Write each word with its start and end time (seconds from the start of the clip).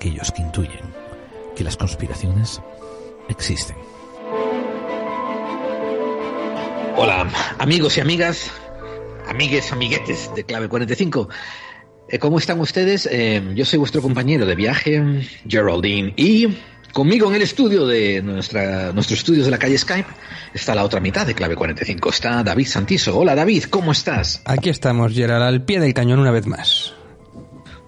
aquellos 0.00 0.32
que 0.32 0.40
intuyen 0.40 0.80
que 1.54 1.62
las 1.62 1.76
conspiraciones 1.76 2.62
existen. 3.28 3.76
Hola, 6.96 7.30
amigos 7.58 7.98
y 7.98 8.00
amigas, 8.00 8.50
amigues, 9.28 9.70
amiguetes 9.72 10.30
de 10.34 10.44
Clave 10.44 10.70
45. 10.70 11.28
Eh, 12.08 12.18
¿Cómo 12.18 12.38
están 12.38 12.60
ustedes? 12.60 13.06
Eh, 13.12 13.42
yo 13.54 13.66
soy 13.66 13.78
vuestro 13.78 14.00
compañero 14.00 14.46
de 14.46 14.54
viaje, 14.54 15.28
Geraldine, 15.46 16.14
y 16.16 16.48
conmigo 16.94 17.28
en 17.28 17.34
el 17.34 17.42
estudio 17.42 17.86
de 17.86 18.22
nuestra, 18.22 18.92
nuestros 18.92 19.18
estudios 19.18 19.44
de 19.44 19.50
la 19.50 19.58
calle 19.58 19.76
Skype 19.76 20.08
está 20.54 20.74
la 20.74 20.84
otra 20.84 21.00
mitad 21.00 21.26
de 21.26 21.34
Clave 21.34 21.56
45. 21.56 22.08
Está 22.08 22.42
David 22.42 22.66
Santiso. 22.66 23.18
Hola 23.18 23.34
David, 23.34 23.64
¿cómo 23.64 23.92
estás? 23.92 24.40
Aquí 24.46 24.70
estamos, 24.70 25.12
Gerald, 25.12 25.42
al 25.42 25.62
pie 25.62 25.78
del 25.78 25.92
cañón 25.92 26.20
una 26.20 26.30
vez 26.30 26.46
más. 26.46 26.94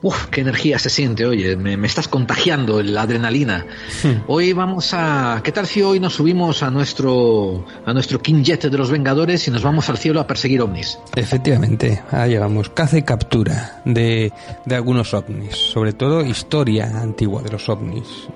Uf, 0.03 0.27
qué 0.27 0.41
energía 0.41 0.81
se 0.81 0.91
siente, 0.91 1.25
oye, 1.25 1.57
me, 1.57 1.77
me 1.77 1.87
estás 1.87 2.09
contagiando 2.09 2.83
la 2.83 3.03
adrenalina. 3.03 3.65
Hmm. 4.03 4.25
Hoy 4.27 4.53
vamos 4.53 4.93
a, 4.95 5.41
¿qué 5.45 5.53
tal 5.53 5.67
si 5.69 5.81
hoy 5.81 6.01
nos 6.01 6.15
subimos 6.15 6.65
a 6.65 6.71
nuestro, 6.71 7.65
a 7.87 7.93
nuestro 7.93 8.21
King 8.21 8.43
Jet 8.43 8.65
de 8.65 8.77
los 8.77 8.91
Vengadores 8.91 9.47
y 9.47 9.53
nos 9.53 9.63
vamos 9.63 9.89
al 9.89 9.99
cielo 9.99 10.21
a 10.21 10.27
perseguir 10.27 10.61
ovnis? 10.61 10.99
Efectivamente, 11.15 12.03
ahí 12.11 12.31
llegamos, 12.31 12.71
caza 12.71 12.99
y 12.99 13.03
captura 13.03 13.81
de, 13.85 14.33
de 14.65 14.75
algunos 14.75 15.15
ovnis, 15.15 15.55
sobre 15.55 15.93
todo 15.93 16.25
historia 16.25 17.01
antigua 17.01 17.41
de 17.43 17.51
los 17.51 17.69
ovnis 17.69 18.29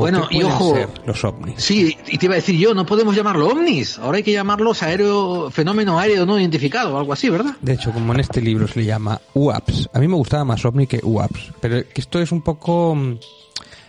bueno, 0.00 0.26
y 0.30 0.42
ojo, 0.42 0.74
los 1.04 1.24
ovnis. 1.24 1.62
Sí, 1.62 1.96
y 2.08 2.16
te 2.16 2.26
iba 2.26 2.34
a 2.34 2.36
decir 2.36 2.56
yo, 2.56 2.72
no 2.72 2.86
podemos 2.86 3.14
llamarlo 3.14 3.48
ovnis, 3.48 3.98
ahora 3.98 4.16
hay 4.16 4.22
que 4.22 4.32
llamarlos 4.32 4.82
aéreo, 4.82 5.50
fenómeno 5.50 5.98
aéreo 5.98 6.24
no 6.24 6.38
identificado 6.38 6.94
o 6.94 6.98
algo 6.98 7.12
así, 7.12 7.28
¿verdad? 7.28 7.56
De 7.60 7.74
hecho, 7.74 7.92
como 7.92 8.14
en 8.14 8.20
este 8.20 8.40
libro 8.40 8.66
se 8.66 8.80
le 8.80 8.86
llama 8.86 9.20
UAPS, 9.34 9.90
a 9.92 9.98
mí 9.98 10.08
me 10.08 10.16
gustaba 10.16 10.44
más 10.44 10.64
ovni 10.64 10.86
que 10.86 11.00
UAPS, 11.02 11.52
pero 11.60 11.86
que 11.86 12.00
esto 12.00 12.20
es 12.20 12.32
un 12.32 12.40
poco 12.40 12.94
mm, 12.94 13.18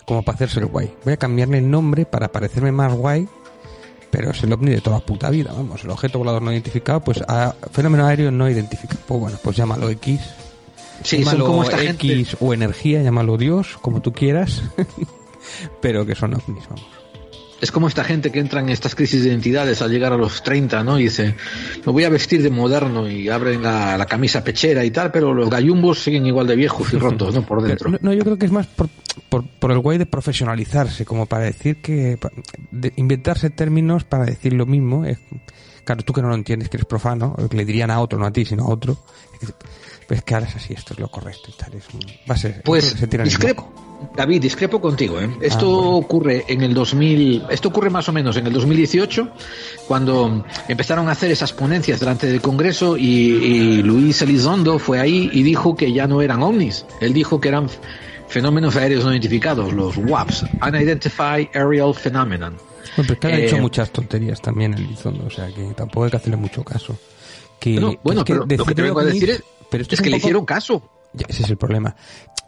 como 0.06 0.24
para 0.24 0.36
hacerse 0.36 0.60
el 0.60 0.66
guay. 0.66 0.94
Voy 1.06 1.14
a 1.14 1.18
cambiarle 1.18 1.60
el 1.60 1.72
nombre 1.72 2.06
para 2.06 2.30
parecerme 2.30 2.74
más 2.74 2.94
guay, 2.94 3.28
pero 4.12 4.32
es 4.32 4.44
el 4.44 4.52
ovni 4.52 4.72
de 4.72 4.82
toda 4.82 5.00
puta 5.00 5.30
vida, 5.30 5.54
vamos, 5.54 5.86
el 5.86 5.90
objeto 5.90 6.20
volador 6.20 6.42
no 6.42 6.52
identificado, 6.52 7.00
pues 7.00 7.22
a 7.28 7.56
fenómeno 7.72 8.06
aéreo 8.06 8.30
no 8.30 8.50
identificado. 8.50 9.00
Pues 9.08 9.20
bueno, 9.22 9.38
pues 9.42 9.56
llámalo 9.56 9.90
X. 9.90 10.20
Sí, 11.02 11.20
llámalo 11.20 11.46
como 11.46 11.64
esta 11.64 11.82
X 11.82 12.36
o 12.42 12.54
energía, 12.54 13.02
llámalo 13.02 13.38
Dios, 13.38 13.78
como 13.82 14.02
tú 14.02 14.12
quieras. 14.12 14.64
pero 15.82 16.06
que 16.06 16.16
son 16.16 16.34
ovnis, 16.34 16.68
vamos. 16.70 17.04
Es 17.64 17.72
como 17.72 17.88
esta 17.88 18.04
gente 18.04 18.30
que 18.30 18.40
entra 18.40 18.60
en 18.60 18.68
estas 18.68 18.94
crisis 18.94 19.24
de 19.24 19.30
identidades 19.30 19.82
al 19.82 19.90
llegar 19.90 20.12
a 20.12 20.18
los 20.18 20.44
30, 20.44 20.84
¿no? 20.84 21.00
Y 21.00 21.04
dice, 21.04 21.34
me 21.86 21.94
voy 21.94 22.04
a 22.04 22.10
vestir 22.10 22.44
de 22.44 22.50
moderno 22.50 23.10
y 23.10 23.30
abren 23.30 23.64
la, 23.64 24.06
camisa 24.06 24.44
pechera 24.44 24.84
y 24.84 24.92
tal, 24.92 25.14
pero 25.14 25.34
los 25.34 25.50
gallumbos 25.50 26.04
siguen 26.04 26.26
igual 26.26 26.46
de 26.46 26.58
viejos 26.58 26.94
y 26.94 26.98
rotos, 26.98 27.34
¿no? 27.34 27.46
Por 27.46 27.64
dentro. 27.64 27.90
No, 28.02 28.12
yo 28.12 28.22
creo 28.26 28.38
que 28.38 28.48
es 28.48 28.52
más 28.52 28.68
por, 28.68 28.90
por, 29.48 29.72
el 29.72 29.80
guay 29.80 29.98
de 29.98 30.06
profesionalizarse, 30.06 31.06
como 31.06 31.26
para 31.26 31.46
decir 31.46 31.78
que, 31.78 32.20
de 32.72 32.92
inventarse 32.98 33.50
términos 33.50 34.04
para 34.04 34.26
decir 34.26 34.52
lo 34.52 34.66
mismo. 34.66 35.06
Es, 35.06 35.20
claro, 35.86 36.04
tú 36.04 36.12
que 36.12 36.22
no 36.22 36.28
lo 36.28 36.36
entiendes, 36.36 36.68
que 36.68 36.76
eres 36.76 36.86
profano, 36.86 37.34
que 37.50 37.56
le 37.56 37.64
dirían 37.64 37.92
a 37.92 38.02
otro, 38.02 38.20
no 38.20 38.26
a 38.26 38.32
ti, 38.34 38.44
sino 38.44 38.66
a 38.66 38.70
otro. 38.70 38.98
Pues 40.06 40.22
que 40.22 40.34
ahora 40.34 40.48
es 40.48 40.56
así, 40.58 40.74
esto 40.74 40.94
es 40.94 41.00
lo 41.00 41.10
correcto 41.10 41.50
y 41.50 41.54
tal. 41.54 41.74
Es, 41.76 41.86
va 42.30 42.36
a 42.36 42.38
ser, 42.38 42.62
pues 42.64 42.84
se 42.84 43.08
discrepo, 43.08 43.72
David, 44.16 44.42
discrepo 44.42 44.80
contigo. 44.82 45.20
¿eh? 45.20 45.30
Esto 45.42 45.68
ah, 45.68 45.96
ocurre 45.96 46.46
en 46.48 46.62
el 46.62 46.74
2000, 46.74 47.44
esto 47.50 47.70
ocurre 47.70 47.90
más 47.90 48.08
o 48.10 48.14
menos 48.14 48.38
en 48.38 48.48
el 48.48 48.54
2018, 48.54 49.30
cuando 49.88 50.46
empezaron 50.68 51.10
a 51.10 51.12
hacer 51.12 51.32
esas 51.32 51.54
ponencias 51.54 52.00
delante 52.00 52.28
del 52.28 52.42
Congreso 52.42 52.98
y, 52.98 53.82
Luis 53.84 54.22
Elizondo 54.22 54.80
fue 54.80 55.00
ahí 55.00 55.30
y 55.34 55.44
dijo 55.44 55.76
que 55.76 55.92
ya 55.92 56.08
no 56.08 56.22
eran 56.22 56.42
ovnis. 56.44 56.86
Él 57.02 57.14
dijo 57.14 57.40
que 57.40 57.50
eran 57.50 57.70
fenómenos 58.28 58.76
aéreos 58.76 59.06
no 59.06 59.12
identificados, 59.12 59.74
los 59.74 59.98
WAPs, 59.98 60.46
Unidentified 60.62 61.48
Aerial 61.54 61.94
Phenomenon. 61.94 62.58
Bueno, 62.96 63.16
pero 63.20 63.34
ha 63.34 63.38
hecho 63.38 63.58
eh, 63.58 63.62
muchas 63.62 63.92
tonterías 63.92 64.42
también 64.42 64.74
Elizondo, 64.74 65.26
o 65.26 65.30
sea 65.30 65.48
que 65.48 65.74
tampoco 65.76 66.06
hay 66.06 66.12
que 66.12 66.18
hacerle 66.18 66.38
mucho 66.38 66.64
caso. 66.64 66.98
Que, 67.60 67.80
bueno, 68.04 68.26
pero 68.26 68.46
lo 68.46 68.66
que 68.66 68.76
te 68.76 68.82
vengo 68.82 69.00
a 69.00 69.06
decir 69.06 69.30
es, 69.30 69.44
es, 69.72 70.02
que 70.02 70.10
le 70.10 70.18
hicieron 70.18 70.46
caso. 70.46 70.84
Ese 71.28 71.44
es 71.44 71.50
el 71.50 71.58
problema. 71.58 71.96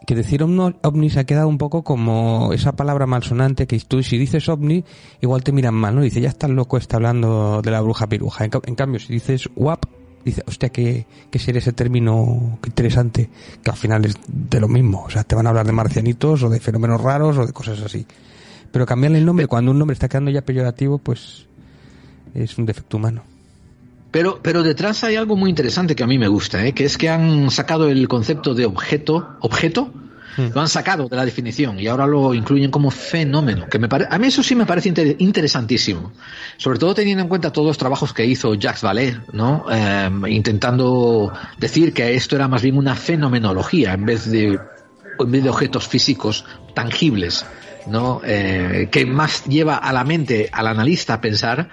Que 0.06 0.14
decir 0.14 0.42
ovnis 0.42 1.16
ha 1.16 1.24
quedado 1.24 1.48
un 1.48 1.58
poco 1.58 1.82
como 1.82 2.52
esa 2.52 2.72
palabra 2.72 3.06
malsonante 3.06 3.66
que 3.66 3.78
tú 3.80 4.02
si 4.02 4.18
dices 4.18 4.48
ovni, 4.48 4.84
igual 5.20 5.42
te 5.42 5.52
miran 5.52 5.74
mal, 5.74 5.94
¿no? 5.94 6.02
Dice, 6.02 6.20
ya 6.20 6.28
está 6.28 6.48
loco, 6.48 6.76
está 6.76 6.96
hablando 6.96 7.62
de 7.62 7.70
la 7.70 7.80
bruja 7.80 8.08
piruja. 8.08 8.44
En, 8.44 8.74
cambio, 8.74 9.00
si 9.00 9.12
dices 9.12 9.48
WAP, 9.56 9.84
dice, 10.24 10.42
hostia, 10.46 10.68
que, 10.68 11.06
que 11.30 11.38
sería 11.38 11.60
ese 11.60 11.72
término 11.72 12.58
interesante, 12.66 13.30
que 13.62 13.70
al 13.70 13.76
final 13.76 14.04
es 14.04 14.16
de 14.26 14.60
lo 14.60 14.68
mismo. 14.68 15.04
O 15.04 15.10
sea, 15.10 15.24
te 15.24 15.34
van 15.34 15.46
a 15.46 15.50
hablar 15.50 15.66
de 15.66 15.72
marcianitos 15.72 16.42
o 16.42 16.50
de 16.50 16.60
fenómenos 16.60 17.00
raros 17.00 17.38
o 17.38 17.46
de 17.46 17.52
cosas 17.52 17.80
así. 17.80 18.06
Pero 18.72 18.84
cambiarle 18.84 19.18
el 19.18 19.24
nombre 19.24 19.46
cuando 19.46 19.70
un 19.70 19.78
nombre 19.78 19.94
está 19.94 20.08
quedando 20.08 20.30
ya 20.30 20.42
peyorativo, 20.42 20.98
pues 20.98 21.46
es 22.34 22.58
un 22.58 22.66
defecto 22.66 22.96
humano. 22.96 23.22
Pero, 24.16 24.40
pero 24.40 24.62
detrás 24.62 25.04
hay 25.04 25.16
algo 25.16 25.36
muy 25.36 25.50
interesante 25.50 25.94
que 25.94 26.02
a 26.02 26.06
mí 26.06 26.16
me 26.16 26.28
gusta, 26.28 26.64
¿eh? 26.64 26.72
que 26.72 26.86
es 26.86 26.96
que 26.96 27.10
han 27.10 27.50
sacado 27.50 27.90
el 27.90 28.08
concepto 28.08 28.54
de 28.54 28.64
objeto, 28.64 29.36
objeto, 29.40 29.92
hmm. 30.38 30.54
lo 30.54 30.62
han 30.62 30.70
sacado 30.70 31.06
de 31.06 31.16
la 31.16 31.26
definición 31.26 31.78
y 31.78 31.86
ahora 31.86 32.06
lo 32.06 32.32
incluyen 32.32 32.70
como 32.70 32.90
fenómeno, 32.90 33.66
que 33.68 33.78
me 33.78 33.88
a 33.90 34.18
mí 34.18 34.28
eso 34.28 34.42
sí 34.42 34.54
me 34.54 34.64
parece 34.64 35.16
interesantísimo, 35.18 36.12
sobre 36.56 36.78
todo 36.78 36.94
teniendo 36.94 37.24
en 37.24 37.28
cuenta 37.28 37.52
todos 37.52 37.68
los 37.68 37.76
trabajos 37.76 38.14
que 38.14 38.24
hizo 38.24 38.54
Jacques 38.54 38.82
Vallée, 38.82 39.20
¿no? 39.34 39.66
Em, 39.70 40.24
intentando 40.28 41.30
decir 41.58 41.92
que 41.92 42.14
esto 42.14 42.36
era 42.36 42.48
más 42.48 42.62
bien 42.62 42.78
una 42.78 42.94
fenomenología 42.94 43.92
en 43.92 44.06
vez 44.06 44.30
de, 44.30 44.58
en 45.18 45.30
vez 45.30 45.44
de 45.44 45.50
objetos 45.50 45.88
físicos 45.88 46.46
tangibles, 46.72 47.44
¿no? 47.86 48.22
Eh, 48.24 48.88
que 48.90 49.04
más 49.04 49.44
lleva 49.44 49.76
a 49.76 49.92
la 49.92 50.04
mente 50.04 50.48
al 50.50 50.68
analista 50.68 51.12
a 51.12 51.20
pensar 51.20 51.68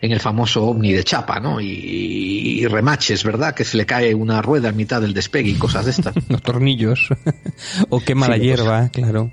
en 0.00 0.12
el 0.12 0.20
famoso 0.20 0.64
ovni 0.64 0.92
de 0.92 1.04
chapa, 1.04 1.40
¿no? 1.40 1.60
Y, 1.60 2.66
remaches, 2.66 3.22
¿verdad? 3.24 3.54
Que 3.54 3.64
se 3.64 3.76
le 3.76 3.86
cae 3.86 4.14
una 4.14 4.42
rueda 4.42 4.70
en 4.70 4.76
mitad 4.76 5.00
del 5.00 5.14
despegue 5.14 5.50
y 5.50 5.54
cosas 5.54 5.84
de 5.84 5.92
estas. 5.92 6.14
los 6.28 6.42
tornillos. 6.42 7.08
o 7.88 8.00
quema 8.00 8.28
la 8.28 8.36
hierba, 8.36 8.88
claro. 8.88 9.30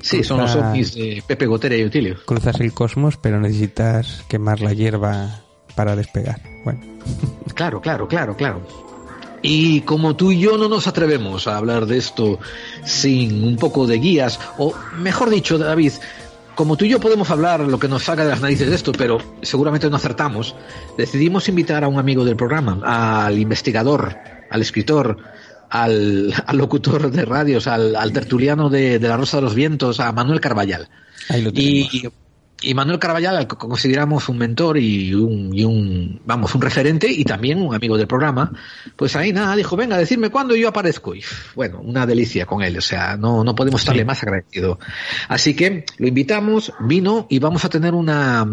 Sí, 0.00 0.22
son 0.22 0.38
los 0.38 0.54
ovnis 0.54 0.94
de 0.94 1.22
Pepe 1.26 1.46
Gotera 1.46 1.76
y 1.76 1.84
Utilio. 1.84 2.16
Cruzas 2.24 2.60
el 2.60 2.72
cosmos, 2.72 3.16
pero 3.16 3.40
necesitas 3.40 4.24
quemar 4.28 4.60
la 4.60 4.72
hierba 4.72 5.44
para 5.74 5.96
despegar. 5.96 6.40
Bueno. 6.64 6.80
claro, 7.54 7.80
claro, 7.80 8.06
claro, 8.06 8.36
claro. 8.36 8.62
Y 9.40 9.82
como 9.82 10.16
tú 10.16 10.32
y 10.32 10.40
yo 10.40 10.58
no 10.58 10.68
nos 10.68 10.88
atrevemos 10.88 11.46
a 11.46 11.56
hablar 11.56 11.86
de 11.86 11.98
esto 11.98 12.40
sin 12.84 13.44
un 13.44 13.56
poco 13.56 13.86
de 13.86 13.98
guías, 13.98 14.40
o 14.58 14.74
mejor 14.96 15.30
dicho, 15.30 15.58
David, 15.58 15.92
como 16.58 16.76
tú 16.76 16.86
y 16.86 16.88
yo 16.88 16.98
podemos 16.98 17.30
hablar 17.30 17.60
lo 17.60 17.78
que 17.78 17.86
nos 17.86 18.02
salga 18.02 18.24
de 18.24 18.30
las 18.30 18.40
narices 18.40 18.68
de 18.68 18.74
esto, 18.74 18.90
pero 18.90 19.18
seguramente 19.42 19.88
no 19.88 19.94
acertamos, 19.94 20.56
decidimos 20.96 21.48
invitar 21.48 21.84
a 21.84 21.88
un 21.88 22.00
amigo 22.00 22.24
del 22.24 22.34
programa, 22.34 22.80
al 22.82 23.38
investigador, 23.38 24.16
al 24.50 24.60
escritor, 24.60 25.18
al, 25.70 26.34
locutor 26.54 27.12
de 27.12 27.24
radios, 27.24 27.68
al, 27.68 28.12
tertuliano 28.12 28.70
de, 28.70 28.98
La 28.98 29.16
Rosa 29.16 29.36
de 29.36 29.44
los 29.44 29.54
Vientos, 29.54 30.00
a 30.00 30.10
Manuel 30.10 30.40
Carballal. 30.40 30.88
Ahí 31.28 31.42
lo 31.42 31.50
y, 31.54 32.10
y 32.60 32.74
Manuel 32.74 32.98
Carvallal, 32.98 33.36
al 33.36 33.46
que 33.46 33.56
consideramos 33.56 34.28
un 34.28 34.38
mentor 34.38 34.78
y 34.78 35.14
un, 35.14 35.54
y 35.54 35.64
un, 35.64 36.20
vamos, 36.24 36.54
un 36.54 36.60
referente 36.60 37.08
y 37.08 37.24
también 37.24 37.62
un 37.62 37.72
amigo 37.72 37.96
del 37.96 38.08
programa, 38.08 38.52
pues 38.96 39.14
ahí 39.14 39.32
nada, 39.32 39.54
dijo, 39.54 39.76
venga, 39.76 39.96
decirme 39.96 40.30
cuándo 40.30 40.56
yo 40.56 40.68
aparezco. 40.68 41.14
Y 41.14 41.22
bueno, 41.54 41.80
una 41.80 42.04
delicia 42.04 42.46
con 42.46 42.62
él, 42.62 42.76
o 42.76 42.80
sea, 42.80 43.16
no, 43.16 43.44
no 43.44 43.54
podemos 43.54 43.80
estarle 43.80 44.04
más 44.04 44.22
agradecido. 44.24 44.80
Así 45.28 45.54
que 45.54 45.84
lo 45.98 46.08
invitamos, 46.08 46.72
vino 46.80 47.26
y 47.30 47.38
vamos 47.38 47.64
a 47.64 47.68
tener 47.68 47.94
una, 47.94 48.44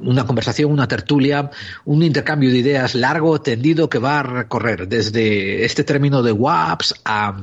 una 0.00 0.26
conversación, 0.26 0.72
una 0.72 0.88
tertulia, 0.88 1.50
un 1.84 2.02
intercambio 2.02 2.50
de 2.50 2.58
ideas 2.58 2.96
largo, 2.96 3.40
tendido 3.40 3.88
que 3.88 3.98
va 3.98 4.18
a 4.18 4.22
recorrer 4.24 4.88
desde 4.88 5.64
este 5.64 5.84
término 5.84 6.24
de 6.24 6.32
WAPS 6.32 6.96
a, 7.04 7.40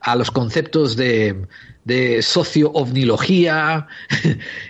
a 0.00 0.16
los 0.16 0.32
conceptos 0.32 0.96
de, 0.96 1.46
de 1.84 2.22
socio-ovnilogía, 2.22 3.86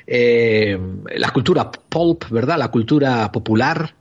eh, 0.07 0.79
la 1.17 1.31
cultura 1.31 1.71
pulp, 1.71 2.29
¿verdad? 2.31 2.59
La 2.59 2.69
cultura 2.69 3.31
popular, 3.31 3.95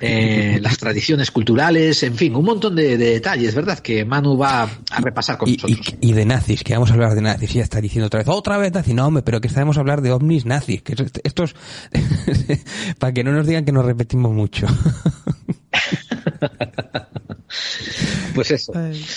eh, 0.00 0.58
las 0.60 0.78
tradiciones 0.78 1.30
culturales, 1.30 2.02
en 2.02 2.14
fin, 2.14 2.34
un 2.34 2.44
montón 2.44 2.74
de, 2.74 2.96
detalles, 2.96 3.54
¿verdad? 3.54 3.78
Que 3.78 4.04
Manu 4.04 4.36
va 4.36 4.62
a 4.62 5.00
repasar 5.00 5.38
con 5.38 5.50
nosotros. 5.50 5.94
Y, 6.00 6.12
de 6.12 6.24
nazis, 6.24 6.64
que 6.64 6.74
vamos 6.74 6.90
a 6.90 6.94
hablar 6.94 7.14
de 7.14 7.22
nazis, 7.22 7.54
y 7.54 7.58
ya 7.58 7.64
está 7.64 7.80
diciendo 7.80 8.08
otra 8.08 8.18
vez, 8.18 8.28
otra 8.28 8.58
vez 8.58 8.72
nazis, 8.72 8.94
no, 8.94 9.06
hombre, 9.06 9.22
pero 9.22 9.40
que 9.40 9.48
sabemos 9.48 9.78
hablar 9.78 10.02
de 10.02 10.12
ovnis 10.12 10.46
nazis, 10.46 10.82
que 10.82 10.96
estos, 11.22 11.54
para 12.98 13.12
que 13.12 13.22
no 13.22 13.32
nos 13.32 13.46
digan 13.46 13.64
que 13.64 13.72
nos 13.72 13.84
repetimos 13.84 14.32
mucho. 14.32 14.66
Pues 18.34 18.50
eso, 18.50 18.72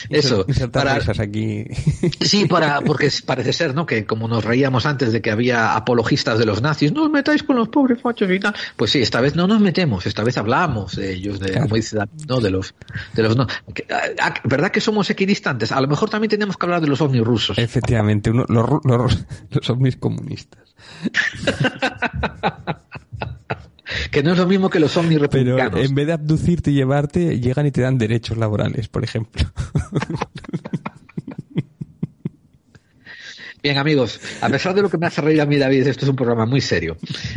eso. 0.10 0.45
Para, 0.72 1.00
aquí. 1.19 1.66
Sí, 2.22 2.45
para, 2.45 2.81
porque 2.81 3.10
parece 3.25 3.54
ser, 3.54 3.74
¿no? 3.74 3.86
Que 3.86 4.06
como 4.06 4.28
nos 4.28 4.44
reíamos 4.44 4.86
antes 4.86 5.12
de 5.12 5.22
que 5.22 5.31
había 5.31 5.75
apologistas 5.75 6.39
de 6.39 6.45
los 6.45 6.62
nazis, 6.62 6.92
no 6.92 7.04
os 7.04 7.10
metáis 7.10 7.44
con 7.44 7.56
los 7.56 7.69
pobres 7.69 8.01
fachos 8.01 8.30
y 8.31 8.39
tal. 8.39 8.54
Pues 8.75 8.92
sí, 8.92 9.01
esta 9.01 9.22
vez 9.22 9.36
no 9.36 9.48
nos 9.48 9.60
metemos, 9.60 10.06
esta 10.06 10.24
vez 10.24 10.38
hablamos 10.38 10.95
de 10.95 11.13
ellos, 11.13 11.39
de, 11.39 11.54
como 11.54 11.75
dice 11.75 11.98
¿no? 12.28 12.39
De 12.39 12.50
los, 12.50 12.74
de 13.13 13.24
los 13.24 13.36
no. 13.36 13.48
¿Verdad 14.44 14.72
que 14.72 14.81
somos 14.81 15.10
equidistantes? 15.10 15.72
A 15.72 15.81
lo 15.81 15.88
mejor 15.88 16.10
también 16.10 16.30
tenemos 16.30 16.57
que 16.57 16.66
hablar 16.66 16.81
de 16.81 16.88
los 16.88 17.01
ovnis 17.01 17.24
rusos. 17.24 17.57
Efectivamente, 17.57 18.30
uno, 18.30 18.45
los, 18.48 18.66
los, 18.83 19.25
los 19.50 19.69
ovnis 19.69 19.98
comunistas. 19.98 20.75
que 24.12 24.24
no 24.24 24.31
es 24.34 24.38
lo 24.38 24.48
mismo 24.48 24.69
que 24.69 24.80
los 24.80 24.95
ovnis 24.98 25.19
republicanos. 25.19 25.74
Pero 25.74 25.86
en 25.86 25.95
vez 25.95 26.07
de 26.07 26.13
abducirte 26.13 26.72
y 26.72 26.75
llevarte, 26.75 27.39
llegan 27.39 27.66
y 27.66 27.72
te 27.72 27.81
dan 27.81 27.98
derechos 27.98 28.38
laborales, 28.38 28.88
por 28.88 29.04
ejemplo. 29.04 29.44
Bien, 33.63 33.80
amigos, 33.80 34.22
a 34.39 34.50
pesar 34.50 34.75
de 34.75 34.84
lo 34.84 34.89
que 34.89 34.98
me 34.98 35.07
hace 35.07 35.19
reír 35.19 35.42
a 35.42 35.45
mí, 35.45 35.57
David, 35.57 35.88
esto 35.88 36.06
es 36.06 36.10
un 36.10 36.16
programa 36.16 36.45
muy 36.45 36.62
serio. 36.62 36.95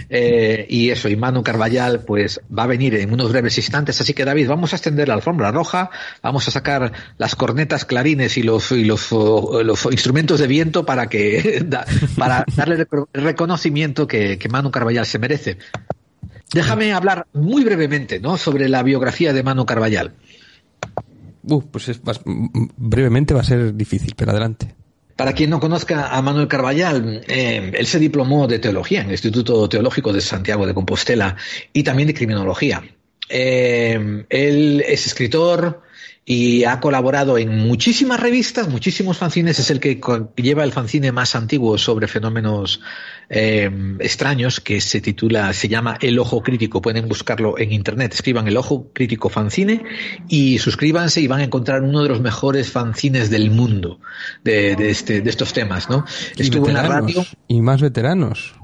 Eh, 0.08 0.66
y 0.68 0.90
eso, 0.90 1.08
y 1.08 1.16
Manu 1.16 1.42
Carballal, 1.42 2.04
pues 2.04 2.40
va 2.56 2.64
a 2.64 2.66
venir 2.66 2.94
en 2.94 3.12
unos 3.12 3.32
breves 3.32 3.56
instantes. 3.56 4.00
Así 4.00 4.12
que, 4.12 4.24
David, 4.24 4.46
vamos 4.46 4.72
a 4.72 4.76
extender 4.76 5.08
la 5.08 5.14
alfombra 5.14 5.50
roja, 5.50 5.90
vamos 6.22 6.46
a 6.46 6.50
sacar 6.50 6.92
las 7.16 7.34
cornetas, 7.34 7.86
clarines 7.86 8.36
y 8.36 8.42
los, 8.42 8.70
y 8.70 8.84
los, 8.84 9.10
los 9.10 9.86
instrumentos 9.86 10.38
de 10.38 10.46
viento 10.46 10.84
para 10.84 11.08
que, 11.08 11.66
para 12.18 12.44
darle 12.54 12.86
el 13.12 13.24
reconocimiento 13.24 14.06
que, 14.06 14.38
que 14.38 14.48
Manu 14.48 14.70
Carballal 14.70 15.06
se 15.06 15.18
merece. 15.18 15.58
Déjame 16.52 16.92
hablar 16.92 17.26
muy 17.32 17.64
brevemente 17.64 18.20
¿no? 18.20 18.36
sobre 18.36 18.68
la 18.68 18.82
biografía 18.82 19.32
de 19.32 19.42
Manu 19.42 19.64
Carballal. 19.64 20.14
Uh, 21.42 21.62
pues 21.62 21.88
es, 21.88 22.00
brevemente 22.76 23.34
va 23.34 23.40
a 23.40 23.44
ser 23.44 23.74
difícil, 23.74 24.14
pero 24.16 24.32
adelante. 24.32 24.74
Para 25.16 25.32
quien 25.34 25.50
no 25.50 25.60
conozca 25.60 26.08
a 26.08 26.22
Manuel 26.22 26.48
Carballal, 26.48 27.22
eh, 27.28 27.72
él 27.74 27.86
se 27.86 27.98
diplomó 27.98 28.46
de 28.46 28.58
teología 28.58 29.00
en 29.00 29.06
el 29.06 29.12
Instituto 29.12 29.68
Teológico 29.68 30.12
de 30.12 30.22
Santiago 30.22 30.66
de 30.66 30.72
Compostela 30.72 31.36
y 31.72 31.82
también 31.82 32.06
de 32.06 32.14
criminología. 32.14 32.82
Eh, 33.28 34.24
él 34.28 34.84
es 34.86 35.06
escritor, 35.06 35.82
y 36.32 36.62
ha 36.62 36.78
colaborado 36.78 37.38
en 37.38 37.58
muchísimas 37.58 38.20
revistas, 38.20 38.68
muchísimos 38.68 39.18
fanzines, 39.18 39.58
es 39.58 39.68
el 39.68 39.80
que 39.80 40.00
lleva 40.36 40.62
el 40.62 40.70
fanzine 40.70 41.10
más 41.10 41.34
antiguo 41.34 41.76
sobre 41.76 42.06
fenómenos 42.06 42.80
eh, 43.28 43.68
extraños 43.98 44.60
que 44.60 44.80
se 44.80 45.00
titula, 45.00 45.52
se 45.52 45.66
llama 45.66 45.98
El 46.00 46.20
Ojo 46.20 46.40
Crítico, 46.40 46.80
pueden 46.80 47.08
buscarlo 47.08 47.58
en 47.58 47.72
internet, 47.72 48.14
escriban 48.14 48.46
El 48.46 48.58
Ojo 48.58 48.92
Crítico 48.92 49.28
Fanzine 49.28 49.82
y 50.28 50.60
suscríbanse 50.60 51.20
y 51.20 51.26
van 51.26 51.40
a 51.40 51.44
encontrar 51.44 51.82
uno 51.82 52.04
de 52.04 52.10
los 52.10 52.20
mejores 52.20 52.70
fanzines 52.70 53.28
del 53.28 53.50
mundo 53.50 53.98
de, 54.44 54.74
este, 54.88 55.22
de 55.22 55.30
estos 55.30 55.52
temas, 55.52 55.90
¿no? 55.90 56.04
Estuvo 56.38 56.68
en 56.68 56.74
la 56.74 56.84
radio. 56.84 57.26
Y 57.48 57.60
más 57.60 57.80
veteranos. 57.80 58.54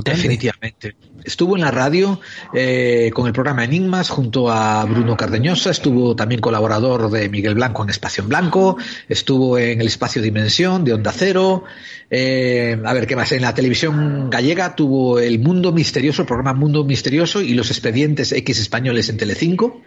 Definitivamente. 0.00 0.96
Estuvo 1.24 1.56
en 1.56 1.62
la 1.62 1.70
radio 1.70 2.20
eh, 2.54 3.10
con 3.14 3.26
el 3.26 3.32
programa 3.32 3.64
Enigmas 3.64 4.08
junto 4.08 4.50
a 4.50 4.84
Bruno 4.84 5.16
Cardeñosa, 5.16 5.70
estuvo 5.70 6.16
también 6.16 6.40
colaborador 6.40 7.10
de 7.10 7.28
Miguel 7.28 7.54
Blanco 7.54 7.82
en 7.82 7.90
Espacio 7.90 8.22
en 8.22 8.28
Blanco, 8.28 8.76
estuvo 9.08 9.58
en 9.58 9.80
el 9.80 9.86
Espacio 9.86 10.22
Dimensión 10.22 10.84
de 10.84 10.94
Onda 10.94 11.12
Cero, 11.12 11.64
eh, 12.10 12.80
a 12.84 12.92
ver 12.92 13.06
qué 13.06 13.16
más, 13.16 13.32
en 13.32 13.42
la 13.42 13.54
televisión 13.54 14.30
gallega 14.30 14.74
tuvo 14.74 15.18
el 15.18 15.38
Mundo 15.38 15.72
Misterioso, 15.72 16.22
el 16.22 16.28
programa 16.28 16.54
Mundo 16.58 16.84
Misterioso 16.84 17.40
y 17.40 17.54
los 17.54 17.70
expedientes 17.70 18.32
X 18.32 18.58
españoles 18.58 19.08
en 19.08 19.16
Telecinco. 19.16 19.82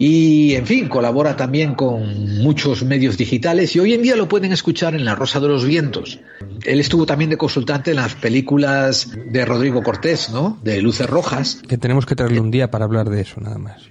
Y, 0.00 0.54
en 0.54 0.64
fin, 0.64 0.88
colabora 0.88 1.34
también 1.34 1.74
con 1.74 2.38
muchos 2.38 2.84
medios 2.84 3.16
digitales 3.16 3.74
y 3.74 3.80
hoy 3.80 3.94
en 3.94 4.02
día 4.02 4.14
lo 4.14 4.28
pueden 4.28 4.52
escuchar 4.52 4.94
en 4.94 5.04
La 5.04 5.16
Rosa 5.16 5.40
de 5.40 5.48
los 5.48 5.64
Vientos. 5.64 6.20
Él 6.64 6.78
estuvo 6.78 7.04
también 7.04 7.30
de 7.30 7.36
consultante 7.36 7.90
en 7.90 7.96
las 7.96 8.14
películas 8.14 9.10
de 9.32 9.44
Rodrigo 9.44 9.82
Cortés, 9.82 10.30
¿no? 10.30 10.56
De 10.62 10.80
Luces 10.80 11.10
Rojas. 11.10 11.62
Que 11.66 11.78
tenemos 11.78 12.06
que 12.06 12.14
traerle 12.14 12.38
un 12.38 12.52
día 12.52 12.70
para 12.70 12.84
hablar 12.84 13.10
de 13.10 13.22
eso, 13.22 13.40
nada 13.40 13.58
más. 13.58 13.82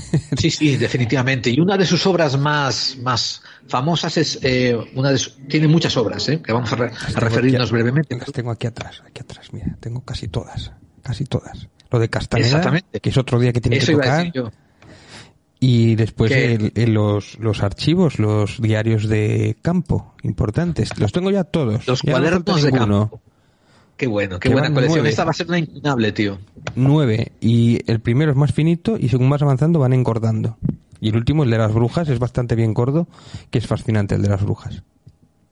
sí, 0.36 0.50
sí, 0.50 0.76
definitivamente. 0.76 1.50
Y 1.50 1.60
una 1.60 1.76
de 1.76 1.86
sus 1.86 2.04
obras 2.06 2.36
más, 2.36 2.98
más 3.00 3.42
famosas 3.68 4.16
es, 4.16 4.40
eh, 4.42 4.76
una 4.96 5.12
de 5.12 5.20
tiene 5.48 5.68
muchas 5.68 5.96
obras, 5.96 6.28
¿eh? 6.28 6.42
Que 6.42 6.52
vamos 6.52 6.72
a, 6.72 6.76
referirnos 7.20 7.70
brevemente. 7.70 8.16
Las 8.16 8.32
tengo 8.32 8.50
aquí 8.50 8.66
atrás, 8.66 9.04
aquí 9.06 9.20
atrás, 9.20 9.52
mira, 9.52 9.76
tengo 9.78 10.00
casi 10.00 10.26
todas, 10.26 10.72
casi 11.02 11.24
todas. 11.24 11.68
Lo 11.92 12.00
de 12.00 12.08
Castaneda, 12.08 12.82
que 13.00 13.10
es 13.10 13.16
otro 13.16 13.38
día 13.38 13.52
que 13.52 13.60
tiene 13.60 13.78
que 13.78 13.92
tocar. 13.92 14.32
Y 15.60 15.94
después 15.94 16.32
los, 16.88 17.38
los 17.38 17.62
archivos, 17.62 18.18
los 18.18 18.60
diarios 18.62 19.08
de 19.08 19.56
campo 19.60 20.14
importantes. 20.22 20.98
Los 20.98 21.12
tengo 21.12 21.30
ya 21.30 21.44
todos. 21.44 21.86
Los 21.86 22.00
cuadernos 22.00 22.62
de 22.62 22.72
campo. 22.72 23.20
Qué 23.98 24.06
bueno, 24.06 24.40
qué 24.40 24.48
buena 24.48 24.72
colección. 24.72 25.06
Esta 25.06 25.24
va 25.24 25.32
a 25.32 25.34
ser 25.34 25.48
una 25.48 25.58
inclinable, 25.58 26.12
tío. 26.12 26.38
Nueve. 26.74 27.32
Y 27.42 27.80
el 27.86 28.00
primero 28.00 28.30
es 28.30 28.36
más 28.38 28.52
finito 28.54 28.96
y 28.98 29.10
según 29.10 29.28
vas 29.28 29.42
avanzando 29.42 29.78
van 29.78 29.92
engordando. 29.92 30.56
Y 31.02 31.10
el 31.10 31.16
último, 31.16 31.44
el 31.44 31.50
de 31.50 31.58
las 31.58 31.74
brujas, 31.74 32.08
es 32.08 32.18
bastante 32.18 32.54
bien 32.54 32.72
gordo, 32.72 33.06
que 33.50 33.58
es 33.58 33.66
fascinante 33.66 34.14
el 34.14 34.22
de 34.22 34.30
las 34.30 34.42
brujas. 34.42 34.82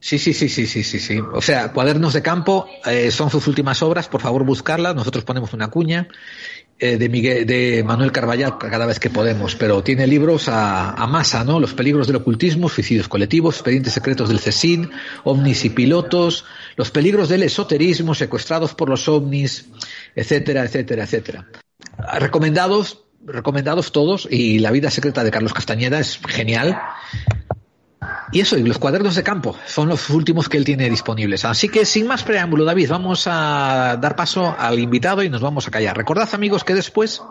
Sí, 0.01 0.19
sí, 0.19 0.33
sí, 0.33 0.49
sí, 0.49 0.67
sí, 0.67 0.85
sí, 0.85 1.01
sí. 1.01 1.19
O 1.19 1.43
sea, 1.43 1.73
Cuadernos 1.73 2.13
de 2.13 2.23
Campo 2.23 2.67
eh, 2.87 3.11
son 3.11 3.31
sus 3.31 3.49
últimas 3.49 3.83
obras, 3.83 4.09
por 4.09 4.21
favor 4.21 4.45
buscarlas, 4.45 4.95
nosotros 4.95 5.25
ponemos 5.25 5.53
una 5.55 5.69
cuña 5.69 6.09
eh, 6.81 6.97
de, 6.97 7.09
Miguel, 7.09 7.45
de 7.45 7.83
Manuel 7.85 8.13
Carballal 8.13 8.57
cada 8.59 8.87
vez 8.87 9.01
que 9.01 9.11
podemos, 9.11 9.57
pero 9.57 9.83
tiene 9.83 10.07
libros 10.07 10.49
a, 10.49 10.91
a, 10.93 11.07
masa, 11.09 11.43
¿no? 11.43 11.59
Los 11.59 11.75
peligros 11.75 12.07
del 12.07 12.17
ocultismo, 12.17 12.69
suicidios 12.69 13.09
colectivos, 13.09 13.57
expedientes 13.57 13.93
secretos 13.93 14.29
del 14.29 14.39
CESIN, 14.39 14.91
ovnis 15.25 15.65
y 15.65 15.71
pilotos, 15.71 16.45
los 16.77 16.91
peligros 16.93 17.29
del 17.29 17.43
esoterismo, 17.43 18.15
secuestrados 18.15 18.75
por 18.75 18.89
los 18.89 19.09
ovnis, 19.09 19.67
etcétera, 20.15 20.65
etcétera, 20.65 21.03
etcétera. 21.05 21.47
Recomendados, 22.19 23.05
recomendados 23.25 23.91
todos, 23.91 24.29
y 24.31 24.61
La 24.61 24.71
vida 24.71 24.91
secreta 24.91 25.25
de 25.25 25.31
Carlos 25.33 25.53
Castañeda 25.53 25.99
es 25.99 26.19
genial. 26.29 26.79
Y 28.31 28.41
eso, 28.41 28.59
y 28.59 28.63
los 28.63 28.79
cuadernos 28.79 29.15
de 29.15 29.23
campo 29.23 29.57
son 29.67 29.89
los 29.89 30.11
últimos 30.11 30.49
que 30.49 30.59
él 30.59 30.65
tiene 30.65 30.91
disponibles. 30.91 31.45
Así 31.45 31.69
que 31.69 31.85
sin 31.85 32.07
más 32.07 32.23
preámbulo, 32.23 32.65
David, 32.65 32.91
vamos 32.91 33.27
a 33.27 33.97
dar 34.01 34.17
paso 34.17 34.55
al 34.59 34.79
invitado 34.79 35.23
y 35.23 35.31
nos 35.31 35.41
vamos 35.41 35.67
a 35.67 35.71
callar. 35.71 35.97
Recordad, 35.97 36.29
amigos, 36.33 36.65
que 36.65 36.75
después 36.75 37.23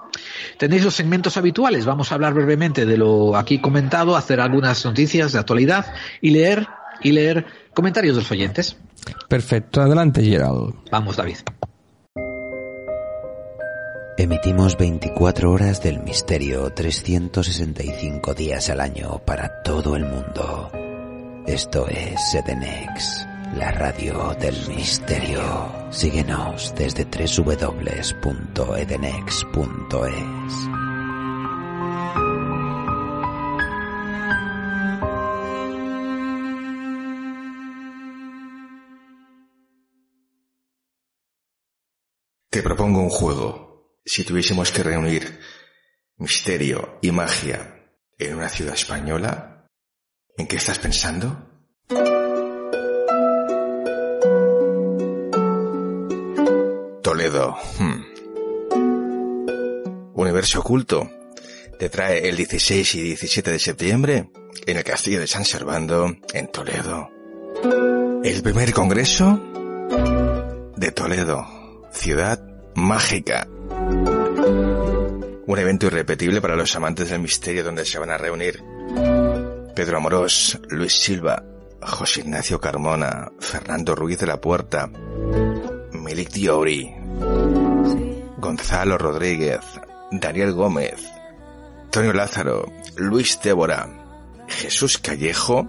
tenéis 0.58 0.84
los 0.84 0.96
segmentos 0.96 1.38
habituales. 1.38 1.86
Vamos 1.86 2.12
a 2.12 2.16
hablar 2.16 2.34
brevemente 2.34 2.86
de 2.86 2.98
lo 2.98 3.36
aquí 3.36 3.60
comentado, 3.60 4.16
hacer 4.16 4.40
algunas 4.40 4.84
noticias 4.86 5.32
de 5.34 5.40
actualidad 5.40 5.94
y 6.22 6.32
leer 6.32 6.68
y 7.02 7.12
leer 7.12 7.46
comentarios 7.74 8.16
de 8.16 8.22
los 8.22 8.32
oyentes. 8.32 8.78
Perfecto, 9.28 9.82
adelante, 9.82 10.24
Gerald. 10.24 10.74
Vamos, 10.92 11.16
David. 11.16 11.38
Emitimos 14.20 14.76
24 14.78 15.52
horas 15.52 15.84
del 15.84 16.00
misterio, 16.00 16.74
365 16.74 18.34
días 18.34 18.68
al 18.72 18.82
año 18.82 19.22
para 19.24 19.62
todo 19.62 19.96
el 19.96 20.06
mundo. 20.06 20.72
Esto 21.46 21.88
es 21.88 22.34
Edenex, 22.34 23.28
la 23.56 23.72
radio 23.74 24.36
del 24.40 24.56
misterio. 24.70 25.72
Síguenos 25.92 26.74
desde 26.76 27.06
www.edenex.es. 27.06 28.28
Te 42.50 42.64
propongo 42.64 43.02
un 43.02 43.10
juego. 43.10 43.67
Si 44.08 44.24
tuviésemos 44.24 44.72
que 44.72 44.82
reunir 44.82 45.40
misterio 46.18 46.98
y 47.04 47.12
magia 47.12 47.92
en 48.18 48.36
una 48.36 48.50
ciudad 48.50 48.74
española, 48.74 49.58
¿En 50.38 50.46
qué 50.46 50.58
estás 50.58 50.78
pensando? 50.78 51.36
Toledo. 57.02 57.58
Hmm. 57.80 58.04
Universo 60.14 60.60
oculto. 60.60 61.10
Te 61.80 61.90
trae 61.90 62.30
el 62.30 62.38
16 62.38 62.96
y 62.96 63.02
17 63.02 63.52
de 63.52 63.60
septiembre 63.60 64.30
en 64.68 64.78
el 64.78 64.84
Castillo 64.84 65.20
de 65.20 65.28
San 65.28 65.44
Servando, 65.44 66.16
en 66.34 66.52
Toledo. 66.52 67.10
El 68.24 68.44
primer 68.44 68.74
congreso 68.74 69.42
de 70.76 70.92
Toledo, 70.92 71.48
ciudad 71.92 72.40
mágica. 72.76 73.48
Un 75.46 75.60
evento 75.60 75.88
irrepetible 75.88 76.42
para 76.42 76.56
los 76.56 76.76
amantes 76.76 77.10
del 77.10 77.22
misterio 77.22 77.64
donde 77.64 77.86
se 77.86 78.00
van 78.00 78.10
a 78.10 78.18
reunir 78.18 78.64
Pedro 79.76 79.98
Amorós, 79.98 80.60
Luis 80.70 80.94
Silva, 80.94 81.44
José 81.82 82.22
Ignacio 82.22 82.60
Carmona, 82.60 83.32
Fernando 83.40 83.96
Ruiz 83.96 84.20
de 84.20 84.28
la 84.28 84.42
Puerta, 84.42 84.90
Milik 85.92 86.32
Diori, 86.32 86.94
Gonzalo 88.38 88.98
Rodríguez, 88.98 89.62
Daniel 90.12 90.54
Gómez, 90.54 91.08
Antonio 91.84 92.14
Lázaro, 92.14 92.66
Luis 92.96 93.40
Débora, 93.44 93.88
Jesús 94.48 94.98
Callejo 94.98 95.68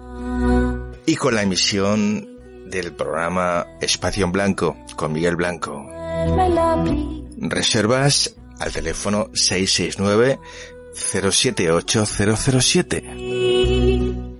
y 1.07 1.17
con 1.17 1.35
la 1.35 1.43
emisión 1.43 2.39
del 2.71 2.93
programa 2.93 3.67
Espacio 3.81 4.25
en 4.25 4.33
Blanco 4.33 4.77
con 4.97 5.13
Miguel 5.13 5.37
Blanco. 5.37 5.87
Reservas 7.41 8.37
al 8.59 8.73
teléfono 8.73 9.31
669 9.33 10.41
078 10.93 12.07
007 12.07 13.03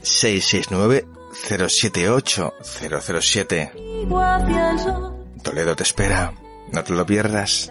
669 0.03 1.07
078 1.33 2.55
007 2.61 3.73
Toledo 5.43 5.77
te 5.77 5.83
espera, 5.85 6.35
no 6.73 6.83
te 6.83 6.93
lo 6.93 7.07
pierdas. 7.07 7.71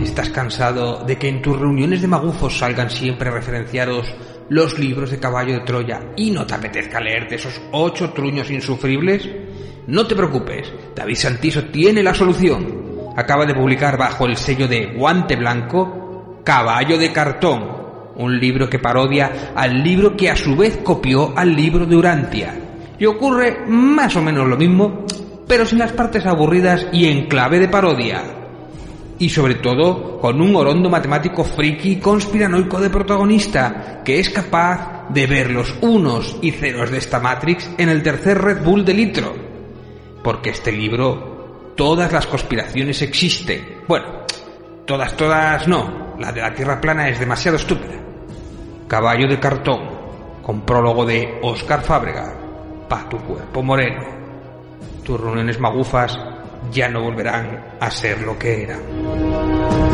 ¿Estás 0.00 0.30
cansado 0.30 1.04
de 1.04 1.18
que 1.18 1.28
en 1.28 1.42
tus 1.42 1.58
reuniones 1.58 2.00
de 2.00 2.08
magufos 2.08 2.58
salgan 2.58 2.88
siempre 2.88 3.30
referenciados 3.30 4.06
los 4.48 4.78
libros 4.78 5.10
de 5.10 5.18
caballo 5.18 5.54
de 5.54 5.60
Troya 5.60 6.00
y 6.16 6.30
no 6.30 6.46
te 6.46 6.54
apetezca 6.54 7.00
leerte 7.00 7.36
esos 7.36 7.60
ocho 7.72 8.10
truños 8.10 8.50
insufribles? 8.50 9.28
No 9.86 10.06
te 10.06 10.14
preocupes, 10.14 10.72
David 10.94 11.16
Santiso 11.16 11.64
tiene 11.64 12.02
la 12.02 12.14
solución. 12.14 13.12
Acaba 13.16 13.46
de 13.46 13.54
publicar 13.54 13.96
bajo 13.96 14.26
el 14.26 14.36
sello 14.36 14.66
de 14.66 14.94
Guante 14.96 15.36
Blanco 15.36 16.40
Caballo 16.44 16.98
de 16.98 17.12
Cartón, 17.12 17.64
un 18.16 18.38
libro 18.38 18.68
que 18.68 18.78
parodia 18.78 19.52
al 19.54 19.82
libro 19.82 20.16
que 20.16 20.30
a 20.30 20.36
su 20.36 20.56
vez 20.56 20.78
copió 20.82 21.36
al 21.36 21.54
libro 21.54 21.86
de 21.86 21.96
Urantia. 21.96 22.54
Y 22.98 23.06
ocurre 23.06 23.64
más 23.66 24.14
o 24.16 24.22
menos 24.22 24.46
lo 24.46 24.56
mismo, 24.56 25.06
pero 25.48 25.64
sin 25.64 25.78
las 25.78 25.92
partes 25.92 26.26
aburridas 26.26 26.86
y 26.92 27.06
en 27.06 27.26
clave 27.28 27.58
de 27.58 27.68
parodia 27.68 28.43
y 29.18 29.28
sobre 29.28 29.56
todo 29.56 30.18
con 30.18 30.40
un 30.40 30.56
orondo 30.56 30.90
matemático 30.90 31.44
friki 31.44 31.96
conspiranoico 31.96 32.80
de 32.80 32.90
protagonista 32.90 34.02
que 34.04 34.18
es 34.18 34.30
capaz 34.30 35.08
de 35.08 35.26
ver 35.26 35.50
los 35.50 35.74
unos 35.82 36.38
y 36.42 36.50
ceros 36.50 36.90
de 36.90 36.98
esta 36.98 37.20
Matrix 37.20 37.70
en 37.78 37.88
el 37.88 38.02
tercer 38.02 38.40
Red 38.40 38.62
Bull 38.62 38.84
de 38.84 38.94
litro. 38.94 39.34
Porque 40.22 40.50
este 40.50 40.72
libro, 40.72 41.72
todas 41.76 42.12
las 42.12 42.26
conspiraciones 42.26 43.02
existen. 43.02 43.82
Bueno, 43.86 44.24
todas, 44.86 45.16
todas 45.16 45.68
no. 45.68 46.14
La 46.18 46.32
de 46.32 46.40
la 46.40 46.54
Tierra 46.54 46.80
plana 46.80 47.08
es 47.08 47.18
demasiado 47.18 47.56
estúpida. 47.56 47.94
Caballo 48.88 49.28
de 49.28 49.38
cartón, 49.38 49.80
con 50.42 50.62
prólogo 50.62 51.04
de 51.04 51.38
Oscar 51.42 51.82
Fábrega. 51.82 52.34
Pa' 52.88 53.08
tu 53.08 53.18
cuerpo 53.18 53.62
moreno. 53.62 54.02
Tus 55.04 55.20
reuniones 55.20 55.60
magufas 55.60 56.18
ya 56.74 56.88
no 56.88 57.02
volverán 57.02 57.76
a 57.80 57.90
ser 57.90 58.20
lo 58.20 58.36
que 58.36 58.64
eran. 58.64 59.93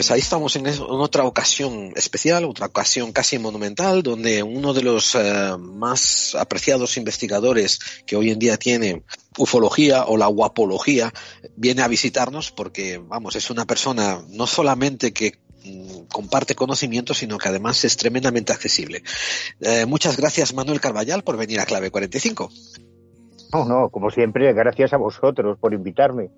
Pues 0.00 0.10
ahí 0.12 0.20
estamos 0.20 0.56
en, 0.56 0.66
otra 0.88 1.24
ocasión 1.24 1.92
especial, 1.94 2.46
otra 2.46 2.68
ocasión 2.68 3.12
casi 3.12 3.38
monumental, 3.38 4.02
donde 4.02 4.42
uno 4.42 4.72
de 4.72 4.82
los 4.82 5.14
eh, 5.14 5.58
más 5.58 6.34
apreciados 6.40 6.96
investigadores 6.96 7.78
que 8.06 8.16
hoy 8.16 8.30
en 8.30 8.38
día 8.38 8.56
tiene 8.56 9.02
ufología 9.36 10.06
o 10.06 10.16
la 10.16 10.24
guapología 10.24 11.12
viene 11.54 11.82
a 11.82 11.88
visitarnos 11.88 12.50
porque, 12.50 12.96
vamos, 12.96 13.36
es 13.36 13.50
una 13.50 13.66
persona 13.66 14.22
no 14.30 14.46
solamente 14.46 15.12
que 15.12 15.34
mm, 15.66 16.06
comparte 16.10 16.54
conocimiento, 16.54 17.12
sino 17.12 17.36
que 17.36 17.50
además 17.50 17.84
es 17.84 17.98
tremendamente 17.98 18.54
accesible. 18.54 19.02
Eh, 19.60 19.84
muchas 19.84 20.16
gracias, 20.16 20.54
Manuel 20.54 20.80
Carballal, 20.80 21.24
por 21.24 21.36
venir 21.36 21.60
a 21.60 21.66
Clave 21.66 21.90
45. 21.90 22.50
No, 23.52 23.66
no, 23.66 23.90
como 23.90 24.10
siempre, 24.10 24.50
gracias 24.54 24.94
a 24.94 24.96
vosotros 24.96 25.58
por 25.58 25.74
invitarme. 25.74 26.30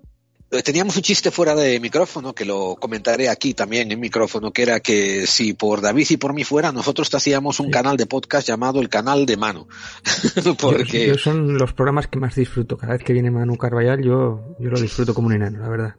Eh, 0.53 0.61
teníamos 0.61 0.95
un 0.95 1.01
chiste 1.01 1.31
fuera 1.31 1.55
de 1.55 1.79
micrófono 1.79 2.33
que 2.33 2.45
lo 2.45 2.75
comentaré 2.75 3.27
aquí 3.27 3.55
también 3.55 3.91
en 3.91 3.99
micrófono, 3.99 4.53
que 4.53 4.61
era 4.61 4.79
que 4.81 5.25
si 5.25 5.53
por 5.53 5.81
David 5.81 6.05
y 6.11 6.17
por 6.17 6.33
mí 6.33 6.43
fuera, 6.43 6.71
nosotros 6.71 7.09
te 7.09 7.17
hacíamos 7.17 7.59
un 7.59 7.71
canal 7.71 7.97
de 7.97 8.05
podcast 8.05 8.47
llamado 8.47 8.79
el 8.79 8.87
canal 8.87 9.25
de 9.25 9.35
Mano. 9.35 9.67
Porque 10.59 11.07
yo, 11.07 11.17
son 11.17 11.57
los 11.57 11.73
programas 11.73 12.07
que 12.07 12.19
más 12.19 12.35
disfruto. 12.35 12.77
Cada 12.77 12.93
vez 12.93 13.03
que 13.03 13.13
viene 13.13 13.31
Manu 13.31 13.57
Carballal, 13.57 14.03
yo, 14.03 14.55
yo 14.59 14.69
lo 14.69 14.79
disfruto 14.79 15.15
como 15.15 15.27
un 15.27 15.33
enano, 15.33 15.59
la 15.59 15.69
verdad. 15.69 15.95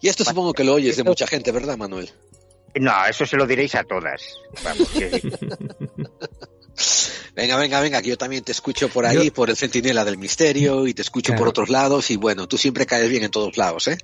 Y 0.00 0.08
esto 0.08 0.24
supongo 0.24 0.52
que 0.52 0.64
lo 0.64 0.74
oyes 0.74 0.96
de 0.96 1.04
mucha 1.04 1.28
gente, 1.28 1.52
¿verdad, 1.52 1.76
Manuel? 1.76 2.10
No, 2.74 3.06
eso 3.08 3.24
se 3.24 3.36
lo 3.36 3.46
diréis 3.46 3.76
a 3.76 3.84
todas. 3.84 4.20
Vamos, 4.64 4.88
que... 4.88 5.32
Venga, 7.34 7.56
venga, 7.56 7.80
venga, 7.80 8.00
que 8.00 8.10
yo 8.10 8.18
también 8.18 8.44
te 8.44 8.52
escucho 8.52 8.88
por 8.88 9.06
ahí, 9.06 9.30
por 9.30 9.50
el 9.50 9.56
Centinela 9.56 10.04
del 10.04 10.18
Misterio, 10.18 10.86
y 10.86 10.94
te 10.94 11.02
escucho 11.02 11.34
por 11.34 11.48
otros 11.48 11.68
lados, 11.68 12.10
y 12.10 12.16
bueno, 12.16 12.46
tú 12.46 12.56
siempre 12.56 12.86
caes 12.86 13.10
bien 13.10 13.24
en 13.24 13.30
todos 13.30 13.56
lados, 13.56 13.88
¿eh? 13.88 13.98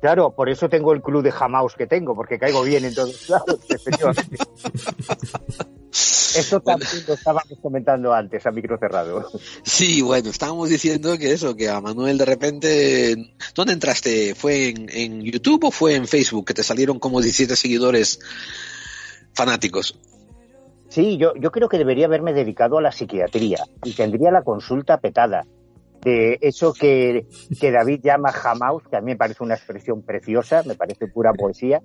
Claro, 0.00 0.34
por 0.34 0.48
eso 0.48 0.68
tengo 0.68 0.92
el 0.92 1.00
club 1.00 1.22
de 1.22 1.32
Jamaus 1.32 1.74
que 1.76 1.86
tengo, 1.86 2.14
porque 2.14 2.38
caigo 2.38 2.62
bien 2.62 2.84
en 2.84 2.94
todos 2.94 3.28
lados, 3.28 3.58
efectivamente. 3.68 4.36
Eso 5.90 6.60
también 6.60 7.04
lo 7.06 7.14
estábamos 7.14 7.58
comentando 7.62 8.12
antes, 8.12 8.44
a 8.44 8.50
micro 8.50 8.76
cerrado. 8.78 9.30
Sí, 9.62 10.02
bueno, 10.02 10.30
estábamos 10.30 10.68
diciendo 10.68 11.16
que 11.16 11.32
eso, 11.32 11.54
que 11.54 11.68
a 11.68 11.80
Manuel 11.80 12.18
de 12.18 12.24
repente... 12.24 13.34
¿Dónde 13.54 13.72
entraste? 13.74 14.34
¿Fue 14.34 14.68
en, 14.68 14.88
en 14.90 15.22
YouTube 15.22 15.64
o 15.64 15.70
fue 15.70 15.94
en 15.94 16.08
Facebook 16.08 16.46
que 16.46 16.54
te 16.54 16.62
salieron 16.62 16.98
como 16.98 17.20
17 17.20 17.54
seguidores 17.54 18.18
fanáticos? 19.32 19.98
Sí, 20.94 21.16
yo, 21.16 21.34
yo 21.34 21.50
creo 21.50 21.68
que 21.68 21.76
debería 21.76 22.06
haberme 22.06 22.32
dedicado 22.32 22.78
a 22.78 22.80
la 22.80 22.92
psiquiatría 22.92 23.58
y 23.82 23.94
tendría 23.94 24.30
la 24.30 24.44
consulta 24.44 24.98
petada 25.00 25.44
de 26.02 26.38
eso 26.40 26.72
que, 26.72 27.26
que 27.60 27.72
David 27.72 27.98
llama 28.04 28.30
jamaus, 28.30 28.84
que 28.88 28.96
a 28.96 29.00
mí 29.00 29.06
me 29.06 29.16
parece 29.16 29.42
una 29.42 29.56
expresión 29.56 30.02
preciosa, 30.02 30.62
me 30.64 30.76
parece 30.76 31.08
pura 31.08 31.32
poesía, 31.32 31.82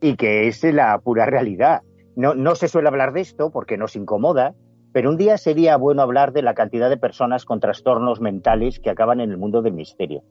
y 0.00 0.16
que 0.16 0.48
es 0.48 0.64
la 0.64 0.98
pura 0.98 1.26
realidad. 1.26 1.82
No, 2.16 2.34
no 2.34 2.56
se 2.56 2.66
suele 2.66 2.88
hablar 2.88 3.12
de 3.12 3.20
esto 3.20 3.52
porque 3.52 3.76
nos 3.76 3.94
incomoda, 3.94 4.56
pero 4.92 5.10
un 5.10 5.16
día 5.16 5.38
sería 5.38 5.76
bueno 5.76 6.02
hablar 6.02 6.32
de 6.32 6.42
la 6.42 6.54
cantidad 6.54 6.90
de 6.90 6.96
personas 6.96 7.44
con 7.44 7.60
trastornos 7.60 8.20
mentales 8.20 8.80
que 8.80 8.90
acaban 8.90 9.20
en 9.20 9.30
el 9.30 9.38
mundo 9.38 9.62
del 9.62 9.74
misterio. 9.74 10.24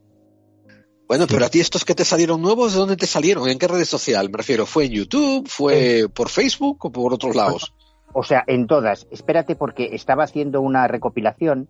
Bueno, 1.07 1.25
pero 1.25 1.45
a 1.45 1.49
ti 1.49 1.61
estos 1.61 1.85
que 1.85 1.95
te 1.95 2.03
salieron 2.03 2.41
nuevos, 2.41 2.73
¿de 2.73 2.79
dónde 2.79 2.97
te 2.97 3.07
salieron? 3.07 3.47
¿En 3.47 3.57
qué 3.57 3.69
red 3.69 3.85
social? 3.85 4.29
Me 4.29 4.39
refiero, 4.39 4.65
¿fue 4.65 4.87
en 4.87 4.91
YouTube? 4.91 5.47
¿Fue 5.47 6.07
por 6.13 6.27
Facebook 6.27 6.85
o 6.85 6.91
por 6.91 7.13
otros 7.13 7.33
lados? 7.33 7.73
O 8.13 8.23
sea, 8.23 8.43
en 8.47 8.67
todas. 8.67 9.07
Espérate 9.11 9.55
porque 9.55 9.89
estaba 9.93 10.23
haciendo 10.23 10.61
una 10.61 10.87
recopilación 10.87 11.67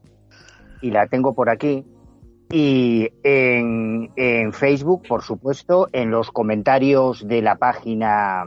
y 0.81 0.91
la 0.91 1.07
tengo 1.07 1.33
por 1.33 1.49
aquí. 1.49 1.85
Y 2.51 3.09
en, 3.23 4.11
en, 4.15 4.53
Facebook, 4.53 5.03
por 5.07 5.21
supuesto, 5.21 5.87
en 5.91 6.09
los 6.09 6.31
comentarios 6.31 7.27
de 7.27 7.41
la 7.41 7.57
página 7.57 8.45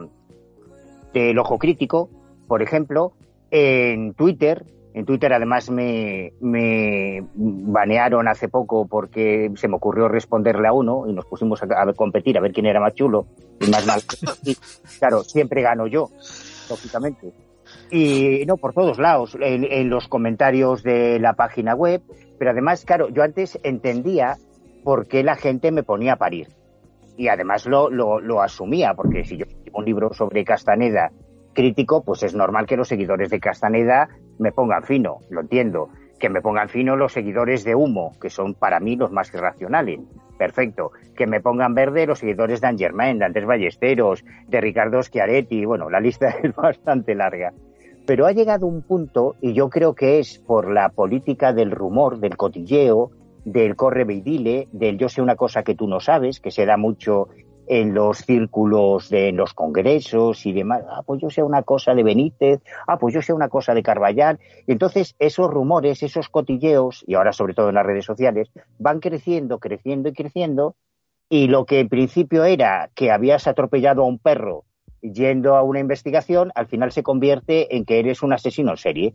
del 1.12 1.38
Ojo 1.38 1.58
Crítico, 1.58 2.10
por 2.48 2.62
ejemplo, 2.62 3.12
en 3.50 4.14
Twitter. 4.14 4.64
En 4.94 5.06
Twitter 5.06 5.32
además 5.32 5.70
me, 5.70 6.32
me 6.40 7.24
banearon 7.34 8.28
hace 8.28 8.48
poco 8.48 8.86
porque 8.86 9.50
se 9.54 9.68
me 9.68 9.76
ocurrió 9.76 10.08
responderle 10.08 10.68
a 10.68 10.72
uno 10.72 11.04
y 11.06 11.14
nos 11.14 11.24
pusimos 11.24 11.62
a, 11.62 11.66
a 11.80 11.92
competir 11.94 12.36
a 12.36 12.42
ver 12.42 12.52
quién 12.52 12.66
era 12.66 12.80
más 12.80 12.94
chulo 12.94 13.26
y 13.60 13.70
más 13.70 13.86
mal. 13.86 14.02
Y, 14.44 14.56
claro, 14.98 15.22
siempre 15.22 15.62
gano 15.62 15.86
yo, 15.86 16.10
lógicamente 16.68 17.32
y 17.94 18.46
no 18.46 18.56
por 18.56 18.72
todos 18.72 18.98
lados, 18.98 19.36
en, 19.38 19.90
los 19.90 20.08
comentarios 20.08 20.82
de 20.82 21.20
la 21.20 21.34
página 21.34 21.74
web, 21.74 22.00
pero 22.38 22.50
además, 22.50 22.86
claro, 22.86 23.10
yo 23.10 23.22
antes 23.22 23.58
entendía 23.64 24.36
por 24.82 25.06
qué 25.06 25.22
la 25.22 25.36
gente 25.36 25.70
me 25.72 25.82
ponía 25.82 26.14
a 26.14 26.16
parir. 26.16 26.48
Y 27.18 27.28
además 27.28 27.66
lo, 27.66 27.90
lo, 27.90 28.18
lo 28.18 28.40
asumía, 28.40 28.94
porque 28.94 29.24
si 29.24 29.36
yo 29.36 29.44
escribo 29.44 29.80
un 29.80 29.84
libro 29.84 30.14
sobre 30.14 30.42
Castaneda 30.42 31.10
crítico, 31.52 32.02
pues 32.02 32.22
es 32.22 32.34
normal 32.34 32.64
que 32.64 32.78
los 32.78 32.88
seguidores 32.88 33.28
de 33.28 33.40
Castaneda 33.40 34.08
me 34.38 34.52
pongan 34.52 34.84
fino, 34.84 35.18
lo 35.28 35.42
entiendo. 35.42 35.90
Que 36.18 36.30
me 36.30 36.40
pongan 36.40 36.70
fino 36.70 36.96
los 36.96 37.12
seguidores 37.12 37.62
de 37.62 37.74
Humo, 37.74 38.12
que 38.22 38.30
son 38.30 38.54
para 38.54 38.80
mí 38.80 38.96
los 38.96 39.12
más 39.12 39.34
irracionales. 39.34 40.00
Perfecto. 40.38 40.92
Que 41.14 41.26
me 41.26 41.40
pongan 41.42 41.74
verde 41.74 42.06
los 42.06 42.20
seguidores 42.20 42.62
de 42.62 42.68
Angermain, 42.68 43.18
de 43.18 43.26
Andrés 43.26 43.44
Ballesteros, 43.44 44.24
de 44.46 44.60
Ricardo 44.62 45.02
Schiaretti. 45.02 45.66
Bueno, 45.66 45.90
la 45.90 46.00
lista 46.00 46.28
es 46.42 46.54
bastante 46.54 47.14
larga 47.14 47.52
Pero 48.06 48.26
ha 48.26 48.32
llegado 48.32 48.66
un 48.66 48.82
punto, 48.82 49.36
y 49.40 49.52
yo 49.52 49.70
creo 49.70 49.94
que 49.94 50.18
es 50.18 50.38
por 50.38 50.72
la 50.72 50.88
política 50.88 51.52
del 51.52 51.70
rumor, 51.70 52.18
del 52.18 52.36
cotilleo, 52.36 53.10
del 53.44 53.76
corre 53.76 54.04
del 54.04 54.98
yo 54.98 55.08
sé 55.08 55.22
una 55.22 55.36
cosa 55.36 55.62
que 55.62 55.74
tú 55.74 55.86
no 55.86 56.00
sabes, 56.00 56.40
que 56.40 56.50
se 56.50 56.66
da 56.66 56.76
mucho 56.76 57.28
en 57.66 57.94
los 57.94 58.18
círculos 58.18 59.08
de 59.08 59.28
en 59.28 59.36
los 59.36 59.54
congresos 59.54 60.46
y 60.46 60.52
demás. 60.52 60.82
Ah, 60.88 61.02
pues 61.06 61.20
yo 61.22 61.30
sé 61.30 61.42
una 61.42 61.62
cosa 61.62 61.94
de 61.94 62.02
Benítez, 62.02 62.60
ah, 62.86 62.98
pues 62.98 63.14
yo 63.14 63.22
sé 63.22 63.32
una 63.32 63.48
cosa 63.48 63.72
de 63.72 63.82
Carballal. 63.82 64.40
Entonces, 64.66 65.14
esos 65.18 65.50
rumores, 65.50 66.02
esos 66.02 66.28
cotilleos, 66.28 67.04
y 67.06 67.14
ahora 67.14 67.32
sobre 67.32 67.54
todo 67.54 67.68
en 67.68 67.76
las 67.76 67.86
redes 67.86 68.04
sociales, 68.04 68.50
van 68.78 69.00
creciendo, 69.00 69.58
creciendo 69.58 70.08
y 70.08 70.12
creciendo, 70.12 70.74
y 71.28 71.46
lo 71.46 71.64
que 71.64 71.80
en 71.80 71.88
principio 71.88 72.44
era 72.44 72.90
que 72.94 73.10
habías 73.10 73.46
atropellado 73.46 74.02
a 74.02 74.06
un 74.06 74.18
perro 74.18 74.64
yendo 75.02 75.56
a 75.56 75.62
una 75.62 75.80
investigación, 75.80 76.52
al 76.54 76.66
final 76.66 76.92
se 76.92 77.02
convierte 77.02 77.76
en 77.76 77.84
que 77.84 77.98
eres 77.98 78.22
un 78.22 78.32
asesino 78.32 78.70
en 78.70 78.76
serie 78.76 79.14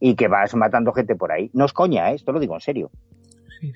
y 0.00 0.14
que 0.14 0.28
vas 0.28 0.54
matando 0.54 0.92
gente 0.92 1.16
por 1.16 1.32
ahí. 1.32 1.50
No 1.52 1.64
es 1.64 1.72
coña, 1.72 2.10
¿eh? 2.10 2.14
esto 2.14 2.32
lo 2.32 2.40
digo 2.40 2.54
en 2.54 2.60
serio. 2.60 2.90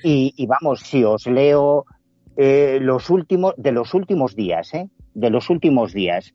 Y, 0.04 0.46
vamos, 0.46 0.80
si 0.80 1.04
os 1.04 1.26
leo 1.26 1.84
eh, 2.36 2.78
los 2.80 3.10
últimos, 3.10 3.54
de 3.56 3.72
los 3.72 3.94
últimos 3.94 4.36
días, 4.36 4.72
¿eh? 4.74 4.88
de 5.14 5.30
los 5.30 5.50
últimos 5.50 5.92
días, 5.92 6.34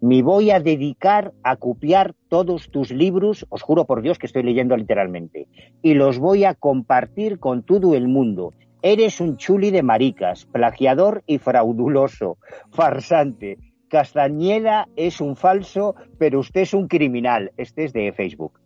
me 0.00 0.22
voy 0.22 0.50
a 0.50 0.60
dedicar 0.60 1.32
a 1.42 1.56
copiar 1.56 2.14
todos 2.28 2.70
tus 2.70 2.90
libros, 2.90 3.46
os 3.48 3.62
juro 3.62 3.86
por 3.86 4.02
Dios 4.02 4.18
que 4.18 4.26
estoy 4.26 4.42
leyendo 4.42 4.76
literalmente, 4.76 5.48
y 5.82 5.94
los 5.94 6.18
voy 6.18 6.44
a 6.44 6.54
compartir 6.54 7.38
con 7.38 7.62
todo 7.62 7.94
el 7.94 8.06
mundo. 8.06 8.52
Eres 8.82 9.20
un 9.20 9.38
chuli 9.38 9.70
de 9.70 9.82
maricas, 9.82 10.44
plagiador 10.44 11.22
y 11.26 11.38
frauduloso, 11.38 12.36
farsante. 12.70 13.56
Castañeda 13.94 14.88
es 14.96 15.20
un 15.20 15.36
falso, 15.36 15.94
pero 16.18 16.40
usted 16.40 16.62
es 16.62 16.74
un 16.74 16.88
criminal. 16.88 17.52
Este 17.56 17.84
es 17.84 17.92
de 17.92 18.12
Facebook. 18.12 18.58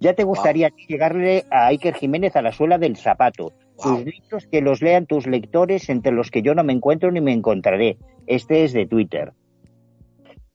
Ya 0.00 0.14
te 0.14 0.24
gustaría 0.24 0.70
llegarle 0.88 1.44
a 1.50 1.66
Iker 1.66 1.94
Jiménez 1.94 2.36
a 2.36 2.40
la 2.40 2.52
suela 2.52 2.78
del 2.78 2.96
zapato. 2.96 3.52
Tus 3.76 4.02
libros 4.02 4.46
que 4.50 4.62
los 4.62 4.80
lean 4.80 5.04
tus 5.04 5.26
lectores, 5.26 5.90
entre 5.90 6.12
los 6.12 6.30
que 6.30 6.40
yo 6.40 6.54
no 6.54 6.64
me 6.64 6.72
encuentro 6.72 7.12
ni 7.12 7.20
me 7.20 7.34
encontraré. 7.34 7.98
Este 8.26 8.64
es 8.64 8.72
de 8.72 8.86
Twitter. 8.86 9.34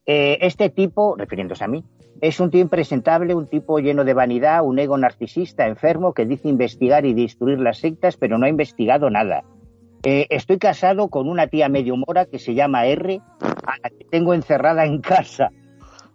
Eh, 0.08 0.40
este 0.42 0.72
tipo, 0.72 1.16
refiriéndose 1.16 1.64
a 1.64 1.68
mí, 1.68 1.84
es 2.20 2.40
un 2.40 2.50
tío 2.50 2.62
impresentable, 2.62 3.36
un 3.36 3.46
tipo 3.46 3.78
lleno 3.78 4.04
de 4.04 4.16
vanidad, 4.16 4.66
un 4.66 4.80
ego 4.80 4.98
narcisista 4.98 5.68
enfermo 5.68 6.16
que 6.16 6.26
dice 6.26 6.50
investigar 6.50 7.06
y 7.06 7.14
destruir 7.14 7.60
las 7.60 7.78
sectas, 7.78 8.18
pero 8.18 8.40
no 8.40 8.48
ha 8.48 8.50
investigado 8.50 9.12
nada. 9.12 9.44
Eh, 10.04 10.28
estoy 10.30 10.58
casado 10.58 11.10
con 11.10 11.28
una 11.28 11.48
tía 11.48 11.70
medio 11.70 11.96
mora 11.98 12.26
que 12.26 12.40
se 12.40 12.54
llama 12.54 12.86
R, 12.86 13.20
a 13.42 13.76
la 13.82 13.90
que 13.90 14.06
tengo 14.10 14.34
encerrada 14.34 14.86
en 14.86 15.02
casa. 15.02 15.52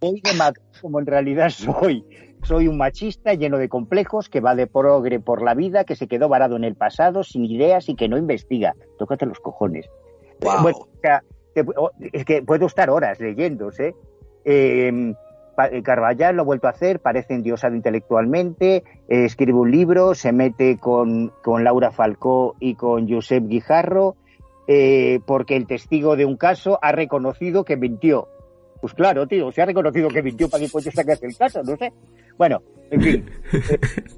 Soy 0.01 0.21
de 0.21 0.33
como 0.81 1.01
en 1.01 1.07
realidad 1.07 1.51
soy. 1.51 2.05
Soy 2.43 2.67
un 2.67 2.77
machista 2.77 3.35
lleno 3.35 3.59
de 3.59 3.69
complejos 3.69 4.29
que 4.29 4.41
va 4.41 4.57
de 4.57 4.67
progre 4.67 5.21
por 5.21 5.43
la 5.43 5.55
vida, 5.55 5.85
que 5.85 5.95
se 5.95 6.09
quedó 6.09 6.29
varado 6.29 6.57
en 6.57 6.65
el 6.65 6.75
pasado, 6.75 7.23
sin 7.23 7.45
ideas 7.45 7.89
y 7.89 7.95
que 7.95 8.09
no 8.09 8.19
investiga. 8.19 8.75
Tócate 8.99 9.27
los 9.27 9.39
cojones. 9.39 9.87
Bueno, 10.41 10.71
o 10.71 10.89
sea, 11.01 11.23
es 12.12 12.25
que 12.25 12.43
puedo 12.43 12.67
estar 12.67 12.91
horas 12.91 13.21
leyendo, 13.21 13.71
¿eh? 13.79 13.95
Eh 15.71 15.82
Carvallal 15.82 16.37
lo 16.37 16.42
ha 16.42 16.44
vuelto 16.44 16.66
a 16.66 16.71
hacer, 16.71 17.00
parece 17.00 17.35
endiosado 17.35 17.75
intelectualmente, 17.75 18.76
eh, 19.09 19.25
escribe 19.25 19.59
un 19.59 19.71
libro, 19.71 20.14
se 20.14 20.32
mete 20.32 20.78
con, 20.78 21.32
con 21.42 21.64
Laura 21.64 21.90
Falcó 21.90 22.56
y 22.61 22.75
con 22.75 23.09
Josep 23.09 23.47
Guijarro, 23.47 24.16
eh, 24.66 25.21
porque 25.26 25.56
el 25.56 25.66
testigo 25.66 26.16
de 26.16 26.25
un 26.25 26.37
caso 26.37 26.78
ha 26.82 26.92
reconocido 26.92 27.64
que 27.64 27.76
mintió. 27.76 28.28
Pues 28.80 28.94
claro, 28.94 29.26
tío, 29.26 29.52
se 29.52 29.62
ha 29.62 29.66
reconocido 29.66 30.09
que 30.09 30.23
mintió 30.23 30.49
para 30.49 30.64
que 30.64 30.71
coño 30.71 30.90
sacarse 30.90 31.26
el 31.26 31.37
caso, 31.37 31.62
no 31.62 31.76
sé. 31.76 31.92
Bueno, 32.37 32.62
en 32.90 33.00
fin. 33.00 33.30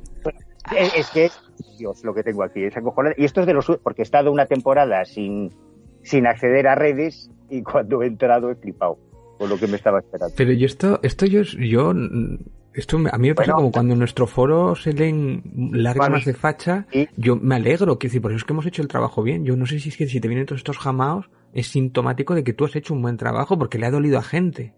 Eh, 0.74 0.88
es 0.96 1.10
que 1.10 1.28
Dios 1.78 2.02
lo 2.04 2.14
que 2.14 2.22
tengo 2.22 2.42
aquí, 2.42 2.64
es 2.64 2.72
Y 3.18 3.24
esto 3.26 3.42
es 3.42 3.46
de 3.46 3.52
los 3.52 3.66
porque 3.82 4.00
he 4.00 4.02
estado 4.02 4.32
una 4.32 4.46
temporada 4.46 5.04
sin, 5.04 5.54
sin 6.02 6.26
acceder 6.26 6.66
a 6.68 6.74
redes 6.74 7.30
y 7.50 7.62
cuando 7.62 8.02
he 8.02 8.06
entrado 8.06 8.50
he 8.50 8.54
flipado 8.54 8.96
lo 9.46 9.58
que 9.58 9.66
me 9.66 9.76
estaba 9.76 10.00
esperando. 10.00 10.34
Pero 10.36 10.52
yo 10.52 10.66
esto, 10.66 11.00
esto 11.02 11.26
yo, 11.26 11.42
yo 11.42 11.92
esto 12.74 12.98
a 13.10 13.18
mí 13.18 13.28
me 13.28 13.34
pasa 13.34 13.52
como 13.52 13.70
cuando 13.70 13.92
en 13.92 14.00
nuestro 14.00 14.26
foro 14.26 14.74
se 14.74 14.92
leen 14.92 15.70
lágrimas 15.72 16.24
de 16.24 16.34
facha, 16.34 16.86
yo 17.16 17.36
me 17.36 17.54
alegro, 17.54 17.98
que 17.98 18.08
decir, 18.08 18.20
por 18.20 18.32
eso 18.32 18.38
es 18.38 18.44
que 18.44 18.52
hemos 18.52 18.66
hecho 18.66 18.82
el 18.82 18.88
trabajo 18.88 19.22
bien. 19.22 19.44
Yo 19.44 19.56
no 19.56 19.66
sé 19.66 19.78
si 19.78 19.90
es 19.90 19.96
que 19.96 20.06
si 20.06 20.20
te 20.20 20.28
vienen 20.28 20.46
todos 20.46 20.60
estos 20.60 20.78
jamaos, 20.78 21.30
es 21.52 21.68
sintomático 21.68 22.34
de 22.34 22.42
que 22.42 22.52
tú 22.52 22.64
has 22.64 22.74
hecho 22.74 22.92
un 22.92 23.02
buen 23.02 23.16
trabajo 23.16 23.56
porque 23.58 23.78
le 23.78 23.86
ha 23.86 23.90
dolido 23.90 24.18
a 24.18 24.22
gente. 24.22 24.74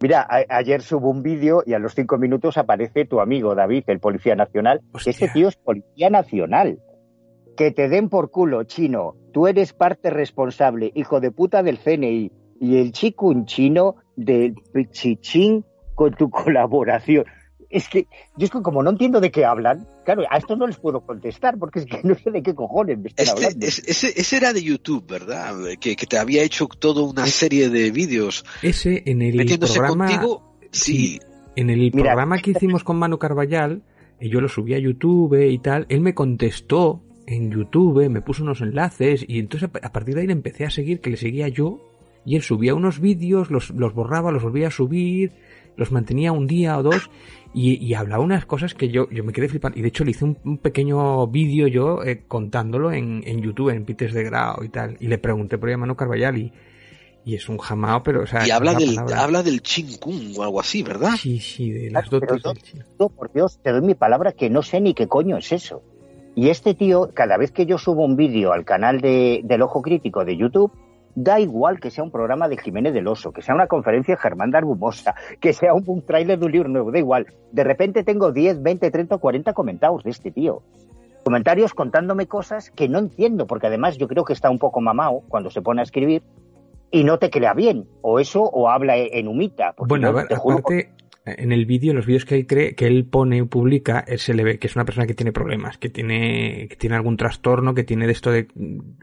Mira, 0.00 0.28
ayer 0.48 0.82
subo 0.82 1.10
un 1.10 1.22
vídeo 1.22 1.62
y 1.66 1.72
a 1.72 1.78
los 1.78 1.94
cinco 1.94 2.18
minutos 2.18 2.56
aparece 2.56 3.04
tu 3.04 3.20
amigo 3.20 3.54
David, 3.54 3.84
el 3.88 3.98
policía 3.98 4.36
nacional. 4.36 4.80
Ese 5.04 5.28
tío 5.28 5.48
es 5.48 5.56
policía 5.56 6.08
nacional. 6.10 6.78
Que 7.56 7.72
te 7.72 7.88
den 7.88 8.08
por 8.08 8.30
culo, 8.30 8.62
chino. 8.62 9.16
Tú 9.32 9.48
eres 9.48 9.72
parte 9.72 10.10
responsable, 10.10 10.92
hijo 10.94 11.20
de 11.20 11.32
puta 11.32 11.64
del 11.64 11.78
CNI. 11.78 12.30
Y 12.60 12.76
el 12.78 12.92
chico 12.92 13.26
un 13.26 13.46
chino 13.46 13.96
del 14.16 14.54
Pichichín 14.72 15.64
con 15.94 16.14
tu 16.14 16.30
colaboración 16.30 17.24
es 17.70 17.88
que 17.88 18.06
yo 18.36 18.46
es 18.46 18.50
que 18.50 18.62
como 18.62 18.82
no 18.82 18.90
entiendo 18.90 19.20
de 19.20 19.30
qué 19.30 19.44
hablan, 19.44 19.86
claro, 20.04 20.22
a 20.30 20.38
esto 20.38 20.56
no 20.56 20.66
les 20.66 20.78
puedo 20.78 21.00
contestar 21.00 21.58
porque 21.58 21.80
es 21.80 21.86
que 21.86 22.00
no 22.02 22.14
sé 22.14 22.30
de 22.30 22.42
qué 22.42 22.54
cojones 22.54 22.98
me 22.98 23.08
están 23.08 23.26
este, 23.26 23.46
hablando. 23.46 23.66
ese, 23.66 24.36
era 24.36 24.52
de 24.52 24.62
YouTube, 24.62 25.06
¿verdad? 25.06 25.54
Que, 25.78 25.94
te 25.94 26.18
había 26.18 26.42
hecho 26.42 26.66
toda 26.66 27.02
una 27.02 27.26
serie 27.26 27.68
de 27.68 27.90
vídeos. 27.90 28.44
Ese 28.62 29.02
en 29.06 29.20
el 29.20 29.36
programa, 29.58 30.06
contigo, 30.06 30.56
sí. 30.70 31.20
En 31.56 31.70
el 31.70 31.90
programa 31.90 32.38
que 32.38 32.52
hicimos 32.52 32.84
con 32.84 32.98
Manu 32.98 33.18
Carballal, 33.18 33.82
y 34.20 34.30
yo 34.30 34.40
lo 34.40 34.48
subí 34.48 34.74
a 34.74 34.78
YouTube 34.78 35.34
y 35.34 35.58
tal, 35.58 35.86
él 35.88 36.00
me 36.00 36.14
contestó 36.14 37.02
en 37.26 37.50
YouTube, 37.50 38.08
me 38.08 38.22
puso 38.22 38.42
unos 38.42 38.60
enlaces 38.62 39.24
y 39.28 39.38
entonces 39.38 39.68
a 39.82 39.92
partir 39.92 40.14
de 40.14 40.22
ahí 40.22 40.26
le 40.26 40.32
empecé 40.32 40.64
a 40.64 40.70
seguir, 40.70 41.00
que 41.00 41.10
le 41.10 41.16
seguía 41.16 41.48
yo 41.48 41.80
y 42.28 42.36
él 42.36 42.42
subía 42.42 42.74
unos 42.74 43.00
vídeos, 43.00 43.50
los, 43.50 43.70
los 43.70 43.94
borraba, 43.94 44.30
los 44.30 44.42
volvía 44.42 44.68
a 44.68 44.70
subir, 44.70 45.32
los 45.76 45.92
mantenía 45.92 46.30
un 46.30 46.46
día 46.46 46.76
o 46.76 46.82
dos 46.82 47.10
y, 47.54 47.94
hablaba 47.94 48.22
unas 48.22 48.44
cosas 48.44 48.74
que 48.74 48.90
yo, 48.90 49.08
yo 49.08 49.24
me 49.24 49.32
quedé 49.32 49.48
flipando. 49.48 49.78
Y 49.78 49.82
de 49.82 49.88
hecho 49.88 50.04
le 50.04 50.10
hice 50.10 50.26
un, 50.26 50.58
pequeño 50.58 51.26
vídeo 51.28 51.68
yo 51.68 52.04
eh, 52.04 52.24
contándolo 52.28 52.92
en, 52.92 53.22
en, 53.26 53.40
YouTube, 53.40 53.70
en 53.70 53.86
Pites 53.86 54.12
de 54.12 54.24
Grau 54.24 54.62
y 54.62 54.68
tal. 54.68 54.98
Y 55.00 55.08
le 55.08 55.16
pregunté 55.16 55.56
por 55.56 55.74
Manu 55.74 55.96
Carvallal 55.96 56.36
y, 56.36 56.52
y 57.24 57.34
es 57.34 57.48
un 57.48 57.56
jamao, 57.56 58.02
pero 58.02 58.24
o 58.24 58.26
sea... 58.26 58.46
Y 58.46 58.50
habla 58.50 58.74
del, 58.74 58.98
habla 58.98 59.42
del 59.42 59.62
Chin 59.62 59.96
Kung 59.98 60.36
o 60.36 60.42
algo 60.42 60.60
así, 60.60 60.82
¿verdad? 60.82 61.12
Sí, 61.18 61.40
sí, 61.40 61.70
de 61.70 61.90
las 61.90 62.10
dotes 62.10 62.42
no, 62.98 63.08
por 63.08 63.32
Dios, 63.32 63.58
te 63.62 63.72
doy 63.72 63.80
mi 63.80 63.94
palabra 63.94 64.32
que 64.32 64.50
no 64.50 64.60
sé 64.60 64.82
ni 64.82 64.92
qué 64.92 65.08
coño 65.08 65.38
es 65.38 65.50
eso. 65.50 65.82
Y 66.34 66.50
este 66.50 66.74
tío, 66.74 67.10
cada 67.14 67.38
vez 67.38 67.52
que 67.52 67.64
yo 67.64 67.78
subo 67.78 68.04
un 68.04 68.16
vídeo 68.16 68.52
al 68.52 68.66
canal 68.66 69.00
de, 69.00 69.40
del 69.44 69.62
Ojo 69.62 69.80
Crítico 69.80 70.26
de 70.26 70.36
YouTube, 70.36 70.70
Da 71.14 71.40
igual 71.40 71.80
que 71.80 71.90
sea 71.90 72.04
un 72.04 72.10
programa 72.10 72.48
de 72.48 72.56
Jiménez 72.56 72.94
del 72.94 73.08
Oso, 73.08 73.32
que 73.32 73.42
sea 73.42 73.54
una 73.54 73.66
conferencia 73.66 74.14
de 74.14 74.20
Germán 74.20 74.50
de 74.50 74.58
Arbumosa, 74.58 75.14
que 75.40 75.52
sea 75.52 75.74
un, 75.74 75.84
un 75.86 76.02
tráiler 76.02 76.38
de 76.38 76.46
un 76.46 76.52
libro 76.52 76.68
nuevo, 76.68 76.92
da 76.92 76.98
igual. 76.98 77.26
De 77.52 77.64
repente 77.64 78.04
tengo 78.04 78.32
10, 78.32 78.62
20, 78.62 78.90
30 78.90 79.14
o 79.16 79.18
40 79.18 79.52
comentarios 79.52 80.04
de 80.04 80.10
este 80.10 80.30
tío. 80.30 80.62
Comentarios 81.24 81.74
contándome 81.74 82.26
cosas 82.26 82.70
que 82.70 82.88
no 82.88 82.98
entiendo, 82.98 83.46
porque 83.46 83.66
además 83.66 83.98
yo 83.98 84.08
creo 84.08 84.24
que 84.24 84.32
está 84.32 84.50
un 84.50 84.58
poco 84.58 84.80
mamado 84.80 85.22
cuando 85.28 85.50
se 85.50 85.60
pone 85.60 85.80
a 85.80 85.84
escribir 85.84 86.22
y 86.90 87.04
no 87.04 87.18
te 87.18 87.30
crea 87.30 87.52
bien. 87.54 87.86
O 88.00 88.18
eso, 88.18 88.42
o 88.42 88.68
habla 88.68 88.96
en 88.96 89.28
humita. 89.28 89.74
Bueno, 89.76 90.12
te 90.26 90.34
aparte, 90.34 90.90
en 91.36 91.52
el 91.52 91.66
vídeo, 91.66 91.90
en 91.90 91.96
los 91.96 92.06
vídeos 92.06 92.24
que 92.24 92.34
él 92.34 92.46
cree, 92.46 92.74
que 92.74 92.86
él 92.86 93.04
pone 93.04 93.38
y 93.38 93.42
publica, 93.42 94.04
él 94.06 94.18
se 94.18 94.34
le 94.34 94.44
ve 94.44 94.58
que 94.58 94.66
es 94.66 94.76
una 94.76 94.84
persona 94.84 95.06
que 95.06 95.14
tiene 95.14 95.32
problemas, 95.32 95.78
que 95.78 95.88
tiene, 95.88 96.68
que 96.68 96.76
tiene 96.76 96.96
algún 96.96 97.16
trastorno, 97.16 97.74
que 97.74 97.84
tiene 97.84 98.06
de 98.06 98.12
esto 98.12 98.30
de 98.30 98.48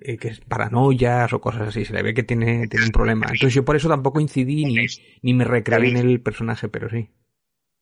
eh, 0.02 0.18
que 0.18 0.30
es 0.30 0.40
paranoias 0.42 1.32
o 1.34 1.42
cosas 1.42 1.70
así, 1.70 1.86
se 1.86 1.94
le 1.94 2.04
ve 2.04 2.14
que 2.14 2.24
tiene, 2.24 2.68
tiene 2.68 2.86
un 2.86 2.92
problema. 2.92 3.26
Entonces 3.26 3.54
yo 3.54 3.66
por 3.66 3.76
eso 3.76 3.90
tampoco 3.90 4.20
incidí 4.20 4.66
ni, 4.66 4.86
ni 5.22 5.34
me 5.34 5.46
recreé 5.46 5.90
en 5.90 5.98
el 5.98 6.22
personaje, 6.22 6.70
pero 6.70 6.90
sí. 6.90 7.10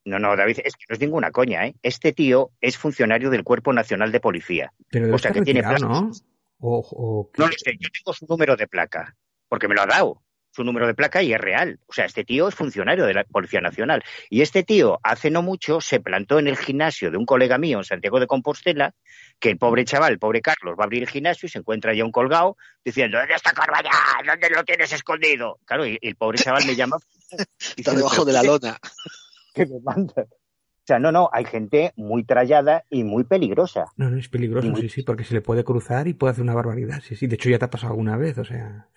No, 0.06 0.20
no, 0.20 0.36
David, 0.36 0.60
es 0.66 0.76
que 0.76 0.86
no 0.90 0.94
es 0.94 1.00
ninguna 1.00 1.32
coña, 1.32 1.66
¿eh? 1.66 1.76
Este 1.82 2.12
tío 2.12 2.52
es 2.60 2.78
funcionario 2.78 3.30
del 3.30 3.44
Cuerpo 3.44 3.72
Nacional 3.72 4.12
de 4.12 4.20
Policía. 4.20 4.74
Pero 4.90 5.16
o 5.16 5.18
sea, 5.18 5.32
que 5.32 5.42
tiene 5.42 5.62
¿no? 5.62 6.12
O, 6.60 7.30
No 7.38 7.48
lo 7.48 7.54
sé, 7.54 7.78
yo 7.80 7.90
tengo 7.90 8.14
su 8.14 8.26
número 8.26 8.56
de 8.56 8.68
placa, 8.68 9.16
porque 9.48 9.68
me 9.68 9.76
lo 9.76 9.82
ha 9.82 9.86
dado 9.86 10.23
su 10.54 10.63
número 10.63 10.86
de 10.86 10.94
placa 10.94 11.24
y 11.24 11.34
es 11.34 11.42
real. 11.42 11.80
O 11.88 11.94
sea, 11.94 12.06
este 12.06 12.24
tío 12.24 12.48
es 12.48 12.56
funcionario 12.56 13.06
de 13.06 13.13
la 13.13 13.24
Policía 13.24 13.60
Nacional. 13.60 14.04
Y 14.30 14.42
este 14.42 14.63
tío, 14.63 15.00
hace 15.04 15.32
no 15.32 15.42
mucho, 15.42 15.82
se 15.82 16.00
plantó 16.00 16.38
en 16.38 16.48
el 16.48 16.58
gimnasio 16.58 17.10
de 17.10 17.18
un 17.18 17.26
colega 17.26 17.58
mío 17.58 17.80
en 17.80 17.84
Santiago 17.84 18.20
de 18.20 18.28
Compostela, 18.28 18.94
que 19.39 19.50
el 19.50 19.58
pobre 19.58 19.84
chaval, 19.84 20.13
el 20.13 20.20
pobre 20.20 20.42
Carlos, 20.42 20.76
va 20.78 20.84
a 20.84 20.86
abrir 20.86 21.02
el 21.02 21.10
gimnasio 21.10 21.48
y 21.48 21.50
se 21.50 21.60
encuentra 21.60 21.94
ya 21.94 22.06
un 22.06 22.12
colgado 22.12 22.56
diciendo, 22.86 23.18
¿dónde 23.18 23.34
está 23.34 23.52
Carvallal? 23.52 23.92
¿Dónde 24.26 24.50
lo 24.52 24.63
tienes 24.63 24.94
escondido? 24.94 25.60
Claro, 25.66 25.88
y, 25.88 25.98
el 26.02 26.16
pobre 26.16 26.38
chaval 26.38 26.66
me 26.68 26.76
llama... 26.76 26.98
está 27.78 27.94
debajo 27.94 28.24
de 28.24 28.34
la 28.34 28.44
lona. 28.44 28.78
¿Qué 29.56 29.66
me 29.66 29.80
manda? 29.80 30.22
O 30.22 30.86
sea, 30.86 31.00
no, 31.00 31.12
no, 31.12 31.30
hay 31.32 31.46
gente 31.46 31.94
muy 31.96 32.26
trallada 32.26 32.84
y 32.89 33.06
muy 33.06 33.24
peligrosa. 33.24 33.86
No, 33.96 34.10
no, 34.10 34.18
es 34.18 34.28
peligroso, 34.28 34.76
sí, 34.76 34.89
sí, 34.89 35.02
porque 35.02 35.24
se 35.24 35.34
le 35.34 35.42
puede 35.42 35.63
cruzar 35.63 36.10
y 36.10 36.13
puede 36.13 36.32
hacer 36.32 36.44
una 36.44 36.54
barbaridad. 36.54 37.02
Sí, 37.02 37.16
sí, 37.16 37.26
de 37.26 37.36
hecho 37.36 37.50
ya 37.50 37.58
te 37.58 37.66
ha 37.66 37.70
pasado 37.70 37.94
alguna 37.94 38.18
vez, 38.18 38.38
o 38.38 38.44
sea 38.44 38.89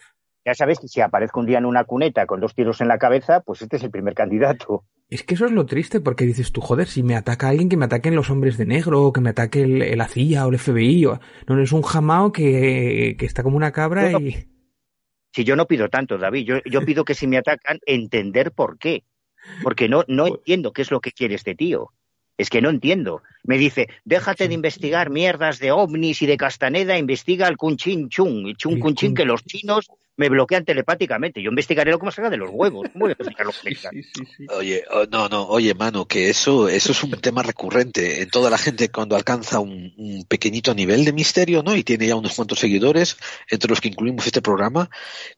ya 0.47 0.55
sabes 0.55 0.79
que 0.79 0.87
si 0.87 1.01
aparezco 1.01 1.41
un 1.41 1.47
día 1.47 1.59
en 1.59 1.67
una 1.67 1.83
cuneta 1.83 2.25
con 2.25 2.41
dos 2.41 2.55
tiros 2.55 2.81
en 2.81 2.87
la 2.87 2.99
cabeza, 2.99 3.41
pues 3.41 3.63
este 3.63 3.77
es 3.77 3.83
el 3.83 3.91
primer 3.91 4.15
candidato. 4.15 4.85
Es 5.11 5.25
que 5.25 5.35
eso 5.35 5.45
es 5.45 5.51
lo 5.51 5.67
triste, 5.67 6.01
porque 6.01 6.25
dices 6.25 6.53
tú, 6.53 6.61
joder, 6.61 6.87
si 6.87 7.03
me 7.03 7.17
ataca 7.17 7.49
alguien, 7.49 7.69
que 7.69 7.77
me 7.77 7.87
ataquen 7.87 8.15
los 8.15 8.31
hombres 8.31 8.57
de 8.57 8.65
negro, 8.65 9.03
o 9.03 9.13
que 9.13 9.21
me 9.21 9.31
ataque 9.31 9.63
el, 9.63 9.83
el 9.83 10.05
CIA 10.07 10.47
o 10.47 10.51
el 10.51 10.59
FBI, 10.59 11.07
o, 11.07 11.21
no 11.49 11.61
es 11.61 11.73
un 11.73 11.83
jamao 11.83 12.31
que, 12.31 13.17
que 13.19 13.27
está 13.27 13.43
como 13.43 13.57
una 13.57 13.73
cabra 13.73 14.09
No, 14.09 14.21
y... 14.21 14.47
Si 15.33 15.45
yo 15.45 15.57
no 15.57 15.67
pido 15.67 15.89
tanto, 15.89 16.17
David, 16.17 16.47
yo, 16.47 16.55
yo 16.65 16.85
pido 16.85 17.05
que 17.05 17.15
si 17.15 17.27
me 17.27 17.39
atacan, 17.39 17.79
entender 17.85 18.53
por 18.53 18.79
qué. 18.79 19.03
Porque 19.65 19.89
no, 19.89 20.05
no 20.07 20.27
entiendo 20.29 20.73
qué 20.73 20.83
es 20.83 20.93
lo 20.93 21.01
que 21.01 21.11
quiere 21.11 21.35
este 21.35 21.57
tío. 21.57 21.91
Es 22.39 22.51
que 22.51 22.61
no 22.61 22.69
entiendo. 22.71 23.23
Me 23.45 23.57
dice, 23.59 23.89
déjate 24.05 24.49
de 24.49 24.55
investigar 24.55 25.09
mierdas 25.11 25.59
de 25.59 25.73
ovnis 25.73 26.21
y 26.23 26.27
de 26.27 26.37
Castaneda, 26.37 26.99
investiga 26.99 27.49
el 27.49 27.57
Kunchin 27.57 28.09
Chung. 28.09 28.47
Y 28.47 28.55
Chung 28.55 28.75
El 28.75 28.81
Kunchin 28.81 29.11
Kun- 29.11 29.17
que 29.17 29.25
los 29.25 29.45
chinos 29.45 29.89
me 30.19 30.29
bloquean 30.31 30.65
telepáticamente. 30.65 31.43
Yo 31.43 31.51
investigaré 31.51 31.91
lo 31.91 31.99
que 31.99 32.07
me 32.07 32.13
salga 32.13 32.31
de 32.31 32.39
los 32.39 32.51
huevos. 32.53 32.89
¿Cómo 32.93 33.05
voy 33.05 33.11
a 33.11 33.17
investigar 33.19 33.47
lo 33.47 33.53
que 33.53 33.71
me? 33.71 34.55
Oye, 34.57 34.85
oh, 34.91 35.05
no, 35.11 35.29
no, 35.29 35.47
oye, 35.47 35.75
mano, 35.75 36.07
que 36.07 36.29
eso, 36.31 36.69
eso 36.69 36.93
es 36.93 37.03
un 37.05 37.11
tema 37.21 37.43
recurrente 37.43 38.23
en 38.23 38.29
toda 38.31 38.51
la 38.51 38.59
gente 38.59 38.89
cuando 38.91 39.15
alcanza 39.17 39.61
un, 39.61 39.93
un 39.97 40.25
pequeñito 40.25 40.75
nivel 40.75 41.05
de 41.05 41.13
misterio, 41.13 41.63
¿no? 41.63 41.75
Y 41.77 41.85
tiene 41.85 42.07
ya 42.07 42.17
unos 42.17 42.35
cuantos 42.35 42.59
seguidores, 42.59 43.17
entre 43.51 43.69
los 43.71 43.81
que 43.81 43.89
incluimos 43.89 44.27
este 44.27 44.43
programa. 44.43 44.89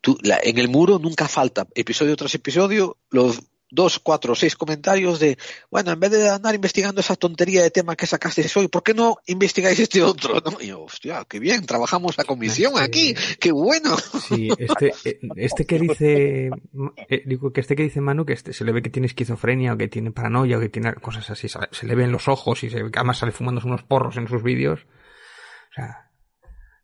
Tú, 0.01 0.17
la- 0.23 0.39
en 0.43 0.59
el 0.59 0.69
muro 0.69 0.99
nunca 0.99 1.29
falta, 1.29 1.67
episodio 1.75 2.17
tras 2.17 2.35
episodio, 2.35 2.97
los 3.11 3.41
dos, 3.71 3.99
cuatro, 3.99 4.35
seis 4.35 4.57
comentarios 4.57 5.19
de, 5.21 5.39
bueno, 5.71 5.93
en 5.93 6.01
vez 6.01 6.11
de 6.11 6.29
andar 6.29 6.55
investigando 6.55 7.01
esa 7.01 7.17
tontería 7.17 7.63
de 7.63 7.71
tema 7.71 7.97
que 7.97 8.07
sacaste 8.07 8.47
hoy, 8.57 8.69
¿por 8.69 8.83
qué 8.83 8.95
no 8.95 9.19
investigáis 9.27 9.79
este 9.79 10.03
otro? 10.03 10.41
¿No? 10.45 10.61
Y 10.61 10.69
yo, 10.69 10.83
hostia, 10.83 11.25
qué 11.29 11.39
bien, 11.39 11.67
trabajamos 11.67 12.19
a 12.19 12.25
comisión 12.25 12.73
Este- 12.75 12.85
aquí, 12.85 13.15
qué 13.39 13.53
bueno. 13.53 13.97
Sí, 14.29 14.49
este, 14.59 14.93
eh, 15.05 15.19
este 15.37 15.67
que 15.67 15.79
dice, 15.79 16.51
eh, 17.09 17.23
digo 17.27 17.53
que 17.53 17.61
este 17.61 17.77
que 17.77 17.83
dice 17.83 18.01
Manu, 18.01 18.25
que 18.25 18.33
este, 18.35 18.53
se 18.53 18.65
le 18.65 18.73
ve 18.73 18.83
que 18.83 18.91
tiene 18.91 19.07
esquizofrenia 19.07 19.75
o 19.75 19.79
que 19.79 19.89
tiene 19.89 20.11
paranoia 20.13 20.59
o 20.59 20.61
que 20.61 20.69
tiene 20.69 20.95
cosas 20.95 21.29
así, 21.31 21.49
se, 21.49 21.59
se 21.71 21.87
le 21.87 21.95
ven 21.95 22.13
los 22.13 22.29
ojos 22.29 22.63
y 22.65 22.71
se, 22.71 22.79
además 22.81 23.19
sale 23.19 23.33
fumando 23.33 23.61
unos 23.65 23.83
porros 23.83 24.17
en 24.17 24.29
sus 24.29 24.43
vídeos. 24.43 24.87
O 25.71 25.75
sea, 25.75 26.11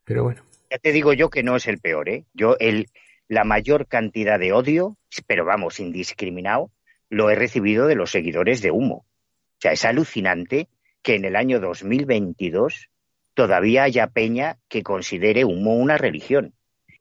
pero 0.05 0.25
bueno. 0.25 0.43
Ya 0.71 0.79
te 0.79 0.93
digo 0.93 1.13
yo 1.13 1.31
que 1.31 1.43
no 1.43 1.57
es 1.57 1.67
el 1.67 1.79
peor, 1.79 2.09
¿eh? 2.09 2.25
Yo 2.35 2.57
el, 2.59 2.89
la 3.29 3.45
mayor 3.45 3.87
cantidad 3.87 4.39
de 4.39 4.53
odio, 4.53 4.97
pero 5.27 5.45
vamos, 5.45 5.81
indiscriminado, 5.81 6.71
lo 7.09 7.31
he 7.31 7.35
recibido 7.35 7.87
de 7.87 7.95
los 7.95 8.11
seguidores 8.11 8.61
de 8.63 8.71
Humo. 8.71 8.97
O 8.97 9.61
sea, 9.61 9.73
es 9.73 9.85
alucinante 9.85 10.69
que 11.03 11.15
en 11.15 11.25
el 11.25 11.37
año 11.37 11.61
2022 11.61 12.91
todavía 13.35 13.85
haya 13.85 14.09
peña 14.09 14.59
que 14.69 14.83
considere 14.83 15.45
Humo 15.45 15.75
una 15.75 15.97
religión 15.99 16.55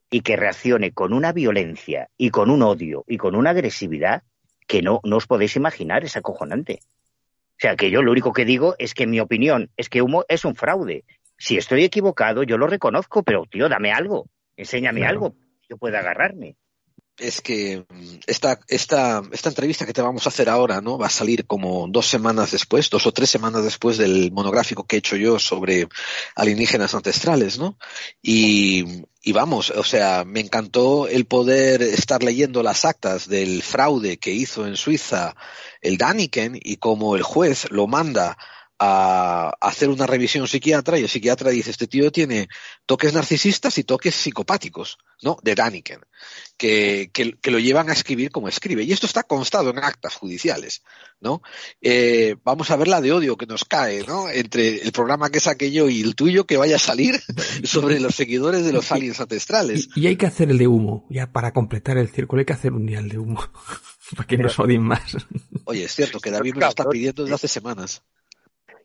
y 0.10 0.22
que 0.22 0.36
reaccione 0.36 0.92
con 0.92 1.14
una 1.14 1.32
violencia 1.34 2.10
y 2.18 2.30
con 2.30 2.50
un 2.50 2.62
odio 2.62 3.04
y 3.08 3.18
con 3.18 3.36
una 3.36 3.52
agresividad 3.52 4.24
que 4.68 4.82
no, 4.82 5.02
no 5.04 5.18
os 5.18 5.28
podéis 5.28 5.56
imaginar, 5.56 6.04
es 6.04 6.16
acojonante. 6.16 6.80
O 6.84 7.60
sea, 7.60 7.76
que 7.76 7.92
yo 7.92 8.02
lo 8.02 8.12
único 8.12 8.34
que 8.34 8.46
digo 8.46 8.76
es 8.78 8.94
que 8.94 9.08
mi 9.08 9.20
opinión 9.20 9.70
es 9.78 9.90
que 9.90 10.02
Humo 10.02 10.26
es 10.28 10.46
un 10.46 10.56
fraude. 10.56 11.06
Si 11.38 11.58
estoy 11.58 11.84
equivocado, 11.84 12.44
yo 12.44 12.58
lo 12.58 12.68
reconozco, 12.68 13.24
pero 13.24 13.46
tío, 13.46 13.70
dame 13.70 13.92
algo, 13.92 14.28
enséñame 14.56 15.02
Claro. 15.02 15.12
algo, 15.12 15.36
agarrarme. 15.96 16.56
es 17.18 17.42
que 17.42 17.86
mm, 17.88 18.16
esta, 18.28 18.60
esta, 18.68 19.22
esta 19.32 19.50
entrevista 19.50 19.86
que 19.86 19.94
te 19.94 20.02
vamos 20.02 20.26
a 20.26 20.30
hacer 20.30 20.50
ahora, 20.50 20.82
¿no? 20.82 20.98
Va 20.98 21.08
a 21.08 21.10
salir 21.12 21.46
como 21.46 21.88
dos 21.88 22.08
semanas 22.08 22.52
después, 22.52 22.90
dos 22.90 23.06
o 23.06 23.12
tres 23.12 23.30
semanas 23.30 23.64
después 23.64 23.98
del 23.98 24.32
monográfico 24.32 24.86
que 24.86 24.96
he 24.96 25.00
hecho 25.00 25.16
yo 25.16 25.40
sobre 25.40 25.88
alienígenas 26.36 26.96
ancestrales, 26.96 27.60
¿no? 27.60 27.78
Y, 28.22 29.04
y 29.22 29.32
vamos, 29.32 29.70
o 29.70 29.84
sea, 29.84 30.26
me 30.26 30.42
encantó 30.42 31.08
el 31.08 31.26
poder 31.26 31.82
estar 31.82 32.24
leyendo 32.24 32.64
las 32.64 32.84
actas 32.84 33.30
del 33.30 33.62
fraude 33.62 34.18
que 34.18 34.32
hizo 34.32 34.66
en 34.68 34.76
Suiza 34.76 35.36
el 35.82 35.98
Daniken 35.98 36.60
y 36.62 36.78
cómo 36.78 37.16
el 37.16 37.24
juez 37.24 37.68
lo 37.70 37.88
manda 37.88 38.38
a 38.86 39.50
hacer 39.62 39.90
una 39.90 40.06
revisión 40.06 40.48
psiquiatra 40.48 40.98
y 40.98 41.04
el 41.04 41.10
psiquiatra 41.10 41.52
dice, 41.52 41.72
este 41.72 41.88
tío 41.88 42.12
tiene 42.12 42.50
toques 42.86 43.14
narcisistas 43.14 43.78
y 43.78 43.84
toques 43.84 44.16
psicopáticos, 44.16 44.98
¿no? 45.22 45.38
De 45.42 45.56
Daniken 45.56 46.02
que, 46.58 47.10
que, 47.14 47.38
que, 47.40 47.52
lo 47.52 47.60
llevan 47.60 47.90
a 47.90 47.94
escribir 47.94 48.32
como 48.32 48.48
escribe. 48.48 48.84
Y 48.84 48.92
esto 48.92 49.06
está 49.06 49.24
constado 49.24 49.70
en 49.70 49.80
actas 49.80 50.16
judiciales, 50.16 50.84
¿no? 51.20 51.42
Eh, 51.82 52.36
vamos 52.44 52.72
a 52.72 52.76
ver 52.76 52.88
la 52.88 53.02
de 53.02 53.12
odio 53.12 53.38
que 53.38 53.46
nos 53.46 53.66
cae, 53.66 54.04
¿no? 54.06 54.30
Entre 54.30 54.82
el 54.82 54.92
programa 54.92 55.30
que 55.30 55.40
saqué 55.40 55.72
yo 55.72 55.90
y 55.90 56.02
el 56.02 56.16
tuyo 56.16 56.46
que 56.46 56.58
vaya 56.58 56.76
a 56.78 56.80
salir 56.80 57.20
sobre 57.64 58.00
los 58.00 58.16
seguidores 58.16 58.66
de 58.66 58.74
los 58.74 58.92
aliens 58.92 59.20
ancestrales. 59.20 59.90
Y, 59.96 60.02
y 60.02 60.08
hay 60.08 60.16
que 60.16 60.26
hacer 60.26 60.50
el 60.52 60.58
de 60.58 60.68
humo, 60.68 61.08
ya 61.10 61.32
para 61.32 61.54
completar 61.54 61.98
el 61.98 62.10
círculo, 62.10 62.40
hay 62.40 62.46
que 62.46 62.54
hacer 62.54 62.74
un 62.74 62.86
día 62.86 63.00
el 63.00 63.10
de 63.10 63.18
humo, 63.18 63.44
para 64.16 64.28
que 64.28 64.38
nos 64.38 64.58
odien 64.60 64.84
más. 64.84 65.18
Oye, 65.66 65.86
es 65.86 65.96
cierto 65.96 66.20
que 66.20 66.32
David 66.32 66.56
me 66.56 66.62
lo 66.62 66.70
está 66.70 66.88
pidiendo 66.88 67.24
desde 67.24 67.36
hace 67.36 67.48
semanas. 67.48 68.04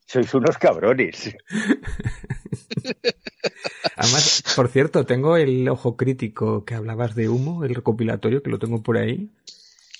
Sois 0.08 0.32
unos 0.32 0.56
cabrones. 0.56 1.36
Además, 3.96 4.42
por 4.56 4.68
cierto, 4.68 5.04
tengo 5.04 5.36
el 5.36 5.68
ojo 5.68 5.98
crítico 5.98 6.64
que 6.64 6.74
hablabas 6.74 7.14
de 7.14 7.28
humo, 7.28 7.62
el 7.62 7.74
recopilatorio, 7.74 8.42
que 8.42 8.48
lo 8.48 8.58
tengo 8.58 8.82
por 8.82 8.96
ahí. 8.96 9.28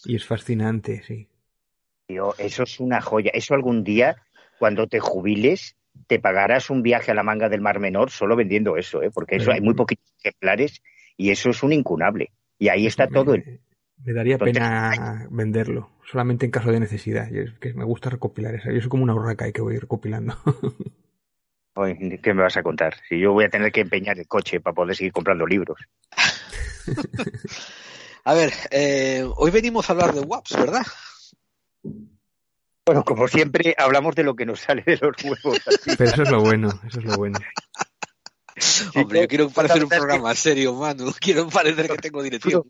Y 0.07 0.17
es 0.17 0.25
fascinante, 0.25 1.03
sí. 1.03 1.29
Tío, 2.07 2.35
eso 2.39 2.63
es 2.63 2.81
una 2.81 3.03
joya. 3.03 3.33
Eso 3.35 3.53
algún 3.53 3.85
día, 3.85 4.17
cuando 4.59 4.87
te 4.87 4.99
jubiles, 4.99 5.77
te 6.07 6.19
pagarás 6.19 6.71
un 6.71 6.83
viaje 6.83 7.11
a 7.11 7.15
la 7.15 7.23
manga 7.23 7.51
del 7.51 7.61
Mar 7.61 7.79
Menor 7.79 8.11
solo 8.11 8.35
vendiendo 8.35 8.79
eso, 8.79 9.03
¿eh? 9.03 9.11
porque 9.13 9.37
eso 9.37 9.53
hay 9.53 9.61
muy 9.61 9.75
poquitos 9.75 10.11
ejemplares 10.23 10.81
y 11.19 11.33
eso 11.33 11.51
es 11.51 11.63
un 11.63 11.75
incunable. 11.75 12.31
Y 12.59 12.69
ahí 12.69 12.87
está 12.87 13.09
todo 13.09 13.35
el... 13.35 13.61
Me 14.05 14.13
daría 14.13 14.35
Entonces, 14.35 14.55
pena 14.55 15.27
venderlo, 15.31 15.91
solamente 16.11 16.47
en 16.47 16.53
caso 16.53 16.71
de 16.71 16.81
necesidad. 16.81 17.29
Yo, 17.31 17.43
es 17.43 17.53
que 17.59 17.75
me 17.75 17.85
gusta 17.85 18.11
recopilar 18.11 18.55
eso. 18.55 18.71
Yo 18.71 18.81
soy 18.81 18.89
como 18.89 19.03
una 19.03 19.15
urraca 19.15 19.49
y 19.49 19.53
que 19.53 19.61
voy 19.61 19.77
recopilando. 19.79 20.37
¿Qué 22.23 22.35
me 22.35 22.43
vas 22.43 22.57
a 22.57 22.63
contar? 22.63 22.97
Si 23.09 23.21
yo 23.21 23.33
voy 23.33 23.45
a 23.45 23.51
tener 23.51 23.71
que 23.71 23.83
empeñar 23.83 24.19
el 24.19 24.27
coche 24.27 24.61
para 24.61 24.75
poder 24.75 24.97
seguir 24.97 25.13
comprando 25.13 25.47
libros. 25.47 25.79
A 28.25 28.35
ver, 28.35 28.53
eh, 28.71 29.27
hoy 29.37 29.51
venimos 29.51 29.89
a 29.89 29.93
hablar 29.95 30.13
de 30.13 30.21
WAPs, 30.21 30.55
¿verdad? 30.55 30.83
Bueno, 32.85 33.03
como 33.03 33.27
siempre, 33.27 33.75
hablamos 33.79 34.15
de 34.15 34.23
lo 34.23 34.37
que 34.37 34.45
nos 34.45 34.61
sale 34.61 34.83
de 34.85 34.99
los 34.99 35.17
huevos. 35.23 35.61
así. 35.67 35.97
Pero 35.97 36.11
eso 36.11 36.23
es 36.25 36.31
lo 36.31 36.41
bueno, 36.43 36.69
eso 36.87 36.99
es 36.99 37.05
lo 37.07 37.17
bueno. 37.17 37.39
Hombre, 38.97 39.23
yo 39.23 39.29
quiero 39.29 39.49
parecer 39.49 39.83
un 39.83 39.89
programa 39.89 40.35
serio, 40.35 40.75
Manu. 40.75 41.11
Quiero 41.19 41.49
parecer 41.49 41.89
que 41.89 41.97
tengo 41.97 42.23
dirección. 42.23 42.65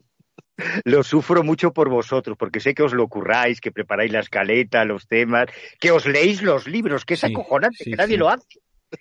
Lo 0.84 1.02
sufro 1.02 1.42
mucho 1.42 1.72
por 1.72 1.88
vosotros, 1.88 2.36
porque 2.38 2.60
sé 2.60 2.74
que 2.74 2.82
os 2.82 2.92
lo 2.92 3.06
curráis, 3.08 3.60
que 3.60 3.70
preparáis 3.72 4.12
la 4.12 4.20
escaleta, 4.20 4.84
los 4.84 5.06
temas, 5.06 5.46
que 5.80 5.90
os 5.90 6.06
leéis 6.06 6.42
los 6.42 6.66
libros, 6.66 7.04
que 7.04 7.14
es 7.14 7.20
Sí, 7.20 7.26
acojonante, 7.26 7.84
sí, 7.84 7.90
que 7.90 7.96
nadie 7.96 8.14
sí. 8.14 8.18
lo 8.18 8.28
hace. 8.28 8.60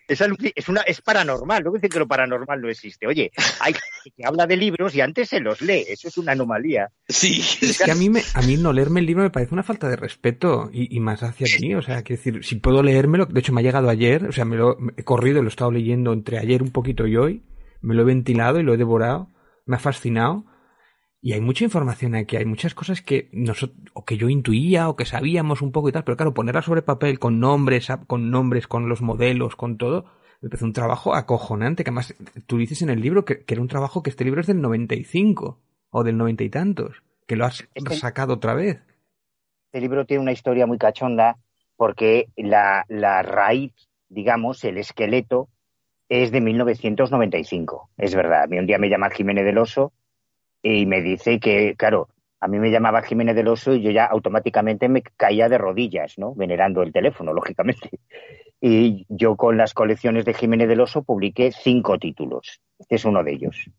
Es, 0.09 0.19
es, 0.21 0.67
una, 0.67 0.81
es 0.81 1.01
paranormal, 1.01 1.63
no 1.63 1.71
dicen 1.71 1.89
que 1.89 1.99
lo 1.99 2.07
paranormal 2.09 2.59
no 2.61 2.67
existe. 2.69 3.07
Oye, 3.07 3.31
hay 3.61 3.71
gente 3.73 4.13
que 4.17 4.25
habla 4.25 4.45
de 4.45 4.57
libros 4.57 4.93
y 4.93 4.99
antes 4.99 5.29
se 5.29 5.39
los 5.39 5.61
lee, 5.61 5.85
eso 5.87 6.09
es 6.09 6.17
una 6.17 6.33
anomalía. 6.33 6.89
Sí, 7.07 7.41
Es 7.61 7.81
que 7.81 7.91
a 7.91 7.95
mí, 7.95 8.09
me, 8.09 8.21
a 8.33 8.41
mí 8.41 8.57
no 8.57 8.73
leerme 8.73 8.99
el 8.99 9.05
libro 9.05 9.23
me 9.23 9.29
parece 9.29 9.53
una 9.53 9.63
falta 9.63 9.87
de 9.87 9.95
respeto 9.95 10.69
y, 10.73 10.93
y 10.93 10.99
más 10.99 11.23
hacia 11.23 11.47
ti. 11.47 11.73
O 11.73 11.81
sea, 11.81 12.01
quiero 12.03 12.21
decir, 12.21 12.43
si 12.43 12.55
puedo 12.57 12.83
leérmelo, 12.83 13.27
de 13.27 13.39
hecho 13.39 13.53
me 13.53 13.61
ha 13.61 13.63
llegado 13.63 13.89
ayer, 13.89 14.25
o 14.27 14.33
sea, 14.33 14.43
me 14.43 14.57
lo 14.57 14.75
me 14.77 14.91
he 14.97 15.03
corrido, 15.05 15.41
lo 15.41 15.47
he 15.47 15.55
estado 15.55 15.71
leyendo 15.71 16.11
entre 16.11 16.37
ayer 16.37 16.61
un 16.61 16.71
poquito 16.71 17.07
y 17.07 17.15
hoy, 17.15 17.43
me 17.79 17.95
lo 17.95 18.01
he 18.01 18.05
ventilado 18.05 18.59
y 18.59 18.63
lo 18.63 18.73
he 18.73 18.77
devorado, 18.77 19.29
me 19.65 19.77
ha 19.77 19.79
fascinado. 19.79 20.45
Y 21.27 21.33
hay 21.33 21.41
mucha 21.41 21.65
información 21.65 22.15
aquí, 22.15 22.37
hay 22.37 22.45
muchas 22.45 22.73
cosas 22.73 23.01
que 23.01 23.27
nosotros, 23.33 23.77
o 23.91 24.05
que 24.05 24.15
yo 24.15 24.29
intuía, 24.29 24.87
o 24.87 24.95
que 24.95 25.03
sabíamos 25.03 25.61
un 25.61 25.73
poco 25.73 25.89
y 25.89 25.91
tal, 25.91 26.05
pero 26.05 26.15
claro, 26.15 26.33
ponerla 26.33 26.61
sobre 26.61 26.81
papel 26.83 27.19
con 27.19 27.41
nombres, 27.41 27.89
con 28.07 28.31
nombres, 28.31 28.65
con 28.65 28.87
los 28.87 29.01
modelos, 29.01 29.57
con 29.57 29.75
todo, 29.77 30.05
me 30.39 30.47
parece 30.47 30.63
un 30.63 30.71
trabajo 30.71 31.13
acojonante, 31.15 31.83
que 31.83 31.89
además 31.89 32.15
tú 32.45 32.57
dices 32.57 32.81
en 32.81 32.89
el 32.89 33.01
libro 33.01 33.25
que, 33.25 33.43
que 33.43 33.55
era 33.55 33.61
un 33.61 33.67
trabajo 33.67 34.01
que 34.01 34.09
este 34.09 34.23
libro 34.23 34.39
es 34.39 34.47
del 34.47 34.61
95, 34.61 35.59
o 35.89 36.03
del 36.05 36.15
noventa 36.15 36.45
y 36.45 36.49
tantos, 36.49 37.03
que 37.27 37.35
lo 37.35 37.43
has 37.43 37.67
Este- 37.75 37.95
sacado 37.97 38.35
otra 38.35 38.53
vez. 38.53 38.79
Este 39.65 39.81
libro 39.81 40.05
tiene 40.05 40.23
una 40.23 40.31
historia 40.31 40.65
muy 40.65 40.77
cachonda 40.77 41.35
porque 41.75 42.29
la, 42.37 42.85
la 42.87 43.21
raíz, 43.21 43.73
digamos, 44.07 44.63
el 44.63 44.77
esqueleto, 44.77 45.49
es 46.07 46.31
de 46.31 46.39
1995. 46.39 47.89
Es 47.97 48.15
verdad. 48.15 48.43
A 48.43 48.47
mí 48.47 48.57
un 48.57 48.65
día 48.65 48.77
me 48.77 48.87
llama 48.87 49.09
Jiménez 49.09 49.43
del 49.43 49.57
Oso 49.57 49.91
y 50.61 50.85
me 50.85 51.01
dice 51.01 51.39
que, 51.39 51.75
claro, 51.75 52.09
a 52.39 52.47
mí 52.47 52.59
me 52.59 52.69
llamaba 52.69 53.01
Jiménez 53.01 53.35
del 53.35 53.47
Oso 53.47 53.73
y 53.73 53.81
yo 53.81 53.91
ya 53.91 54.05
automáticamente 54.05 54.89
me 54.89 55.01
caía 55.01 55.49
de 55.49 55.57
rodillas, 55.57 56.17
¿no? 56.17 56.35
Venerando 56.35 56.83
el 56.83 56.93
teléfono, 56.93 57.33
lógicamente. 57.33 57.89
Y 58.61 59.05
yo 59.09 59.35
con 59.35 59.57
las 59.57 59.73
colecciones 59.73 60.25
de 60.25 60.33
Jiménez 60.33 60.67
del 60.67 60.81
Oso 60.81 61.03
publiqué 61.03 61.51
cinco 61.51 61.97
títulos. 61.97 62.61
Este 62.79 62.95
es 62.95 63.05
uno 63.05 63.23
de 63.23 63.33
ellos. 63.33 63.69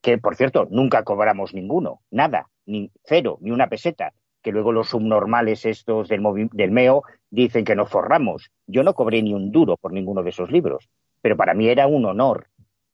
Que, 0.00 0.18
por 0.18 0.36
cierto, 0.36 0.68
nunca 0.70 1.02
cobramos 1.02 1.54
ninguno, 1.54 2.02
nada, 2.10 2.48
ni 2.66 2.90
cero, 3.04 3.38
ni 3.40 3.50
una 3.50 3.68
peseta. 3.68 4.12
Que 4.42 4.52
luego 4.52 4.70
los 4.70 4.88
subnormales 4.88 5.66
estos 5.66 6.08
del, 6.08 6.22
del 6.52 6.70
MEO 6.70 7.02
dicen 7.30 7.64
que 7.64 7.74
nos 7.74 7.90
forramos. 7.90 8.50
Yo 8.66 8.84
no 8.84 8.94
cobré 8.94 9.22
ni 9.22 9.34
un 9.34 9.50
duro 9.50 9.76
por 9.76 9.92
ninguno 9.92 10.22
de 10.22 10.30
esos 10.30 10.50
libros, 10.52 10.88
pero 11.20 11.36
para 11.36 11.54
mí 11.54 11.68
era 11.68 11.88
un 11.88 12.04
honor 12.04 12.46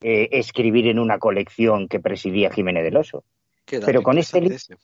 eh, 0.07 0.29
escribir 0.33 0.89
en 0.89 0.99
una 0.99 1.19
colección 1.19 1.89
que 1.89 1.99
presidía 1.99 2.51
Jiménez 2.51 2.85
del 2.85 2.99
Oso. 2.99 3.25
Pero 3.65 4.03
con 4.03 4.19
este 4.19 4.45
ese. 4.45 4.77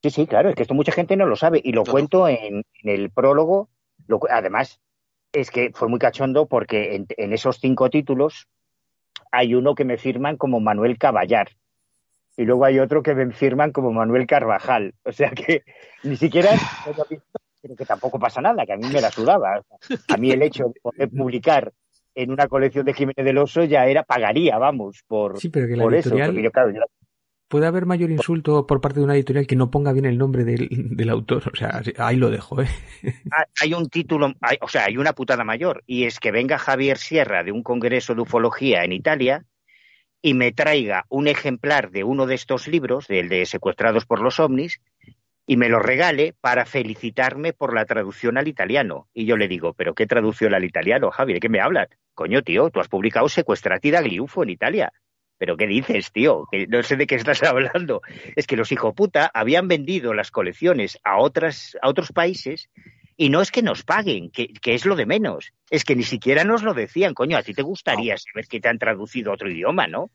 Sí, 0.00 0.10
sí, 0.10 0.26
claro, 0.28 0.48
es 0.48 0.54
que 0.54 0.62
esto 0.62 0.74
mucha 0.74 0.92
gente 0.92 1.16
no 1.16 1.26
lo 1.26 1.34
sabe 1.34 1.60
y 1.62 1.72
lo 1.72 1.82
cuento 1.82 2.28
en, 2.28 2.62
el 2.84 3.10
prólogo. 3.10 3.68
además, 4.30 4.80
es 5.32 5.50
que 5.50 5.72
fue 5.74 5.88
muy 5.88 5.98
cachondo 5.98 6.46
porque 6.46 7.04
en, 7.16 7.32
esos 7.32 7.58
cinco 7.58 7.90
títulos 7.90 8.46
hay 9.32 9.56
uno 9.56 9.74
que 9.74 9.84
me 9.84 9.98
firman 9.98 10.36
como 10.36 10.60
Manuel 10.60 10.98
Caballar 10.98 11.56
y 12.36 12.44
luego 12.44 12.64
hay 12.64 12.78
otro 12.78 13.02
que 13.02 13.16
me 13.16 13.32
firman 13.32 13.72
como 13.72 13.90
Manuel 13.90 14.28
Carvajal. 14.28 14.94
O 15.04 15.10
sea 15.10 15.30
que 15.30 15.64
ni 16.04 16.14
siquiera 16.14 16.50
pero 17.60 17.74
que 17.74 17.86
tampoco 17.86 18.20
pasa 18.20 18.40
nada, 18.40 18.64
que 18.66 18.72
a 18.72 18.76
mí 18.76 18.86
me 18.86 19.00
la 19.00 19.10
sudaba. 19.10 19.62
A 20.08 20.16
mí 20.16 20.30
el 20.30 20.42
hecho 20.42 20.68
de 20.68 20.80
poder 20.80 21.10
publicar 21.10 21.72
en 22.14 22.30
una 22.30 22.48
colección 22.48 22.84
de 22.84 22.94
Jiménez 22.94 23.24
del 23.24 23.38
Oso 23.38 23.64
ya 23.64 23.86
era, 23.86 24.02
pagaría, 24.02 24.58
vamos, 24.58 25.02
por, 25.06 25.38
sí, 25.38 25.48
pero 25.48 25.66
que 25.66 25.76
la 25.76 25.84
editorial, 25.84 26.34
puede 27.52 27.66
haber 27.66 27.84
mayor 27.84 28.10
insulto 28.10 28.66
por 28.66 28.80
parte 28.80 29.00
de 29.00 29.04
una 29.04 29.14
editorial 29.14 29.46
que 29.46 29.56
no 29.56 29.70
ponga 29.70 29.92
bien 29.92 30.06
el 30.06 30.16
nombre 30.16 30.42
del, 30.42 30.70
autor. 31.10 31.50
O 31.52 31.54
sea, 31.54 31.82
ahí 31.98 32.16
lo 32.16 32.30
dejo, 32.30 32.62
¿eh? 32.62 32.68
Hay 33.60 33.74
un 33.74 33.90
título, 33.90 34.32
o 34.62 34.68
sea, 34.68 34.86
hay 34.86 34.96
una 34.96 35.12
putada 35.12 35.44
mayor, 35.44 35.84
y 35.86 36.04
es 36.04 36.18
que 36.18 36.30
venga 36.30 36.56
Javier 36.56 36.96
Sierra 36.96 37.44
de 37.44 37.52
un 37.52 37.62
congreso 37.62 38.14
de 38.14 38.22
ufología 38.22 38.84
en 38.84 38.92
Italia 38.92 39.44
y 40.22 40.32
me 40.32 40.52
traiga 40.52 41.04
un 41.10 41.28
ejemplar 41.28 41.90
de 41.90 42.04
uno 42.04 42.24
de 42.24 42.36
estos 42.36 42.68
libros, 42.68 43.06
del 43.06 43.28
de 43.28 43.44
Secuestrados 43.44 44.06
por 44.06 44.22
los 44.22 44.40
ovnis, 44.40 44.80
y 45.46 45.58
me 45.58 45.68
lo 45.68 45.78
regale 45.78 46.34
para 46.40 46.64
felicitarme 46.64 47.52
por 47.52 47.74
la 47.74 47.84
traducción 47.84 48.38
al 48.38 48.48
italiano. 48.48 49.08
Y 49.12 49.26
yo 49.26 49.36
le 49.36 49.48
digo, 49.48 49.74
¿pero 49.74 49.94
qué 49.94 50.06
traducción 50.06 50.54
al 50.54 50.64
italiano, 50.64 51.10
Javier? 51.10 51.36
¿De 51.36 51.40
qué 51.40 51.48
me 51.50 51.60
hablas? 51.60 51.88
Coño, 52.14 52.42
tío, 52.42 52.70
tú 52.70 52.80
has 52.80 52.88
publicado 52.88 53.28
Secuestrati 53.28 53.90
da 53.90 54.02
Gliufo 54.02 54.42
en 54.42 54.50
Italia. 54.50 54.92
¿Pero 55.38 55.56
qué 55.56 55.66
dices, 55.66 56.12
tío? 56.12 56.46
Que 56.50 56.66
no 56.68 56.82
sé 56.82 56.96
de 56.96 57.06
qué 57.06 57.16
estás 57.16 57.42
hablando. 57.42 58.02
Es 58.36 58.46
que 58.46 58.56
los 58.56 58.72
puta 58.94 59.30
habían 59.34 59.66
vendido 59.66 60.14
las 60.14 60.30
colecciones 60.30 60.98
a, 61.02 61.18
otras, 61.18 61.76
a 61.82 61.88
otros 61.88 62.12
países 62.12 62.68
y 63.16 63.28
no 63.28 63.40
es 63.40 63.50
que 63.50 63.62
nos 63.62 63.82
paguen, 63.82 64.30
que, 64.30 64.52
es 64.64 64.86
lo 64.86 64.96
de 64.96 65.06
menos. 65.06 65.52
Es 65.70 65.84
que 65.84 65.96
ni 65.96 66.02
siquiera 66.02 66.44
nos 66.44 66.62
lo 66.62 66.74
decían. 66.74 67.14
Coño, 67.14 67.36
a 67.36 67.42
ti 67.42 67.54
te 67.54 67.62
gustaría 67.62 68.16
saber 68.16 68.46
que 68.46 68.60
te 68.60 68.68
han 68.68 68.78
traducido 68.78 69.30
a 69.30 69.34
otro 69.34 69.50
idioma, 69.50 69.86
¿no? 69.86 70.10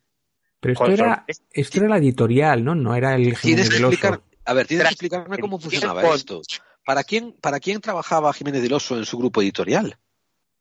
Pero 0.60 0.73
esto, 0.73 0.91
era, 0.91 1.25
esto 1.51 1.79
era 1.79 1.89
la 1.89 1.97
editorial, 1.97 2.63
¿no? 2.63 2.73
No 2.73 2.95
era 2.95 3.15
el 3.15 3.36
Jiménez 3.36 3.69
del 3.69 3.86
Oso. 3.86 4.23
A 4.45 4.53
ver, 4.53 4.65
tienes 4.65 4.88
que 4.88 4.93
explicarme 4.93 5.38
cómo 5.39 5.60
funcionaba 5.60 6.03
esto. 6.15 6.41
¿Para 6.86 7.03
quién, 7.03 7.33
¿Para 7.41 7.60
quién 7.60 7.81
trabajaba 7.81 8.33
Jiménez 8.33 8.62
del 8.62 8.73
Oso 8.73 8.97
en 8.97 9.05
su 9.05 9.17
grupo 9.17 9.41
editorial? 9.41 9.97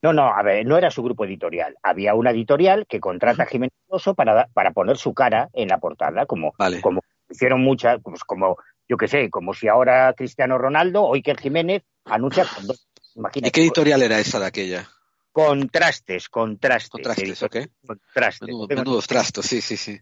No, 0.07 0.12
no, 0.12 0.29
a 0.29 0.40
ver, 0.45 0.64
no 0.64 0.79
era 0.79 0.88
su 0.88 1.03
grupo 1.03 1.25
editorial. 1.25 1.75
Había 1.83 2.14
una 2.14 2.31
editorial 2.31 2.87
que 2.87 3.01
contrata 3.01 3.42
a 3.42 3.47
Jiménez 3.47 3.73
Oso 3.88 4.14
para, 4.14 4.47
para 4.55 4.71
poner 4.71 4.99
su 4.99 5.12
cara 5.12 5.49
en 5.53 5.66
la 5.66 5.79
portada, 5.79 6.27
como, 6.27 6.55
como 6.81 7.01
hicieron 7.29 7.61
muchas, 7.61 8.01
pues 8.05 8.23
como, 8.23 8.57
yo 8.88 8.97
qué 8.97 9.09
sé, 9.09 9.31
como 9.31 9.53
si 9.53 9.66
ahora 9.66 10.14
Cristiano 10.16 10.59
Ronaldo 10.59 11.03
o 11.03 11.14
Iker 11.14 11.40
Jiménez 11.40 11.83
anuncia 12.05 12.45
con 12.45 12.69
dos. 12.69 12.87
¿Y 13.35 13.51
qué 13.51 13.62
editorial 13.62 14.01
era 14.01 14.21
esa 14.21 14.38
de 14.38 14.47
aquella? 14.47 14.88
Contrastes, 15.33 16.29
contrastes. 16.29 16.90
Contrastes, 16.90 17.42
ok. 17.42 17.57
Contrastes. 17.85 18.55
Menudos 18.69 19.09
trastos, 19.09 19.45
sí, 19.45 19.61
sí, 19.61 19.77
sí. 19.77 19.99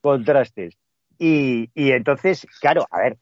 Contrastes. 0.00 0.78
Y, 1.18 1.70
y 1.74 1.92
entonces, 1.92 2.46
claro, 2.62 2.86
a 2.90 2.98
ver, 2.98 3.18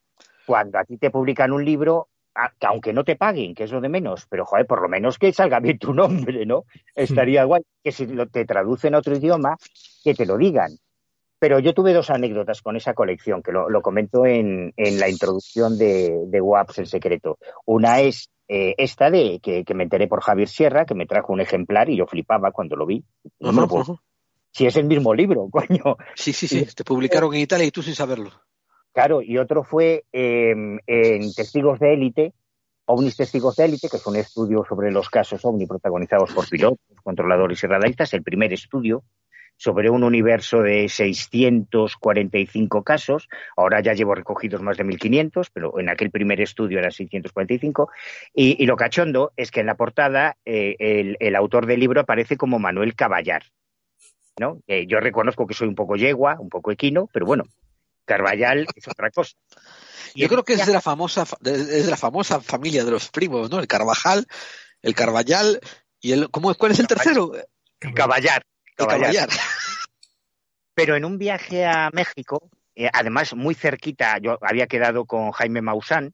cuando 0.47 0.79
a 0.79 0.85
ti 0.85 0.99
te 0.99 1.11
publican 1.11 1.51
un 1.51 1.65
libro, 1.65 2.11
que 2.59 2.67
aunque 2.67 2.93
no 2.93 3.05
te 3.05 3.17
paguen, 3.17 3.55
que 3.55 3.65
es 3.65 3.73
lo 3.73 3.81
de 3.81 3.89
menos, 3.89 4.27
pero 4.29 4.45
joder, 4.45 4.67
por 4.67 4.83
lo 4.83 4.89
menos 4.89 5.19
que 5.19 5.33
salga 5.33 5.61
bien 5.61 5.79
tu 5.79 5.93
nombre, 5.95 6.47
¿no? 6.47 6.65
Estaría 6.95 7.45
guay 7.45 7.63
que 7.83 7.93
si 7.93 8.07
lo, 8.07 8.27
te 8.29 8.45
traducen 8.45 8.95
a 8.95 8.99
otro 8.99 9.17
idioma, 9.17 9.57
que 10.05 10.15
te 10.15 10.27
lo 10.27 10.37
digan. 10.37 10.71
Pero 11.39 11.59
yo 11.59 11.73
tuve 11.73 11.95
dos 11.95 12.11
anécdotas 12.11 12.61
con 12.61 12.77
esa 12.77 12.93
colección, 12.93 13.43
que 13.43 13.51
lo, 13.51 13.81
comento 13.81 14.27
en, 14.27 14.75
en, 14.77 15.01
la 15.01 15.09
introducción 15.09 15.79
de, 15.79 16.27
de 16.27 16.41
WAPS 16.41 16.81
El 16.81 16.87
Secreto. 16.87 17.39
Una 17.65 18.01
es 18.01 18.29
eh, 18.53 18.75
esta 18.79 19.11
de 19.11 19.39
que, 19.41 19.65
me 19.75 19.85
enteré 19.85 20.09
por 20.09 20.23
Javier 20.23 20.49
Sierra, 20.49 20.85
que 20.85 20.97
me 20.97 21.07
trajo 21.07 21.33
un 21.33 21.41
ejemplar 21.41 21.89
y 21.89 21.97
yo 21.97 22.07
flipaba 22.07 22.51
cuando 22.51 22.75
lo 22.75 22.85
vi. 22.85 23.05
Si 24.51 24.67
es 24.67 24.77
el 24.77 24.87
mismo 24.87 25.15
libro, 25.15 25.49
coño. 25.53 25.97
Sí, 26.17 26.33
sí, 26.33 26.49
sí, 26.49 26.67
te 26.75 26.83
publicaron 26.83 27.33
en 27.33 27.43
Italia 27.43 27.65
y 27.67 27.71
tú 27.71 27.81
sin 27.81 27.95
saberlo. 27.95 28.33
Claro, 28.93 29.23
y 29.23 29.39
otro 29.39 29.63
fue 29.63 30.05
em, 30.13 30.79
en 30.87 31.33
Testigos 31.33 31.79
de 31.79 31.93
Élite, 31.93 32.33
OVNIs 32.87 33.17
Testigos 33.17 33.57
de 33.57 33.67
Élite, 33.67 33.89
que 33.89 33.97
es 33.97 34.07
un 34.07 34.17
estudio 34.17 34.65
sobre 34.69 34.91
los 34.91 35.09
casos 35.09 35.45
OVNI 35.45 35.67
protagonizados 35.67 36.33
por 36.33 36.49
pilotos, 36.49 36.81
controladores 37.05 37.63
y 37.63 37.67
radaristas, 37.67 38.13
el 38.15 38.23
primer 38.23 38.53
estudio 38.53 39.05
sobre 39.61 39.91
un 39.91 40.03
universo 40.05 40.63
de 40.63 40.89
645 40.89 42.83
casos. 42.83 43.29
Ahora 43.59 43.81
ya 43.81 43.93
llevo 43.93 44.15
recogidos 44.15 44.63
más 44.63 44.79
de 44.79 44.87
1.500, 44.87 45.51
pero 45.53 45.79
en 45.79 45.91
aquel 45.91 46.11
primer 46.11 46.41
estudio 46.41 46.79
eran 46.79 46.93
645. 46.93 47.91
Y, 48.33 48.57
y 48.63 48.67
lo 48.67 48.77
cachondo 48.77 49.33
es 49.37 49.51
que 49.51 49.61
en 49.61 49.67
la 49.67 49.75
portada 49.75 50.39
eh, 50.47 51.15
el, 51.21 51.37
autor 51.37 51.67
del 51.67 51.79
libro 51.79 52.01
aparece 52.01 52.39
como 52.39 52.59
Manuel 52.59 52.95
Caballar. 52.95 53.43
¿no? 54.39 54.63
Eh, 54.67 54.87
yo 54.87 54.99
reconozco 54.99 55.47
que 55.47 55.53
soy 55.53 55.69
un 55.69 55.75
poco 55.75 55.97
yegua, 55.97 56.41
un 56.41 56.49
poco 56.49 56.73
equino, 56.73 57.11
pero 57.13 57.27
bueno, 57.27 57.45
Carvallal 58.11 58.67
es 58.75 58.89
otra 58.89 59.11
cosa. 59.11 59.37
Yo 60.17 60.29
creo 60.29 60.45
que 60.45 60.55
es 60.55 60.67
de 60.67 60.73
la 60.73 60.81
famosa, 60.81 61.25
es 61.45 61.85
de 61.85 61.91
la 61.91 61.97
famosa 61.97 62.41
familia 62.41 62.85
de 62.85 62.91
los 62.91 63.09
primos, 63.11 63.49
¿no? 63.49 63.61
El 63.61 63.69
Carvajal, 63.69 64.27
el 64.83 64.95
Carvallal 64.97 65.61
y 66.01 66.11
el, 66.11 66.31
¿cómo, 66.31 66.53
¿cuál 66.57 66.73
es 66.73 66.81
el 66.81 66.89
tercero? 66.89 67.31
Caballar. 67.95 68.43
Caballar. 68.75 69.29
Pero 70.75 70.97
en 70.97 71.05
un 71.05 71.19
viaje 71.19 71.65
a 71.65 71.91
México, 71.93 72.51
eh, 72.75 72.91
además 72.93 73.35
muy 73.35 73.55
cerquita, 73.55 74.19
yo 74.19 74.37
había 74.43 74.67
quedado 74.67 75.05
con 75.05 75.31
Jaime 75.31 75.63
Maussan, 75.63 76.13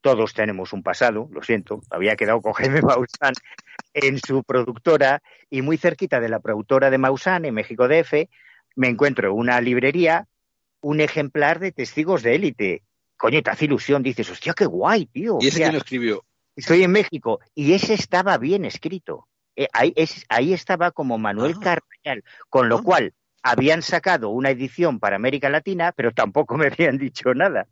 todos 0.00 0.32
tenemos 0.32 0.72
un 0.72 0.82
pasado, 0.82 1.28
lo 1.30 1.42
siento, 1.42 1.82
había 1.90 2.16
quedado 2.16 2.40
con 2.40 2.54
Jaime 2.54 2.80
Maussan 2.82 3.34
en 3.92 4.18
su 4.18 4.42
productora 4.42 5.22
y 5.50 5.60
muy 5.60 5.76
cerquita 5.76 6.20
de 6.20 6.30
la 6.30 6.40
productora 6.40 6.88
de 6.88 6.96
Maussan 6.96 7.44
en 7.44 7.52
México 7.52 7.88
DF 7.88 8.14
me 8.76 8.88
encuentro 8.88 9.34
una 9.34 9.60
librería 9.60 10.26
un 10.84 11.00
ejemplar 11.00 11.58
de 11.60 11.72
Testigos 11.72 12.22
de 12.22 12.34
Élite. 12.34 12.82
Coño, 13.16 13.42
te 13.42 13.50
hace 13.50 13.64
ilusión, 13.64 14.02
dices, 14.02 14.28
hostia, 14.30 14.52
qué 14.52 14.66
guay, 14.66 15.06
tío. 15.06 15.38
¿Y 15.40 15.48
ese 15.48 15.60
quién 15.60 15.72
lo 15.72 15.78
escribió? 15.78 16.24
Estoy 16.54 16.82
en 16.82 16.92
México 16.92 17.40
y 17.54 17.72
ese 17.72 17.94
estaba 17.94 18.36
bien 18.38 18.64
escrito. 18.64 19.26
Eh, 19.56 19.68
ahí, 19.72 19.94
ahí, 20.28 20.52
estaba 20.52 20.90
como 20.90 21.16
Manuel 21.16 21.54
ah. 21.64 21.78
con 22.50 22.68
lo 22.68 22.78
ah. 22.78 22.82
cual 22.82 23.14
habían 23.42 23.82
sacado 23.82 24.30
una 24.30 24.50
edición 24.50 25.00
para 25.00 25.16
América 25.16 25.48
Latina, 25.48 25.92
pero 25.92 26.12
tampoco 26.12 26.56
me 26.56 26.66
habían 26.66 26.98
dicho 26.98 27.32
nada. 27.34 27.66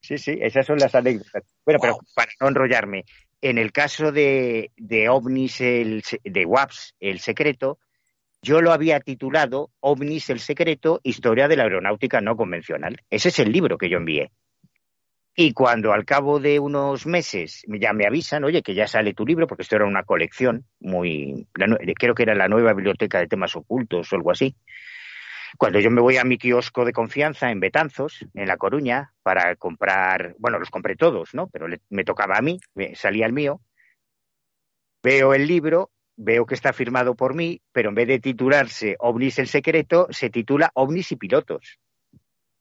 Sí, 0.00 0.18
sí, 0.18 0.38
esas 0.40 0.66
son 0.66 0.78
las 0.78 0.94
anécdotas. 0.94 1.44
Bueno, 1.64 1.80
pero 1.80 1.98
para 2.14 2.30
no 2.40 2.48
enrollarme, 2.48 3.04
en 3.40 3.56
el 3.56 3.72
caso 3.72 4.12
de, 4.12 4.70
de 4.76 5.08
OVNIS, 5.08 5.60
el, 5.62 6.02
de 6.24 6.44
WAPS, 6.44 6.94
el 7.00 7.20
secreto, 7.20 7.78
yo 8.44 8.60
lo 8.60 8.72
había 8.72 9.00
titulado 9.00 9.70
OVNIS 9.80 10.28
el 10.28 10.38
secreto, 10.38 11.00
historia 11.02 11.48
de 11.48 11.56
la 11.56 11.62
aeronáutica 11.62 12.20
no 12.20 12.36
convencional. 12.36 13.00
Ese 13.08 13.30
es 13.30 13.38
el 13.38 13.50
libro 13.50 13.78
que 13.78 13.88
yo 13.88 13.96
envié. 13.96 14.32
Y 15.34 15.54
cuando 15.54 15.94
al 15.94 16.04
cabo 16.04 16.38
de 16.38 16.60
unos 16.60 17.06
meses 17.06 17.64
ya 17.66 17.94
me 17.94 18.06
avisan, 18.06 18.44
oye, 18.44 18.62
que 18.62 18.74
ya 18.74 18.86
sale 18.86 19.14
tu 19.14 19.24
libro, 19.24 19.46
porque 19.46 19.62
esto 19.62 19.76
era 19.76 19.86
una 19.86 20.04
colección 20.04 20.66
muy, 20.78 21.48
creo 21.98 22.14
que 22.14 22.22
era 22.22 22.34
la 22.34 22.48
nueva 22.48 22.74
biblioteca 22.74 23.18
de 23.18 23.28
temas 23.28 23.56
ocultos 23.56 24.12
o 24.12 24.16
algo 24.16 24.30
así. 24.30 24.54
Cuando 25.56 25.80
yo 25.80 25.90
me 25.90 26.02
voy 26.02 26.18
a 26.18 26.24
mi 26.24 26.36
kiosco 26.36 26.84
de 26.84 26.92
confianza 26.92 27.50
en 27.50 27.60
Betanzos, 27.60 28.26
en 28.34 28.46
La 28.46 28.58
Coruña, 28.58 29.14
para 29.22 29.56
comprar, 29.56 30.34
bueno, 30.38 30.58
los 30.58 30.70
compré 30.70 30.96
todos, 30.96 31.32
¿no? 31.32 31.46
Pero 31.46 31.66
me 31.88 32.04
tocaba 32.04 32.36
a 32.36 32.42
mí, 32.42 32.60
salía 32.94 33.24
el 33.24 33.32
mío, 33.32 33.62
veo 35.02 35.32
el 35.32 35.46
libro 35.46 35.90
veo 36.16 36.46
que 36.46 36.54
está 36.54 36.72
firmado 36.72 37.14
por 37.14 37.34
mí, 37.34 37.60
pero 37.72 37.88
en 37.88 37.94
vez 37.94 38.08
de 38.08 38.20
titularse 38.20 38.96
OVNIS 38.98 39.38
el 39.38 39.48
secreto, 39.48 40.06
se 40.10 40.30
titula 40.30 40.70
OVNIS 40.74 41.12
y 41.12 41.16
pilotos. 41.16 41.78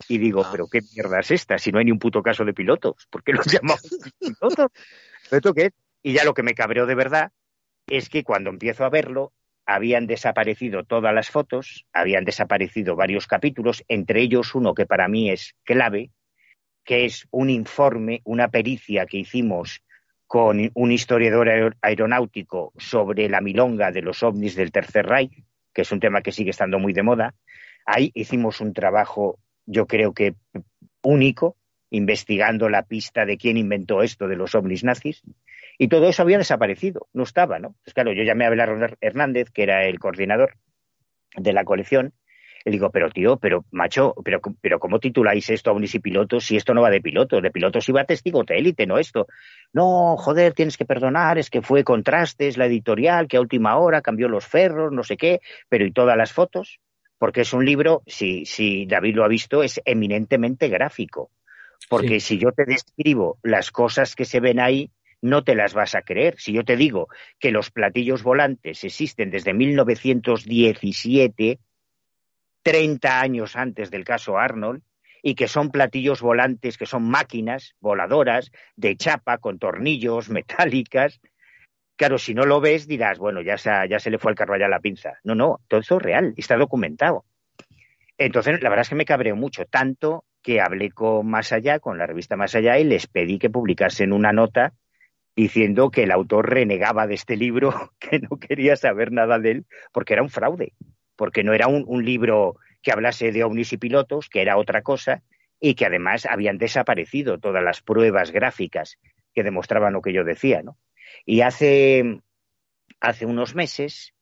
Y 0.08 0.18
digo, 0.18 0.44
ah. 0.44 0.50
pero 0.52 0.68
qué 0.68 0.82
mierda 0.94 1.20
es 1.20 1.32
esta, 1.32 1.58
si 1.58 1.72
no 1.72 1.80
hay 1.80 1.86
ni 1.86 1.92
un 1.92 2.00
puto 2.00 2.22
caso 2.22 2.44
de 2.44 2.54
pilotos, 2.54 3.08
¿por 3.10 3.24
qué 3.24 3.34
los 3.34 3.46
llamamos 3.52 3.82
pilotos? 4.20 4.72
¿Esto 5.32 5.54
qué 5.54 5.66
es? 5.66 5.72
Y 6.02 6.13
ya 6.13 6.26
lo 6.26 6.34
que 6.34 6.44
me 6.44 6.54
cabreó 6.56 6.86
de 6.86 6.96
verdad 6.96 7.32
es 7.88 8.10
que 8.10 8.24
cuando 8.24 8.50
empiezo 8.50 8.84
a 8.84 8.89
verlo, 8.89 9.32
habían 9.66 10.08
desaparecido 10.08 10.84
todas 10.84 11.13
las 11.13 11.30
fotos, 11.30 11.86
habían 11.94 12.26
desaparecido 12.26 12.96
varios 12.96 13.28
capítulos, 13.28 13.84
entre 13.88 14.22
ellos 14.22 14.56
uno 14.56 14.74
que 14.74 14.86
para 14.86 15.08
mí 15.08 15.30
es 15.30 15.56
clave, 15.63 16.12
que 16.84 17.06
es 17.06 17.28
un 17.32 17.50
informe, 17.50 18.22
una 18.26 18.50
pericia 18.50 19.06
que 19.06 19.20
hicimos 19.20 19.82
con 20.34 20.72
un 20.74 20.91
historiador 20.91 21.78
aeronáutico 21.80 22.74
sobre 22.76 23.30
la 23.30 23.39
milonga 23.39 23.91
de 23.91 24.02
los 24.02 24.24
ovnis 24.24 24.56
del 24.56 24.72
Tercer 24.72 25.06
Reich, 25.06 25.43
que 25.72 25.84
es 25.84 25.91
un 25.91 26.00
tema 26.00 26.24
que 26.24 26.32
sigue 26.32 26.50
estando 26.50 26.80
muy 26.80 26.91
de 26.91 27.04
moda. 27.04 27.36
Ahí 27.86 28.10
hicimos 28.15 28.60
un 28.60 28.74
trabajo, 28.74 29.38
yo 29.67 29.86
creo 29.86 30.15
que 30.15 30.34
único, 31.04 31.56
investigando 31.91 32.67
la 32.67 32.82
pista 32.82 33.28
de 33.28 33.38
quién 33.38 33.58
inventó 33.58 34.02
esto 34.02 34.28
de 34.28 34.36
los 34.36 34.56
ovnis 34.56 34.84
nazis. 34.84 35.22
Y 35.78 35.88
todo 35.88 36.10
eso 36.10 36.24
había 36.24 36.39
desaparecido, 36.39 37.08
no 37.13 37.22
estaba, 37.22 37.60
¿no? 37.60 37.76
Pues 37.84 37.93
claro, 37.93 38.12
yo 38.12 38.24
llamé 38.24 38.46
a 38.46 38.48
Abelardo 38.48 38.88
Hernández, 39.02 39.52
que 39.52 39.62
era 39.62 39.86
el 39.86 40.00
coordinador 40.00 40.58
de 41.36 41.54
la 41.54 41.63
colección, 41.63 42.12
Le 42.65 42.71
digo, 42.71 42.89
pero 42.91 43.10
tío, 43.10 43.38
pero 43.38 43.65
macho, 43.71 44.15
pero, 44.23 44.39
pero 44.62 44.80
¿cómo 44.80 44.99
tituláis 44.99 45.49
esto 45.49 45.69
a 45.69 45.73
unis 45.73 45.95
y 45.95 45.99
pilotos 45.99 46.45
si 46.45 46.56
esto 46.56 46.73
no 46.73 46.82
va 46.82 46.89
de 46.89 47.02
pilotos? 47.02 47.41
De 47.41 47.52
pilotos 47.52 47.88
iba 47.89 48.02
a 48.02 48.06
testigo 48.06 48.43
de 48.43 48.58
élite, 48.58 48.86
no 48.86 48.97
esto. 48.97 49.28
No, 49.73 50.15
joder, 50.17 50.54
tienes 50.54 50.78
que 50.78 50.86
perdonar, 50.86 51.38
es 51.38 51.49
que 51.49 51.62
fue 51.62 51.84
Contrastes, 51.84 52.58
la 52.58 52.67
editorial, 52.67 53.28
que 53.28 53.38
a 53.38 53.41
última 53.41 53.76
hora 53.78 54.02
cambió 54.02 54.30
los 54.30 54.47
ferros, 54.47 54.93
no 54.93 55.04
sé 55.04 55.17
qué, 55.17 55.41
pero 55.67 55.86
¿y 55.86 55.91
todas 55.91 56.15
las 56.15 56.32
fotos? 56.32 56.80
Porque 57.17 57.41
es 57.41 57.54
un 57.54 57.65
libro, 57.65 58.02
si, 58.08 58.45
si 58.45 58.86
David 58.86 59.15
lo 59.15 59.26
ha 59.26 59.28
visto, 59.28 59.62
es 59.62 59.82
eminentemente 59.84 60.69
gráfico. 60.69 61.32
Porque 61.89 62.19
si 62.19 62.38
yo 62.38 62.52
te 62.54 62.65
describo 62.65 63.39
las 63.43 63.71
cosas 63.71 64.15
que 64.15 64.26
se 64.26 64.39
ven 64.39 64.60
ahí, 64.60 64.91
no 65.21 65.43
te 65.43 65.56
las 65.56 65.73
vas 65.73 65.95
a 65.95 66.02
creer. 66.02 66.36
Si 66.38 66.54
yo 66.54 66.63
te 66.63 66.76
digo 66.76 67.08
que 67.39 67.52
los 67.52 67.71
platillos 67.71 68.21
volantes 68.23 68.84
existen 68.84 69.32
desde 69.32 69.54
1917, 69.54 71.60
30 72.63 73.21
años 73.21 73.56
antes 73.56 73.91
del 73.91 74.04
caso 74.04 74.38
Arnold, 74.38 74.82
y 75.21 75.36
que 75.36 75.47
son 75.47 75.71
platillos 75.71 76.21
volantes, 76.21 76.78
que 76.78 76.86
son 76.86 77.10
máquinas 77.10 77.76
voladoras 77.80 78.52
de 78.76 78.97
chapa 78.97 79.38
con 79.38 79.58
tornillos 79.58 80.30
metálicas. 80.30 81.21
Claro, 81.95 82.17
si 82.17 82.34
no 82.34 82.45
lo 82.45 82.60
ves 82.60 82.88
dirás, 82.88 83.19
bueno, 83.19 83.41
ya 83.41 83.58
se, 83.58 83.69
ya 83.89 83.99
se 83.99 84.10
le 84.10 84.17
fue 84.17 84.32
al 84.32 84.36
carvalho 84.36 84.65
a 84.65 84.69
la 84.69 84.80
pinza. 84.80 85.19
No, 85.23 85.36
no, 85.36 85.62
todo 85.67 85.80
eso 85.80 85.97
es 85.97 86.02
real, 86.02 86.34
está 86.36 86.58
documentado. 86.58 87.26
Entonces, 88.17 88.62
la 88.62 88.69
verdad 88.69 88.82
es 88.84 88.89
que 88.89 88.95
me 88.95 89.06
cabreó 89.06 89.36
mucho, 89.36 89.65
tanto 89.65 90.26
que 90.41 90.60
hablé 90.60 90.91
con 90.91 91.28
Más 91.28 91.54
Allá, 91.54 91.80
con 91.80 91.97
la 91.97 92.06
revista 92.06 92.36
Más 92.36 92.54
Allá, 92.56 92.78
y 92.78 92.84
les 92.84 93.08
pedí 93.08 93.39
que 93.39 93.49
publicasen 93.49 94.12
una 94.12 94.34
nota 94.34 94.73
diciendo 95.36 95.89
que 95.89 96.04
el 96.04 96.12
autor 96.12 96.49
renegaba 96.49 97.08
de 97.08 97.15
este 97.15 97.38
libro, 97.38 97.91
que 97.99 98.19
no 98.19 98.38
quería 98.38 98.76
saber 98.76 99.12
nada 99.12 99.39
de 99.39 99.52
él, 99.52 99.65
porque 99.91 100.13
era 100.13 100.21
un 100.21 100.30
fraude, 100.30 100.73
porque 101.15 101.43
no 101.43 101.54
era 101.54 101.67
un, 101.67 102.06
libro 102.06 102.58
que 102.82 102.91
hablase 102.91 103.32
de 103.32 103.43
ovnis 103.43 103.73
y 103.73 103.78
pilotos, 103.78 104.30
que 104.30 104.41
era 104.41 104.58
otra 104.58 104.82
cosa, 104.82 105.23
y 105.60 105.76
que 105.76 105.86
además 105.86 106.26
habían 106.26 106.58
desaparecido 106.58 107.39
todas 107.39 107.63
las 107.63 107.82
pruebas 107.82 108.32
gráficas 108.32 108.97
que 109.34 109.43
demostraban 109.43 109.93
lo 109.93 110.02
que 110.02 110.13
yo 110.13 110.23
decía, 110.23 110.62
¿no? 110.62 110.78
Y 111.26 111.41
hace, 111.41 112.19
hace 112.99 113.26
unos 113.26 113.56
meses, 113.56 114.13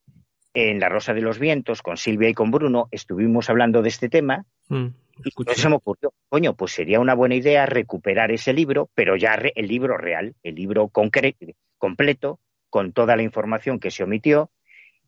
en 0.53 0.79
La 0.79 0.89
Rosa 0.89 1.13
de 1.13 1.21
los 1.21 1.39
Vientos, 1.39 1.81
con 1.81 1.97
Silvia 1.97 2.29
y 2.29 2.33
con 2.33 2.51
Bruno, 2.51 2.87
estuvimos 2.91 3.49
hablando 3.49 3.81
de 3.81 3.89
este 3.89 4.09
tema, 4.09 4.45
mm. 4.69 4.87
Y 5.23 5.29
entonces 5.37 5.61
se 5.61 5.69
me 5.69 5.75
ocurrió, 5.75 6.13
coño, 6.29 6.55
pues 6.55 6.71
sería 6.71 6.99
una 6.99 7.13
buena 7.13 7.35
idea 7.35 7.65
recuperar 7.65 8.31
ese 8.31 8.53
libro, 8.53 8.89
pero 8.95 9.15
ya 9.15 9.33
el 9.33 9.67
libro 9.67 9.97
real, 9.97 10.35
el 10.43 10.55
libro 10.55 10.87
completo, 10.89 12.39
con 12.69 12.93
toda 12.93 13.15
la 13.15 13.23
información 13.23 13.79
que 13.79 13.91
se 13.91 14.03
omitió 14.03 14.49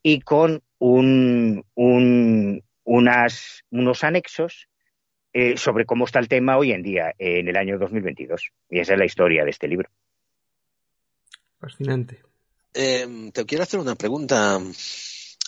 y 0.04 0.20
con 0.22 0.62
un, 0.80 1.66
unas, 2.84 3.64
unos 3.72 4.04
anexos 4.04 4.68
eh, 5.32 5.58
sobre 5.58 5.86
cómo 5.86 6.06
está 6.06 6.20
el 6.20 6.28
tema 6.28 6.58
hoy 6.58 6.74
en 6.74 6.84
día, 6.84 7.16
en 7.18 7.48
el 7.48 7.56
año 7.56 7.80
2022. 7.80 8.52
Y 8.70 8.80
esa 8.80 8.94
es 8.94 9.00
la 9.00 9.06
historia 9.06 9.44
de 9.46 9.50
este 9.50 9.68
libro. 9.68 9.90
Fascinante. 11.60 12.22
Em, 12.74 13.32
te 13.32 13.46
quiero 13.46 13.64
hacer 13.64 13.80
una 13.80 13.96
pregunta. 13.96 14.60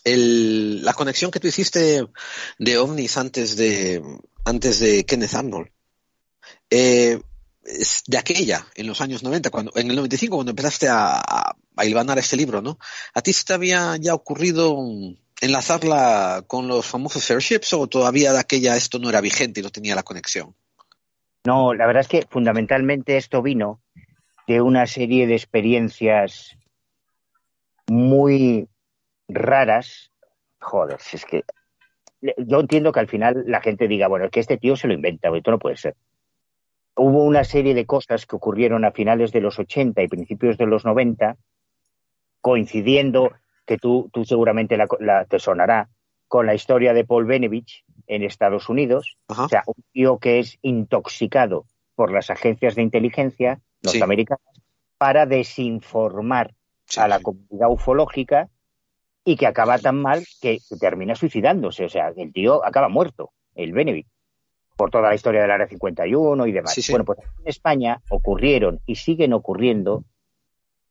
la 0.06 0.94
conexión 0.94 1.32
que 1.32 1.40
tú 1.40 1.48
hiciste 1.48 2.06
de 2.58 2.78
ovnis 2.78 3.18
antes 3.18 3.58
de, 3.58 4.02
antes 4.46 4.80
de 4.80 5.04
Kenneth 5.04 5.34
Arnold. 5.34 5.70
De 8.08 8.18
aquella, 8.18 8.68
en 8.76 8.86
los 8.86 9.02
años 9.02 9.24
90, 9.24 9.50
cuando, 9.50 9.72
en 9.76 9.90
el 9.90 9.96
95, 9.96 10.36
cuando 10.36 10.52
empezaste 10.52 10.88
a, 10.88 11.20
a, 11.76 11.86
hilvanar 11.86 12.20
este 12.20 12.38
libro, 12.38 12.62
¿no? 12.62 12.78
¿A 13.14 13.22
ti 13.22 13.34
se 13.34 13.44
te 13.44 13.54
había 13.54 13.98
ya 13.98 14.14
ocurrido 14.14 14.78
enlazarla 15.42 16.44
con 16.46 16.68
los 16.68 16.86
famosos 16.86 17.30
airships 17.32 17.74
o 17.74 17.88
todavía 17.88 18.34
de 18.34 18.40
aquella 18.40 18.76
esto 18.76 19.00
no 19.00 19.10
era 19.10 19.20
vigente 19.20 19.60
y 19.60 19.64
no 19.64 19.72
tenía 19.72 19.96
la 19.96 20.04
conexión? 20.04 20.56
No, 21.44 21.74
la 21.74 21.88
verdad 21.88 22.02
es 22.02 22.08
que 22.08 22.28
fundamentalmente 22.30 23.18
esto 23.18 23.42
vino 23.42 23.82
de 24.48 24.62
una 24.62 24.86
serie 24.86 25.28
de 25.28 25.34
experiencias 25.34 26.56
muy 27.88 28.68
raras. 29.28 30.12
Joder, 30.60 31.00
es 31.14 31.26
que 31.26 31.44
yo 32.38 32.60
entiendo 32.60 32.92
que 32.92 33.00
al 33.00 33.08
final 33.08 33.44
la 33.48 33.62
gente 33.62 33.88
diga, 33.88 34.08
bueno, 34.08 34.26
es 34.26 34.32
que 34.32 34.40
este 34.40 34.58
tío 34.58 34.76
se 34.76 34.88
lo 34.88 34.94
inventa, 34.94 35.30
esto 35.36 35.52
no 35.52 35.60
puede 35.60 35.78
ser. 35.78 35.96
Hubo 36.96 37.24
una 37.24 37.44
serie 37.44 37.74
de 37.74 37.86
cosas 37.86 38.26
que 38.26 38.36
ocurrieron 38.36 38.86
a 38.86 38.92
finales 38.92 39.32
de 39.32 39.42
los 39.42 39.60
80 39.60 40.02
y 40.02 40.08
principios 40.08 40.58
de 40.58 40.66
los 40.66 40.86
90, 40.86 41.36
coincidiendo, 42.42 43.32
que 43.66 43.78
tú, 43.78 44.10
tú 44.14 44.24
seguramente 44.24 44.78
la, 44.78 45.26
te 45.26 45.40
sonará, 45.40 45.90
con 46.28 46.46
la 46.46 46.56
historia 46.56 46.94
de 46.94 47.04
Paul 47.04 47.26
Benevich 47.26 47.84
en 48.08 48.24
Estados 48.24 48.70
Unidos. 48.70 49.18
O 49.28 49.48
sea, 49.48 49.64
un 49.66 49.84
tío 49.92 50.20
que 50.20 50.40
es 50.40 50.58
intoxicado 50.62 51.66
por 51.96 52.12
las 52.12 52.30
agencias 52.30 52.76
de 52.76 52.82
inteligencia 52.82 53.60
norteamericanas 53.84 54.46
para 54.98 55.26
desinformar 55.26 56.54
a 56.98 57.08
la 57.08 57.20
comunidad 57.20 57.70
ufológica 57.70 58.50
y 59.24 59.36
que 59.36 59.48
acaba 59.48 59.80
tan 59.80 60.02
mal 60.02 60.24
que 60.42 60.60
termina 60.80 61.16
suicidándose. 61.16 61.86
O 61.86 61.90
sea, 61.90 62.14
el 62.16 62.32
tío 62.32 62.64
acaba 62.64 62.90
muerto, 62.90 63.32
el 63.56 63.74
Benedict, 63.74 64.10
por 64.76 64.92
toda 64.92 65.10
la 65.10 65.16
historia 65.16 65.42
del 65.42 65.52
Área 65.52 65.68
51 65.68 66.48
y 66.48 66.52
demás. 66.52 66.88
Bueno, 66.90 67.06
pues 67.06 67.20
en 67.20 67.48
España 67.48 68.02
ocurrieron 68.10 68.80
y 68.86 68.96
siguen 68.96 69.34
ocurriendo 69.34 70.04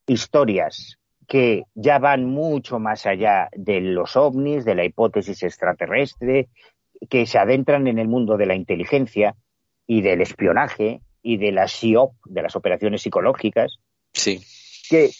historias 0.06 0.98
que 1.26 1.64
ya 1.74 1.98
van 1.98 2.26
mucho 2.26 2.78
más 2.78 3.06
allá 3.06 3.48
de 3.52 3.80
los 3.80 4.16
ovnis, 4.16 4.64
de 4.64 4.74
la 4.74 4.84
hipótesis 4.84 5.42
extraterrestre, 5.42 6.48
que 7.08 7.26
se 7.26 7.38
adentran 7.38 7.86
en 7.86 7.98
el 7.98 8.08
mundo 8.08 8.36
de 8.36 8.46
la 8.46 8.54
inteligencia 8.54 9.34
y 9.86 10.02
del 10.02 10.20
espionaje 10.20 11.00
y 11.22 11.38
de 11.38 11.52
las 11.52 11.72
SIOP, 11.72 12.12
de 12.26 12.42
las 12.42 12.56
operaciones 12.56 13.02
psicológicas, 13.02 13.78
sí. 14.12 14.40
que 14.88 15.10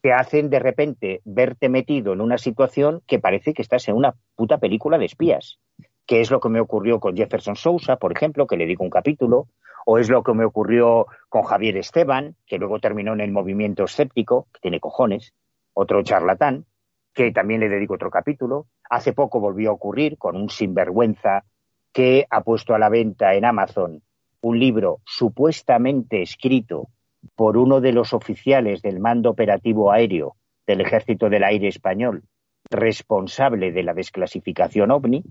te 0.00 0.12
hacen 0.12 0.48
de 0.50 0.60
repente 0.60 1.20
verte 1.24 1.68
metido 1.68 2.12
en 2.12 2.20
una 2.20 2.38
situación 2.38 3.02
que 3.06 3.18
parece 3.18 3.52
que 3.52 3.62
estás 3.62 3.88
en 3.88 3.96
una 3.96 4.14
puta 4.36 4.58
película 4.58 4.98
de 4.98 5.06
espías, 5.06 5.58
que 6.08 6.22
es 6.22 6.30
lo 6.30 6.40
que 6.40 6.48
me 6.48 6.58
ocurrió 6.58 6.98
con 7.00 7.14
Jefferson 7.14 7.54
Sousa, 7.54 7.96
por 7.96 8.12
ejemplo, 8.12 8.46
que 8.46 8.56
le 8.56 8.64
digo 8.64 8.82
un 8.82 8.88
capítulo, 8.90 9.46
o 9.84 9.98
es 9.98 10.08
lo 10.08 10.22
que 10.22 10.32
me 10.32 10.46
ocurrió 10.46 11.06
con 11.28 11.42
Javier 11.42 11.76
Esteban, 11.76 12.34
que 12.46 12.56
luego 12.56 12.80
terminó 12.80 13.12
en 13.12 13.20
el 13.20 13.30
movimiento 13.30 13.84
escéptico, 13.84 14.48
que 14.54 14.60
tiene 14.60 14.80
cojones, 14.80 15.34
otro 15.74 16.02
charlatán, 16.02 16.64
que 17.12 17.30
también 17.30 17.60
le 17.60 17.68
dedico 17.68 17.94
otro 17.94 18.10
capítulo. 18.10 18.66
Hace 18.88 19.12
poco 19.12 19.38
volvió 19.38 19.68
a 19.68 19.74
ocurrir 19.74 20.16
con 20.16 20.34
un 20.34 20.48
sinvergüenza 20.48 21.44
que 21.92 22.26
ha 22.30 22.40
puesto 22.40 22.74
a 22.74 22.78
la 22.78 22.88
venta 22.88 23.34
en 23.34 23.44
Amazon 23.44 24.02
un 24.40 24.58
libro 24.58 25.00
supuestamente 25.04 26.22
escrito 26.22 26.88
por 27.34 27.58
uno 27.58 27.82
de 27.82 27.92
los 27.92 28.14
oficiales 28.14 28.80
del 28.80 28.98
mando 28.98 29.30
operativo 29.30 29.92
aéreo 29.92 30.36
del 30.66 30.80
Ejército 30.80 31.28
del 31.28 31.44
Aire 31.44 31.68
Español, 31.68 32.22
responsable 32.70 33.72
de 33.72 33.82
la 33.82 33.94
desclasificación 33.94 34.90
OVNI. 34.90 35.22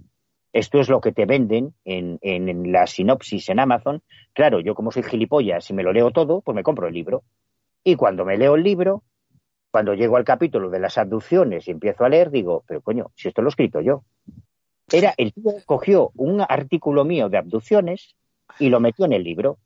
Esto 0.53 0.79
es 0.79 0.89
lo 0.89 1.01
que 1.01 1.11
te 1.11 1.25
venden 1.25 1.73
en, 1.85 2.19
en, 2.21 2.71
la 2.71 2.87
sinopsis 2.87 3.49
en 3.49 3.59
Amazon. 3.59 4.01
Claro, 4.33 4.59
yo 4.59 4.75
como 4.75 4.91
soy 4.91 5.03
gilipollas 5.03 5.69
y 5.69 5.73
me 5.73 5.83
lo 5.83 5.93
leo 5.93 6.11
todo, 6.11 6.41
pues 6.41 6.55
me 6.55 6.63
compro 6.63 6.87
el 6.87 6.93
libro. 6.93 7.23
Y 7.83 7.95
cuando 7.95 8.25
me 8.25 8.37
leo 8.37 8.55
el 8.55 8.63
libro, 8.63 9.03
cuando 9.71 9.93
llego 9.93 10.17
al 10.17 10.23
capítulo 10.23 10.69
de 10.69 10.79
las 10.79 10.97
abducciones 10.97 11.67
y 11.67 11.71
empiezo 11.71 12.05
a 12.05 12.09
leer, 12.09 12.31
digo, 12.31 12.63
pero 12.67 12.81
coño, 12.81 13.11
si 13.15 13.27
esto 13.27 13.41
lo 13.41 13.49
he 13.49 13.51
escrito 13.51 13.81
yo. 13.81 14.03
Era, 14.91 15.13
el 15.17 15.33
tío 15.33 15.51
cogió 15.65 16.11
un 16.15 16.41
artículo 16.41 17.03
mío 17.03 17.29
de 17.29 17.37
abducciones 17.37 18.15
y 18.57 18.69
lo 18.69 18.79
metió 18.79 19.05
en 19.05 19.13
el 19.13 19.23
libro. 19.23 19.57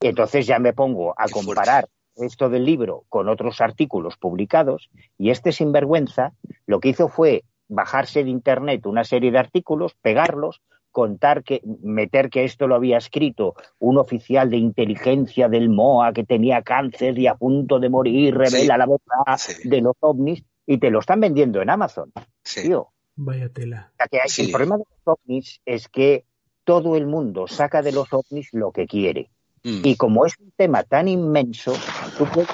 Entonces 0.00 0.46
ya 0.46 0.58
me 0.60 0.72
pongo 0.72 1.14
a 1.16 1.28
comparar 1.28 1.88
esto 2.16 2.48
del 2.48 2.64
libro 2.64 3.04
con 3.08 3.28
otros 3.28 3.60
artículos 3.60 4.16
publicados 4.16 4.90
y 5.18 5.30
este 5.30 5.52
sinvergüenza 5.52 6.32
lo 6.66 6.80
que 6.80 6.90
hizo 6.90 7.08
fue 7.08 7.44
bajarse 7.68 8.24
de 8.24 8.30
internet 8.30 8.86
una 8.86 9.04
serie 9.04 9.30
de 9.30 9.38
artículos, 9.38 9.94
pegarlos, 10.00 10.62
contar 10.90 11.44
que 11.44 11.60
meter 11.82 12.30
que 12.30 12.44
esto 12.44 12.66
lo 12.66 12.74
había 12.74 12.98
escrito 12.98 13.54
un 13.78 13.98
oficial 13.98 14.50
de 14.50 14.56
inteligencia 14.56 15.48
del 15.48 15.68
MOA 15.68 16.12
que 16.12 16.24
tenía 16.24 16.62
cáncer 16.62 17.18
y 17.18 17.26
a 17.26 17.34
punto 17.34 17.78
de 17.78 17.88
morir, 17.88 18.36
revela 18.36 18.76
la 18.76 18.86
verdad 18.86 19.40
de 19.64 19.80
los 19.80 19.94
ovnis 20.00 20.42
y 20.66 20.78
te 20.78 20.90
lo 20.90 21.00
están 21.00 21.20
vendiendo 21.20 21.62
en 21.62 21.70
Amazon. 21.70 22.12
Tío. 22.42 22.88
Vaya 23.20 23.48
tela. 23.48 23.92
El 24.38 24.50
problema 24.50 24.76
de 24.76 24.84
los 24.88 25.18
ovnis 25.18 25.60
es 25.64 25.88
que 25.88 26.24
todo 26.64 26.96
el 26.96 27.06
mundo 27.06 27.48
saca 27.48 27.82
de 27.82 27.92
los 27.92 28.12
ovnis 28.12 28.48
lo 28.52 28.70
que 28.72 28.86
quiere. 28.86 29.30
Mm. 29.64 29.80
Y 29.84 29.96
como 29.96 30.26
es 30.26 30.38
un 30.38 30.52
tema 30.56 30.82
tan 30.84 31.08
inmenso, 31.08 31.72
tú 32.16 32.26
puedes 32.26 32.50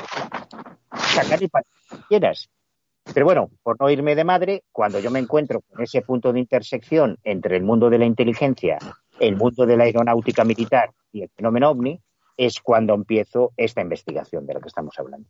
sacar 0.93 1.43
y 1.43 1.49
para 1.49 1.65
que 1.91 1.97
quieras. 2.09 2.49
Pero 3.13 3.27
bueno, 3.27 3.51
por 3.63 3.79
no 3.81 3.91
irme 3.91 4.15
de 4.15 4.25
madre, 4.25 4.63
cuando 4.73 4.99
yo 4.99 5.11
me 5.11 5.19
encuentro 5.19 5.61
con 5.61 5.83
ese 5.83 6.01
punto 6.03 6.33
de 6.33 6.41
intersección 6.41 7.19
entre 7.23 7.57
el 7.57 7.63
mundo 7.63 7.91
de 7.91 7.99
la 7.99 8.07
inteligencia, 8.07 8.79
el 9.21 9.37
mundo 9.37 9.67
de 9.67 9.77
la 9.77 9.85
aeronáutica 9.85 10.45
militar 10.45 10.91
y 11.13 11.23
el 11.23 11.29
fenómeno 11.29 11.71
ovni, 11.71 12.01
es 12.37 12.61
cuando 12.61 12.95
empiezo 12.95 13.53
esta 13.57 13.83
investigación 13.83 14.47
de 14.47 14.55
la 14.55 14.61
que 14.61 14.69
estamos 14.69 14.99
hablando. 14.99 15.29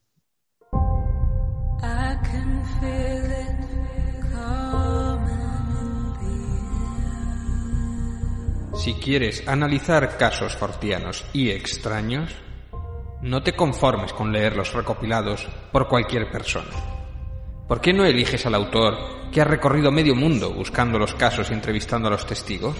Si 8.75 8.95
quieres 8.95 9.47
analizar 9.49 10.17
casos 10.17 10.57
fortianos 10.57 11.25
y 11.33 11.51
extraños, 11.51 12.35
no 13.23 13.43
te 13.43 13.55
conformes 13.55 14.13
con 14.13 14.33
leerlos 14.33 14.75
recopilados 14.75 15.49
por 15.73 15.89
cualquier 15.89 16.31
persona. 16.31 16.94
¿Por 17.67 17.81
qué 17.81 17.95
no 17.95 18.05
eliges 18.05 18.45
al 18.45 18.55
autor 18.55 18.95
que 19.33 19.41
ha 19.41 19.45
recorrido 19.45 19.91
medio 19.91 20.15
mundo 20.15 20.53
buscando 20.53 20.99
los 20.99 21.15
casos 21.15 21.49
y 21.49 21.55
entrevistando 21.55 22.09
a 22.09 22.11
los 22.11 22.27
testigos? 22.27 22.77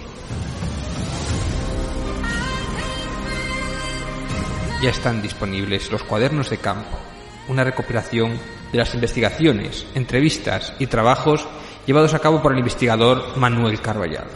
Ya 4.83 4.91
están 4.91 5.23
disponibles 5.23 5.91
los 5.91 6.03
cuadernos 6.03 6.51
de 6.51 6.59
campo, 6.59 6.99
una 7.47 7.63
recopilación 7.63 8.39
de 8.71 8.77
las 8.77 8.93
investigaciones, 8.93 9.87
entrevistas 9.95 10.73
y 10.77 10.85
trabajos 10.85 11.47
llevados 11.87 12.13
a 12.13 12.19
cabo 12.19 12.43
por 12.43 12.53
el 12.53 12.59
investigador 12.59 13.35
Manuel 13.37 13.81
Carballal. 13.81 14.27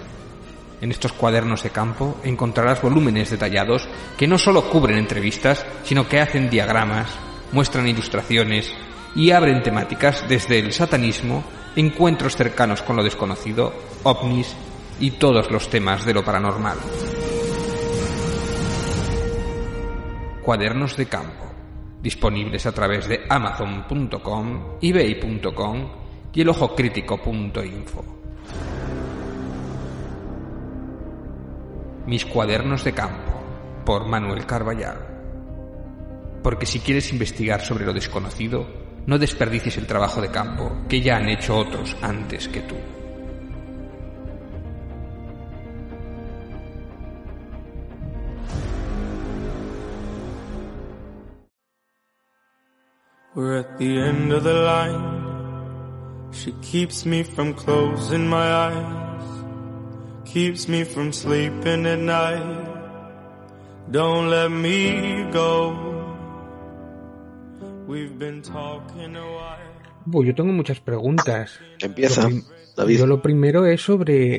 En 0.81 0.89
estos 0.89 1.13
cuadernos 1.13 1.61
de 1.61 1.69
campo 1.69 2.17
encontrarás 2.23 2.81
volúmenes 2.81 3.29
detallados 3.29 3.87
que 4.17 4.27
no 4.27 4.39
solo 4.39 4.67
cubren 4.67 4.97
entrevistas, 4.97 5.63
sino 5.83 6.07
que 6.07 6.19
hacen 6.19 6.49
diagramas, 6.49 7.11
muestran 7.51 7.87
ilustraciones 7.87 8.73
y 9.15 9.31
abren 9.31 9.63
temáticas 9.63 10.27
desde 10.27 10.59
el 10.59 10.71
satanismo, 10.71 11.43
encuentros 11.75 12.35
cercanos 12.35 12.81
con 12.81 12.95
lo 12.95 13.03
desconocido, 13.03 13.73
ovnis 14.03 14.55
y 14.99 15.11
todos 15.11 15.49
los 15.51 15.69
temas 15.69 16.05
de 16.05 16.13
lo 16.13 16.23
paranormal. 16.23 16.77
Cuadernos 20.43 20.97
de 20.97 21.05
campo, 21.05 21.45
disponibles 22.01 22.65
a 22.65 22.71
través 22.71 23.07
de 23.07 23.21
amazon.com, 23.29 24.77
ebay.com 24.81 25.89
y 26.33 26.41
elojocrítico.info. 26.41 28.05
Mis 32.05 32.25
cuadernos 32.25 32.83
de 32.83 32.93
campo, 32.93 33.39
por 33.85 34.07
Manuel 34.07 34.45
Carballal. 34.45 35.05
Porque 36.41 36.65
si 36.65 36.79
quieres 36.79 37.11
investigar 37.11 37.61
sobre 37.61 37.85
lo 37.85 37.93
desconocido, 37.93 38.67
no 39.09 39.17
desperdicies 39.17 39.75
el 39.77 39.87
trabajo 39.87 40.21
de 40.21 40.29
campo 40.29 40.71
que 40.87 41.01
ya 41.01 41.17
han 41.17 41.29
hecho 41.29 41.57
otros 41.57 41.97
antes 41.99 42.47
que 42.47 42.61
tú. 42.61 42.75
We're 53.33 53.59
at 53.59 53.79
the 53.79 53.99
end 53.99 54.31
of 54.31 54.43
the 54.43 54.53
line. 54.53 56.29
She 56.31 56.51
keeps 56.61 57.03
me 57.03 57.23
from 57.23 57.55
closing 57.55 58.27
my 58.27 58.47
eyes, 58.69 59.43
keeps 60.23 60.67
me 60.67 60.83
from 60.83 61.11
sleeping 61.11 61.87
at 61.87 61.97
night. 61.97 62.67
Don't 63.89 64.29
let 64.29 64.51
me 64.51 65.25
go. 65.31 65.88
Yo 70.27 70.35
tengo 70.35 70.53
muchas 70.53 70.79
preguntas. 70.79 71.59
Empieza, 71.79 72.29
Yo 72.87 73.07
lo 73.07 73.21
primero 73.21 73.65
es 73.65 73.81
sobre. 73.81 74.37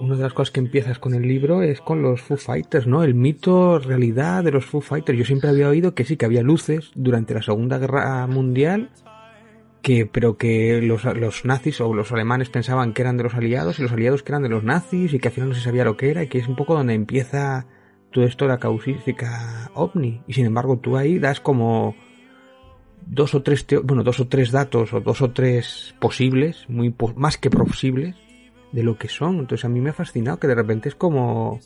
una 0.00 0.16
de 0.16 0.22
las 0.22 0.34
cosas 0.34 0.52
que 0.52 0.60
empiezas 0.60 0.98
con 0.98 1.14
el 1.14 1.22
libro 1.22 1.62
es 1.62 1.80
con 1.80 2.02
los 2.02 2.20
Foo 2.20 2.36
Fighters, 2.36 2.86
¿no? 2.86 3.02
El 3.02 3.14
mito, 3.14 3.78
realidad 3.78 4.44
de 4.44 4.52
los 4.52 4.66
Foo 4.66 4.82
Fighters. 4.82 5.18
Yo 5.18 5.24
siempre 5.24 5.48
había 5.48 5.68
oído 5.68 5.94
que 5.94 6.04
sí, 6.04 6.16
que 6.16 6.26
había 6.26 6.42
luces 6.42 6.90
durante 6.94 7.32
la 7.34 7.42
Segunda 7.42 7.78
Guerra 7.78 8.26
Mundial, 8.26 8.90
que, 9.80 10.06
pero 10.06 10.36
que 10.36 10.82
los, 10.82 11.04
los 11.04 11.46
nazis 11.46 11.80
o 11.80 11.94
los 11.94 12.12
alemanes 12.12 12.50
pensaban 12.50 12.92
que 12.92 13.02
eran 13.02 13.16
de 13.16 13.24
los 13.24 13.34
aliados 13.34 13.78
y 13.78 13.82
los 13.82 13.92
aliados 13.92 14.22
que 14.22 14.32
eran 14.32 14.42
de 14.42 14.50
los 14.50 14.64
nazis 14.64 15.14
y 15.14 15.18
que 15.18 15.28
al 15.28 15.34
final 15.34 15.48
no 15.48 15.54
se 15.54 15.62
sabía 15.62 15.84
lo 15.84 15.96
que 15.96 16.10
era 16.10 16.22
y 16.22 16.28
que 16.28 16.38
es 16.38 16.46
un 16.46 16.56
poco 16.56 16.74
donde 16.74 16.92
empieza 16.92 17.66
todo 18.12 18.24
esto 18.24 18.44
de 18.44 18.50
la 18.50 18.58
causística 18.58 19.70
ovni. 19.74 20.22
Y 20.26 20.34
sin 20.34 20.44
embargo, 20.44 20.78
tú 20.78 20.98
ahí 20.98 21.18
das 21.18 21.40
como 21.40 21.96
dos 23.06 23.34
o 23.34 23.42
tres 23.42 23.66
bueno 23.84 24.02
dos 24.02 24.20
o 24.20 24.28
tres 24.28 24.50
datos 24.50 24.92
o 24.92 25.00
dos 25.00 25.22
o 25.22 25.30
tres 25.30 25.94
posibles 26.00 26.64
muy 26.68 26.94
más 27.16 27.36
que 27.38 27.50
posibles 27.50 28.16
de 28.72 28.82
lo 28.82 28.96
que 28.96 29.08
son. 29.08 29.38
Entonces 29.40 29.64
a 29.64 29.68
mí 29.68 29.80
me 29.80 29.90
ha 29.90 29.92
fascinado 29.92 30.38
que 30.38 30.48
de 30.48 30.54
repente 30.54 30.88
es 30.88 30.94
como 30.94 31.60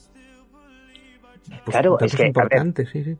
pues, 1.65 1.77
claro 1.77 1.99
es 2.01 2.17
que 2.17 2.27
importante 2.27 2.87
sí 2.87 3.05
sí. 3.05 3.17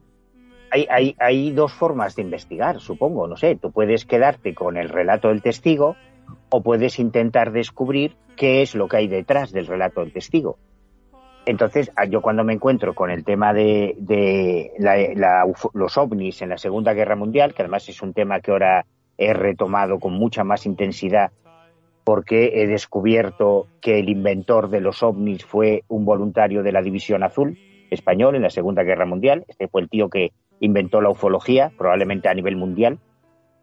hay, 0.71 0.87
hay, 0.91 1.17
hay 1.19 1.53
dos 1.53 1.73
formas 1.73 2.17
de 2.17 2.23
investigar 2.23 2.81
supongo 2.81 3.27
no 3.27 3.37
sé. 3.37 3.57
Tú 3.57 3.71
puedes 3.71 4.05
quedarte 4.05 4.55
con 4.55 4.77
el 4.77 4.89
relato 4.89 5.29
del 5.29 5.43
testigo 5.43 5.97
o 6.49 6.63
puedes 6.63 6.99
intentar 6.99 7.53
descubrir 7.53 8.17
qué 8.37 8.63
es 8.63 8.75
lo 8.75 8.89
que 8.89 8.99
hay 8.99 9.09
detrás 9.09 9.53
del 9.53 9.67
relato 9.67 10.01
del 10.01 10.13
testigo 10.13 10.59
entonces, 11.47 11.93
yo 12.11 12.21
cuando 12.21 12.43
me 12.43 12.53
encuentro 12.53 12.95
con 12.95 13.09
el 13.09 13.25
tema 13.25 13.55
de, 13.55 13.97
los 15.75 15.97
ovnis 15.97 16.43
en 16.43 16.49
la 16.49 16.59
Segunda 16.59 16.93
Guerra 16.93 17.15
Mundial, 17.15 17.55
que 17.55 17.63
además 17.63 17.89
es 17.89 18.03
un 18.03 18.13
tema 18.13 18.41
que 18.41 18.51
ahora 18.51 18.85
he 19.17 19.33
retomado 19.33 20.01
con 20.01 20.13
mucha 20.13 20.43
más 20.43 20.67
intensidad 20.67 21.31
porque 22.03 22.63
he 22.63 22.67
descubierto 22.67 23.69
que 23.81 24.01
el 24.01 24.09
inventor 24.09 24.71
de 24.71 24.81
los 24.81 25.03
ovnis 25.03 25.45
fue 25.45 25.85
un 25.89 26.05
voluntario 26.05 26.63
de 26.63 26.73
la 26.73 26.83
División 26.83 27.23
Azul 27.23 27.59
español 27.91 28.35
en 28.35 28.43
la 28.43 28.51
Segunda 28.51 28.83
Guerra 28.83 29.07
Mundial. 29.07 29.45
Este 29.49 29.69
fue 29.69 29.83
el 29.83 29.89
tío 29.89 30.09
que 30.09 30.33
inventó 30.61 31.01
la 31.01 31.11
ufología, 31.11 31.73
probablemente 31.79 32.29
a 32.29 32.35
nivel 32.35 32.57
mundial. 32.57 32.99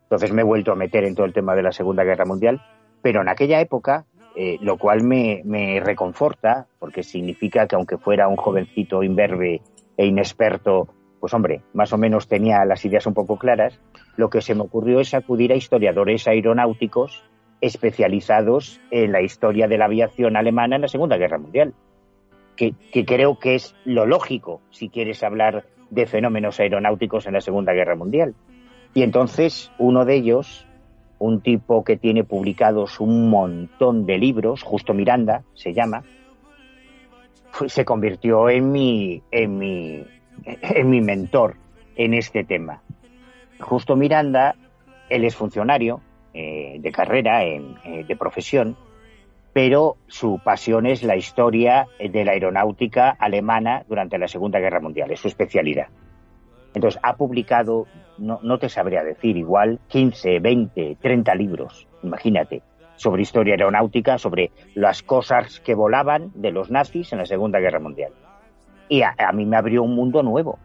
Entonces 0.04 0.32
me 0.32 0.42
he 0.42 0.46
vuelto 0.46 0.72
a 0.72 0.76
meter 0.76 1.04
en 1.04 1.16
todo 1.16 1.26
el 1.26 1.34
tema 1.34 1.56
de 1.56 1.64
la 1.64 1.72
Segunda 1.74 2.04
Guerra 2.04 2.26
Mundial. 2.26 2.62
Pero 3.02 3.22
en 3.22 3.30
aquella 3.30 3.60
época 3.60 4.06
eh, 4.36 4.58
lo 4.62 4.78
cual 4.78 5.04
me, 5.04 5.80
reconforta, 5.84 6.68
porque 6.80 7.04
significa 7.04 7.68
que 7.68 7.76
aunque 7.76 7.98
fuera 7.98 8.28
un 8.28 8.36
jovencito 8.36 9.04
imberbe 9.04 9.62
e 9.96 10.06
inexperto, 10.06 10.88
pues 11.20 11.34
hombre, 11.34 11.62
más 11.74 11.94
o 11.94 11.98
menos 11.98 12.28
tenía 12.28 12.66
las 12.66 12.84
ideas 12.84 13.06
un 13.06 13.14
poco 13.14 13.38
claras, 13.38 13.80
lo 14.18 14.30
que 14.30 14.42
se 14.42 14.56
me 14.56 14.62
ocurrió 14.62 15.00
es 15.00 15.14
acudir 15.14 15.52
a 15.54 15.56
historiadores 15.56 16.28
aeronáuticos 16.28 17.24
especializados 17.62 18.82
en 18.92 19.12
la 19.12 19.22
historia 19.22 19.68
de 19.68 19.78
la 19.78 19.86
aviación 19.86 20.36
alemana 20.36 20.76
en 20.76 20.82
la 20.82 20.88
Segunda 20.88 21.18
Guerra 21.18 21.38
Mundial, 21.38 21.74
que, 22.56 22.74
que 22.92 23.06
creo 23.06 23.40
que 23.40 23.56
es 23.56 23.76
lo 23.86 24.06
lógico 24.06 24.62
si 24.70 24.90
quieres 24.90 25.24
hablar 25.24 25.66
de 25.92 26.08
fenómenos 26.08 26.60
aeronáuticos 26.60 27.28
en 27.28 27.34
la 27.34 27.42
Segunda 27.42 27.72
Guerra 27.72 27.96
Mundial. 27.96 28.34
Y 28.94 29.04
entonces 29.04 29.72
uno 29.78 30.06
de 30.06 30.16
ellos, 30.16 30.68
un 31.24 31.40
tipo 31.40 31.86
que 31.86 31.96
tiene 31.96 32.26
publicados 32.26 33.00
un 33.00 33.30
montón 33.30 34.06
de 34.06 34.18
libros, 34.18 34.62
Justo 34.62 34.94
Miranda 34.94 35.44
se 35.54 35.74
llama, 35.74 36.04
se 37.68 37.86
convirtió 37.86 38.50
en 38.50 38.72
mi, 38.74 39.22
en 39.32 39.58
mi, 39.58 40.04
en 40.44 40.90
mi 40.90 41.00
mentor 41.00 41.56
en 41.96 42.14
este 42.14 42.44
tema. 42.44 42.82
Justo 43.62 43.96
Miranda, 43.96 44.56
él 45.10 45.24
es 45.24 45.34
funcionario 45.34 46.02
eh, 46.34 46.78
de 46.82 46.92
carrera, 46.92 47.46
en, 47.46 47.76
eh, 47.86 48.04
de 48.06 48.16
profesión, 48.18 48.76
pero 49.54 49.96
su 50.08 50.42
pasión 50.44 50.86
es 50.86 51.04
la 51.04 51.16
historia 51.16 51.88
de 52.00 52.26
la 52.26 52.34
aeronáutica 52.34 53.12
alemana 53.12 53.86
durante 53.88 54.18
la 54.18 54.28
Segunda 54.28 54.60
Guerra 54.60 54.82
Mundial, 54.82 55.10
es 55.12 55.22
su 55.22 55.30
especialidad. 55.30 55.88
Entonces, 56.74 57.00
ha 57.04 57.16
publicado, 57.16 57.88
no, 58.18 58.40
no 58.42 58.58
te 58.58 58.70
sabría 58.70 59.04
decir, 59.04 59.38
igual 59.38 59.80
15, 59.88 60.40
20, 60.40 60.98
30 61.00 61.36
libros, 61.36 61.88
imagínate, 62.02 62.64
sobre 62.96 63.22
historia 63.22 63.54
aeronáutica, 63.54 64.18
sobre 64.18 64.52
las 64.76 65.04
cosas 65.04 65.60
que 65.60 65.76
volaban 65.76 66.32
de 66.36 66.52
los 66.52 66.72
nazis 66.72 67.12
en 67.12 67.20
la 67.20 67.26
Segunda 67.26 67.60
Guerra 67.60 67.80
Mundial. 67.80 68.14
Y 68.90 69.02
a, 69.02 69.16
mí 69.34 69.46
me 69.46 69.58
abrió 69.58 69.84
un 69.84 69.96
mundo 69.96 70.24
nuevo. 70.24 70.60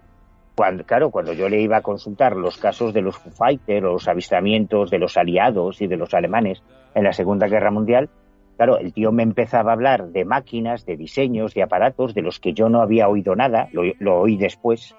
Cuando, 0.55 0.85
claro, 0.85 1.11
cuando 1.11 1.33
yo 1.33 1.49
le 1.49 1.61
iba 1.61 1.77
a 1.77 1.83
consultar 1.83 2.37
los 2.37 2.59
casos 2.59 2.93
de 2.93 3.01
los 3.01 3.17
Foo 3.17 3.31
Fighters, 3.31 3.83
los 3.83 4.09
avistamientos 4.09 4.91
de 4.91 4.99
los 4.99 5.17
aliados 5.17 5.81
y 5.81 5.87
de 5.87 5.97
los 5.97 6.15
alemanes 6.15 6.63
en 6.95 7.05
la 7.05 7.13
Segunda 7.13 7.47
Guerra 7.47 7.71
Mundial, 7.71 8.09
claro, 8.57 8.79
el 8.79 8.93
tío 8.93 9.13
me 9.13 9.23
empezaba 9.23 9.71
a 9.71 9.75
hablar 9.75 10.09
de 10.09 10.25
máquinas, 10.25 10.85
de 10.85 10.97
diseños, 10.97 11.55
de 11.55 11.63
aparatos 11.63 12.13
de 12.13 12.23
los 12.23 12.41
que 12.41 12.55
yo 12.55 12.69
no 12.69 12.83
había 12.83 13.09
oído 13.09 13.37
nada, 13.37 13.69
lo 13.73 14.21
oí 14.21 14.37
después, 14.37 14.97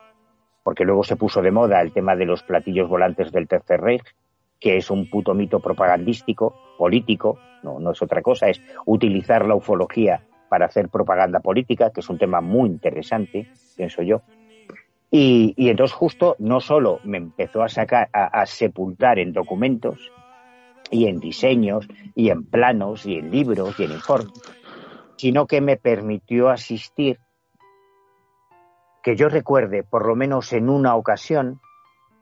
porque 0.64 0.86
luego 0.86 1.04
se 1.04 1.16
puso 1.16 1.42
de 1.42 1.52
moda 1.52 1.82
el 1.82 1.94
tema 1.94 2.16
de 2.16 2.26
los 2.26 2.44
platillos 2.44 2.90
volantes 2.90 3.32
del 3.32 3.48
Tercer 3.48 3.82
Reich, 3.82 4.16
que 4.60 4.78
es 4.78 4.92
un 4.92 5.10
puto 5.10 5.34
mito 5.34 5.60
propagandístico, 5.60 6.56
político, 6.78 7.40
no, 7.64 7.80
no 7.80 7.92
es 7.92 8.02
otra 8.02 8.22
cosa, 8.22 8.50
es 8.50 8.62
utilizar 8.86 9.46
la 9.46 9.56
ufología 9.56 10.24
para 10.50 10.66
hacer 10.66 10.90
propaganda 10.90 11.40
política, 11.40 11.92
que 11.92 12.02
es 12.02 12.10
un 12.10 12.18
tema 12.18 12.42
muy 12.42 12.70
interesante, 12.70 13.48
pienso 13.78 14.02
yo. 14.02 14.22
Y, 15.12 15.54
entonces 15.58 15.96
justo 15.96 16.36
no 16.40 16.60
solo 16.60 17.00
me 17.04 17.18
empezó 17.18 17.64
a 17.64 17.70
sacar, 17.70 18.10
a 18.14 18.46
sepultar 18.46 19.18
en 19.18 19.34
documentos 19.34 20.12
y 20.92 21.08
en 21.08 21.20
diseños 21.20 21.88
y 22.16 22.30
en 22.30 22.46
planos 22.46 23.06
y 23.06 23.16
en 23.16 23.32
libros 23.32 23.80
y 23.80 23.84
en 23.84 23.92
informes, 23.92 24.34
sino 25.18 25.48
que 25.48 25.62
me 25.62 25.78
permitió 25.78 26.50
asistir 26.50 27.20
que 29.04 29.16
yo 29.16 29.30
recuerde, 29.30 29.84
por 29.84 30.08
lo 30.08 30.16
menos 30.16 30.54
en 30.54 30.70
una 30.70 30.96
ocasión, 30.96 31.60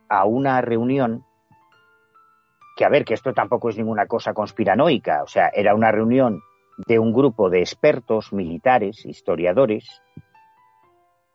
a 0.10 0.26
una 0.26 0.62
reunión, 0.62 1.26
que 2.76 2.86
a 2.86 2.90
ver, 2.90 3.06
que 3.06 3.14
esto 3.14 3.34
tampoco 3.34 3.70
es 3.70 3.78
ninguna 3.78 4.06
cosa 4.06 4.34
conspiranoica, 4.34 5.24
o 5.24 5.28
sea, 5.28 5.50
era 5.54 5.74
una 5.74 5.92
reunión 5.92 6.42
de 6.86 7.00
un 7.00 7.12
grupo 7.12 7.50
de 7.50 7.60
expertos 7.60 8.32
militares, 8.32 9.06
historiadores, 9.06 10.02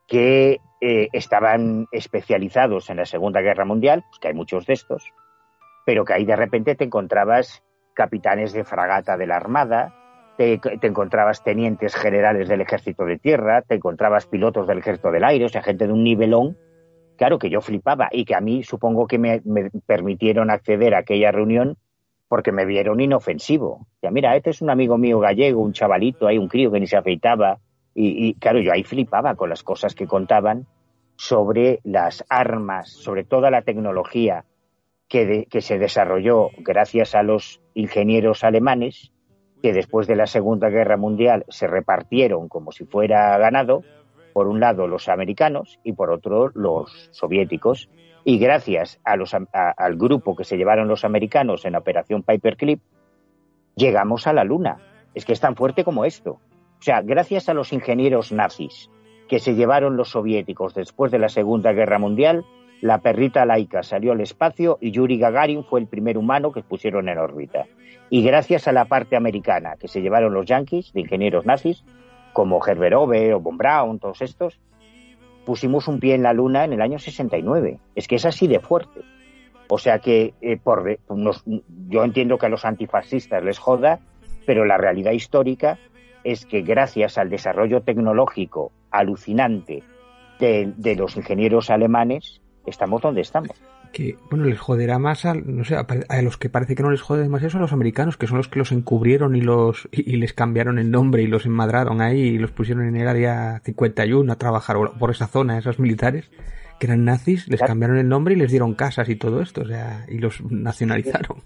que 0.07 0.61
eh, 0.81 1.09
estaban 1.13 1.89
especializados 1.91 2.91
en 2.91 2.99
la 2.99 3.07
Segunda 3.07 3.41
Guerra 3.41 3.65
Mundial, 3.65 4.05
pues 4.09 4.19
que 4.21 4.29
hay 4.29 4.35
muchos 4.35 4.67
de 4.67 4.75
estos, 4.75 5.13
pero 5.85 6.05
que 6.05 6.13
ahí 6.13 6.25
de 6.25 6.37
repente 6.37 6.75
te 6.75 6.85
encontrabas 6.85 7.63
capitanes 7.95 8.53
de 8.53 8.65
fragata 8.65 9.17
de 9.17 9.27
la 9.27 9.37
Armada, 9.37 9.95
te, 10.61 10.87
encontrabas 10.87 11.45
tenientes 11.45 11.95
generales 11.95 12.49
del 12.49 12.61
Ejército 12.61 13.05
de 13.05 13.19
Tierra, 13.19 13.63
te 13.63 13.77
encontrabas 13.77 14.27
pilotos 14.27 14.67
del 14.67 14.79
Ejército 14.79 15.11
del 15.11 15.25
Aire, 15.25 15.45
o 15.45 15.49
sea, 15.49 15.63
gente 15.63 15.87
de 15.87 15.93
un 15.93 16.03
nivelón, 16.03 16.57
claro 17.17 17.39
que 17.39 17.51
yo 17.51 17.61
flipaba 17.61 18.09
y 18.11 18.25
que 18.25 18.35
a 18.35 18.41
mí 18.41 18.65
supongo 18.65 19.07
que 19.07 19.19
me, 19.19 19.41
permitieron 19.87 20.51
acceder 20.51 20.95
a 20.95 20.99
aquella 20.99 21.31
reunión 21.31 21.77
porque 22.29 22.51
me 22.51 22.65
vieron 22.65 23.01
inofensivo. 23.01 23.87
Ya, 24.03 24.11
mira, 24.11 24.35
este 24.35 24.51
es 24.51 24.63
un 24.63 24.71
amigo 24.71 24.99
mío 24.99 25.21
gallego, 25.21 25.61
un 25.61 25.75
chavalito, 25.75 26.27
hay 26.27 26.39
un 26.39 26.49
crío 26.49 26.73
que 26.73 26.81
ni 26.81 26.87
se 26.87 26.97
afeitaba. 26.97 27.59
Y, 27.95 28.33
claro, 28.35 28.59
yo 28.59 28.73
ahí 28.73 28.85
flipaba 28.85 29.35
con 29.35 29.51
las 29.51 29.63
cosas 29.63 29.95
que 29.95 30.07
contaban 30.07 30.67
sobre 31.17 31.81
las 31.85 32.25
armas, 32.31 32.89
sobre 32.89 33.25
toda 33.25 33.51
la 33.51 33.61
tecnología 33.61 34.47
que 35.09 35.47
se 35.61 35.79
desarrolló 35.79 36.49
gracias 36.57 37.15
a 37.15 37.23
los 37.23 37.61
ingenieros 37.75 38.45
alemanes, 38.45 39.13
que 39.63 39.73
después 39.73 40.07
de 40.07 40.17
la 40.17 40.27
Segunda 40.27 40.69
Guerra 40.69 40.97
Mundial 40.97 41.45
se 41.49 41.69
repartieron 41.69 42.49
como 42.49 42.73
si 42.73 42.85
fuera 42.85 43.39
ganado, 43.39 43.85
por 44.33 44.49
un 44.49 44.61
lado 44.61 44.89
los 44.89 45.09
americanos 45.09 45.79
y 45.85 45.93
por 45.93 46.11
otro 46.11 46.51
los 46.55 47.09
soviéticos. 47.13 47.89
Y 48.25 48.39
gracias 48.39 49.01
a 49.05 49.17
los, 49.17 49.35
al 49.35 49.97
grupo 49.97 50.35
que 50.35 50.45
se 50.45 50.57
llevaron 50.57 50.89
los 50.89 51.05
americanos 51.05 51.65
en 51.65 51.73
la 51.73 51.79
Operación 51.79 52.23
Paperclip, 52.23 52.81
llegamos 53.77 54.27
a 54.27 54.33
la 54.33 54.45
Luna. 54.45 54.79
Es 55.15 55.25
que 55.25 55.33
es 55.33 55.41
tan 55.41 55.57
fuerte 55.57 55.85
como 55.85 56.05
esto. 56.05 56.33
O 56.33 56.83
sea, 56.83 57.01
gracias 57.03 57.49
a 57.49 57.55
los 57.55 57.73
ingenieros 57.73 58.33
nazis 58.33 58.91
que 59.29 59.39
se 59.39 59.55
llevaron 59.55 59.97
los 59.97 60.11
soviéticos 60.11 60.75
después 60.75 61.13
de 61.13 61.19
la 61.19 61.29
Segunda 61.29 61.73
Guerra 61.73 61.99
Mundial, 61.99 62.45
la 62.83 62.99
perrita 62.99 63.47
laica 63.47 63.85
salió 63.85 64.11
al 64.11 64.21
espacio 64.21 64.77
y 64.81 64.91
Yuri 64.91 65.17
Gagarin 65.17 65.63
fue 65.63 65.79
el 65.79 65.87
primer 65.87 66.19
humano 66.19 66.51
que 66.51 66.65
pusieron 66.65 67.09
en 67.09 67.17
órbita. 67.17 67.67
Y 68.11 68.25
gracias 68.25 68.67
a 68.67 68.73
la 68.73 68.87
parte 68.87 69.15
americana 69.17 69.77
que 69.79 69.87
se 69.87 70.03
llevaron 70.03 70.35
los 70.35 70.47
yankees, 70.47 70.93
de 70.93 71.01
ingenieros 71.01 71.47
nazis, 71.47 71.85
como 72.33 72.61
Herbert 72.67 72.97
Hoover 72.97 73.35
o 73.35 73.41
Von 73.41 73.57
Braun, 73.57 74.01
todos 74.01 74.21
estos, 74.21 74.61
pusimos 75.47 75.87
un 75.87 76.01
pie 76.01 76.17
en 76.17 76.25
la 76.25 76.33
Luna 76.33 76.65
en 76.65 76.73
el 76.73 76.83
año 76.83 76.99
69. 76.99 77.79
Es 77.95 78.09
que 78.09 78.17
es 78.17 78.25
así 78.25 78.49
de 78.49 78.59
fuerte. 78.59 79.01
O 79.69 79.79
sea 79.79 80.01
que 80.01 80.35
eh, 80.41 80.57
por, 80.57 80.99
yo 81.89 82.05
entiendo 82.05 82.37
que 82.37 82.47
a 82.47 82.49
los 82.49 82.65
antifascistas 82.65 83.45
les 83.45 83.61
joda, 83.61 84.01
pero 84.45 84.65
la 84.65 84.77
realidad 84.77 85.13
histórica 85.13 85.79
es 86.25 86.47
que 86.47 86.63
gracias 86.63 87.17
al 87.17 87.31
desarrollo 87.31 87.83
tecnológico 87.83 88.73
alucinante 88.91 89.85
de, 90.41 90.97
los 90.97 91.17
ingenieros 91.17 91.71
alemanes, 91.71 92.42
estamos 92.67 93.03
donde 93.03 93.21
estamos 93.21 93.57
que, 93.93 94.17
bueno, 94.31 94.47
les 94.47 94.59
joderá 94.59 94.99
más 94.99 95.25
a, 95.25 95.35
no 95.35 95.65
sé, 95.65 95.77
a, 95.77 96.23
los 96.23 96.37
que 96.39 96.49
parece 96.49 96.75
que 96.75 96.83
no 96.83 96.91
les 96.91 97.03
jode 97.03 97.23
demasiado 97.23 97.51
son 97.53 97.61
a 97.61 97.63
los 97.63 97.73
americanos, 97.73 98.17
que 98.17 98.27
son 98.27 98.39
los 98.39 98.49
que 98.49 98.59
los 98.59 98.73
encubrieron 98.73 99.37
y 99.37 99.41
los 99.41 99.89
y, 99.93 100.17
les 100.17 100.33
cambiaron 100.33 100.79
el 100.79 100.91
nombre 100.91 101.23
y 101.23 101.27
los 101.27 101.47
enmadraron 101.47 102.01
ahí 102.01 102.21
y 102.21 102.39
los 102.39 102.51
pusieron 102.51 102.89
en 102.89 102.97
el 102.97 103.07
área 103.07 103.61
51 103.65 104.33
a 104.33 104.37
trabajar 104.37 104.77
por 104.99 105.11
esa 105.11 105.29
zona, 105.29 105.59
esos 105.59 105.79
militares 105.79 106.31
que 106.81 106.87
eran 106.87 107.05
nazis, 107.05 107.47
les 107.47 107.61
cambiaron 107.61 107.99
el 107.99 108.09
nombre 108.09 108.35
y 108.35 108.37
les 108.37 108.51
dieron 108.51 108.75
casas 108.75 109.09
y 109.09 109.15
todo 109.15 109.41
esto, 109.41 109.61
o 109.61 109.67
sea, 109.67 110.05
y 110.09 110.19
los 110.19 110.41
nacionalizaron. 110.41 111.45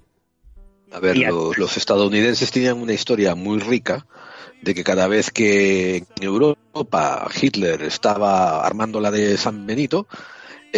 A 0.93 1.01
ver, 1.01 1.19
los, 1.19 1.59
los 1.59 1.77
estadounidenses 1.77 2.51
tenían 2.51 2.79
una 2.79 2.95
historia 2.95 3.35
muy 3.35 3.59
rica 3.59 4.07
de 4.63 4.75
que 4.75 4.83
cada 4.83 5.09
vez 5.09 5.31
que 5.31 5.97
en 5.97 6.07
Europa 6.23 7.29
Hitler 7.39 7.83
estaba 7.83 8.65
armando 8.65 9.01
la 9.01 9.11
de 9.11 9.37
San 9.37 9.67
Benito, 9.67 10.07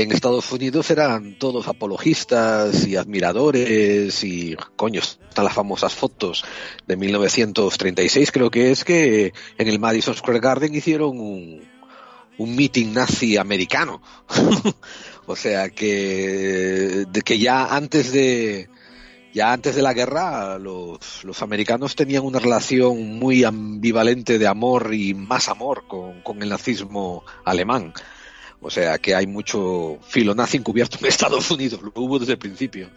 en 0.03 0.13
Estados 0.13 0.53
Unidos 0.53 0.91
eran 0.91 1.39
todos 1.39 1.67
apologistas 1.67 2.87
y 2.87 2.95
admiradores 2.95 4.23
y 4.23 4.57
coño, 4.77 5.01
están 5.01 5.45
las 5.45 5.55
famosas 5.55 5.93
fotos 5.93 6.45
de 6.87 6.97
1936 6.97 8.31
creo 8.31 8.51
que 8.51 8.71
es 8.71 8.85
que 8.85 9.33
en 9.59 9.69
el 9.69 9.81
Madison 9.81 10.15
Square 10.15 10.39
Garden 10.39 10.75
hicieron 10.75 11.19
un, 11.19 11.63
un 12.39 12.57
meeting 12.57 12.93
nazi 12.93 13.37
americano. 13.37 14.01
o 15.27 15.37
sea 15.37 15.69
que, 15.69 17.05
que 17.25 17.39
ya 17.39 17.67
antes 17.67 18.13
de, 18.13 18.69
ya 19.35 19.53
antes 19.53 19.75
de 19.75 19.83
la 19.83 19.93
guerra 19.93 20.59
los, 20.59 21.25
los, 21.25 21.43
americanos 21.43 21.97
tenían 21.97 22.25
una 22.25 22.39
relación 22.39 23.19
muy 23.19 23.43
ambivalente 23.43 24.39
de 24.39 24.47
amor 24.47 24.95
y 24.95 25.15
más 25.15 25.49
amor 25.49 25.85
con, 25.89 26.23
con, 26.23 26.41
el 26.43 26.49
nazismo 26.49 27.25
alemán. 27.45 27.93
O 28.61 28.71
sea 28.71 28.99
que 28.99 29.15
hay 29.15 29.27
mucho 29.27 29.99
filo 30.03 30.35
nazi 30.35 30.57
encubierto 30.57 30.99
en 31.01 31.07
Estados 31.07 31.51
Unidos, 31.51 31.81
lo 31.83 31.93
hubo 31.95 32.19
desde 32.19 32.33
el 32.33 32.39
principio. 32.39 32.91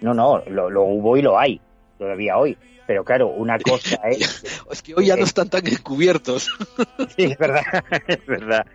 No, 0.00 0.14
no, 0.14 0.42
lo, 0.46 0.70
lo 0.70 0.84
hubo 0.84 1.16
y 1.16 1.22
lo 1.22 1.38
hay, 1.38 1.60
todavía 1.98 2.38
hoy. 2.38 2.56
Pero 2.86 3.04
claro, 3.04 3.28
una 3.28 3.58
cosa 3.58 3.96
es... 4.08 4.44
es 4.70 4.82
que 4.82 4.94
hoy 4.94 5.06
ya 5.06 5.16
no 5.16 5.24
están 5.24 5.50
tan 5.50 5.66
encubiertos. 5.66 6.48
sí, 7.16 7.24
es 7.24 7.38
verdad, 7.38 7.62
es 8.06 8.26
verdad. 8.26 8.66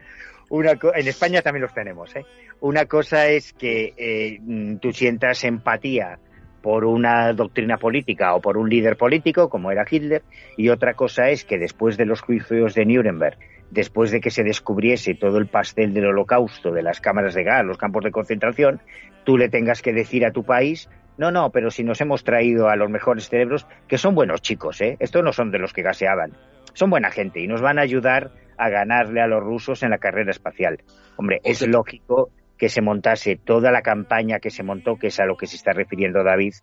Una 0.50 0.78
en 0.94 1.08
España 1.08 1.42
también 1.42 1.64
los 1.64 1.74
tenemos. 1.74 2.16
¿eh? 2.16 2.26
Una 2.60 2.86
cosa 2.86 3.28
es 3.28 3.54
que 3.54 3.94
eh, 3.98 4.78
tú 4.80 4.92
sientas 4.92 5.44
empatía 5.46 6.20
por 6.64 6.86
una 6.86 7.34
doctrina 7.34 7.78
política 7.78 8.34
o 8.34 8.42
por 8.42 8.58
un 8.58 8.70
líder 8.70 8.96
político, 8.96 9.50
como 9.50 9.70
era 9.70 9.86
Hitler, 9.88 10.24
y 10.56 10.70
otra 10.70 10.94
cosa 10.94 11.30
es 11.30 11.44
que 11.44 11.60
después 11.60 11.98
de 11.98 12.06
los 12.06 12.22
juicios 12.22 12.74
de 12.74 12.86
Nuremberg, 12.86 13.38
después 13.70 14.12
de 14.12 14.22
que 14.22 14.32
se 14.32 14.46
descubriese 14.46 15.14
todo 15.14 15.40
el 15.40 15.48
pastel 15.48 15.94
del 15.94 16.06
holocausto, 16.06 16.72
de 16.72 16.82
las 16.82 17.02
cámaras 17.02 17.34
de 17.34 17.44
gas, 17.44 17.66
los 17.66 17.78
campos 17.78 18.06
de 18.06 18.12
concentración, 18.12 18.80
tú 19.26 19.38
le 19.38 19.50
tengas 19.50 19.82
que 19.82 19.92
decir 19.92 20.26
a 20.26 20.32
tu 20.32 20.46
país, 20.46 20.90
no, 21.18 21.32
no, 21.32 21.50
pero 21.50 21.70
si 21.70 21.84
nos 21.84 22.00
hemos 22.00 22.24
traído 22.24 22.70
a 22.70 22.78
los 22.78 22.90
mejores 22.90 23.28
cerebros, 23.28 23.68
que 23.90 23.98
son 23.98 24.16
buenos 24.16 24.42
chicos, 24.42 24.80
¿eh? 24.80 24.96
Estos 25.02 25.22
no 25.22 25.34
son 25.34 25.52
de 25.52 25.60
los 25.60 25.74
que 25.74 25.82
gaseaban, 25.82 26.32
son 26.74 26.90
buena 26.90 27.12
gente 27.12 27.42
y 27.42 27.48
nos 27.48 27.60
van 27.60 27.78
a 27.78 27.82
ayudar 27.82 28.32
a 28.58 28.70
ganarle 28.70 29.20
a 29.20 29.28
los 29.28 29.44
rusos 29.44 29.84
en 29.84 29.90
la 29.90 29.98
carrera 29.98 30.32
espacial. 30.32 30.82
Hombre, 31.18 31.42
es 31.44 31.68
lógico 31.68 32.30
que 32.64 32.70
se 32.70 32.82
montase 32.82 33.36
toda 33.36 33.74
la 33.74 33.82
campaña 33.82 34.40
que 34.40 34.50
se 34.50 34.64
montó, 34.64 34.96
que 34.96 35.08
es 35.08 35.20
a 35.20 35.26
lo 35.26 35.36
que 35.36 35.48
se 35.48 35.58
está 35.58 35.74
refiriendo 35.74 36.24
David, 36.24 36.54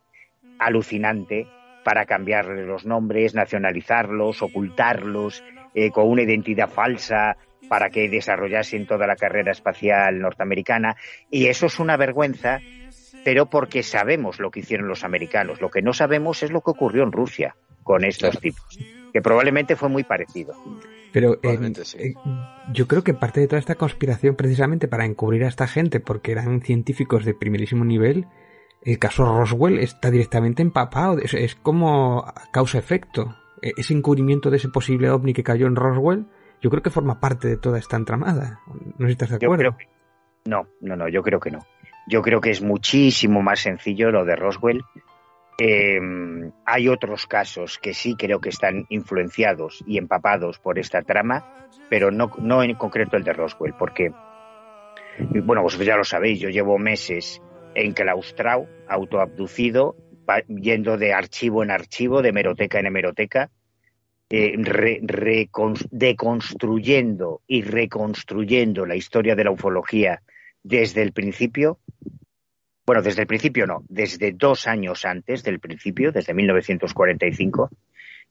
alucinante, 0.59 1.47
para 1.85 2.07
cambiarle 2.07 2.65
los 2.65 2.87
nombres, 2.87 3.35
nacionalizarlos, 3.35 4.41
ocultarlos, 4.41 5.45
eh, 5.75 5.91
con 5.91 6.09
una 6.09 6.23
identidad 6.23 6.71
falsa, 6.71 7.37
para 7.69 7.91
que 7.91 8.09
desarrollasen 8.09 8.87
toda 8.87 9.07
la 9.07 9.15
carrera 9.15 9.53
espacial 9.53 10.19
norteamericana. 10.21 10.97
Y 11.31 11.49
eso 11.49 11.67
es 11.67 11.79
una 11.79 11.99
vergüenza, 11.99 12.61
pero 13.23 13.51
porque 13.51 13.83
sabemos 13.83 14.41
lo 14.41 14.51
que 14.51 14.61
hicieron 14.61 14.89
los 14.89 15.05
americanos. 15.05 15.61
Lo 15.61 15.69
que 15.69 15.83
no 15.83 15.93
sabemos 15.93 16.43
es 16.43 16.51
lo 16.51 16.63
que 16.63 16.71
ocurrió 16.71 17.03
en 17.03 17.13
Rusia 17.13 17.57
con 17.83 18.07
estos 18.07 18.41
tipos, 18.41 18.79
que 19.13 19.21
probablemente 19.21 19.77
fue 19.77 19.91
muy 19.91 20.05
parecido. 20.05 20.55
Pero 21.13 21.35
eh, 21.43 21.59
eh, 21.99 22.15
yo 22.73 22.87
creo 22.87 23.03
que 23.03 23.15
parte 23.15 23.41
de 23.41 23.49
toda 23.49 23.59
esta 23.59 23.75
conspiración, 23.75 24.37
precisamente 24.37 24.89
para 24.89 25.05
encubrir 25.05 25.45
a 25.45 25.49
esta 25.49 25.67
gente, 25.67 26.01
porque 26.01 26.33
eran 26.33 26.63
científicos 26.63 27.25
de 27.25 27.35
primerísimo 27.35 27.85
nivel, 27.85 28.27
el 28.83 28.99
caso 28.99 29.25
Roswell 29.25 29.79
está 29.79 30.11
directamente 30.11 30.63
empapado. 30.63 31.19
Es, 31.19 31.55
como 31.57 32.33
causa-efecto. 32.53 33.37
E, 33.61 33.73
ese 33.77 33.95
encubrimiento 33.95 34.51
de 34.51 34.57
ese 34.57 34.69
posible 34.69 35.11
ovni 35.11 35.33
que 35.33 35.43
cayó 35.43 35.67
en 35.67 35.77
Roswell, 35.77 36.27
yo 36.63 36.71
creo 36.71 36.83
que 36.83 36.91
forma 36.91 37.21
parte 37.21 37.49
de 37.49 37.57
toda 37.57 37.79
esta 37.79 37.97
entramada. 37.97 38.61
No 38.99 39.07
sé 39.07 39.07
si 39.07 39.13
estás 39.13 39.31
de 39.31 39.37
acuerdo. 39.37 39.77
no, 40.45 40.67
no, 40.81 40.97
no, 40.97 41.09
yo 41.09 41.23
creo 41.23 41.41
que 41.41 41.51
no. 41.51 41.61
Yo 42.07 42.23
creo 42.23 42.41
que 42.41 42.51
es 42.51 42.63
muchísimo 42.63 43.43
más 43.43 43.61
sencillo 43.61 44.11
lo 44.11 44.25
de 44.25 44.35
Roswell 44.37 44.83
Em, 45.63 46.53
hay 46.65 46.89
otros 46.89 47.27
casos 47.27 47.79
que 47.79 47.93
sí 47.93 48.17
creo 48.17 48.41
que 48.41 48.49
están 48.49 48.87
influenciados 48.89 49.85
y 49.87 49.99
empapados 49.99 50.59
por 50.59 50.79
esta 50.79 51.03
trama, 51.03 51.69
pero 51.91 52.11
no, 52.11 52.31
no 52.39 52.63
en 52.63 52.75
concreto 52.77 53.19
el 53.19 53.25
de 53.25 53.35
Roswell, 53.35 53.75
porque, 53.79 54.11
bueno, 55.45 55.61
vosotros 55.63 55.87
ya 55.87 55.97
lo 55.97 56.05
sabéis, 56.05 56.41
yo 56.41 56.49
llevo 56.49 56.79
meses 56.79 57.43
enclaustrado, 57.75 58.69
autoabducido, 58.89 59.97
yendo 60.49 60.97
de 60.97 61.13
archivo 61.13 61.63
en 61.63 61.73
archivo, 61.73 62.23
de 62.23 62.31
hemeroteca 62.31 62.81
en 62.81 62.87
hemeroteca, 62.87 63.51
eh, 64.31 64.57
deconstruyendo 65.91 67.43
y 67.47 67.61
reconstruyendo 67.61 68.87
la 68.87 68.97
historia 68.97 69.37
de 69.37 69.45
la 69.45 69.51
ufología 69.51 70.23
desde 70.63 71.03
el 71.03 71.13
principio 71.13 71.81
bueno, 72.91 73.03
desde 73.03 73.21
el 73.21 73.29
principio 73.29 73.69
no, 73.69 73.85
desde 73.89 74.33
dos 74.33 74.67
años 74.67 75.05
antes 75.05 75.45
del 75.45 75.61
principio, 75.61 76.11
desde 76.11 76.35
1945. 76.35 77.71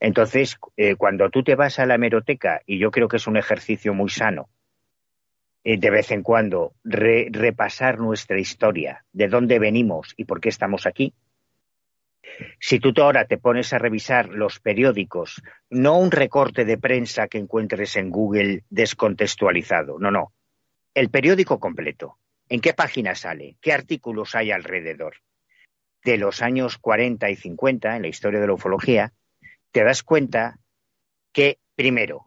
Entonces, 0.01 0.57
eh, 0.75 0.95
cuando 0.95 1.29
tú 1.29 1.43
te 1.43 1.55
vas 1.55 1.79
a 1.79 1.85
la 1.85 1.95
hemeroteca, 1.95 2.61
y 2.65 2.77
yo 2.77 2.91
creo 2.91 3.07
que 3.07 3.15
es 3.15 3.27
un 3.27 3.37
ejercicio 3.37 3.93
muy 3.93 4.09
sano, 4.09 4.49
eh, 5.63 5.77
de 5.77 5.89
vez 5.89 6.11
en 6.11 6.23
cuando 6.23 6.73
repasar 6.83 7.99
nuestra 7.99 8.37
historia, 8.37 9.05
de 9.13 9.29
dónde 9.29 9.59
venimos 9.59 10.13
y 10.17 10.25
por 10.25 10.41
qué 10.41 10.49
estamos 10.49 10.85
aquí, 10.85 11.13
Si 12.59 12.81
tú 12.81 12.91
ahora 13.01 13.23
te 13.23 13.37
pones 13.37 13.71
a 13.71 13.77
revisar 13.77 14.27
los 14.27 14.59
periódicos, 14.59 15.41
no 15.69 15.97
un 15.97 16.11
recorte 16.11 16.65
de 16.65 16.77
prensa 16.77 17.29
que 17.29 17.37
encuentres 17.37 17.95
en 17.95 18.09
Google 18.09 18.65
descontextualizado, 18.69 19.99
no, 19.99 20.11
no. 20.11 20.33
El 20.93 21.09
periódico 21.09 21.61
completo. 21.61 22.17
¿En 22.49 22.61
qué 22.61 22.73
página 22.73 23.13
sale? 23.13 23.57
¿Qué 23.61 23.71
artículos 23.71 24.33
hay 24.33 24.51
alrededor? 24.51 25.17
De 26.03 26.17
los 26.17 26.41
años 26.41 26.79
40 26.79 27.29
y 27.29 27.35
50, 27.35 27.95
en 27.95 28.01
la 28.01 28.07
historia 28.07 28.39
de 28.39 28.47
la 28.47 28.53
ufología, 28.53 29.13
te 29.71 29.83
das 29.83 30.01
cuenta 30.01 30.57
que, 31.31 31.59
primero, 31.75 32.25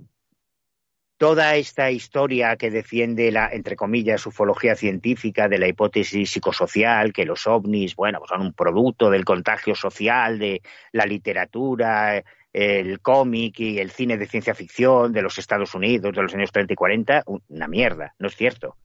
toda 1.16 1.57
esta 1.57 1.91
historia 1.91 2.57
que 2.57 2.70
defiende 2.70 3.33
la, 3.33 3.49
entre 3.49 3.75
comillas, 3.75 4.25
ufología 4.25 4.77
científica 4.77 5.49
de 5.49 5.59
la 5.59 5.66
hipótesis 5.66 6.31
psicosocial, 6.31 7.12
que 7.12 7.25
los 7.25 7.49
ovnis, 7.49 7.97
bueno, 7.97 8.18
pues 8.18 8.29
son 8.29 8.43
un 8.43 8.53
producto 8.53 9.11
del 9.11 9.25
contagio 9.25 9.75
social, 9.75 10.39
de 10.39 10.62
la 10.93 11.05
literatura, 11.05 12.23
el 12.53 13.01
cómic 13.01 13.59
y 13.59 13.79
el 13.79 13.91
cine 13.91 14.18
de 14.18 14.27
ciencia 14.27 14.55
ficción 14.55 15.12
de 15.12 15.23
los 15.23 15.39
Estados 15.39 15.75
Unidos 15.75 16.14
de 16.14 16.23
los 16.23 16.35
años 16.35 16.53
30 16.53 16.75
y 16.75 16.77
40, 16.77 17.25
una 17.49 17.66
mierda, 17.66 18.14
no 18.20 18.29
es 18.29 18.37
cierto. 18.37 18.77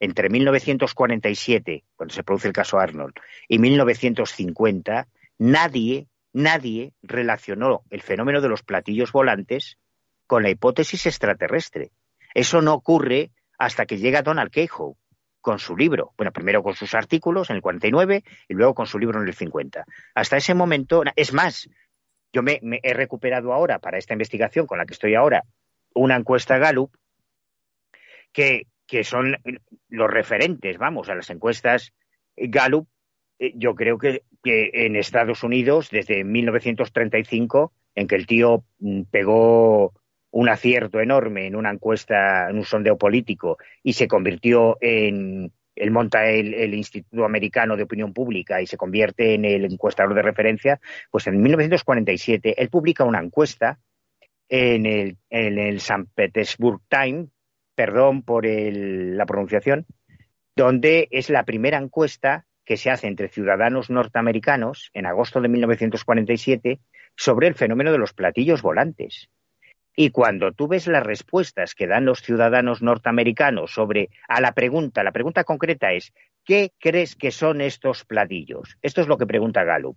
Entre 0.00 0.30
1947, 0.30 1.84
cuando 1.94 2.14
se 2.14 2.22
produce 2.22 2.48
el 2.48 2.54
caso 2.54 2.78
Arnold, 2.78 3.14
y 3.46 3.58
1950, 3.58 5.06
nadie, 5.38 6.08
nadie 6.32 6.94
relacionó 7.02 7.82
el 7.90 8.00
fenómeno 8.00 8.40
de 8.40 8.48
los 8.48 8.62
platillos 8.62 9.12
volantes 9.12 9.76
con 10.26 10.42
la 10.42 10.50
hipótesis 10.50 11.06
extraterrestre. 11.06 11.92
Eso 12.34 12.62
no 12.62 12.74
ocurre 12.74 13.30
hasta 13.58 13.84
que 13.84 13.98
llega 13.98 14.22
Donald 14.22 14.50
Cahoe 14.50 14.96
con 15.40 15.58
su 15.58 15.76
libro. 15.76 16.12
Bueno, 16.16 16.32
primero 16.32 16.62
con 16.62 16.74
sus 16.74 16.94
artículos 16.94 17.50
en 17.50 17.56
el 17.56 17.62
49 17.62 18.24
y 18.48 18.54
luego 18.54 18.74
con 18.74 18.86
su 18.86 18.98
libro 18.98 19.20
en 19.20 19.28
el 19.28 19.34
50. 19.34 19.84
Hasta 20.14 20.36
ese 20.36 20.54
momento, 20.54 21.02
es 21.16 21.32
más, 21.32 21.68
yo 22.32 22.42
me, 22.42 22.60
he 22.62 22.94
recuperado 22.94 23.52
ahora 23.52 23.78
para 23.78 23.98
esta 23.98 24.14
investigación 24.14 24.66
con 24.66 24.78
la 24.78 24.86
que 24.86 24.94
estoy 24.94 25.14
ahora 25.14 25.44
una 25.94 26.16
encuesta 26.16 26.58
Gallup 26.58 26.94
que, 28.32 28.66
que 28.90 29.04
son 29.04 29.36
los 29.88 30.10
referentes, 30.10 30.76
vamos, 30.76 31.08
a 31.08 31.14
las 31.14 31.30
encuestas 31.30 31.94
Gallup. 32.36 32.88
Eh, 33.38 33.52
yo 33.54 33.76
creo 33.76 33.98
que, 33.98 34.24
en 34.42 34.96
Estados 34.96 35.44
Unidos, 35.44 35.90
desde 35.90 36.24
1935, 36.24 37.72
en 37.94 38.08
que 38.08 38.16
el 38.16 38.26
tío 38.26 38.64
mm, 38.80 39.02
pegó 39.10 39.92
un 40.32 40.48
acierto 40.48 41.00
enorme 41.00 41.46
en 41.46 41.54
una 41.54 41.70
encuesta, 41.70 42.50
en 42.50 42.56
un 42.56 42.64
sondeo 42.64 42.98
político, 42.98 43.58
y 43.82 43.92
se 43.92 44.08
convirtió 44.08 44.76
en, 44.80 45.52
él 45.76 45.90
monta 45.92 46.28
el, 46.28 46.74
Instituto 46.74 47.24
Americano 47.24 47.76
de 47.76 47.84
Opinión 47.84 48.12
Pública 48.12 48.60
y 48.60 48.66
se 48.66 48.76
convierte 48.76 49.34
en 49.34 49.44
el 49.44 49.64
encuestador 49.66 50.14
de 50.14 50.22
referencia, 50.22 50.80
pues 51.12 51.28
en 51.28 51.40
1947 51.40 52.60
él 52.60 52.68
publica 52.68 53.04
una 53.04 53.20
encuesta 53.20 53.78
en 54.48 54.86
el, 54.86 55.16
en 55.28 55.58
el 55.58 55.76
St. 55.76 56.06
Petersburg 56.14 56.80
Times, 56.88 57.30
perdón 57.80 58.20
por 58.20 58.44
la 58.44 59.24
pronunciación, 59.24 59.86
donde 60.54 61.08
es 61.12 61.30
la 61.30 61.44
primera 61.44 61.78
encuesta 61.78 62.44
que 62.66 62.76
se 62.76 62.90
hace 62.90 63.06
entre 63.06 63.30
ciudadanos 63.30 63.88
norteamericanos 63.88 64.90
en 64.92 65.06
agosto 65.06 65.40
de 65.40 65.48
1947 65.48 66.78
sobre 67.16 67.48
el 67.48 67.54
fenómeno 67.54 67.90
de 67.90 67.96
los 67.96 68.12
platillos 68.12 68.60
volantes. 68.60 69.30
Y 69.96 70.10
cuando 70.10 70.52
tú 70.52 70.68
ves 70.68 70.88
las 70.88 71.04
respuestas 71.04 71.74
que 71.74 71.86
dan 71.86 72.04
los 72.04 72.20
ciudadanos 72.20 72.82
norteamericanos 72.82 73.72
sobre 73.72 74.10
a 74.28 74.42
la 74.42 74.52
pregunta, 74.52 75.02
la 75.02 75.12
pregunta 75.12 75.44
concreta 75.44 75.94
es 75.94 76.12
¿qué 76.44 76.72
crees 76.78 77.16
que 77.16 77.30
son 77.30 77.62
estos 77.62 78.04
platillos? 78.04 78.76
Esto 78.82 79.00
es 79.00 79.08
lo 79.08 79.16
que 79.16 79.26
pregunta 79.26 79.64
Gallup. 79.64 79.96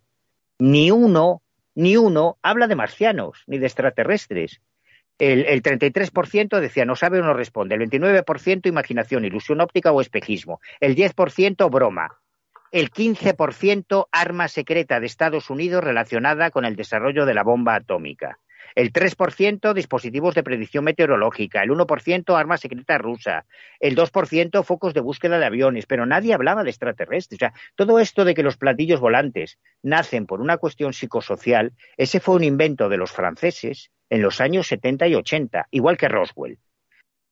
Ni 0.57 0.89
uno, 0.89 1.41
ni 1.75 1.97
uno 1.97 2.37
habla 2.41 2.67
de 2.67 2.77
marcianos 2.77 3.43
ni 3.45 3.57
de 3.57 3.65
extraterrestres. 3.65 4.61
El, 5.19 5.45
el 5.45 5.61
33% 5.61 6.59
decía 6.59 6.85
no 6.85 6.95
sabe 6.95 7.19
o 7.19 7.23
no 7.23 7.33
responde. 7.33 7.75
El 7.75 7.89
29% 7.89 8.67
imaginación, 8.67 9.25
ilusión 9.25 9.61
óptica 9.61 9.91
o 9.91 10.01
espejismo. 10.01 10.59
El 10.79 10.95
10% 10.95 11.69
broma. 11.69 12.19
El 12.71 12.91
15% 12.91 14.07
arma 14.11 14.47
secreta 14.47 14.99
de 14.99 15.05
Estados 15.05 15.49
Unidos 15.49 15.83
relacionada 15.83 16.49
con 16.49 16.65
el 16.65 16.75
desarrollo 16.75 17.25
de 17.25 17.35
la 17.35 17.43
bomba 17.43 17.75
atómica 17.75 18.39
el 18.75 18.91
3% 18.91 19.73
dispositivos 19.73 20.35
de 20.35 20.43
predicción 20.43 20.83
meteorológica, 20.83 21.61
el 21.63 21.71
1% 21.71 22.37
arma 22.37 22.57
secreta 22.57 22.97
rusa, 22.97 23.45
el 23.79 23.95
2% 23.95 24.63
focos 24.63 24.93
de 24.93 25.01
búsqueda 25.01 25.39
de 25.39 25.45
aviones, 25.45 25.85
pero 25.85 26.05
nadie 26.05 26.33
hablaba 26.33 26.63
de 26.63 26.69
extraterrestres. 26.69 27.37
O 27.37 27.39
sea, 27.39 27.53
todo 27.75 27.99
esto 27.99 28.25
de 28.25 28.33
que 28.33 28.43
los 28.43 28.57
platillos 28.57 28.99
volantes 28.99 29.59
nacen 29.81 30.25
por 30.25 30.41
una 30.41 30.57
cuestión 30.57 30.93
psicosocial, 30.93 31.73
ese 31.97 32.19
fue 32.19 32.35
un 32.35 32.43
invento 32.43 32.89
de 32.89 32.97
los 32.97 33.11
franceses 33.11 33.91
en 34.13 34.21
los 34.21 34.41
años 34.41 34.67
70 34.67 35.07
y 35.07 35.15
80, 35.15 35.69
igual 35.71 35.97
que 35.97 36.07
Roswell 36.07 36.59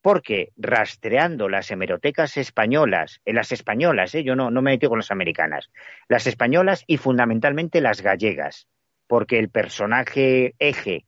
porque 0.02 0.52
rastreando 0.58 1.48
las 1.48 1.70
hemerotecas 1.70 2.36
españolas, 2.38 3.22
en 3.24 3.36
las 3.36 3.52
españolas, 3.52 4.16
¿eh? 4.16 4.24
yo 4.24 4.36
no, 4.36 4.50
no 4.50 4.64
me 4.64 4.72
metí 4.72 4.88
con 4.88 4.98
las 4.98 5.12
americanas, 5.12 5.70
las 6.08 6.26
españolas 6.26 6.84
y 6.88 6.98
fundamentalmente 6.98 7.82
las 7.82 8.02
gallegas, 8.02 8.68
porque 9.06 9.38
el 9.38 9.50
personaje 9.50 10.56
eje 10.58 11.06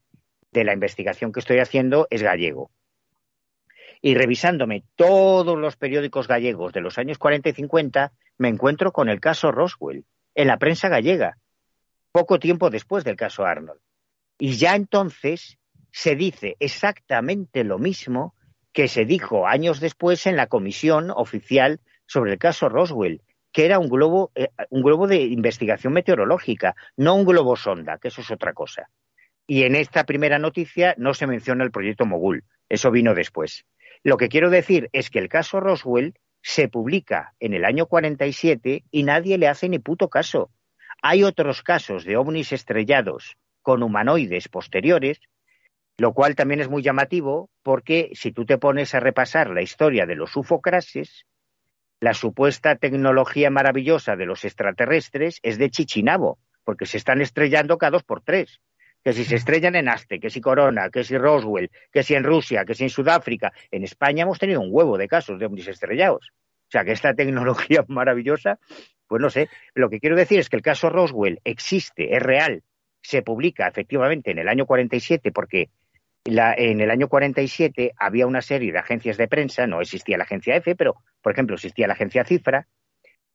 de 0.51 0.63
la 0.63 0.73
investigación 0.73 1.31
que 1.31 1.39
estoy 1.39 1.57
haciendo 1.57 2.07
es 2.11 2.21
gallego. 2.21 2.69
Y 3.99 4.13
revisándome 4.13 4.83
todos 4.95 5.57
los 5.57 5.75
periódicos 5.75 6.27
gallegos 6.27 6.71
de 6.71 6.81
los 6.81 6.99
años 6.99 7.17
40 7.17 7.49
y 7.49 7.53
50, 7.53 8.11
me 8.37 8.49
encuentro 8.49 8.91
con 8.91 9.09
el 9.09 9.19
caso 9.19 9.51
Roswell 9.51 10.05
en 10.35 10.47
la 10.47 10.57
prensa 10.57 10.87
gallega, 10.87 11.39
poco 12.11 12.37
tiempo 12.37 12.69
después 12.69 13.03
del 13.03 13.15
caso 13.15 13.43
Arnold. 13.43 13.81
Y 14.37 14.57
ya 14.57 14.75
entonces 14.75 15.57
se 15.93 16.15
dice 16.15 16.57
exactamente 16.59 17.63
lo 17.63 17.77
mismo 17.77 18.33
que 18.73 18.87
se 18.87 19.05
dijo 19.05 19.45
años 19.45 19.79
después 19.79 20.25
en 20.25 20.35
la 20.35 20.47
comisión 20.47 21.11
oficial 21.11 21.79
sobre 22.07 22.33
el 22.33 22.39
caso 22.39 22.67
Roswell, 22.67 23.21
que 23.51 23.65
era 23.65 23.77
un 23.77 23.87
globo, 23.87 24.31
eh, 24.33 24.49
un 24.71 24.81
globo 24.81 25.07
de 25.07 25.21
investigación 25.21 25.93
meteorológica, 25.93 26.75
no 26.97 27.13
un 27.13 27.25
globo 27.25 27.55
sonda, 27.55 27.99
que 27.99 28.07
eso 28.07 28.21
es 28.21 28.31
otra 28.31 28.53
cosa. 28.53 28.89
Y 29.45 29.63
en 29.63 29.75
esta 29.75 30.03
primera 30.05 30.39
noticia 30.39 30.95
no 30.97 31.13
se 31.13 31.27
menciona 31.27 31.63
el 31.63 31.71
proyecto 31.71 32.07
Mogul. 32.07 32.43
Eso 32.67 32.89
vino 32.89 33.13
después. 33.13 33.65
Lo 34.01 34.17
que 34.17 34.29
quiero 34.29 34.49
decir 34.49 34.89
es 34.93 35.11
que 35.11 35.19
el 35.19 35.29
caso 35.29 35.59
Roswell 35.59 36.15
se 36.41 36.69
publica 36.69 37.35
en 37.39 37.53
el 37.53 37.65
año 37.65 37.85
47 37.85 38.83
y 38.89 39.03
nadie 39.03 39.37
le 39.37 39.47
hace 39.47 39.69
ni 39.69 39.77
puto 39.77 40.09
caso. 40.09 40.49
Hay 41.03 41.23
otros 41.23 41.61
casos 41.61 42.03
de 42.03 42.17
ovnis 42.17 42.51
estrellados 42.51 43.37
con 43.61 43.83
humanoides 43.83 44.49
posteriores, 44.49 45.21
lo 45.97 46.13
cual 46.13 46.35
también 46.35 46.59
es 46.59 46.69
muy 46.69 46.81
llamativo 46.81 47.49
porque 47.61 48.11
si 48.13 48.31
tú 48.31 48.45
te 48.45 48.57
pones 48.57 48.95
a 48.95 48.99
repasar 48.99 49.49
la 49.49 49.61
historia 49.61 50.05
de 50.05 50.15
los 50.15 50.35
ufocrases, 50.35 51.25
la 51.99 52.13
supuesta 52.13 52.75
tecnología 52.75 53.49
maravillosa 53.49 54.15
de 54.15 54.25
los 54.25 54.43
extraterrestres 54.43 55.39
es 55.43 55.57
de 55.57 55.69
Chichinabo, 55.69 56.39
porque 56.63 56.85
se 56.85 56.97
están 56.97 57.21
estrellando 57.21 57.77
cada 57.77 57.91
dos 57.91 58.03
por 58.03 58.21
tres. 58.21 58.59
Que 59.03 59.13
si 59.13 59.25
se 59.25 59.35
estrellan 59.35 59.75
en 59.75 59.89
Aste, 59.89 60.19
que 60.19 60.29
si 60.29 60.39
Corona, 60.41 60.89
que 60.89 61.03
si 61.03 61.17
Roswell, 61.17 61.69
que 61.91 62.03
si 62.03 62.15
en 62.15 62.23
Rusia, 62.23 62.65
que 62.65 62.73
si 62.73 62.83
en 62.83 62.89
Sudáfrica, 62.89 63.51
en 63.69 63.83
España 63.83 64.23
hemos 64.23 64.39
tenido 64.39 64.61
un 64.61 64.69
huevo 64.71 64.97
de 64.97 65.09
casos 65.09 65.39
de 65.39 65.45
ovnis 65.45 65.67
estrellados. 65.67 66.31
O 66.31 66.71
sea, 66.71 66.85
que 66.85 66.93
esta 66.93 67.13
tecnología 67.13 67.83
maravillosa, 67.87 68.59
pues 69.07 69.21
no 69.21 69.29
sé, 69.29 69.49
lo 69.73 69.89
que 69.89 69.99
quiero 69.99 70.15
decir 70.15 70.39
es 70.39 70.49
que 70.49 70.55
el 70.55 70.61
caso 70.61 70.89
Roswell 70.89 71.39
existe, 71.43 72.15
es 72.15 72.23
real, 72.23 72.63
se 73.01 73.21
publica 73.21 73.67
efectivamente 73.67 74.31
en 74.31 74.39
el 74.39 74.47
año 74.47 74.65
47 74.65 75.31
porque 75.31 75.69
en 76.25 76.79
el 76.79 76.89
año 76.89 77.09
47 77.09 77.93
había 77.97 78.27
una 78.27 78.41
serie 78.41 78.71
de 78.71 78.79
agencias 78.79 79.17
de 79.17 79.27
prensa, 79.27 79.67
no 79.67 79.81
existía 79.81 80.17
la 80.17 80.23
agencia 80.23 80.55
EFE, 80.55 80.75
pero 80.75 80.95
por 81.21 81.33
ejemplo 81.33 81.55
existía 81.55 81.87
la 81.87 81.93
agencia 81.93 82.23
Cifra, 82.23 82.67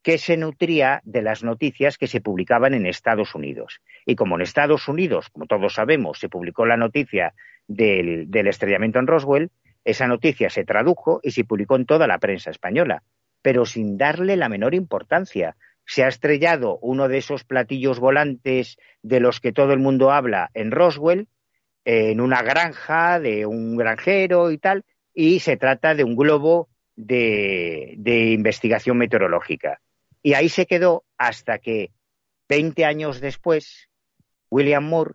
que 0.03 0.17
se 0.17 0.37
nutría 0.37 1.03
de 1.05 1.23
las 1.23 1.43
noticias 1.43 1.99
que 1.99 2.07
se 2.07 2.21
publicaban 2.21 2.73
en 2.73 2.87
Estados 2.87 3.35
Unidos. 3.35 3.81
Y 4.07 4.15
como 4.15 4.37
en 4.37 4.43
Estados 4.43 4.89
Unidos, 4.89 5.29
como 5.31 5.47
todos 5.47 5.75
sabemos, 5.75 6.19
se 6.19 6.29
publicó 6.29 6.65
la 6.65 6.77
noticia 6.77 7.35
del, 7.67 8.29
estrellamiento 8.33 8.99
en 8.99 9.07
Roswell, 9.07 9.51
esa 9.85 10.07
noticia 10.07 10.51
se 10.51 10.65
tradujo 10.65 11.21
y 11.23 11.33
se 11.33 11.45
publicó 11.45 11.77
en 11.77 11.87
toda 11.87 12.07
la 12.07 12.19
prensa 12.19 12.51
española, 12.51 13.03
pero 13.43 13.67
sin 13.67 13.99
darle 13.99 14.37
la 14.37 14.49
menor 14.49 14.75
importancia. 14.75 15.57
Se 15.85 16.05
ha 16.05 16.09
estrellado 16.09 16.79
uno 16.81 17.09
de 17.09 17.19
esos 17.19 17.45
platillos 17.45 17.99
volantes 17.99 18.79
de 19.03 19.21
los 19.21 19.41
que 19.41 19.53
todo 19.53 19.73
el 19.73 19.79
mundo 19.79 20.11
habla 20.11 20.51
en 20.55 20.71
Roswell, 20.71 21.29
en 21.91 22.21
una 22.21 22.43
granja 22.43 23.19
de 23.19 23.47
un 23.47 23.75
granjero 23.79 24.51
y 24.51 24.59
tal, 24.59 24.85
y 25.15 25.41
se 25.41 25.57
trata 25.57 25.95
de 25.95 26.05
un 26.05 26.17
globo 26.17 26.69
de 26.95 27.95
investigación 28.35 28.99
meteorológica. 28.99 29.81
Y 30.23 30.35
ahí 30.35 30.51
se 30.51 30.67
quedó 30.67 31.05
hasta 31.17 31.61
que 31.61 31.91
20 32.51 32.85
años 32.85 33.23
después, 33.23 33.89
William 34.51 34.85
Moore 34.85 35.15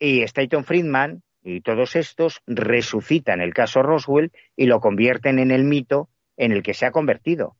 y 0.00 0.22
Stanton 0.22 0.64
Friedman 0.64 1.22
y 1.44 1.60
todos 1.60 1.94
estos 1.94 2.40
resucitan 2.44 3.40
el 3.40 3.54
caso 3.54 3.80
Roswell 3.84 4.32
y 4.56 4.66
lo 4.66 4.80
convierten 4.80 5.38
en 5.38 5.52
el 5.52 5.62
mito 5.62 6.08
en 6.36 6.50
el 6.50 6.64
que 6.64 6.74
se 6.74 6.86
ha 6.86 6.90
convertido. 6.90 7.54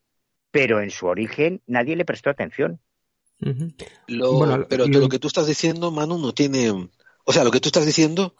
Pero 0.51 0.80
en 0.80 0.90
su 0.90 1.07
origen 1.07 1.62
nadie 1.68 1.94
le 1.94 2.05
prestó 2.05 2.30
atención. 2.30 2.80
pero 4.68 4.88
lo... 4.88 5.09
que 5.09 5.20
tú 5.20 5.28
estás 5.28 5.46
diciendo, 5.46 5.92
Manu, 5.92 6.18
no 6.18 6.32
tiene... 6.32 6.88
O 7.25 7.33
sea, 7.33 7.45
lo 7.45 7.51
que 7.51 7.61
tú 7.61 7.68
estás 7.68 7.87
diciendo 7.87 8.35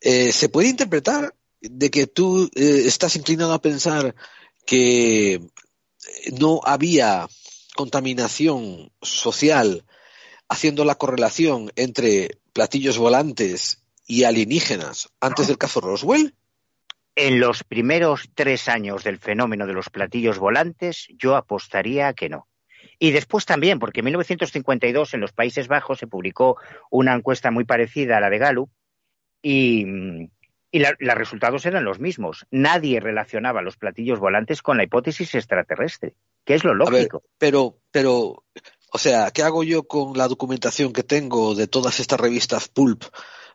eh, 0.00 0.32
se 0.32 0.48
puede 0.48 0.68
interpretar 0.68 1.34
de 1.60 1.90
que 1.90 2.06
tú 2.06 2.50
eh, 2.54 2.82
estás 2.86 3.16
inclinado 3.16 3.52
a 3.52 3.62
pensar 3.62 4.14
que 4.66 5.40
no 6.38 6.60
había 6.64 7.28
contaminación 7.74 8.92
social 9.00 9.84
haciendo 10.48 10.84
la 10.84 10.96
correlación 10.96 11.72
entre 11.76 12.38
platillos 12.52 12.98
volantes 12.98 13.82
y 14.06 14.24
alienígenas 14.24 15.08
antes 15.20 15.46
del 15.46 15.58
caso 15.58 15.80
Roswell? 15.80 16.34
En 17.14 17.40
los 17.40 17.64
primeros 17.64 18.30
tres 18.34 18.68
años 18.68 19.04
del 19.04 19.18
fenómeno 19.18 19.66
de 19.66 19.74
los 19.74 19.90
platillos 19.90 20.38
volantes, 20.38 21.06
yo 21.16 21.36
apostaría 21.36 22.12
que 22.14 22.28
no. 22.28 22.48
Y 23.02 23.10
después 23.10 23.44
también, 23.46 23.80
porque 23.80 23.98
en 23.98 24.04
1952 24.04 25.14
en 25.14 25.20
los 25.20 25.32
Países 25.32 25.66
Bajos 25.66 25.98
se 25.98 26.06
publicó 26.06 26.58
una 26.88 27.14
encuesta 27.14 27.50
muy 27.50 27.64
parecida 27.64 28.18
a 28.18 28.20
la 28.20 28.30
de 28.30 28.38
Gallup 28.38 28.70
y, 29.42 29.84
los 30.70 31.16
resultados 31.16 31.66
eran 31.66 31.84
los 31.84 31.98
mismos. 31.98 32.46
Nadie 32.52 33.00
relacionaba 33.00 33.60
los 33.60 33.76
platillos 33.76 34.20
volantes 34.20 34.62
con 34.62 34.76
la 34.76 34.84
hipótesis 34.84 35.34
extraterrestre, 35.34 36.14
que 36.44 36.54
es 36.54 36.62
lo 36.62 36.76
lógico. 36.76 37.24
pero, 37.38 37.76
pero, 37.90 38.44
o 38.92 38.98
sea, 38.98 39.32
¿qué 39.32 39.42
hago 39.42 39.64
yo 39.64 39.82
con 39.82 40.16
la 40.16 40.28
documentación 40.28 40.92
que 40.92 41.02
tengo 41.02 41.56
de 41.56 41.66
todas 41.66 41.98
estas 41.98 42.20
revistas 42.20 42.68
pulp 42.68 43.02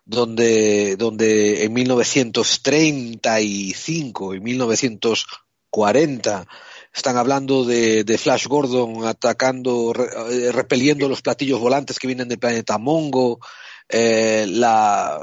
donde, 0.04 0.98
donde 0.98 1.64
en 1.64 1.72
1935 1.72 4.36
y 4.36 4.42
1940 4.42 6.46
están 6.98 7.18
hablando 7.18 7.64
de, 7.64 8.18
Flash 8.18 8.48
Gordon 8.48 9.06
atacando, 9.06 9.94
eh, 10.32 10.52
repeliendo 10.52 11.08
los 11.08 11.22
platillos 11.22 11.60
volantes 11.60 12.00
que 12.00 12.08
vienen 12.08 12.28
del 12.28 12.40
planeta 12.40 12.78
Mongo, 12.78 13.40
eh, 13.88 14.46
la, 14.50 15.20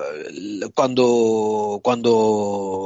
cuando, 0.75 1.81
cuando 1.83 2.13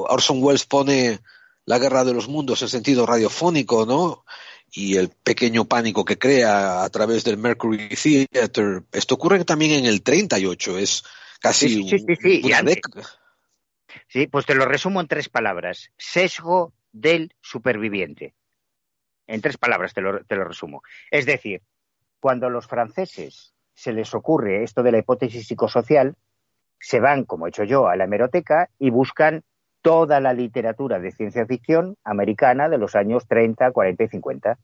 Orson 0.08 0.42
Welles 0.42 0.64
pone 0.64 1.20
la 1.66 1.78
guerra 1.78 2.04
de 2.04 2.14
los 2.14 2.28
mundos 2.28 2.62
en 2.62 2.68
sentido 2.68 3.06
radiofónico, 3.06 3.84
¿no? 3.84 4.24
Y 4.72 4.96
el 4.96 5.10
pequeño 5.10 5.66
pánico 5.66 6.04
que 6.04 6.18
crea 6.18 6.82
a 6.82 6.88
través 6.88 7.24
del 7.24 7.36
Mercury 7.36 7.90
Theater. 7.90 8.84
Esto 8.92 9.14
ocurre 9.14 9.44
también 9.44 9.72
en 9.72 9.86
el 9.86 10.02
38, 10.02 10.78
es 10.78 11.04
casi 11.40 11.88
sí, 11.88 12.06
Sí, 14.08 14.26
pues 14.26 14.46
te 14.46 14.54
lo 14.54 14.66
resumo 14.66 15.00
en 15.00 15.08
tres 15.08 15.28
palabras. 15.28 15.90
Sesgo 15.96 16.72
del 16.92 17.34
superviviente. 17.40 18.34
En 19.28 19.40
tres 19.40 19.56
palabras 19.56 19.94
te 19.94 20.00
lo, 20.00 20.24
te 20.24 20.34
lo 20.34 20.44
resumo. 20.44 20.82
Es 21.10 21.24
decir, 21.24 21.62
cuando 22.18 22.50
los 22.50 22.66
franceses 22.66 23.54
se 23.74 23.92
les 23.92 24.12
ocurre 24.14 24.64
esto 24.64 24.82
de 24.82 24.90
la 24.90 24.98
hipótesis 24.98 25.46
psicosocial, 25.46 26.16
se 26.80 26.98
van, 26.98 27.24
como 27.24 27.46
he 27.46 27.50
hecho 27.50 27.62
yo, 27.62 27.86
a 27.86 27.94
la 27.94 28.04
hemeroteca 28.04 28.70
y 28.78 28.90
buscan 28.90 29.44
toda 29.82 30.20
la 30.20 30.32
literatura 30.32 30.98
de 30.98 31.12
ciencia 31.12 31.46
ficción 31.46 31.96
americana 32.04 32.68
de 32.68 32.78
los 32.78 32.96
años 32.96 33.26
30, 33.28 33.70
40 33.70 34.04
y 34.04 34.08
50. 34.08 34.58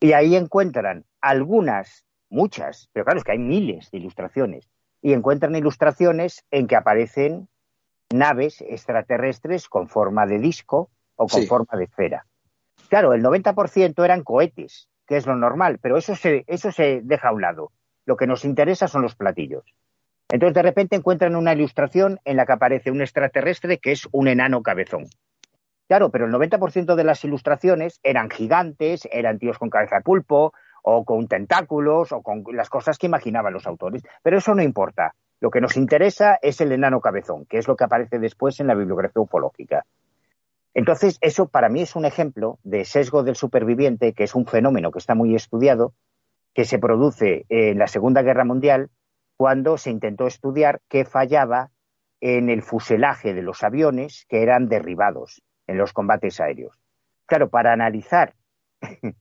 Y 0.00 0.12
ahí 0.12 0.36
encuentran 0.36 1.04
algunas, 1.20 2.04
muchas, 2.28 2.88
pero 2.92 3.04
claro, 3.04 3.18
es 3.18 3.24
que 3.24 3.32
hay 3.32 3.38
miles 3.38 3.90
de 3.90 3.98
ilustraciones, 3.98 4.68
y 5.00 5.12
encuentran 5.12 5.56
ilustraciones 5.56 6.44
en 6.50 6.66
que 6.66 6.76
aparecen 6.76 7.48
naves 8.10 8.60
extraterrestres 8.60 9.68
con 9.68 9.88
forma 9.88 10.26
de 10.26 10.38
disco 10.38 10.90
o 11.16 11.26
con 11.26 11.46
forma 11.46 11.78
de 11.78 11.84
esfera. 11.84 12.26
Claro, 12.88 13.12
el 13.12 13.22
90% 13.22 14.04
eran 14.04 14.24
cohetes, 14.24 14.88
que 15.06 15.16
es 15.16 15.26
lo 15.26 15.36
normal, 15.36 15.78
pero 15.80 15.96
eso 15.96 16.14
se, 16.14 16.44
eso 16.46 16.72
se 16.72 17.00
deja 17.02 17.28
a 17.28 17.32
un 17.32 17.42
lado. 17.42 17.72
Lo 18.06 18.16
que 18.16 18.26
nos 18.26 18.44
interesa 18.44 18.88
son 18.88 19.02
los 19.02 19.14
platillos. 19.14 19.64
Entonces, 20.30 20.54
de 20.54 20.62
repente 20.62 20.96
encuentran 20.96 21.36
una 21.36 21.52
ilustración 21.52 22.18
en 22.24 22.36
la 22.36 22.46
que 22.46 22.52
aparece 22.52 22.90
un 22.90 23.00
extraterrestre 23.00 23.78
que 23.78 23.92
es 23.92 24.08
un 24.12 24.28
enano 24.28 24.62
cabezón. 24.62 25.06
Claro, 25.86 26.10
pero 26.10 26.26
el 26.26 26.32
90% 26.32 26.94
de 26.94 27.04
las 27.04 27.24
ilustraciones 27.24 27.98
eran 28.02 28.28
gigantes, 28.28 29.08
eran 29.10 29.38
tíos 29.38 29.58
con 29.58 29.70
cabeza 29.70 29.96
de 29.96 30.02
pulpo, 30.02 30.52
o 30.82 31.04
con 31.04 31.28
tentáculos 31.28 32.12
o 32.12 32.22
con 32.22 32.44
las 32.52 32.70
cosas 32.70 32.98
que 32.98 33.06
imaginaban 33.06 33.52
los 33.52 33.66
autores. 33.66 34.02
Pero 34.22 34.38
eso 34.38 34.54
no 34.54 34.62
importa. 34.62 35.14
Lo 35.40 35.50
que 35.50 35.60
nos 35.60 35.76
interesa 35.76 36.38
es 36.42 36.60
el 36.60 36.72
enano 36.72 37.00
cabezón, 37.00 37.46
que 37.46 37.58
es 37.58 37.68
lo 37.68 37.76
que 37.76 37.84
aparece 37.84 38.18
después 38.18 38.58
en 38.60 38.66
la 38.66 38.74
bibliografía 38.74 39.22
ufológica. 39.22 39.84
Entonces, 40.78 41.18
eso 41.22 41.48
para 41.48 41.68
mí 41.68 41.82
es 41.82 41.96
un 41.96 42.04
ejemplo 42.04 42.60
de 42.62 42.84
sesgo 42.84 43.24
del 43.24 43.34
superviviente, 43.34 44.12
que 44.12 44.22
es 44.22 44.36
un 44.36 44.46
fenómeno 44.46 44.92
que 44.92 45.00
está 45.00 45.16
muy 45.16 45.34
estudiado, 45.34 45.92
que 46.54 46.64
se 46.64 46.78
produce 46.78 47.46
en 47.48 47.80
la 47.80 47.88
Segunda 47.88 48.22
Guerra 48.22 48.44
Mundial, 48.44 48.88
cuando 49.36 49.76
se 49.76 49.90
intentó 49.90 50.28
estudiar 50.28 50.80
qué 50.88 51.04
fallaba 51.04 51.72
en 52.20 52.48
el 52.48 52.62
fuselaje 52.62 53.34
de 53.34 53.42
los 53.42 53.64
aviones 53.64 54.24
que 54.28 54.40
eran 54.44 54.68
derribados 54.68 55.42
en 55.66 55.78
los 55.78 55.92
combates 55.92 56.38
aéreos. 56.38 56.78
Claro, 57.26 57.50
para 57.50 57.72
analizar 57.72 58.34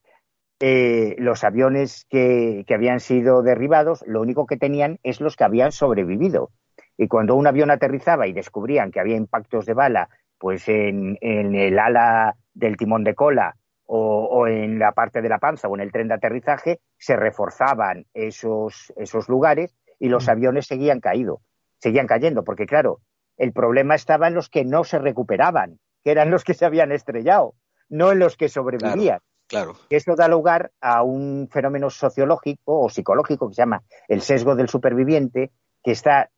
eh, 0.60 1.16
los 1.18 1.44
aviones 1.44 2.06
que, 2.08 2.66
habían 2.70 3.00
sido 3.00 3.42
derribados, 3.42 4.04
lo 4.06 4.22
único 4.22 4.46
que 4.46 4.58
tenían 4.58 5.00
es 5.02 5.22
los 5.22 5.36
que 5.36 5.44
habían 5.44 5.72
sobrevivido. 5.72 6.52
Y 6.98 7.08
cuando 7.08 7.34
un 7.34 7.48
avión 7.48 7.72
aterrizaba 7.72 8.28
y 8.28 8.34
descubrían 8.34 8.92
que 8.92 9.00
había 9.00 9.16
impactos 9.16 9.66
de 9.66 9.74
bala 9.74 10.10
pues 10.38 10.68
en, 10.68 11.18
el 11.22 11.80
ala 11.80 12.36
del 12.54 12.78
timón 12.78 13.04
de 13.04 13.16
cola 13.16 13.56
o, 13.86 14.48
en 14.48 14.80
la 14.80 14.92
parte 14.92 15.22
de 15.22 15.30
la 15.30 15.40
panza 15.40 15.68
o 15.68 15.76
en 15.76 15.82
el 15.82 15.92
tren 15.92 16.10
de 16.10 16.16
aterrizaje, 16.16 16.82
se 16.98 17.16
reforzaban 17.16 18.06
esos, 18.14 18.92
esos 18.98 19.30
lugares 19.30 19.76
y 20.00 20.10
los 20.10 20.28
mm. 20.28 20.32
aviones 20.32 20.68
seguían 20.68 21.00
caído, 21.00 21.42
seguían 21.80 22.08
cayendo, 22.08 22.44
porque 22.44 22.66
claro, 22.66 23.00
el 23.38 23.54
problema 23.54 23.96
estaba 23.96 24.28
en 24.28 24.34
los 24.34 24.50
que 24.50 24.66
no 24.66 24.84
se 24.84 25.00
recuperaban, 25.00 25.80
que 26.04 26.12
eran 26.12 26.32
los 26.32 26.44
que 26.44 26.54
se 26.54 26.66
habían 26.66 26.92
estrellado, 26.92 27.54
no 27.90 28.12
en 28.12 28.20
los 28.20 28.36
que 28.36 28.50
sobrevivían. 28.50 29.20
Claro. 29.48 29.76
Esto 29.90 30.16
da 30.16 30.28
lugar 30.28 30.72
a 30.82 31.04
un 31.04 31.48
fenómeno 31.50 31.90
sociológico 31.90 32.82
o 32.82 32.90
psicológico 32.90 33.48
que 33.48 33.56
se 33.56 33.62
llama 33.62 33.84
el 34.10 34.22
sesgo 34.22 34.56
del 34.56 34.68
superviviente, 34.68 35.52
que 35.84 35.92
está. 35.92 36.30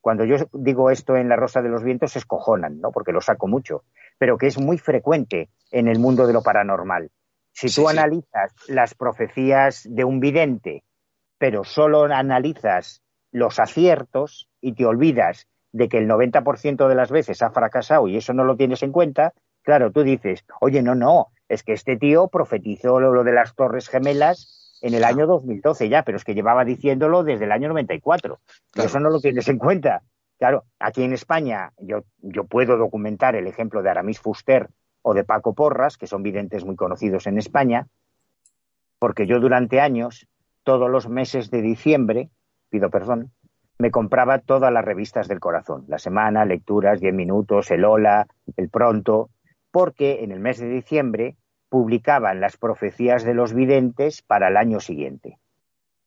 Cuando 0.00 0.24
yo 0.24 0.36
digo 0.52 0.90
esto 0.90 1.16
en 1.16 1.28
La 1.28 1.36
Rosa 1.36 1.62
de 1.62 1.68
los 1.68 1.82
Vientos, 1.82 2.12
se 2.12 2.18
escojonan, 2.18 2.80
¿no? 2.80 2.90
Porque 2.90 3.12
lo 3.12 3.20
saco 3.20 3.46
mucho, 3.48 3.84
pero 4.18 4.38
que 4.38 4.46
es 4.46 4.58
muy 4.58 4.78
frecuente 4.78 5.50
en 5.70 5.88
el 5.88 5.98
mundo 5.98 6.26
de 6.26 6.32
lo 6.32 6.42
paranormal. 6.42 7.10
Si 7.52 7.68
tú 7.68 7.88
analizas 7.88 8.54
las 8.68 8.94
profecías 8.94 9.86
de 9.88 10.04
un 10.04 10.20
vidente, 10.20 10.84
pero 11.38 11.64
solo 11.64 12.04
analizas 12.04 13.02
los 13.32 13.58
aciertos 13.58 14.48
y 14.60 14.74
te 14.74 14.86
olvidas 14.86 15.48
de 15.72 15.88
que 15.88 15.98
el 15.98 16.08
90% 16.08 16.88
de 16.88 16.94
las 16.94 17.10
veces 17.10 17.42
ha 17.42 17.50
fracasado 17.50 18.08
y 18.08 18.16
eso 18.16 18.32
no 18.32 18.44
lo 18.44 18.56
tienes 18.56 18.82
en 18.82 18.92
cuenta, 18.92 19.34
claro, 19.62 19.92
tú 19.92 20.02
dices, 20.02 20.44
oye, 20.60 20.82
no, 20.82 20.94
no, 20.94 21.28
es 21.48 21.62
que 21.62 21.72
este 21.72 21.96
tío 21.96 22.28
profetizó 22.28 23.00
lo 23.00 23.24
de 23.24 23.32
las 23.32 23.54
Torres 23.54 23.88
Gemelas 23.88 24.69
en 24.80 24.94
el 24.94 25.04
año 25.04 25.26
2012 25.26 25.88
ya, 25.88 26.02
pero 26.02 26.16
es 26.16 26.24
que 26.24 26.34
llevaba 26.34 26.64
diciéndolo 26.64 27.22
desde 27.22 27.44
el 27.44 27.52
año 27.52 27.68
94. 27.68 28.40
Claro. 28.70 28.88
Eso 28.88 29.00
no 29.00 29.10
lo 29.10 29.20
tienes 29.20 29.48
en 29.48 29.58
cuenta. 29.58 30.02
Claro, 30.38 30.64
aquí 30.78 31.02
en 31.02 31.12
España 31.12 31.72
yo, 31.78 32.04
yo 32.18 32.44
puedo 32.44 32.78
documentar 32.78 33.36
el 33.36 33.46
ejemplo 33.46 33.82
de 33.82 33.90
Aramis 33.90 34.20
Fuster 34.20 34.70
o 35.02 35.14
de 35.14 35.24
Paco 35.24 35.54
Porras, 35.54 35.98
que 35.98 36.06
son 36.06 36.22
videntes 36.22 36.64
muy 36.64 36.76
conocidos 36.76 37.26
en 37.26 37.38
España, 37.38 37.86
porque 38.98 39.26
yo 39.26 39.40
durante 39.40 39.80
años, 39.80 40.26
todos 40.62 40.90
los 40.90 41.08
meses 41.08 41.50
de 41.50 41.62
diciembre, 41.62 42.30
pido 42.68 42.90
perdón, 42.90 43.32
me 43.78 43.90
compraba 43.90 44.38
todas 44.38 44.72
las 44.72 44.84
revistas 44.84 45.26
del 45.26 45.40
corazón, 45.40 45.84
La 45.88 45.98
Semana, 45.98 46.44
Lecturas, 46.44 47.00
Diez 47.00 47.14
Minutos, 47.14 47.70
El 47.70 47.84
Hola, 47.84 48.26
El 48.56 48.68
Pronto, 48.68 49.30
porque 49.70 50.22
en 50.22 50.32
el 50.32 50.40
mes 50.40 50.58
de 50.58 50.68
diciembre 50.68 51.36
publicaban 51.70 52.40
las 52.40 52.58
profecías 52.58 53.24
de 53.24 53.32
los 53.32 53.54
videntes 53.54 54.20
para 54.20 54.48
el 54.48 54.58
año 54.58 54.80
siguiente. 54.80 55.38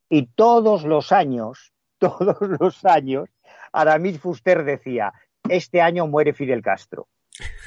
Y 0.08 0.26
todos 0.26 0.84
los 0.84 1.10
años, 1.10 1.72
todos 1.98 2.36
los 2.60 2.84
años, 2.84 3.28
Aramis 3.72 4.20
Fuster 4.20 4.62
decía, 4.62 5.12
este 5.48 5.80
año 5.80 6.06
muere 6.06 6.32
Fidel 6.32 6.62
Castro. 6.62 7.08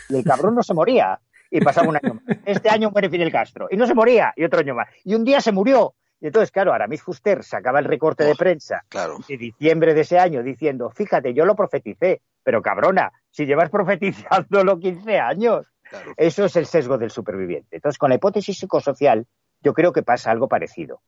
Y 0.10 0.16
el 0.16 0.24
cabrón 0.24 0.56
no 0.56 0.64
se 0.64 0.74
moría. 0.74 1.20
Y 1.50 1.60
pasaba 1.60 1.90
un 1.90 1.98
año 1.98 2.14
más. 2.14 2.38
Este 2.46 2.70
año 2.70 2.92
muere 2.92 3.10
Fidel 3.10 3.32
Castro. 3.32 3.68
Y 3.70 3.78
no 3.78 3.86
se 3.86 3.94
moría. 3.94 4.34
Y 4.36 4.44
otro 4.44 4.60
año 4.60 4.76
más. 4.76 4.88
Y 5.04 5.16
un 5.16 5.26
día 5.26 5.42
se 5.42 5.52
murió. 5.52 5.96
Y 6.20 6.28
entonces, 6.28 6.52
claro, 6.52 6.74
Aramis 6.74 7.04
Fuster 7.04 7.44
sacaba 7.44 7.80
el 7.80 7.86
recorte 7.86 8.24
de 8.24 8.36
prensa 8.36 8.84
de 9.28 9.38
diciembre 9.38 9.94
de 9.94 10.02
ese 10.02 10.18
año 10.18 10.42
diciendo, 10.42 10.90
fíjate, 10.90 11.34
yo 11.34 11.46
lo 11.46 11.56
profeticé, 11.56 12.22
pero 12.44 12.62
cabrona, 12.62 13.12
si 13.30 13.46
llevas 13.46 13.70
profetizándolo 13.70 14.80
15 14.80 15.20
años. 15.20 15.68
Eso 16.16 16.46
es 16.46 16.56
el 16.56 16.66
sesgo 16.66 16.98
del 16.98 17.12
superviviente. 17.12 17.78
Entonces, 17.78 17.98
con 17.98 18.10
la 18.10 18.16
hipótesis 18.16 18.58
psicosocial, 18.58 19.26
yo 19.62 19.74
creo 19.74 19.94
que 19.94 20.04
pasa 20.04 20.32
algo 20.32 20.48
parecido. 20.48 21.02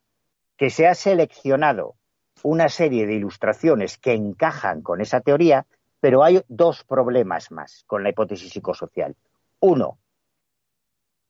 Que 0.58 0.70
se 0.70 0.88
ha 0.88 0.96
seleccionado 0.96 1.96
una 2.44 2.70
serie 2.70 3.06
de 3.06 3.16
ilustraciones 3.16 3.98
que 3.98 4.14
encajan 4.14 4.82
con 4.82 5.02
esa 5.02 5.22
teoría, 5.22 5.66
pero 6.00 6.24
hay 6.24 6.42
dos 6.48 6.84
problemas 6.84 7.52
más 7.52 7.84
con 7.88 8.04
la 8.04 8.10
hipótesis 8.10 8.52
psicosocial. 8.52 9.16
Uno, 9.60 9.98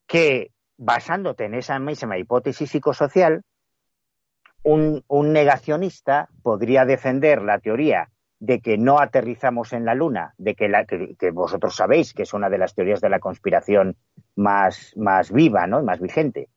que 0.06 0.52
basándote 0.78 1.46
en 1.46 1.56
esa 1.56 1.78
misma 1.80 2.18
hipótesis 2.18 2.70
psicosocial, 2.70 3.44
un, 4.64 5.04
negacionista 5.10 6.30
podría 6.42 6.86
defender 6.86 7.42
la 7.42 7.60
teoría 7.60 8.10
de 8.40 8.62
que 8.62 8.78
no 8.78 9.00
aterrizamos 9.00 9.74
en 9.74 9.86
la 9.86 9.96
Luna, 9.96 10.34
de 10.38 10.56
que, 10.56 10.70
la, 10.70 10.86
que, 10.86 11.32
vosotros 11.32 11.76
sabéis 11.76 12.14
que 12.14 12.24
es 12.24 12.34
una 12.34 12.50
de 12.50 12.58
las 12.58 12.74
teorías 12.74 13.02
de 13.02 13.10
la 13.10 13.20
conspiración 13.20 13.98
más, 14.36 14.94
más 14.96 15.32
viva, 15.32 15.68
¿no? 15.68 15.84
más 15.84 16.00
vigente, 16.00 16.50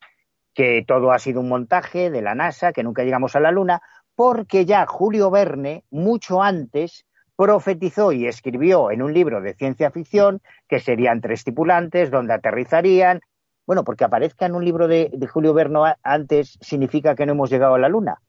que 0.55 0.85
todo 0.87 1.13
ha 1.13 1.19
sido 1.19 1.41
un 1.41 1.49
montaje 1.49 2.11
de 2.11 2.23
la 2.23 2.35
NASA, 2.35 2.73
que 2.73 2.85
nunca 2.85 3.03
llegamos 3.03 3.35
a 3.35 3.41
la 3.41 3.51
Luna, 3.51 3.83
porque 4.15 4.65
ya 4.65 4.87
Julio 4.87 5.31
Verne, 5.31 5.85
mucho 5.91 6.43
antes, 6.43 7.05
profetizó 7.37 8.13
y 8.13 8.27
escribió 8.27 8.91
en 8.91 9.03
un 9.03 9.13
libro 9.13 9.41
de 9.41 9.55
ciencia 9.55 9.91
ficción 9.91 10.41
que 10.69 10.79
serían 10.79 11.21
tres 11.21 11.43
tripulantes, 11.43 12.11
donde 12.11 12.35
aterrizarían. 12.35 13.21
Bueno, 13.67 13.85
porque 13.85 14.05
aparezca 14.05 14.47
en 14.47 14.55
un 14.55 14.65
libro 14.65 14.87
de, 14.87 15.11
Julio 15.33 15.55
Verne 15.55 15.95
antes 16.03 16.59
significa 16.61 17.15
que 17.15 17.27
no 17.27 17.33
hemos 17.33 17.51
llegado 17.51 17.75
a 17.75 17.79
la 17.79 17.89
Luna. 17.89 18.21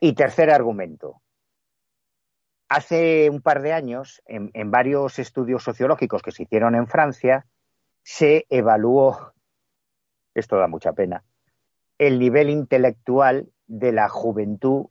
Y 0.00 0.12
tercer 0.12 0.50
argumento. 0.50 1.20
Hace 2.68 3.30
un 3.30 3.40
par 3.40 3.62
de 3.62 3.72
años, 3.72 4.22
en, 4.26 4.50
en 4.52 4.70
varios 4.70 5.18
estudios 5.18 5.62
sociológicos 5.62 6.22
que 6.22 6.32
se 6.32 6.42
hicieron 6.42 6.74
en 6.74 6.86
Francia, 6.86 7.46
se 8.02 8.46
evaluó, 8.50 9.32
esto 10.34 10.56
da 10.56 10.68
mucha 10.68 10.92
pena, 10.92 11.24
el 11.98 12.18
nivel 12.18 12.50
intelectual 12.50 13.50
de 13.66 13.92
la 13.92 14.08
juventud 14.08 14.86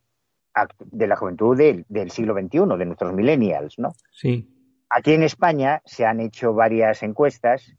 de 0.78 1.06
la 1.06 1.16
juventud 1.16 1.56
del, 1.56 2.10
siglo 2.10 2.34
XXI, 2.34 2.78
de 2.78 2.86
nuestros 2.86 3.12
millennials, 3.14 3.78
¿no? 3.78 3.94
Sí. 4.10 4.48
Aquí 4.90 5.12
en 5.12 5.22
España 5.22 5.82
se 5.84 6.06
han 6.06 6.20
hecho 6.20 6.54
varias 6.54 7.02
encuestas 7.02 7.76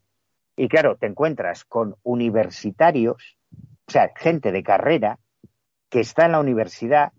y 0.56 0.68
claro, 0.68 0.96
te 0.96 1.06
encuentras 1.06 1.64
con 1.64 1.96
universitarios, 2.02 3.36
o 3.86 3.90
sea, 3.90 4.10
gente 4.16 4.52
de 4.52 4.62
carrera 4.62 5.18
que 5.88 6.00
está 6.00 6.26
en 6.26 6.32
la 6.32 6.40
universidad 6.40 7.12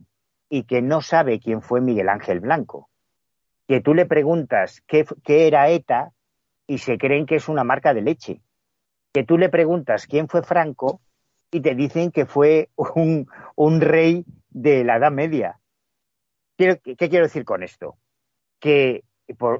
y 0.54 0.64
que 0.64 0.82
no 0.82 1.02
sabe 1.02 1.39
quién 1.39 1.62
fue 1.62 1.80
Miguel 1.80 2.10
Ángel 2.10 2.41
Blanco. 2.41 2.89
Que 3.70 3.80
tú 3.80 3.93
le 3.93 4.06
preguntas 4.06 4.84
qué, 4.86 5.06
qué 5.24 5.47
era 5.47 5.70
ETA 5.70 6.12
y 6.68 6.80
se 6.80 6.97
creen 6.97 7.26
que 7.26 7.36
es 7.36 7.47
una 7.47 7.64
marca 7.64 7.93
de 7.93 8.02
leche. 8.02 8.41
Que 9.14 9.24
tú 9.24 9.38
le 9.38 9.47
preguntas 9.47 10.08
quién 10.08 10.28
fue 10.28 10.43
Franco 10.43 10.99
y 11.52 11.62
te 11.62 11.74
dicen 11.74 12.12
que 12.12 12.26
fue 12.26 12.70
un, 12.76 13.28
un 13.56 13.80
rey 13.80 14.26
de 14.49 14.84
la 14.84 14.97
Edad 14.97 15.12
Media. 15.12 15.58
¿Qué, 16.58 16.82
quiero 16.97 17.26
decir 17.26 17.45
con 17.45 17.64
esto? 17.64 17.95
Que, 18.60 19.06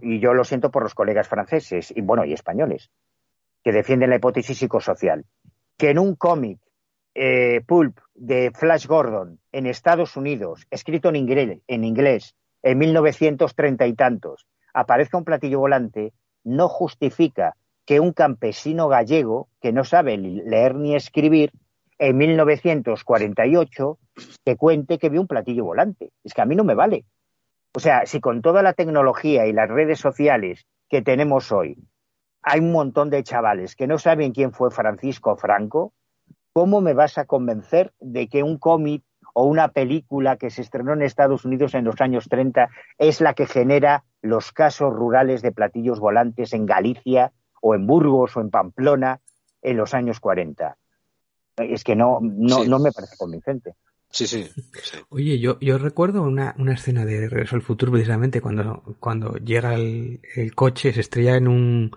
y 0.02 0.20
yo 0.20 0.34
lo 0.34 0.44
siento 0.44 0.72
por 0.72 0.84
los 0.84 0.94
colegas 0.94 1.30
franceses 1.30 1.94
y 1.96 2.02
bueno, 2.02 2.26
y 2.26 2.34
españoles, 2.34 2.92
que 3.64 3.72
defienden 3.72 4.10
la 4.10 4.18
hipótesis 4.18 4.58
psicosocial, 4.58 5.26
que 5.78 5.92
en 5.92 6.00
un 6.00 6.16
cómic 6.16 6.60
eh, 7.14 7.62
pulp 7.66 8.00
de 8.16 8.52
Flash 8.52 8.88
Gordon 8.88 9.40
en 9.52 9.66
Estados 9.66 10.16
Unidos, 10.16 10.66
escrito 10.72 11.10
en 11.10 11.16
inglés, 11.16 11.60
en 11.68 11.84
inglés 11.84 12.36
en 12.64 12.78
1930 12.78 13.88
y 13.88 13.94
tantos, 13.94 14.48
aparezca 14.74 15.18
un 15.18 15.26
platillo 15.26 15.60
volante, 15.60 16.14
no 16.44 16.70
justifica 16.70 17.56
que 17.86 18.00
un 18.00 18.14
campesino 18.14 18.88
gallego 18.88 19.50
que 19.60 19.74
no 19.74 19.84
sabe 19.84 20.18
leer 20.18 20.76
ni 20.76 20.96
escribir 20.96 21.52
en 21.98 22.18
1948 22.18 23.98
te 24.44 24.56
cuente 24.56 24.98
que 24.98 25.10
vio 25.10 25.22
un 25.22 25.28
platillo 25.28 25.66
volante. 25.66 26.12
Es 26.24 26.34
que 26.34 26.42
a 26.42 26.46
mí 26.46 26.56
no 26.56 26.64
me 26.64 26.76
vale. 26.76 27.06
O 27.74 27.80
sea, 27.80 28.06
si 28.06 28.20
con 28.20 28.42
toda 28.42 28.64
la 28.64 28.74
tecnología 28.74 29.46
y 29.48 29.54
las 29.54 29.70
redes 29.70 30.00
sociales 30.00 30.66
que 30.90 31.02
tenemos 31.02 31.52
hoy 31.52 31.78
hay 32.44 32.60
un 32.60 32.72
montón 32.72 33.10
de 33.10 33.24
chavales 33.24 33.76
que 33.76 33.88
no 33.88 34.00
saben 34.00 34.32
quién 34.32 34.52
fue 34.52 34.72
Francisco 34.72 35.36
Franco, 35.38 35.94
¿cómo 36.54 36.82
me 36.82 36.94
vas 36.94 37.18
a 37.18 37.26
convencer 37.26 37.94
de 38.00 38.28
que 38.28 38.44
un 38.44 38.58
cómic 38.58 39.04
o 39.34 39.46
una 39.46 39.70
película 39.70 40.38
que 40.38 40.50
se 40.50 40.62
estrenó 40.62 40.94
en 40.94 41.02
Estados 41.02 41.46
Unidos 41.46 41.74
en 41.74 41.86
los 41.86 42.02
años 42.02 42.28
30 42.30 42.70
es 42.98 43.22
la 43.22 43.34
que 43.34 43.46
genera 43.46 44.04
los 44.22 44.52
casos 44.52 44.94
rurales 44.94 45.42
de 45.42 45.52
platillos 45.52 46.00
volantes 46.00 46.54
en 46.54 46.66
Galicia 46.66 47.32
o 47.62 47.76
en 47.76 47.88
Burgos 47.88 48.36
o 48.36 48.42
en 48.42 48.50
Pamplona 48.50 49.22
en 49.62 49.78
los 49.78 49.94
años 49.94 50.20
40? 50.20 50.78
es 51.58 51.84
que 51.84 51.96
no, 51.96 52.20
no, 52.22 52.64
no 52.66 52.80
me 52.80 52.92
parece 52.92 53.16
convincente. 53.18 53.76
Sí, 54.10 54.28
sí, 54.28 54.46
Oye, 55.10 55.40
yo, 55.40 55.58
yo 55.60 55.78
recuerdo 55.78 56.24
una, 56.24 56.54
una 56.58 56.74
escena 56.74 57.06
de 57.06 57.30
Regreso 57.30 57.56
al 57.56 57.62
Futuro 57.62 57.94
precisamente 57.94 58.42
cuando, 58.42 58.84
cuando 59.00 59.36
llega 59.36 59.76
el, 59.76 60.20
el 60.36 60.54
coche, 60.54 60.92
se 60.92 61.00
estrella 61.00 61.38
en 61.38 61.48
un, 61.48 61.92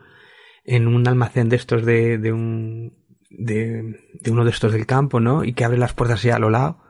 en 0.65 0.87
un 0.87 1.09
almacén 1.09 1.49
de 1.49 1.57
estos 1.57 1.85
de, 1.85 2.19
de 2.19 2.33
un, 2.33 3.04
de, 3.39 4.01
de 4.13 4.31
uno 4.31 4.45
de 4.45 4.51
estos 4.51 4.73
del 4.73 4.87
campo, 4.87 5.21
¿no? 5.21 5.45
Y 5.45 5.53
que 5.53 5.65
abre 5.65 5.79
las 5.79 5.93
puertas 5.93 6.21
así 6.21 6.31
a 6.31 6.39
lo 6.39 6.51
lado. 6.51 6.81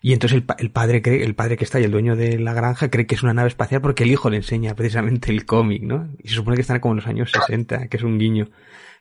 Y 0.00 0.12
entonces 0.12 0.38
el, 0.38 0.46
el, 0.58 0.70
padre 0.70 1.00
cree, 1.00 1.24
el 1.24 1.34
padre 1.34 1.56
que 1.56 1.64
está 1.64 1.78
y 1.80 1.84
el 1.84 1.92
dueño 1.92 2.16
de 2.16 2.38
la 2.38 2.54
granja 2.54 2.90
cree 2.90 3.06
que 3.06 3.14
es 3.14 3.22
una 3.22 3.34
nave 3.34 3.48
espacial 3.48 3.80
porque 3.80 4.02
el 4.02 4.10
hijo 4.10 4.30
le 4.30 4.38
enseña 4.38 4.74
precisamente 4.74 5.30
el 5.30 5.46
cómic, 5.46 5.82
¿no? 5.82 6.10
Y 6.18 6.28
se 6.28 6.34
supone 6.34 6.56
que 6.56 6.62
están 6.62 6.80
como 6.80 6.94
en 6.94 6.96
los 6.96 7.06
años 7.06 7.30
60, 7.30 7.88
que 7.88 7.96
es 7.96 8.02
un 8.02 8.18
guiño. 8.18 8.50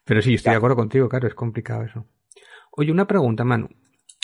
Pero 0.05 0.21
sí, 0.21 0.35
estoy 0.35 0.51
de 0.51 0.57
acuerdo 0.57 0.75
contigo, 0.75 1.09
claro, 1.09 1.27
es 1.27 1.33
complicado 1.33 1.83
eso. 1.83 2.05
Oye, 2.71 2.91
una 2.91 3.07
pregunta, 3.07 3.43
Manu. 3.43 3.69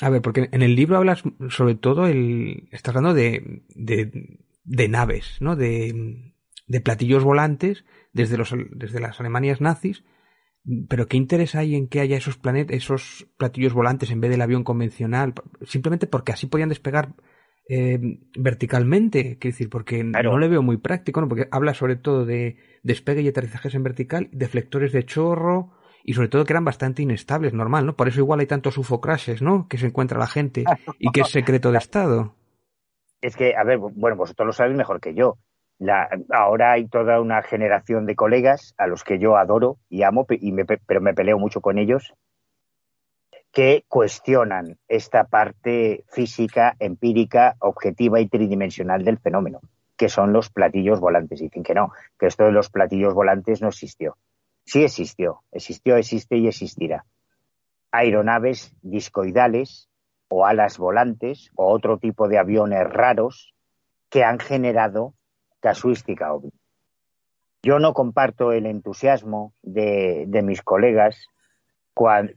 A 0.01 0.09
ver, 0.09 0.21
porque 0.21 0.49
en 0.51 0.61
el 0.61 0.75
libro 0.75 0.97
hablas 0.97 1.23
sobre 1.49 1.75
todo 1.75 2.07
el. 2.07 2.69
Estás 2.71 2.95
hablando 2.95 3.15
de, 3.15 3.63
de, 3.69 4.39
de 4.63 4.87
naves, 4.87 5.37
¿no? 5.39 5.55
De, 5.55 6.33
de 6.67 6.81
platillos 6.81 7.23
volantes 7.23 7.85
desde, 8.13 8.37
los, 8.37 8.53
desde 8.71 8.99
las 8.99 9.19
Alemanias 9.19 9.61
nazis. 9.61 10.03
Pero 10.89 11.07
¿qué 11.07 11.17
interés 11.17 11.55
hay 11.55 11.75
en 11.75 11.87
que 11.87 12.01
haya 12.01 12.17
esos 12.17 12.37
planetas, 12.37 12.75
esos 12.75 13.27
platillos 13.37 13.73
volantes 13.73 14.11
en 14.11 14.19
vez 14.19 14.31
del 14.31 14.41
avión 14.41 14.63
convencional? 14.63 15.33
Simplemente 15.65 16.07
porque 16.07 16.33
así 16.33 16.47
podían 16.47 16.69
despegar 16.69 17.13
eh, 17.69 17.99
verticalmente, 18.37 19.37
quiero 19.39 19.53
decir, 19.53 19.69
porque 19.69 20.03
no 20.03 20.37
le 20.37 20.47
veo 20.47 20.61
muy 20.61 20.77
práctico, 20.77 21.21
¿no? 21.21 21.29
Porque 21.29 21.47
habla 21.51 21.73
sobre 21.73 21.95
todo 21.95 22.25
de 22.25 22.57
despegue 22.83 23.21
y 23.21 23.27
aterrizajes 23.27 23.75
en 23.75 23.83
vertical, 23.83 24.29
deflectores 24.31 24.91
de 24.91 25.05
chorro, 25.05 25.77
y 26.07 26.13
sobre 26.13 26.29
todo 26.29 26.45
que 26.45 26.53
eran 26.53 26.63
bastante 26.63 27.01
inestables, 27.01 27.53
normal, 27.53 27.85
¿no? 27.85 27.97
Por 27.97 28.07
eso 28.07 28.21
igual 28.21 28.39
hay 28.39 28.47
tantos 28.47 28.77
ufocrashes, 28.77 29.41
¿no? 29.41 29.67
Que 29.67 29.77
se 29.77 29.87
encuentra 29.87 30.17
la 30.17 30.27
gente 30.27 30.63
y 30.99 31.11
que 31.11 31.19
es 31.19 31.27
secreto 31.27 31.69
de 31.69 31.77
Estado. 31.79 32.33
Es 33.19 33.35
que, 33.35 33.53
a 33.57 33.65
ver, 33.65 33.77
bueno, 33.77 34.15
vosotros 34.15 34.45
lo 34.45 34.53
sabéis 34.53 34.77
mejor 34.77 35.01
que 35.01 35.13
yo. 35.13 35.37
La, 35.79 36.09
ahora 36.31 36.71
hay 36.73 36.87
toda 36.87 37.21
una 37.21 37.41
generación 37.43 38.05
de 38.05 38.15
colegas 38.15 38.73
a 38.77 38.87
los 38.87 39.03
que 39.03 39.19
yo 39.19 39.37
adoro 39.37 39.77
y 39.89 40.03
amo, 40.03 40.25
y 40.29 40.51
pero 40.85 41.01
me 41.01 41.13
peleo 41.13 41.37
mucho 41.37 41.61
con 41.61 41.77
ellos, 41.77 42.13
que 43.51 43.85
cuestionan 43.87 44.77
esta 44.87 45.25
parte 45.25 46.03
física, 46.09 46.75
empírica, 46.79 47.55
objetiva 47.59 48.19
y 48.19 48.27
tridimensional 48.27 49.03
del 49.03 49.19
fenómeno, 49.19 49.61
que 49.95 50.09
son 50.09 50.33
los 50.33 50.49
platillos 50.49 50.99
volantes. 50.99 51.39
Dicen 51.39 51.63
que 51.63 51.73
no, 51.73 51.91
que 52.19 52.27
esto 52.27 52.45
de 52.45 52.51
los 52.51 52.69
platillos 52.69 53.13
volantes 53.13 53.61
no 53.61 53.69
existió 53.69 54.17
sí 54.67 54.83
existió, 54.83 55.41
existió, 55.51 55.95
existe 55.95 56.37
y 56.37 56.47
existirá. 56.47 57.05
Aeronaves 57.91 58.75
discoidales 58.81 59.89
o 60.27 60.45
alas 60.45 60.77
volantes 60.77 61.49
o 61.55 61.71
otro 61.71 61.97
tipo 61.97 62.27
de 62.27 62.37
aviones 62.37 62.83
raros 62.83 63.55
que 64.09 64.25
han 64.25 64.39
generado 64.39 65.13
casuística. 65.67 66.31
Yo 67.61 67.79
no 67.79 67.93
comparto 67.93 68.53
el 68.53 68.65
entusiasmo 68.65 69.51
de, 69.61 70.25
mis 70.41 70.61
colegas 70.61 71.27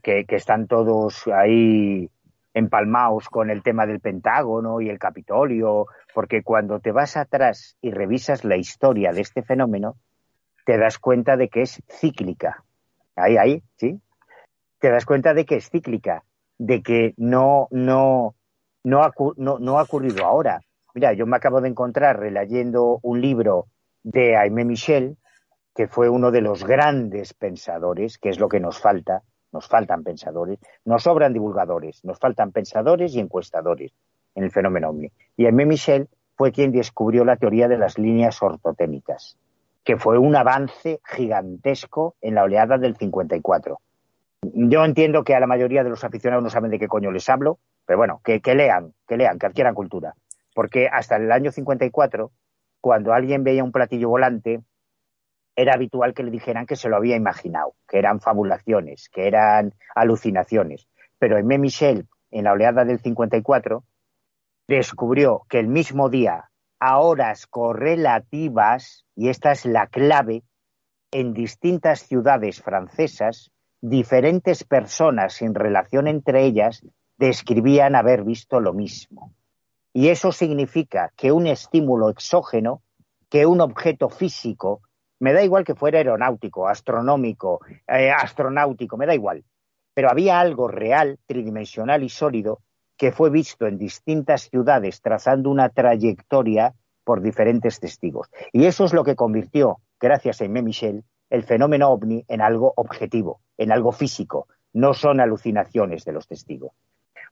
que, 0.03 0.25
están 0.27 0.67
todos 0.67 1.27
ahí 1.27 2.09
empalmados 2.53 3.29
con 3.29 3.49
el 3.49 3.63
tema 3.63 3.85
del 3.85 4.01
Pentágono 4.01 4.81
y 4.81 4.89
el 4.89 4.99
Capitolio, 4.99 5.85
porque 6.13 6.43
cuando 6.43 6.81
te 6.81 6.91
vas 6.91 7.15
atrás 7.15 7.77
y 7.81 7.91
revisas 7.91 8.43
la 8.43 8.57
historia 8.57 9.13
de 9.13 9.21
este 9.21 9.43
fenómeno, 9.43 9.95
te 10.65 10.77
das 10.77 10.99
cuenta 10.99 11.37
de 11.37 11.47
que 11.47 11.61
es 11.61 11.81
cíclica. 11.87 12.65
Ahí, 13.15 13.37
ahí, 13.37 13.63
¿sí? 13.77 14.01
Te 14.79 14.89
das 14.89 15.05
cuenta 15.05 15.33
de 15.33 15.45
que 15.45 15.55
es 15.55 15.69
cíclica, 15.69 16.25
de 16.57 16.81
que 16.81 17.13
no, 17.15 17.69
no, 17.71 18.35
no, 18.83 19.03
ha 19.03 19.83
ocurrido 19.83 20.25
ahora. 20.25 20.59
Mira, 20.93 21.13
yo 21.13 21.25
me 21.25 21.37
acabo 21.37 21.61
de 21.61 21.69
encontrar 21.69 22.19
releyendo 22.19 22.99
un 23.01 23.21
libro 23.21 23.67
de 24.03 24.35
Aimé 24.35 24.65
Michel, 24.65 25.17
que 25.75 25.87
fue 25.87 26.09
uno 26.09 26.31
de 26.31 26.41
los 26.41 26.63
grandes 26.65 27.33
pensadores, 27.33 28.17
que 28.17 28.29
es 28.29 28.39
lo 28.39 28.49
que 28.49 28.59
nos 28.59 28.79
falta, 28.79 29.21
nos 29.51 29.67
faltan 29.67 30.03
pensadores, 30.03 30.59
nos 30.85 31.03
sobran 31.03 31.33
divulgadores, 31.33 32.03
nos 32.03 32.19
faltan 32.19 32.51
pensadores 32.51 33.15
y 33.15 33.19
encuestadores 33.19 33.91
en 34.35 34.43
el 34.43 34.51
fenómeno 34.51 34.89
OVNI. 34.89 35.11
Y 35.37 35.45
Aimé 35.45 35.65
Michel 35.65 36.09
fue 36.35 36.51
quien 36.51 36.71
descubrió 36.71 37.23
la 37.23 37.37
teoría 37.37 37.67
de 37.67 37.77
las 37.77 37.97
líneas 37.97 38.41
ortotémicas 38.41 39.37
que 39.83 39.97
fue 39.97 40.17
un 40.17 40.35
avance 40.35 40.99
gigantesco 41.05 42.15
en 42.21 42.35
la 42.35 42.43
oleada 42.43 42.77
del 42.77 42.95
54. 42.95 43.79
Yo 44.43 44.85
entiendo 44.85 45.23
que 45.23 45.35
a 45.35 45.39
la 45.39 45.47
mayoría 45.47 45.83
de 45.83 45.89
los 45.89 46.03
aficionados 46.03 46.43
no 46.43 46.49
saben 46.49 46.71
de 46.71 46.79
qué 46.79 46.87
coño 46.87 47.11
les 47.11 47.27
hablo, 47.29 47.59
pero 47.85 47.97
bueno, 47.97 48.21
que, 48.23 48.39
lean, 48.55 48.93
que 49.07 49.17
lean, 49.17 49.39
que 49.39 49.47
adquieran 49.47 49.75
cultura. 49.75 50.13
Porque 50.53 50.87
hasta 50.91 51.15
el 51.15 51.31
año 51.31 51.51
54, 51.51 52.31
cuando 52.81 53.13
alguien 53.13 53.43
veía 53.43 53.63
un 53.63 53.71
platillo 53.71 54.09
volante, 54.09 54.61
era 55.55 55.73
habitual 55.73 56.13
que 56.13 56.23
le 56.23 56.31
dijeran 56.31 56.65
que 56.65 56.75
se 56.75 56.89
lo 56.89 56.95
había 56.95 57.15
imaginado, 57.15 57.75
que 57.87 57.99
eran 57.99 58.19
fabulaciones, 58.19 59.09
que 59.09 59.27
eran 59.27 59.73
alucinaciones. 59.95 60.87
Pero 61.19 61.37
en 61.37 61.47
Michel, 61.47 62.07
en 62.31 62.45
la 62.45 62.53
oleada 62.53 62.85
del 62.85 62.99
54, 62.99 63.83
descubrió 64.67 65.41
que 65.49 65.59
el 65.59 65.67
mismo 65.67 66.09
día, 66.09 66.49
a 66.79 66.99
horas 66.99 67.45
correlativas, 67.45 69.05
y 69.15 69.29
esta 69.29 69.51
es 69.51 69.65
la 69.65 69.87
clave, 69.87 70.43
en 71.11 71.33
distintas 71.33 72.01
ciudades 72.07 72.61
francesas, 72.61 73.51
diferentes 73.81 74.63
personas 74.63 75.33
sin 75.33 75.53
relación 75.53 76.07
entre 76.07 76.45
ellas 76.45 76.85
describían 77.17 77.95
haber 77.95 78.23
visto 78.23 78.59
lo 78.59 78.73
mismo. 78.73 79.33
Y 79.93 80.09
eso 80.09 80.31
significa 80.31 81.11
que 81.15 81.31
un 81.31 81.47
estímulo 81.47 82.09
exógeno, 82.09 82.81
que 83.29 83.45
un 83.45 83.61
objeto 83.61 84.09
físico, 84.09 84.81
me 85.19 85.33
da 85.33 85.43
igual 85.43 85.63
que 85.63 85.75
fuera 85.75 85.99
aeronáutico, 85.99 86.67
astronómico, 86.67 87.59
eh, 87.87 88.11
astronáutico, 88.11 88.97
me 88.97 89.05
da 89.05 89.13
igual, 89.13 89.43
pero 89.93 90.09
había 90.09 90.39
algo 90.39 90.67
real, 90.67 91.19
tridimensional 91.27 92.03
y 92.03 92.09
sólido 92.09 92.61
que 92.97 93.11
fue 93.11 93.29
visto 93.29 93.67
en 93.67 93.77
distintas 93.77 94.49
ciudades 94.49 95.01
trazando 95.01 95.49
una 95.49 95.69
trayectoria 95.69 96.73
por 97.03 97.21
diferentes 97.21 97.79
testigos. 97.79 98.29
Y 98.53 98.65
eso 98.65 98.85
es 98.85 98.93
lo 98.93 99.03
que 99.03 99.15
convirtió, 99.15 99.79
gracias 99.99 100.39
a 100.39 100.43
Aimé 100.43 100.61
Michel, 100.61 101.03
el 101.29 101.43
fenómeno 101.43 101.89
ovni 101.89 102.23
en 102.27 102.41
algo 102.41 102.73
objetivo, 102.75 103.41
en 103.57 103.71
algo 103.71 103.91
físico. 103.91 104.47
No 104.73 104.93
son 104.93 105.19
alucinaciones 105.19 106.05
de 106.05 106.11
los 106.13 106.27
testigos. 106.27 106.73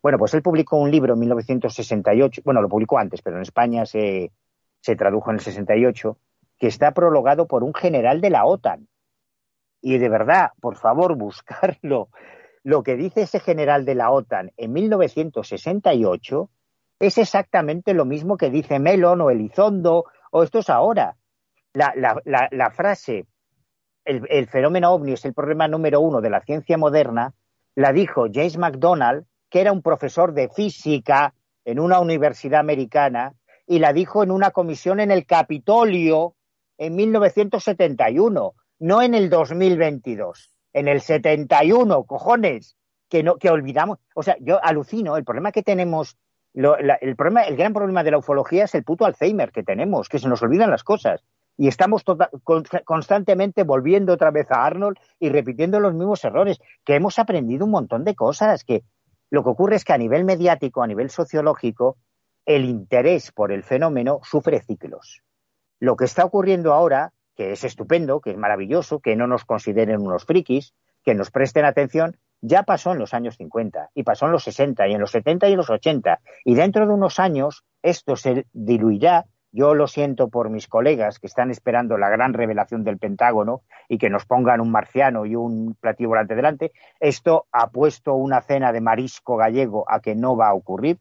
Bueno, 0.01 0.17
pues 0.17 0.33
él 0.33 0.41
publicó 0.41 0.77
un 0.77 0.91
libro 0.91 1.13
en 1.13 1.19
1968, 1.19 2.41
bueno, 2.45 2.61
lo 2.61 2.69
publicó 2.69 2.97
antes, 2.97 3.21
pero 3.21 3.35
en 3.35 3.41
España 3.41 3.85
se, 3.85 4.31
se 4.79 4.95
tradujo 4.95 5.29
en 5.29 5.37
el 5.37 5.41
68, 5.41 6.17
que 6.57 6.67
está 6.67 6.93
prologado 6.93 7.47
por 7.47 7.63
un 7.63 7.73
general 7.73 8.21
de 8.21 8.29
la 8.29 8.45
OTAN. 8.45 8.87
Y 9.81 9.97
de 9.97 10.09
verdad, 10.09 10.51
por 10.61 10.75
favor, 10.75 11.15
buscarlo. 11.17 12.09
Lo 12.63 12.83
que 12.83 12.95
dice 12.95 13.21
ese 13.21 13.39
general 13.39 13.85
de 13.85 13.95
la 13.95 14.11
OTAN 14.11 14.51
en 14.57 14.73
1968 14.73 16.49
es 16.99 17.17
exactamente 17.17 17.93
lo 17.93 18.05
mismo 18.05 18.37
que 18.37 18.49
dice 18.49 18.79
Melon 18.79 19.21
o 19.21 19.29
Elizondo 19.29 20.05
o 20.31 20.43
esto 20.43 20.59
es 20.59 20.69
ahora. 20.69 21.15
La, 21.73 21.93
la, 21.95 22.49
la, 22.51 22.71
frase, 22.71 23.27
el, 24.03 24.25
el, 24.29 24.47
fenómeno 24.47 24.91
ovni 24.91 25.13
es 25.13 25.23
el 25.23 25.33
problema 25.33 25.67
número 25.67 26.01
uno 26.01 26.19
de 26.19 26.29
la 26.29 26.41
ciencia 26.41 26.77
moderna, 26.77 27.33
la 27.75 27.93
dijo 27.93 28.25
James 28.31 28.57
McDonald 28.57 29.25
que 29.49 29.61
era 29.61 29.71
un 29.71 29.81
profesor 29.81 30.33
de 30.33 30.49
física 30.49 31.33
en 31.65 31.79
una 31.79 31.99
universidad 31.99 32.59
americana, 32.59 33.33
y 33.69 33.79
la 33.79 33.93
dijo 33.93 34.23
en 34.23 34.31
una 34.31 34.49
comisión 34.49 34.99
en 34.99 35.11
el 35.11 35.27
Capitolio 35.27 36.33
en 36.79 36.95
1971, 36.95 38.55
no 38.79 39.01
en 39.01 39.13
el 39.13 39.29
2022, 39.29 40.51
en 40.73 40.87
el 40.87 41.01
71, 41.01 42.03
cojones, 42.05 42.75
que, 43.09 43.21
no, 43.21 43.35
que 43.37 43.49
olvidamos. 43.49 43.99
O 44.15 44.23
sea, 44.23 44.37
yo 44.39 44.63
alucino, 44.63 45.17
el 45.17 45.23
problema 45.23 45.51
que 45.51 45.61
tenemos, 45.61 46.17
el, 46.53 47.15
problema, 47.15 47.43
el 47.43 47.57
gran 47.57 47.73
problema 47.73 48.03
de 48.03 48.11
la 48.11 48.17
ufología 48.17 48.63
es 48.63 48.73
el 48.75 48.83
puto 48.83 49.05
Alzheimer 49.05 49.51
que 49.51 49.63
tenemos, 49.63 50.09
que 50.09 50.19
se 50.19 50.27
nos 50.27 50.41
olvidan 50.41 50.71
las 50.71 50.83
cosas. 50.83 51.23
Y 51.57 51.67
estamos 51.67 52.05
tota, 52.05 52.31
constantemente 52.85 53.63
volviendo 53.63 54.13
otra 54.13 54.31
vez 54.31 54.49
a 54.49 54.65
Arnold 54.65 54.97
y 55.19 55.29
repitiendo 55.29 55.79
los 55.81 55.93
mismos 55.93 56.23
errores, 56.23 56.59
que 56.85 56.95
hemos 56.95 57.19
aprendido 57.19 57.65
un 57.65 57.71
montón 57.71 58.05
de 58.05 58.15
cosas, 58.15 58.63
que 58.63 58.83
lo 59.29 59.43
que 59.43 59.49
ocurre 59.49 59.75
es 59.75 59.85
que 59.85 59.93
a 59.93 59.97
nivel 59.97 60.25
mediático, 60.25 60.81
a 60.81 60.87
nivel 60.87 61.09
sociológico, 61.09 61.97
el 62.45 62.65
interés 62.65 63.31
por 63.31 63.51
el 63.51 63.63
fenómeno 63.63 64.21
sufre 64.23 64.61
ciclos. 64.61 65.21
Lo 65.79 65.95
que 65.95 66.05
está 66.05 66.25
ocurriendo 66.25 66.73
ahora, 66.73 67.13
que 67.35 67.51
es 67.51 67.63
estupendo, 67.63 68.21
que 68.21 68.31
es 68.31 68.37
maravilloso, 68.37 68.99
que 68.99 69.15
no 69.15 69.27
nos 69.27 69.45
consideren 69.45 70.01
unos 70.01 70.25
frikis, 70.25 70.73
que 71.03 71.15
nos 71.15 71.31
presten 71.31 71.65
atención, 71.65 72.17
ya 72.41 72.63
pasó 72.63 72.93
en 72.93 72.99
los 72.99 73.13
años 73.13 73.35
50 73.37 73.91
y 73.93 74.03
pasó 74.03 74.25
en 74.25 74.31
los 74.31 74.43
60 74.43 74.87
y 74.87 74.93
en 74.93 75.01
los 75.01 75.11
70 75.11 75.47
y 75.47 75.51
en 75.51 75.57
los 75.57 75.69
80. 75.69 76.19
Y 76.45 76.55
dentro 76.55 76.87
de 76.87 76.93
unos 76.93 77.19
años 77.19 77.63
esto 77.81 78.15
se 78.15 78.45
diluirá 78.53 79.25
yo 79.51 79.73
lo 79.73 79.87
siento 79.87 80.29
por 80.29 80.49
mis 80.49 80.67
colegas 80.67 81.17
que 81.17 81.25
están 81.25 81.49
esperando 81.49 81.97
la 81.97 82.09
gran 82.09 82.33
revelación 82.33 82.83
del 82.83 82.99
Pentágono 82.99 83.63
y 83.87 83.97
que 83.97 84.09
nos 84.09 84.25
pongan 84.25 84.61
un 84.61 84.71
marciano 84.71 85.25
y 85.25 85.35
un 85.35 85.75
platillo 85.79 86.09
volante 86.09 86.35
delante. 86.35 86.71
Esto 86.99 87.47
ha 87.51 87.69
puesto 87.69 88.13
una 88.13 88.41
cena 88.41 88.71
de 88.71 88.81
marisco 88.81 89.37
gallego 89.37 89.85
a 89.89 90.01
que 90.01 90.15
no 90.15 90.37
va 90.37 90.49
a 90.49 90.53
ocurrir. 90.53 90.99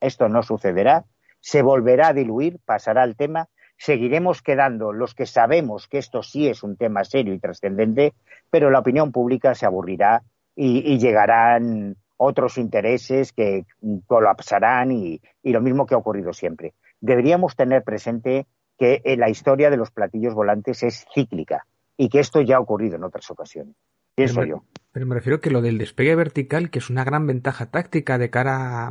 Esto 0.00 0.28
no 0.28 0.42
sucederá. 0.42 1.04
Se 1.40 1.62
volverá 1.62 2.08
a 2.08 2.12
diluir, 2.12 2.58
pasará 2.64 3.02
el 3.02 3.16
tema. 3.16 3.48
Seguiremos 3.76 4.40
quedando 4.40 4.92
los 4.92 5.14
que 5.14 5.26
sabemos 5.26 5.88
que 5.88 5.98
esto 5.98 6.22
sí 6.22 6.46
es 6.46 6.62
un 6.62 6.76
tema 6.76 7.02
serio 7.04 7.34
y 7.34 7.40
trascendente, 7.40 8.14
pero 8.50 8.70
la 8.70 8.80
opinión 8.80 9.10
pública 9.10 9.54
se 9.54 9.66
aburrirá 9.66 10.22
y, 10.54 10.98
llegarán 10.98 11.96
otros 12.18 12.58
intereses 12.58 13.32
que 13.32 13.64
colapsarán 14.06 14.92
y 14.92 15.20
lo 15.42 15.62
mismo 15.62 15.86
que 15.86 15.94
ha 15.94 15.98
ocurrido 15.98 16.34
siempre 16.34 16.74
deberíamos 17.00 17.56
tener 17.56 17.82
presente 17.82 18.46
que 18.78 19.02
eh, 19.04 19.16
la 19.16 19.28
historia 19.28 19.70
de 19.70 19.76
los 19.76 19.90
platillos 19.90 20.34
volantes 20.34 20.82
es 20.82 21.06
cíclica 21.12 21.66
y 21.96 22.08
que 22.08 22.20
esto 22.20 22.40
ya 22.40 22.56
ha 22.56 22.60
ocurrido 22.60 22.96
en 22.96 23.04
otras 23.04 23.30
ocasiones. 23.30 23.76
Pienso 24.14 24.44
yo. 24.44 24.64
Pero 24.92 25.06
me 25.06 25.14
refiero 25.14 25.40
que 25.40 25.50
lo 25.50 25.62
del 25.62 25.78
despegue 25.78 26.14
vertical, 26.14 26.70
que 26.70 26.80
es 26.80 26.90
una 26.90 27.04
gran 27.04 27.26
ventaja 27.26 27.66
táctica 27.66 28.18
de 28.18 28.28
cara 28.28 28.90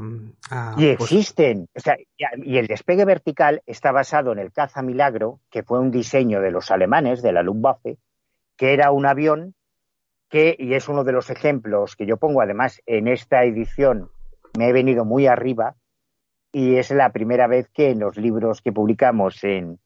a... 0.49 0.75
y 0.77 0.95
pues 0.95 1.11
existen. 1.11 1.67
O 1.75 1.79
sea, 1.79 1.97
y 2.17 2.57
el 2.57 2.67
despegue 2.67 3.03
vertical 3.03 3.61
está 3.65 3.91
basado 3.91 4.31
en 4.31 4.39
el 4.39 4.51
caza 4.51 4.81
milagro, 4.81 5.39
que 5.49 5.63
fue 5.63 5.79
un 5.79 5.91
diseño 5.91 6.39
de 6.41 6.51
los 6.51 6.71
alemanes, 6.71 7.21
de 7.21 7.33
la 7.33 7.43
Luftwaffe, 7.43 7.97
que 8.55 8.73
era 8.73 8.91
un 8.91 9.05
avión 9.05 9.55
que, 10.29 10.55
y 10.57 10.73
es 10.73 10.87
uno 10.87 11.03
de 11.03 11.11
los 11.11 11.29
ejemplos 11.29 11.95
que 11.95 12.05
yo 12.05 12.17
pongo 12.17 12.41
además 12.41 12.81
en 12.85 13.07
esta 13.07 13.43
edición, 13.43 14.09
me 14.57 14.69
he 14.69 14.73
venido 14.73 15.03
muy 15.03 15.27
arriba, 15.27 15.75
y 16.51 16.77
es 16.77 16.91
la 16.91 17.11
primera 17.11 17.47
vez 17.47 17.69
que 17.69 17.91
en 17.91 17.99
los 17.99 18.17
libros 18.17 18.61
que 18.61 18.71
publicamos 18.71 19.43
en, 19.43 19.79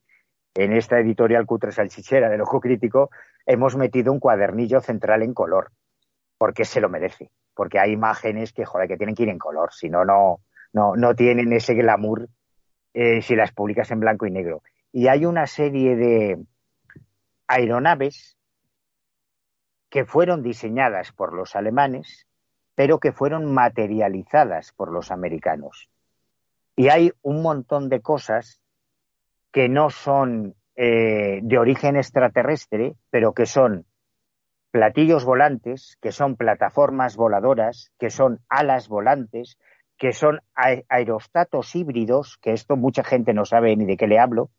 en 0.56 0.74
esta 0.74 1.00
editorial 1.00 1.46
Cutre 1.46 1.72
Salchichera 1.72 2.30
del 2.30 2.42
Ojo 2.42 2.60
Crítico 2.60 3.10
hemos 3.46 3.76
metido 3.76 4.12
un 4.12 4.20
cuadernillo 4.20 4.80
central 4.82 5.24
en 5.24 5.34
color, 5.34 5.72
porque 6.38 6.66
se 6.66 6.80
lo 6.80 6.90
merece, 6.90 7.32
porque 7.54 7.80
hay 7.80 7.92
imágenes 7.92 8.54
que, 8.54 8.66
joder, 8.66 8.88
que 8.88 8.98
tienen 8.98 9.16
que 9.16 9.24
ir 9.24 9.30
en 9.30 9.40
color, 9.40 9.74
si 9.74 9.90
no, 9.90 10.06
no, 10.06 10.40
no 10.74 11.16
tienen 11.16 11.52
ese 11.52 11.74
glamour 11.74 12.30
eh, 12.94 13.22
si 13.22 13.36
las 13.36 13.52
publicas 13.52 13.92
en 13.92 14.00
blanco 14.00 14.26
y 14.26 14.32
negro. 14.32 14.62
Y 14.92 15.08
hay 15.08 15.26
una 15.26 15.48
serie 15.48 15.96
de 15.96 16.44
aeronaves 17.48 18.38
que 19.90 20.06
fueron 20.06 20.44
diseñadas 20.44 21.12
por 21.12 21.34
los 21.34 21.56
alemanes, 21.56 22.28
pero 22.76 23.00
que 23.00 23.12
fueron 23.12 23.54
materializadas 23.54 24.72
por 24.72 24.92
los 24.92 25.12
americanos. 25.12 25.90
Y 26.76 26.90
hay 26.90 27.12
un 27.22 27.42
montón 27.42 27.90
de 27.90 28.02
cosas 28.02 28.60
que 29.52 29.70
no 29.70 29.90
son 29.90 30.56
eh, 30.76 31.40
de 31.44 31.58
origen 31.58 31.96
extraterrestre, 31.96 32.96
pero 33.12 33.34
que 33.34 33.46
son 33.46 33.86
platillos 34.72 35.24
volantes, 35.24 35.98
que 36.02 36.12
son 36.12 36.36
plataformas 36.36 37.16
voladoras, 37.16 37.92
que 38.00 38.10
son 38.10 38.40
alas 38.50 38.88
volantes, 38.88 39.60
que 39.98 40.14
son 40.14 40.42
aerostatos 40.90 41.76
híbridos, 41.76 42.40
que 42.42 42.54
esto 42.54 42.76
mucha 42.76 43.04
gente 43.04 43.34
no 43.34 43.46
sabe 43.46 43.76
ni 43.76 43.86
de 43.86 43.96
qué 43.96 44.08
le 44.08 44.18
hablo, 44.18 44.50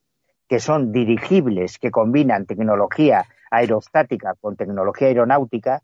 que 0.49 0.61
son 0.61 0.93
dirigibles, 0.93 1.79
que 1.79 1.91
combinan 1.91 2.47
tecnología 2.47 3.25
aerostática 3.51 4.35
con 4.41 4.57
tecnología 4.57 5.09
aeronáutica, 5.09 5.83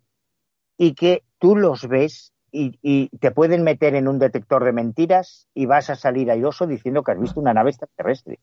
y 0.76 0.94
que 0.94 1.24
tú 1.38 1.56
los 1.56 1.88
ves 1.88 2.32
y, 2.52 3.08
te 3.18 3.30
pueden 3.30 3.62
meter 3.62 3.94
en 3.94 4.08
un 4.08 4.18
detector 4.18 4.64
de 4.64 4.72
mentiras 4.72 5.48
y 5.54 5.66
vas 5.66 5.90
a 5.90 5.96
salir 5.96 6.30
airoso 6.30 6.66
diciendo 6.66 7.02
que 7.02 7.12
has 7.12 7.20
visto 7.20 7.40
una 7.40 7.54
nave 7.54 7.70
extraterrestre. 7.70 8.38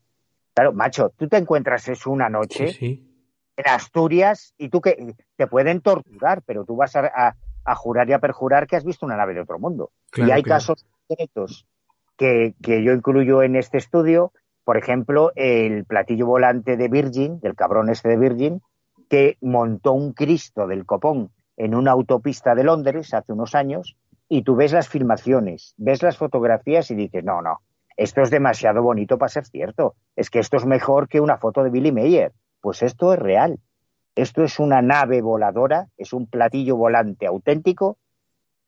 Claro, 0.54 0.72
macho, 0.72 1.12
tú 1.16 1.28
te 1.28 1.36
encuentras 1.36 1.88
eso 1.88 2.10
una 2.10 2.28
noche 2.28 2.74
en 2.80 3.66
Asturias 3.66 4.54
y 4.56 4.68
tú 4.68 4.80
que 4.80 5.14
te 5.36 5.46
pueden 5.46 5.80
torturar, 5.80 6.42
pero 6.42 6.64
tú 6.64 6.76
vas 6.76 6.94
a, 6.96 7.34
jurar 7.76 8.08
y 8.08 8.12
a 8.12 8.18
perjurar 8.18 8.66
que 8.66 8.76
has 8.76 8.84
visto 8.84 9.04
una 9.04 9.16
nave 9.16 9.34
de 9.34 9.40
otro 9.40 9.58
mundo. 9.58 9.90
y 10.16 10.30
hay 10.30 10.42
casos 10.42 10.84
concretos 11.06 11.66
que, 12.16 12.54
que 12.62 12.82
yo 12.82 12.92
incluyo 12.92 13.42
en 13.42 13.56
este 13.56 13.78
estudio, 13.78 14.32
por 14.64 14.76
ejemplo, 14.76 15.32
el 15.34 15.84
platillo 15.84 16.26
volante 16.26 16.76
de 16.76 16.88
Virgin, 16.88 17.40
del 17.40 17.54
cabrón 17.54 17.90
este 17.90 18.08
de 18.08 18.16
Virgin, 18.16 18.62
que 19.08 19.38
montó 19.40 19.92
un 19.92 20.12
Cristo 20.12 20.66
del 20.66 20.84
copón 20.84 21.30
en 21.58 21.74
una 21.74 21.90
autopista 21.90 22.54
de 22.54 22.64
Londres 22.64 23.12
hace 23.12 23.32
unos 23.32 23.54
años 23.54 23.96
y 24.28 24.42
tú 24.42 24.54
ves 24.56 24.72
las 24.72 24.88
filmaciones, 24.88 25.74
ves 25.76 26.02
las 26.02 26.16
fotografías 26.16 26.90
y 26.90 26.94
dices, 26.94 27.24
no, 27.24 27.42
no, 27.42 27.58
esto 27.96 28.22
es 28.22 28.30
demasiado 28.30 28.80
bonito 28.80 29.18
para 29.18 29.28
ser 29.28 29.44
cierto, 29.44 29.96
es 30.14 30.30
que 30.30 30.38
esto 30.38 30.56
es 30.56 30.64
mejor 30.64 31.08
que 31.08 31.20
una 31.20 31.36
foto 31.36 31.64
de 31.64 31.70
Billy 31.70 31.92
Mayer. 31.92 32.32
Pues 32.60 32.82
esto 32.82 33.12
es 33.12 33.18
real, 33.18 33.58
esto 34.14 34.44
es 34.44 34.58
una 34.58 34.82
nave 34.82 35.20
voladora, 35.20 35.88
es 35.96 36.12
un 36.12 36.26
platillo 36.26 36.76
volante 36.76 37.26
auténtico, 37.26 37.98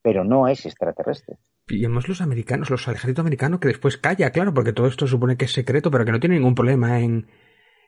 pero 0.02 0.24
no 0.24 0.48
es 0.48 0.66
extraterrestre. 0.66 1.36
Y 1.68 1.84
además 1.84 2.08
los 2.08 2.20
americanos, 2.20 2.70
los 2.70 2.88
ejército 2.88 3.20
americano 3.20 3.60
que 3.60 3.68
después 3.68 3.96
calla, 3.98 4.30
claro, 4.30 4.52
porque 4.52 4.72
todo 4.72 4.88
esto 4.88 5.06
supone 5.06 5.36
que 5.36 5.44
es 5.44 5.52
secreto, 5.52 5.90
pero 5.90 6.04
que 6.04 6.12
no 6.12 6.20
tiene 6.20 6.36
ningún 6.36 6.56
problema 6.56 6.98
en, 6.98 7.28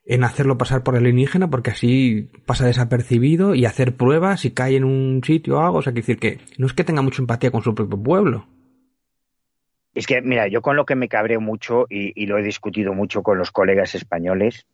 en 0.04 0.24
hacerlo 0.24 0.58
pasar 0.58 0.82
por 0.82 0.96
alienígena 0.96 1.48
porque 1.48 1.70
así 1.70 2.30
pasa 2.44 2.66
desapercibido 2.66 3.54
y 3.54 3.66
hacer 3.66 3.96
pruebas 3.96 4.44
y 4.44 4.50
cae 4.50 4.76
en 4.76 4.84
un 4.84 5.22
sitio 5.24 5.58
o 5.58 5.60
algo. 5.60 5.78
O 5.78 5.82
sea, 5.82 5.92
que 5.92 6.00
decir 6.00 6.18
que 6.18 6.38
no 6.58 6.66
es 6.66 6.72
que 6.72 6.84
tenga 6.84 7.02
mucha 7.02 7.22
empatía 7.22 7.50
con 7.50 7.62
su 7.62 7.74
propio 7.74 8.02
pueblo. 8.02 8.46
Es 9.94 10.06
que, 10.06 10.22
mira, 10.22 10.48
yo 10.48 10.62
con 10.62 10.76
lo 10.76 10.86
que 10.86 10.94
me 10.94 11.08
cabreo 11.08 11.40
mucho 11.40 11.86
y, 11.88 12.26
lo 12.26 12.38
he 12.38 12.42
discutido 12.42 12.94
mucho 12.94 13.22
con 13.22 13.38
los 13.38 13.50
colegas 13.50 13.94
españoles, 13.94 14.66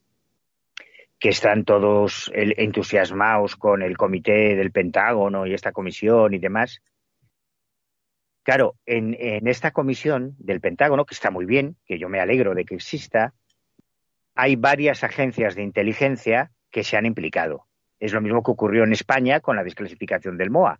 que 1.18 1.30
están 1.30 1.64
todos 1.64 2.30
entusiasmados 2.34 3.56
con 3.56 3.82
el 3.82 3.96
comité 3.96 4.54
del 4.54 4.70
Pentágono 4.70 5.46
y 5.46 5.54
esta 5.54 5.72
comisión 5.72 6.34
y 6.34 6.38
demás. 6.38 6.80
Claro, 8.44 8.76
en, 8.86 9.16
esta 9.48 9.72
comisión 9.72 10.36
del 10.38 10.60
Pentágono, 10.60 11.04
que 11.04 11.14
está 11.14 11.32
muy 11.32 11.44
bien, 11.44 11.76
que 11.84 11.98
yo 11.98 12.08
me 12.08 12.20
alegro 12.20 12.54
de 12.54 12.64
que 12.64 12.76
exista, 12.76 13.34
hay 14.38 14.54
varias 14.54 15.02
agencias 15.02 15.56
de 15.56 15.64
inteligencia 15.64 16.52
que 16.70 16.84
se 16.84 16.96
han 16.96 17.06
implicado. 17.06 17.66
Es 17.98 18.12
lo 18.12 18.20
mismo 18.20 18.44
que 18.44 18.52
ocurrió 18.52 18.84
en 18.84 18.92
España 18.92 19.40
con 19.40 19.56
la 19.56 19.64
desclasificación 19.64 20.38
del 20.38 20.50
MOA, 20.50 20.78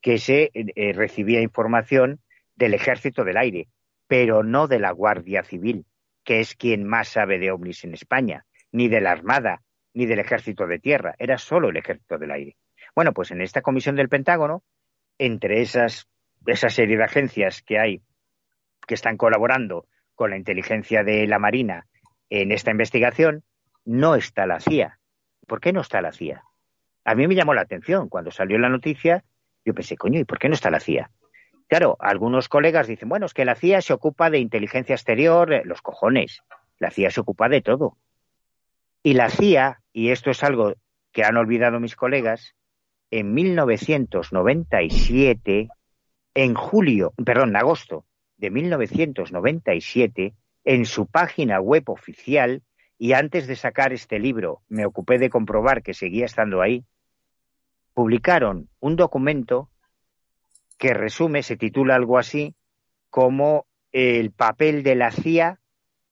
que 0.00 0.18
se 0.18 0.52
eh, 0.54 0.92
recibía 0.92 1.40
información 1.40 2.20
del 2.54 2.72
Ejército 2.72 3.24
del 3.24 3.36
Aire, 3.36 3.66
pero 4.06 4.44
no 4.44 4.68
de 4.68 4.78
la 4.78 4.92
Guardia 4.92 5.42
Civil, 5.42 5.86
que 6.22 6.38
es 6.38 6.54
quien 6.54 6.84
más 6.84 7.08
sabe 7.08 7.40
de 7.40 7.50
ovnis 7.50 7.82
en 7.82 7.94
España, 7.94 8.46
ni 8.70 8.86
de 8.86 9.00
la 9.00 9.10
Armada, 9.10 9.62
ni 9.92 10.06
del 10.06 10.20
Ejército 10.20 10.68
de 10.68 10.78
Tierra, 10.78 11.16
era 11.18 11.36
solo 11.36 11.70
el 11.70 11.78
Ejército 11.78 12.16
del 12.16 12.30
Aire. 12.30 12.56
Bueno, 12.94 13.12
pues 13.12 13.32
en 13.32 13.40
esta 13.40 13.60
comisión 13.60 13.96
del 13.96 14.08
Pentágono, 14.08 14.62
entre 15.18 15.62
esas, 15.62 16.06
esa 16.46 16.70
serie 16.70 16.96
de 16.96 17.04
agencias 17.04 17.60
que 17.62 17.80
hay 17.80 18.02
que 18.86 18.94
están 18.94 19.16
colaborando 19.16 19.88
con 20.14 20.30
la 20.30 20.36
inteligencia 20.36 21.02
de 21.02 21.26
la 21.26 21.40
Marina 21.40 21.88
en 22.30 22.52
esta 22.52 22.70
investigación, 22.70 23.42
no 23.84 24.14
está 24.14 24.46
la 24.46 24.60
CIA. 24.60 24.98
¿Por 25.46 25.60
qué 25.60 25.72
no 25.72 25.80
está 25.80 26.00
la 26.00 26.12
CIA? 26.12 26.44
A 27.04 27.14
mí 27.14 27.26
me 27.26 27.34
llamó 27.34 27.54
la 27.54 27.62
atención 27.62 28.08
cuando 28.08 28.30
salió 28.30 28.58
la 28.58 28.68
noticia, 28.68 29.24
yo 29.64 29.74
pensé, 29.74 29.96
coño, 29.96 30.20
¿y 30.20 30.24
por 30.24 30.38
qué 30.38 30.48
no 30.48 30.54
está 30.54 30.70
la 30.70 30.80
CIA? 30.80 31.10
Claro, 31.66 31.96
algunos 32.00 32.48
colegas 32.48 32.86
dicen, 32.86 33.08
bueno, 33.08 33.26
es 33.26 33.34
que 33.34 33.44
la 33.44 33.54
CIA 33.54 33.82
se 33.82 33.92
ocupa 33.92 34.30
de 34.30 34.38
inteligencia 34.38 34.94
exterior, 34.94 35.52
eh, 35.52 35.62
los 35.64 35.82
cojones, 35.82 36.42
la 36.78 36.90
CIA 36.90 37.10
se 37.10 37.20
ocupa 37.20 37.48
de 37.48 37.62
todo. 37.62 37.96
Y 39.02 39.14
la 39.14 39.30
CIA, 39.30 39.80
y 39.92 40.10
esto 40.10 40.30
es 40.30 40.44
algo 40.44 40.74
que 41.12 41.24
han 41.24 41.36
olvidado 41.36 41.80
mis 41.80 41.96
colegas, 41.96 42.54
en 43.10 43.34
1997, 43.34 45.68
en 46.34 46.54
julio, 46.54 47.12
perdón, 47.24 47.48
en 47.50 47.56
agosto 47.56 48.06
de 48.36 48.50
1997, 48.50 50.34
en 50.64 50.84
su 50.84 51.06
página 51.06 51.60
web 51.60 51.88
oficial, 51.88 52.62
y 52.98 53.14
antes 53.14 53.46
de 53.46 53.56
sacar 53.56 53.92
este 53.92 54.18
libro 54.18 54.62
me 54.68 54.84
ocupé 54.84 55.18
de 55.18 55.30
comprobar 55.30 55.82
que 55.82 55.94
seguía 55.94 56.26
estando 56.26 56.60
ahí, 56.60 56.84
publicaron 57.94 58.68
un 58.78 58.96
documento 58.96 59.70
que 60.76 60.94
resume, 60.94 61.42
se 61.42 61.56
titula 61.56 61.94
algo 61.94 62.18
así, 62.18 62.54
como 63.08 63.66
el 63.92 64.30
papel 64.30 64.82
de 64.82 64.94
la 64.94 65.10
CIA 65.10 65.58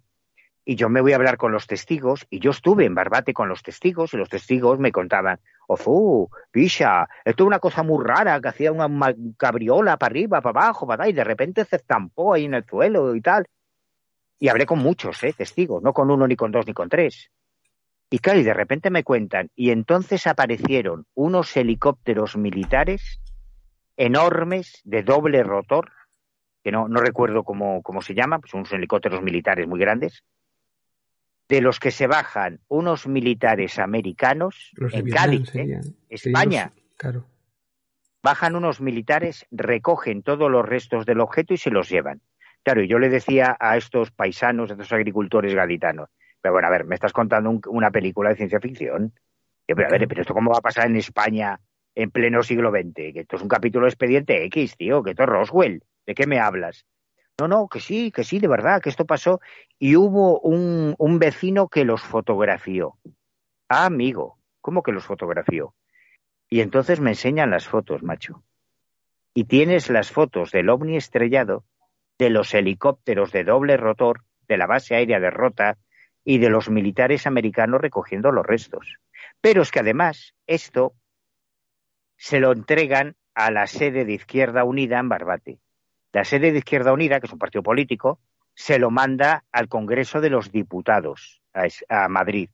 y 0.64 0.76
yo 0.76 0.88
me 0.88 1.00
voy 1.00 1.12
a 1.12 1.16
hablar 1.16 1.38
con 1.38 1.52
los 1.52 1.66
testigos, 1.66 2.26
y 2.30 2.40
yo 2.40 2.50
estuve 2.50 2.84
en 2.84 2.94
Barbate 2.94 3.32
con 3.32 3.48
los 3.48 3.62
testigos, 3.62 4.12
y 4.14 4.18
los 4.18 4.28
testigos 4.28 4.78
me 4.78 4.92
contaban, 4.92 5.40
¡Ofu! 5.66 6.30
¡Pisha! 6.50 7.08
Esto 7.24 7.44
es 7.44 7.46
una 7.46 7.58
cosa 7.58 7.82
muy 7.82 8.04
rara, 8.04 8.40
que 8.40 8.48
hacía 8.48 8.72
una 8.72 9.14
cabriola 9.36 9.96
para 9.96 10.10
arriba, 10.10 10.40
para 10.40 10.60
abajo, 10.60 10.86
para 10.86 11.08
y 11.08 11.12
de 11.12 11.24
repente 11.24 11.64
se 11.64 11.76
estampó 11.76 12.34
ahí 12.34 12.44
en 12.46 12.54
el 12.54 12.64
suelo 12.64 13.14
y 13.14 13.20
tal. 13.20 13.46
Y 14.38 14.48
hablé 14.48 14.66
con 14.66 14.78
muchos, 14.78 15.22
¿eh? 15.24 15.34
Testigos, 15.36 15.82
no 15.82 15.92
con 15.92 16.10
uno, 16.10 16.26
ni 16.26 16.36
con 16.36 16.52
dos, 16.52 16.66
ni 16.66 16.72
con 16.72 16.88
tres. 16.88 17.30
Y 18.10 18.20
claro, 18.20 18.40
y 18.40 18.44
de 18.44 18.54
repente 18.54 18.90
me 18.90 19.04
cuentan, 19.04 19.50
y 19.54 19.70
entonces 19.70 20.26
aparecieron 20.26 21.06
unos 21.14 21.56
helicópteros 21.56 22.36
militares 22.36 23.20
enormes, 23.96 24.80
de 24.84 25.02
doble 25.02 25.42
rotor, 25.42 25.92
que 26.62 26.72
no, 26.72 26.88
no 26.88 27.00
recuerdo 27.00 27.42
cómo, 27.44 27.82
cómo 27.82 28.00
se 28.00 28.14
llama, 28.14 28.38
pues 28.38 28.54
unos 28.54 28.72
helicópteros 28.72 29.22
militares 29.22 29.66
muy 29.66 29.80
grandes, 29.80 30.24
de 31.48 31.60
los 31.60 31.80
que 31.80 31.90
se 31.90 32.06
bajan 32.06 32.60
unos 32.68 33.06
militares 33.06 33.78
americanos 33.78 34.72
en 34.92 35.10
Cádiz, 35.10 35.54
¿eh? 35.54 35.80
España. 36.08 36.72
claro. 36.96 37.26
Bajan 38.22 38.56
unos 38.56 38.80
militares, 38.80 39.46
recogen 39.50 40.22
todos 40.22 40.50
los 40.50 40.66
restos 40.66 41.06
del 41.06 41.20
objeto 41.20 41.54
y 41.54 41.56
se 41.56 41.70
los 41.70 41.88
llevan. 41.88 42.20
Claro, 42.62 42.82
y 42.82 42.88
yo 42.88 42.98
le 42.98 43.08
decía 43.08 43.56
a 43.58 43.76
estos 43.76 44.10
paisanos, 44.10 44.70
a 44.70 44.74
estos 44.74 44.92
agricultores 44.92 45.54
gaditanos, 45.54 46.10
pero 46.40 46.52
bueno, 46.52 46.68
a 46.68 46.70
ver, 46.70 46.84
me 46.84 46.94
estás 46.94 47.12
contando 47.12 47.60
una 47.68 47.90
película 47.90 48.30
de 48.30 48.36
ciencia 48.36 48.60
ficción. 48.60 49.12
pero 49.66 49.86
a 49.86 49.90
ver, 49.90 50.06
pero 50.08 50.22
esto 50.22 50.34
cómo 50.34 50.50
va 50.50 50.58
a 50.58 50.62
pasar 50.62 50.86
en 50.86 50.96
España 50.96 51.60
en 51.94 52.10
pleno 52.10 52.42
siglo 52.42 52.70
XX, 52.70 52.94
que 52.94 53.20
esto 53.20 53.36
es 53.36 53.42
un 53.42 53.48
capítulo 53.48 53.86
de 53.86 53.90
expediente 53.90 54.44
X, 54.44 54.76
tío, 54.76 55.02
que 55.02 55.10
esto 55.10 55.24
es 55.24 55.28
Roswell, 55.28 55.82
¿de 56.06 56.14
qué 56.14 56.26
me 56.26 56.38
hablas? 56.38 56.86
No, 57.40 57.46
no, 57.46 57.68
que 57.68 57.80
sí, 57.80 58.10
que 58.10 58.24
sí, 58.24 58.40
de 58.40 58.48
verdad, 58.48 58.82
que 58.82 58.88
esto 58.88 59.04
pasó. 59.04 59.40
Y 59.78 59.94
hubo 59.94 60.40
un, 60.40 60.94
un 60.98 61.18
vecino 61.20 61.68
que 61.68 61.84
los 61.84 62.02
fotografió. 62.02 62.96
Ah, 63.68 63.86
amigo, 63.86 64.38
¿cómo 64.60 64.82
que 64.82 64.92
los 64.92 65.04
fotografió? 65.04 65.74
Y 66.50 66.60
entonces 66.60 67.00
me 67.00 67.10
enseñan 67.10 67.50
las 67.50 67.68
fotos, 67.68 68.02
macho. 68.02 68.42
Y 69.34 69.44
tienes 69.44 69.88
las 69.88 70.10
fotos 70.10 70.50
del 70.50 70.68
ovni 70.68 70.96
estrellado, 70.96 71.64
de 72.18 72.30
los 72.30 72.52
helicópteros 72.54 73.32
de 73.32 73.44
doble 73.44 73.76
rotor, 73.76 74.24
de 74.48 74.56
la 74.56 74.66
base 74.66 74.94
aérea 74.94 75.20
de 75.20 75.30
Rota 75.30 75.78
y 76.24 76.38
de 76.38 76.50
los 76.50 76.68
militares 76.68 77.26
americanos 77.26 77.80
recogiendo 77.80 78.32
los 78.32 78.44
restos. 78.44 78.98
Pero 79.40 79.62
es 79.62 79.70
que 79.70 79.80
además 79.80 80.34
esto 80.46 80.94
se 82.16 82.40
lo 82.40 82.52
entregan 82.52 83.16
a 83.34 83.50
la 83.50 83.66
sede 83.66 84.04
de 84.04 84.14
Izquierda 84.14 84.64
Unida 84.64 84.98
en 84.98 85.08
Barbate. 85.08 85.58
La 86.12 86.24
sede 86.24 86.52
de 86.52 86.58
Izquierda 86.58 86.92
Unida, 86.92 87.20
que 87.20 87.26
es 87.26 87.32
un 87.32 87.38
partido 87.38 87.62
político, 87.62 88.18
se 88.54 88.80
lo 88.80 88.90
manda 88.90 89.44
al 89.52 89.68
Congreso 89.68 90.20
de 90.20 90.30
los 90.30 90.50
Diputados, 90.50 91.40
a, 91.88 92.08
Madrid. 92.08 92.50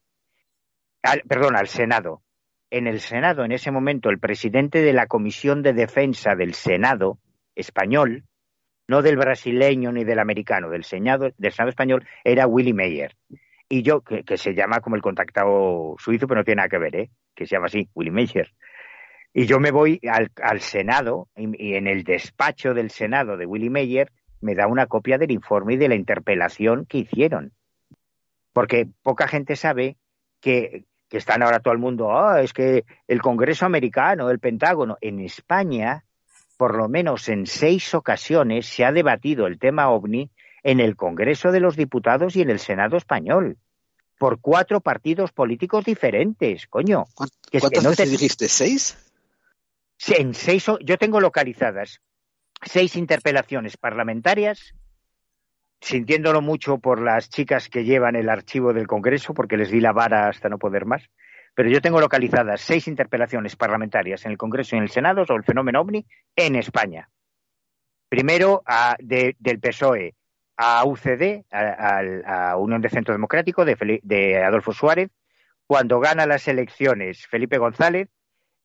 perdón, 1.26 1.56
al 1.56 1.68
Senado. 1.68 2.22
En 2.70 2.86
el 2.86 3.00
Senado, 3.00 3.44
en 3.44 3.52
ese 3.52 3.70
momento, 3.70 4.10
el 4.10 4.18
presidente 4.18 4.82
de 4.82 4.92
la 4.92 5.06
Comisión 5.06 5.62
de 5.62 5.72
Defensa 5.72 6.34
del 6.34 6.52
Senado 6.54 7.18
español, 7.54 8.24
no 8.88 9.02
del 9.02 9.16
brasileño 9.16 9.92
ni 9.92 10.04
del 10.04 10.18
americano, 10.18 10.70
del 10.70 10.84
Senado, 10.84 11.30
del 11.36 11.52
Senado 11.52 11.70
español, 11.70 12.06
era 12.22 12.46
Willy 12.46 12.72
Meyer. 12.72 13.16
Y 13.68 13.82
yo, 13.82 14.02
que, 14.02 14.36
se 14.36 14.54
llama 14.54 14.80
como 14.80 14.96
el 14.96 15.02
contactado 15.02 15.96
suizo, 15.98 16.26
pero 16.26 16.40
no 16.40 16.44
tiene 16.44 16.58
nada 16.58 16.68
que 16.68 16.78
ver, 16.78 16.96
¿eh? 16.96 17.10
que 17.34 17.46
se 17.46 17.56
llama 17.56 17.66
así, 17.66 17.88
Willy 17.94 18.10
Meyer. 18.10 18.52
Y 19.32 19.46
yo 19.46 19.58
me 19.58 19.72
voy 19.72 20.00
al, 20.08 20.60
Senado 20.60 21.28
y, 21.34 21.74
en 21.74 21.86
el 21.86 22.04
despacho 22.04 22.72
del 22.74 22.90
Senado 22.90 23.36
de 23.36 23.46
Willy 23.46 23.70
Meyer 23.70 24.12
me 24.40 24.54
da 24.54 24.66
una 24.66 24.86
copia 24.86 25.18
del 25.18 25.32
informe 25.32 25.74
y 25.74 25.76
de 25.76 25.88
la 25.88 25.96
interpelación 25.96 26.84
que 26.86 26.98
hicieron. 26.98 27.52
Porque 28.52 28.86
poca 29.02 29.26
gente 29.26 29.56
sabe 29.56 29.96
que, 30.40 30.84
que 31.08 31.16
están 31.16 31.42
ahora 31.42 31.60
todo 31.60 31.72
el 31.72 31.80
mundo, 31.80 32.12
ah, 32.16 32.42
es 32.42 32.52
que 32.52 32.84
el 33.08 33.22
Congreso 33.22 33.66
americano, 33.66 34.30
el 34.30 34.38
Pentágono, 34.38 34.98
en 35.00 35.18
España 35.18 36.04
por 36.56 36.76
lo 36.76 36.88
menos 36.88 37.28
en 37.28 37.46
seis 37.46 37.94
ocasiones 37.94 38.66
se 38.66 38.84
ha 38.84 38.92
debatido 38.92 39.46
el 39.46 39.58
tema 39.58 39.90
ovni 39.90 40.30
en 40.62 40.80
el 40.80 40.96
Congreso 40.96 41.52
de 41.52 41.60
los 41.60 41.76
Diputados 41.76 42.36
y 42.36 42.42
en 42.42 42.50
el 42.50 42.58
Senado 42.58 42.96
español 42.96 43.58
por 44.18 44.40
cuatro 44.40 44.80
partidos 44.80 45.32
políticos 45.32 45.84
diferentes, 45.84 46.66
coño. 46.68 47.04
¿Cuántas 47.60 47.84
veces 47.84 48.10
dijiste? 48.10 48.48
¿Seis? 48.48 48.96
En 50.08 50.34
seis, 50.34 50.66
yo 50.80 50.98
tengo 50.98 51.20
localizadas 51.20 52.00
seis 52.62 52.96
interpelaciones 52.96 53.76
parlamentarias, 53.76 54.74
sintiéndolo 55.80 56.40
mucho 56.40 56.78
por 56.78 57.00
las 57.00 57.28
chicas 57.28 57.68
que 57.68 57.84
llevan 57.84 58.16
el 58.16 58.28
archivo 58.28 58.72
del 58.72 58.86
Congreso, 58.86 59.34
porque 59.34 59.56
les 59.56 59.70
di 59.70 59.80
la 59.80 59.92
vara 59.92 60.28
hasta 60.28 60.48
no 60.48 60.58
poder 60.58 60.86
más, 60.86 61.02
pero 61.54 61.68
yo 61.68 61.80
tengo 61.80 62.00
localizadas 62.00 62.60
seis 62.60 62.88
interpelaciones 62.88 63.56
parlamentarias 63.56 64.24
en 64.24 64.32
el 64.32 64.38
Congreso 64.38 64.74
y 64.74 64.78
en 64.78 64.84
el 64.84 64.90
Senado 64.90 65.24
sobre 65.24 65.38
el 65.38 65.44
fenómeno 65.44 65.80
ovni 65.80 66.04
en 66.34 66.56
España. 66.56 67.08
Primero 68.08 68.62
del 68.98 69.60
PSOE 69.60 70.14
a 70.56 70.84
UCD, 70.84 71.44
a, 71.50 72.56
Unión 72.56 72.80
de 72.80 72.90
Centro 72.90 73.14
Democrático 73.14 73.64
de, 73.64 74.42
Adolfo 74.44 74.72
Suárez. 74.72 75.10
Cuando 75.66 75.98
gana 75.98 76.26
las 76.26 76.46
elecciones 76.46 77.26
Felipe 77.26 77.58
González, 77.58 78.08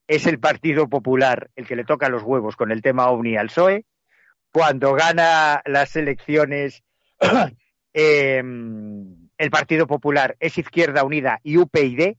es 0.08 0.28
el 0.28 0.40
Partido 0.40 0.90
Popular 0.90 1.50
el 1.56 1.68
que 1.68 1.76
le 1.76 1.86
toca 1.86 2.10
los 2.10 2.24
huevos 2.24 2.56
con 2.56 2.72
el 2.72 2.82
tema 2.82 3.10
OVNI 3.10 3.38
al 3.38 3.48
PSOE. 3.48 3.86
Cuando 4.52 4.94
gana 4.94 5.62
las 5.66 5.96
elecciones 5.96 6.84
em, 7.94 9.30
el 9.38 9.50
Partido 9.52 9.88
Popular 9.88 10.36
es 10.40 10.58
Izquierda 10.58 11.04
Unida 11.04 11.40
y 11.44 11.58
UPyD, 11.58 12.18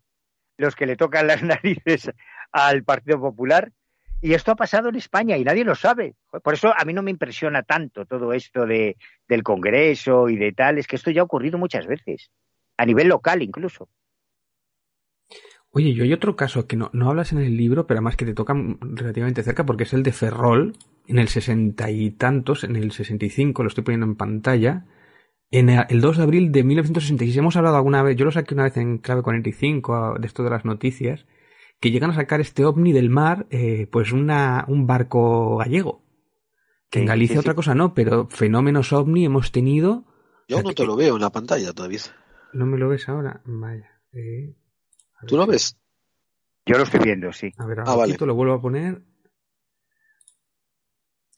los 0.60 0.76
que 0.76 0.86
le 0.86 0.96
tocan 0.96 1.26
las 1.26 1.42
narices 1.42 2.10
al 2.52 2.84
Partido 2.84 3.20
Popular. 3.20 3.72
Y 4.22 4.34
esto 4.34 4.52
ha 4.52 4.56
pasado 4.56 4.90
en 4.90 4.96
España 4.96 5.38
y 5.38 5.44
nadie 5.44 5.64
lo 5.64 5.74
sabe. 5.74 6.14
Por 6.42 6.52
eso 6.52 6.74
a 6.76 6.84
mí 6.84 6.92
no 6.92 7.02
me 7.02 7.10
impresiona 7.10 7.62
tanto 7.62 8.04
todo 8.04 8.34
esto 8.34 8.66
de, 8.66 8.98
del 9.26 9.42
Congreso 9.42 10.28
y 10.28 10.36
de 10.36 10.52
tal. 10.52 10.78
Es 10.78 10.86
que 10.86 10.96
esto 10.96 11.10
ya 11.10 11.22
ha 11.22 11.24
ocurrido 11.24 11.56
muchas 11.56 11.86
veces, 11.86 12.30
a 12.76 12.84
nivel 12.84 13.08
local 13.08 13.42
incluso. 13.42 13.88
Oye, 15.72 15.94
yo 15.94 16.02
hay 16.02 16.12
otro 16.12 16.34
caso 16.34 16.66
que 16.66 16.76
no, 16.76 16.90
no 16.92 17.08
hablas 17.08 17.32
en 17.32 17.38
el 17.38 17.56
libro, 17.56 17.86
pero 17.86 17.98
además 17.98 18.16
que 18.16 18.24
te 18.26 18.34
toca 18.34 18.54
relativamente 18.80 19.42
cerca, 19.44 19.64
porque 19.64 19.84
es 19.84 19.92
el 19.92 20.02
de 20.02 20.12
Ferrol, 20.12 20.76
en 21.06 21.18
el 21.18 21.28
sesenta 21.28 21.90
y 21.90 22.10
tantos, 22.10 22.64
en 22.64 22.74
el 22.74 22.90
sesenta 22.90 23.24
y 23.24 23.30
cinco, 23.30 23.62
lo 23.62 23.68
estoy 23.68 23.84
poniendo 23.84 24.06
en 24.06 24.16
pantalla, 24.16 24.84
en 25.50 25.68
el 25.68 26.00
2 26.00 26.16
de 26.16 26.22
abril 26.22 26.52
de 26.52 26.62
1966. 26.62 27.36
Hemos 27.36 27.56
hablado 27.56 27.76
alguna 27.76 28.02
vez, 28.02 28.16
yo 28.16 28.24
lo 28.24 28.30
saqué 28.30 28.54
una 28.54 28.64
vez 28.64 28.76
en 28.76 28.98
clave 28.98 29.22
45, 29.22 30.16
de 30.20 30.26
esto 30.26 30.44
de 30.44 30.50
las 30.50 30.64
noticias, 30.64 31.26
que 31.80 31.90
llegan 31.90 32.10
a 32.10 32.14
sacar 32.14 32.40
este 32.40 32.64
ovni 32.64 32.92
del 32.92 33.10
mar, 33.10 33.46
eh, 33.50 33.88
pues 33.90 34.12
una, 34.12 34.64
un 34.68 34.86
barco 34.86 35.56
gallego. 35.56 36.04
Que 36.90 37.00
en 37.00 37.06
Galicia 37.06 37.38
otra 37.38 37.54
cosa 37.54 37.74
no, 37.74 37.94
pero 37.94 38.26
fenómenos 38.28 38.92
ovni 38.92 39.24
hemos 39.24 39.52
tenido. 39.52 40.04
Yo 40.48 40.62
no 40.62 40.72
te 40.72 40.84
lo 40.84 40.96
veo 40.96 41.14
en 41.14 41.20
la 41.20 41.30
pantalla 41.30 41.72
todavía. 41.72 42.00
¿No 42.52 42.66
me 42.66 42.78
lo 42.78 42.88
ves 42.88 43.08
ahora? 43.08 43.42
Vaya. 43.44 44.02
Eh, 44.12 44.56
¿Tú 45.26 45.36
lo 45.36 45.46
ves? 45.46 45.76
Yo 46.66 46.76
lo 46.76 46.82
estoy 46.82 47.00
viendo, 47.00 47.32
sí. 47.32 47.52
A 47.58 47.66
ver, 47.66 47.80
ahora 47.80 48.12
ah, 48.12 48.26
lo 48.26 48.34
vuelvo 48.34 48.54
a 48.54 48.60
poner. 48.60 49.02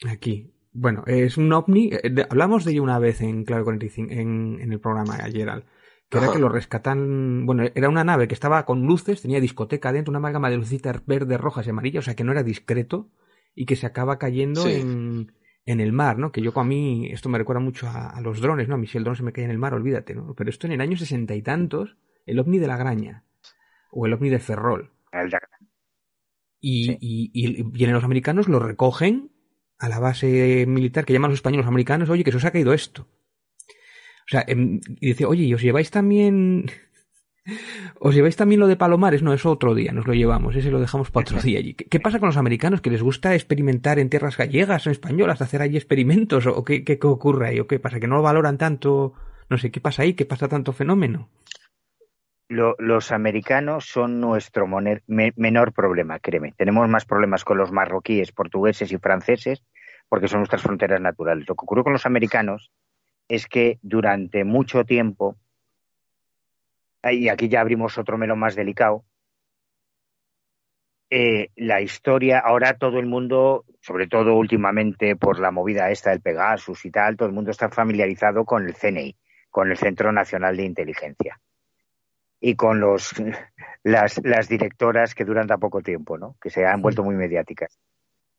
Aquí. 0.08 0.54
Bueno, 0.72 1.04
es 1.06 1.36
un 1.36 1.52
ovni. 1.52 1.90
Eh, 1.92 2.26
hablamos 2.30 2.64
de 2.64 2.72
ello 2.72 2.82
una 2.82 2.98
vez 2.98 3.20
en 3.20 3.44
Clave 3.44 3.64
45, 3.64 4.12
en, 4.12 4.58
en 4.60 4.72
el 4.72 4.80
programa 4.80 5.16
ayer 5.22 5.64
que 6.12 6.18
era 6.18 6.30
que 6.30 6.38
lo 6.38 6.50
rescatan, 6.50 7.46
bueno, 7.46 7.64
era 7.74 7.88
una 7.88 8.04
nave 8.04 8.28
que 8.28 8.34
estaba 8.34 8.66
con 8.66 8.82
luces, 8.86 9.22
tenía 9.22 9.40
discoteca 9.40 9.92
dentro, 9.92 10.10
una 10.10 10.18
amalgama 10.18 10.50
de 10.50 10.58
lucitas 10.58 11.04
verdes, 11.06 11.40
rojas 11.40 11.66
y 11.66 11.70
amarillas, 11.70 12.04
o 12.04 12.04
sea 12.04 12.14
que 12.14 12.22
no 12.22 12.32
era 12.32 12.42
discreto 12.42 13.08
y 13.54 13.64
que 13.64 13.76
se 13.76 13.86
acaba 13.86 14.18
cayendo 14.18 14.66
en, 14.66 15.32
en, 15.64 15.80
el 15.80 15.92
mar, 15.92 16.18
¿no? 16.18 16.30
Que 16.30 16.42
yo 16.42 16.52
a 16.54 16.64
mí, 16.64 17.08
esto 17.10 17.30
me 17.30 17.38
recuerda 17.38 17.60
mucho 17.60 17.88
a, 17.88 18.20
los 18.20 18.42
drones, 18.42 18.68
¿no? 18.68 18.74
A 18.74 18.78
mí 18.78 18.86
si 18.86 18.98
el 18.98 19.04
dron 19.04 19.16
se 19.16 19.22
me 19.22 19.32
cae 19.32 19.44
en 19.44 19.50
el 19.50 19.58
mar, 19.58 19.72
olvídate, 19.72 20.14
¿no? 20.14 20.34
Pero 20.34 20.50
esto 20.50 20.66
en 20.66 20.74
el 20.74 20.82
año 20.82 20.98
sesenta 20.98 21.34
y 21.34 21.40
tantos, 21.40 21.96
el 22.26 22.38
ovni 22.38 22.58
de 22.58 22.66
la 22.66 22.76
Graña, 22.76 23.24
o 23.90 24.04
el 24.04 24.12
ovni 24.12 24.28
de 24.28 24.38
Ferrol. 24.38 24.92
Y, 26.60 26.90
y, 27.00 27.30
y, 27.32 27.62
vienen 27.62 27.94
los 27.94 28.04
americanos, 28.04 28.48
lo 28.48 28.58
recogen 28.58 29.31
a 29.82 29.88
la 29.88 29.98
base 29.98 30.64
militar 30.66 31.04
que 31.04 31.12
llaman 31.12 31.30
los 31.32 31.38
españoles 31.38 31.66
americanos, 31.66 32.08
oye, 32.08 32.22
que 32.22 32.30
se 32.30 32.36
os 32.36 32.44
ha 32.44 32.52
caído 32.52 32.72
esto. 32.72 33.02
O 33.02 34.28
sea, 34.28 34.44
em, 34.46 34.80
y 35.00 35.08
dice, 35.08 35.24
oye, 35.26 35.42
¿y 35.42 35.54
os 35.54 35.60
lleváis 35.60 35.90
también... 35.90 36.66
¿Os 37.98 38.14
lleváis 38.14 38.36
también 38.36 38.60
lo 38.60 38.68
de 38.68 38.76
Palomares? 38.76 39.24
No, 39.24 39.32
eso 39.32 39.50
otro 39.50 39.74
día, 39.74 39.90
nos 39.90 40.06
lo 40.06 40.14
llevamos, 40.14 40.54
ese 40.54 40.70
lo 40.70 40.78
dejamos 40.78 41.10
para 41.10 41.22
otro 41.22 41.42
día 41.42 41.58
allí. 41.58 41.74
¿Qué, 41.74 41.98
pasa 41.98 42.20
con 42.20 42.28
los 42.28 42.36
americanos? 42.36 42.80
¿Que 42.80 42.90
les 42.90 43.02
gusta 43.02 43.34
experimentar 43.34 43.98
en 43.98 44.08
tierras 44.08 44.36
gallegas, 44.36 44.86
en 44.86 44.92
españolas, 44.92 45.42
hacer 45.42 45.62
allí 45.62 45.76
experimentos? 45.76 46.46
¿O 46.46 46.64
qué, 46.64 46.84
qué, 46.84 46.98
ocurre 47.02 47.48
ahí? 47.48 47.58
¿O 47.58 47.66
qué 47.66 47.80
pasa? 47.80 47.98
¿Que 47.98 48.06
no 48.06 48.16
lo 48.16 48.22
valoran 48.22 48.58
tanto? 48.58 49.14
No 49.50 49.58
sé, 49.58 49.72
¿qué 49.72 49.80
pasa 49.80 50.02
ahí? 50.02 50.14
¿Qué 50.14 50.26
pasa 50.26 50.46
tanto 50.46 50.72
fenómeno? 50.72 51.28
los 52.48 53.12
americanos 53.12 53.86
son 53.86 54.20
nuestro 54.20 54.66
menor 55.06 55.72
problema, 55.72 56.18
créeme. 56.18 56.52
Tenemos 56.52 56.86
más 56.86 57.06
problemas 57.06 57.44
con 57.44 57.56
los 57.56 57.72
marroquíes, 57.72 58.30
portugueses 58.32 58.92
y 58.92 58.98
franceses 58.98 59.62
porque 60.12 60.28
son 60.28 60.40
nuestras 60.40 60.60
fronteras 60.60 61.00
naturales. 61.00 61.48
Lo 61.48 61.54
que 61.54 61.64
ocurrió 61.64 61.84
con 61.84 61.94
los 61.94 62.04
americanos 62.04 62.70
es 63.28 63.46
que 63.46 63.78
durante 63.80 64.44
mucho 64.44 64.84
tiempo, 64.84 65.38
y 67.02 67.30
aquí 67.30 67.48
ya 67.48 67.62
abrimos 67.62 67.96
otro 67.96 68.18
melón 68.18 68.38
más 68.38 68.54
delicado, 68.54 69.06
eh, 71.08 71.48
la 71.56 71.80
historia, 71.80 72.40
ahora 72.40 72.76
todo 72.76 72.98
el 72.98 73.06
mundo, 73.06 73.64
sobre 73.80 74.06
todo 74.06 74.34
últimamente 74.34 75.16
por 75.16 75.40
la 75.40 75.50
movida 75.50 75.90
esta 75.90 76.10
del 76.10 76.20
Pegasus 76.20 76.84
y 76.84 76.90
tal, 76.90 77.16
todo 77.16 77.30
el 77.30 77.34
mundo 77.34 77.50
está 77.50 77.70
familiarizado 77.70 78.44
con 78.44 78.66
el 78.66 78.74
CNI, 78.74 79.16
con 79.48 79.70
el 79.70 79.78
Centro 79.78 80.12
Nacional 80.12 80.58
de 80.58 80.64
Inteligencia 80.64 81.40
y 82.38 82.54
con 82.54 82.80
los, 82.80 83.14
las, 83.82 84.20
las 84.22 84.46
directoras 84.46 85.14
que 85.14 85.24
duran 85.24 85.46
tan 85.46 85.58
poco 85.58 85.80
tiempo, 85.80 86.18
¿no? 86.18 86.36
que 86.38 86.50
se 86.50 86.66
han 86.66 86.82
vuelto 86.82 87.02
muy 87.02 87.14
mediáticas. 87.14 87.80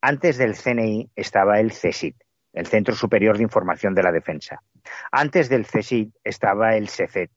Antes 0.05 0.37
del 0.37 0.55
CNI 0.55 1.11
estaba 1.15 1.61
el 1.61 1.71
CSIT, 1.71 2.17
el 2.51 2.67
Centro 2.67 2.93
Superior 2.93 3.37
de 3.37 3.43
Información 3.43 3.95
de 3.95 4.03
la 4.03 4.11
Defensa. 4.11 4.61
Antes 5.13 5.47
del 5.47 5.65
CSIC 5.65 6.11
estaba 6.25 6.75
el 6.75 6.89
SECET, 6.89 7.31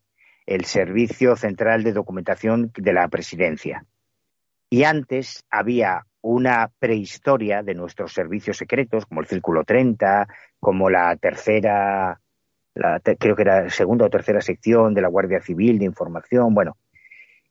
el 0.46 0.64
Servicio 0.64 1.36
Central 1.36 1.84
de 1.84 1.92
Documentación 1.92 2.72
de 2.76 2.92
la 2.92 3.06
Presidencia. 3.06 3.86
Y 4.68 4.82
antes 4.82 5.44
había 5.48 6.06
una 6.22 6.72
prehistoria 6.80 7.62
de 7.62 7.76
nuestros 7.76 8.12
servicios 8.12 8.56
secretos, 8.56 9.06
como 9.06 9.20
el 9.20 9.28
Círculo 9.28 9.62
30, 9.62 10.26
como 10.58 10.90
la 10.90 11.14
tercera, 11.14 12.20
creo 12.74 13.36
que 13.36 13.42
era 13.42 13.70
segunda 13.70 14.06
o 14.06 14.10
tercera 14.10 14.40
sección 14.40 14.92
de 14.92 15.02
la 15.02 15.08
Guardia 15.08 15.40
Civil 15.40 15.78
de 15.78 15.84
Información, 15.84 16.52
bueno. 16.52 16.76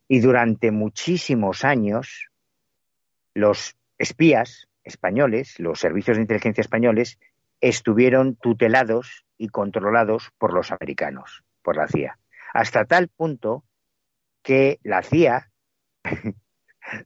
Y 0.10 0.20
durante 0.20 0.72
muchísimos 0.72 1.64
años, 1.64 2.28
los 3.34 3.78
espías 3.98 4.68
españoles, 4.86 5.60
los 5.60 5.80
servicios 5.80 6.18
de 6.18 6.22
inteligencia 6.22 6.62
españoles, 6.62 7.20
estuvieron 7.60 8.36
tutelados 8.36 9.26
y 9.38 9.50
controlados 9.50 10.32
por 10.38 10.54
los 10.54 10.72
americanos, 10.72 11.44
por 11.62 11.76
la 11.76 11.88
CIA. 11.88 12.18
Hasta 12.54 12.86
tal 12.86 13.10
punto 13.10 13.66
que 14.44 14.80
la 14.84 15.02
CIA, 15.02 15.52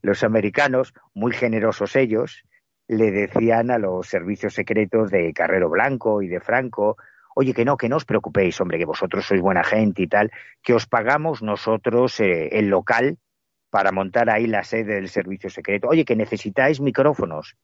los 0.02 0.24
americanos, 0.24 0.94
muy 1.14 1.32
generosos 1.32 1.96
ellos, 1.96 2.44
le 2.88 3.12
decían 3.12 3.72
a 3.72 3.78
los 3.78 4.08
servicios 4.08 4.54
secretos 4.54 5.12
de 5.12 5.32
Carrero 5.34 5.70
Blanco 5.70 6.22
y 6.22 6.28
de 6.28 6.40
Franco, 6.40 6.98
oye, 7.36 7.54
que 7.54 7.64
no, 7.64 7.78
que 7.78 7.88
no 7.88 7.98
os 7.98 8.06
preocupéis, 8.06 8.60
hombre, 8.60 8.78
que 8.78 8.86
vosotros 8.86 9.26
sois 9.26 9.42
buena 9.42 9.64
gente 9.64 10.02
y 10.02 10.08
tal, 10.08 10.32
que 10.62 10.74
os 10.74 10.88
pagamos 10.88 11.42
nosotros 11.42 12.20
eh, 12.20 12.50
el 12.60 12.68
local 12.68 13.18
para 13.70 13.92
montar 13.92 14.30
ahí 14.30 14.48
la 14.48 14.64
sede 14.64 14.96
del 14.96 15.10
servicio 15.10 15.50
secreto. 15.50 15.88
Oye, 15.88 16.04
que 16.04 16.16
necesitáis 16.16 16.82
micrófonos, 16.82 17.56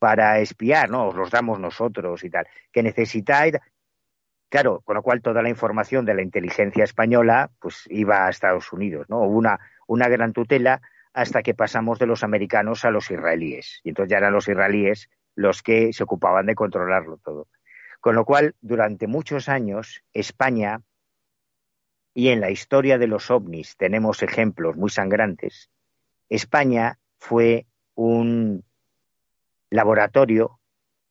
para 0.00 0.40
espiar, 0.40 0.90
¿no? 0.90 1.08
Os 1.08 1.14
los 1.14 1.30
damos 1.30 1.60
nosotros 1.60 2.24
y 2.24 2.30
tal. 2.30 2.48
Que 2.72 2.82
necesitáis. 2.82 3.54
Claro, 4.48 4.80
con 4.80 4.96
lo 4.96 5.02
cual 5.02 5.22
toda 5.22 5.42
la 5.42 5.50
información 5.50 6.04
de 6.04 6.14
la 6.14 6.22
inteligencia 6.22 6.82
española 6.82 7.50
pues 7.60 7.84
iba 7.88 8.26
a 8.26 8.30
Estados 8.30 8.72
Unidos, 8.72 9.06
¿no? 9.08 9.20
Hubo 9.20 9.38
una, 9.38 9.60
una 9.86 10.08
gran 10.08 10.32
tutela 10.32 10.80
hasta 11.12 11.42
que 11.42 11.54
pasamos 11.54 11.98
de 11.98 12.06
los 12.06 12.24
americanos 12.24 12.84
a 12.84 12.90
los 12.90 13.10
israelíes. 13.10 13.80
Y 13.84 13.90
entonces 13.90 14.10
ya 14.10 14.18
eran 14.18 14.32
los 14.32 14.48
israelíes 14.48 15.10
los 15.36 15.62
que 15.62 15.92
se 15.92 16.02
ocupaban 16.02 16.46
de 16.46 16.54
controlarlo 16.54 17.18
todo. 17.18 17.46
Con 18.00 18.14
lo 18.14 18.24
cual, 18.24 18.56
durante 18.62 19.06
muchos 19.06 19.48
años, 19.48 20.02
España, 20.14 20.80
y 22.14 22.28
en 22.28 22.40
la 22.40 22.50
historia 22.50 22.96
de 22.96 23.06
los 23.06 23.30
ovnis 23.30 23.76
tenemos 23.76 24.22
ejemplos 24.22 24.76
muy 24.76 24.90
sangrantes, 24.90 25.70
España 26.28 26.98
fue 27.18 27.66
un 27.94 28.64
laboratorio 29.70 30.58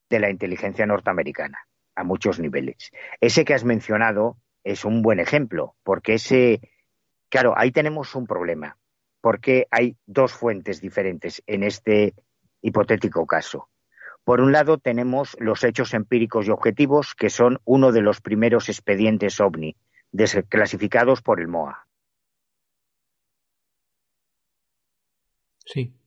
de 0.09 0.19
la 0.19 0.29
inteligencia 0.29 0.85
norteamericana 0.85 1.59
a 1.95 2.03
muchos 2.03 2.39
niveles. 2.39 2.91
Ese 3.19 3.45
que 3.45 3.53
has 3.53 3.63
mencionado 3.63 4.37
es 4.63 4.85
un 4.85 5.01
buen 5.01 5.19
ejemplo, 5.19 5.75
porque 5.83 6.15
ese, 6.15 6.61
claro, 7.29 7.53
ahí 7.57 7.71
tenemos 7.71 8.15
un 8.15 8.27
problema, 8.27 8.77
porque 9.21 9.67
hay 9.71 9.97
dos 10.05 10.33
fuentes 10.33 10.81
diferentes 10.81 11.41
en 11.47 11.63
este 11.63 12.13
hipotético 12.61 13.25
caso. 13.25 13.69
Por 14.23 14.41
un 14.41 14.51
lado, 14.51 14.77
tenemos 14.77 15.35
los 15.39 15.63
hechos 15.63 15.93
empíricos 15.93 16.47
y 16.47 16.51
objetivos, 16.51 17.15
que 17.15 17.29
son 17.29 17.59
uno 17.65 17.91
de 17.91 18.01
los 18.01 18.21
primeros 18.21 18.69
expedientes 18.69 19.39
OVNI, 19.39 19.75
desclasificados 20.11 21.21
por 21.21 21.39
el 21.39 21.47
MOA. 21.47 21.87
Sí. 25.65 25.98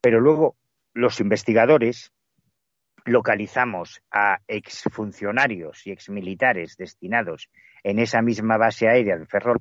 Pero 0.00 0.20
luego, 0.20 0.56
los 0.94 1.20
investigadores 1.20 2.12
localizamos 3.04 4.02
a 4.10 4.38
exfuncionarios 4.46 5.86
y 5.86 5.92
exmilitares 5.92 6.76
destinados 6.76 7.48
en 7.82 7.98
esa 7.98 8.22
misma 8.22 8.56
base 8.56 8.88
aérea 8.88 9.16
de 9.16 9.26
Ferrol 9.26 9.60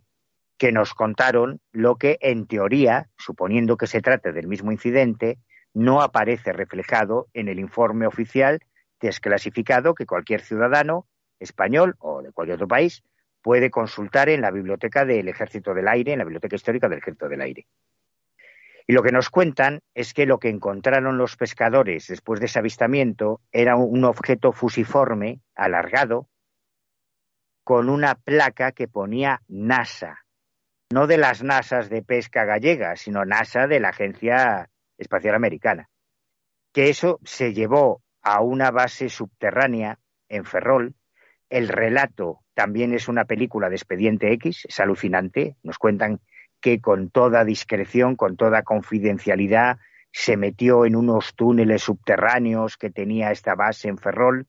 que 0.57 0.71
nos 0.71 0.93
contaron 0.93 1.61
lo 1.71 1.97
que, 1.97 2.17
en 2.21 2.47
teoría, 2.47 3.09
suponiendo 3.17 3.77
que 3.77 3.87
se 3.87 4.01
trate 4.01 4.33
del 4.33 4.47
mismo 4.47 4.71
incidente, 4.71 5.37
no 5.73 6.01
aparece 6.01 6.51
reflejado 6.51 7.27
en 7.33 7.47
el 7.47 7.59
informe 7.59 8.07
oficial 8.07 8.59
desclasificado 8.99 9.93
que 9.93 10.07
cualquier 10.07 10.41
ciudadano 10.41 11.05
español 11.39 11.95
o 11.99 12.23
de 12.23 12.31
cualquier 12.31 12.55
otro 12.55 12.67
país 12.67 13.03
puede 13.43 13.69
consultar 13.69 14.29
en 14.29 14.41
la 14.41 14.51
biblioteca 14.51 15.05
del 15.05 15.27
Ejército 15.29 15.73
del 15.73 15.87
Aire, 15.87 16.13
en 16.13 16.19
la 16.19 16.25
biblioteca 16.25 16.55
histórica 16.55 16.89
del 16.89 16.97
Ejército 16.97 17.29
del 17.29 17.41
Aire. 17.41 17.67
Y 18.87 18.93
lo 18.93 19.03
que 19.03 19.11
nos 19.11 19.29
cuentan 19.29 19.81
es 19.93 20.13
que 20.13 20.25
lo 20.25 20.39
que 20.39 20.47
encontraron 20.47 21.17
los 21.17 21.35
pescadores 21.35 22.07
después 22.07 22.39
de 22.39 22.45
ese 22.45 22.59
avistamiento 22.59 23.41
era 23.51 23.75
un 23.75 24.05
objeto 24.05 24.53
fusiforme, 24.53 25.41
alargado, 25.55 26.29
con 27.65 27.89
una 27.89 28.15
placa 28.15 28.71
que 28.71 28.87
ponía 28.87 29.41
NASA, 29.49 30.19
no 30.89 31.05
de 31.05 31.17
las 31.17 31.43
NASAs 31.43 31.89
de 31.89 32.01
pesca 32.01 32.45
gallega, 32.45 32.95
sino 32.95 33.25
NASA 33.25 33.67
de 33.67 33.81
la 33.81 33.89
Agencia 33.89 34.69
Espacial 34.97 35.35
Americana. 35.35 35.89
Que 36.71 36.89
eso 36.89 37.19
se 37.25 37.53
llevó 37.53 38.01
a 38.21 38.41
una 38.41 38.71
base 38.71 39.09
subterránea 39.09 39.99
en 40.29 40.45
Ferrol. 40.45 40.95
El 41.49 41.67
relato 41.67 42.39
también 42.53 42.93
es 42.93 43.09
una 43.09 43.25
película 43.25 43.67
de 43.67 43.75
Expediente 43.75 44.31
X, 44.31 44.65
es 44.69 44.79
alucinante. 44.79 45.57
Nos 45.61 45.77
cuentan 45.77 46.21
que 46.67 46.81
con 46.81 47.09
toda 47.09 47.45
discreción, 47.45 48.17
con 48.17 48.35
toda 48.35 48.63
confidencialidad, 48.63 49.77
se 50.11 50.35
metió 50.35 50.83
en 50.83 50.97
unos 50.97 51.33
túneles 51.33 51.83
subterráneos 51.83 52.75
que 52.75 52.89
tenía 52.89 53.31
esta 53.31 53.55
base 53.55 53.87
en 53.87 53.97
Ferrol, 53.97 54.47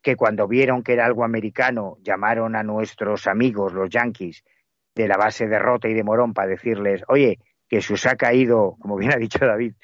que 0.00 0.16
cuando 0.16 0.48
vieron 0.48 0.82
que 0.82 0.94
era 0.94 1.04
algo 1.04 1.22
americano, 1.22 1.98
llamaron 2.00 2.56
a 2.56 2.62
nuestros 2.62 3.26
amigos, 3.26 3.74
los 3.74 3.90
yanquis, 3.90 4.42
de 4.94 5.06
la 5.06 5.18
base 5.18 5.48
de 5.48 5.58
Rota 5.58 5.86
y 5.86 5.92
de 5.92 6.02
Morón 6.02 6.32
para 6.32 6.48
decirles, 6.48 7.02
oye, 7.08 7.38
que 7.68 7.82
se 7.82 7.92
os 7.92 8.06
ha 8.06 8.16
caído, 8.16 8.76
como 8.80 8.96
bien 8.96 9.12
ha 9.12 9.18
dicho 9.18 9.44
David, 9.44 9.74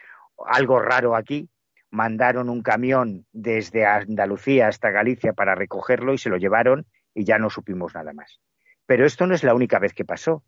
algo 0.47 0.79
raro 0.79 1.15
aquí, 1.15 1.51
mandaron 1.91 2.49
un 2.49 2.63
camión 2.63 3.27
desde 3.33 3.85
Andalucía 3.85 4.69
hasta 4.69 4.91
Galicia 4.91 5.35
para 5.35 5.55
recogerlo 5.55 6.15
y 6.15 6.19
se 6.19 6.31
lo 6.31 6.39
llevaron 6.39 6.87
y 7.13 7.25
ya 7.25 7.37
no 7.37 7.51
supimos 7.51 7.95
nada 7.95 8.15
más. 8.15 8.41
Pero 8.87 9.05
esto 9.05 9.27
no 9.27 9.35
es 9.35 9.45
la 9.45 9.53
única 9.53 9.79
vez 9.79 9.93
que 9.93 10.07
pasó. 10.07 10.43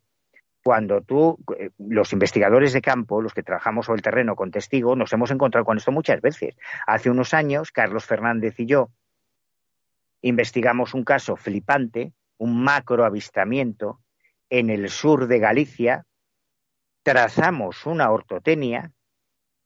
Cuando 0.69 1.01
tú, 1.01 1.39
eh, 1.59 1.71
los 1.79 2.13
investigadores 2.13 2.75
de 2.75 2.83
campo, 2.83 3.23
los 3.23 3.33
que 3.33 3.43
trabajamos 3.43 3.87
sobre 3.87 4.01
el 4.01 4.03
terreno 4.03 4.37
con 4.37 4.51
testigos, 4.51 4.99
nos 4.99 5.11
hemos 5.15 5.31
encontrado 5.31 5.65
con 5.65 5.79
esto 5.79 5.93
muchas 5.93 6.21
veces. 6.21 6.57
Hace 6.87 7.09
unos 7.09 7.33
años, 7.33 7.73
Carlos 7.73 8.05
Fernández 8.05 8.61
y 8.61 8.67
yo 8.67 8.91
investigamos 10.21 10.93
un 10.93 11.05
caso 11.05 11.37
flipante, 11.37 12.13
un 12.37 12.63
macro 12.63 13.07
avistamiento 13.07 14.03
en 14.51 14.69
el 14.69 14.91
sur 14.91 15.27
de 15.27 15.39
Galicia, 15.39 16.05
trazamos 17.03 17.87
una 17.87 18.11
ortotenia, 18.11 18.93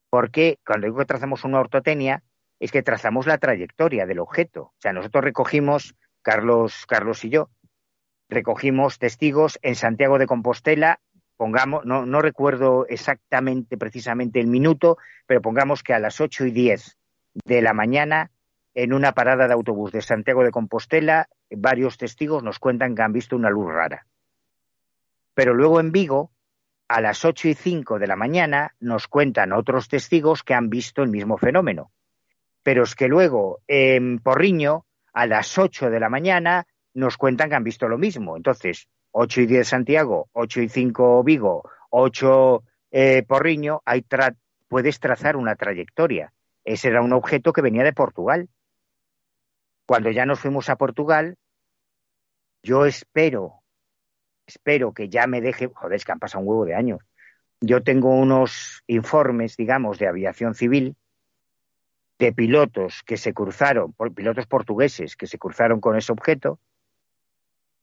porque 0.09 0.61
cuando 0.65 0.87
digo 0.87 0.99
que 0.99 1.07
trazamos 1.07 1.43
una 1.43 1.59
ortotenia, 1.59 2.23
es 2.61 2.70
que 2.70 2.85
trazamos 2.85 3.27
la 3.27 3.39
trayectoria 3.39 4.07
del 4.07 4.20
objeto. 4.20 4.66
O 4.66 4.74
sea, 4.79 4.93
nosotros 4.93 5.24
recogimos, 5.24 5.97
Carlos, 6.23 6.87
Carlos 6.87 7.24
y 7.24 7.31
yo, 7.31 7.51
recogimos 8.33 8.99
testigos 8.99 9.59
en 9.63 9.75
Santiago 9.75 10.19
de 10.19 10.27
Compostela, 10.27 11.01
pongamos, 11.37 11.85
no, 11.85 12.07
no 12.07 12.21
recuerdo 12.21 12.87
exactamente, 12.89 13.77
precisamente 13.77 14.41
el 14.41 14.47
minuto, 14.47 14.99
pero 15.27 15.43
pongamos 15.43 15.83
que 15.83 15.95
a 15.95 15.99
las 15.99 16.21
ocho 16.21 16.45
y 16.45 16.51
diez 16.51 16.99
de 17.45 17.63
la 17.63 17.73
mañana, 17.73 18.31
en 18.75 18.93
una 18.93 19.13
parada 19.13 19.47
de 19.47 19.55
autobús 19.55 19.93
de 19.93 20.03
Santiago 20.03 20.45
de 20.45 20.51
Compostela, 20.51 21.29
varios 21.51 21.99
testigos 21.99 22.43
nos 22.43 22.59
cuentan 22.59 22.95
que 22.95 23.03
han 23.03 23.13
visto 23.13 23.37
una 23.37 23.51
luz 23.51 23.71
rara. 23.71 24.07
Pero 25.35 25.55
luego 25.55 25.81
en 25.81 25.93
Vigo, 25.93 26.31
a 26.89 27.01
las 27.01 27.25
ocho 27.25 27.49
y 27.49 27.55
cinco 27.55 27.99
de 27.99 28.07
la 28.07 28.17
mañana, 28.17 28.75
nos 28.81 29.09
cuentan 29.09 29.53
otros 29.53 29.89
testigos 29.89 30.43
que 30.43 30.55
han 30.55 30.71
visto 30.71 31.03
el 31.03 31.09
mismo 31.09 31.39
fenómeno. 31.39 31.91
Pero 32.63 32.85
es 32.85 32.95
que 32.95 33.09
luego 33.09 33.61
en 33.67 34.19
Porriño, 34.19 34.85
a 35.13 35.27
las 35.27 35.59
ocho 35.59 35.91
de 35.91 36.01
la 36.01 36.09
mañana, 36.09 36.67
nos 36.94 37.16
cuentan 37.16 37.48
que 37.48 37.56
han 37.56 37.64
visto 37.64 37.89
lo 37.89 37.98
mismo. 37.98 38.36
Entonces, 38.36 38.89
ocho 39.10 39.40
y 39.40 39.47
diez 39.47 39.69
Santiago, 39.69 40.28
ocho 40.32 40.60
y 40.60 40.69
cinco 40.69 41.23
Vigo, 41.23 41.69
ocho 41.90 42.64
eh, 42.90 43.23
Porriño, 43.27 43.82
puedes 44.69 45.01
trazar 45.01 45.36
una 45.36 45.56
trayectoria. 45.56 46.32
Ese 46.64 46.89
era 46.89 47.02
un 47.02 47.12
objeto 47.12 47.52
que 47.52 47.62
venía 47.62 47.85
de 47.85 47.93
Portugal. 47.93 48.48
Cuando 49.86 50.10
ya 50.10 50.27
nos 50.27 50.40
fuimos 50.40 50.69
a 50.69 50.77
Portugal, 50.77 51.36
yo 52.62 52.86
espero 52.86 53.62
espero 54.47 54.93
que 54.93 55.09
ya 55.09 55.27
me 55.27 55.40
deje, 55.40 55.69
joder, 55.73 55.97
es 55.97 56.05
que 56.05 56.12
han 56.12 56.19
pasado 56.19 56.43
un 56.43 56.48
huevo 56.48 56.64
de 56.64 56.74
años. 56.74 57.01
Yo 57.60 57.82
tengo 57.82 58.10
unos 58.10 58.82
informes, 58.86 59.56
digamos, 59.56 59.98
de 59.98 60.09
aviación 60.09 60.55
civil 60.55 60.97
de 62.19 62.32
pilotos 62.32 63.02
que 63.05 63.16
se 63.16 63.32
cruzaron, 63.32 63.94
pilotos 64.14 64.47
portugueses 64.47 65.16
que 65.16 65.27
se 65.27 65.39
cruzaron 65.39 65.81
con 65.81 65.97
ese 65.97 66.12
objeto, 66.12 66.60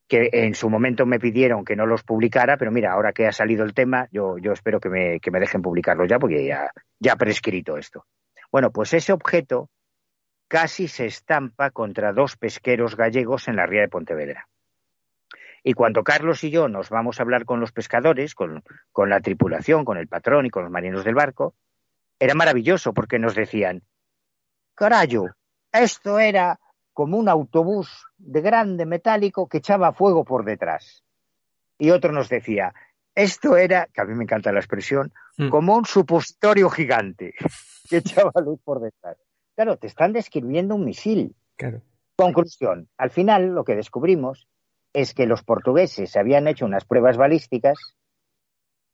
que 0.09 0.29
en 0.33 0.55
su 0.55 0.69
momento 0.69 1.05
me 1.05 1.19
pidieron 1.19 1.63
que 1.63 1.75
no 1.75 1.85
los 1.85 2.03
publicara, 2.03 2.57
pero 2.57 2.71
mira, 2.71 2.91
ahora 2.91 3.13
que 3.13 3.27
ha 3.27 3.31
salido 3.31 3.63
el 3.63 3.75
tema, 3.75 4.07
yo, 4.11 4.39
yo 4.39 4.51
espero 4.51 4.79
que 4.79 4.89
me, 4.89 5.19
que 5.19 5.29
me 5.29 5.39
dejen 5.39 5.61
publicarlo 5.61 6.05
ya, 6.05 6.17
porque 6.17 6.45
ya, 6.45 6.71
ya 6.99 7.13
ha 7.13 7.15
prescrito 7.15 7.77
esto. 7.77 8.05
Bueno, 8.51 8.71
pues 8.71 8.93
ese 8.93 9.13
objeto 9.13 9.69
casi 10.47 10.87
se 10.87 11.05
estampa 11.05 11.69
contra 11.69 12.11
dos 12.11 12.35
pesqueros 12.35 12.97
gallegos 12.97 13.47
en 13.47 13.55
la 13.55 13.67
ría 13.67 13.81
de 13.81 13.87
Pontevedra. 13.87 14.49
Y 15.63 15.73
cuando 15.73 16.03
Carlos 16.03 16.43
y 16.43 16.49
yo 16.49 16.67
nos 16.67 16.89
vamos 16.89 17.19
a 17.19 17.23
hablar 17.23 17.45
con 17.45 17.59
los 17.59 17.71
pescadores, 17.71 18.33
con, 18.33 18.63
la 18.95 19.19
tripulación, 19.19 19.85
con 19.85 19.97
el 19.97 20.07
patrón 20.07 20.47
y 20.47 20.49
con 20.49 20.63
los 20.63 20.71
marinos 20.71 21.05
del 21.05 21.13
barco, 21.13 21.53
era 22.17 22.33
maravilloso 22.33 22.93
porque 22.93 23.19
nos 23.19 23.35
decían, 23.35 23.83
carayo, 24.73 25.25
esto 25.71 26.17
era 26.17 26.59
como 26.99 27.17
un 27.17 27.29
autobús 27.29 27.87
de 28.17 28.41
grande 28.41 28.85
metálico 28.85 29.47
que 29.47 29.59
echaba 29.59 29.93
fuego 29.93 30.25
por 30.25 30.43
detrás. 30.43 31.05
Y 31.77 31.91
otro 31.91 32.11
nos 32.11 32.27
decía, 32.27 32.73
esto 33.15 33.55
era, 33.55 33.87
que 33.93 34.01
a 34.01 34.03
mí 34.03 34.15
me 34.15 34.25
encanta 34.25 34.51
la 34.51 34.59
expresión, 34.59 35.13
mm. 35.37 35.47
como 35.47 35.77
un 35.77 35.85
supositorio 35.85 36.69
gigante 36.69 37.35
que 37.89 37.97
echaba 37.99 38.33
luz 38.43 38.59
por 38.65 38.81
detrás. 38.81 39.15
Claro, 39.55 39.77
te 39.77 39.87
están 39.87 40.11
describiendo 40.11 40.75
un 40.75 40.83
misil. 40.83 41.37
Conclusión, 42.17 42.89
al 42.97 43.11
final 43.11 43.55
lo 43.55 43.63
que 43.63 43.77
descubrimos 43.77 44.49
es 44.91 45.13
que 45.13 45.25
los 45.25 45.41
portugueses 45.41 46.17
habían 46.17 46.49
hecho 46.49 46.65
unas 46.65 46.83
pruebas 46.83 47.15
balísticas, 47.15 47.77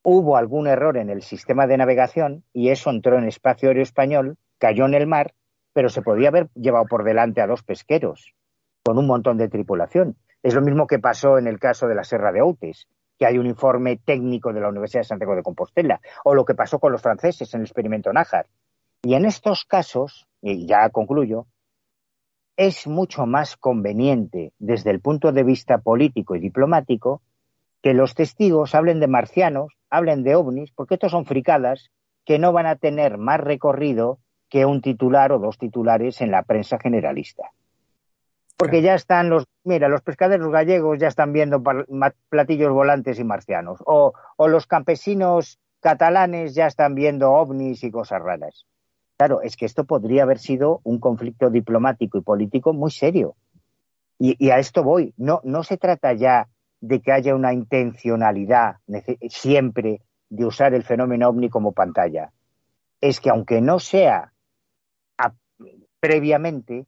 hubo 0.04 0.38
algún 0.38 0.68
error 0.68 0.98
en 0.98 1.10
el 1.10 1.24
sistema 1.24 1.66
de 1.66 1.78
navegación 1.78 2.44
y 2.54 2.70
eso 2.70 2.92
entró 2.92 3.18
en 3.18 3.28
espacio 3.28 3.70
aéreo 3.70 3.82
español, 3.82 4.38
cayó 4.60 4.86
en 4.86 4.94
el 4.94 5.08
mar, 5.08 5.34
pero 5.76 5.90
se 5.90 6.02
podía 6.02 6.30
haber 6.30 6.50
llevado 6.56 6.86
por 6.86 7.04
delante 7.04 7.42
a 7.42 7.48
dos 7.48 7.62
pesqueros 7.62 8.34
con 8.82 8.98
un 8.98 9.08
montón 9.08 9.38
de 9.38 9.50
tripulación. 9.50 10.16
Es 10.42 10.54
lo 10.54 10.62
mismo 10.62 10.88
que 10.88 11.00
pasó 11.00 11.38
en 11.38 11.48
el 11.48 11.60
caso 11.60 11.88
de 11.88 11.96
la 11.96 12.06
Serra 12.06 12.32
de 12.32 12.40
Outes, 12.40 12.88
que 13.20 13.26
hay 13.26 13.38
un 13.38 13.46
informe 13.46 13.98
técnico 13.98 14.54
de 14.54 14.62
la 14.62 14.70
Universidad 14.70 15.02
de 15.02 15.10
Santiago 15.10 15.36
de 15.36 15.44
Compostela, 15.44 16.00
o 16.24 16.34
lo 16.34 16.46
que 16.46 16.56
pasó 16.56 16.80
con 16.80 16.94
los 16.94 17.02
franceses 17.02 17.54
en 17.54 17.60
el 17.60 17.66
experimento 17.66 18.14
Nájar. 18.14 18.46
Y 19.04 19.16
en 19.16 19.26
estos 19.26 19.66
casos, 19.66 20.26
y 20.42 20.66
ya 20.66 20.90
concluyo, 20.92 21.46
es 22.56 22.88
mucho 22.88 23.26
más 23.26 23.58
conveniente 23.58 24.54
desde 24.60 24.92
el 24.92 25.02
punto 25.02 25.34
de 25.34 25.44
vista 25.44 25.80
político 25.80 26.38
y 26.38 26.40
diplomático 26.40 27.22
que 27.82 27.94
los 27.94 28.16
testigos 28.16 28.76
hablen 28.76 29.02
de 29.02 29.08
marcianos, 29.08 29.74
hablen 29.90 30.24
de 30.24 30.36
ovnis, 30.36 30.72
porque 30.72 30.94
estos 30.94 31.12
son 31.12 31.26
fricadas 31.26 31.92
que 32.24 32.40
no 32.40 32.54
van 32.54 32.66
a 32.66 32.78
tener 32.78 33.18
más 33.18 33.42
recorrido 33.42 34.20
que 34.50 34.66
un 34.66 34.82
titular 34.82 35.32
o 35.32 35.40
dos 35.40 35.58
titulares 35.58 36.22
en 36.22 36.32
la 36.32 36.44
prensa 36.44 36.78
generalista. 36.80 37.52
Porque 38.58 38.82
ya 38.82 38.96
están 38.96 39.30
los, 39.30 39.46
mira, 39.64 39.90
los 39.90 40.02
pescaderos 40.02 40.50
gallegos 40.50 40.98
ya 41.00 41.08
están 41.08 41.34
viendo 41.34 41.62
platillos 42.30 42.72
volantes 42.72 43.20
y 43.20 43.24
marcianos, 43.24 43.80
o, 43.86 44.14
o 44.38 44.48
los 44.48 44.66
campesinos 44.66 45.60
catalanes 45.82 46.56
ya 46.56 46.68
están 46.68 46.96
viendo 46.96 47.32
ovnis 47.32 47.84
y 47.84 47.92
cosas 47.92 48.22
raras. 48.22 48.66
Claro, 49.18 49.42
es 49.42 49.56
que 49.56 49.66
esto 49.66 49.86
podría 49.86 50.24
haber 50.24 50.40
sido 50.40 50.82
un 50.84 51.00
conflicto 51.00 51.50
diplomático 51.50 52.18
y 52.18 52.22
político 52.22 52.74
muy 52.74 52.92
serio. 52.92 53.36
Y, 54.18 54.50
a 54.50 54.60
esto 54.60 54.84
voy. 54.84 55.14
No, 55.18 55.42
no 55.44 55.64
se 55.64 55.78
trata 55.78 56.14
ya 56.14 56.48
de 56.80 57.02
que 57.02 57.12
haya 57.12 57.36
una 57.36 57.54
intencionalidad 57.54 58.78
siempre 59.30 60.02
de 60.30 60.46
usar 60.46 60.74
el 60.74 60.84
fenómeno 60.84 61.30
ovni 61.30 61.50
como 61.50 61.74
pantalla. 61.74 62.32
es 63.02 63.20
que 63.20 63.30
aunque 63.30 63.62
no 63.62 63.80
sea 63.80 64.32
previamente, 66.06 66.86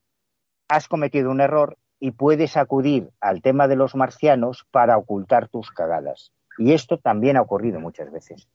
has 0.67 0.87
cometido 0.87 1.31
un 1.31 1.41
error 1.41 1.77
y 1.99 2.11
puedes 2.11 2.55
acudir 2.55 3.09
al 3.19 3.41
tema 3.41 3.67
de 3.67 3.75
los 3.75 3.95
marcianos 3.95 4.67
para 4.69 4.95
ocultar 4.95 5.47
tus 5.49 5.71
cagadas. 5.71 6.31
Y 6.59 6.73
esto 6.73 6.99
también 6.99 7.35
ha 7.35 7.41
ocurrido 7.41 7.79
muchas 7.79 8.11
veces. 8.11 8.47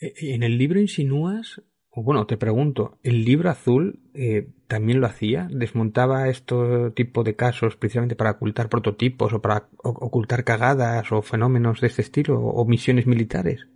Eh, 0.00 0.14
en 0.34 0.42
el 0.42 0.58
libro 0.58 0.80
insinúas, 0.80 1.62
o 1.90 2.02
bueno, 2.02 2.26
te 2.26 2.36
pregunto, 2.36 2.98
¿el 3.04 3.24
libro 3.24 3.48
azul 3.50 4.00
eh, 4.14 4.48
también 4.66 5.00
lo 5.00 5.06
hacía? 5.06 5.46
¿Desmontaba 5.48 6.28
este 6.28 6.90
tipo 6.96 7.22
de 7.22 7.36
casos 7.36 7.76
precisamente 7.76 8.16
para 8.16 8.32
ocultar 8.32 8.68
prototipos 8.68 9.32
o 9.32 9.40
para 9.40 9.68
ocultar 9.76 10.42
cagadas 10.42 11.12
o 11.12 11.22
fenómenos 11.22 11.80
de 11.80 11.86
este 11.86 12.02
estilo 12.02 12.40
o 12.40 12.64
misiones 12.64 13.06
militares? 13.06 13.68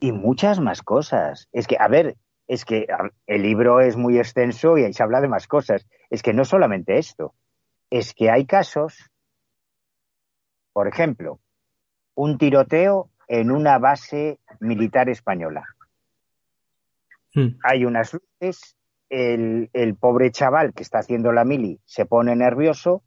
Y 0.00 0.10
muchas 0.10 0.58
más 0.58 0.82
cosas. 0.82 1.48
Es 1.52 1.68
que, 1.68 1.76
a 1.78 1.86
ver, 1.86 2.16
es 2.48 2.64
que 2.64 2.86
el 3.26 3.42
libro 3.42 3.80
es 3.80 3.96
muy 3.96 4.18
extenso 4.18 4.78
y 4.78 4.84
ahí 4.84 4.92
se 4.94 5.02
habla 5.02 5.20
de 5.20 5.28
más 5.28 5.46
cosas. 5.46 5.86
Es 6.08 6.22
que 6.22 6.32
no 6.32 6.46
solamente 6.46 6.98
esto, 6.98 7.34
es 7.90 8.14
que 8.14 8.30
hay 8.30 8.46
casos, 8.46 9.10
por 10.72 10.88
ejemplo, 10.88 11.38
un 12.14 12.38
tiroteo 12.38 13.10
en 13.28 13.50
una 13.50 13.78
base 13.78 14.40
militar 14.60 15.10
española. 15.10 15.64
Hmm. 17.34 17.58
Hay 17.62 17.84
unas 17.84 18.14
luces, 18.14 18.76
el, 19.10 19.68
el, 19.74 19.94
pobre 19.96 20.30
chaval 20.30 20.72
que 20.72 20.82
está 20.82 21.00
haciendo 21.00 21.32
la 21.32 21.44
mili 21.44 21.80
se 21.84 22.06
pone 22.06 22.34
nervioso, 22.34 23.02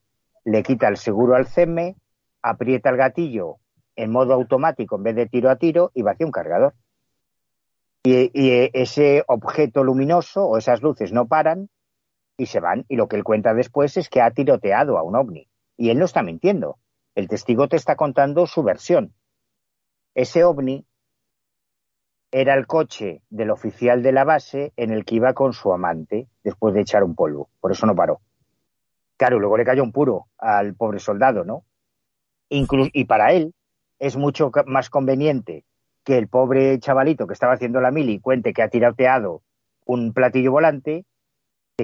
le 0.46 0.62
quita 0.62 0.88
el 0.88 0.98
seguro 0.98 1.36
al 1.36 1.48
CEME, 1.48 1.96
aprieta 2.44 2.92
el 2.92 2.98
gatillo 2.98 3.58
en 3.96 4.12
modo 4.12 4.34
automático 4.34 4.98
en 4.98 5.04
vez 5.04 5.16
de 5.16 5.28
tiro 5.28 5.50
a 5.50 5.56
tiro 5.56 5.92
y 5.96 6.04
vacía 6.04 6.28
un 6.28 6.32
cargador. 6.32 6.74
Y, 8.04 8.32
ese 8.74 9.24
objeto 9.28 9.84
luminoso 9.84 10.46
o 10.46 10.58
esas 10.58 10.82
luces 10.82 11.12
no 11.12 11.28
paran 11.28 11.70
y 12.38 12.48
se 12.48 12.60
van. 12.60 12.86
Y 12.88 12.96
lo 12.96 13.08
que 13.08 13.16
él 13.16 13.24
cuenta 13.24 13.54
después 13.54 13.98
es 13.98 14.10
que 14.10 14.22
ha 14.22 14.32
tiroteado 14.32 14.98
a 14.98 15.04
un 15.04 15.16
ovni. 15.16 15.48
Y 15.78 15.90
él 15.90 16.00
no 16.00 16.06
está 16.06 16.24
mintiendo. 16.24 16.78
El 17.16 17.28
testigo 17.28 17.68
te 17.68 17.76
está 17.76 17.96
contando 17.96 18.48
su 18.48 18.64
versión. 18.64 19.14
Ese 20.16 20.44
ovni 20.44 20.86
era 22.32 22.56
el 22.56 22.66
coche 22.66 23.22
del 23.30 23.52
oficial 23.52 24.02
de 24.02 24.12
la 24.14 24.24
base 24.24 24.74
en 24.78 24.92
el 24.92 25.06
que 25.06 25.16
iba 25.16 25.34
con 25.34 25.54
su 25.54 25.74
amante 25.74 26.28
después 26.44 26.74
de 26.74 26.82
echar 26.82 27.04
un 27.04 27.14
polvo. 27.14 27.50
Por 27.60 27.72
eso 27.72 27.86
no 27.86 27.96
paró. 27.96 28.22
Claro, 29.18 29.40
luego 29.40 29.58
le 29.58 29.66
cayó 29.66 29.84
un 29.84 29.92
puro 29.92 30.28
al 30.38 30.74
pobre 30.76 31.00
soldado, 31.00 31.44
¿no? 31.44 31.66
y 32.54 33.06
para 33.06 33.32
él 33.32 33.54
es 33.98 34.18
mucho 34.18 34.52
más 34.66 34.90
conveniente 34.90 35.64
que 36.04 36.18
el 36.18 36.28
pobre 36.28 36.80
chavalito 36.80 37.28
que 37.28 37.34
estaba 37.34 37.54
haciendo 37.54 37.82
la 37.82 37.92
mili 37.92 38.20
cuente 38.20 38.54
que 38.54 38.64
ha 38.64 38.70
tiroteado 38.70 39.44
un 39.86 40.14
platillo 40.14 40.52
volante, 40.52 41.06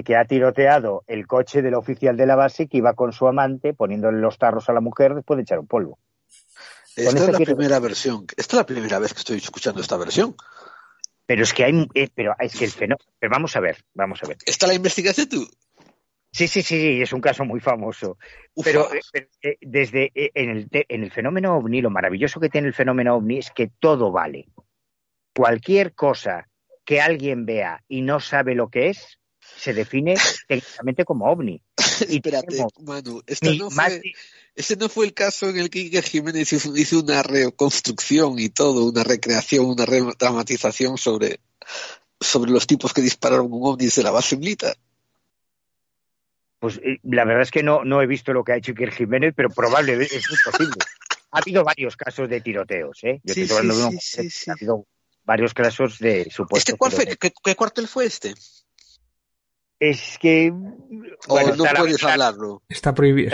que, 0.04 0.16
ha 0.16 0.24
tiroteado 0.24 1.02
el 1.06 1.26
coche 1.26 1.62
del 1.62 1.74
oficial 1.74 2.16
de 2.16 2.26
la 2.26 2.36
base 2.36 2.68
que 2.68 2.78
iba 2.78 2.94
con 2.94 3.12
su 3.12 3.26
amante 3.26 3.74
poniéndole 3.74 4.18
los 4.18 4.38
tarros 4.38 4.68
a 4.68 4.72
la 4.72 4.80
mujer 4.80 5.14
después 5.14 5.36
de 5.36 5.42
echar 5.42 5.58
un 5.58 5.66
polvo. 5.66 5.98
Esta 6.94 7.18
es 7.18 7.28
la 7.28 7.38
primera 7.38 7.78
versión. 7.78 8.26
Esta 8.36 8.56
es 8.56 8.58
la 8.58 8.66
primera 8.66 8.98
vez 8.98 9.12
que 9.12 9.20
estoy 9.20 9.38
escuchando 9.38 9.80
esta 9.80 9.96
versión. 9.96 10.36
Pero 11.26 11.42
es 11.42 11.52
que 11.52 11.64
hay, 11.64 11.88
eh, 11.94 12.08
pero 12.14 12.34
es 12.38 12.56
que 12.56 12.64
el 12.64 12.70
fenómeno. 12.70 13.04
Pero 13.18 13.30
vamos 13.30 13.54
a 13.54 13.60
ver, 13.60 13.84
vamos 13.94 14.22
a 14.22 14.28
ver. 14.28 14.38
¿Está 14.46 14.66
la 14.66 14.74
investigación 14.74 15.28
tú? 15.28 15.48
Sí, 16.30 16.46
sí, 16.46 16.62
sí, 16.62 17.02
es 17.02 17.12
un 17.12 17.20
caso 17.20 17.44
muy 17.44 17.60
famoso. 17.60 18.18
Pero, 18.62 18.92
eh, 18.92 19.28
eh, 19.42 19.56
desde 19.60 20.12
eh, 20.14 20.30
en 20.34 20.50
el, 20.50 20.68
en 20.70 21.02
el 21.02 21.10
fenómeno 21.10 21.56
ovni, 21.56 21.80
lo 21.80 21.90
maravilloso 21.90 22.40
que 22.40 22.48
tiene 22.48 22.68
el 22.68 22.74
fenómeno 22.74 23.16
ovni 23.16 23.38
es 23.38 23.50
que 23.50 23.70
todo 23.80 24.12
vale. 24.12 24.48
Cualquier 25.34 25.94
cosa 25.94 26.48
que 26.84 27.00
alguien 27.00 27.46
vea 27.46 27.82
y 27.88 28.02
no 28.02 28.20
sabe 28.20 28.54
lo 28.54 28.68
que 28.68 28.88
es, 28.88 29.18
se 29.40 29.72
define 29.72 30.14
técnicamente 30.48 31.04
como 31.04 31.26
ovni. 31.26 31.62
Y 32.08 32.16
Espérate, 32.16 32.64
Manu, 32.80 33.22
no 33.58 33.70
fue, 33.70 34.02
ese 34.54 34.76
no 34.76 34.88
fue 34.88 35.06
el 35.06 35.14
caso 35.14 35.48
en 35.48 35.58
el 35.58 35.70
que 35.70 35.80
Iker 35.80 36.04
Jiménez 36.04 36.52
hizo, 36.52 37.00
una 37.00 37.22
reconstrucción 37.22 38.38
y 38.38 38.50
todo, 38.50 38.88
una 38.88 39.02
recreación, 39.02 39.66
una 39.66 39.84
redramatización 39.84 40.96
sobre, 40.96 41.40
sobre 42.20 42.52
los 42.52 42.66
tipos 42.66 42.92
que 42.92 43.02
dispararon 43.02 43.52
un 43.52 43.60
ovni 43.64 43.86
desde 43.86 44.02
la 44.02 44.12
base 44.12 44.36
militar. 44.36 44.76
Pues 46.58 46.78
eh, 46.78 46.98
la 47.04 47.24
verdad 47.24 47.42
es 47.42 47.50
que 47.50 47.62
no, 47.62 47.84
no 47.84 48.02
he 48.02 48.06
visto 48.06 48.32
lo 48.32 48.42
que 48.42 48.52
ha 48.52 48.56
hecho 48.56 48.72
Iker 48.72 48.90
Jiménez, 48.90 49.32
pero 49.36 49.48
probablemente 49.50 50.16
es 50.16 50.24
muy 50.28 50.38
posible. 50.44 50.78
Ha 51.30 51.38
habido 51.38 51.62
varios 51.62 51.96
casos 51.96 52.28
de 52.28 52.40
tiroteos, 52.40 53.04
¿eh? 53.04 53.20
Yo 53.22 53.34
estoy 53.34 53.58
hablando 53.58 53.90
de 53.90 54.30
Ha 54.46 54.52
habido 54.52 54.86
varios 55.24 55.52
casos 55.52 55.98
de 55.98 56.24
supuestos. 56.30 56.70
¿Este 56.70 56.78
cuál 56.78 56.92
fue? 56.92 57.06
¿Qué, 57.06 57.54
cuartel 57.54 57.86
fue 57.86 58.06
este? 58.06 58.34
Es 59.78 60.18
que. 60.18 60.50
O 61.28 61.56
no 61.56 61.64
puedes 61.76 62.02
hablarlo. 62.02 62.62
Está 62.68 62.94
prohibido. 62.94 63.30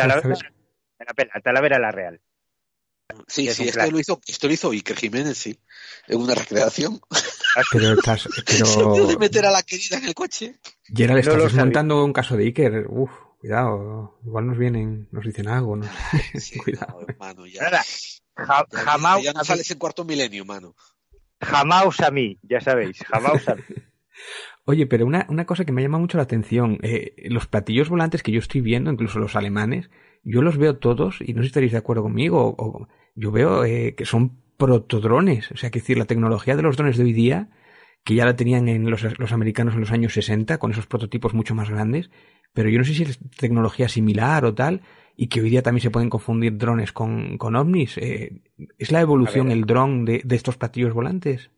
Talavera, 1.43 1.79
la 1.79 1.93
Real. 1.93 2.21
Sí, 3.26 3.48
sí, 3.52 3.68
esto 3.68 3.90
lo, 3.90 3.98
hizo, 3.98 4.20
esto 4.26 4.47
lo 4.47 4.55
hizo 4.55 4.70
Iker 4.70 4.97
Jiménez, 4.97 5.36
sí. 5.36 5.59
En 6.09 6.20
una 6.20 6.35
recreación. 6.35 7.01
Ah, 7.56 7.62
pero 7.70 7.93
estás. 7.93 8.28
Pero... 8.47 9.06
de 9.06 9.16
meter 9.18 9.47
a 9.47 9.51
la 9.51 9.62
querida 9.62 9.98
en 9.98 10.06
el 10.06 10.14
coche. 10.14 10.59
Gerald, 10.85 11.20
estás 11.20 11.55
montando 11.55 12.05
un 12.05 12.12
caso 12.12 12.36
de 12.36 12.44
Iker. 12.44 12.86
Uf, 12.89 13.10
cuidado. 13.39 14.18
Igual 14.24 14.47
nos 14.47 14.59
vienen, 14.59 15.09
nos 15.12 15.24
dicen 15.24 15.48
algo, 15.48 15.76
¿no? 15.76 15.86
cuidado. 16.64 17.05
hermano, 17.06 17.47
ya. 17.47 17.82
jamás. 18.35 19.22
Ya, 19.22 19.32
no 19.32 19.44
sales 19.44 19.70
en 19.70 19.78
cuarto 19.78 20.05
milenio, 20.05 20.44
mano. 20.44 20.74
Jamás 21.40 22.01
a 22.01 22.10
mí, 22.10 22.39
ya 22.43 22.60
sabéis. 22.60 22.98
Jamás 23.06 23.48
a 23.48 23.56
mí. 23.56 23.62
Oye, 24.64 24.86
pero 24.86 25.05
una, 25.05 25.26
una 25.28 25.44
cosa 25.44 25.66
que 25.66 25.72
me 25.72 25.82
llama 25.82 25.98
mucho 25.98 26.16
la 26.16 26.22
atención, 26.22 26.78
eh, 26.82 27.14
los 27.28 27.47
platillos 27.47 27.90
volantes 27.90 28.22
que 28.22 28.32
yo 28.32 28.39
estoy 28.39 28.62
viendo, 28.62 28.90
incluso 28.90 29.18
los 29.18 29.36
alemanes, 29.36 29.90
yo 30.25 30.43
los 30.43 30.57
veo 30.57 30.77
todos, 30.79 31.21
y 31.21 31.35
no 31.35 31.39
sé 31.39 31.45
si 31.45 31.49
estaréis 31.49 31.73
de 31.73 31.79
acuerdo 31.79 32.03
conmigo, 32.03 32.55
o, 32.59 32.89
yo 33.15 33.31
veo 33.31 33.65
eh, 33.65 33.95
que 33.95 34.05
son 34.05 34.39
protodrones. 34.57 35.51
O 35.53 35.57
sea, 35.57 35.71
que 35.71 35.81
decir, 35.81 35.99
la 35.99 36.07
tecnología 36.07 36.57
de 36.57 36.63
los 36.63 36.77
drones 36.77 36.97
de 36.97 37.05
hoy 37.05 37.13
día, 37.13 37.49
que 38.05 38.15
ya 38.15 38.25
la 38.25 38.37
tenían 38.37 38.69
en 38.69 38.91
los, 38.91 39.19
los, 39.19 39.33
americanos 39.33 39.75
en 39.75 39.81
los 39.81 39.93
años 39.93 40.15
60, 40.15 40.59
con 40.59 40.71
esos 40.71 40.87
prototipos 40.87 41.35
mucho 41.35 41.55
más 41.55 41.71
grandes, 41.71 42.11
pero 42.53 42.69
yo 42.69 42.79
no 42.79 42.85
sé 42.85 42.95
si 42.95 43.03
es 43.03 43.19
tecnología 43.39 43.89
similar 43.89 44.45
o 44.45 44.55
tal, 44.55 44.83
y 45.17 45.29
que 45.29 45.41
hoy 45.41 45.51
día 45.51 45.63
también 45.63 45.83
se 45.83 45.91
pueden 45.91 46.11
confundir 46.11 46.57
drones 46.57 46.93
con, 46.93 47.39
con 47.39 47.57
ovnis. 47.57 47.99
Eh, 47.99 48.43
¿Es 48.79 48.91
la 48.91 49.01
evolución 49.01 49.51
el 49.51 49.65
dron 49.65 50.05
de, 50.05 50.23
de, 50.25 50.37
estos 50.37 50.57
platillos 50.57 50.93
volantes? 50.93 51.51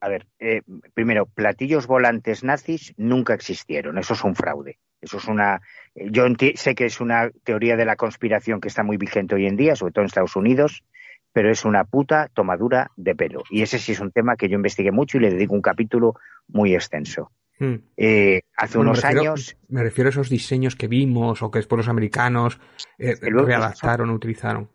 A 0.00 0.08
ver, 0.08 0.26
eh, 0.38 0.62
primero, 0.94 1.26
platillos 1.26 1.86
volantes 1.86 2.42
nazis 2.44 2.94
nunca 2.96 3.34
existieron, 3.34 3.98
eso 3.98 4.14
es 4.14 4.24
un 4.24 4.34
fraude. 4.34 4.78
Eso 5.00 5.18
es 5.18 5.26
una. 5.26 5.60
Yo 5.94 6.24
sé 6.54 6.74
que 6.74 6.86
es 6.86 7.00
una 7.00 7.30
teoría 7.44 7.76
de 7.76 7.84
la 7.84 7.96
conspiración 7.96 8.60
que 8.60 8.68
está 8.68 8.82
muy 8.82 8.96
vigente 8.96 9.34
hoy 9.34 9.46
en 9.46 9.56
día, 9.56 9.76
sobre 9.76 9.92
todo 9.92 10.02
en 10.02 10.06
Estados 10.06 10.36
Unidos, 10.36 10.84
pero 11.32 11.50
es 11.50 11.64
una 11.64 11.84
puta 11.84 12.28
tomadura 12.32 12.90
de 12.96 13.14
pelo. 13.14 13.42
Y 13.50 13.62
ese 13.62 13.78
sí 13.78 13.92
es 13.92 14.00
un 14.00 14.12
tema 14.12 14.36
que 14.36 14.48
yo 14.48 14.56
investigué 14.56 14.90
mucho 14.92 15.18
y 15.18 15.20
le 15.20 15.30
dedico 15.30 15.54
un 15.54 15.62
capítulo 15.62 16.14
muy 16.48 16.74
extenso. 16.74 17.30
Hmm. 17.58 17.76
Eh, 17.96 18.42
hace 18.56 18.78
unos 18.78 19.04
años. 19.04 19.56
Me 19.68 19.82
refiero 19.82 20.08
a 20.08 20.10
esos 20.10 20.30
diseños 20.30 20.76
que 20.76 20.88
vimos 20.88 21.42
o 21.42 21.50
que 21.50 21.58
después 21.58 21.78
los 21.78 21.88
americanos 21.88 22.58
eh, 22.98 23.16
readaptaron, 23.20 24.10
utilizaron. 24.10 24.70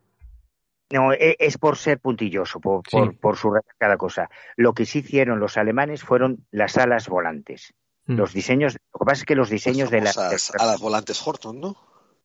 No, 0.91 1.11
e, 1.13 1.35
es 1.39 1.57
por 1.57 1.77
ser 1.77 1.99
puntilloso, 1.99 2.59
por, 2.59 2.83
por, 3.19 3.37
su 3.37 3.51
cada 3.79 3.97
cosa. 3.97 4.29
Lo 4.55 4.73
que 4.73 4.85
sí 4.85 4.99
hicieron 4.99 5.39
los 5.39 5.57
alemanes 5.57 6.03
fueron 6.03 6.45
las 6.51 6.77
alas 6.77 7.09
volantes. 7.09 7.73
Hmm. 8.05 8.17
Los 8.17 8.33
diseños, 8.33 8.77
lo 8.93 8.99
que 8.99 9.05
pasa 9.05 9.21
es 9.21 9.25
que 9.25 9.35
los 9.35 9.49
diseños 9.49 9.89
de 9.89 10.01
las 10.01 10.17
alas 10.17 10.79
volantes 10.79 11.25
Horton, 11.25 11.59
¿no? 11.59 11.75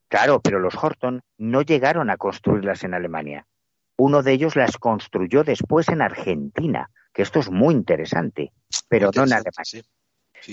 Claro, 0.08 0.40
pero 0.40 0.58
los 0.58 0.74
Horton 0.74 1.22
no 1.38 1.62
llegaron 1.62 2.10
a 2.10 2.16
construirlas 2.16 2.84
en 2.84 2.94
Alemania. 2.94 3.46
Uno 3.96 4.22
de 4.22 4.32
ellos 4.32 4.56
las 4.56 4.76
construyó 4.76 5.44
después 5.44 5.88
en 5.88 6.02
Argentina, 6.02 6.90
que 7.12 7.22
esto 7.22 7.38
es 7.38 7.50
muy 7.50 7.74
interesante, 7.74 8.52
pero 8.88 9.10
no 9.14 9.24
en 9.24 9.32
Alemania. 9.32 9.82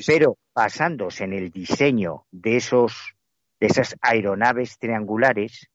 Pero 0.05 0.37
basándose 0.53 1.23
en 1.23 1.33
el 1.33 1.49
diseño 1.49 2.25
de 2.31 2.57
esos 2.57 3.15
de 3.59 3.67
esas 3.67 3.95
aeronaves 4.01 4.77
triangulares, 4.77 5.69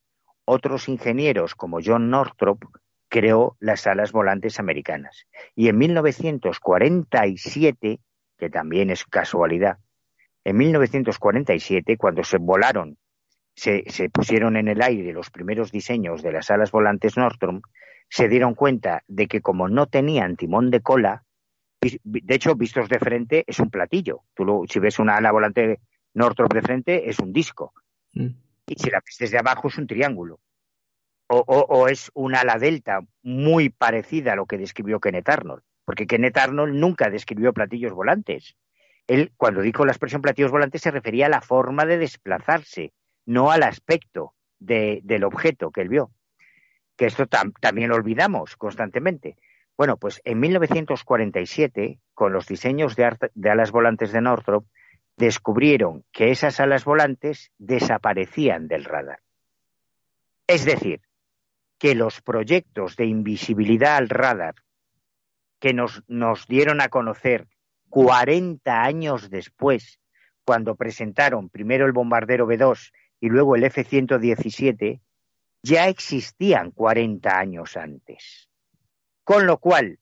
otros 0.44 0.88
ingenieros 0.88 1.54
como 1.54 1.78
John 1.84 2.10
Northrop 2.10 2.62
creó 3.08 3.56
las 3.60 3.86
alas 3.86 4.12
volantes 4.12 4.60
americanas. 4.60 5.26
Y 5.54 5.68
en 5.68 5.78
1947, 5.78 8.00
que 8.42 8.50
también 8.50 8.90
es 8.90 9.04
casualidad, 9.04 9.78
en 10.42 10.56
1947, 10.56 11.96
cuando 11.96 12.24
se 12.24 12.38
volaron 12.38 12.98
se, 13.54 13.84
pusieron 14.12 14.56
en 14.56 14.66
el 14.66 14.82
aire 14.82 15.12
los 15.12 15.30
primeros 15.30 15.70
diseños 15.70 16.24
de 16.24 16.32
las 16.32 16.50
alas 16.50 16.72
volantes 16.72 17.16
Nordstrom, 17.16 17.62
se 18.08 18.26
dieron 18.26 18.56
cuenta 18.56 19.04
de 19.06 19.28
que 19.28 19.42
como 19.42 19.68
no 19.68 19.86
tenían 19.86 20.34
timón 20.34 20.72
de 20.72 20.80
cola, 20.80 21.22
de 21.80 22.34
hecho, 22.34 22.56
vistos 22.56 22.88
de 22.88 22.98
frente 22.98 23.44
es 23.46 23.60
un 23.60 23.70
platillo. 23.70 24.22
Tú 24.34 24.64
si 24.68 24.80
ves 24.80 24.98
una 24.98 25.18
ala 25.18 25.30
volante 25.30 25.78
Nordstrom 26.14 26.48
de 26.48 26.62
frente, 26.62 27.10
es 27.10 27.20
un 27.20 27.32
disco. 27.32 27.72
Mm. 28.14 28.30
Y 28.66 28.74
si 28.74 28.90
la 28.90 28.98
ves 29.06 29.18
desde 29.20 29.38
abajo, 29.38 29.68
es 29.68 29.78
un 29.78 29.86
triángulo. 29.86 30.40
O, 31.28 31.44
o, 31.46 31.86
es 31.86 32.10
una 32.14 32.40
ala 32.40 32.58
delta 32.58 33.02
muy 33.22 33.68
parecida 33.68 34.32
a 34.32 34.36
lo 34.36 34.46
que 34.46 34.58
describió 34.58 34.98
Kenneth 34.98 35.28
Arnold. 35.28 35.62
Porque 35.84 36.06
Kenneth 36.06 36.36
Arnold 36.36 36.74
nunca 36.74 37.10
describió 37.10 37.52
platillos 37.52 37.92
volantes. 37.92 38.56
Él, 39.06 39.32
cuando 39.36 39.62
dijo 39.62 39.84
la 39.84 39.92
expresión 39.92 40.22
platillos 40.22 40.50
volantes, 40.50 40.82
se 40.82 40.90
refería 40.90 41.26
a 41.26 41.30
la 41.30 41.40
forma 41.40 41.84
de 41.84 41.98
desplazarse, 41.98 42.92
no 43.26 43.50
al 43.50 43.62
aspecto 43.62 44.34
del 44.58 45.24
objeto 45.24 45.70
que 45.70 45.82
él 45.82 45.88
vio. 45.88 46.10
Que 46.96 47.06
esto 47.06 47.26
también 47.26 47.90
lo 47.90 47.96
olvidamos 47.96 48.56
constantemente. 48.56 49.36
Bueno, 49.76 49.96
pues 49.96 50.20
en 50.24 50.38
1947, 50.38 51.98
con 52.14 52.32
los 52.32 52.46
diseños 52.46 52.94
de, 52.94 53.16
de 53.34 53.50
alas 53.50 53.72
volantes 53.72 54.12
de 54.12 54.20
Northrop, 54.20 54.66
descubrieron 55.16 56.04
que 56.12 56.30
esas 56.30 56.60
alas 56.60 56.84
volantes 56.84 57.50
desaparecían 57.58 58.68
del 58.68 58.84
radar. 58.84 59.20
Es 60.46 60.64
decir, 60.64 61.00
que 61.78 61.94
los 61.94 62.20
proyectos 62.20 62.96
de 62.96 63.06
invisibilidad 63.06 63.96
al 63.96 64.08
radar 64.08 64.54
que 65.62 65.72
nos, 65.72 66.02
nos 66.08 66.48
dieron 66.48 66.80
a 66.80 66.88
conocer 66.88 67.46
40 67.88 68.82
años 68.82 69.30
después, 69.30 70.00
cuando 70.44 70.74
presentaron 70.74 71.48
primero 71.50 71.86
el 71.86 71.92
bombardero 71.92 72.46
B-2 72.46 72.90
y 73.20 73.28
luego 73.28 73.54
el 73.54 73.62
F-117, 73.62 75.00
ya 75.62 75.86
existían 75.86 76.72
40 76.72 77.38
años 77.38 77.76
antes. 77.76 78.48
Con 79.22 79.46
lo 79.46 79.58
cual, 79.58 80.00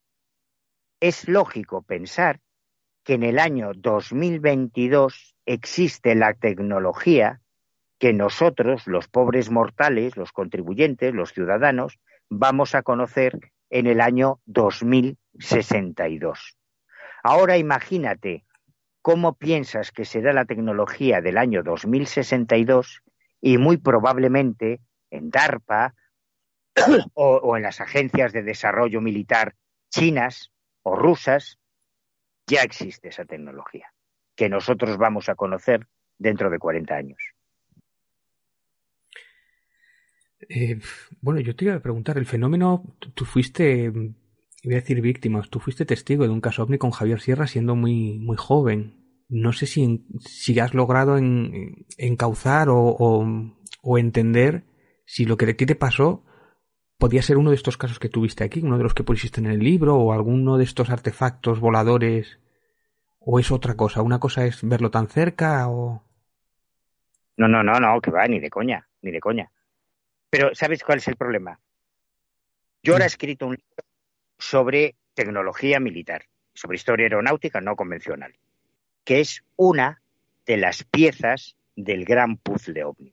es 0.99 1.29
lógico 1.29 1.83
pensar 1.83 2.41
que 3.05 3.13
en 3.13 3.23
el 3.23 3.39
año 3.39 3.73
2022 3.75 5.37
existe 5.45 6.15
la 6.15 6.33
tecnología 6.33 7.43
que 7.99 8.15
nosotros, 8.15 8.87
los 8.87 9.09
pobres 9.09 9.51
mortales, 9.51 10.17
los 10.17 10.33
contribuyentes, 10.33 11.13
los 11.13 11.35
ciudadanos, 11.35 11.99
vamos 12.31 12.75
a 12.75 12.83
conocer 12.83 13.53
en 13.71 13.87
el 13.87 14.01
año 14.01 14.41
2062. 14.47 16.57
Ahora 17.23 17.57
imagínate 17.57 18.45
cómo 19.03 19.35
piensas 19.35 19.93
que 19.93 20.05
será 20.05 20.33
la 20.33 20.45
tecnología 20.45 21.21
del 21.21 21.39
año 21.39 21.63
2062 21.63 23.03
y 23.41 23.59
muy 23.59 23.79
probablemente 23.79 24.81
en 25.11 25.31
DARPA 25.31 25.95
o, 27.15 27.37
o 27.37 27.57
en 27.57 27.63
las 27.63 27.81
agencias 27.81 28.33
de 28.33 28.43
desarrollo 28.43 29.01
militar 29.01 29.55
chinas 29.91 30.53
o 30.83 30.97
rusas, 30.97 31.59
ya 32.47 32.63
existe 32.63 33.09
esa 33.09 33.25
tecnología 33.25 33.93
que 34.35 34.49
nosotros 34.49 34.97
vamos 34.97 35.29
a 35.29 35.35
conocer 35.35 35.87
dentro 36.19 36.51
de 36.51 36.59
40 36.59 36.95
años. 36.95 37.19
Eh, 40.49 40.81
bueno, 41.21 41.41
yo 41.41 41.55
te 41.55 41.67
iba 41.67 41.75
a 41.75 41.81
preguntar, 41.81 42.19
el 42.19 42.27
fenómeno, 42.27 42.97
tú 43.15 43.25
fuiste, 43.25 43.91
voy 43.91 44.73
a 44.73 44.77
decir 44.77 45.01
víctimas, 45.01 45.51
tú 45.51 45.61
fuiste 45.61 45.85
testigo 45.85 46.25
de 46.25 46.31
un 46.31 46.41
caso 46.41 46.63
ovni 46.63 46.79
con 46.79 46.91
Javier 46.91 47.21
Sierra 47.21 47.47
siendo 47.47 47.77
muy, 47.77 48.19
muy 48.19 48.37
joven. 48.37 48.97
No 49.29 49.53
sé 49.53 49.67
si, 49.67 50.07
si 50.19 50.59
has 50.59 50.75
logrado 50.75 51.19
en, 51.19 51.87
encauzar 51.99 52.69
o, 52.69 53.25
o, 53.83 53.99
entender 53.99 54.65
si 55.05 55.25
lo 55.25 55.37
que 55.37 55.45
a 55.45 55.57
ti 55.57 55.67
te 55.67 55.77
pasó 55.77 56.25
podía 56.99 57.23
ser 57.23 57.39
uno 57.39 57.51
de 57.51 57.57
estos 57.57 57.77
casos 57.77 57.99
que 57.99 58.09
tuviste 58.09 58.45
aquí, 58.45 58.61
uno 58.61 58.77
de 58.77 58.83
los 58.83 58.95
que 58.95 59.05
pusiste 59.05 59.41
en 59.41 59.47
el 59.47 59.61
libro, 59.61 59.97
o 59.97 60.13
alguno 60.13 60.59
de 60.59 60.65
estos 60.65 60.91
artefactos 60.91 61.61
voladores, 61.61 62.41
o 63.21 63.39
es 63.39 63.51
otra 63.51 63.75
cosa. 63.75 64.03
Una 64.03 64.19
cosa 64.19 64.45
es 64.45 64.67
verlo 64.69 64.91
tan 64.91 65.09
cerca 65.09 65.69
o. 65.69 66.03
No, 67.37 67.49
no, 67.49 67.63
no, 67.63 67.79
no, 67.79 68.01
que 68.01 68.11
va, 68.11 68.27
ni 68.27 68.41
de 68.41 68.51
coña, 68.51 68.87
ni 69.01 69.13
de 69.13 69.21
coña. 69.21 69.51
Pero 70.31 70.55
¿sabes 70.55 70.83
cuál 70.85 70.99
es 70.99 71.09
el 71.09 71.17
problema? 71.17 71.61
Yo 72.83 72.95
ahora 72.95 73.05
he 73.05 73.09
escrito 73.09 73.47
un 73.47 73.57
libro 73.57 73.85
sobre 74.39 74.95
tecnología 75.15 75.81
militar, 75.81 76.25
sobre 76.55 76.77
historia 76.77 77.05
aeronáutica 77.05 77.61
no 77.61 77.77
convencional, 77.77 78.35
que 79.05 79.21
es 79.21 79.43
una 79.57 80.01
de 80.47 80.57
las 80.57 80.85
piezas 80.85 81.57
del 81.77 82.05
gran 82.05 82.37
puzzle 82.37 82.85
ovni. 82.85 83.13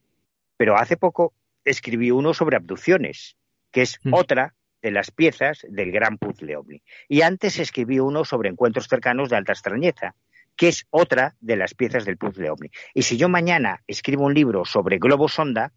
Pero 0.56 0.78
hace 0.78 0.96
poco 0.96 1.34
escribí 1.66 2.12
uno 2.12 2.34
sobre 2.34 2.56
abducciones, 2.56 3.36
que 3.72 3.82
es 3.82 4.00
mm. 4.04 4.14
otra 4.14 4.54
de 4.82 4.92
las 4.92 5.12
piezas 5.12 5.66
del 5.68 5.92
gran 5.92 6.18
puzzle 6.18 6.56
ovni. 6.56 6.82
Y 7.10 7.22
antes 7.22 7.60
escribí 7.60 8.00
uno 8.00 8.26
sobre 8.26 8.50
encuentros 8.50 8.88
cercanos 8.88 9.30
de 9.30 9.36
alta 9.36 9.52
extrañeza, 9.52 10.16
que 10.56 10.70
es 10.70 10.88
otra 10.92 11.36
de 11.42 11.58
las 11.58 11.74
piezas 11.74 12.06
del 12.06 12.18
puzzle 12.18 12.50
ovni. 12.50 12.72
Y 12.94 13.04
si 13.04 13.18
yo 13.18 13.28
mañana 13.28 13.84
escribo 13.88 14.24
un 14.24 14.34
libro 14.34 14.66
sobre 14.66 14.98
globo 14.98 15.28
sonda, 15.28 15.74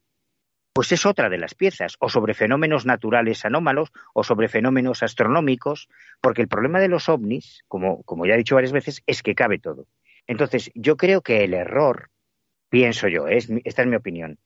pues 0.73 0.93
es 0.93 1.05
otra 1.05 1.29
de 1.29 1.39
las 1.39 1.55
piezas, 1.55 1.97
o 1.99 2.09
sobre 2.09 2.35
fenómenos 2.35 2.87
naturales 2.87 3.45
anómalos, 3.45 3.91
o 4.15 4.23
sobre 4.23 4.49
fenómenos 4.49 5.03
astronómicos, 5.03 5.89
porque 6.21 6.43
el 6.43 6.49
problema 6.49 6.79
de 6.81 6.89
los 6.89 7.09
ovnis, 7.09 7.65
como, 7.69 8.05
ya 8.27 8.35
he 8.35 8.39
dicho 8.39 8.55
varias 8.55 8.73
veces, 8.73 9.03
es 9.07 9.23
que 9.23 9.35
cabe 9.35 9.59
todo. 9.59 9.87
Entonces, 10.27 10.71
yo 10.75 10.97
creo 10.97 11.23
que 11.23 11.43
el 11.45 11.55
error, 11.55 12.11
pienso 12.69 13.09
yo, 13.09 13.27
es, 13.27 13.49
esta 13.65 13.83
es 13.83 13.89
mi 13.89 13.97
opinión, 13.97 14.39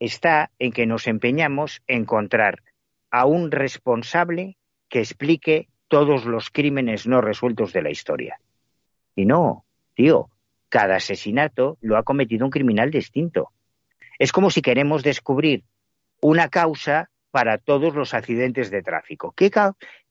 está 0.00 0.50
en 0.58 0.72
que 0.72 0.86
nos 0.86 1.06
empeñamos 1.06 1.82
en 1.86 2.02
encontrar 2.02 2.62
a 3.10 3.26
un 3.26 3.50
responsable 3.50 4.56
que 4.88 5.00
explique 5.00 5.68
todos 5.88 6.24
los 6.24 6.50
crímenes 6.50 7.06
no 7.06 7.20
resueltos 7.20 7.72
de 7.72 7.82
la 7.82 7.90
historia. 7.90 8.40
Y 9.14 9.24
no, 9.24 9.64
tío, 9.94 10.30
cada 10.68 10.96
asesinato 10.96 11.78
lo 11.80 11.96
ha 11.96 12.02
cometido 12.02 12.44
un 12.44 12.50
criminal 12.50 12.90
distinto. 12.90 13.50
Es 14.18 14.32
como 14.32 14.50
si 14.50 14.62
queremos 14.62 15.02
descubrir 15.02 15.64
una 16.20 16.48
causa 16.48 17.10
para 17.30 17.58
todos 17.58 17.94
los 17.94 18.14
accidentes 18.14 18.70
de 18.70 18.82
tráfico. 18.82 19.34
¿Qué, 19.36 19.50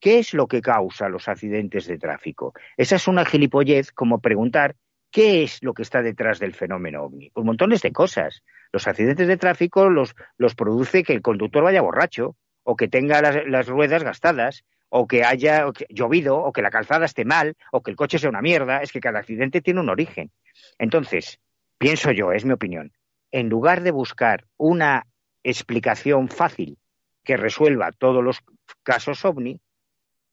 es 0.01 0.33
lo 0.33 0.47
que 0.47 0.61
causa 0.61 1.09
los 1.09 1.27
accidentes 1.27 1.87
de 1.87 1.97
tráfico? 1.97 2.53
Esa 2.77 2.97
es 2.97 3.07
una 3.07 3.25
gilipollez 3.25 3.91
como 3.91 4.21
preguntar 4.21 4.75
qué 5.09 5.43
es 5.43 5.63
lo 5.63 5.73
que 5.73 5.81
está 5.81 6.03
detrás 6.03 6.37
del 6.37 6.53
fenómeno 6.53 7.03
ovni. 7.03 7.31
Pues 7.31 7.43
montones 7.43 7.81
de 7.81 7.91
cosas. 7.91 8.43
Los 8.71 8.87
accidentes 8.87 9.27
de 9.27 9.37
tráfico 9.37 9.89
los, 9.89 10.13
los 10.37 10.53
produce 10.53 11.03
que 11.03 11.13
el 11.13 11.23
conductor 11.23 11.63
vaya 11.63 11.81
borracho, 11.81 12.35
o 12.61 12.75
que 12.75 12.87
tenga 12.87 13.21
las, 13.21 13.67
ruedas 13.67 14.03
gastadas, 14.03 14.63
o 14.89 15.07
que 15.07 15.23
haya 15.23 15.65
llovido, 15.89 16.37
o 16.37 16.51
que 16.51 16.61
la 16.61 16.69
calzada 16.69 17.05
esté 17.05 17.25
mal, 17.25 17.55
o 17.71 17.81
que 17.81 17.91
el 17.91 17.97
coche 17.97 18.19
sea 18.19 18.29
una 18.29 18.41
mierda. 18.41 18.83
Es 18.83 18.91
que 18.91 18.99
cada 18.99 19.19
accidente 19.19 19.61
tiene 19.61 19.79
un 19.79 19.89
origen. 19.89 20.31
Entonces, 20.77 21.39
pienso 21.79 22.11
yo, 22.11 22.31
es 22.33 22.45
mi 22.45 22.53
opinión, 22.53 22.91
en 23.35 23.49
lugar 23.49 23.83
de 23.83 23.91
buscar 23.91 24.45
una 24.55 25.07
explicación 25.43 26.29
fácil 26.29 26.77
que 27.25 27.35
resuelva 27.35 27.91
todos 27.91 28.23
los 28.23 28.39
casos 28.81 29.25
ovni, 29.25 29.59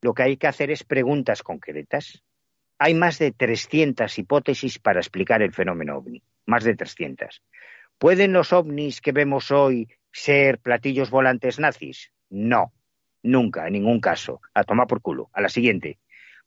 lo 0.02 0.14
que 0.14 0.22
hay 0.22 0.36
que 0.36 0.46
hacer 0.46 0.70
es 0.70 0.84
preguntas 0.84 1.42
concretas. 1.42 2.22
Hay 2.78 2.94
más 2.94 3.18
de 3.18 3.32
300 3.32 4.16
hipótesis 4.20 4.78
para 4.78 5.00
explicar 5.00 5.42
el 5.42 5.52
fenómeno 5.52 5.96
ovni, 5.96 6.22
más 6.46 6.62
de 6.62 6.76
300. 6.76 7.42
¿Pueden 7.98 8.32
los 8.32 8.52
ovnis 8.52 9.00
que 9.00 9.10
vemos 9.10 9.50
hoy 9.50 9.88
ser 10.12 10.60
platillos 10.60 11.10
volantes 11.10 11.58
nazis? 11.58 12.12
No, 12.30 12.72
nunca, 13.24 13.66
en 13.66 13.72
ningún 13.72 13.98
caso. 13.98 14.40
A 14.54 14.62
tomar 14.62 14.86
por 14.86 15.02
culo. 15.02 15.28
A 15.32 15.40
la 15.40 15.48
siguiente. 15.48 15.98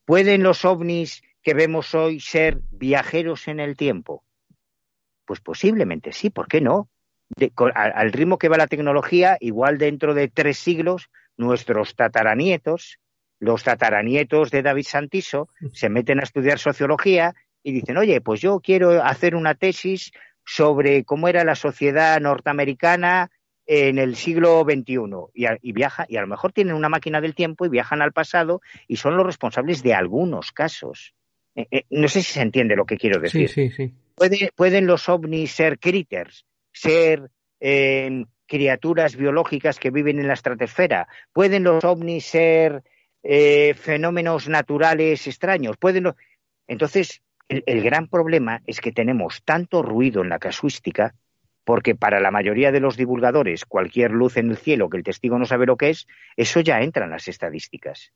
¿Pueden 0.06 0.42
los 0.42 0.64
ovnis 0.64 1.22
que 1.44 1.54
vemos 1.54 1.94
hoy 1.94 2.22
ser 2.22 2.62
viajeros 2.72 3.50
en 3.50 3.60
el 3.60 3.76
tiempo? 3.76 4.25
Pues 5.26 5.42
posiblemente 5.42 6.12
sí, 6.12 6.30
¿por 6.30 6.48
qué 6.48 6.62
no? 6.62 6.90
al, 7.74 8.12
ritmo 8.12 8.38
que 8.38 8.50
va 8.50 8.58
la 8.58 8.68
tecnología, 8.68 9.38
igual 9.40 9.78
dentro 9.78 10.14
de 10.14 10.28
tres 10.28 10.58
siglos, 10.58 11.10
nuestros 11.38 11.96
tataranietos, 11.96 13.00
los 13.40 13.64
tataranietos 13.64 14.52
de 14.52 14.62
David 14.62 14.86
Santiso, 14.88 15.50
se 15.74 15.90
meten 15.90 16.20
a 16.20 16.24
estudiar 16.24 16.60
sociología 16.60 17.34
y 17.64 17.74
dicen, 17.74 17.98
oye, 17.98 18.22
pues 18.22 18.42
yo 18.42 18.60
quiero 18.60 19.04
hacer 19.04 19.36
una 19.36 19.56
tesis 19.56 20.12
sobre 20.46 21.04
cómo 21.04 21.28
era 21.28 21.44
la 21.44 21.56
sociedad 21.56 22.20
norteamericana 22.22 23.32
en 23.66 23.98
el 23.98 24.16
siglo 24.16 24.64
XXI 24.64 24.96
y, 25.34 25.46
y, 25.62 25.72
viaja 25.72 26.06
y 26.08 26.18
a 26.18 26.22
lo 26.22 26.28
mejor 26.28 26.54
tienen 26.54 26.76
una 26.76 26.88
máquina 26.88 27.20
del 27.20 27.34
tiempo 27.34 27.66
y 27.66 27.70
viajan 27.70 28.04
al 28.04 28.14
pasado 28.14 28.62
y 28.88 28.98
son 28.98 29.18
los 29.18 29.26
responsables 29.26 29.82
de 29.82 29.96
algunos 29.96 30.52
casos. 30.52 31.16
Eh, 31.56 31.66
eh, 31.72 31.84
no 31.90 32.08
sé 32.08 32.22
si 32.22 32.34
se 32.34 32.42
entiende 32.42 32.76
lo 32.76 32.86
que 32.86 32.98
quiero 32.98 33.20
decir. 33.20 33.50
Sí, 33.50 33.70
sí, 33.70 33.76
sí 33.76 33.94
pueden 34.56 34.88
los 34.88 35.10
ovnis 35.10 35.52
ser 35.52 35.80
critters, 35.80 36.46
ser 36.72 37.30
eh, 37.60 38.26
criaturas 38.46 39.16
biológicas 39.16 39.80
que 39.80 39.92
viven 39.92 40.20
en 40.20 40.28
la 40.28 40.34
estratosfera. 40.34 41.08
Pueden 41.34 41.64
los 41.64 41.84
ovnis 41.84 42.26
ser 42.26 42.84
eh, 43.24 43.74
fenómenos 43.74 44.48
naturales 44.48 45.28
extraños. 45.28 45.78
Pueden 45.78 46.14
Entonces, 46.68 47.22
el, 47.48 47.82
gran 47.82 48.08
problema 48.08 48.62
es 48.66 48.82
que 48.82 48.92
tenemos 48.92 49.44
tanto 49.44 49.82
ruido 49.82 50.22
en 50.22 50.30
la 50.30 50.40
casuística, 50.40 51.16
porque 51.64 51.96
para 51.96 52.20
la 52.20 52.32
mayoría 52.32 52.72
de 52.72 52.80
los 52.80 52.98
divulgadores, 52.98 53.66
cualquier 53.66 54.12
luz 54.12 54.38
en 54.38 54.52
el 54.52 54.58
cielo 54.58 54.90
que 54.90 54.98
el 54.98 55.04
testigo 55.04 55.38
no 55.40 55.46
sabe 55.46 55.66
lo 55.66 55.78
que 55.78 55.90
es, 55.90 56.08
eso 56.38 56.60
ya 56.60 56.82
entra 56.82 57.06
en 57.06 57.12
las 57.12 57.28
estadísticas. 57.28 58.14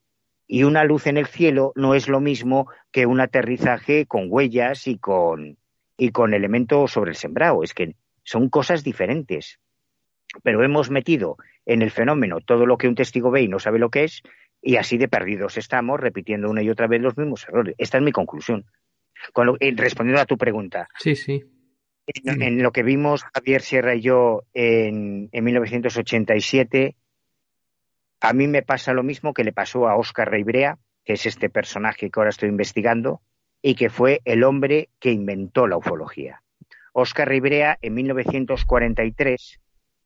Y 0.48 0.64
una 0.64 0.84
luz 0.84 1.06
en 1.08 1.18
el 1.18 1.28
cielo 1.28 1.74
no 1.76 1.94
es 1.94 2.08
lo 2.08 2.22
mismo 2.22 2.68
que 2.92 3.06
un 3.06 3.20
aterrizaje 3.20 4.08
con 4.08 4.28
huellas 4.30 4.88
y 4.88 4.98
con, 4.98 5.58
y 6.00 6.12
con 6.12 6.34
elementos 6.34 6.92
sobre 6.92 7.12
el 7.12 7.18
sembrado. 7.18 7.62
Es 7.62 7.74
que 7.74 7.96
son 8.24 8.50
cosas 8.50 8.84
diferentes. 8.84 9.60
Pero 10.44 10.64
hemos 10.64 10.90
metido 10.90 11.38
en 11.66 11.82
el 11.82 11.92
fenómeno 11.92 12.40
todo 12.40 12.66
lo 12.66 12.78
que 12.78 12.88
un 12.88 12.96
testigo 12.96 13.30
ve 13.30 13.44
y 13.44 13.48
no 13.48 13.60
sabe 13.60 13.80
lo 13.80 13.90
que 13.90 14.06
es, 14.06 14.24
Y 14.62 14.76
así 14.76 14.98
de 14.98 15.08
perdidos 15.08 15.58
estamos 15.58 16.00
repitiendo 16.00 16.50
una 16.50 16.62
y 16.62 16.70
otra 16.70 16.88
vez 16.88 17.02
los 17.02 17.18
mismos 17.18 17.48
errores. 17.48 17.76
Esta 17.78 17.98
es 17.98 18.04
mi 18.04 18.12
conclusión. 18.12 18.66
Con 19.34 19.58
eh, 19.60 19.74
respondiendo 19.76 20.22
a 20.22 20.26
tu 20.26 20.38
pregunta. 20.38 20.88
Sí, 20.98 21.16
sí. 21.16 21.44
En, 22.26 22.64
lo 22.64 22.72
que 22.72 22.84
vimos 22.84 23.24
Javier 23.34 23.62
Sierra 23.62 23.96
y 23.96 24.02
yo 24.02 24.44
en, 24.54 25.30
en 25.32 25.44
1987, 25.44 26.96
a 28.22 28.34
mí 28.34 28.48
me 28.48 28.64
pasa 28.64 28.94
lo 28.94 29.04
mismo 29.04 29.34
que 29.34 29.44
le 29.44 29.54
pasó 29.54 29.88
a 29.88 29.96
Oscar 29.96 30.30
Reibrea, 30.30 30.78
que 31.06 31.14
es 31.14 31.26
este 31.26 31.50
personaje 31.50 32.10
que 32.10 32.20
ahora 32.20 32.32
estoy 32.32 32.50
investigando, 32.50 33.22
y 33.62 33.76
que 33.76 33.90
fue 33.90 34.22
el 34.26 34.44
hombre 34.44 34.90
que 35.00 35.12
inventó 35.12 35.68
la 35.68 35.78
ufología. 35.78 36.42
Oscar 36.94 37.30
Ribrea 37.30 37.78
en 37.82 37.94
1943 37.94 39.60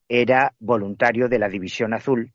era 0.10 0.54
voluntario 0.60 1.30
de 1.30 1.40
la 1.40 1.50
División 1.50 1.94
Azul, 1.94 2.34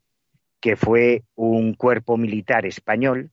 que 0.60 0.76
fue 0.76 1.22
un 1.34 1.74
cuerpo 1.74 2.16
militar 2.16 2.66
español 2.66 3.30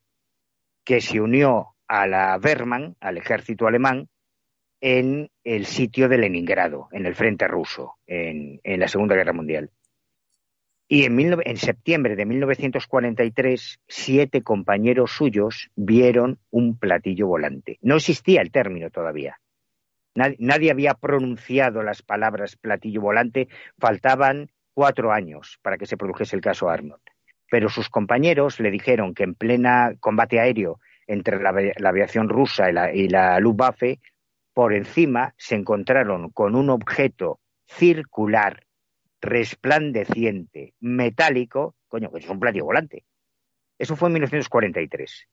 que 0.83 1.01
se 1.01 1.19
unió 1.19 1.75
a 1.87 2.07
la 2.07 2.39
Wehrmann, 2.43 2.95
al 2.99 3.17
ejército 3.17 3.67
alemán, 3.67 4.07
en 4.81 5.31
el 5.43 5.65
sitio 5.65 6.07
de 6.09 6.17
Leningrado, 6.17 6.89
en 6.91 7.05
el 7.05 7.15
frente 7.15 7.47
ruso, 7.47 7.95
en, 8.05 8.59
la 8.63 8.87
Segunda 8.87 9.15
Guerra 9.15 9.33
Mundial. 9.33 9.71
Y 10.87 11.05
en, 11.05 11.19
en, 11.19 11.57
septiembre 11.57 12.15
de 12.15 12.25
1943, 12.25 13.79
siete 13.87 14.43
compañeros 14.43 15.11
suyos 15.11 15.71
vieron 15.75 16.39
un 16.51 16.77
platillo 16.77 17.27
volante. 17.27 17.79
No 17.81 17.95
existía 17.95 18.41
el 18.41 18.51
término 18.51 18.91
todavía. 18.91 19.39
Nadie, 20.15 20.71
había 20.71 20.93
pronunciado 20.93 21.83
las 21.83 22.01
palabras 22.01 22.55
platillo 22.55 23.01
volante. 23.01 23.49
Faltaban 23.77 24.49
cuatro 24.73 25.11
años 25.11 25.59
para 25.61 25.77
que 25.77 25.87
se 25.87 25.97
produjese 25.97 26.35
el 26.35 26.41
caso 26.41 26.69
Arnold. 26.69 27.01
Pero 27.49 27.67
sus 27.67 27.89
compañeros 27.89 28.59
le 28.59 28.71
dijeron 28.71 29.13
que 29.13 29.23
en 29.23 29.35
plena 29.35 29.93
combate 29.99 30.39
aéreo 30.39 30.79
entre 31.07 31.41
la, 31.41 31.89
aviación 31.89 32.29
rusa 32.29 32.69
y 32.69 32.73
la, 32.73 32.93
y 32.93 33.09
la 33.09 33.39
Luftwaffe, 33.39 33.99
por 34.53 34.73
encima 34.73 35.33
se 35.37 35.55
encontraron 35.55 36.29
con 36.29 36.55
un 36.55 36.69
objeto 36.69 37.39
circular, 37.65 38.64
resplandeciente, 39.25 40.73
metálico, 40.79 41.75
coño, 41.87 42.11
que 42.11 42.19
es 42.19 42.29
un 42.29 42.39
platillo 42.39 42.65
volante. 42.65 43.03
Eso 43.77 43.95
fue 43.95 44.09
en 44.09 44.13
1943. 44.13 45.27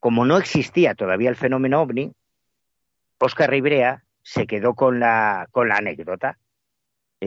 Como 0.00 0.24
no 0.24 0.36
existía 0.36 0.94
todavía 0.94 1.30
el 1.30 1.36
fenómeno 1.36 1.80
ovni, 1.80 2.12
Oscar 3.18 3.50
Ribrea 3.50 4.04
se 4.22 4.46
quedó 4.46 4.74
con 4.74 5.00
la, 5.00 5.46
con 5.50 5.68
la 5.68 5.76
anécdota. 5.76 6.38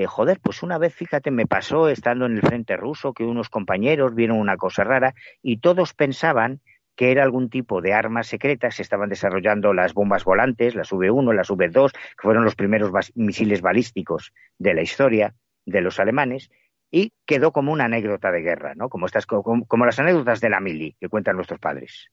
Joder, 0.06 0.40
pues 0.40 0.62
una 0.62 0.78
vez, 0.78 0.94
fíjate, 0.94 1.32
me 1.32 1.48
pasó 1.48 1.90
estando 1.90 2.26
en 2.26 2.36
el 2.36 2.42
frente 2.42 2.78
ruso 2.78 3.14
que 3.14 3.24
unos 3.24 3.50
compañeros 3.50 4.14
vieron 4.14 4.38
una 4.38 4.56
cosa 4.56 4.84
rara 4.84 5.16
y 5.42 5.58
todos 5.58 5.94
pensaban 5.94 6.62
que 6.96 7.12
era 7.12 7.24
algún 7.24 7.50
tipo 7.50 7.82
de 7.82 7.94
arma 7.94 8.24
secreta. 8.24 8.70
Se 8.70 8.82
estaban 8.82 9.10
desarrollando 9.10 9.74
las 9.74 9.94
bombas 9.94 10.26
volantes, 10.26 10.76
las 10.76 10.92
V1, 10.92 11.34
las 11.34 11.50
V2, 11.50 11.92
que 11.92 12.22
fueron 12.22 12.44
los 12.44 12.56
primeros 12.56 12.92
misiles 13.16 13.62
balísticos 13.62 14.32
de 14.58 14.74
la 14.74 14.82
historia 14.82 15.34
de 15.70 15.82
los 15.82 16.00
alemanes, 16.00 16.50
y 16.92 17.14
quedó 17.26 17.52
como 17.52 17.72
una 17.72 17.86
anécdota 17.86 18.32
de 18.32 18.42
guerra, 18.42 18.74
¿no? 18.76 18.90
Como, 18.90 19.06
estas, 19.06 19.26
como, 19.26 19.86
las 19.86 20.00
anécdotas 20.00 20.42
de 20.42 20.50
la 20.50 20.60
mili 20.60 20.96
que 21.00 21.10
cuentan 21.10 21.36
nuestros 21.36 21.60
padres. 21.60 22.10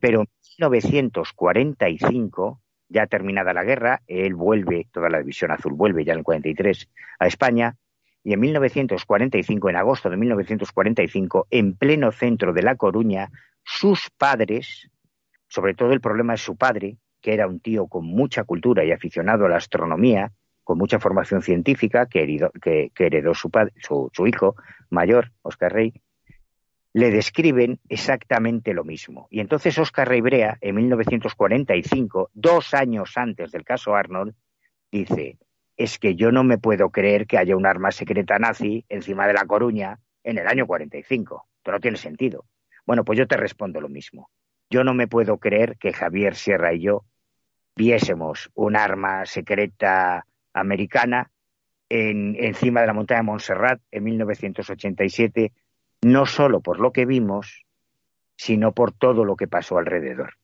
Pero 0.00 0.20
en 0.20 0.28
1945 0.58 2.60
ya 2.88 3.06
terminada 3.06 3.52
la 3.52 3.64
guerra, 3.64 4.02
él 4.06 4.34
vuelve, 4.34 4.86
toda 4.92 5.10
la 5.10 5.18
División 5.18 5.50
Azul 5.50 5.74
vuelve 5.74 6.04
ya 6.04 6.12
en 6.12 6.20
el 6.20 6.24
43 6.24 6.88
a 7.18 7.26
España, 7.26 7.76
y 8.22 8.32
en 8.32 8.40
1945, 8.40 9.70
en 9.70 9.76
agosto 9.76 10.10
de 10.10 10.16
1945, 10.16 11.46
en 11.50 11.76
pleno 11.76 12.10
centro 12.10 12.52
de 12.52 12.62
La 12.62 12.74
Coruña, 12.74 13.30
sus 13.62 14.10
padres, 14.10 14.90
sobre 15.48 15.74
todo 15.74 15.92
el 15.92 16.00
problema 16.00 16.32
de 16.32 16.38
su 16.38 16.56
padre, 16.56 16.96
que 17.20 17.34
era 17.34 17.46
un 17.46 17.60
tío 17.60 17.86
con 17.86 18.04
mucha 18.04 18.44
cultura 18.44 18.84
y 18.84 18.92
aficionado 18.92 19.46
a 19.46 19.48
la 19.48 19.56
astronomía, 19.56 20.32
con 20.66 20.78
mucha 20.78 20.98
formación 20.98 21.42
científica, 21.42 22.06
que 22.06 22.24
heredó, 22.24 22.50
que, 22.60 22.90
heredó 22.98 23.34
su, 23.34 23.52
su, 23.80 24.10
su, 24.12 24.26
hijo 24.26 24.56
mayor, 24.90 25.30
Oscar 25.42 25.72
Rey, 25.72 25.94
le 26.92 27.12
describen 27.12 27.78
exactamente 27.88 28.74
lo 28.74 28.82
mismo. 28.82 29.28
Y 29.30 29.38
entonces 29.38 29.78
Oscar 29.78 30.08
Reibrea, 30.08 30.58
en 30.60 30.74
1945, 30.74 32.30
dos 32.34 32.74
años 32.74 33.12
antes 33.16 33.52
del 33.52 33.62
caso 33.62 33.94
Arnold, 33.94 34.34
dice, 34.90 35.38
es 35.76 36.00
que 36.00 36.16
yo 36.16 36.32
no 36.32 36.42
me 36.42 36.58
puedo 36.58 36.90
creer 36.90 37.28
que 37.28 37.38
haya 37.38 37.54
un 37.54 37.64
arma 37.64 37.92
secreta 37.92 38.36
nazi 38.40 38.84
encima 38.88 39.28
de 39.28 39.34
La 39.34 39.46
Coruña 39.46 40.00
en 40.24 40.36
el 40.36 40.48
año 40.48 40.66
45. 40.66 41.46
Esto 41.58 41.70
no 41.70 41.78
tiene 41.78 41.96
sentido. 41.96 42.44
Bueno, 42.84 43.04
pues 43.04 43.16
yo 43.16 43.28
te 43.28 43.36
respondo 43.36 43.80
lo 43.80 43.88
mismo. 43.88 44.30
Yo 44.68 44.82
no 44.82 44.94
me 44.94 45.06
puedo 45.06 45.38
creer 45.38 45.76
que 45.78 45.92
Javier 45.92 46.34
Sierra 46.34 46.74
y 46.74 46.80
yo 46.80 47.04
viésemos 47.76 48.50
un 48.54 48.74
arma 48.74 49.26
secreta 49.26 50.26
americana 50.56 51.30
en, 51.88 52.34
encima 52.38 52.80
de 52.80 52.86
la 52.88 52.92
montaña 52.92 53.20
de 53.20 53.26
Montserrat 53.26 53.80
en 53.90 54.04
1987 54.04 55.52
no 56.02 56.26
solo 56.26 56.60
por 56.60 56.80
lo 56.80 56.92
que 56.92 57.06
vimos, 57.06 57.64
sino 58.36 58.72
por 58.72 58.92
todo 58.92 59.24
lo 59.24 59.36
que 59.36 59.48
pasó 59.48 59.78
alrededor. 59.78 60.34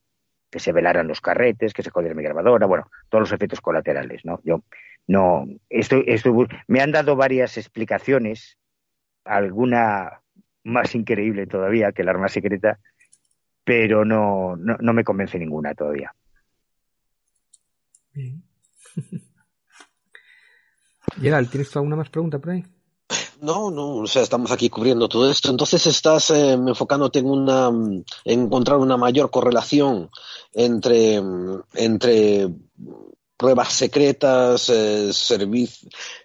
Que 0.50 0.60
se 0.60 0.72
velaran 0.72 1.08
los 1.08 1.20
carretes, 1.20 1.72
que 1.72 1.82
se 1.82 1.90
jodiera 1.90 2.14
mi 2.14 2.22
grabadora, 2.22 2.66
bueno, 2.66 2.90
todos 3.08 3.22
los 3.22 3.32
efectos 3.32 3.60
colaterales, 3.60 4.24
¿no? 4.24 4.40
Yo 4.44 4.62
no, 5.06 5.46
estoy, 5.68 6.04
estoy, 6.06 6.46
me 6.68 6.80
han 6.80 6.92
dado 6.92 7.16
varias 7.16 7.56
explicaciones, 7.56 8.58
alguna 9.24 10.20
más 10.64 10.94
increíble 10.94 11.46
todavía 11.46 11.92
que 11.92 12.02
el 12.02 12.08
arma 12.08 12.28
secreta, 12.28 12.78
pero 13.64 14.04
no, 14.04 14.56
no, 14.56 14.76
no 14.78 14.92
me 14.92 15.04
convence 15.04 15.38
ninguna 15.38 15.74
todavía. 15.74 16.14
Bien. 18.12 18.42
Gerald, 21.20 21.50
¿tienes 21.50 21.74
alguna 21.76 21.96
más 21.96 22.10
pregunta 22.10 22.38
por 22.38 22.50
ahí? 22.50 22.64
No, 23.40 23.70
no, 23.70 23.96
o 23.96 24.06
sea, 24.06 24.22
estamos 24.22 24.52
aquí 24.52 24.70
cubriendo 24.70 25.08
todo 25.08 25.30
esto. 25.30 25.50
Entonces 25.50 25.86
estás 25.86 26.30
eh, 26.30 26.52
enfocándote 26.52 27.18
en 27.18 27.26
una, 27.26 27.68
en 27.68 28.04
encontrar 28.24 28.78
una 28.78 28.96
mayor 28.96 29.30
correlación 29.30 30.10
entre, 30.52 31.20
entre 31.74 32.48
pruebas 33.42 33.72
secretas, 33.72 34.70
eh, 34.70 35.10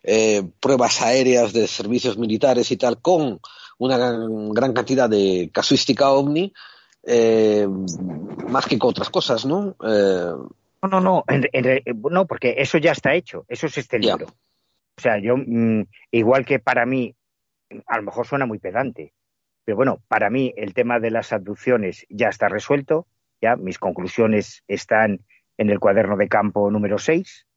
eh, 0.03 0.43
pruebas 0.59 1.01
aéreas 1.01 1.51
de 1.51 1.65
servicios 1.65 2.15
militares 2.15 2.72
y 2.72 2.77
tal, 2.77 3.01
con 3.01 3.39
una 3.80 3.97
gran, 3.97 4.73
cantidad 4.73 5.09
de 5.09 5.49
casuística 5.51 6.11
ovni, 6.11 6.53
eh, 7.03 7.68
más 8.49 8.68
que 8.68 8.77
con 8.77 8.91
otras 8.91 9.09
cosas, 9.09 9.45
¿no? 9.45 9.76
no, 9.80 10.47
no, 10.84 10.99
no, 10.99 11.23
no, 12.11 12.27
porque 12.27 12.55
eso 12.59 12.77
ya 12.77 12.91
está 12.91 13.15
hecho, 13.15 13.45
eso 13.47 13.65
es 13.65 13.80
este 13.80 13.97
libro. 13.97 14.27
O 14.98 15.02
sea, 15.02 15.19
yo, 15.19 15.38
mm, 15.38 15.84
igual 16.11 16.45
que 16.45 16.60
para 16.60 16.86
mí, 16.86 17.15
a 17.86 17.98
lo 17.98 18.03
mejor 18.03 18.26
suena 18.26 18.48
muy 18.48 18.57
pedante, 18.57 19.14
pero 19.64 19.76
bueno, 19.76 20.02
para 20.07 20.30
mí 20.30 20.53
el 20.57 20.74
tema 20.74 20.99
de 20.99 21.11
las 21.11 21.32
abducciones 21.34 22.06
ya 22.10 22.30
está 22.30 22.49
resuelto, 22.49 23.06
ya 23.40 23.56
mis 23.56 23.78
conclusiones 23.78 24.64
están 24.68 25.19
en 25.57 25.69
el 25.69 25.80
cuaderno 25.80 26.18
de 26.18 26.28
campo 26.28 26.72
número 26.72 26.98
6, 26.98 27.48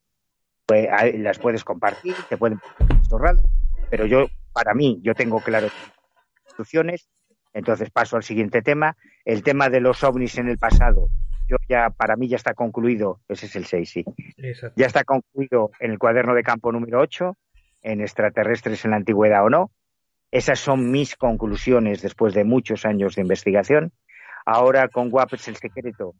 pues, 0.66 0.88
las 1.14 1.38
puedes 1.38 1.64
compartir, 1.64 2.14
te 2.28 2.36
pueden 2.36 2.60
chorradas, 3.08 3.44
pero 3.88 4.04
yo, 4.04 4.26
para 4.52 4.74
mí, 4.74 5.00
yo 5.02 5.14
tengo 5.14 5.40
claro 5.40 5.68
las 5.68 6.52
abducciones, 6.52 7.08
entonces 7.54 7.90
paso 7.90 8.16
al 8.16 8.22
siguiente 8.22 8.60
tema, 8.60 8.96
el 9.24 9.42
tema 9.42 9.70
de 9.70 9.80
los 9.80 10.04
ovnis 10.04 10.36
en 10.36 10.48
el 10.48 10.58
pasado, 10.58 11.08
yo 11.50 11.56
ya, 11.68 11.90
para 11.90 12.14
mí 12.14 12.28
ya 12.28 12.36
está 12.36 12.54
concluido, 12.54 13.20
ese 13.28 13.46
es 13.46 13.56
el 13.56 13.64
6, 13.64 13.90
sí. 13.90 14.04
Ya 14.76 14.86
está 14.86 15.02
concluido 15.02 15.72
en 15.80 15.90
el 15.90 15.98
cuaderno 15.98 16.34
de 16.34 16.44
campo 16.44 16.70
número 16.70 17.00
8, 17.00 17.36
en 17.82 18.00
extraterrestres 18.00 18.84
en 18.84 18.92
la 18.92 18.98
antigüedad 18.98 19.44
o 19.44 19.50
no. 19.50 19.72
Esas 20.30 20.60
son 20.60 20.92
mis 20.92 21.16
conclusiones 21.16 22.02
después 22.02 22.34
de 22.34 22.44
muchos 22.44 22.86
años 22.86 23.16
de 23.16 23.22
investigación. 23.22 23.92
Ahora 24.46 24.88
con 24.88 25.10
Guapes 25.10 25.48
el 25.48 25.56
secreto, 25.56 26.14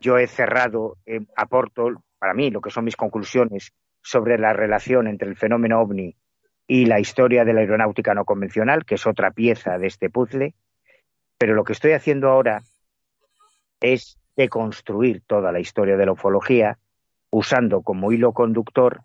yo 0.00 0.16
he 0.16 0.26
cerrado, 0.26 0.96
eh, 1.04 1.20
aporto 1.36 1.90
para 2.18 2.32
mí 2.32 2.50
lo 2.50 2.62
que 2.62 2.70
son 2.70 2.84
mis 2.84 2.96
conclusiones 2.96 3.74
sobre 4.02 4.38
la 4.38 4.54
relación 4.54 5.08
entre 5.08 5.28
el 5.28 5.36
fenómeno 5.36 5.78
ovni 5.80 6.16
y 6.66 6.86
la 6.86 7.00
historia 7.00 7.44
de 7.44 7.52
la 7.52 7.60
aeronáutica 7.60 8.14
no 8.14 8.24
convencional, 8.24 8.86
que 8.86 8.94
es 8.94 9.06
otra 9.06 9.30
pieza 9.30 9.76
de 9.76 9.88
este 9.88 10.08
puzzle. 10.08 10.54
Pero 11.36 11.54
lo 11.54 11.64
que 11.64 11.74
estoy 11.74 11.92
haciendo 11.92 12.30
ahora 12.30 12.62
es 13.80 14.18
de 14.36 14.48
construir 14.48 15.22
toda 15.26 15.52
la 15.52 15.60
historia 15.60 15.96
de 15.96 16.06
la 16.06 16.12
ufología 16.12 16.78
usando 17.30 17.82
como 17.82 18.12
hilo 18.12 18.32
conductor 18.32 19.02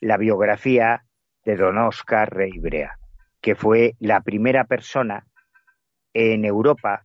la 0.00 0.16
biografía 0.16 1.04
de 1.44 1.56
don 1.56 1.78
Oscar 1.78 2.32
Reibrea, 2.32 2.98
que 3.40 3.54
fue 3.54 3.94
la 4.00 4.20
primera 4.20 4.64
persona 4.64 5.26
en 6.12 6.44
Europa, 6.44 7.04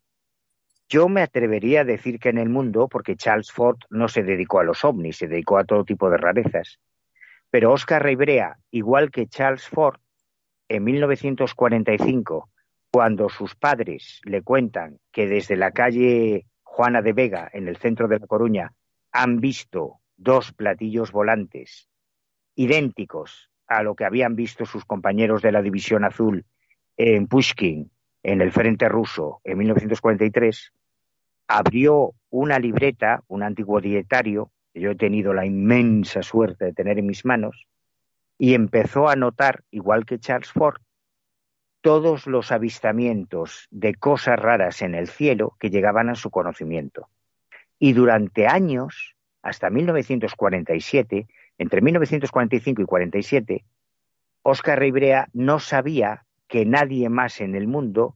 yo 0.88 1.08
me 1.08 1.22
atrevería 1.22 1.82
a 1.82 1.86
decir 1.86 2.20
que 2.20 2.30
en 2.30 2.38
el 2.38 2.50
mundo, 2.50 2.88
porque 2.88 3.16
Charles 3.16 3.52
Ford 3.52 3.78
no 3.90 4.08
se 4.08 4.24
dedicó 4.24 4.60
a 4.60 4.64
los 4.64 4.84
ovnis, 4.84 5.18
se 5.18 5.28
dedicó 5.28 5.58
a 5.58 5.64
todo 5.64 5.84
tipo 5.84 6.10
de 6.10 6.18
rarezas, 6.18 6.80
pero 7.50 7.72
Oscar 7.72 8.04
Reibrea, 8.04 8.58
igual 8.72 9.12
que 9.12 9.28
Charles 9.28 9.68
Ford, 9.68 10.00
en 10.68 10.84
1945, 10.84 12.50
cuando 12.92 13.30
sus 13.30 13.56
padres 13.56 14.20
le 14.24 14.42
cuentan 14.42 15.00
que 15.12 15.28
desde 15.28 15.56
la 15.56 15.72
calle 15.72 16.46
Juana 16.80 17.02
de 17.02 17.12
Vega, 17.12 17.50
en 17.52 17.68
el 17.68 17.76
centro 17.76 18.08
de 18.08 18.20
La 18.20 18.26
Coruña, 18.26 18.72
han 19.12 19.42
visto 19.42 20.00
dos 20.16 20.54
platillos 20.54 21.12
volantes 21.12 21.90
idénticos 22.56 23.52
a 23.68 23.84
lo 23.84 23.96
que 23.96 24.06
habían 24.06 24.38
visto 24.38 24.66
sus 24.66 24.86
compañeros 24.86 25.42
de 25.42 25.52
la 25.52 25.62
División 25.62 26.06
Azul 26.06 26.46
en 26.96 27.28
Pushkin, 27.28 27.92
en 28.24 28.40
el 28.40 28.54
frente 28.54 28.88
ruso, 28.88 29.42
en 29.44 29.58
1943, 29.58 30.72
abrió 31.50 32.14
una 32.30 32.60
libreta, 32.60 33.24
un 33.28 33.44
antiguo 33.44 33.82
dietario, 33.82 34.50
que 34.74 34.80
yo 34.80 34.92
he 34.92 34.96
tenido 34.96 35.34
la 35.34 35.46
inmensa 35.46 36.24
suerte 36.24 36.64
de 36.64 36.72
tener 36.72 36.98
en 36.98 37.08
mis 37.08 37.26
manos, 37.26 37.68
y 38.38 38.54
empezó 38.54 39.10
a 39.10 39.18
notar, 39.18 39.66
igual 39.70 40.06
que 40.06 40.18
Charles 40.18 40.54
Ford, 40.54 40.80
todos 41.82 42.28
los 42.28 42.52
avistamientos 42.52 43.68
de 43.72 43.96
cosas 43.96 44.38
raras 44.38 44.82
en 44.82 44.96
el 44.96 45.08
cielo 45.08 45.56
que 45.60 45.70
llegaban 45.70 46.10
a 46.10 46.16
su 46.16 46.30
conocimiento. 46.30 47.08
Y 47.78 47.94
durante 47.94 48.48
años, 48.48 49.16
hasta 49.42 49.70
1947, 49.70 51.28
entre 51.58 51.82
1945 51.82 52.82
y 52.82 52.86
47, 52.86 53.66
Oscar 54.44 54.80
Ribrea 54.80 55.30
no 55.34 55.60
sabía 55.60 56.26
que 56.48 56.66
nadie 56.66 57.10
más 57.10 57.40
en 57.42 57.56
el 57.56 57.68
mundo 57.68 58.16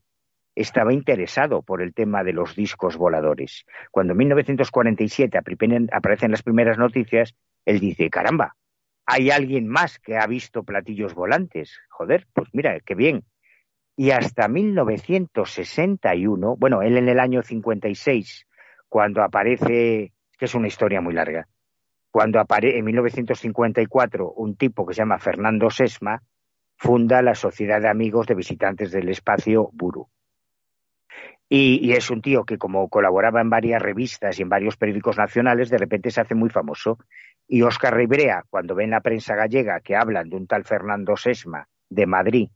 estaba 0.56 0.94
interesado 0.94 1.62
por 1.62 1.82
el 1.82 1.94
tema 1.94 2.24
de 2.24 2.34
los 2.34 2.56
discos 2.56 2.98
voladores. 2.98 3.66
Cuando 3.92 4.14
en 4.14 4.18
1947 4.20 5.40
aparecen 5.92 6.32
las 6.32 6.44
primeras 6.44 6.78
noticias, 6.78 7.34
él 7.66 7.80
dice, 7.80 8.10
caramba, 8.10 8.56
hay 9.06 9.32
alguien 9.32 9.68
más 9.68 10.00
que 10.00 10.18
ha 10.18 10.28
visto 10.28 10.64
platillos 10.64 11.14
volantes. 11.16 11.80
Joder, 11.90 12.28
pues 12.34 12.50
mira, 12.54 12.80
qué 12.82 12.96
bien 12.96 13.24
y 13.96 14.12
hasta 14.12 14.48
1961, 14.48 16.56
bueno, 16.58 16.82
él 16.82 16.98
en 16.98 17.10
el 17.10 17.20
año 17.20 17.44
56, 17.44 18.48
cuando 18.90 19.22
aparece, 19.22 20.14
que 20.38 20.46
es 20.46 20.56
una 20.56 20.68
historia 20.68 21.02
muy 21.02 21.14
larga, 21.14 21.48
cuando 22.10 22.40
aparece 22.40 22.80
en 22.80 22.86
1954 22.86 24.32
un 24.32 24.56
tipo 24.56 24.86
que 24.86 24.94
se 24.94 25.02
llama 25.02 25.20
Fernando 25.20 25.70
Sesma, 25.70 26.24
funda 26.76 27.22
la 27.22 27.36
Sociedad 27.36 27.82
de 27.82 27.90
Amigos 27.90 28.28
de 28.28 28.36
Visitantes 28.36 28.92
del 28.92 29.10
Espacio 29.10 29.70
Buru. 29.74 30.08
Y, 31.50 31.88
y, 31.88 31.92
es 31.94 32.10
un 32.10 32.22
tío 32.22 32.46
que 32.46 32.58
como 32.58 32.88
colaboraba 32.90 33.42
en 33.42 33.50
varias 33.50 33.82
revistas 33.82 34.40
y 34.40 34.42
en 34.42 34.50
varios 34.50 34.76
periódicos 34.76 35.18
nacionales, 35.18 35.70
de 35.70 35.78
repente 35.78 36.10
se 36.10 36.22
hace 36.22 36.34
muy 36.34 36.50
famoso. 36.50 36.98
Y 37.48 37.62
Óscar 37.62 37.96
Ribrea, 37.96 38.44
cuando 38.50 38.74
ve 38.74 38.86
en 38.86 38.90
la 38.90 39.02
prensa 39.02 39.36
gallega 39.36 39.80
que 39.82 39.96
hablan 39.96 40.30
de 40.30 40.38
un 40.38 40.48
tal 40.48 40.64
Fernando 40.64 41.16
Sesma 41.16 41.68
de 41.90 42.08
Madrid, 42.08 42.50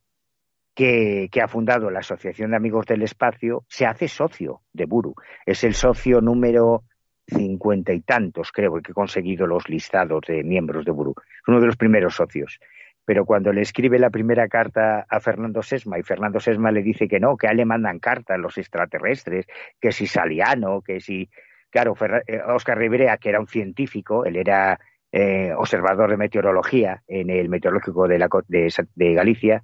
que, 0.77 1.41
ha 1.41 1.47
fundado 1.47 1.89
la 1.89 1.99
Asociación 1.99 2.51
de 2.51 2.57
Amigos 2.57 2.85
del 2.85 3.01
Espacio, 3.01 3.65
se 3.67 3.87
hace 3.87 4.07
socio 4.07 4.61
de 4.71 4.85
Buru. 4.85 5.15
Es 5.43 5.63
el 5.63 5.73
socio 5.73 6.21
número 6.21 6.83
cincuenta 7.25 7.93
y 7.93 8.01
tantos, 8.01 8.51
creo, 8.51 8.71
que 8.75 8.91
ha 8.91 8.93
conseguido 8.93 9.47
los 9.47 9.67
listados 9.69 10.21
de 10.27 10.43
miembros 10.43 10.85
de 10.85 10.91
Buru. 10.91 11.15
Es 11.17 11.47
uno 11.47 11.59
de 11.59 11.65
los 11.65 11.77
primeros 11.77 12.13
socios. 12.13 12.59
Pero 13.05 13.25
cuando 13.25 13.51
le 13.51 13.61
escribe 13.61 13.97
la 13.97 14.11
primera 14.11 14.47
carta 14.49 15.07
a 15.09 15.19
Fernando 15.19 15.63
Sesma 15.63 15.97
y 15.97 16.03
Fernando 16.03 16.39
Sesma 16.39 16.71
le 16.71 16.83
dice 16.83 17.07
que 17.07 17.19
no, 17.19 17.37
que 17.37 17.47
a 17.47 17.51
él 17.51 17.57
le 17.57 17.65
mandan 17.65 17.97
cartas 17.97 18.37
los 18.37 18.55
extraterrestres, 18.59 19.47
que 19.81 19.91
si 19.91 20.05
Saliano, 20.05 20.83
que 20.83 20.99
si. 20.99 21.27
Claro, 21.71 21.93
Oscar 21.93 22.77
eh, 22.77 22.81
Rivera, 22.81 23.17
que 23.17 23.29
era 23.29 23.39
un 23.39 23.47
científico, 23.47 24.25
él 24.25 24.35
era 24.35 24.79
eh, 25.11 25.53
observador 25.57 26.11
de 26.11 26.17
meteorología 26.17 27.01
en 27.07 27.31
el 27.31 27.49
meteorológico 27.49 28.07
de, 28.07 28.19
la, 28.19 28.29
de 28.47 29.13
Galicia, 29.13 29.63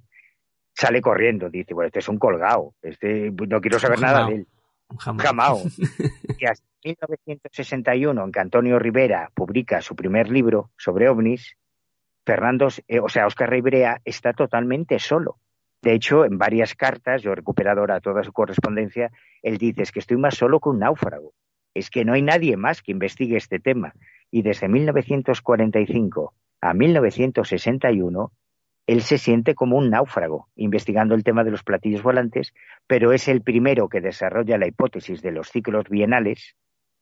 sale 0.74 1.00
corriendo, 1.00 1.48
dice, 1.48 1.72
bueno, 1.74 1.86
este 1.86 2.00
es 2.00 2.08
un 2.08 2.18
colgado, 2.18 2.74
este, 2.82 3.30
no 3.30 3.60
quiero 3.60 3.78
saber 3.78 4.00
nada 4.00 4.26
de 4.26 4.34
él. 4.34 4.46
Jamao. 4.98 5.62
y 6.38 6.46
hasta 6.46 6.66
1961, 6.84 8.24
en 8.24 8.32
que 8.32 8.40
Antonio 8.40 8.78
Rivera 8.78 9.30
publica 9.34 9.80
su 9.80 9.96
primer 9.96 10.30
libro 10.30 10.70
sobre 10.76 11.08
ovnis, 11.08 11.56
Fernando, 12.26 12.68
eh, 12.88 13.00
o 13.00 13.08
sea, 13.08 13.26
Oscar 13.26 13.50
Rivera 13.50 14.00
está 14.04 14.32
totalmente 14.32 14.98
solo. 14.98 15.38
De 15.82 15.92
hecho, 15.92 16.24
en 16.24 16.38
varias 16.38 16.74
cartas, 16.74 17.22
yo 17.22 17.32
he 17.32 17.34
recuperado 17.34 17.80
ahora 17.80 18.00
toda 18.00 18.24
su 18.24 18.32
correspondencia, 18.32 19.10
él 19.42 19.58
dice, 19.58 19.82
es 19.82 19.92
que 19.92 19.98
estoy 19.98 20.16
más 20.16 20.34
solo 20.34 20.58
que 20.58 20.70
un 20.70 20.78
náufrago. 20.78 21.34
Es 21.74 21.90
que 21.90 22.04
no 22.04 22.14
hay 22.14 22.22
nadie 22.22 22.56
más 22.56 22.82
que 22.82 22.92
investigue 22.92 23.36
este 23.36 23.58
tema. 23.58 23.92
Y 24.30 24.42
desde 24.42 24.68
1945 24.68 26.32
a 26.62 26.72
1961, 26.72 28.32
él 28.86 29.02
se 29.02 29.18
siente 29.18 29.54
como 29.54 29.76
un 29.76 29.90
náufrago 29.90 30.48
investigando 30.56 31.14
el 31.14 31.24
tema 31.24 31.44
de 31.44 31.50
los 31.50 31.62
platillos 31.62 32.02
volantes, 32.02 32.52
pero 32.86 33.12
es 33.12 33.28
el 33.28 33.42
primero 33.42 33.88
que 33.88 34.00
desarrolla 34.00 34.58
la 34.58 34.66
hipótesis 34.66 35.22
de 35.22 35.32
los 35.32 35.48
ciclos 35.48 35.88
bienales, 35.88 36.54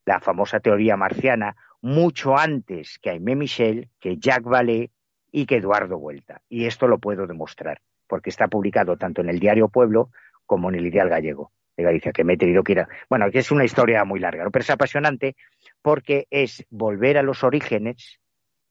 la 0.05 0.21
famosa 0.21 0.61
teoría 0.61 0.97
marciana, 0.97 1.57
mucho 1.81 2.37
antes 2.37 2.99
que 3.01 3.11
Aimé 3.11 3.35
Michel, 3.35 3.89
que 3.99 4.17
Jacques 4.19 4.47
Vallée 4.47 4.91
y 5.33 5.47
que 5.47 5.57
Eduardo 5.57 5.99
Vuelta. 5.99 6.43
Y 6.49 6.67
esto 6.67 6.87
lo 6.87 6.99
puedo 6.99 7.27
demostrar, 7.27 7.81
porque 8.07 8.31
está 8.31 8.47
publicado 8.47 8.97
tanto 8.97 9.21
en 9.21 9.29
el 9.29 9.41
Diario 9.41 9.69
Pueblo 9.69 10.11
como 10.47 10.69
en 10.69 10.77
el 10.77 10.87
Ideal 10.87 11.09
Gallego 11.09 11.51
de 11.77 11.83
Galicia, 11.83 12.13
que 12.13 12.23
me 12.23 12.35
he 12.35 12.37
tenido 12.37 12.63
que 12.63 12.73
ir. 12.73 12.87
Bueno, 13.09 13.31
que 13.31 13.39
es 13.39 13.51
una 13.51 13.65
historia 13.65 14.05
muy 14.05 14.21
larga, 14.21 14.49
pero 14.51 14.63
es 14.63 14.71
apasionante 14.71 15.35
porque 15.81 16.27
es 16.31 16.65
volver 16.71 17.19
a 17.19 17.23
los 17.23 17.43
orígenes 17.43 18.21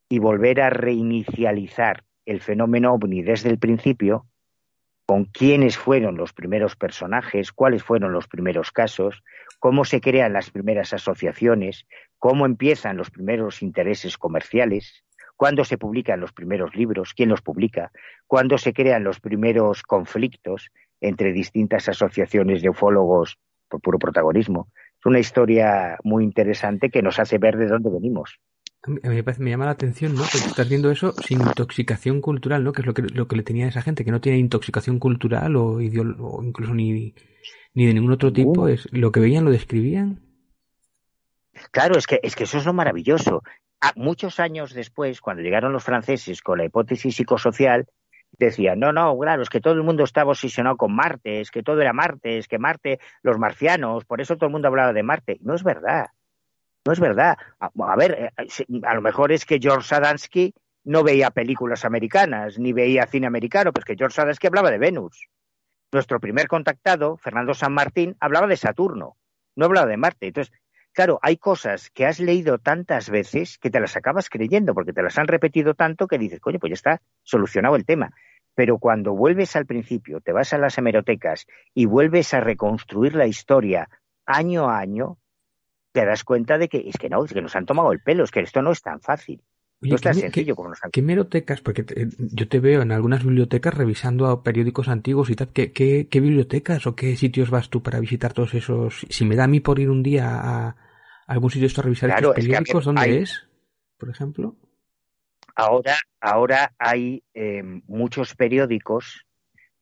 y 0.08 0.20
volver 0.20 0.62
a 0.62 0.70
reinicializar 0.70 2.04
el 2.26 2.42
fenómeno 2.42 2.94
ovni 2.94 3.22
desde 3.22 3.50
el 3.50 3.60
principio, 3.60 4.26
con 5.06 5.26
quiénes 5.26 5.78
fueron 5.78 6.16
los 6.16 6.34
primeros 6.34 6.76
personajes, 6.76 7.52
cuáles 7.52 7.84
fueron 7.84 8.14
los 8.14 8.28
primeros 8.28 8.72
casos, 8.72 9.24
cómo 9.60 9.84
se 9.84 10.00
crean 10.00 10.34
las 10.34 10.52
primeras 10.52 10.94
asociaciones, 10.94 11.86
cómo 12.18 12.46
empiezan 12.46 12.98
los 12.98 13.10
primeros 13.12 13.62
intereses 13.62 14.18
comerciales, 14.18 15.04
cuándo 15.36 15.66
se 15.66 15.78
publican 15.78 16.20
los 16.20 16.32
primeros 16.32 16.76
libros, 16.76 17.14
quién 17.14 17.30
los 17.30 17.42
publica, 17.42 17.92
cuándo 18.28 18.58
se 18.58 18.74
crean 18.74 19.04
los 19.04 19.20
primeros 19.20 19.84
conflictos 19.84 20.70
entre 21.02 21.34
distintas 21.34 21.90
asociaciones 21.90 22.62
de 22.62 22.70
ufólogos 22.70 23.38
por 23.68 23.82
puro 23.82 24.00
protagonismo. 24.00 24.70
Es 25.00 25.06
una 25.06 25.20
historia 25.20 25.98
muy 26.04 26.24
interesante 26.24 26.90
que 26.92 27.02
nos 27.02 27.18
hace 27.18 27.40
ver 27.40 27.58
de 27.58 27.68
dónde 27.68 27.90
venimos. 27.90 28.40
A 28.84 28.90
mí 28.90 29.22
me, 29.40 29.50
llama 29.50 29.66
la 29.66 29.72
atención, 29.72 30.16
¿no? 30.16 30.22
Porque 30.22 30.48
estás 30.48 30.68
viendo 30.68 30.90
eso 30.90 31.14
sin 31.14 31.40
intoxicación 31.40 32.20
cultural, 32.20 32.64
¿no? 32.64 32.72
Que 32.72 32.82
es 32.82 32.88
lo 32.88 32.96
que, 32.96 33.04
lo 33.04 33.28
que 33.28 33.36
le 33.36 33.44
tenía 33.44 33.66
a 33.66 33.70
esa 33.70 33.84
gente, 33.84 34.04
que 34.04 34.12
no 34.12 34.22
tiene 34.22 34.40
intoxicación 34.40 34.98
cultural 34.98 35.56
o, 35.56 35.76
o 35.76 36.44
incluso 36.44 36.74
ni, 36.74 37.14
ni 37.74 37.86
de 37.86 37.94
ningún 37.94 38.12
otro 38.12 38.34
tipo. 38.34 38.68
Es, 38.68 38.92
lo 38.92 39.12
que 39.12 39.20
veían 39.20 39.46
lo 39.46 39.52
describían. 39.52 40.22
Claro, 41.72 41.98
es 41.98 42.08
que, 42.08 42.20
es 42.24 42.36
que 42.36 42.46
eso 42.46 42.58
es 42.58 42.66
lo 42.66 42.74
maravilloso. 42.74 43.44
muchos 43.96 44.40
años 44.40 44.74
después, 44.74 45.22
cuando 45.22 45.44
llegaron 45.44 45.74
los 45.74 45.84
franceses 45.84 46.42
con 46.42 46.58
la 46.58 46.66
hipótesis 46.66 47.16
psicosocial, 47.16 47.86
decían, 48.32 48.80
no, 48.80 48.92
no, 48.92 49.18
claro, 49.20 49.44
es 49.44 49.50
que 49.50 49.62
todo 49.62 49.74
el 49.74 49.84
mundo 49.84 50.04
estaba 50.04 50.32
obsesionado 50.32 50.78
con 50.78 50.96
Marte, 50.96 51.42
es 51.42 51.52
que 51.52 51.64
todo 51.64 51.82
era 51.82 51.94
Marte, 51.94 52.38
es 52.38 52.48
que 52.48 52.58
Marte, 52.58 53.00
los 53.22 53.38
marcianos, 53.38 54.06
por 54.06 54.22
eso 54.22 54.38
todo 54.38 54.48
el 54.48 54.54
mundo 54.54 54.70
hablaba 54.70 54.94
de 54.94 55.04
Marte. 55.04 55.38
No 55.42 55.54
es 55.54 55.64
verdad. 55.64 56.08
No 56.86 56.94
es 56.94 57.00
verdad. 57.00 57.38
A, 57.60 57.96
ver, 57.96 58.34
eh, 58.38 58.66
a 58.84 58.96
lo 58.96 59.02
mejor 59.02 59.32
es 59.32 59.46
que 59.46 59.60
George 59.60 59.88
Sadansky 59.88 60.54
no 60.84 61.04
veía 61.04 61.30
películas 61.30 61.86
americanas, 61.86 62.58
ni 62.58 62.74
veía 62.74 63.06
cine 63.06 63.28
americano, 63.28 63.72
pues 63.72 63.86
que 63.86 63.96
George 63.96 64.16
Sadansky 64.16 64.48
hablaba 64.48 64.72
de 64.72 64.80
Venus. 64.80 65.28
Nuestro 65.92 66.20
primer 66.20 66.48
contactado, 66.48 67.18
Fernando 67.18 67.54
San 67.54 67.74
Martín, 67.74 68.16
hablaba 68.20 68.48
de 68.48 68.58
Saturno, 68.58 69.18
no 69.56 69.66
hablaba 69.66 69.88
de 69.88 69.98
Marte. 69.98 70.28
Entonces, 70.28 70.54
claro, 70.92 71.20
hay 71.22 71.38
cosas 71.38 71.92
que 71.92 72.06
has 72.06 72.20
leído 72.20 72.58
tantas 72.58 73.10
veces 73.10 73.58
que 73.60 73.70
te 73.70 73.80
las 73.80 73.96
acabas 73.96 74.30
creyendo, 74.30 74.74
porque 74.74 74.94
te 74.94 75.04
las 75.04 75.18
han 75.20 75.28
repetido 75.28 75.76
tanto 75.76 76.08
que 76.08 76.18
dices, 76.18 76.40
coño, 76.40 76.60
pues 76.60 76.72
ya 76.72 76.76
está 76.76 77.02
solucionado 77.24 77.76
el 77.76 77.86
tema. 77.86 78.12
Pero 78.56 78.80
cuando 78.80 79.14
vuelves 79.14 79.56
al 79.56 79.66
principio, 79.66 80.20
te 80.20 80.32
vas 80.32 80.52
a 80.54 80.58
las 80.58 80.78
hemerotecas 80.78 81.46
y 81.74 81.86
vuelves 81.86 82.34
a 82.34 82.40
reconstruir 82.42 83.16
la 83.16 83.28
historia 83.28 83.88
año 84.26 84.70
a 84.70 84.80
año, 84.80 85.18
te 85.92 86.06
das 86.06 86.24
cuenta 86.24 86.58
de 86.58 86.70
que 86.70 86.84
es 86.88 86.98
que 86.98 87.10
no, 87.10 87.24
es 87.24 87.34
que 87.34 87.42
nos 87.42 87.56
han 87.56 87.66
tomado 87.66 87.92
el 87.92 88.00
pelo, 88.00 88.24
es 88.24 88.32
que 88.32 88.42
esto 88.42 88.62
no 88.62 88.72
es 88.72 88.82
tan 88.82 89.02
fácil. 89.02 89.42
no 89.82 89.96
es 89.96 90.02
tan 90.02 90.14
sencillo 90.14 90.56
como 90.56 90.70
nos 90.70 90.84
han... 90.84 90.92
¿Qué 90.92 91.02
merotecas? 91.02 91.62
Porque 91.62 91.86
yo 92.18 92.48
te 92.48 92.60
veo 92.60 92.82
en 92.82 92.92
algunas 92.92 93.24
bibliotecas 93.24 93.74
revisando 93.74 94.44
periódicos 94.44 94.88
antiguos 94.88 95.30
y 95.30 95.36
tal. 95.36 95.50
¿Qué, 95.50 95.72
¿Qué, 95.72 96.20
bibliotecas 96.20 96.88
o 96.88 96.96
qué 96.96 97.16
sitios 97.16 97.50
vas 97.50 97.70
tú 97.70 97.84
para 97.84 98.00
visitar 98.00 98.34
todos 98.34 98.54
esos? 98.54 99.06
Si 99.10 99.26
me 99.26 99.36
da 99.36 99.46
a 99.46 99.48
mí 99.48 99.60
por 99.60 99.80
ir 99.80 99.90
un 99.90 100.04
día 100.04 100.30
a, 100.30 100.76
algún 101.28 101.50
sitio 101.50 101.68
esto 101.68 101.82
a 101.82 101.86
revisar 101.86 102.10
estos 102.10 102.36
periódicos, 102.36 102.86
¿dónde 102.86 103.20
es? 103.20 103.48
Por 103.98 104.10
ejemplo. 104.10 104.56
Ahora, 105.56 105.96
ahora 106.22 106.74
hay 106.80 107.24
eh, 107.34 107.62
muchos 107.88 108.36
periódicos 108.36 109.26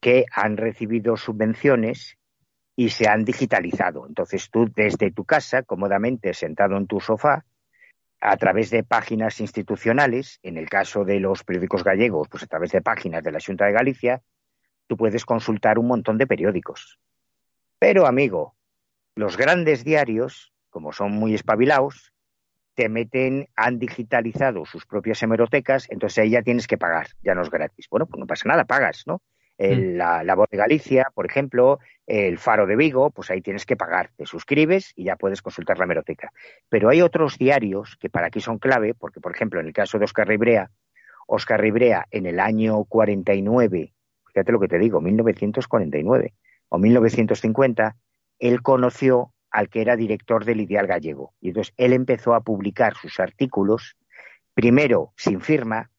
que 0.02 0.26
han 0.31 0.57
recibido 0.57 1.18
subvenciones 1.18 2.19
y 2.80 2.91
se 2.91 3.10
han 3.10 3.26
digitalizado. 3.26 4.07
Entonces 4.07 4.49
tú 4.49 4.72
desde 4.73 5.11
tu 5.11 5.26
casa, 5.26 5.64
cómodamente 5.64 6.34
sentado 6.34 6.77
en 6.77 6.88
tu 6.88 7.01
sofá, 7.01 7.43
a 8.22 8.38
través 8.38 8.69
de 8.69 8.85
páginas 8.85 9.41
institucionales, 9.41 10.39
en 10.43 10.56
el 10.56 10.69
caso 10.69 11.03
de 11.03 11.19
los 11.19 11.43
periódicos 11.43 11.84
gallegos, 11.84 12.30
pues 12.30 12.43
a 12.43 12.47
través 12.47 12.72
de 12.72 12.81
páginas 12.81 13.22
de 13.22 13.34
la 13.34 13.39
Junta 13.45 13.65
de 13.65 13.73
Galicia, 13.73 14.22
tú 14.88 14.95
puedes 14.95 15.26
consultar 15.26 15.77
un 15.77 15.88
montón 15.88 16.18
de 16.18 16.26
periódicos. 16.26 17.01
Pero, 17.80 18.07
amigo, 18.07 18.56
los 19.14 19.35
grandes 19.35 19.84
diarios, 19.84 20.53
como 20.69 20.93
son 20.93 21.11
muy 21.11 21.35
espabilados, 21.35 22.14
te 22.76 22.88
meten, 22.88 23.49
han 23.57 23.77
digitalizado 23.77 24.65
sus 24.65 24.85
propias 24.85 25.22
hemerotecas, 25.22 25.89
entonces 25.89 26.19
ahí 26.19 26.30
ya 26.30 26.43
tienes 26.43 26.65
que 26.65 26.77
pagar, 26.77 27.07
ya 27.22 27.35
no 27.35 27.41
es 27.41 27.49
gratis. 27.49 27.88
Bueno, 27.91 28.06
pues 28.06 28.22
no 28.22 28.26
pasa 28.26 28.47
nada, 28.47 28.64
pagas, 28.64 29.03
¿no? 29.06 29.22
Mm. 29.60 29.98
la, 29.98 30.23
la, 30.23 30.36
Voz 30.36 30.49
de 30.49 30.57
Galicia, 30.57 31.11
por 31.14 31.26
ejemplo, 31.26 31.80
el 32.07 32.38
Faro 32.38 32.65
de 32.65 32.77
Vigo, 32.77 33.10
pues 33.11 33.30
ahí 33.30 33.41
tienes 33.41 33.65
que 33.65 33.76
pagar, 33.76 34.11
te 34.15 34.26
suscribes 34.26 34.94
y 34.95 35.03
ya 35.03 35.18
puedes 35.18 35.41
consultar 35.41 35.77
la 35.77 35.84
hemeroteca. 35.84 36.31
Pero 36.69 36.90
hay 36.90 37.02
otros 37.02 37.38
diarios 37.38 37.98
que 37.99 38.10
para 38.10 38.27
aquí 38.27 38.40
son 38.40 38.57
clave, 38.57 38.94
porque, 38.94 39.19
por 39.19 39.36
ejemplo, 39.36 39.60
en 39.60 39.68
el 39.68 39.73
caso 39.73 39.99
de 39.99 40.06
Oscar 40.06 40.27
Ribrea, 40.27 40.72
Oscar 41.27 41.60
Ribrea 41.60 42.07
en 42.10 42.26
el 42.26 42.40
año 42.40 42.86
49, 42.86 43.94
fíjate 44.27 44.52
lo 44.52 44.60
que 44.61 44.69
te 44.69 44.80
digo, 44.80 45.02
1949 45.02 46.34
o 46.69 46.77
1950, 46.77 47.95
él 48.40 48.61
conoció 48.61 49.34
al 49.52 49.69
que 49.69 49.81
era 49.81 49.98
director 49.98 50.45
del 50.45 50.61
Ideal 50.61 50.88
Gallego. 50.88 51.34
Y 51.41 51.49
entonces 51.49 51.73
él 51.77 51.91
empezó 51.91 52.34
a 52.34 52.41
publicar 52.41 52.95
sus 52.95 53.19
artículos, 53.19 53.98
primero 54.53 55.11
sin 55.18 55.41
firma, 55.41 55.91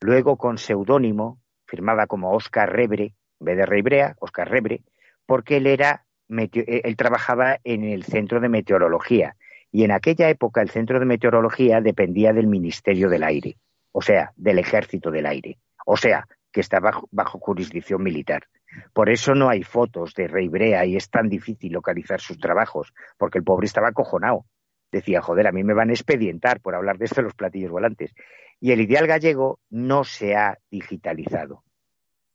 luego 0.00 0.36
con 0.36 0.58
seudónimo, 0.58 1.40
firmaba 1.68 2.06
como 2.06 2.32
Oscar 2.32 2.72
Rebre, 2.72 3.14
en 3.40 3.44
vez 3.44 3.56
de 3.56 3.66
Reibrea, 3.66 4.16
Oscar 4.18 4.50
Rebre, 4.50 4.82
porque 5.26 5.58
él 5.58 5.66
era 5.68 6.06
eh, 6.28 6.82
él 6.84 6.96
trabajaba 6.96 7.58
en 7.64 7.84
el 7.84 8.04
centro 8.04 8.40
de 8.40 8.48
meteorología 8.48 9.36
y 9.70 9.84
en 9.84 9.92
aquella 9.92 10.28
época 10.28 10.60
el 10.60 10.70
centro 10.70 10.98
de 10.98 11.06
meteorología 11.06 11.80
dependía 11.80 12.32
del 12.32 12.46
Ministerio 12.46 13.08
del 13.08 13.22
Aire, 13.22 13.56
o 13.92 14.02
sea, 14.02 14.32
del 14.36 14.58
Ejército 14.58 15.10
del 15.10 15.26
Aire, 15.26 15.58
o 15.86 15.96
sea, 15.96 16.26
que 16.52 16.60
estaba 16.60 16.90
bajo 17.10 17.38
jurisdicción 17.38 18.02
militar. 18.02 18.44
Por 18.92 19.08
eso 19.08 19.34
no 19.34 19.48
hay 19.48 19.62
fotos 19.62 20.14
de 20.14 20.28
Rey 20.28 20.48
Brea 20.48 20.84
y 20.84 20.96
es 20.96 21.08
tan 21.08 21.28
difícil 21.28 21.72
localizar 21.72 22.20
sus 22.20 22.38
trabajos, 22.38 22.92
porque 23.16 23.38
el 23.38 23.44
pobre 23.44 23.66
estaba 23.66 23.88
acojonado. 23.88 24.44
Decía, 24.90 25.20
joder, 25.20 25.46
a 25.46 25.52
mí 25.52 25.64
me 25.64 25.74
van 25.74 25.90
a 25.90 25.92
expedientar 25.92 26.60
por 26.60 26.74
hablar 26.74 26.96
de 26.98 27.06
esto 27.06 27.16
de 27.16 27.24
los 27.24 27.34
platillos 27.34 27.70
volantes. 27.70 28.14
Y 28.60 28.72
el 28.72 28.80
ideal 28.80 29.06
gallego 29.06 29.60
no 29.70 30.04
se 30.04 30.36
ha 30.36 30.58
digitalizado. 30.70 31.64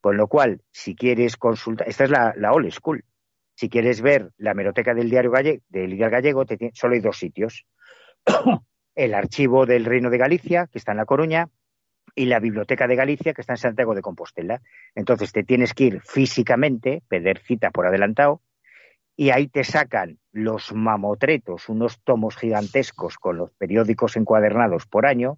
Con 0.02 0.18
lo 0.18 0.28
cual, 0.28 0.62
si 0.72 0.96
quieres 0.96 1.38
consultar, 1.38 1.88
esta 1.88 2.04
es 2.06 2.10
la, 2.10 2.52
old 2.52 2.72
school. 2.72 3.04
Si 3.56 3.70
quieres 3.70 4.02
ver 4.02 4.32
la 4.38 4.54
meroteca 4.54 4.94
del 4.94 5.10
diario 5.10 5.32
gallego, 5.32 5.64
del 5.70 5.94
ideal 5.94 6.10
gallego, 6.10 6.44
solo 6.74 6.96
hay 6.96 7.02
dos 7.02 7.18
sitios. 7.18 7.66
el 8.96 9.14
archivo 9.14 9.66
del 9.66 9.86
Reino 9.86 10.10
de 10.10 10.18
Galicia, 10.18 10.68
que 10.68 10.78
está 10.78 10.92
en 10.92 10.98
La 10.98 11.06
Coruña, 11.06 11.50
y 12.16 12.26
la 12.26 12.40
Biblioteca 12.40 12.88
de 12.88 12.96
Galicia, 12.96 13.34
que 13.34 13.42
está 13.42 13.54
en 13.54 13.58
Santiago 13.58 13.96
de 13.96 14.02
Compostela. 14.02 14.62
Entonces 14.96 15.32
te 15.32 15.44
tienes 15.44 15.74
que 15.74 15.86
ir 15.86 16.02
físicamente, 16.02 17.02
pedir 17.08 17.40
cita 17.40 17.72
por 17.72 17.88
adelantado, 17.88 18.42
y 19.16 19.30
ahí 19.30 19.48
te 19.48 19.64
sacan 19.64 20.20
los 20.32 20.74
mamotretos, 20.74 21.70
unos 21.70 22.02
tomos 22.04 22.36
gigantescos 22.36 23.18
con 23.18 23.38
los 23.38 23.52
periódicos 23.52 24.18
encuadernados 24.18 24.88
por 24.88 25.06
año, 25.06 25.38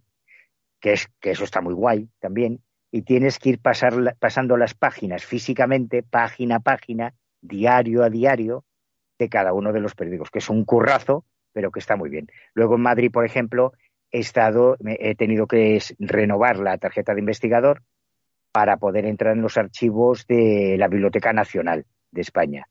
que, 0.85 0.93
es, 0.93 1.09
que 1.19 1.31
eso 1.31 1.43
está 1.43 1.61
muy 1.61 1.73
guay 1.73 2.07
también, 2.19 2.61
y 2.91 3.01
tienes 3.01 3.39
que 3.39 3.49
ir 3.49 3.59
pasando 3.59 4.55
las 4.55 4.75
páginas 4.75 5.25
físicamente, 5.25 6.03
página 6.03 6.57
a 6.57 6.59
página, 6.59 7.15
diario 7.41 8.03
a 8.03 8.11
diario, 8.11 8.65
de 9.17 9.27
cada 9.27 9.53
uno 9.53 9.73
de 9.73 9.79
los 9.79 9.95
periódicos, 9.95 10.29
que 10.29 10.37
es 10.37 10.47
un 10.47 10.63
currazo, 10.63 11.25
pero 11.53 11.71
que 11.71 11.79
está 11.79 11.95
muy 11.95 12.11
bien. 12.11 12.27
Luego 12.53 12.75
en 12.75 12.81
Madrid, 12.81 13.09
por 13.11 13.25
ejemplo, 13.25 13.73
he 14.11 14.19
estado, 14.19 14.77
he 14.85 15.15
tenido 15.15 15.47
que 15.47 15.81
renovar 15.97 16.59
la 16.59 16.77
tarjeta 16.77 17.15
de 17.15 17.21
investigador 17.21 17.81
para 18.51 18.77
poder 18.77 19.07
entrar 19.07 19.35
en 19.35 19.41
los 19.41 19.57
archivos 19.57 20.27
de 20.27 20.75
la 20.77 20.87
Biblioteca 20.87 21.33
Nacional 21.33 21.87
de 22.11 22.21
España, 22.21 22.67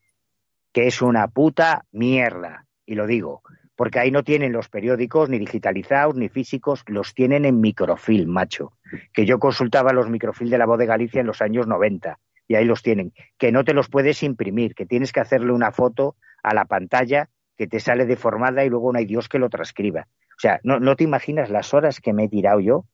que 0.71 0.87
es 0.87 1.01
una 1.01 1.27
puta 1.27 1.83
mierda, 1.91 2.65
y 2.85 2.95
lo 2.95 3.07
digo, 3.07 3.41
porque 3.75 3.99
ahí 3.99 4.11
no 4.11 4.23
tienen 4.23 4.51
los 4.51 4.69
periódicos 4.69 5.29
ni 5.29 5.37
digitalizados 5.37 6.15
ni 6.15 6.29
físicos, 6.29 6.83
los 6.87 7.13
tienen 7.13 7.45
en 7.45 7.59
microfilm, 7.59 8.29
macho, 8.29 8.73
que 9.13 9.25
yo 9.25 9.39
consultaba 9.39 9.93
los 9.93 10.09
microfilm 10.09 10.49
de 10.49 10.57
la 10.57 10.65
voz 10.65 10.79
de 10.79 10.85
Galicia 10.85 11.21
en 11.21 11.27
los 11.27 11.41
años 11.41 11.67
90 11.67 12.17
y 12.47 12.55
ahí 12.55 12.65
los 12.65 12.81
tienen, 12.81 13.13
que 13.37 13.51
no 13.51 13.63
te 13.63 13.73
los 13.73 13.89
puedes 13.89 14.23
imprimir, 14.23 14.75
que 14.75 14.85
tienes 14.85 15.11
que 15.11 15.19
hacerle 15.19 15.51
una 15.51 15.71
foto 15.71 16.15
a 16.43 16.53
la 16.53 16.65
pantalla 16.65 17.29
que 17.57 17.67
te 17.67 17.79
sale 17.79 18.05
deformada 18.05 18.63
y 18.63 18.69
luego 18.69 18.91
no 18.91 18.99
hay 18.99 19.05
Dios 19.05 19.29
que 19.29 19.39
lo 19.39 19.49
transcriba. 19.49 20.07
O 20.37 20.39
sea, 20.39 20.59
no, 20.63 20.95
te 20.95 21.03
imaginas 21.03 21.49
las 21.49 21.73
horas 21.73 22.01
que 22.01 22.13
me 22.13 22.25
he 22.25 22.29
tirado 22.29 22.59
yo 22.59 22.85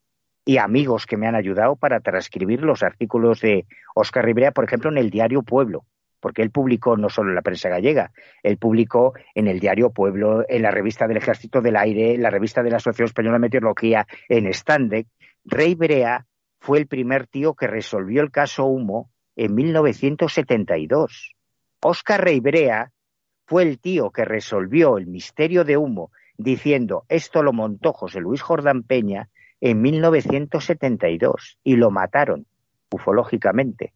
y 0.45 0.57
amigos 0.57 1.05
que 1.05 1.17
me 1.17 1.27
han 1.27 1.35
ayudado 1.35 1.75
para 1.75 1.99
transcribir 1.99 2.61
los 2.61 2.83
artículos 2.83 3.41
de 3.41 3.65
Oscar 3.95 4.25
Ribrea, 4.25 4.51
por 4.51 4.63
ejemplo, 4.63 4.89
en 4.89 4.97
el 4.97 5.09
diario 5.09 5.41
Pueblo, 5.41 5.85
porque 6.21 6.41
él 6.41 6.51
publicó 6.51 6.95
no 6.95 7.09
solo 7.09 7.29
en 7.29 7.35
la 7.35 7.41
prensa 7.41 7.67
gallega, 7.67 8.11
él 8.43 8.57
publicó 8.57 9.13
en 9.35 9.47
el 9.47 9.59
diario 9.59 9.89
Pueblo, 9.89 10.45
en 10.47 10.61
la 10.61 10.71
revista 10.71 11.07
del 11.07 11.17
Ejército 11.17 11.61
del 11.61 11.75
Aire, 11.75 12.13
en 12.13 12.21
la 12.21 12.29
revista 12.29 12.63
de 12.63 12.69
la 12.69 12.77
Asociación 12.77 13.07
Española 13.07 13.33
de 13.33 13.39
Meteorología, 13.39 14.07
en 14.29 14.53
Standec. 14.53 15.07
Rey 15.43 15.75
Brea 15.75 16.25
fue 16.59 16.77
el 16.77 16.87
primer 16.87 17.27
tío 17.27 17.55
que 17.55 17.67
resolvió 17.67 18.21
el 18.21 18.31
caso 18.31 18.65
Humo 18.65 19.09
en 19.35 19.55
1972. 19.55 21.35
Oscar 21.81 22.23
Rey 22.23 22.39
Brea 22.39 22.91
fue 23.47 23.63
el 23.63 23.79
tío 23.79 24.11
que 24.11 24.23
resolvió 24.23 24.97
el 24.97 25.07
misterio 25.07 25.63
de 25.63 25.77
Humo 25.77 26.11
diciendo 26.37 27.05
esto 27.09 27.43
lo 27.43 27.53
montó 27.53 27.93
José 27.93 28.19
Luis 28.19 28.41
Jordán 28.41 28.83
Peña 28.83 29.29
en 29.59 29.81
1972 29.81 31.57
y 31.63 31.75
lo 31.75 31.91
mataron 31.91 32.45
ufológicamente. 32.91 33.93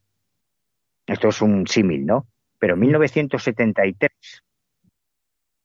Esto 1.08 1.30
es 1.30 1.42
un 1.42 1.68
símil, 1.68 2.06
¿no? 2.06 2.28
Pero 2.60 2.74
en 2.74 2.80
1973 2.82 4.12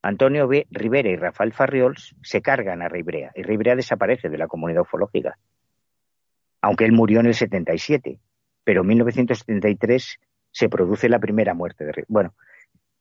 Antonio 0.03 0.49
B. 0.49 0.67
Rivera 0.71 1.11
y 1.11 1.17
Rafael 1.17 1.53
Farriols 1.53 2.15
se 2.23 2.41
cargan 2.41 2.83
a 2.83 2.89
Ribrea 2.89 3.33
y 3.35 3.43
Ribrea 3.43 3.77
desaparece 3.77 4.31
de 4.31 4.39
la 4.39 4.49
comunidad 4.49 4.83
ufológica. 4.83 5.39
Aunque 6.63 6.85
él 6.85 6.93
murió 6.93 7.21
en 7.21 7.27
el 7.27 7.35
77, 7.35 8.19
pero 8.65 8.81
en 8.83 8.87
1973 8.89 10.19
se 10.51 10.69
produce 10.69 11.09
la 11.09 11.19
primera 11.19 11.55
muerte 11.55 11.85
de 11.85 11.93
Ribrea. 11.93 12.07
Bueno, 12.09 12.35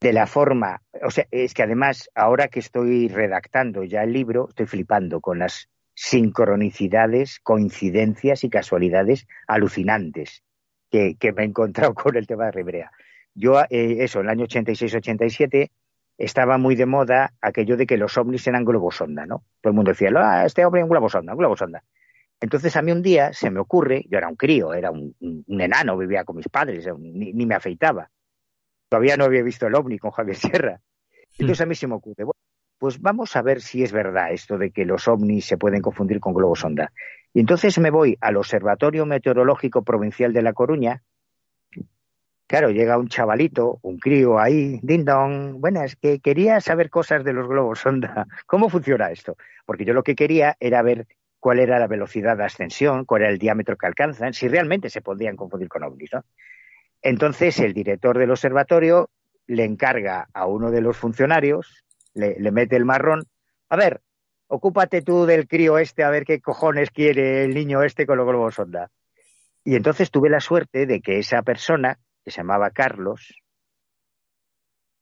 de 0.00 0.12
la 0.12 0.26
forma, 0.26 0.82
o 1.02 1.10
sea, 1.10 1.26
es 1.30 1.54
que 1.54 1.62
además, 1.62 2.10
ahora 2.14 2.48
que 2.48 2.60
estoy 2.60 3.08
redactando 3.08 3.84
ya 3.84 4.02
el 4.02 4.12
libro, 4.12 4.48
estoy 4.50 4.66
flipando 4.66 5.20
con 5.20 5.38
las 5.38 5.70
sincronicidades, 5.94 7.40
coincidencias 7.40 8.44
y 8.44 8.50
casualidades 8.50 9.26
alucinantes 9.46 10.42
que, 10.90 11.32
me 11.32 11.42
he 11.42 11.46
encontrado 11.46 11.94
con 11.94 12.16
el 12.16 12.26
tema 12.26 12.46
de 12.46 12.52
Ribrea. 12.52 12.90
Yo, 13.34 13.60
eh, 13.62 13.96
eso, 14.00 14.20
en 14.20 14.26
el 14.26 14.30
año 14.30 14.46
86-87, 14.46 15.70
estaba 16.18 16.58
muy 16.58 16.76
de 16.76 16.86
moda 16.86 17.34
aquello 17.40 17.76
de 17.76 17.86
que 17.86 17.96
los 17.96 18.16
ovnis 18.16 18.46
eran 18.46 18.64
globosonda, 18.64 19.26
¿no? 19.26 19.44
Todo 19.60 19.70
el 19.70 19.74
mundo 19.74 19.90
decía, 19.90 20.10
ah, 20.16 20.44
este 20.46 20.64
hombre 20.64 20.80
es 20.80 20.84
un 20.84 20.90
globosonda, 20.90 21.32
un 21.32 21.38
globosonda. 21.38 21.82
Entonces 22.40 22.76
a 22.76 22.82
mí 22.82 22.92
un 22.92 23.02
día 23.02 23.32
se 23.32 23.50
me 23.50 23.60
ocurre, 23.60 24.04
yo 24.08 24.18
era 24.18 24.28
un 24.28 24.36
crío, 24.36 24.74
era 24.74 24.90
un, 24.90 25.14
enano, 25.48 25.96
vivía 25.96 26.24
con 26.24 26.36
mis 26.36 26.48
padres, 26.48 26.86
ni, 26.98 27.46
me 27.46 27.54
afeitaba. 27.54 28.10
Todavía 28.88 29.16
no 29.16 29.24
había 29.24 29.42
visto 29.42 29.66
el 29.66 29.74
ovni 29.74 29.98
con 29.98 30.10
Javier 30.10 30.36
Sierra. 30.36 30.80
Entonces 31.38 31.60
a 31.62 31.66
mí 31.66 31.74
se 31.74 31.86
me 31.86 31.94
ocurre, 31.94 32.24
bueno, 32.24 32.38
pues 32.84 33.00
vamos 33.00 33.34
a 33.34 33.40
ver 33.40 33.62
si 33.62 33.82
es 33.82 33.92
verdad 33.92 34.30
esto 34.30 34.58
de 34.58 34.70
que 34.70 34.84
los 34.84 35.08
ovnis 35.08 35.46
se 35.46 35.56
pueden 35.56 35.80
confundir 35.80 36.20
con 36.20 36.34
globosonda. 36.34 36.92
Y 37.32 37.40
entonces 37.40 37.78
me 37.78 37.88
voy 37.88 38.18
al 38.20 38.36
Observatorio 38.36 39.06
Meteorológico 39.06 39.82
Provincial 39.82 40.34
de 40.34 40.42
La 40.42 40.52
Coruña, 40.52 41.02
Claro, 42.46 42.68
llega 42.68 42.98
un 42.98 43.08
chavalito, 43.08 43.78
un 43.80 43.98
crío 43.98 44.38
ahí, 44.38 44.80
ding 44.82 45.06
dong, 45.06 45.62
buenas, 45.62 45.96
que 45.96 46.20
quería 46.20 46.60
saber 46.60 46.90
cosas 46.90 47.24
de 47.24 47.32
los 47.32 47.48
globos 47.48 47.78
sonda. 47.78 48.26
¿Cómo 48.46 48.68
funciona 48.68 49.10
esto? 49.10 49.38
Porque 49.64 49.86
yo 49.86 49.94
lo 49.94 50.02
que 50.02 50.14
quería 50.14 50.54
era 50.60 50.82
ver 50.82 51.06
cuál 51.40 51.60
era 51.60 51.78
la 51.78 51.86
velocidad 51.86 52.36
de 52.36 52.44
ascensión, 52.44 53.06
cuál 53.06 53.22
era 53.22 53.30
el 53.30 53.38
diámetro 53.38 53.78
que 53.78 53.86
alcanzan, 53.86 54.34
si 54.34 54.46
realmente 54.46 54.90
se 54.90 55.00
podían 55.00 55.36
confundir 55.36 55.68
con 55.70 55.84
ovnis, 55.84 56.10
¿no? 56.12 56.22
Entonces 57.00 57.58
el 57.60 57.72
director 57.72 58.18
del 58.18 58.30
observatorio 58.30 59.08
le 59.46 59.64
encarga 59.64 60.28
a 60.34 60.46
uno 60.46 60.70
de 60.70 60.82
los 60.82 60.98
funcionarios, 60.98 61.83
le, 62.14 62.50
mete 62.50 62.76
el 62.76 62.84
marrón, 62.84 63.24
a 63.68 63.76
ver, 63.76 64.00
ocúpate 64.46 65.02
tú 65.02 65.26
del 65.26 65.46
crío 65.46 65.78
este 65.78 66.04
a 66.04 66.10
ver 66.10 66.24
qué 66.24 66.40
cojones 66.40 66.90
quiere 66.90 67.44
el 67.44 67.54
niño 67.54 67.82
este 67.82 68.06
con 68.06 68.18
los 68.18 68.26
globos 68.26 68.54
sonda. 68.54 68.90
Y 69.64 69.76
entonces 69.76 70.10
tuve 70.10 70.30
la 70.30 70.40
suerte 70.40 70.86
de 70.86 71.00
que 71.00 71.18
esa 71.18 71.42
persona, 71.42 71.98
que 72.24 72.30
se 72.30 72.38
llamaba 72.38 72.70
Carlos, 72.70 73.34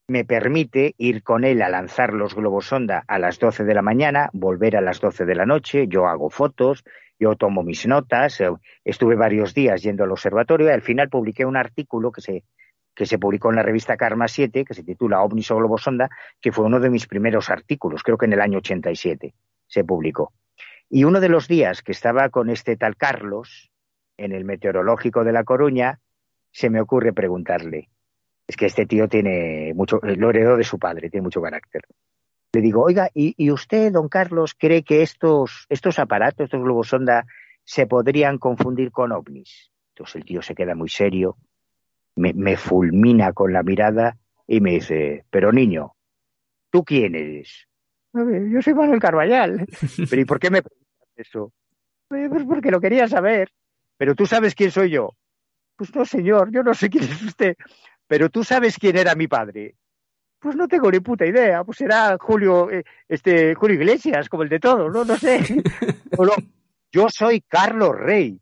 me 0.08 0.24
permite 0.24 0.94
ir 0.98 1.22
con 1.22 1.44
él 1.44 1.62
a 1.62 1.68
lanzar 1.68 2.12
los 2.12 2.34
globos 2.34 2.66
sonda 2.66 3.04
a 3.06 3.18
las 3.18 3.38
12 3.38 3.64
de 3.64 3.74
la 3.74 3.82
mañana, 3.82 4.30
volver 4.32 4.76
a 4.76 4.80
las 4.80 5.00
12 5.00 5.24
de 5.24 5.34
la 5.34 5.46
noche, 5.46 5.86
yo 5.88 6.06
hago 6.06 6.30
fotos, 6.30 6.84
yo 7.18 7.36
tomo 7.36 7.62
mis 7.62 7.86
notas, 7.86 8.40
eh, 8.40 8.50
estuve 8.84 9.16
varios 9.16 9.54
días 9.54 9.82
yendo 9.82 10.04
al 10.04 10.12
observatorio 10.12 10.66
y 10.68 10.70
al 10.70 10.82
final 10.82 11.08
publiqué 11.08 11.44
un 11.44 11.56
artículo 11.56 12.12
que 12.12 12.20
se, 12.20 12.44
que 12.94 13.06
se 13.06 13.18
publicó 13.18 13.50
en 13.50 13.56
la 13.56 13.62
revista 13.62 13.96
Karma 13.96 14.28
7, 14.28 14.64
que 14.64 14.74
se 14.74 14.82
titula 14.82 15.22
OVNIS 15.22 15.50
o 15.50 15.56
Globos 15.56 15.82
Sonda, 15.82 16.10
que 16.40 16.52
fue 16.52 16.64
uno 16.64 16.80
de 16.80 16.90
mis 16.90 17.06
primeros 17.06 17.50
artículos, 17.50 18.02
creo 18.02 18.18
que 18.18 18.26
en 18.26 18.34
el 18.34 18.40
año 18.40 18.58
87 18.58 19.34
se 19.66 19.84
publicó. 19.84 20.32
Y 20.88 21.04
uno 21.04 21.20
de 21.20 21.30
los 21.30 21.48
días 21.48 21.82
que 21.82 21.92
estaba 21.92 22.28
con 22.28 22.50
este 22.50 22.76
tal 22.76 22.96
Carlos, 22.96 23.70
en 24.18 24.32
el 24.32 24.44
meteorológico 24.44 25.24
de 25.24 25.32
La 25.32 25.44
Coruña, 25.44 26.00
se 26.50 26.68
me 26.68 26.80
ocurre 26.80 27.14
preguntarle, 27.14 27.88
es 28.46 28.56
que 28.56 28.66
este 28.66 28.84
tío 28.84 29.08
tiene 29.08 29.72
mucho, 29.74 29.98
lo 30.02 30.30
heredó 30.30 30.56
de 30.56 30.64
su 30.64 30.78
padre, 30.78 31.08
tiene 31.08 31.24
mucho 31.24 31.40
carácter. 31.40 31.82
Le 32.54 32.60
digo, 32.60 32.82
oiga, 32.82 33.08
¿y, 33.14 33.50
usted, 33.50 33.90
don 33.92 34.10
Carlos, 34.10 34.54
cree 34.54 34.82
que 34.82 35.00
estos, 35.00 35.64
estos 35.70 35.98
aparatos, 35.98 36.44
estos 36.44 36.62
globos 36.62 36.88
sonda, 36.88 37.24
se 37.64 37.86
podrían 37.86 38.36
confundir 38.36 38.92
con 38.92 39.12
ovnis? 39.12 39.70
Entonces 39.94 40.16
el 40.16 40.24
tío 40.26 40.42
se 40.42 40.54
queda 40.54 40.74
muy 40.74 40.90
serio, 40.90 41.38
me, 42.16 42.32
me 42.32 42.56
fulmina 42.56 43.32
con 43.32 43.52
la 43.52 43.62
mirada 43.62 44.18
y 44.46 44.60
me 44.60 44.72
dice, 44.72 45.24
pero 45.30 45.52
niño, 45.52 45.94
¿tú 46.70 46.84
quién 46.84 47.14
eres? 47.14 47.66
Yo 48.12 48.60
soy 48.60 48.74
Manuel 48.74 49.00
Carballal. 49.00 49.66
Pero 50.10 50.22
¿y 50.22 50.24
por 50.24 50.38
qué 50.38 50.50
me 50.50 50.62
preguntas 50.62 51.08
eso? 51.16 51.52
Pues 52.08 52.44
porque 52.46 52.70
lo 52.70 52.80
quería 52.80 53.08
saber. 53.08 53.50
Pero 53.96 54.14
tú 54.14 54.26
sabes 54.26 54.54
quién 54.54 54.70
soy 54.70 54.90
yo. 54.90 55.16
Pues 55.76 55.94
no, 55.94 56.04
señor, 56.04 56.50
yo 56.52 56.62
no 56.62 56.74
sé 56.74 56.90
quién 56.90 57.04
es 57.04 57.22
usted. 57.22 57.56
Pero 58.06 58.28
tú 58.28 58.44
sabes 58.44 58.76
quién 58.76 58.96
era 58.96 59.14
mi 59.14 59.28
padre. 59.28 59.76
Pues 60.38 60.56
no 60.56 60.68
tengo 60.68 60.90
ni 60.90 61.00
puta 61.00 61.24
idea. 61.24 61.64
Pues 61.64 61.80
era 61.80 62.18
Julio, 62.20 62.70
eh, 62.70 62.84
este, 63.08 63.54
Julio 63.54 63.76
Iglesias, 63.76 64.28
como 64.28 64.42
el 64.42 64.50
de 64.50 64.60
todos, 64.60 64.92
¿no? 64.92 65.04
No 65.04 65.16
sé. 65.16 65.40
yo 66.92 67.08
soy 67.08 67.40
Carlos 67.40 67.96
Rey. 67.96 68.38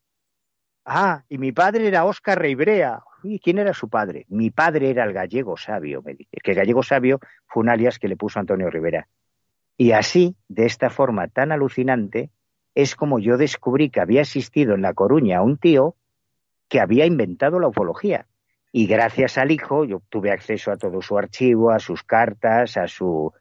Ah, 0.85 1.23
y 1.29 1.39
mi 1.39 1.53
padre 1.53 1.87
era 1.87 2.05
Óscar 2.05 2.41
Reibrea. 2.41 3.01
¿Y 3.23 3.39
quién 3.41 3.59
era 3.59 3.73
su 3.75 3.89
padre? 3.89 4.27
Mi 4.29 4.51
padre 4.51 4.91
era 4.91 5.05
el 5.05 5.13
gallego 5.13 5.57
sabio, 5.57 6.03
me 6.03 6.15
dice. 6.15 6.39
Que 6.43 6.53
el 6.53 6.57
gallego 6.57 6.83
sabio 6.83 7.21
fue 7.47 7.63
un 7.63 7.69
alias 7.69 7.99
que 7.99 8.09
le 8.09 8.17
puso 8.17 8.39
Antonio 8.39 8.71
Rivera. 8.71 9.09
Y 9.77 9.93
así, 9.93 10.37
de 10.49 10.67
esta 10.67 10.91
forma 10.91 11.29
tan 11.29 11.53
alucinante, 11.53 12.31
es 12.75 12.97
como 12.97 13.19
yo 13.19 13.37
descubrí 13.37 13.91
que 13.91 14.01
había 14.01 14.23
asistido 14.23 14.75
en 14.75 14.83
La 14.83 14.95
Coruña 14.95 15.39
a 15.39 15.43
un 15.43 15.59
tío 15.59 15.97
que 16.69 16.81
había 16.81 17.07
inventado 17.07 17.59
la 17.59 17.69
ufología. 17.69 18.27
Y 18.73 18.87
gracias 18.87 19.39
al 19.39 19.51
hijo 19.51 19.85
yo 19.85 20.03
tuve 20.09 20.31
acceso 20.31 20.71
a 20.71 20.77
todo 20.77 21.03
su 21.03 21.19
archivo, 21.19 21.71
a 21.71 21.81
sus 21.81 22.05
cartas, 22.05 22.77
a 22.77 22.87
su 22.87 23.33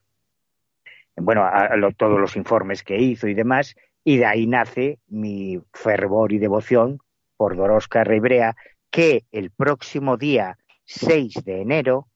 bueno, 1.21 1.43
a, 1.43 1.69
todos 1.95 2.19
los 2.19 2.35
informes 2.35 2.83
que 2.83 2.97
hizo 2.97 3.27
y 3.27 3.33
demás, 3.33 3.75
y 4.03 4.17
de 4.17 4.25
ahí 4.25 4.47
nace 4.47 4.99
mi 5.07 5.61
fervor 5.73 6.31
y 6.31 6.39
devoción 6.39 6.99
por 7.37 7.55
Dorosca 7.55 8.03
Rebrea, 8.03 8.55
que 8.91 9.25
el 9.31 9.51
próximo 9.51 10.17
día 10.17 10.57
6 10.85 11.43
de 11.45 11.61
enero, 11.61 12.07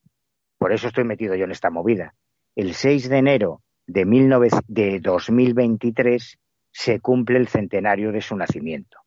por 0.58 0.72
eso 0.72 0.88
estoy 0.88 1.04
metido 1.04 1.36
yo 1.36 1.46
en 1.46 1.52
esta 1.52 1.70
movida, 1.70 2.16
el 2.56 2.74
6 2.74 3.10
de 3.10 3.18
enero 3.18 3.62
de, 3.88 4.06
de 4.68 5.00
2023 5.00 6.40
se 6.72 7.00
cumple 7.00 7.38
el 7.38 7.48
centenario 7.48 8.12
de 8.12 8.22
su 8.22 8.36
nacimiento. 8.36 9.00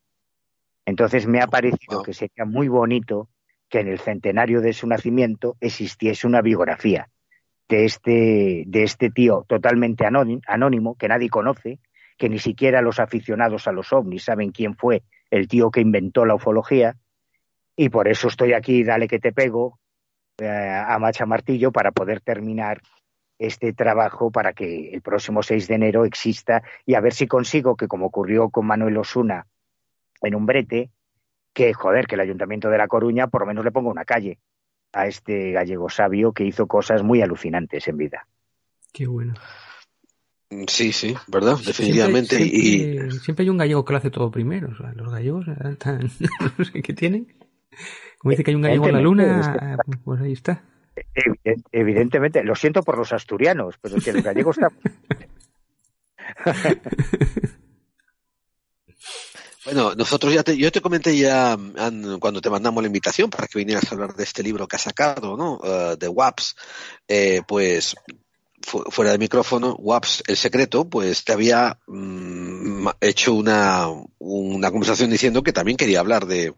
Entonces 0.85 1.27
me 1.27 1.41
ha 1.41 1.49
parecido 1.49 2.03
que 2.03 2.15
sería 2.15 2.45
muy 2.45 2.69
bonito 2.69 3.29
que 3.69 3.81
en 3.81 3.89
el 3.89 3.99
centenario 3.99 4.61
de 4.61 4.73
su 4.73 4.87
nacimiento 4.87 5.57
existiese 5.61 6.27
una 6.27 6.43
biografía 6.43 7.09
de 7.69 7.85
este, 7.85 8.65
de 8.67 8.83
este 8.85 9.11
tío 9.11 9.45
totalmente 9.49 10.07
anónimo, 10.07 10.97
que 10.97 11.09
nadie 11.09 11.29
conoce, 11.29 11.81
que 12.17 12.29
ni 12.29 12.39
siquiera 12.39 12.81
los 12.83 13.01
aficionados 13.01 13.67
a 13.67 13.73
los 13.73 13.93
ovnis 13.93 14.25
saben 14.25 14.53
quién 14.53 14.77
fue 14.77 15.03
el 15.31 15.49
tío 15.49 15.73
que 15.73 15.81
inventó 15.81 16.25
la 16.25 16.37
ufología, 16.37 16.97
y 17.77 17.91
por 17.91 18.09
eso 18.09 18.29
estoy 18.29 18.55
aquí, 18.55 18.83
dale 18.83 19.07
que 19.07 19.19
te 19.19 19.33
pego, 19.33 19.79
eh, 20.39 20.47
a 20.49 20.99
macha 20.99 21.27
martillo, 21.27 21.71
para 21.71 21.93
poder 21.93 22.21
terminar 22.21 22.81
este 23.39 23.73
trabajo 23.73 24.31
para 24.31 24.55
que 24.55 24.91
el 24.91 25.03
próximo 25.03 25.43
6 25.43 25.69
de 25.69 25.75
enero 25.75 26.05
exista 26.05 26.63
y 26.87 26.95
a 26.95 27.01
ver 27.01 27.13
si 27.13 27.27
consigo 27.27 27.77
que, 27.77 27.87
como 27.87 28.07
ocurrió 28.07 28.49
con 28.49 28.67
Manuel 28.67 28.97
Osuna 28.97 29.47
en 30.23 30.35
un 30.35 30.47
brete, 30.47 30.91
que, 31.53 31.75
joder, 31.75 32.07
que 32.07 32.15
el 32.15 32.23
Ayuntamiento 32.23 32.71
de 32.71 32.79
La 32.79 32.89
Coruña 32.89 33.29
por 33.29 33.43
lo 33.43 33.47
menos 33.47 33.65
le 33.65 33.73
ponga 33.73 33.91
una 33.91 34.05
calle 34.05 34.39
a 34.93 35.07
este 35.07 35.53
gallego 35.53 35.91
sabio 35.91 36.33
que 36.33 36.45
hizo 36.45 36.67
cosas 36.67 37.03
muy 37.03 37.21
alucinantes 37.21 37.87
en 37.89 37.99
vida. 37.99 38.27
Qué 38.93 39.07
bueno. 39.07 39.35
Sí, 40.69 40.93
sí, 40.93 41.15
¿verdad? 41.27 41.57
Definitivamente. 41.65 42.37
Siempre, 42.37 42.59
y... 42.59 43.11
siempre 43.11 43.43
hay 43.43 43.51
un 43.51 43.59
gallego 43.59 43.85
que 43.85 43.93
lo 43.93 43.99
hace 43.99 44.11
todo 44.11 44.31
primero. 44.31 44.69
los 44.95 45.11
gallegos 45.11 45.47
no 46.59 46.65
sé 46.65 46.83
qué 46.83 46.95
tienen. 46.95 47.27
Como 48.19 48.31
dice 48.31 48.45
que 48.45 48.51
hay 48.51 48.55
un 48.55 48.63
gallego 48.63 48.87
en 48.87 48.95
la 48.95 49.01
luna, 49.01 49.79
pues 50.05 50.21
ahí 50.21 50.33
está. 50.33 50.63
Evidentemente, 51.73 52.43
lo 52.43 52.55
siento 52.55 52.83
por 52.83 52.99
los 52.99 53.13
asturianos, 53.13 53.77
pero 53.81 53.97
que 53.97 54.11
el 54.11 54.23
gallego 54.23 54.51
está. 54.51 54.69
Bueno, 59.67 59.97
nosotros 59.97 60.33
ya 60.33 60.45
te, 60.45 60.57
yo 60.57 60.71
te 60.71 60.81
comenté 60.81 61.17
ya 61.17 61.59
cuando 62.21 62.41
te 62.41 62.51
mandamos 62.51 62.85
la 62.85 62.87
invitación 62.87 63.29
para 63.29 63.49
que 63.49 63.59
vinieras 63.59 63.91
a 63.91 63.97
hablar 63.97 64.15
de 64.15 64.23
este 64.23 64.45
libro 64.45 64.69
que 64.69 64.77
has 64.77 64.83
sacado, 64.83 65.37
¿no? 65.37 65.57
Uh, 65.57 65.97
de 65.97 66.07
WAPS, 66.07 66.55
eh, 67.09 67.43
pues 67.49 67.97
fuera 68.67 69.13
de 69.13 69.19
micrófono, 69.19 69.77
WAPS, 69.79 70.25
el 70.27 70.37
secreto, 70.37 70.89
pues 70.89 71.25
te 71.25 71.33
había 71.33 71.79
mm, 71.87 72.89
hecho 73.01 73.35
una, 73.35 73.89
una 74.19 74.71
conversación 74.71 75.11
diciendo 75.11 75.43
que 75.43 75.53
también 75.53 75.77
quería 75.77 76.01
hablar 76.01 76.27
de, 76.27 76.55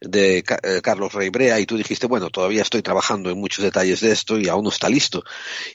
de 0.00 0.38
eh, 0.38 0.80
Carlos 0.82 1.14
Reibrea 1.14 1.58
y 1.58 1.66
tú 1.66 1.76
dijiste, 1.76 2.06
bueno, 2.06 2.30
todavía 2.30 2.62
estoy 2.62 2.82
trabajando 2.82 3.30
en 3.30 3.38
muchos 3.38 3.64
detalles 3.64 4.00
de 4.00 4.12
esto 4.12 4.38
y 4.38 4.48
aún 4.48 4.64
no 4.64 4.70
está 4.70 4.88
listo. 4.88 5.24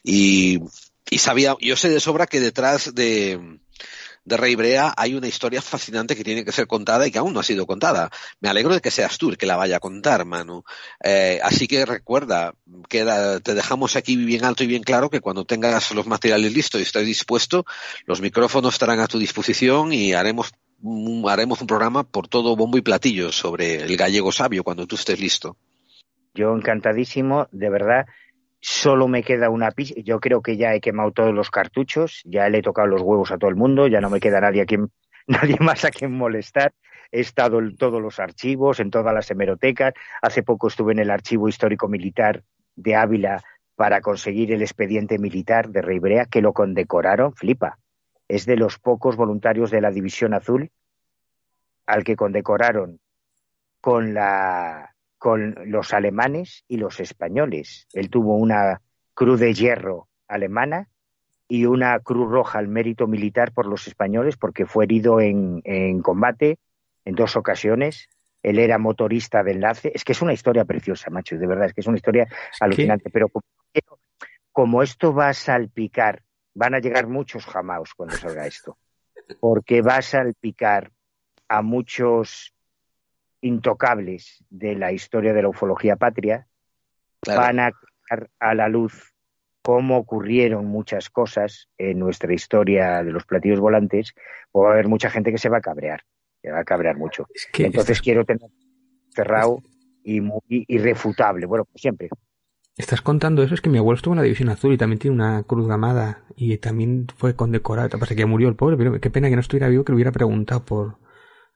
Y, 0.04 0.60
y 1.10 1.18
sabía, 1.18 1.56
yo 1.60 1.76
sé 1.76 1.90
de 1.90 2.00
sobra 2.00 2.28
que 2.28 2.40
detrás 2.40 2.94
de, 2.94 3.60
de 4.26 4.38
Rey 4.38 4.56
Brea 4.56 4.94
hay 4.96 5.16
una 5.16 5.28
historia 5.28 5.62
fascinante 5.62 6.16
que 6.16 6.24
tiene 6.24 6.46
que 6.46 6.52
ser 6.52 6.68
contada 6.68 7.06
y 7.06 7.12
que 7.12 7.20
aún 7.20 7.34
no 7.34 7.40
ha 7.40 7.44
sido 7.44 7.66
contada. 7.66 8.10
Me 8.40 8.50
alegro 8.50 8.74
de 8.74 8.82
que 8.82 8.92
seas 8.92 9.18
tú 9.18 9.30
el 9.30 9.38
que 9.38 9.46
la 9.46 9.56
vaya 9.56 9.78
a 9.78 9.80
contar, 9.80 10.26
Manu. 10.26 10.64
Eh, 11.04 11.40
así 11.44 11.68
que 11.68 11.86
recuerda, 11.86 12.54
queda, 12.90 13.40
te 13.40 13.54
dejamos 13.54 13.96
aquí 13.96 14.16
bien 14.16 14.46
alto 14.46 14.64
y 14.64 14.68
bien 14.68 14.84
claro 14.84 15.10
que 15.10 15.22
cuando 15.22 15.46
tengas 15.46 15.92
los 15.92 16.08
materiales 16.08 16.54
listos 16.54 16.80
y 16.80 16.84
estés 16.84 17.06
dispuesto, 17.06 17.66
los 18.06 18.22
micrófonos 18.22 18.74
estarán 18.74 19.00
a 19.00 19.08
tu 19.08 19.20
disposición 19.20 19.94
y 19.94 20.14
haremos 20.14 20.52
haremos 21.30 21.62
un 21.62 21.68
programa 21.68 22.04
por 22.04 22.28
todo 22.28 22.58
bombo 22.58 22.78
y 22.78 22.82
platillo 22.82 23.32
sobre 23.32 23.76
el 23.78 23.96
gallego 23.96 24.34
sabio 24.34 24.66
cuando 24.66 24.86
tú 24.86 24.96
estés 24.96 25.20
listo. 25.20 25.56
Yo 26.34 26.54
encantadísimo, 26.54 27.48
de 27.52 27.70
verdad 27.70 28.06
solo 28.64 29.10
me 29.10 29.24
queda 29.24 29.50
una 29.50 29.72
pista. 29.72 30.00
Yo 30.02 30.22
creo 30.22 30.42
que 30.42 30.56
ya 30.56 30.74
he 30.74 30.80
quemado 30.80 31.12
todos 31.12 31.34
los 31.34 31.52
cartuchos, 31.52 32.22
ya 32.24 32.48
le 32.48 32.60
he 32.60 32.62
tocado 32.62 32.88
los 32.88 33.02
huevos 33.02 33.32
a 33.32 33.38
todo 33.38 33.50
el 33.50 33.58
mundo, 33.58 33.88
ya 33.88 34.00
no 34.00 34.10
me 34.10 34.22
queda 34.22 34.40
nadie, 34.40 34.62
a 34.62 34.66
quien, 34.66 34.90
nadie 35.28 35.58
más 35.60 35.84
a 35.84 35.92
quien 35.92 36.14
molestar. 36.14 36.74
He 37.12 37.20
estado 37.20 37.60
en 37.60 37.76
todos 37.76 38.02
los 38.02 38.20
archivos, 38.20 38.80
en 38.80 38.90
todas 38.90 39.14
las 39.14 39.30
hemerotecas. 39.30 39.94
Hace 40.22 40.44
poco 40.44 40.70
estuve 40.70 40.94
en 40.94 41.00
el 41.00 41.12
Archivo 41.12 41.50
Histórico 41.50 41.90
Militar 41.90 42.44
de 42.76 42.96
Ávila 42.96 43.44
para 43.76 44.00
conseguir 44.00 44.54
el 44.54 44.62
expediente 44.62 45.20
militar 45.20 45.70
de 45.70 45.82
Reibrea, 45.82 46.26
que 46.26 46.42
lo 46.42 46.54
condecoraron, 46.54 47.34
flipa. 47.34 47.80
Es 48.30 48.46
de 48.46 48.56
los 48.56 48.80
pocos 48.80 49.18
voluntarios 49.18 49.72
de 49.72 49.82
la 49.82 49.92
División 49.92 50.34
Azul 50.34 50.72
al 51.86 52.06
que 52.06 52.16
condecoraron 52.16 53.00
con 53.82 54.14
la 54.14 54.93
con 55.24 55.56
los 55.72 55.94
alemanes 55.94 56.66
y 56.68 56.76
los 56.76 57.00
españoles. 57.00 57.88
Él 57.94 58.10
tuvo 58.10 58.36
una 58.36 58.82
cruz 59.14 59.40
de 59.40 59.54
hierro 59.54 60.10
alemana 60.28 60.90
y 61.48 61.66
una 61.66 61.98
cruz 62.02 62.30
roja 62.30 62.60
al 62.60 62.68
mérito 62.68 63.08
militar 63.08 63.54
por 63.54 63.66
los 63.66 63.88
españoles 63.88 64.36
porque 64.36 64.66
fue 64.66 64.84
herido 64.84 65.22
en, 65.22 65.62
combate 66.02 66.60
en 67.06 67.16
dos 67.16 67.38
ocasiones. 67.38 68.10
Él 68.42 68.60
era 68.60 68.78
motorista 68.80 69.44
de 69.44 69.54
enlace. 69.54 69.94
Es 69.96 70.04
que 70.04 70.12
es 70.12 70.22
una 70.22 70.34
historia 70.34 70.66
preciosa, 70.66 71.10
macho, 71.10 71.38
de 71.38 71.48
verdad, 71.48 71.68
es 71.68 71.74
que 71.74 71.80
es 71.80 71.88
una 71.88 71.96
historia 71.96 72.28
alucinante. 72.60 73.10
Pero 73.10 73.30
como, 74.52 74.84
esto 74.84 75.14
va 75.14 75.30
a 75.30 75.34
salpicar, 75.34 76.22
van 76.54 76.76
a 76.76 76.80
llegar 76.80 77.08
muchos 77.08 77.46
jamaos 77.46 77.94
cuando 77.94 78.18
salga 78.18 78.46
esto, 78.46 78.78
porque 79.40 79.82
va 79.82 79.96
a 79.96 80.02
salpicar 80.02 80.92
a 81.48 81.62
muchos 81.62 82.54
intocables 83.44 84.44
de 84.50 84.76
la 84.76 84.92
historia 84.92 85.34
de 85.34 85.44
la 85.44 85.50
ufología 85.50 85.96
patria 85.96 86.48
van 87.26 87.60
a 87.60 87.72
sacar 87.72 88.30
a 88.40 88.56
la 88.56 88.70
luz 88.70 89.14
cómo 89.62 89.98
ocurrieron 89.98 90.66
muchas 90.66 91.10
cosas 91.10 91.70
en 91.78 92.00
nuestra 92.00 92.34
historia 92.34 93.04
de 93.04 93.12
los 93.12 93.26
platillos 93.26 93.60
volantes, 93.60 94.14
pues 94.52 94.66
va 94.66 94.70
a 94.70 94.74
haber 94.74 94.88
mucha 94.88 95.10
gente 95.10 95.32
que 95.32 95.38
se 95.38 95.50
va 95.50 95.58
a 95.58 95.62
cabrear, 95.62 96.02
se 96.42 96.52
va 96.52 96.60
a 96.60 96.64
cabrear 96.66 96.98
mucho. 96.98 97.28
Entonces 97.58 98.02
quiero 98.02 98.26
tener 98.26 98.50
cerrado 99.16 99.62
y 100.04 100.20
muy 100.20 100.42
irrefutable, 100.50 101.46
bueno, 101.46 101.66
pues 101.66 101.82
siempre. 101.82 102.10
Estás 102.76 103.02
contando 103.02 103.44
eso, 103.44 103.54
es 103.54 103.62
que 103.62 103.70
mi 103.70 103.78
abuelo 103.78 103.96
estuvo 103.96 104.16
en 104.16 104.18
la 104.18 104.24
División 104.24 104.50
Azul 104.50 104.74
y 104.74 104.78
también 104.78 105.00
tiene 105.00 105.16
una 105.16 105.44
cruz 105.44 105.68
gamada 105.68 106.24
y 106.36 106.58
también 106.58 107.08
fue 107.16 107.36
condecorado. 107.36 107.98
Pasa 108.00 108.16
que 108.16 108.26
murió 108.26 108.50
el 108.50 108.56
pobre, 108.56 108.76
pero 108.78 109.00
qué 109.00 109.10
pena 109.12 109.30
que 109.30 109.36
no 109.36 109.42
estuviera 109.42 109.70
vivo, 109.70 109.86
que 109.86 109.92
le 109.92 109.96
hubiera 109.96 110.12
preguntado 110.12 110.66
por, 110.66 110.98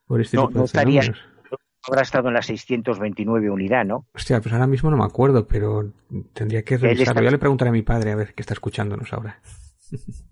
por 0.06 0.20
este 0.20 0.38
tipo 0.38 0.50
de 0.50 0.64
estaría, 0.64 1.02
habrá 1.88 2.02
estado 2.02 2.28
en 2.28 2.34
la 2.34 2.42
629 2.42 3.50
unidad, 3.50 3.84
¿no? 3.84 4.06
Hostia, 4.14 4.40
pues 4.40 4.52
ahora 4.52 4.66
mismo 4.66 4.90
no 4.90 4.96
me 4.96 5.04
acuerdo, 5.04 5.46
pero 5.46 5.92
tendría 6.32 6.62
que 6.62 6.76
revisarlo. 6.76 7.22
Ya 7.22 7.30
le 7.30 7.38
preguntaré 7.38 7.70
a 7.70 7.72
mi 7.72 7.82
padre 7.82 8.12
a 8.12 8.16
ver 8.16 8.34
qué 8.34 8.42
está 8.42 8.54
escuchándonos 8.54 9.12
ahora. 9.12 9.40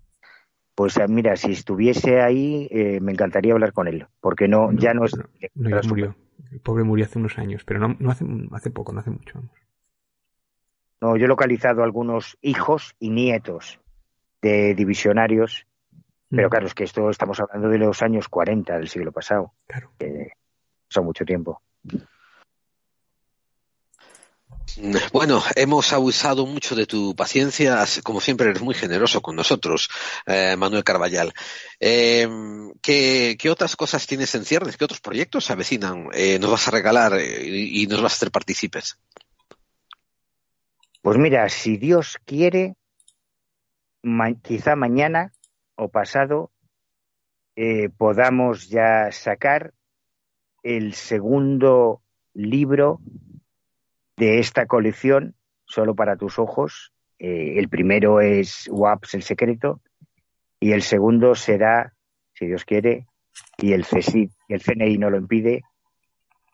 Pues 0.77 0.95
eh, 0.97 1.07
mira, 1.09 1.35
si 1.35 1.53
estuviese 1.53 2.21
ahí, 2.21 2.67
eh, 2.69 2.99
me 3.01 3.11
encantaría 3.11 3.51
hablar 3.51 3.73
con 3.73 3.87
él, 3.87 4.05
porque 4.21 4.47
no, 4.47 4.71
ya 4.73 4.93
no 4.93 5.05
es. 5.05 5.17
No, 5.55 5.69
ya 5.71 5.81
murió. 5.89 6.15
El 6.51 6.59
pobre 6.59 6.83
murió 6.83 7.05
hace 7.05 7.17
unos 7.17 7.39
años, 7.39 7.63
pero 7.65 7.79
no, 7.79 7.95
no 7.97 8.11
hace, 8.11 8.23
hace 8.51 8.69
poco, 8.69 8.93
no 8.93 8.99
hace 8.99 9.09
mucho. 9.09 9.41
No, 11.01 11.17
yo 11.17 11.25
he 11.25 11.27
localizado 11.27 11.81
algunos 11.81 12.37
hijos 12.43 12.95
y 12.99 13.09
nietos 13.09 13.79
de 14.43 14.75
divisionarios, 14.75 15.65
pero 16.29 16.47
mm. 16.47 16.51
claro, 16.51 16.67
es 16.67 16.75
que 16.75 16.83
esto 16.83 17.09
estamos 17.09 17.39
hablando 17.39 17.69
de 17.69 17.79
los 17.79 18.03
años 18.03 18.29
40 18.29 18.77
del 18.77 18.87
siglo 18.87 19.11
pasado. 19.11 19.53
Claro 19.65 19.89
son 20.89 21.05
mucho 21.05 21.25
tiempo. 21.25 21.61
Bueno, 25.11 25.41
hemos 25.55 25.91
abusado 25.91 26.45
mucho 26.45 26.75
de 26.75 26.85
tu 26.85 27.15
paciencia, 27.15 27.83
como 28.03 28.21
siempre 28.21 28.49
eres 28.49 28.61
muy 28.61 28.75
generoso 28.75 29.21
con 29.21 29.35
nosotros, 29.35 29.89
eh, 30.27 30.55
Manuel 30.55 30.83
Carballal. 30.83 31.33
Em, 31.79 32.71
¿qué, 32.81 33.37
otras 33.49 33.75
cosas 33.75 34.05
tienes 34.05 34.35
en 34.35 34.45
ciernes? 34.45 34.77
¿Qué 34.77 34.85
otros 34.85 34.99
proyectos 35.01 35.45
se 35.45 35.53
avecinan? 35.53 36.09
Eh, 36.13 36.37
¿Nos 36.37 36.51
vas 36.51 36.67
a 36.67 36.71
regalar 36.71 37.13
eh, 37.15 37.49
y, 37.49 37.87
nos 37.87 38.01
vas 38.01 38.13
a 38.13 38.15
hacer 38.17 38.29
partícipes? 38.29 38.99
Pues 41.01 41.17
mira, 41.17 41.49
si 41.49 41.77
Dios 41.77 42.17
quiere, 42.25 42.75
quizá 44.43 44.75
mañana 44.75 45.31
o 45.75 45.89
pasado 45.89 46.51
podamos 47.97 48.69
ya 48.69 49.11
sacar 49.11 49.73
el 50.63 50.93
segundo 50.93 52.01
libro 52.33 52.99
de 54.17 54.39
esta 54.39 54.65
colección, 54.65 55.35
Solo 55.69 55.95
para 55.95 56.15
tus 56.15 56.39
ojos. 56.39 56.93
Eh, 57.19 57.55
el 57.57 57.67
primero 57.67 58.21
es 58.21 58.69
WAPS, 58.71 59.15
el 59.15 59.23
secreto, 59.23 59.81
y 60.61 60.71
el 60.71 60.81
segundo 60.81 61.35
será, 61.35 61.93
si 62.33 62.47
Dios 62.47 62.63
quiere, 62.63 63.05
y 63.57 63.73
el 63.73 63.83
CSIC, 63.85 64.31
y 64.47 64.53
el 64.53 64.61
CNI 64.61 64.97
no 64.97 65.09
lo 65.09 65.17
impide, 65.17 65.63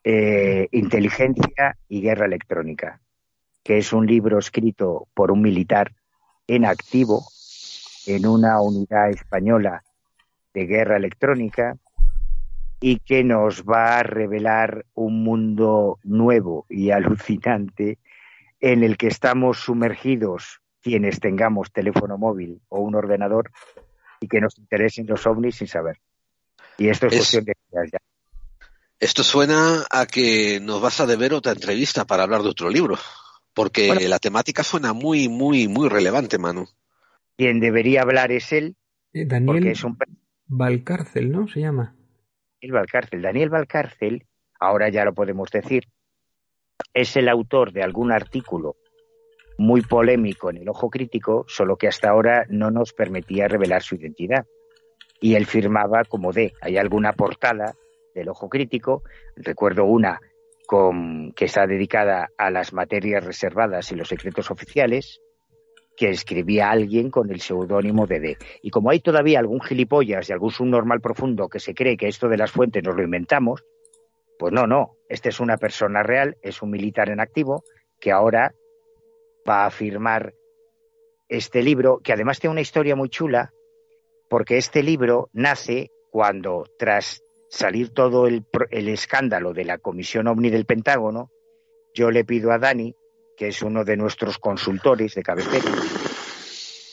eh, 0.04 0.68
Inteligencia 0.72 1.78
y 1.88 2.02
Guerra 2.02 2.26
Electrónica, 2.26 3.02
que 3.64 3.78
es 3.78 3.94
un 3.94 4.08
libro 4.08 4.40
escrito 4.40 5.08
por 5.14 5.32
un 5.32 5.42
militar 5.42 5.92
en 6.48 6.66
activo 6.66 7.24
en 8.06 8.28
una 8.28 8.60
unidad 8.62 9.10
española 9.10 9.84
de 10.54 10.66
guerra 10.66 10.98
electrónica 10.98 11.78
y 12.86 13.00
que 13.00 13.24
nos 13.24 13.64
va 13.64 14.00
a 14.00 14.04
revelar 14.04 14.86
un 14.94 15.24
mundo 15.24 16.00
nuevo 16.04 16.66
y 16.70 16.92
alucinante 16.92 17.98
en 18.60 18.84
el 18.84 18.98
que 18.98 19.08
estamos 19.08 19.60
sumergidos 19.60 20.60
quienes 20.82 21.22
tengamos 21.22 21.72
teléfono 21.72 22.18
móvil 22.18 22.60
o 22.68 22.82
un 22.82 22.96
ordenador 22.96 23.52
y 24.20 24.28
que 24.28 24.42
nos 24.42 24.58
interesen 24.58 25.08
los 25.08 25.26
ovnis 25.26 25.56
sin 25.56 25.68
saber. 25.70 26.02
Y 26.78 26.90
esto 26.90 27.08
es, 27.08 27.16
cuestión 27.16 27.46
de 27.46 27.56
ya. 27.90 28.00
Esto 29.00 29.24
suena 29.24 29.86
a 29.90 30.06
que 30.06 30.60
nos 30.62 30.82
vas 30.82 31.00
a 31.00 31.06
deber 31.06 31.34
otra 31.34 31.54
entrevista 31.54 32.04
para 32.04 32.24
hablar 32.24 32.42
de 32.42 32.50
otro 32.50 32.70
libro, 32.70 32.98
porque 33.54 33.96
la 34.10 34.20
temática 34.20 34.62
suena 34.62 34.92
muy, 34.92 35.30
muy, 35.30 35.70
muy 35.70 35.88
relevante, 35.88 36.38
Manu. 36.38 36.68
Quien 37.38 37.62
debería 37.62 38.02
hablar 38.02 38.34
es 38.34 38.52
él, 38.52 38.76
eh, 39.14 39.26
Daniel 39.26 39.68
es 39.68 39.86
un... 39.86 39.98
Valcárcel, 40.48 41.32
¿no? 41.32 41.48
Se 41.48 41.62
llama. 41.62 41.96
Valcárcel. 42.72 43.22
Daniel 43.22 43.50
Valcárcel, 43.50 44.26
ahora 44.60 44.90
ya 44.90 45.06
lo 45.06 45.14
podemos 45.14 45.50
decir, 45.52 45.84
es 46.94 47.16
el 47.18 47.30
autor 47.30 47.72
de 47.72 47.84
algún 47.84 48.12
artículo 48.12 48.76
muy 49.58 49.82
polémico 49.82 50.50
en 50.50 50.58
el 50.58 50.70
ojo 50.70 50.90
crítico, 50.90 51.46
solo 51.48 51.76
que 51.76 51.88
hasta 51.88 52.10
ahora 52.10 52.46
no 52.50 52.72
nos 52.72 52.94
permitía 52.94 53.48
revelar 53.48 53.82
su 53.82 53.96
identidad. 53.96 54.46
Y 55.22 55.36
él 55.36 55.46
firmaba 55.46 56.04
como 56.04 56.32
D. 56.32 56.54
Hay 56.62 56.78
alguna 56.78 57.14
portada 57.14 57.74
del 58.14 58.30
ojo 58.30 58.50
crítico, 58.50 59.04
recuerdo 59.36 59.86
una 59.86 60.20
con, 60.68 61.34
que 61.34 61.46
está 61.46 61.66
dedicada 61.66 62.30
a 62.38 62.50
las 62.50 62.74
materias 62.74 63.24
reservadas 63.24 63.92
y 63.92 63.96
los 63.96 64.08
secretos 64.08 64.52
oficiales, 64.52 65.22
que 65.96 66.10
escribía 66.10 66.72
alguien 66.72 67.10
con 67.10 67.30
el 67.32 67.42
seudónimo 67.42 68.08
de 68.08 68.20
D. 68.20 68.38
Y 68.62 68.70
como 68.72 68.90
hay 68.90 69.00
todavía 69.00 69.40
algún 69.40 69.62
gilipollas 69.62 70.30
y 70.30 70.34
algún 70.34 70.52
subnormal 70.52 71.02
profundo 71.02 71.50
que 71.50 71.60
se 71.60 71.74
cree 71.74 71.98
que 71.98 72.08
esto 72.08 72.30
de 72.30 72.38
las 72.38 72.52
fuentes 72.52 72.84
nos 72.84 72.96
lo 72.96 73.04
inventamos, 73.04 73.64
pues 74.40 74.52
no, 74.52 74.66
no, 74.68 74.96
este 75.10 75.30
es 75.30 75.40
una 75.40 75.58
persona 75.58 76.04
real, 76.04 76.38
es 76.42 76.62
un 76.62 76.72
militar 76.72 77.10
en 77.10 77.20
activo 77.20 77.64
que 78.00 78.12
ahora 78.12 78.54
va 79.48 79.66
a 79.66 79.72
firmar 79.72 80.34
este 81.30 81.62
libro, 81.62 82.00
que 82.04 82.14
además 82.14 82.40
tiene 82.40 82.52
una 82.52 82.62
historia 82.62 82.96
muy 82.96 83.10
chula, 83.10 83.54
porque 84.30 84.58
este 84.58 84.84
libro 84.84 85.30
nace 85.34 85.90
cuando, 86.12 86.66
tras 86.78 87.24
salir 87.50 87.90
todo 87.90 88.28
el, 88.28 88.44
el 88.72 88.90
escándalo 88.90 89.54
de 89.54 89.66
la 89.66 89.78
Comisión 89.78 90.28
OVNI 90.28 90.50
del 90.50 90.66
Pentágono, 90.66 91.30
yo 91.94 92.10
le 92.10 92.26
pido 92.26 92.52
a 92.52 92.58
Dani 92.58 92.96
que 93.36 93.48
es 93.48 93.62
uno 93.62 93.84
de 93.84 93.98
nuestros 93.98 94.38
consultores 94.38 95.16
de 95.16 95.24
cabecera, 95.24 95.72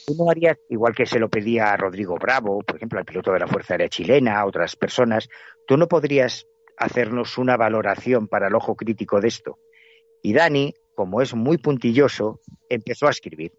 uno 0.08 0.30
haría, 0.30 0.56
igual 0.68 0.94
que 0.94 1.06
se 1.06 1.18
lo 1.18 1.28
pedía 1.28 1.72
a 1.72 1.76
Rodrigo 1.76 2.16
Bravo, 2.16 2.62
por 2.62 2.76
ejemplo, 2.76 2.98
al 2.98 3.04
piloto 3.04 3.32
de 3.32 3.38
la 3.38 3.46
Fuerza 3.46 3.74
Aérea 3.74 3.88
Chilena, 3.88 4.40
a 4.40 4.46
otras 4.46 4.74
personas, 4.76 5.28
tú 5.66 5.76
no 5.76 5.86
podrías 5.86 6.46
hacernos 6.76 7.38
una 7.38 7.56
valoración 7.56 8.26
para 8.26 8.48
el 8.48 8.54
ojo 8.54 8.74
crítico 8.74 9.20
de 9.20 9.28
esto. 9.28 9.58
Y 10.22 10.32
Dani, 10.32 10.74
como 10.96 11.22
es 11.22 11.34
muy 11.34 11.58
puntilloso, 11.58 12.40
empezó 12.68 13.06
a 13.06 13.10
escribir. 13.10 13.52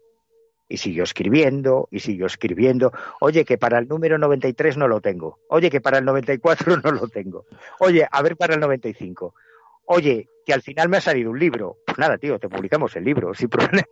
Y 0.68 0.78
siguió 0.78 1.04
escribiendo, 1.04 1.88
y 1.90 2.00
siguió 2.00 2.26
escribiendo. 2.26 2.92
Oye, 3.20 3.44
que 3.44 3.58
para 3.58 3.78
el 3.78 3.88
número 3.88 4.18
93 4.18 4.76
no 4.76 4.88
lo 4.88 5.00
tengo. 5.00 5.38
Oye, 5.48 5.70
que 5.70 5.80
para 5.80 5.98
el 5.98 6.04
94 6.04 6.76
no 6.84 6.92
lo 6.92 7.08
tengo. 7.08 7.46
Oye, 7.78 8.06
a 8.10 8.22
ver 8.22 8.36
para 8.36 8.54
el 8.54 8.60
95 8.60 9.34
oye, 9.86 10.28
que 10.44 10.52
al 10.52 10.62
final 10.62 10.88
me 10.88 10.96
ha 10.96 11.00
salido 11.00 11.30
un 11.30 11.38
libro. 11.38 11.78
Pues 11.86 11.98
nada, 11.98 12.18
tío, 12.18 12.38
te 12.38 12.48
publicamos 12.48 12.94
el 12.96 13.04
libro, 13.04 13.34
sin 13.34 13.48
problema. 13.48 13.86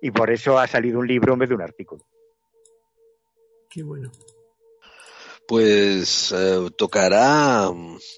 Y 0.00 0.10
por 0.10 0.30
eso 0.30 0.58
ha 0.58 0.66
salido 0.66 0.98
un 0.98 1.06
libro 1.06 1.32
en 1.32 1.38
vez 1.38 1.48
de 1.48 1.54
un 1.54 1.62
artículo. 1.62 2.04
Qué 3.70 3.82
bueno. 3.82 4.10
Pues 5.46 6.32
eh, 6.32 6.70
tocará 6.76 7.70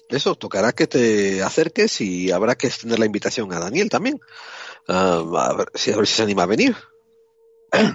eso, 0.09 0.35
tocará 0.35 0.71
que 0.71 0.87
te 0.87 1.43
acerques 1.43 1.99
y 1.99 2.31
habrá 2.31 2.55
que 2.55 2.67
extender 2.67 2.99
la 2.99 3.05
invitación 3.05 3.51
a 3.51 3.59
Daniel 3.59 3.89
también. 3.89 4.19
Ah, 4.87 5.23
a, 5.35 5.53
ver 5.53 5.67
si, 5.73 5.91
a 5.91 5.97
ver 5.97 6.07
si 6.07 6.13
se 6.13 6.23
anima 6.23 6.43
a 6.43 6.47
venir. 6.47 6.75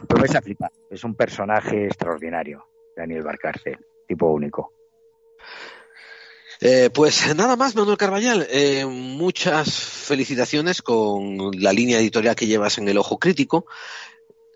Pues 0.07 0.35
a 0.35 0.43
flipar. 0.43 0.71
Es 0.91 1.03
un 1.05 1.15
personaje 1.15 1.87
extraordinario, 1.87 2.67
Daniel 2.95 3.23
Barcarce, 3.23 3.79
tipo 4.07 4.31
único. 4.31 4.73
Eh, 6.65 6.91
pues 6.95 7.27
nada 7.35 7.57
más, 7.57 7.75
Manuel 7.75 7.99
Carballal. 7.99 8.47
Eh, 8.49 8.87
muchas 8.87 9.81
felicitaciones 9.81 10.81
con 10.81 11.51
la 11.61 11.73
línea 11.73 11.99
editorial 11.99 12.37
que 12.37 12.47
llevas 12.47 12.79
en 12.79 12.89
el 12.89 12.99
ojo 12.99 13.19
crítico. 13.19 13.67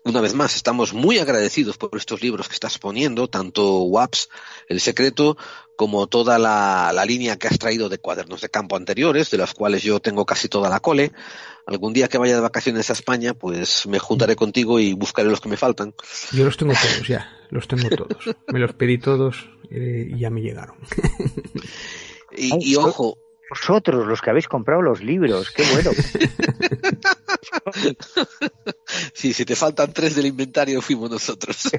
Una 0.07 0.21
vez 0.21 0.33
más, 0.33 0.55
estamos 0.55 0.93
muy 0.93 1.19
agradecidos 1.19 1.77
por 1.77 1.89
estos 1.97 2.21
libros 2.21 2.47
que 2.47 2.53
estás 2.53 2.79
poniendo, 2.79 3.27
tanto 3.27 3.81
WAPS, 3.81 4.29
El 4.69 4.79
Secreto, 4.79 5.35
como 5.75 6.07
toda 6.07 6.39
la, 6.39 7.03
línea 7.05 7.35
que 7.35 7.49
has 7.49 7.59
traído 7.59 7.89
de 7.89 7.97
cuadernos 7.97 8.39
de 8.39 8.47
campo 8.47 8.77
anteriores, 8.77 9.29
de 9.31 9.37
los 9.37 9.53
cuales 9.53 9.83
yo 9.83 9.99
tengo 9.99 10.25
casi 10.25 10.47
toda 10.47 10.69
la 10.69 10.79
cole. 10.79 11.11
Algún 11.65 11.91
día 11.91 12.07
que 12.07 12.17
vaya 12.17 12.35
de 12.35 12.39
vacaciones 12.39 12.89
a 12.89 12.93
España, 12.93 13.33
pues 13.33 13.85
me 13.85 13.99
juntaré 13.99 14.37
contigo 14.37 14.79
y 14.79 14.93
buscaré 14.93 15.29
los 15.29 15.41
que 15.41 15.49
me 15.49 15.57
faltan. 15.57 15.93
Yo 16.31 16.45
los 16.45 16.55
tengo 16.55 16.71
todos 16.71 17.05
ya, 17.05 17.29
los 17.49 17.67
tengo 17.67 17.89
todos. 17.89 18.33
Me 18.47 18.59
los 18.59 18.71
pedí 18.75 18.99
todos 18.99 19.49
eh, 19.69 20.07
y 20.09 20.19
ya 20.19 20.29
me 20.29 20.41
llegaron. 20.41 20.77
Y, 22.39 22.75
ojo. 22.75 23.17
Vosotros, 23.49 24.07
los 24.07 24.21
que 24.21 24.29
habéis 24.29 24.47
comprado 24.47 24.81
los 24.81 25.01
libros, 25.01 25.51
qué 25.51 25.63
bueno. 25.73 25.91
Sí, 29.13 29.33
si 29.33 29.45
te 29.45 29.55
faltan 29.55 29.93
tres 29.93 30.15
del 30.15 30.25
inventario, 30.25 30.81
fuimos 30.81 31.09
nosotros. 31.09 31.57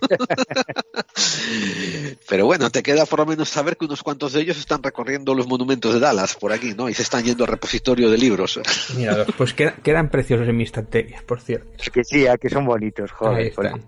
Pero 2.29 2.47
bueno, 2.47 2.71
te 2.71 2.83
queda 2.83 3.07
por 3.07 3.21
lo 3.21 3.27
menos 3.27 3.49
saber 3.49 3.77
que 3.77 3.87
unos 3.87 4.03
cuantos 4.03 4.33
de 4.33 4.43
ellos 4.43 4.59
están 4.59 4.83
recorriendo 4.83 5.35
los 5.35 5.47
monumentos 5.47 5.95
de 5.95 6.01
Dallas 6.01 6.35
por 6.35 6.53
aquí, 6.53 6.75
¿no? 6.77 6.89
Y 6.89 6.95
se 6.95 7.03
están 7.03 7.25
yendo 7.25 7.45
al 7.45 7.51
repositorio 7.51 8.11
de 8.11 8.19
libros. 8.19 8.61
Mira, 8.97 9.25
pues 9.37 9.55
quedan, 9.55 10.11
preciosos 10.11 10.49
en 10.49 10.57
mi 10.57 10.65
estantería, 10.65 11.23
por 11.27 11.41
cierto. 11.41 11.69
Es 11.79 11.91
que 11.91 12.05
sí, 12.05 12.27
que 12.41 12.51
son 12.51 12.65
bonitos, 12.65 13.13
joder. 13.13 13.37
Ahí 13.37 13.47
están. 13.49 13.85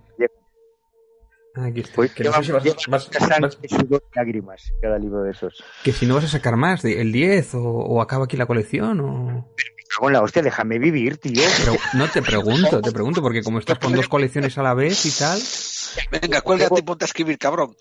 Aquí 1.54 1.80
está. 1.80 1.96
Pues 1.96 2.12
que 2.12 2.24
no 2.24 2.32
sé 2.32 2.44
si 2.44 2.52
vas, 2.52 3.10
lágrimas 4.14 4.72
cada 4.80 4.98
libro 4.98 5.22
de 5.22 5.32
esos. 5.32 5.62
Que 5.82 5.92
si 5.92 6.06
no 6.06 6.14
vas 6.14 6.24
a 6.24 6.28
sacar 6.28 6.56
más, 6.56 6.84
el 6.84 7.12
10 7.12 7.54
o, 7.54 7.62
o 7.62 8.00
acaba 8.00 8.24
aquí 8.24 8.36
la 8.36 8.46
colección 8.46 9.00
o 9.00 9.48
con 9.98 10.12
la 10.12 10.22
hostia, 10.22 10.42
déjame 10.42 10.78
vivir, 10.78 11.18
tío. 11.18 11.42
Pero 11.58 11.76
no 11.94 12.08
te 12.08 12.22
pregunto, 12.22 12.80
te 12.80 12.92
pregunto, 12.92 13.22
porque 13.22 13.42
como 13.42 13.58
estás 13.58 13.78
con 13.78 13.92
dos 13.92 14.08
colecciones 14.08 14.56
a 14.58 14.62
la 14.62 14.74
vez 14.74 15.04
y 15.06 15.18
tal. 15.18 15.40
Venga, 16.10 16.40
cuélgate 16.40 16.78
y 16.78 16.82
ponte 16.82 17.04
a 17.04 17.06
escribir, 17.06 17.38
cabrón. 17.38 17.74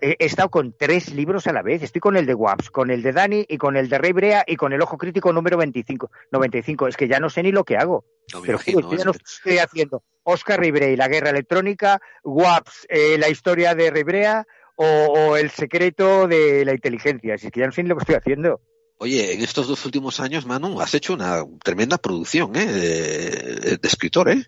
he 0.00 0.24
estado 0.24 0.48
con 0.48 0.74
tres 0.78 1.12
libros 1.12 1.46
a 1.46 1.52
la 1.52 1.62
vez. 1.62 1.82
Estoy 1.82 2.00
con 2.00 2.16
el 2.16 2.26
de 2.26 2.34
Waps, 2.34 2.70
con 2.70 2.90
el 2.90 3.02
de 3.02 3.12
Dani 3.12 3.44
y 3.48 3.58
con 3.58 3.76
el 3.76 3.88
de 3.88 3.98
Rey 3.98 4.12
Brea 4.12 4.44
y 4.46 4.56
con 4.56 4.72
el 4.72 4.80
Ojo 4.80 4.96
Crítico 4.96 5.32
número 5.32 5.56
25. 5.58 6.10
95. 6.32 6.88
Es 6.88 6.96
que 6.96 7.08
ya 7.08 7.20
no 7.20 7.28
sé 7.28 7.42
ni 7.42 7.52
lo 7.52 7.64
que 7.64 7.76
hago. 7.76 8.04
Pero 8.42 8.58
ya 8.64 9.04
no 9.04 9.12
estoy 9.12 9.58
haciendo 9.58 10.02
Oscar 10.22 10.60
Ribrea 10.60 10.90
y 10.90 10.96
la 10.96 11.08
guerra 11.08 11.30
electrónica, 11.30 12.00
Waps, 12.22 12.86
eh, 12.88 13.16
la 13.18 13.28
historia 13.28 13.74
de 13.74 13.90
Ribrea 13.90 14.46
o, 14.76 14.84
o, 14.84 15.36
el 15.36 15.50
secreto 15.50 16.28
de 16.28 16.64
la 16.64 16.72
inteligencia. 16.72 17.34
Es 17.34 17.42
que 17.42 17.60
ya 17.60 17.66
no 17.66 17.72
sé 17.72 17.82
ni 17.82 17.88
lo 17.88 17.96
que 17.96 18.02
estoy 18.02 18.16
haciendo. 18.16 18.60
Oye, 19.00 19.32
en 19.32 19.42
estos 19.42 19.68
dos 19.68 19.84
últimos 19.84 20.18
años, 20.18 20.44
Manu, 20.44 20.80
has 20.80 20.92
hecho 20.92 21.14
una 21.14 21.44
tremenda 21.62 21.98
producción 21.98 22.56
¿eh? 22.56 22.66
de, 22.66 23.78
escritor, 23.82 24.28
¿eh? 24.28 24.44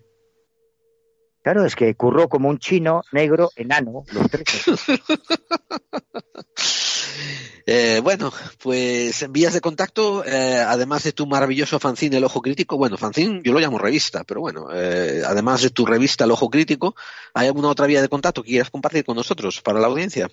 Claro, 1.41 1.65
es 1.65 1.75
que 1.75 1.95
curró 1.95 2.27
como 2.27 2.49
un 2.49 2.59
chino 2.59 3.01
negro 3.13 3.49
enano, 3.55 4.03
los 4.11 4.29
tres. 4.29 4.45
eh, 7.65 8.01
bueno, 8.03 8.31
pues 8.61 9.23
en 9.23 9.31
vías 9.31 9.53
de 9.53 9.61
contacto, 9.61 10.25
eh, 10.25 10.59
además 10.59 11.03
de 11.03 11.13
tu 11.13 11.27
maravilloso 11.27 11.79
fanzine 11.79 12.17
El 12.17 12.25
Ojo 12.25 12.41
Crítico, 12.41 12.77
bueno, 12.77 12.97
fanzine 12.97 13.41
yo 13.43 13.53
lo 13.53 13.59
llamo 13.59 13.79
revista, 13.79 14.25
pero 14.25 14.41
bueno, 14.41 14.67
eh, 14.73 15.23
además 15.25 15.61
de 15.61 15.69
tu 15.69 15.85
revista 15.85 16.25
El 16.25 16.31
Ojo 16.31 16.49
Crítico, 16.49 16.93
¿hay 17.33 17.47
alguna 17.47 17.69
otra 17.69 17.87
vía 17.87 18.01
de 18.01 18.09
contacto 18.09 18.43
que 18.43 18.49
quieras 18.49 18.69
compartir 18.69 19.05
con 19.05 19.15
nosotros 19.15 19.61
para 19.61 19.79
la 19.79 19.87
audiencia? 19.87 20.29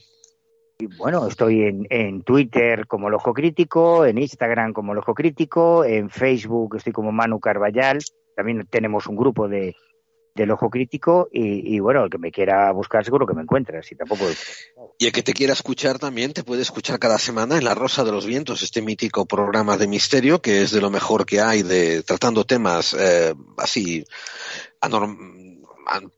Bueno, 0.97 1.27
estoy 1.27 1.63
en, 1.63 1.87
en, 1.91 2.23
Twitter 2.23 2.87
como 2.87 3.11
Lojo 3.11 3.35
Crítico, 3.35 4.05
en 4.05 4.19
Instagram 4.19 4.73
como 4.73 4.95
Lojo 4.95 5.15
Crítico, 5.15 5.85
en 5.85 6.09
Facebook 6.09 6.77
estoy 6.77 6.93
como 6.93 7.11
Manu 7.11 7.41
Carballal, 7.41 7.99
también 8.37 8.65
tenemos 8.71 9.09
un 9.09 9.17
grupo 9.17 9.49
de, 9.49 9.75
del 10.39 10.53
Ojo 10.53 10.71
Crítico 10.71 11.29
y, 11.33 11.79
bueno, 11.81 12.05
el 12.05 12.11
que 12.11 12.19
me 12.19 12.31
quiera 12.31 12.71
buscar 12.73 13.05
seguro 13.05 13.27
que 13.27 13.35
me 13.35 13.43
encuentra, 13.43 13.81
y 13.89 13.95
tampoco... 13.97 14.25
Y 14.99 15.07
el 15.07 15.13
que 15.13 15.23
te 15.23 15.33
quiera 15.33 15.53
escuchar 15.53 15.99
también 15.99 16.33
te 16.33 16.45
puede 16.45 16.63
escuchar 16.63 16.99
cada 16.99 17.19
semana 17.19 17.59
en 17.59 17.65
La 17.65 17.75
Rosa 17.75 18.05
de 18.05 18.13
los 18.13 18.25
Vientos, 18.25 18.63
este 18.63 18.81
mítico 18.81 19.27
programa 19.27 19.77
de 19.77 19.89
misterio 19.89 20.41
que 20.41 20.63
es 20.63 20.71
de 20.71 20.81
lo 20.81 20.91
mejor 20.91 21.27
que 21.27 21.41
hay 21.41 21.63
de 21.63 22.03
tratando 22.05 22.45
temas 22.45 22.95
eh, 22.95 23.35
así 23.57 24.05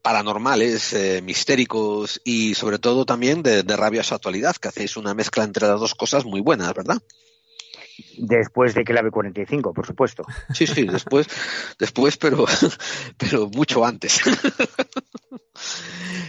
paranormales, 0.03 0.93
eh, 0.93 1.23
mistéricos 1.23 2.21
y 2.25 2.55
sobre 2.55 2.79
todo 2.79 3.05
también 3.05 3.43
de, 3.43 3.63
de 3.63 3.77
rabiosa 3.77 4.17
actualidad, 4.17 4.57
que 4.57 4.69
hacéis 4.69 4.97
una 4.97 5.15
mezcla 5.15 5.45
entre 5.45 5.67
las 5.67 5.81
dos 5.81 5.95
cosas 5.95 6.25
muy 6.25 6.41
buenas, 6.41 6.73
¿verdad? 6.75 7.03
Después 8.17 8.75
de 8.75 8.85
Clave 8.85 9.11
45, 9.11 9.73
por 9.73 9.87
supuesto. 9.87 10.25
Sí, 10.55 10.67
sí, 10.67 10.85
después, 10.85 11.27
después, 11.79 12.17
pero, 12.17 12.45
pero 13.17 13.49
mucho 13.49 13.85
antes. 13.85 14.21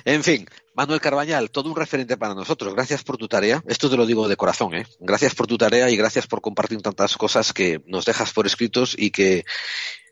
en 0.06 0.24
fin, 0.24 0.48
Manuel 0.74 1.02
Carbañal, 1.02 1.52
todo 1.52 1.70
un 1.70 1.76
referente 1.76 2.18
para 2.18 2.34
nosotros. 2.34 2.74
Gracias 2.74 3.04
por 3.04 3.18
tu 3.18 3.28
tarea. 3.28 3.64
Esto 3.68 3.90
te 3.90 3.98
lo 3.98 4.06
digo 4.06 4.28
de 4.28 4.38
corazón, 4.38 4.74
¿eh? 4.76 4.86
Gracias 5.00 5.36
por 5.36 5.48
tu 5.48 5.58
tarea 5.58 5.90
y 5.90 5.98
gracias 5.98 6.28
por 6.28 6.42
compartir 6.42 6.82
tantas 6.82 7.18
cosas 7.18 7.54
que 7.54 7.82
nos 7.86 8.06
dejas 8.06 8.32
por 8.34 8.46
escritos 8.46 8.96
y 8.98 9.12
que, 9.12 9.46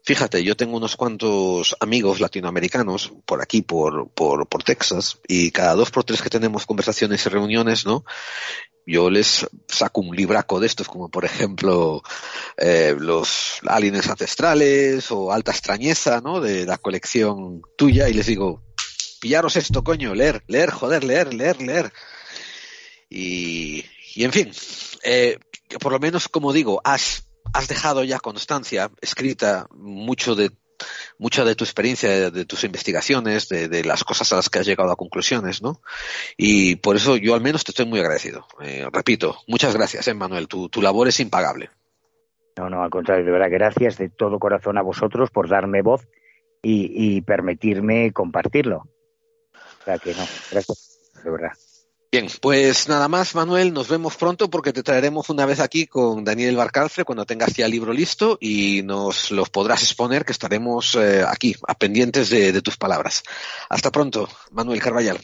Fíjate, 0.04 0.44
yo 0.44 0.56
tengo 0.56 0.78
unos 0.78 0.96
cuantos 0.96 1.76
amigos 1.80 2.20
latinoamericanos 2.20 3.14
por 3.26 3.42
aquí, 3.42 3.62
por, 3.62 4.10
por, 4.10 4.48
por 4.48 4.64
Texas, 4.64 5.20
y 5.28 5.52
cada 5.52 5.76
dos 5.76 5.92
por 5.92 6.04
tres 6.04 6.22
que 6.22 6.30
tenemos 6.30 6.66
conversaciones 6.66 7.26
y 7.26 7.30
reuniones, 7.30 7.86
¿no? 7.86 8.04
yo 8.90 9.12
les 9.12 9.48
saco 9.68 10.02
un 10.02 10.16
libraco 10.16 10.60
de 10.60 10.66
estos, 10.66 10.88
como 10.88 11.10
por 11.10 11.24
ejemplo 11.24 12.02
eh, 12.58 12.96
los 12.98 13.60
aliens 13.68 14.10
ancestrales 14.10 15.12
o 15.12 15.32
Alta 15.32 15.52
extrañeza, 15.52 16.22
¿no? 16.22 16.42
De 16.42 16.66
la 16.66 16.80
colección 16.80 17.62
tuya 17.78 18.10
y 18.10 18.14
les 18.14 18.26
digo, 18.26 18.64
pillaros 19.22 19.58
esto, 19.58 19.84
coño, 19.84 20.16
leer, 20.16 20.44
leer, 20.48 20.72
joder, 20.72 21.04
leer, 21.04 21.36
leer, 21.36 21.62
leer. 21.62 21.94
Y, 23.12 23.86
y 24.16 24.24
en 24.24 24.32
fin, 24.32 24.52
eh, 25.04 25.38
por 25.80 25.92
lo 25.92 26.00
menos, 26.00 26.28
como 26.28 26.52
digo, 26.52 26.82
has 26.84 27.29
has 27.54 27.68
dejado 27.68 28.04
ya 28.04 28.20
constancia 28.20 28.92
escrita 29.02 29.68
mucho 29.72 30.36
de 30.36 30.52
mucha 31.18 31.44
de 31.44 31.56
tu 31.56 31.66
experiencia, 31.66 32.32
de, 32.32 32.46
tus 32.46 32.64
investigaciones, 32.64 33.50
de, 33.50 33.84
las 33.84 34.06
cosas 34.06 34.32
a 34.32 34.38
las 34.38 34.50
que 34.50 34.60
has 34.60 34.66
llegado 34.66 34.92
a 34.92 34.96
conclusiones, 34.96 35.62
¿no? 35.62 35.82
Y 36.38 36.78
por 36.78 36.96
eso 36.96 37.18
yo 37.18 37.36
al 37.36 37.42
menos 37.42 37.66
te 37.66 37.72
estoy 37.72 37.86
muy 37.86 38.00
agradecido. 38.00 38.48
Eh, 38.62 38.88
repito, 38.92 39.36
muchas 39.46 39.76
gracias, 39.76 40.08
¿eh, 40.08 40.14
Manuel. 40.14 40.48
Tu, 40.48 40.70
tu 40.70 40.82
labor 40.82 41.10
es 41.10 41.20
impagable. 41.20 41.70
No, 42.58 42.70
no, 42.70 42.84
al 42.84 42.90
contrario, 42.90 43.26
de 43.26 43.32
verdad, 43.32 43.50
gracias 43.52 43.98
de 43.98 44.10
todo 44.10 44.40
corazón 44.40 44.78
a 44.78 44.82
vosotros 44.82 45.30
por 45.32 45.50
darme 45.50 45.82
voz 45.82 46.08
y, 46.62 47.18
y 47.18 47.22
permitirme 47.22 48.12
compartirlo. 48.14 48.88
O 49.82 49.84
sea 49.84 49.98
que 49.98 50.14
no, 50.14 50.26
gracias, 50.52 51.12
de 51.24 51.30
verdad. 51.30 51.52
Bien, 52.12 52.28
pues 52.42 52.90
nada 52.90 53.08
más, 53.08 53.36
Manuel, 53.36 53.72
nos 53.72 53.88
vemos 53.88 54.16
pronto 54.16 54.50
porque 54.50 54.74
te 54.74 54.82
traeremos 54.82 55.30
una 55.30 55.46
vez 55.46 55.60
aquí 55.60 55.86
con 55.86 56.24
Daniel 56.24 56.56
Barcalfre 56.56 57.06
cuando 57.06 57.24
tengas 57.24 57.54
ya 57.54 57.66
el 57.66 57.72
libro 57.72 57.94
listo 57.94 58.40
y 58.42 58.82
nos 58.84 59.30
lo 59.30 59.46
podrás 59.46 59.84
exponer, 59.84 60.26
que 60.26 60.32
estaremos 60.32 60.96
eh, 60.96 61.24
aquí, 61.28 61.56
a 61.68 61.76
pendientes 61.76 62.32
de, 62.32 62.52
de 62.52 62.62
tus 62.64 62.78
palabras. 62.78 63.22
Hasta 63.70 63.92
pronto, 63.92 64.28
Manuel 64.50 64.82
Carballal. 64.82 65.20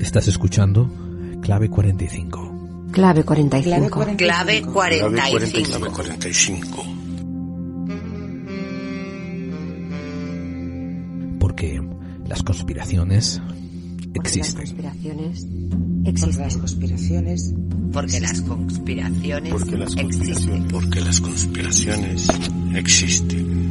Estás 0.00 0.28
escuchando 0.28 0.88
Clave 1.42 1.68
45. 1.68 2.88
Clave 2.92 3.24
45. 3.24 3.68
Clave 3.68 3.90
45. 3.90 4.16
Clave 4.16 5.90
45. 5.90 7.05
Porque 11.56 11.80
las 12.28 12.42
conspiraciones 12.42 13.40
existen. 14.12 14.60
Las 14.60 14.72
conspiraciones 14.74 15.46
existen. 16.04 16.42
Las 16.42 16.56
conspiraciones. 16.58 17.54
Porque 17.92 18.20
las 18.20 18.42
conspiraciones 18.42 19.52
porque 19.52 19.76
las 19.76 19.96
existen. 19.96 20.68
Porque 20.68 21.00
las 21.00 21.18
conspiraciones 21.18 22.28
existen. 22.74 23.66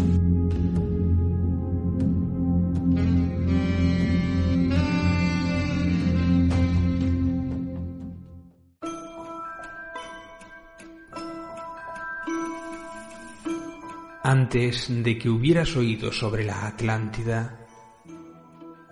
Antes 14.24 14.88
de 14.90 15.20
que 15.20 15.30
hubieras 15.30 15.76
oído 15.76 16.12
sobre 16.12 16.44
la 16.44 16.66
Atlántida, 16.66 17.65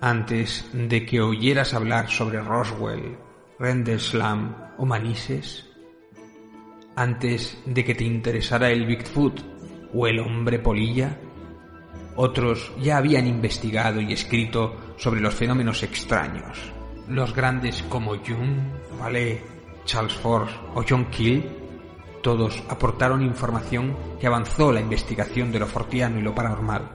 antes 0.04 0.70
de 0.74 1.06
que 1.06 1.22
oyeras 1.22 1.74
hablar 1.74 2.10
sobre 2.10 2.42
Roswell, 2.42 3.18
Rendlesham 3.58 4.54
o 4.78 4.86
Manises, 4.86 5.66
antes 6.98 7.58
de 7.66 7.86
que 7.86 7.96
te 7.96 8.04
interesara 8.04 8.70
el 8.70 8.86
Bigfoot 8.86 9.40
o 9.94 10.06
el 10.06 10.20
hombre 10.20 10.60
polilla, 10.60 11.18
otros 12.18 12.74
ya 12.82 12.98
habían 12.98 13.28
investigado 13.28 14.02
y 14.02 14.12
escrito 14.12 14.76
sobre 14.98 15.22
los 15.22 15.34
fenómenos 15.34 15.84
extraños. 15.84 16.60
Los 17.08 17.34
grandes 17.34 17.82
como 17.84 18.18
Jung, 18.18 18.60
Vallée, 19.00 19.42
Charles 19.86 20.16
Force 20.16 20.54
o 20.76 20.84
John 20.88 21.06
Keel 21.06 21.50
todos 22.22 22.62
aportaron 22.68 23.22
información 23.22 23.96
que 24.20 24.28
avanzó 24.28 24.74
la 24.74 24.82
investigación 24.82 25.50
de 25.50 25.60
lo 25.60 25.68
fortiano 25.68 26.20
y 26.20 26.22
lo 26.22 26.36
paranormal. 26.36 26.92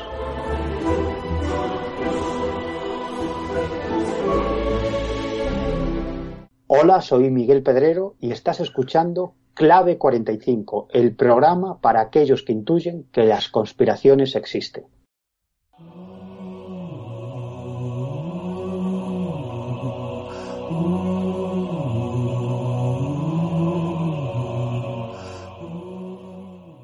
Hola, 6.75 7.03
soy 7.03 7.29
Miguel 7.29 7.63
Pedrero 7.63 8.17
y 8.19 8.31
estás 8.33 8.61
escuchando 8.61 9.35
Clave 9.53 9.99
45, 9.99 10.89
el 10.95 11.15
programa 11.15 11.79
para 11.83 12.01
aquellos 12.01 12.43
que 12.45 12.53
intuyen 12.53 13.05
que 13.13 13.25
las 13.25 13.49
conspiraciones 13.51 14.35
existen. 14.37 14.85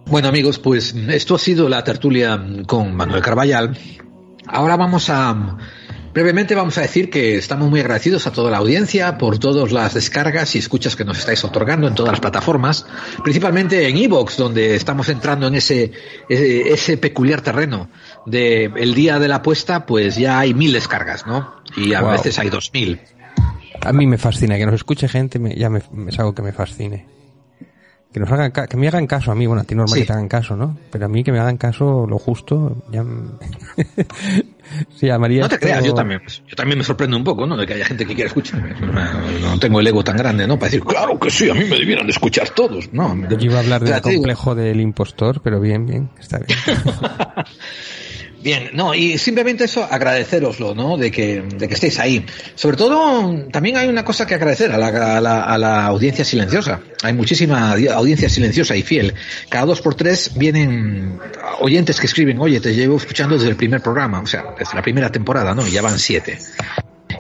Bueno 0.05 0.29
amigos, 0.29 0.59
pues 0.59 0.95
esto 0.95 1.37
ha 1.37 1.39
sido 1.39 1.67
la 1.71 1.83
tertulia 1.83 2.39
con 2.67 2.95
Manuel 2.95 3.23
Carballal. 3.23 3.75
Ahora 4.47 4.77
vamos 4.77 5.09
a 5.09 5.57
Brevemente 6.13 6.55
vamos 6.55 6.79
a 6.79 6.81
decir 6.81 7.11
que 7.11 7.37
estamos 7.37 7.69
muy 7.69 7.81
agradecidos 7.81 8.27
a 8.27 8.33
toda 8.33 8.51
la 8.51 8.59
audiencia 8.59 9.19
por 9.19 9.39
todas 9.39 9.73
las 9.73 9.95
descargas 9.95 10.57
y 10.57 10.59
escuchas 10.59 10.97
que 10.97 11.05
nos 11.05 11.19
estáis 11.19 11.45
otorgando 11.45 11.87
en 11.87 11.95
todas 11.95 12.13
las 12.13 12.21
plataformas, 12.21 12.87
principalmente 13.23 13.89
en 13.89 13.97
Evox, 13.97 14.37
donde 14.37 14.75
estamos 14.75 15.09
entrando 15.11 15.47
en 15.47 15.55
ese, 15.57 15.93
ese, 16.29 16.97
peculiar 16.97 17.43
terreno 17.43 17.89
de 18.27 18.65
el 18.65 18.95
día 18.95 19.19
de 19.19 19.29
la 19.29 19.37
apuesta, 19.37 19.87
pues 19.87 20.17
ya 20.17 20.39
hay 20.39 20.55
mil 20.55 20.73
descargas, 20.73 21.27
¿no? 21.27 21.55
Y 21.77 21.93
a 21.93 22.03
veces 22.03 22.39
hay 22.39 22.49
dos 22.49 22.71
mil. 22.73 23.01
A 23.83 23.93
mí 23.93 24.07
me 24.07 24.19
fascina 24.19 24.57
que 24.57 24.67
nos 24.67 24.75
escuche 24.75 25.09
gente, 25.09 25.39
ya 25.57 25.71
me, 25.71 25.83
es 26.09 26.19
algo 26.19 26.35
que 26.35 26.43
me 26.43 26.53
fascine. 26.53 27.07
Que 28.13 28.21
nos 28.21 28.33
hagan, 28.33 28.51
que 28.51 28.77
me 28.79 28.89
hagan 28.89 29.07
caso 29.07 29.31
a 29.31 29.35
mí, 29.35 29.47
bueno, 29.47 29.63
a 29.63 29.65
ti 29.65 29.75
normal 29.75 29.99
que 29.99 30.07
te 30.07 30.13
hagan 30.13 30.29
caso, 30.29 30.57
¿no? 30.57 30.79
Pero 30.91 31.05
a 31.05 31.09
mí 31.09 31.23
que 31.23 31.31
me 31.31 31.39
hagan 31.39 31.59
caso 31.59 32.07
lo 32.09 32.19
justo, 32.19 32.83
ya 32.91 33.05
No 35.43 35.49
te 35.49 35.59
creas, 35.59 35.85
yo 35.85 35.95
también, 35.95 36.21
yo 36.47 36.57
también 36.57 36.79
me 36.79 36.85
sorprendo 36.85 37.17
un 37.17 37.25
poco, 37.25 37.47
¿no? 37.47 37.57
De 37.57 37.67
que 37.67 37.75
haya 37.75 37.85
gente 37.85 38.07
que 38.07 38.15
quiera 38.15 38.29
escucharme. 38.29 38.75
No 39.41 39.59
tengo 39.59 39.81
el 39.81 39.87
ego 39.87 40.03
tan 40.05 40.17
grande, 40.17 40.47
¿no? 40.47 40.59
Para 40.59 40.71
decir, 40.71 40.85
claro 40.85 41.19
que 41.19 41.31
sí, 41.31 41.49
a 41.51 41.55
mí 41.55 41.65
me 41.65 41.79
debieran 41.79 42.07
de 42.07 42.13
escuchar 42.13 42.51
todos, 42.51 42.93
¿no? 42.93 43.17
Yo 43.29 43.37
iba 43.41 43.57
a 43.57 43.61
hablar 43.61 43.83
del 43.83 44.01
complejo 44.01 44.55
del 44.55 44.81
impostor, 44.81 45.41
pero 45.43 45.61
bien, 45.61 45.87
bien, 45.87 46.11
está 46.19 46.39
bien. 46.39 46.59
Bien, 48.49 48.71
no, 48.73 48.95
y 48.95 49.19
simplemente 49.19 49.65
eso, 49.65 49.85
agradeceroslo, 49.85 50.75
¿no? 50.75 50.97
De 50.97 51.11
que, 51.11 51.43
de 51.43 51.69
que 51.69 51.75
estéis 51.75 51.99
ahí. 51.99 52.25
Sobre 52.55 52.79
todo, 52.79 53.45
también 53.53 53.77
hay 53.77 53.89
una 53.89 54.07
cosa 54.07 54.27
que 54.27 54.35
agradecer 54.37 54.73
a 54.73 54.79
la, 54.79 55.19
a 55.19 55.59
la, 55.59 55.85
audiencia 55.85 56.25
silenciosa. 56.25 56.81
Hay 57.03 57.13
muchísima 57.13 57.73
audiencia 57.73 58.31
silenciosa 58.31 58.75
y 58.75 58.81
fiel. 58.81 59.13
Cada 59.51 59.67
dos 59.67 59.83
por 59.83 59.97
tres 59.97 60.33
vienen 60.35 61.19
oyentes 61.61 62.01
que 62.01 62.07
escriben, 62.07 62.39
oye, 62.41 62.59
te 62.59 62.75
llevo 62.75 62.97
escuchando 62.97 63.35
desde 63.35 63.51
el 63.51 63.57
primer 63.57 63.83
programa, 63.83 64.21
o 64.23 64.27
sea, 64.27 64.43
desde 64.59 64.75
la 64.75 64.81
primera 64.81 65.13
temporada, 65.13 65.55
¿no? 65.55 65.67
Y 65.67 65.71
ya 65.73 65.83
van 65.83 65.99
siete. 65.99 66.39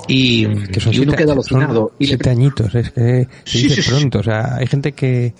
Y, 0.06 0.46
que 0.68 0.80
son 0.80 0.98
uno 0.98 1.12
queda 1.12 1.32
alucinado. 1.34 1.92
y 1.98 2.06
siete 2.06 2.30
añitos, 2.30 2.74
es 2.74 2.90
que 2.90 3.28
se 3.44 3.58
dice 3.58 3.82
pronto, 3.82 4.20
o 4.20 4.22
sea, 4.22 4.54
hay 4.54 4.66
gente 4.66 4.92
que, 4.92 5.34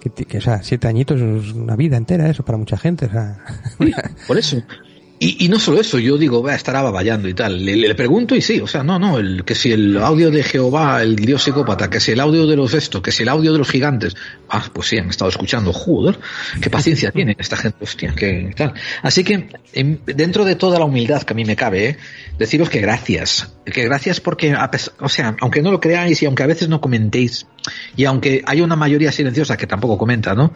que, 0.00 0.38
o 0.38 0.40
sea, 0.40 0.62
siete 0.62 0.88
añitos 0.88 1.20
es 1.20 1.52
una 1.52 1.76
vida 1.76 1.98
entera 1.98 2.30
eso 2.30 2.42
para 2.42 2.56
mucha 2.56 2.78
gente, 2.78 3.04
o 3.04 3.10
sea. 3.10 3.44
por 4.26 4.38
eso. 4.38 4.62
Y, 5.22 5.44
y, 5.44 5.48
no 5.50 5.58
solo 5.58 5.82
eso, 5.82 5.98
yo 5.98 6.16
digo, 6.16 6.42
va, 6.42 6.54
estará 6.54 6.80
baballando 6.80 7.28
y 7.28 7.34
tal. 7.34 7.62
Le, 7.62 7.76
le, 7.76 7.94
pregunto 7.94 8.34
y 8.34 8.40
sí, 8.40 8.58
o 8.58 8.66
sea, 8.66 8.82
no, 8.82 8.98
no, 8.98 9.18
el, 9.18 9.44
que 9.44 9.54
si 9.54 9.70
el 9.70 9.98
audio 9.98 10.30
de 10.30 10.42
Jehová, 10.42 11.02
el 11.02 11.14
dios 11.14 11.42
psicópata, 11.42 11.90
que 11.90 12.00
si 12.00 12.12
el 12.12 12.20
audio 12.20 12.46
de 12.46 12.56
los 12.56 12.72
esto, 12.72 13.02
que 13.02 13.12
si 13.12 13.24
el 13.24 13.28
audio 13.28 13.52
de 13.52 13.58
los 13.58 13.68
gigantes, 13.68 14.16
ah, 14.48 14.64
pues 14.72 14.88
sí, 14.88 14.96
han 14.96 15.10
estado 15.10 15.28
escuchando, 15.28 15.74
joder, 15.74 16.18
qué 16.62 16.70
paciencia 16.70 17.10
tiene 17.12 17.36
esta 17.38 17.58
gente, 17.58 17.84
hostia, 17.84 18.14
que 18.14 18.54
tal. 18.56 18.72
Así 19.02 19.22
que, 19.22 19.50
dentro 20.06 20.46
de 20.46 20.54
toda 20.54 20.78
la 20.78 20.86
humildad 20.86 21.20
que 21.20 21.34
a 21.34 21.36
mí 21.36 21.44
me 21.44 21.54
cabe, 21.54 21.86
¿eh? 21.86 21.96
deciros 22.38 22.70
que 22.70 22.80
gracias, 22.80 23.52
que 23.66 23.84
gracias 23.84 24.22
porque, 24.22 24.56
o 25.00 25.08
sea, 25.10 25.36
aunque 25.42 25.60
no 25.60 25.70
lo 25.70 25.80
creáis 25.80 26.22
y 26.22 26.24
aunque 26.24 26.44
a 26.44 26.46
veces 26.46 26.70
no 26.70 26.80
comentéis, 26.80 27.46
y 27.94 28.06
aunque 28.06 28.42
hay 28.46 28.62
una 28.62 28.74
mayoría 28.74 29.12
silenciosa 29.12 29.58
que 29.58 29.66
tampoco 29.66 29.98
comenta, 29.98 30.34
¿no? 30.34 30.54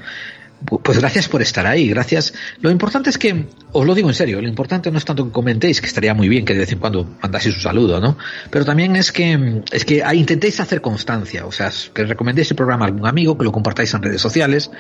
Pues 0.65 0.99
gracias 0.99 1.29
por 1.29 1.43
estar 1.43 1.67
ahí, 1.67 1.89
gracias. 1.89 2.33
Lo 2.61 2.71
importante 2.71 3.11
es 3.11 3.19
que, 3.19 3.47
os 3.73 3.87
lo 3.87 3.95
digo 3.95 4.09
en 4.09 4.15
serio, 4.15 4.41
lo 4.41 4.49
importante 4.49 4.91
no 4.91 4.99
es 4.99 5.05
tanto 5.05 5.25
que 5.27 5.31
comentéis, 5.31 5.81
que 5.81 5.87
estaría 5.87 6.15
muy 6.15 6.29
bien 6.29 6.45
que 6.45 6.55
de 6.55 6.61
vez 6.61 6.73
en 6.73 6.79
cuando 6.79 7.17
mandaseis 7.23 7.57
un 7.57 7.61
saludo, 7.61 8.01
¿no? 8.01 8.17
Pero 8.51 8.65
también 8.65 8.97
es 8.97 9.13
que, 9.13 9.63
es 9.71 9.85
que 9.85 10.03
intentéis 10.15 10.61
hacer 10.61 10.81
constancia, 10.81 11.45
o 11.45 11.53
sea, 11.53 11.71
que 11.93 12.05
recomendéis 12.05 12.51
el 12.51 12.57
programa 12.57 12.87
a 12.87 12.89
algún 12.89 13.07
amigo, 13.07 13.37
que 13.37 13.45
lo 13.45 13.53
compartáis 13.53 13.93
en 13.95 14.03
redes 14.03 14.21
sociales, 14.21 14.71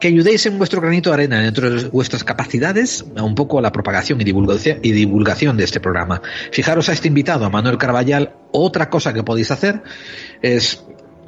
que 0.00 0.08
ayudéis 0.08 0.44
en 0.46 0.58
vuestro 0.58 0.80
granito 0.80 1.10
de 1.10 1.14
arena 1.14 1.40
dentro 1.40 1.70
de 1.70 1.88
vuestras 1.88 2.24
capacidades 2.24 3.04
un 3.16 3.34
poco 3.34 3.58
a 3.58 3.62
la 3.62 3.70
propagación 3.70 4.20
y 4.20 4.24
divulgación, 4.24 4.80
y 4.82 4.92
divulgación 4.92 5.56
de 5.56 5.64
este 5.64 5.78
programa. 5.80 6.20
Fijaros 6.50 6.88
a 6.88 6.92
este 6.92 7.08
invitado, 7.08 7.44
a 7.44 7.50
Manuel 7.50 7.78
Carballal, 7.78 8.32
otra 8.50 8.90
cosa 8.90 9.12
que 9.12 9.22
podéis 9.22 9.50
hacer 9.50 9.82
es 10.42 10.82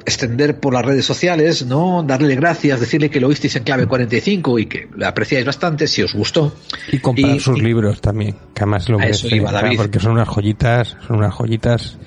extender 0.05 0.59
por 0.59 0.73
las 0.73 0.85
redes 0.85 1.05
sociales, 1.05 1.65
¿no? 1.65 2.03
Darle 2.03 2.35
gracias, 2.35 2.79
decirle 2.79 3.09
que 3.09 3.19
lo 3.19 3.27
oísteis 3.27 3.55
en 3.55 3.63
clave 3.63 3.87
45 3.87 4.59
y 4.59 4.65
que 4.65 4.87
le 4.95 5.05
apreciáis 5.05 5.45
bastante 5.45 5.87
si 5.87 6.01
os 6.01 6.13
gustó. 6.13 6.53
Y 6.91 6.99
comprar 6.99 7.39
sus 7.39 7.61
libros 7.61 8.01
también, 8.01 8.33
que 8.53 8.63
además 8.63 8.89
lo 8.89 8.99
merece, 8.99 9.41
porque 9.75 9.99
son 9.99 10.13
unas 10.13 10.27
joyitas, 10.27 10.97
son 11.07 11.17
unas 11.17 11.33
joyitas. 11.33 11.97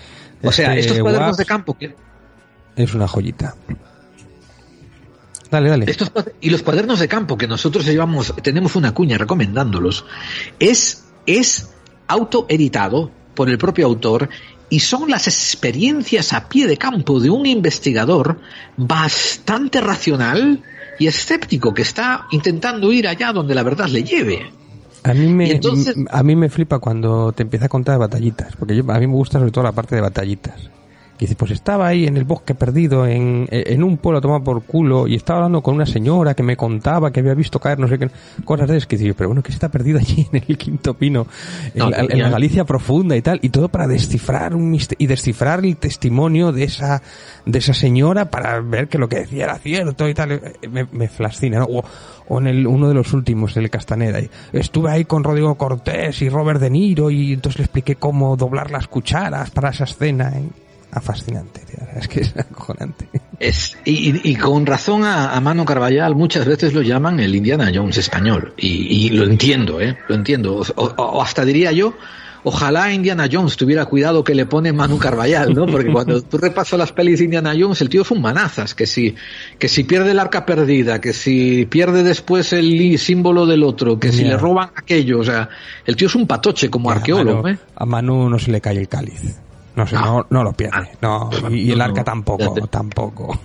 O 0.42 0.52
sea, 0.52 0.74
este 0.74 0.80
estos 0.80 1.00
cuadernos 1.00 1.36
de 1.36 1.44
campo 1.44 1.76
que... 1.78 1.94
Es 2.76 2.94
una 2.94 3.06
joyita. 3.06 3.54
Dale, 5.50 5.70
dale. 5.70 5.88
Estos, 5.88 6.10
y 6.40 6.50
los 6.50 6.62
cuadernos 6.62 6.98
de 6.98 7.06
campo 7.06 7.38
que 7.38 7.46
nosotros 7.46 7.86
llevamos, 7.86 8.34
tenemos 8.42 8.74
una 8.76 8.92
cuña 8.92 9.16
recomendándolos, 9.16 10.04
es, 10.58 11.04
es 11.26 11.70
autoeditado 12.08 13.10
por 13.34 13.48
el 13.48 13.58
propio 13.58 13.86
autor 13.86 14.28
y 14.74 14.80
son 14.80 15.08
las 15.08 15.28
experiencias 15.28 16.32
a 16.32 16.48
pie 16.48 16.66
de 16.66 16.76
campo 16.76 17.20
de 17.20 17.30
un 17.30 17.46
investigador 17.46 18.40
bastante 18.76 19.80
racional 19.80 20.64
y 20.98 21.06
escéptico 21.06 21.72
que 21.72 21.82
está 21.82 22.26
intentando 22.32 22.90
ir 22.90 23.06
allá 23.06 23.32
donde 23.32 23.54
la 23.54 23.62
verdad 23.62 23.86
le 23.86 24.02
lleve. 24.02 24.50
A 25.04 25.14
mí 25.14 25.28
me, 25.28 25.60
a 26.10 26.22
mí 26.24 26.34
me 26.34 26.48
flipa 26.48 26.80
cuando 26.80 27.30
te 27.30 27.44
empieza 27.44 27.66
a 27.66 27.68
contar 27.68 28.00
batallitas, 28.00 28.56
porque 28.56 28.82
a 28.84 28.98
mí 28.98 29.06
me 29.06 29.14
gusta 29.14 29.38
sobre 29.38 29.52
todo 29.52 29.62
la 29.62 29.70
parte 29.70 29.94
de 29.94 30.00
batallitas. 30.00 30.70
Y 31.16 31.20
dice, 31.20 31.36
pues 31.36 31.52
estaba 31.52 31.86
ahí 31.86 32.06
en 32.06 32.16
el 32.16 32.24
bosque 32.24 32.54
perdido, 32.54 33.06
en, 33.06 33.46
en 33.50 33.82
un 33.84 33.98
pueblo 33.98 34.20
tomado 34.20 34.42
por 34.42 34.62
culo, 34.64 35.06
y 35.06 35.14
estaba 35.14 35.40
hablando 35.40 35.62
con 35.62 35.74
una 35.74 35.86
señora 35.86 36.34
que 36.34 36.42
me 36.42 36.56
contaba 36.56 37.12
que 37.12 37.20
había 37.20 37.34
visto 37.34 37.60
caer 37.60 37.78
no 37.78 37.88
sé 37.88 37.98
qué 37.98 38.10
cosas 38.44 38.68
de 38.68 38.76
esas 38.76 38.86
que 38.88 38.96
dice, 38.96 39.14
pero 39.14 39.28
bueno, 39.28 39.42
que 39.42 39.52
está 39.52 39.68
perdido 39.68 39.98
allí 39.98 40.26
en 40.32 40.42
el 40.46 40.58
quinto 40.58 40.94
pino, 40.94 41.26
en, 41.74 41.90
la, 42.18 42.28
Galicia 42.34 42.64
profunda 42.64 43.16
y 43.16 43.22
tal, 43.22 43.38
y 43.42 43.50
todo 43.50 43.68
para 43.68 43.86
descifrar 43.86 44.54
un 44.54 44.74
y 44.98 45.06
descifrar 45.06 45.64
el 45.64 45.76
testimonio 45.76 46.50
de 46.52 46.64
esa, 46.64 47.02
de 47.46 47.58
esa 47.58 47.74
señora 47.74 48.30
para 48.30 48.60
ver 48.60 48.88
que 48.88 48.98
lo 48.98 49.08
que 49.08 49.20
decía 49.20 49.44
era 49.44 49.58
cierto 49.58 50.08
y 50.08 50.14
tal. 50.14 50.40
Me, 50.68 50.86
me 50.90 51.08
fascina, 51.08 51.60
¿no? 51.60 51.66
O, 52.28 52.40
en 52.40 52.46
el, 52.46 52.66
uno 52.66 52.88
de 52.88 52.94
los 52.94 53.12
últimos, 53.12 53.56
el 53.56 53.70
Castaneda. 53.70 54.18
Estuve 54.52 54.90
ahí 54.90 55.04
con 55.04 55.22
Rodrigo 55.22 55.54
Cortés 55.56 56.22
y 56.22 56.28
Robert 56.28 56.60
De 56.60 56.70
Niro 56.70 57.10
y 57.10 57.34
entonces 57.34 57.58
le 57.58 57.64
expliqué 57.64 57.96
cómo 57.96 58.36
doblar 58.36 58.70
las 58.70 58.88
cucharas 58.88 59.50
para 59.50 59.70
esa 59.70 59.84
escena. 59.84 60.32
¿eh? 60.34 60.63
Fascinante, 61.00 61.62
es 61.96 62.08
que 62.08 62.20
es 62.20 62.36
acojonante. 62.36 63.08
Es, 63.38 63.76
y, 63.84 64.34
con 64.36 64.64
razón 64.66 65.04
a, 65.04 65.38
Mano 65.40 65.64
Carballal 65.64 66.14
muchas 66.14 66.46
veces 66.46 66.72
lo 66.72 66.82
llaman 66.82 67.20
el 67.20 67.34
Indiana 67.34 67.70
Jones 67.74 67.98
español, 67.98 68.54
y, 68.56 69.10
lo 69.10 69.24
entiendo, 69.24 69.80
¿eh? 69.80 69.96
lo 70.08 70.14
entiendo, 70.14 70.62
o, 70.76 71.22
hasta 71.22 71.44
diría 71.44 71.72
yo, 71.72 71.94
ojalá 72.44 72.92
Indiana 72.92 73.28
Jones 73.30 73.56
tuviera 73.56 73.86
cuidado 73.86 74.22
que 74.22 74.34
le 74.34 74.46
pone 74.46 74.72
Manu 74.72 74.98
Carballal, 74.98 75.54
¿no? 75.54 75.66
Porque 75.66 75.90
cuando 75.90 76.22
tú 76.22 76.38
repasas 76.38 76.78
las 76.78 76.92
pelis 76.92 77.18
de 77.18 77.24
Indiana 77.24 77.54
Jones, 77.58 77.80
el 77.80 77.88
tío 77.88 78.02
es 78.02 78.10
un 78.10 78.22
manazas, 78.22 78.74
que 78.74 78.86
si, 78.86 79.14
que 79.58 79.68
si 79.68 79.84
pierde 79.84 80.12
el 80.12 80.18
arca 80.18 80.46
perdida, 80.46 81.00
que 81.00 81.12
si 81.12 81.66
pierde 81.66 82.02
después 82.02 82.52
el 82.52 82.98
símbolo 82.98 83.46
del 83.46 83.64
otro, 83.64 83.98
que 83.98 84.12
si 84.12 84.24
le 84.24 84.36
roban 84.36 84.70
aquello, 84.76 85.20
o 85.20 85.24
sea, 85.24 85.48
el 85.84 85.96
tío 85.96 86.06
es 86.06 86.14
un 86.14 86.26
patoche 86.26 86.70
como 86.70 86.90
arqueólogo, 86.90 87.48
¿eh? 87.48 87.58
A 87.74 87.86
Manu 87.86 88.28
no 88.28 88.38
se 88.38 88.50
le 88.50 88.60
cae 88.60 88.78
el 88.78 88.88
cáliz. 88.88 89.43
No 89.76 89.86
sé, 89.86 89.96
no, 89.96 90.24
no 90.30 90.44
lo 90.44 90.52
pierde. 90.52 90.90
No, 91.00 91.30
y, 91.50 91.72
el 91.72 91.80
arca 91.80 92.04
tampoco, 92.04 92.54
tampoco. 92.68 93.38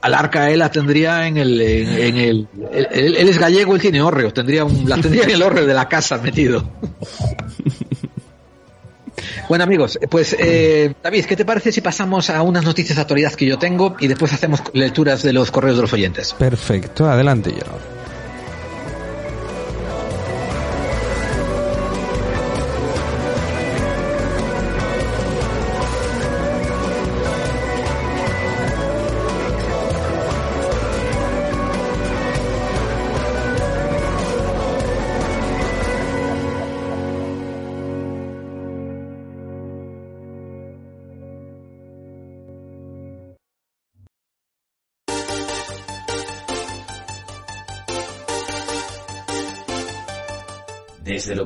Al 0.00 0.14
arca 0.14 0.50
él 0.50 0.58
la 0.58 0.70
tendría 0.70 1.28
en 1.28 1.36
el, 1.36 1.60
en, 1.60 2.16
el, 2.16 2.48
él, 2.72 3.28
es 3.28 3.38
gallego, 3.38 3.74
él 3.74 3.80
tiene 3.80 4.02
hórreo, 4.02 4.32
tendría 4.32 4.64
un, 4.64 4.88
la 4.88 4.96
tendría 4.96 5.22
en 5.24 5.30
el 5.30 5.42
hórreo 5.42 5.64
de 5.64 5.74
la 5.74 5.88
casa 5.88 6.18
metido. 6.18 6.64
Bueno 9.48 9.64
amigos, 9.64 9.98
pues 10.10 10.34
eh, 10.38 10.94
David, 11.02 11.26
¿qué 11.26 11.36
te 11.36 11.44
parece 11.44 11.70
si 11.72 11.80
pasamos 11.80 12.30
a 12.30 12.42
unas 12.42 12.64
noticias 12.64 12.96
de 12.96 13.02
actualidad 13.02 13.32
que 13.34 13.46
yo 13.46 13.58
tengo 13.58 13.96
y 14.00 14.08
después 14.08 14.32
hacemos 14.32 14.62
lecturas 14.72 15.22
de 15.22 15.32
los 15.32 15.50
correos 15.50 15.76
de 15.76 15.82
los 15.82 15.92
oyentes? 15.92 16.32
Perfecto, 16.32 17.08
adelante 17.08 17.52
ya. 17.52 17.66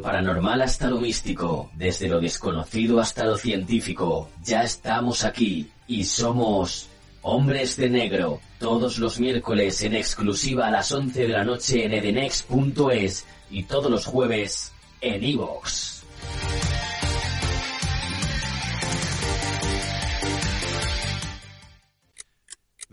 Paranormal 0.06 0.62
hasta 0.62 0.88
lo 0.88 1.00
místico, 1.00 1.68
desde 1.74 2.06
lo 2.06 2.20
desconocido 2.20 3.00
hasta 3.00 3.24
lo 3.24 3.36
científico, 3.36 4.30
ya 4.44 4.62
estamos 4.62 5.24
aquí 5.24 5.68
y 5.88 6.04
somos 6.04 6.88
Hombres 7.22 7.76
de 7.76 7.90
Negro, 7.90 8.40
todos 8.60 8.98
los 8.98 9.18
miércoles 9.18 9.82
en 9.82 9.96
exclusiva 9.96 10.68
a 10.68 10.70
las 10.70 10.92
11 10.92 11.22
de 11.22 11.28
la 11.28 11.42
noche 11.42 11.84
en 11.84 11.92
edenex.es 11.92 13.24
y 13.50 13.64
todos 13.64 13.90
los 13.90 14.06
jueves 14.06 14.72
en 15.00 15.24
iVoox. 15.24 16.04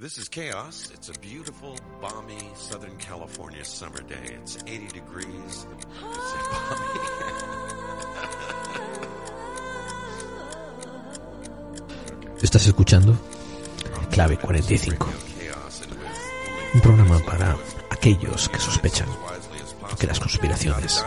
This 0.03 0.17
is 0.17 0.27
Chaos. 0.27 0.91
It's 0.93 1.07
a 1.07 1.13
beautiful, 1.21 1.77
balmy 2.01 2.37
Southern 2.55 2.97
California 2.97 3.63
summer 3.63 4.01
day. 4.01 4.35
It's 4.41 4.57
80 4.61 4.87
degrees. 4.99 5.65
Estás 12.41 12.67
escuchando 12.67 13.17
Clave 14.11 14.37
45. 14.39 15.07
Un 16.73 16.81
programa 16.81 17.19
para 17.19 17.55
aquellos 17.89 18.49
que 18.49 18.59
sospechan 18.59 19.07
que 19.97 20.07
las 20.07 20.19
conspiraciones 20.19 21.01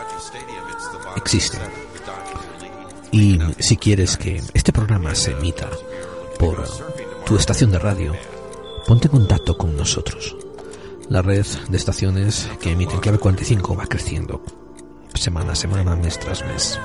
existen. 1.15 1.61
Y 3.11 3.39
si 3.59 3.77
quieres 3.77 4.17
que 4.17 4.41
este 4.55 4.73
programa 4.73 5.13
se 5.13 5.33
emita 5.33 5.69
por 6.39 6.67
tu 7.25 7.35
estación 7.35 7.69
de 7.69 7.77
radio, 7.77 8.15
ponte 8.87 9.07
en 9.07 9.11
contacto 9.11 9.57
con 9.57 9.75
nosotros. 9.75 10.37
La 11.09 11.21
red 11.21 11.45
de 11.69 11.77
estaciones 11.77 12.49
que 12.61 12.71
emiten 12.71 12.99
Clave 12.99 13.19
45 13.19 13.75
va 13.75 13.85
creciendo 13.85 14.41
semana 15.13 15.51
a 15.51 15.55
semana, 15.55 15.95
mes 15.97 16.17
tras 16.17 16.45
mes. 16.45 16.79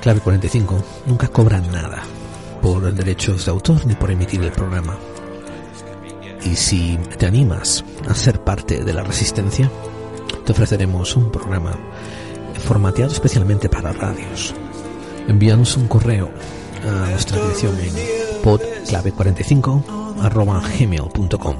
Clave 0.00 0.20
45 0.20 0.84
nunca 1.06 1.26
cobra 1.26 1.60
nada 1.60 2.04
por 2.62 2.94
derechos 2.94 3.44
de 3.44 3.50
autor 3.50 3.84
ni 3.86 3.96
por 3.96 4.12
emitir 4.12 4.40
el 4.40 4.52
programa. 4.52 4.96
Y 6.44 6.54
si 6.54 6.96
te 7.18 7.26
animas 7.26 7.84
a 8.08 8.14
ser 8.14 8.44
parte 8.44 8.84
de 8.84 8.92
la 8.92 9.02
resistencia, 9.02 9.68
te 10.44 10.52
ofreceremos 10.52 11.16
un 11.16 11.32
programa 11.32 11.76
formateado 12.64 13.10
especialmente 13.10 13.68
para 13.68 13.92
radios. 13.92 14.54
Envíanos 15.26 15.76
un 15.76 15.88
correo 15.88 16.30
a 16.84 17.10
nuestra 17.10 17.38
dirección 17.38 17.76
en 17.80 17.94
podclave45 18.44 20.01
gmail.com 20.78 21.56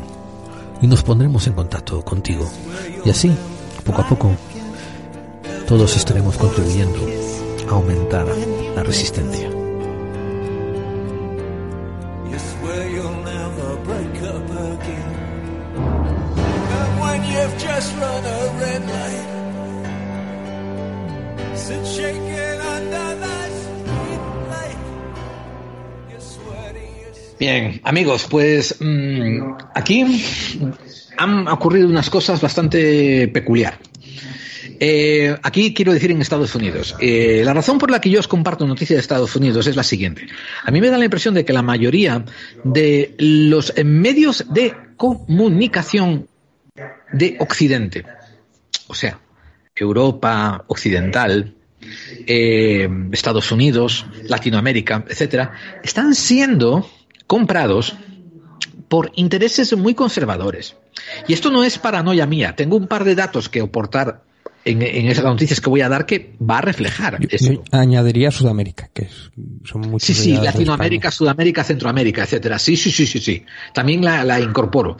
y 0.81 0.87
nos 0.87 1.03
pondremos 1.03 1.47
en 1.47 1.53
contacto 1.55 2.05
contigo. 2.05 2.51
Y 3.05 3.11
así, 3.11 3.33
poco 3.85 4.03
a 4.03 4.09
poco, 4.09 4.33
todos 5.67 5.97
estaremos 5.97 6.37
contribuyendo 6.37 6.99
a 7.69 7.73
aumentar 7.73 8.27
la 8.75 8.83
resistencia. 8.83 9.49
Bien, 27.43 27.81
amigos, 27.83 28.29
pues 28.31 28.77
mm, 28.79 29.55
aquí 29.75 30.25
han 31.17 31.49
ocurrido 31.49 31.89
unas 31.89 32.09
cosas 32.09 32.41
bastante 32.41 33.27
peculiar. 33.27 33.81
Eh, 34.79 35.37
aquí 35.43 35.75
quiero 35.75 35.93
decir 35.93 36.13
en 36.13 36.23
Estados 36.23 36.55
Unidos. 36.55 36.95
Eh, 37.01 37.43
la 37.45 37.53
razón 37.53 37.79
por 37.79 37.91
la 37.91 38.01
que 38.01 38.11
yo 38.11 38.21
os 38.21 38.29
comparto 38.29 38.65
noticias 38.65 38.95
de 38.95 39.01
Estados 39.01 39.35
Unidos 39.35 39.67
es 39.67 39.75
la 39.75 39.83
siguiente. 39.83 40.29
A 40.63 40.71
mí 40.71 40.81
me 40.81 40.87
da 40.87 40.99
la 40.99 41.05
impresión 41.05 41.35
de 41.35 41.45
que 41.45 41.53
la 41.53 41.63
mayoría 41.63 42.25
de 42.63 43.17
los 43.19 43.75
medios 43.85 44.45
de 44.49 44.77
comunicación 44.97 46.29
de 47.13 47.39
Occidente, 47.41 48.05
o 48.87 48.95
sea, 48.95 49.19
Europa 49.75 50.63
Occidental, 50.69 51.57
eh, 52.25 52.89
Estados 53.11 53.51
Unidos, 53.51 54.07
Latinoamérica, 54.29 55.05
etcétera, 55.09 55.55
están 55.83 56.15
siendo 56.15 56.89
comprados 57.33 57.95
por 58.89 59.11
intereses 59.15 59.75
muy 59.75 59.95
conservadores. 59.95 60.77
Y 61.27 61.33
esto 61.33 61.51
no 61.51 61.65
es 61.65 61.79
paranoia 61.79 62.27
mía. 62.27 62.55
Tengo 62.55 62.77
un 62.77 62.87
par 62.87 63.05
de 63.05 63.15
datos 63.15 63.49
que 63.49 63.63
aportar 63.63 64.23
en, 64.67 64.83
esas 64.83 65.25
noticias 65.25 65.59
que 65.59 65.71
voy 65.71 65.81
a 65.81 65.89
dar 65.89 66.05
que 66.05 66.35
va 66.39 66.59
a 66.59 66.61
reflejar 66.61 67.19
añadiría 67.71 68.31
Sudamérica, 68.31 68.91
que 68.93 69.09
son 69.65 69.81
muchos. 69.81 70.03
Sí, 70.03 70.13
sí, 70.13 70.33
Latinoamérica, 70.37 71.11
Sudamérica, 71.11 71.65
Centroamérica, 71.65 72.25
etcétera. 72.25 72.59
Sí, 72.59 72.77
sí, 72.77 72.91
sí, 72.91 73.07
sí, 73.07 73.19
sí. 73.19 73.47
También 73.73 74.05
la, 74.05 74.25
la, 74.25 74.39
incorporo. 74.39 74.99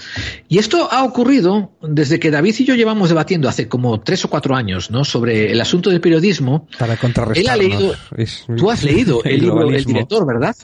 Y 0.49 0.57
esto 0.57 0.91
ha 0.91 1.05
ocurrido 1.05 1.73
desde 1.83 2.19
que 2.19 2.31
David 2.31 2.55
y 2.61 2.65
yo 2.65 2.75
llevamos 2.75 3.11
debatiendo 3.11 3.47
hace 3.47 3.69
como 3.69 4.01
tres 4.01 4.25
o 4.25 4.31
cuatro 4.31 4.57
años, 4.57 4.91
¿no? 4.91 5.05
Sobre 5.05 5.53
el 5.53 5.61
asunto 5.61 5.91
del 5.91 6.01
periodismo. 6.01 6.67
Para 6.79 6.97
contrarrestar. 6.97 7.45
Él 7.45 7.51
ha 7.51 7.57
leído. 7.57 7.95
tú 8.57 8.71
has 8.71 8.83
leído 8.83 9.23
el, 9.23 9.43
libro 9.43 9.69
del 9.69 9.85
director, 9.85 10.27
¿verdad? 10.27 10.57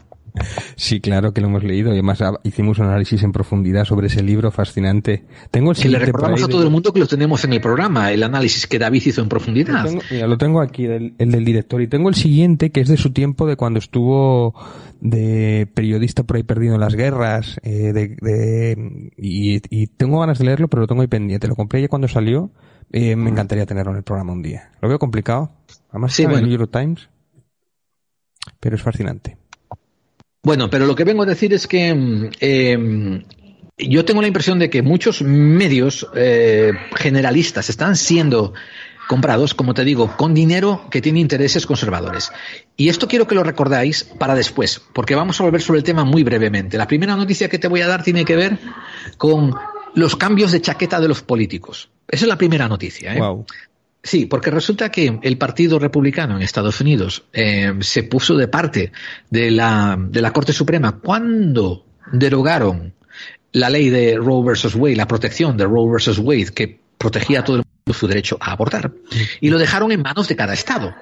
Sí, 0.76 1.00
claro 1.00 1.32
que 1.32 1.40
lo 1.40 1.48
hemos 1.48 1.64
leído 1.64 1.90
y 1.90 1.92
además 1.92 2.22
hicimos 2.44 2.78
un 2.78 2.86
análisis 2.86 3.22
en 3.22 3.32
profundidad 3.32 3.84
sobre 3.84 4.06
ese 4.06 4.22
libro 4.22 4.50
fascinante. 4.50 5.24
Tengo 5.50 5.72
el 5.72 5.76
que 5.76 5.88
le 5.88 5.98
recordamos 5.98 6.42
a 6.42 6.48
todo 6.48 6.62
el 6.62 6.70
mundo 6.70 6.92
que 6.92 7.00
lo 7.00 7.06
tenemos 7.06 7.44
en 7.44 7.52
el 7.52 7.60
programa, 7.60 8.12
el 8.12 8.22
análisis 8.22 8.66
que 8.66 8.78
David 8.78 9.02
hizo 9.06 9.22
en 9.22 9.28
profundidad. 9.28 9.84
Lo 9.84 9.90
tengo, 9.90 10.26
lo 10.26 10.38
tengo 10.38 10.60
aquí, 10.60 10.84
el 10.86 11.14
del 11.16 11.44
director, 11.44 11.82
y 11.82 11.88
tengo 11.88 12.08
el 12.08 12.14
siguiente 12.14 12.70
que 12.70 12.80
es 12.80 12.88
de 12.88 12.96
su 12.96 13.12
tiempo, 13.12 13.46
de 13.46 13.56
cuando 13.56 13.78
estuvo 13.78 14.54
de 15.00 15.68
periodista 15.74 16.24
por 16.24 16.36
ahí 16.36 16.42
perdido 16.42 16.74
en 16.74 16.80
las 16.80 16.94
guerras, 16.94 17.60
eh, 17.62 17.92
de, 17.92 19.12
y, 19.16 19.86
tengo 19.88 20.20
ganas 20.20 20.38
de 20.38 20.44
leerlo, 20.44 20.68
pero 20.68 20.82
lo 20.82 20.86
tengo 20.86 21.02
ahí 21.02 21.08
pendiente. 21.08 21.48
Lo 21.48 21.56
compré 21.56 21.80
ya 21.80 21.88
cuando 21.88 22.08
salió. 22.08 22.50
Eh, 22.90 23.16
me 23.16 23.30
encantaría 23.30 23.66
tenerlo 23.66 23.92
en 23.92 23.98
el 23.98 24.02
programa 24.02 24.32
un 24.32 24.42
día. 24.42 24.72
Lo 24.80 24.88
veo 24.88 24.98
complicado. 24.98 25.52
Además, 25.90 26.14
sí, 26.14 26.24
bueno. 26.24 26.38
en 26.38 26.44
el 26.44 26.50
New 26.50 26.58
York 26.58 26.72
Times. 26.72 27.10
Pero 28.60 28.76
es 28.76 28.82
fascinante. 28.82 29.36
Bueno, 30.48 30.70
pero 30.70 30.86
lo 30.86 30.94
que 30.94 31.04
vengo 31.04 31.24
a 31.24 31.26
decir 31.26 31.52
es 31.52 31.66
que 31.66 31.94
mm, 31.94 32.30
em, 32.40 33.22
yo 33.76 34.06
tengo 34.06 34.22
la 34.22 34.28
impresión 34.28 34.58
de 34.58 34.70
que 34.70 34.80
muchos 34.80 35.20
medios 35.20 36.08
eh, 36.14 36.72
generalistas 36.96 37.68
están 37.68 37.96
siendo 37.96 38.54
comprados, 39.08 39.52
como 39.52 39.74
te 39.74 39.84
digo, 39.84 40.16
con 40.16 40.32
dinero 40.32 40.86
que 40.90 41.02
tiene 41.02 41.20
intereses 41.20 41.66
conservadores. 41.66 42.32
Y 42.78 42.88
esto 42.88 43.08
quiero 43.08 43.26
que 43.26 43.34
lo 43.34 43.44
recordáis 43.44 44.04
para 44.04 44.34
después, 44.34 44.80
porque 44.94 45.14
vamos 45.14 45.38
a 45.38 45.44
volver 45.44 45.60
sobre 45.60 45.80
el 45.80 45.84
tema 45.84 46.04
muy 46.04 46.24
brevemente. 46.24 46.78
La 46.78 46.86
primera 46.86 47.14
noticia 47.14 47.50
que 47.50 47.58
te 47.58 47.68
voy 47.68 47.82
a 47.82 47.86
dar 47.86 48.02
tiene 48.02 48.24
que 48.24 48.36
ver 48.36 48.58
con 49.18 49.54
los 49.92 50.16
cambios 50.16 50.50
de 50.50 50.62
chaqueta 50.62 50.98
de 50.98 51.08
los 51.08 51.20
políticos. 51.20 51.90
Esa 52.08 52.24
es 52.24 52.28
la 52.28 52.38
primera 52.38 52.68
noticia. 52.68 53.14
¿eh? 53.14 53.20
Sí, 54.02 54.26
porque 54.26 54.50
resulta 54.50 54.90
que 54.90 55.18
el 55.22 55.38
Partido 55.38 55.78
Republicano 55.78 56.36
en 56.36 56.42
Estados 56.42 56.80
Unidos 56.80 57.24
eh, 57.32 57.74
se 57.80 58.04
puso 58.04 58.36
de 58.36 58.48
parte 58.48 58.92
de 59.28 59.50
la, 59.50 59.96
de 59.98 60.22
la 60.22 60.32
Corte 60.32 60.52
Suprema 60.52 61.00
cuando 61.00 61.84
derogaron 62.12 62.94
la 63.52 63.70
ley 63.70 63.90
de 63.90 64.16
Roe 64.16 64.44
versus 64.44 64.74
Wade, 64.74 64.96
la 64.96 65.08
protección 65.08 65.56
de 65.56 65.64
Roe 65.64 65.90
versus 65.90 66.18
Wade, 66.18 66.52
que 66.54 66.80
protegía 66.96 67.40
a 67.40 67.44
todo 67.44 67.56
el 67.56 67.62
mundo 67.64 67.98
su 67.98 68.06
derecho 68.06 68.38
a 68.40 68.52
abortar, 68.52 68.92
y 69.40 69.50
lo 69.50 69.58
dejaron 69.58 69.90
en 69.90 70.02
manos 70.02 70.28
de 70.28 70.36
cada 70.36 70.54
Estado. 70.54 70.94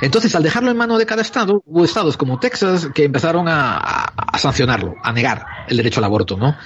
Entonces, 0.00 0.34
al 0.34 0.42
dejarlo 0.42 0.70
en 0.70 0.76
mano 0.76 0.98
de 0.98 1.06
cada 1.06 1.22
estado, 1.22 1.62
hubo 1.66 1.84
estados 1.84 2.16
como 2.16 2.38
Texas 2.38 2.88
que 2.94 3.04
empezaron 3.04 3.48
a, 3.48 3.76
a, 3.76 4.38
sancionarlo, 4.38 4.94
a 5.02 5.12
negar 5.12 5.44
el 5.68 5.76
derecho 5.76 6.00
al 6.00 6.04
aborto, 6.04 6.36
¿no? 6.36 6.56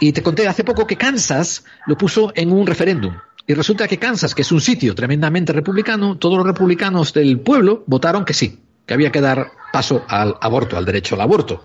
y 0.00 0.12
te 0.12 0.22
conté 0.22 0.46
hace 0.46 0.64
poco 0.64 0.86
que 0.86 0.96
Kansas 0.96 1.64
lo 1.86 1.96
puso 1.96 2.32
en 2.34 2.52
un 2.52 2.66
referéndum. 2.66 3.14
Y 3.48 3.54
resulta 3.54 3.88
que 3.88 3.98
Kansas, 3.98 4.34
que 4.34 4.42
es 4.42 4.52
un 4.52 4.60
sitio 4.60 4.94
tremendamente 4.94 5.54
republicano, 5.54 6.18
todos 6.18 6.36
los 6.36 6.46
republicanos 6.46 7.14
del 7.14 7.40
pueblo 7.40 7.82
votaron 7.86 8.26
que 8.26 8.34
sí, 8.34 8.60
que 8.84 8.92
había 8.92 9.10
que 9.10 9.22
dar 9.22 9.52
paso 9.72 10.04
al 10.06 10.36
aborto, 10.42 10.76
al 10.76 10.84
derecho 10.84 11.14
al 11.14 11.22
aborto. 11.22 11.62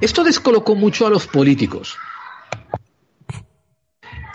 Esto 0.00 0.22
descolocó 0.22 0.76
mucho 0.76 1.08
a 1.08 1.10
los 1.10 1.26
políticos. 1.26 1.96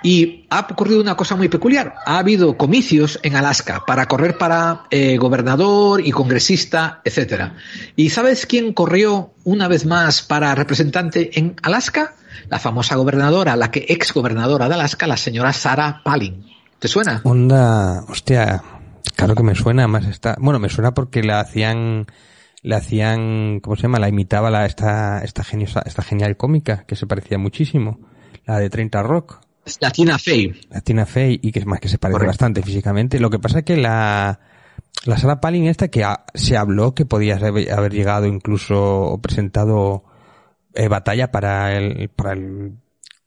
Y 0.03 0.45
ha 0.49 0.67
ocurrido 0.69 0.99
una 0.99 1.15
cosa 1.15 1.37
muy 1.37 1.47
peculiar. 1.47 1.95
Ha 2.05 2.17
habido 2.17 2.57
comicios 2.57 3.17
en 3.23 3.37
Alaska 3.37 3.85
para 3.87 4.05
correr 4.07 4.37
para 4.37 4.83
eh, 4.91 5.15
gobernador 5.15 6.05
y 6.05 6.11
congresista, 6.11 6.99
etcétera. 7.05 7.55
¿Y 7.95 8.09
sabes 8.09 8.45
quién 8.45 8.73
corrió 8.73 9.31
una 9.45 9.69
vez 9.69 9.85
más 9.85 10.21
para 10.21 10.53
representante 10.53 11.39
en 11.39 11.55
Alaska? 11.63 12.15
La 12.49 12.59
famosa 12.59 12.97
gobernadora, 12.97 13.55
la 13.55 13.71
que 13.71 13.85
ex 13.87 14.13
gobernadora 14.13 14.67
de 14.67 14.73
Alaska, 14.73 15.07
la 15.07 15.15
señora 15.15 15.53
Sarah 15.53 16.01
Palin. 16.03 16.51
¿Te 16.83 16.89
suena? 16.89 17.21
Onda, 17.23 18.03
hostia, 18.09 18.61
claro 19.15 19.35
que 19.35 19.43
me 19.43 19.55
suena, 19.55 19.87
más 19.87 20.05
está, 20.05 20.35
bueno, 20.37 20.59
me 20.59 20.67
suena 20.67 20.93
porque 20.93 21.23
la 21.23 21.39
hacían, 21.39 22.07
la 22.61 22.75
hacían, 22.75 23.61
¿cómo 23.61 23.77
se 23.77 23.83
llama? 23.83 23.99
La 23.99 24.09
imitaba 24.09 24.51
la, 24.51 24.65
esta, 24.65 25.23
esta 25.23 25.45
geniosa, 25.45 25.81
esta 25.85 26.01
genial 26.01 26.35
cómica, 26.35 26.83
que 26.85 26.97
se 26.97 27.07
parecía 27.07 27.37
muchísimo, 27.37 28.01
la 28.45 28.59
de 28.59 28.69
30 28.69 29.01
Rock. 29.01 29.39
La 29.79 29.91
Tina 29.91 30.19
Fey. 30.19 30.59
La 30.71 30.81
Tina 30.81 31.05
Fey, 31.05 31.39
y 31.41 31.53
que 31.53 31.59
es 31.59 31.65
más 31.65 31.79
que 31.79 31.87
se 31.87 31.99
parece 31.99 32.25
bastante 32.25 32.61
físicamente. 32.61 33.17
Lo 33.17 33.29
que 33.29 33.39
pasa 33.39 33.59
es 33.59 33.63
que 33.63 33.77
la, 33.77 34.41
la 35.05 35.17
Sarah 35.17 35.39
Palin 35.39 35.67
esta 35.67 35.87
que 35.87 36.05
se 36.33 36.57
habló 36.57 36.93
que 36.93 37.05
podía 37.05 37.35
haber 37.37 37.93
llegado 37.93 38.25
incluso 38.25 39.03
o 39.03 39.21
presentado 39.21 40.03
eh, 40.73 40.89
batalla 40.89 41.31
para 41.31 41.77
el, 41.77 42.09
para 42.09 42.33
el 42.33 42.73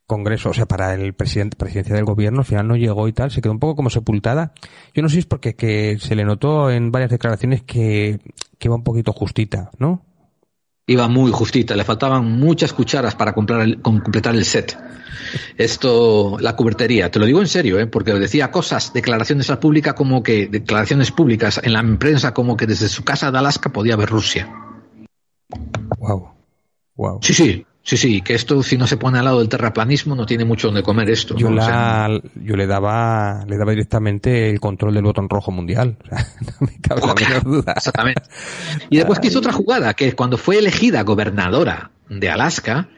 Congreso, 0.07 0.51
o 0.51 0.55
sea, 0.55 0.67
para 0.67 0.95
el 0.95 1.15
presidente, 1.15 1.57
presidencia 1.57 1.95
del 1.95 2.05
gobierno, 2.05 2.41
al 2.41 2.45
final 2.45 2.69
no 2.69 2.77
llegó 2.77 3.09
y 3.09 3.13
tal, 3.13 3.31
se 3.33 3.43
quedó 3.43 3.53
un 3.53 3.59
poco 3.59 3.75
como 3.75 3.91
sepultada. 3.91 4.53
Yo 4.95 5.03
no 5.03 5.09
sé 5.09 5.15
si 5.15 5.19
es 5.21 5.27
porque 5.27 5.57
que 5.57 5.99
se 5.99 6.15
le 6.15 6.25
notó 6.25 6.71
en 6.71 6.93
varias 6.93 7.11
declaraciones 7.11 7.63
que, 7.63 8.21
que 8.59 8.69
iba 8.69 8.77
un 8.77 8.85
poquito 8.85 9.13
justita, 9.13 9.71
¿no? 9.79 10.05
Iba 10.87 11.09
muy 11.09 11.33
justita, 11.33 11.75
le 11.75 11.83
faltaban 11.83 12.25
muchas 12.39 12.73
cucharas 12.73 13.17
para 13.17 13.35
completar 13.35 14.37
el 14.37 14.45
set. 14.45 14.79
Esto, 15.57 16.37
la 16.39 16.55
cubertería, 16.55 17.11
te 17.11 17.19
lo 17.19 17.27
digo 17.27 17.41
en 17.41 17.49
serio, 17.49 17.81
¿eh? 17.81 17.89
porque 17.89 18.13
decía 18.13 18.53
cosas, 18.53 18.93
declaraciones 18.93 19.51
a 19.51 19.59
pública 19.59 19.97
como 19.97 20.23
que, 20.23 20.47
declaraciones 20.47 21.11
públicas 21.11 21.61
en 21.65 21.73
la 21.73 21.83
prensa 21.99 22.33
como 22.33 22.57
que 22.57 22.69
desde 22.69 22.89
su 22.89 23.03
casa 23.03 23.33
de 23.33 23.39
Alaska 23.39 23.73
podía 23.73 23.97
ver 23.97 24.09
Rusia. 24.09 24.49
Wow. 25.99 26.29
Wow. 26.95 27.19
Sí, 27.23 27.35
sí. 27.35 27.67
Sí, 27.87 27.97
sí, 27.97 28.21
que 28.21 28.35
esto 28.35 28.65
si 28.65 28.77
no 28.77 28.85
se 28.89 28.97
pone 28.97 29.21
al 29.21 29.27
lado 29.27 29.39
del 29.39 29.49
terraplanismo 29.49 30.17
no 30.17 30.27
tiene 30.27 30.45
mucho 30.45 30.67
donde 30.67 30.83
comer 30.83 31.09
esto. 31.09 31.37
Yo, 31.37 31.51
la, 31.51 32.21
yo 32.35 32.57
le 32.57 32.67
daba 32.67 33.45
le 33.47 33.57
daba 33.57 33.71
directamente 33.71 34.51
el 34.51 34.59
control 34.59 34.93
del 34.93 35.05
botón 35.05 35.29
rojo 35.29 35.53
mundial. 35.53 35.97
O 36.07 36.17
sea, 36.17 36.27
no 36.61 36.67
me 36.67 36.81
cabe 36.81 37.01
la 37.01 37.15
menor 37.15 37.45
duda. 37.45 37.75
Exactamente. 37.77 38.23
Y 38.91 38.97
después 38.97 39.21
que 39.21 39.29
hizo 39.29 39.39
otra 39.39 39.53
jugada, 39.53 39.95
que 39.95 40.15
cuando 40.15 40.37
fue 40.37 40.59
elegida 40.59 41.03
gobernadora 41.03 41.93
de 42.09 42.29
Alaska, 42.29 42.89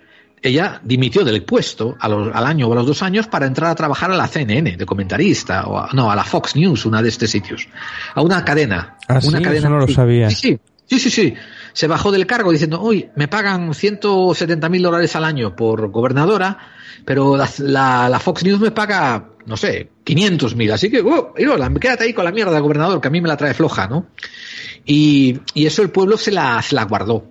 ella 0.41 0.81
dimitió 0.83 1.23
del 1.23 1.45
puesto 1.45 1.95
al 2.01 2.47
año 2.47 2.69
o 2.69 2.73
a 2.73 2.77
los 2.77 2.87
dos 2.87 3.03
años 3.03 3.27
para 3.27 3.45
entrar 3.45 3.71
a 3.71 3.75
trabajar 3.75 4.11
a 4.11 4.17
la 4.17 4.27
CNN 4.27 4.79
de 4.79 4.87
comentarista 4.87 5.67
o 5.67 5.79
a, 5.79 5.91
no 5.93 6.11
a 6.11 6.17
la 6.17 6.25
Fox 6.25 6.57
News, 6.57 6.87
una 6.87 7.03
de 7.03 7.11
estos 7.11 7.29
sitios, 7.29 7.69
a 8.15 8.23
una 8.23 8.43
cadena. 8.43 8.97
Ah, 9.07 9.21
una 9.23 9.43
cadena. 9.43 9.59
Eso 9.59 9.69
no 9.69 9.79
lo 9.81 9.89
sabía. 9.89 10.31
Sí, 10.31 10.59
sí, 10.87 10.99
sí, 10.99 10.99
sí, 10.99 11.11
sí 11.11 11.35
se 11.73 11.87
bajó 11.87 12.11
del 12.11 12.27
cargo 12.27 12.53
diciendo, 12.53 12.81
uy, 12.81 13.11
me 13.17 13.29
pagan 13.29 13.75
170 13.75 14.69
mil 14.69 14.83
dólares 14.83 15.15
al 15.17 15.25
año 15.25 15.55
por 15.55 15.91
gobernadora, 15.91 16.59
pero 17.05 17.37
la, 17.37 18.09
la, 18.09 18.21
Fox 18.21 18.45
News 18.45 18.61
me 18.61 18.71
paga, 18.71 19.31
no 19.47 19.57
sé, 19.57 19.91
500 20.05 20.57
mil, 20.57 20.73
así 20.73 20.91
que, 20.91 21.01
uh, 21.01 21.33
quédate 21.81 22.05
ahí 22.05 22.13
con 22.13 22.25
la 22.25 22.33
mierda, 22.33 22.59
gobernador, 22.59 23.01
que 23.01 23.09
a 23.09 23.11
mí 23.11 23.21
me 23.21 23.29
la 23.29 23.37
trae 23.37 23.55
floja, 23.55 23.87
¿no? 23.87 24.07
Y, 24.85 25.41
y 25.55 25.67
eso 25.67 25.83
el 25.83 25.91
pueblo 25.91 26.19
se 26.19 26.31
la, 26.31 26.61
se 26.63 26.75
la 26.75 26.85
guardó. 26.85 27.25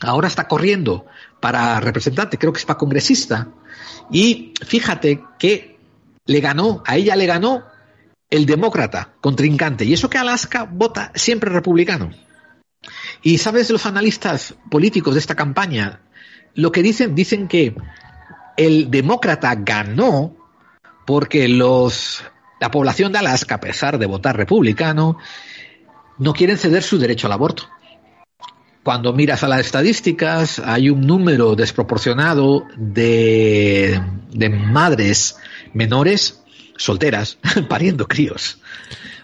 Ahora 0.00 0.28
está 0.28 0.48
corriendo 0.48 1.06
para 1.40 1.80
representante, 1.80 2.38
creo 2.38 2.52
que 2.52 2.58
es 2.58 2.66
para 2.66 2.78
congresista, 2.78 3.48
y 4.10 4.52
fíjate 4.64 5.22
que 5.38 5.78
le 6.26 6.40
ganó, 6.40 6.82
a 6.86 6.96
ella 6.96 7.16
le 7.16 7.26
ganó 7.26 7.64
el 8.28 8.46
demócrata 8.46 9.14
contrincante, 9.20 9.84
y 9.84 9.92
eso 9.92 10.08
que 10.08 10.18
Alaska 10.18 10.68
vota 10.70 11.10
siempre 11.14 11.50
republicano. 11.50 12.10
Y 13.22 13.38
sabes, 13.38 13.70
los 13.70 13.86
analistas 13.86 14.54
políticos 14.70 15.14
de 15.14 15.20
esta 15.20 15.34
campaña, 15.34 16.00
lo 16.54 16.72
que 16.72 16.82
dicen, 16.82 17.14
dicen 17.14 17.48
que 17.48 17.74
el 18.56 18.90
demócrata 18.90 19.54
ganó 19.56 20.36
porque 21.06 21.48
los, 21.48 22.22
la 22.60 22.70
población 22.70 23.12
de 23.12 23.18
Alaska, 23.18 23.56
a 23.56 23.60
pesar 23.60 23.98
de 23.98 24.06
votar 24.06 24.36
republicano, 24.36 25.18
no 26.18 26.32
quieren 26.32 26.58
ceder 26.58 26.82
su 26.82 26.98
derecho 26.98 27.26
al 27.26 27.32
aborto. 27.32 27.68
Cuando 28.82 29.12
miras 29.12 29.42
a 29.42 29.48
las 29.48 29.60
estadísticas, 29.60 30.58
hay 30.58 30.88
un 30.88 31.06
número 31.06 31.54
desproporcionado 31.54 32.66
de, 32.76 34.00
de 34.30 34.48
madres 34.48 35.36
menores 35.74 36.42
solteras 36.76 37.38
pariendo 37.68 38.08
críos. 38.08 38.58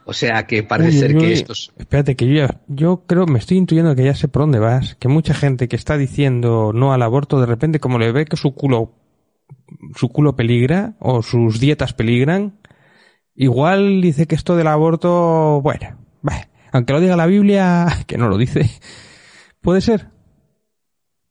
O 0.09 0.13
sea 0.13 0.47
que 0.47 0.63
parece 0.63 1.01
ser 1.01 1.19
que 1.19 1.33
estos. 1.33 1.73
Espérate, 1.77 2.15
que 2.15 2.33
yo, 2.33 2.47
yo 2.69 3.03
creo, 3.07 3.27
me 3.27 3.41
estoy 3.41 3.57
intuyendo 3.57 3.97
que 3.97 4.05
ya 4.05 4.15
sé 4.15 4.29
por 4.29 4.43
dónde 4.43 4.61
vas. 4.61 4.95
Que 4.95 5.09
mucha 5.09 5.35
gente 5.35 5.67
que 5.67 5.75
está 5.75 5.99
diciendo 5.99 6.71
no 6.73 6.93
al 6.93 7.03
aborto, 7.03 7.41
de 7.41 7.47
repente, 7.47 7.81
como 7.81 7.99
le 7.99 8.13
ve 8.13 8.25
que 8.25 8.37
su 8.37 8.55
culo, 8.55 8.93
su 9.97 10.09
culo 10.09 10.37
peligra, 10.37 10.95
o 11.01 11.23
sus 11.23 11.59
dietas 11.59 11.93
peligran, 11.93 12.61
igual 13.35 14.01
dice 14.01 14.27
que 14.27 14.37
esto 14.37 14.57
del 14.57 14.69
aborto, 14.69 15.61
bueno, 15.61 15.99
aunque 16.71 16.93
lo 16.93 17.01
diga 17.01 17.17
la 17.17 17.27
Biblia, 17.27 17.87
que 18.07 18.17
no 18.17 18.29
lo 18.29 18.39
dice, 18.39 18.71
puede 19.61 19.81
ser. 19.81 20.09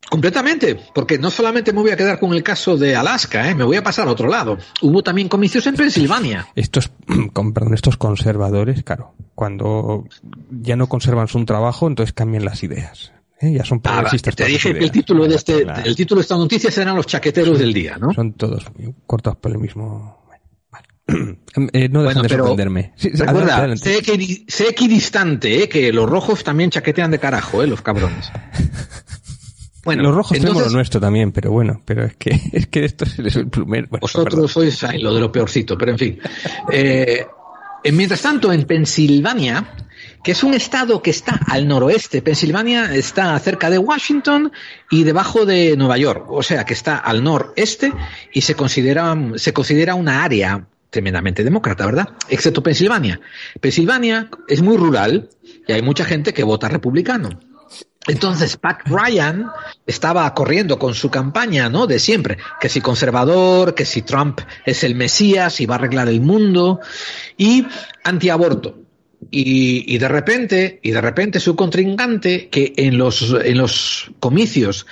Completamente, 0.10 0.78
porque 0.94 1.18
no 1.18 1.32
solamente 1.32 1.74
me 1.74 1.82
voy 1.82 1.92
a 1.92 1.98
quedar 1.98 2.20
con 2.20 2.34
el 2.34 2.44
caso 2.44 2.78
de 2.78 2.96
Alaska, 2.96 3.50
¿eh? 3.50 3.56
me 3.56 3.64
voy 3.64 3.78
a 3.78 3.84
pasar 3.84 4.08
a 4.08 4.12
otro 4.12 4.28
lado. 4.28 4.58
Hubo 4.82 5.02
también 5.02 5.28
comicios 5.28 5.66
en 5.68 5.76
Pensilvania. 5.76 6.48
Estos, 6.56 6.92
perdón, 7.34 7.74
estos 7.74 7.98
conservadores, 7.98 8.84
claro, 8.84 9.16
cuando 9.34 10.06
ya 10.50 10.76
no 10.76 10.88
conservan 10.88 11.28
su 11.28 11.44
trabajo, 11.46 11.88
entonces 11.88 12.14
cambian 12.14 12.46
las 12.46 12.64
ideas. 12.64 13.12
¿eh? 13.42 13.54
Ya 13.54 13.66
son 13.66 13.82
ah, 13.86 14.04
Te 14.36 14.46
dije 14.46 14.74
que 14.74 14.84
el 14.84 14.92
título 14.92 15.28
de 15.28 15.36
este, 15.36 15.66
el 15.84 15.96
título 15.96 16.20
de 16.20 16.24
esta 16.24 16.38
noticia 16.38 16.72
serán 16.72 16.96
los 16.96 17.08
chaqueteros 17.08 17.58
del 17.60 17.74
día, 17.74 17.98
¿no? 17.98 18.14
Son 18.14 18.34
todos 18.34 18.66
cortados 19.06 19.38
por 19.40 19.52
el 19.52 19.60
mismo. 19.60 20.24
Eh, 21.72 21.88
no 21.88 22.04
dejan 22.04 22.24
de 22.24 22.30
sorprenderme. 22.30 22.94
recuerda, 23.02 23.78
sé, 23.78 24.00
equidistante, 24.68 25.64
¿eh? 25.64 25.70
que 25.70 25.94
los 25.94 26.10
rojos 26.10 26.44
también 26.44 26.70
chaquetean 26.70 27.12
de 27.12 27.20
carajo, 27.20 27.64
¿eh? 27.64 27.68
los 27.68 27.82
cabrones. 27.82 28.30
Bueno, 29.86 30.02
los 30.02 30.16
rojos 30.16 30.38
tenemos 30.38 30.64
lo 30.64 30.70
nuestro 30.72 31.00
también, 31.00 31.32
pero 31.32 31.52
bueno, 31.52 31.82
pero 31.86 32.04
es 32.06 32.16
que 32.16 32.32
es 32.52 32.68
que 32.68 32.84
esto 32.84 33.06
es 33.06 33.36
el 33.36 33.48
plumero. 33.48 33.88
vosotros 34.02 34.52
sois 34.52 34.84
lo 35.00 35.14
de 35.14 35.22
lo 35.22 35.32
peorcito, 35.32 35.78
pero 35.78 35.92
en 35.92 35.98
fin. 35.98 36.20
Eh, 36.72 37.26
mientras 37.94 38.22
tanto, 38.22 38.52
en 38.52 38.64
Pensilvania, 38.64 39.76
que 40.24 40.32
es 40.32 40.44
un 40.44 40.56
estado 40.56 41.04
que 41.04 41.12
está 41.12 41.40
al 41.48 41.68
noroeste, 41.68 42.24
Pensilvania 42.24 42.96
está 42.96 43.38
cerca 43.40 43.70
de 43.70 43.78
Washington 43.78 44.52
y 44.90 45.04
debajo 45.04 45.46
de 45.46 45.78
Nueva 45.78 45.98
York, 46.00 46.26
o 46.30 46.42
sea 46.42 46.66
que 46.66 46.74
está 46.74 46.98
al 46.98 47.24
noreste 47.24 47.94
y 48.34 48.42
se 48.42 48.56
considera, 48.56 49.16
se 49.36 49.54
considera 49.54 49.94
una 49.94 50.24
área 50.24 50.66
tremendamente 50.90 51.44
demócrata, 51.44 51.86
¿verdad? 51.86 52.10
Excepto 52.28 52.64
Pensilvania. 52.64 53.20
Pensilvania 53.60 54.30
es 54.48 54.62
muy 54.64 54.78
rural 54.78 55.30
y 55.68 55.74
hay 55.74 55.84
mucha 55.84 56.06
gente 56.06 56.34
que 56.34 56.44
vota 56.44 56.70
republicano. 56.70 57.40
Entonces, 58.08 58.58
Pat 58.58 58.82
Ryan 58.86 59.48
estaba 59.86 60.32
corriendo 60.34 60.78
con 60.78 60.94
su 60.94 61.10
campaña, 61.10 61.70
¿no? 61.70 61.88
De 61.88 61.98
siempre, 61.98 62.38
que 62.60 62.70
si 62.70 62.82
conservador, 62.82 63.74
que 63.74 63.86
si 63.86 64.04
Trump 64.04 64.42
es 64.64 64.84
el 64.84 64.96
Mesías 64.96 65.60
y 65.60 65.66
va 65.66 65.76
a 65.76 65.78
arreglar 65.80 66.08
el 66.08 66.22
mundo, 66.22 66.80
y 67.38 67.66
antiaborto. 68.04 68.78
Y, 69.32 69.92
y 69.94 69.98
de 69.98 70.08
repente, 70.08 70.80
y 70.84 70.92
de 70.92 71.02
repente 71.02 71.40
su 71.40 71.56
contrincante, 71.56 72.48
que 72.50 72.74
en 72.78 72.98
los, 72.98 73.36
en 73.44 73.58
los 73.58 74.12
comicios 74.20 74.86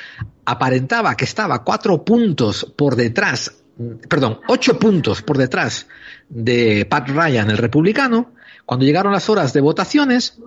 aparentaba 0.45 1.15
que 1.15 1.25
estaba 1.25 1.63
cuatro 1.63 2.03
puntos 2.03 2.73
por 2.75 2.95
detrás, 2.95 3.53
perdón, 4.09 4.39
ocho 4.47 4.79
puntos 4.79 5.21
por 5.21 5.37
detrás 5.37 5.87
de 6.29 6.85
Pat 6.85 7.09
Ryan, 7.09 7.51
el 7.51 7.57
republicano, 7.57 8.33
cuando 8.65 8.85
llegaron 8.85 9.13
las 9.13 9.29
horas 9.29 9.53
de 9.53 9.61
votaciones, 9.61 10.39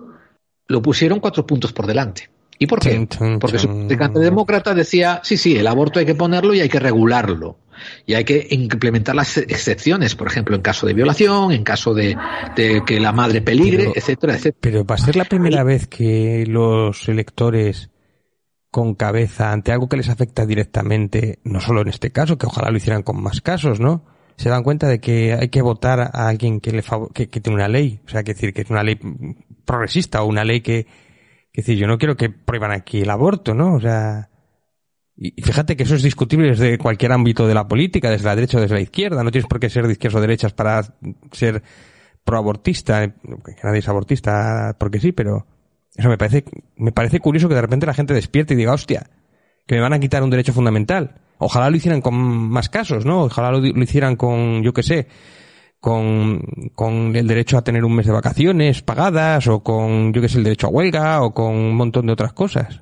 lo 0.67 0.81
pusieron 0.81 1.21
cuatro 1.21 1.47
puntos 1.47 1.71
por 1.71 1.87
delante. 1.87 2.29
¿Y 2.59 2.67
por 2.67 2.79
qué? 2.79 3.07
Porque 3.39 3.59
su 3.59 3.67
practicante 3.67 4.19
demócrata 4.19 4.73
decía, 4.73 5.21
sí, 5.23 5.37
sí, 5.37 5.55
el 5.57 5.67
aborto 5.67 5.99
hay 5.99 6.05
que 6.05 6.15
ponerlo 6.15 6.53
y 6.53 6.61
hay 6.61 6.69
que 6.69 6.79
regularlo. 6.79 7.59
Y 8.07 8.15
hay 8.15 8.23
que 8.23 8.47
implementar 8.49 9.15
las 9.15 9.37
excepciones, 9.37 10.15
por 10.15 10.27
ejemplo, 10.27 10.55
en 10.55 10.63
caso 10.63 10.87
de 10.87 10.93
violación, 10.93 11.51
en 11.51 11.63
caso 11.63 11.93
de, 11.93 12.17
de 12.55 12.81
que 12.85 12.99
la 12.99 13.11
madre 13.11 13.41
peligre, 13.41 13.83
Pero- 13.85 13.93
etcétera, 13.95 14.33
etcétera. 14.33 14.57
Pero 14.59 14.85
va 14.85 14.95
a 14.95 14.97
ser 14.97 15.15
la 15.15 15.25
primera 15.25 15.63
vez 15.63 15.87
que 15.87 16.45
los 16.47 17.07
electores 17.07 17.91
con 18.71 18.95
cabeza 18.95 19.51
ante 19.51 19.71
algo 19.71 19.87
que 19.87 19.97
les 19.97 20.09
afecta 20.09 20.45
directamente, 20.45 21.39
no 21.43 21.61
solo 21.61 21.81
en 21.81 21.87
este 21.89 22.11
caso, 22.11 22.37
que 22.37 22.47
ojalá 22.47 22.71
lo 22.71 22.77
hicieran 22.77 23.03
con 23.03 23.21
más 23.21 23.41
casos, 23.41 23.79
¿no? 23.79 24.03
Se 24.37 24.49
dan 24.49 24.63
cuenta 24.63 24.87
de 24.87 24.99
que 24.99 25.33
hay 25.33 25.49
que 25.49 25.61
votar 25.61 25.99
a 25.99 26.27
alguien 26.27 26.59
que 26.59 26.71
le 26.71 26.83
que, 27.13 27.27
que 27.29 27.39
tiene 27.41 27.55
una 27.55 27.67
ley, 27.67 28.01
o 28.05 28.09
sea, 28.09 28.23
que 28.23 28.33
decir 28.33 28.53
que 28.53 28.61
es 28.61 28.69
una 28.69 28.83
ley 28.83 28.99
progresista 29.65 30.21
o 30.21 30.27
una 30.27 30.43
ley 30.43 30.61
que, 30.61 30.85
que 31.57 31.61
decir, 31.61 31.77
yo 31.77 31.87
no 31.87 31.97
quiero 31.97 32.15
que 32.15 32.29
prohíban 32.29 32.71
aquí 32.71 33.01
el 33.01 33.09
aborto, 33.09 33.55
¿no? 33.55 33.73
O 33.73 33.79
sea, 33.79 34.29
y 35.15 35.33
y 35.35 35.41
fíjate 35.41 35.75
que 35.75 35.83
eso 35.83 35.95
es 35.95 36.03
discutible 36.03 36.49
desde 36.49 36.77
cualquier 36.77 37.11
ámbito 37.11 37.47
de 37.47 37.55
la 37.55 37.67
política, 37.67 38.11
desde 38.11 38.25
la 38.25 38.35
derecha 38.35 38.59
o 38.59 38.61
desde 38.61 38.75
la 38.75 38.81
izquierda. 38.81 39.23
No 39.23 39.31
tienes 39.31 39.49
por 39.49 39.59
qué 39.59 39.67
ser 39.67 39.87
de 39.87 39.93
izquierdas 39.93 40.19
o 40.19 40.21
derechas 40.21 40.53
para 40.53 40.83
ser 41.31 41.63
proabortista, 42.23 43.03
eh, 43.03 43.13
que 43.23 43.55
nadie 43.63 43.79
es 43.79 43.89
abortista 43.89 44.75
porque 44.79 44.99
sí, 44.99 45.13
pero 45.13 45.47
eso 45.95 46.07
me 46.09 46.17
parece, 46.17 46.45
me 46.75 46.91
parece 46.91 47.19
curioso 47.19 47.49
que 47.49 47.55
de 47.55 47.61
repente 47.61 47.87
la 47.87 47.95
gente 47.95 48.13
despierte 48.13 48.53
y 48.53 48.57
diga, 48.57 48.73
hostia, 48.73 49.09
que 49.65 49.73
me 49.73 49.81
van 49.81 49.93
a 49.93 49.99
quitar 49.99 50.21
un 50.21 50.29
derecho 50.29 50.53
fundamental. 50.53 51.15
Ojalá 51.39 51.71
lo 51.71 51.77
hicieran 51.77 52.01
con 52.01 52.15
más 52.15 52.69
casos, 52.69 53.03
¿no? 53.03 53.23
Ojalá 53.23 53.51
lo, 53.51 53.61
lo 53.61 53.83
hicieran 53.83 54.15
con, 54.15 54.61
yo 54.61 54.73
qué 54.73 54.83
sé, 54.83 55.07
con, 55.79 56.41
con 56.73 57.15
el 57.15 57.27
derecho 57.27 57.57
a 57.57 57.63
tener 57.63 57.85
un 57.85 57.95
mes 57.95 58.05
de 58.05 58.11
vacaciones 58.11 58.81
pagadas, 58.81 59.47
o 59.47 59.61
con, 59.61 60.13
yo 60.13 60.21
qué 60.21 60.29
sé, 60.29 60.37
el 60.37 60.43
derecho 60.43 60.67
a 60.67 60.71
huelga, 60.71 61.21
o 61.21 61.33
con 61.33 61.53
un 61.53 61.75
montón 61.75 62.05
de 62.07 62.13
otras 62.13 62.33
cosas. 62.33 62.81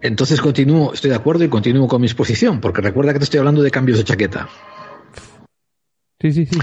Entonces 0.00 0.40
continúo, 0.40 0.92
estoy 0.92 1.10
de 1.10 1.16
acuerdo 1.16 1.44
y 1.44 1.48
continúo 1.48 1.86
con 1.86 2.00
mi 2.00 2.08
exposición, 2.08 2.60
porque 2.60 2.82
recuerda 2.82 3.12
que 3.12 3.20
te 3.20 3.24
estoy 3.24 3.38
hablando 3.38 3.62
de 3.62 3.70
cambios 3.70 3.98
de 3.98 4.04
chaqueta. 4.04 4.48
Sí, 6.20 6.32
sí, 6.32 6.46
sí. 6.46 6.58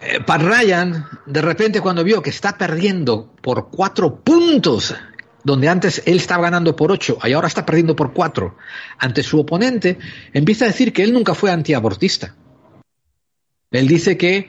Eh, 0.00 0.20
Pat 0.24 0.40
Ryan, 0.40 1.04
de 1.26 1.42
repente 1.42 1.80
cuando 1.80 2.04
vio 2.04 2.22
que 2.22 2.30
está 2.30 2.56
perdiendo 2.56 3.34
por 3.42 3.70
cuatro 3.70 4.20
puntos, 4.22 4.94
donde 5.42 5.68
antes 5.68 6.02
él 6.06 6.16
estaba 6.16 6.44
ganando 6.44 6.76
por 6.76 6.92
ocho 6.92 7.18
y 7.24 7.32
ahora 7.32 7.48
está 7.48 7.66
perdiendo 7.66 7.96
por 7.96 8.12
cuatro, 8.12 8.56
ante 8.98 9.22
su 9.22 9.40
oponente, 9.40 9.98
empieza 10.32 10.64
a 10.64 10.68
decir 10.68 10.92
que 10.92 11.02
él 11.02 11.12
nunca 11.12 11.34
fue 11.34 11.50
antiabortista. 11.50 12.34
Él 13.70 13.86
dice 13.88 14.16
que 14.16 14.48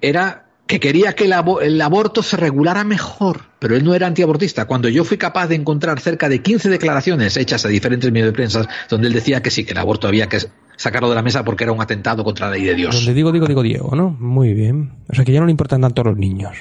era 0.00 0.46
que 0.66 0.78
quería 0.78 1.14
que 1.14 1.24
el, 1.24 1.32
abo- 1.32 1.60
el 1.60 1.80
aborto 1.80 2.22
se 2.22 2.36
regulara 2.36 2.84
mejor, 2.84 3.40
pero 3.58 3.74
él 3.74 3.84
no 3.84 3.94
era 3.94 4.06
antiabortista. 4.06 4.66
Cuando 4.66 4.88
yo 4.88 5.02
fui 5.04 5.16
capaz 5.18 5.48
de 5.48 5.56
encontrar 5.56 5.98
cerca 5.98 6.28
de 6.28 6.40
15 6.42 6.68
declaraciones 6.70 7.36
hechas 7.36 7.64
a 7.64 7.68
diferentes 7.68 8.10
medios 8.12 8.28
de 8.28 8.32
prensa 8.32 8.68
donde 8.88 9.08
él 9.08 9.12
decía 9.14 9.42
que 9.42 9.50
sí, 9.50 9.64
que 9.64 9.72
el 9.72 9.78
aborto 9.78 10.06
había 10.06 10.28
que 10.28 10.38
sacarlo 10.76 11.08
de 11.08 11.16
la 11.16 11.22
mesa 11.22 11.44
porque 11.44 11.64
era 11.64 11.72
un 11.72 11.80
atentado 11.82 12.22
contra 12.22 12.46
la 12.46 12.52
ley 12.52 12.62
de 12.62 12.74
Dios. 12.76 12.94
Donde 12.94 13.14
digo, 13.14 13.32
digo, 13.32 13.46
digo 13.48 13.62
Diego, 13.64 13.96
¿no? 13.96 14.10
Muy 14.10 14.54
bien. 14.54 14.92
O 15.08 15.14
sea 15.14 15.24
que 15.24 15.32
ya 15.32 15.40
no 15.40 15.46
le 15.46 15.50
importan 15.50 15.80
tanto 15.80 16.04
los 16.04 16.16
niños. 16.16 16.56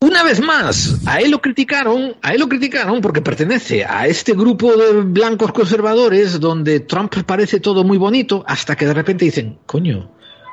Una 0.00 0.22
vez 0.22 0.40
más, 0.40 1.00
a 1.06 1.20
él 1.20 1.32
lo 1.32 1.40
criticaron, 1.40 2.14
a 2.22 2.32
él 2.34 2.40
lo 2.40 2.48
criticaron 2.48 3.00
porque 3.00 3.22
pertenece 3.22 3.84
a 3.84 4.06
este 4.06 4.34
grupo 4.34 4.76
de 4.76 5.00
blancos 5.02 5.52
conservadores 5.52 6.38
donde 6.38 6.80
Trump 6.80 7.12
parece 7.26 7.58
todo 7.60 7.82
muy 7.82 7.98
bonito 7.98 8.44
hasta 8.46 8.76
que 8.76 8.86
de 8.86 8.94
repente 8.94 9.24
dicen, 9.24 9.58
coño, 9.66 10.12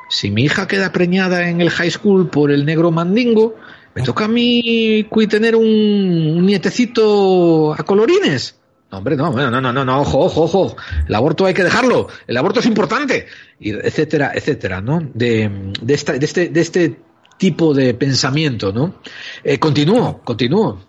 si 0.10 0.32
mi 0.32 0.44
hija 0.44 0.68
queda 0.68 0.92
preñada 0.92 1.48
en 1.48 1.62
el 1.62 1.70
high 1.70 1.92
school 1.92 2.30
por 2.30 2.52
el 2.52 2.66
negro 2.66 2.92
mandingo, 2.92 3.56
me 3.94 4.02
toca 4.04 4.26
a 4.26 4.28
mí 4.28 5.08
tener 5.30 5.56
un, 5.56 6.46
nietecito 6.46 7.74
a 7.74 7.84
colorines. 7.84 8.56
No, 8.92 8.98
hombre, 8.98 9.16
no, 9.16 9.32
no, 9.32 9.52
no, 9.52 9.62
no, 9.62 9.86
no, 9.86 10.02
ojo, 10.02 10.20
ojo, 10.20 10.44
ojo. 10.44 10.76
El 11.08 11.14
aborto 11.14 11.46
hay 11.46 11.54
que 11.54 11.64
dejarlo. 11.64 12.08
El 12.26 12.38
aborto 12.38 12.60
es 12.60 12.66
importante. 12.66 13.28
Y 13.60 13.72
etcétera, 13.72 14.32
etcétera, 14.34 14.82
¿no? 14.82 15.00
De, 15.14 15.72
de, 15.80 15.94
esta, 15.94 16.14
de, 16.14 16.26
este, 16.26 16.50
de 16.50 16.62
este 16.62 17.00
tipo 17.38 17.74
de 17.76 17.94
pensamiento, 17.94 18.74
¿no? 18.74 18.96
Eh, 19.44 19.60
continúo, 19.60 20.22
continúo. 20.24 20.82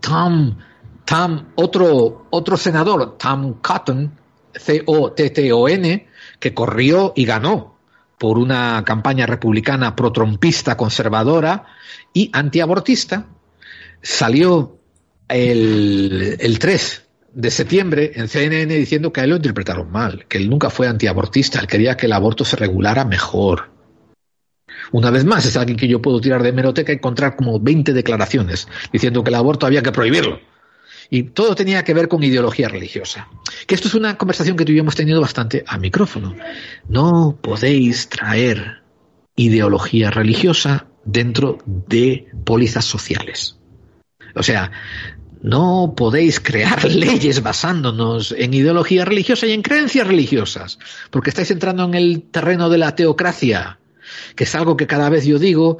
Tom, 0.00 0.56
Tom, 1.04 1.44
otro, 1.54 2.26
otro 2.30 2.56
senador, 2.56 3.16
Tom 3.18 3.60
Cotton, 3.62 4.18
C-O-T-T-O-N, 4.52 6.08
que 6.40 6.54
corrió 6.54 7.12
y 7.14 7.24
ganó 7.24 7.77
por 8.18 8.38
una 8.38 8.82
campaña 8.84 9.26
republicana 9.26 9.94
pro-trompista, 9.94 10.76
conservadora 10.76 11.66
y 12.12 12.30
antiabortista, 12.32 13.26
salió 14.02 14.78
el, 15.28 16.36
el 16.40 16.58
3 16.58 17.08
de 17.32 17.50
septiembre 17.50 18.12
en 18.14 18.28
CNN 18.28 18.74
diciendo 18.74 19.12
que 19.12 19.20
a 19.20 19.24
él 19.24 19.30
lo 19.30 19.36
interpretaron 19.36 19.90
mal, 19.90 20.26
que 20.28 20.38
él 20.38 20.50
nunca 20.50 20.70
fue 20.70 20.88
antiabortista, 20.88 21.60
él 21.60 21.66
quería 21.66 21.96
que 21.96 22.06
el 22.06 22.12
aborto 22.12 22.44
se 22.44 22.56
regulara 22.56 23.04
mejor. 23.04 23.70
Una 24.92 25.10
vez 25.10 25.24
más, 25.24 25.44
es 25.44 25.56
alguien 25.56 25.76
que 25.76 25.88
yo 25.88 26.00
puedo 26.00 26.20
tirar 26.20 26.42
de 26.42 26.48
hemeroteca 26.48 26.92
y 26.92 26.96
encontrar 26.96 27.36
como 27.36 27.60
20 27.60 27.92
declaraciones 27.92 28.68
diciendo 28.92 29.22
que 29.22 29.30
el 29.30 29.34
aborto 29.34 29.66
había 29.66 29.82
que 29.82 29.92
prohibirlo. 29.92 30.40
Y 31.10 31.22
todo 31.24 31.54
tenía 31.54 31.84
que 31.84 31.94
ver 31.94 32.08
con 32.08 32.22
ideología 32.22 32.68
religiosa. 32.68 33.28
Que 33.66 33.74
esto 33.74 33.88
es 33.88 33.94
una 33.94 34.18
conversación 34.18 34.56
que 34.56 34.64
hemos 34.76 34.94
tenido 34.94 35.20
bastante 35.20 35.64
a 35.66 35.78
micrófono. 35.78 36.36
No 36.88 37.38
podéis 37.40 38.08
traer 38.08 38.82
ideología 39.36 40.10
religiosa 40.10 40.86
dentro 41.04 41.58
de 41.64 42.28
pólizas 42.44 42.84
sociales. 42.84 43.58
O 44.34 44.42
sea, 44.42 44.70
no 45.42 45.94
podéis 45.96 46.40
crear 46.40 46.84
leyes 46.92 47.42
basándonos 47.42 48.32
en 48.36 48.52
ideología 48.54 49.04
religiosa 49.04 49.46
y 49.46 49.52
en 49.52 49.62
creencias 49.62 50.06
religiosas, 50.06 50.78
porque 51.10 51.30
estáis 51.30 51.50
entrando 51.50 51.84
en 51.84 51.94
el 51.94 52.22
terreno 52.30 52.68
de 52.68 52.78
la 52.78 52.94
teocracia, 52.94 53.78
que 54.34 54.44
es 54.44 54.54
algo 54.54 54.76
que 54.76 54.86
cada 54.86 55.08
vez 55.08 55.24
yo 55.24 55.38
digo, 55.38 55.78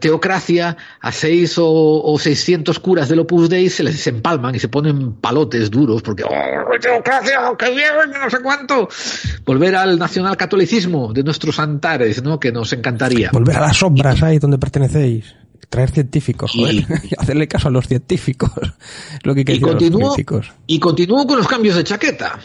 teocracia, 0.00 0.76
a 1.00 1.12
seis 1.12 1.58
o, 1.58 1.66
o 1.66 2.18
600 2.18 2.78
curas 2.78 3.08
del 3.08 3.20
Opus 3.20 3.48
Dei 3.48 3.68
se 3.68 3.82
les 3.82 4.06
empalman 4.06 4.54
y 4.54 4.58
se 4.58 4.68
ponen 4.68 5.14
palotes 5.14 5.70
duros, 5.70 6.02
porque, 6.02 6.24
¡oh, 6.24 6.78
teocracia, 6.80 7.40
qué 7.58 7.70
bien, 7.70 7.92
no 8.20 8.30
sé 8.30 8.40
cuánto! 8.42 8.88
Volver 9.44 9.76
al 9.76 9.98
nacionalcatolicismo 9.98 11.12
de 11.12 11.22
nuestros 11.22 11.58
antares, 11.58 12.22
¿no? 12.22 12.38
Que 12.38 12.52
nos 12.52 12.72
encantaría. 12.72 13.30
Volver 13.32 13.56
a 13.56 13.60
las 13.60 13.76
sombras 13.76 14.22
ahí 14.22 14.38
donde 14.38 14.58
pertenecéis. 14.58 15.41
Traer 15.72 15.90
científicos, 15.90 16.50
joder. 16.54 16.74
Y- 17.02 17.14
Hacerle 17.18 17.48
caso 17.48 17.68
a 17.68 17.70
los 17.70 17.88
científicos. 17.88 18.50
Lo 19.22 19.34
que 19.34 19.40
Y 19.40 19.58
continúo, 19.58 20.00
científicos. 20.14 20.52
y 20.66 20.78
continúo 20.78 21.26
con 21.26 21.38
los 21.38 21.48
cambios 21.48 21.76
de 21.76 21.82
chaqueta. 21.84 22.38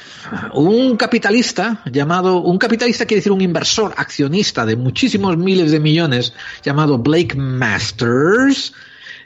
Un 0.53 0.95
capitalista 0.95 1.83
llamado, 1.91 2.39
un 2.41 2.57
capitalista 2.57 3.06
quiere 3.06 3.19
decir 3.19 3.33
un 3.33 3.41
inversor 3.41 3.93
accionista 3.97 4.65
de 4.65 4.77
muchísimos 4.77 5.38
miles 5.38 5.72
de 5.72 5.81
millones 5.81 6.31
llamado 6.64 6.99
Blake 6.99 7.35
Masters, 7.35 8.73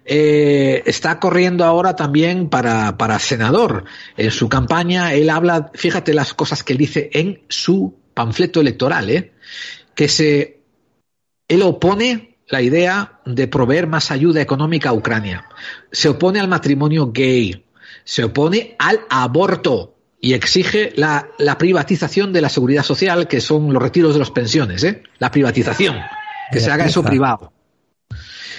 eh, 0.04 0.82
está 0.88 1.20
corriendo 1.20 1.64
ahora 1.64 1.96
también 1.96 2.50
para, 2.50 2.98
para 2.98 3.20
senador. 3.20 3.86
En 4.18 4.32
su 4.32 4.50
campaña 4.50 5.14
él 5.14 5.30
habla, 5.30 5.70
fíjate 5.76 6.16
las 6.16 6.34
cosas 6.34 6.64
que 6.64 6.74
él 6.74 6.80
dice 6.80 7.12
en 7.14 7.42
su 7.50 8.00
panfleto 8.16 8.62
electoral, 8.62 9.12
¿eh? 9.12 9.32
que 9.94 10.08
se, 10.08 10.60
él 11.48 11.62
opone 11.62 12.31
la 12.52 12.62
idea 12.62 13.20
de 13.26 13.48
proveer 13.48 13.88
más 13.88 14.12
ayuda 14.12 14.42
económica 14.42 14.90
a 14.90 14.94
Ucrania. 14.94 15.46
Se 15.92 16.10
opone 16.10 16.40
al 16.40 16.48
matrimonio 16.48 17.12
gay. 17.12 17.66
Se 18.04 18.26
opone 18.26 18.76
al 18.78 19.02
aborto 19.10 19.96
y 20.20 20.34
exige 20.34 20.94
la, 20.96 21.30
la 21.40 21.58
privatización 21.58 22.34
de 22.34 22.42
la 22.42 22.50
seguridad 22.50 22.84
social, 22.84 23.28
que 23.28 23.42
son 23.42 23.74
los 23.74 23.82
retiros 23.82 24.14
de 24.14 24.20
las 24.20 24.32
pensiones, 24.32 24.84
¿eh? 24.84 25.02
La 25.18 25.32
privatización. 25.32 25.96
Que 26.52 26.60
se 26.60 26.70
haga 26.70 26.86
eso 26.86 27.04
privado. 27.04 27.54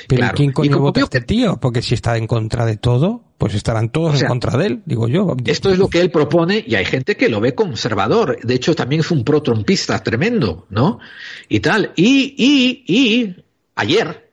Pero 0.08 0.20
Claro. 0.20 0.34
¿quién 0.36 0.50
Y 0.50 0.52
coño 0.52 0.72
como 0.72 0.84
vota 0.86 0.98
veo 0.98 1.04
este 1.04 1.20
tío? 1.20 1.58
Porque 1.60 1.82
si 1.82 1.94
está 1.94 2.16
en 2.16 2.26
contra 2.26 2.66
de 2.66 2.76
todo, 2.76 3.22
pues 3.38 3.54
estarán 3.54 3.90
todos 3.90 4.14
O 4.14 4.16
sea, 4.16 4.26
en 4.26 4.28
contra 4.28 4.58
de 4.58 4.66
él, 4.66 4.82
digo 4.84 5.06
yo. 5.08 5.36
Esto 5.44 5.70
es 5.70 5.78
lo 5.78 5.88
que 5.88 6.00
él 6.00 6.10
propone 6.10 6.64
y 6.66 6.74
hay 6.74 6.84
gente 6.84 7.16
que 7.16 7.28
lo 7.28 7.40
ve 7.40 7.54
conservador. 7.54 8.38
De 8.42 8.54
hecho, 8.54 8.74
también 8.74 9.00
es 9.00 9.10
un 9.10 9.22
pro-trompista 9.24 10.02
tremendo, 10.02 10.66
¿no? 10.70 10.98
Y 11.48 11.60
tal. 11.60 11.92
Y, 11.94 12.34
y, 12.36 12.84
y 12.86 13.36
ayer, 13.82 14.32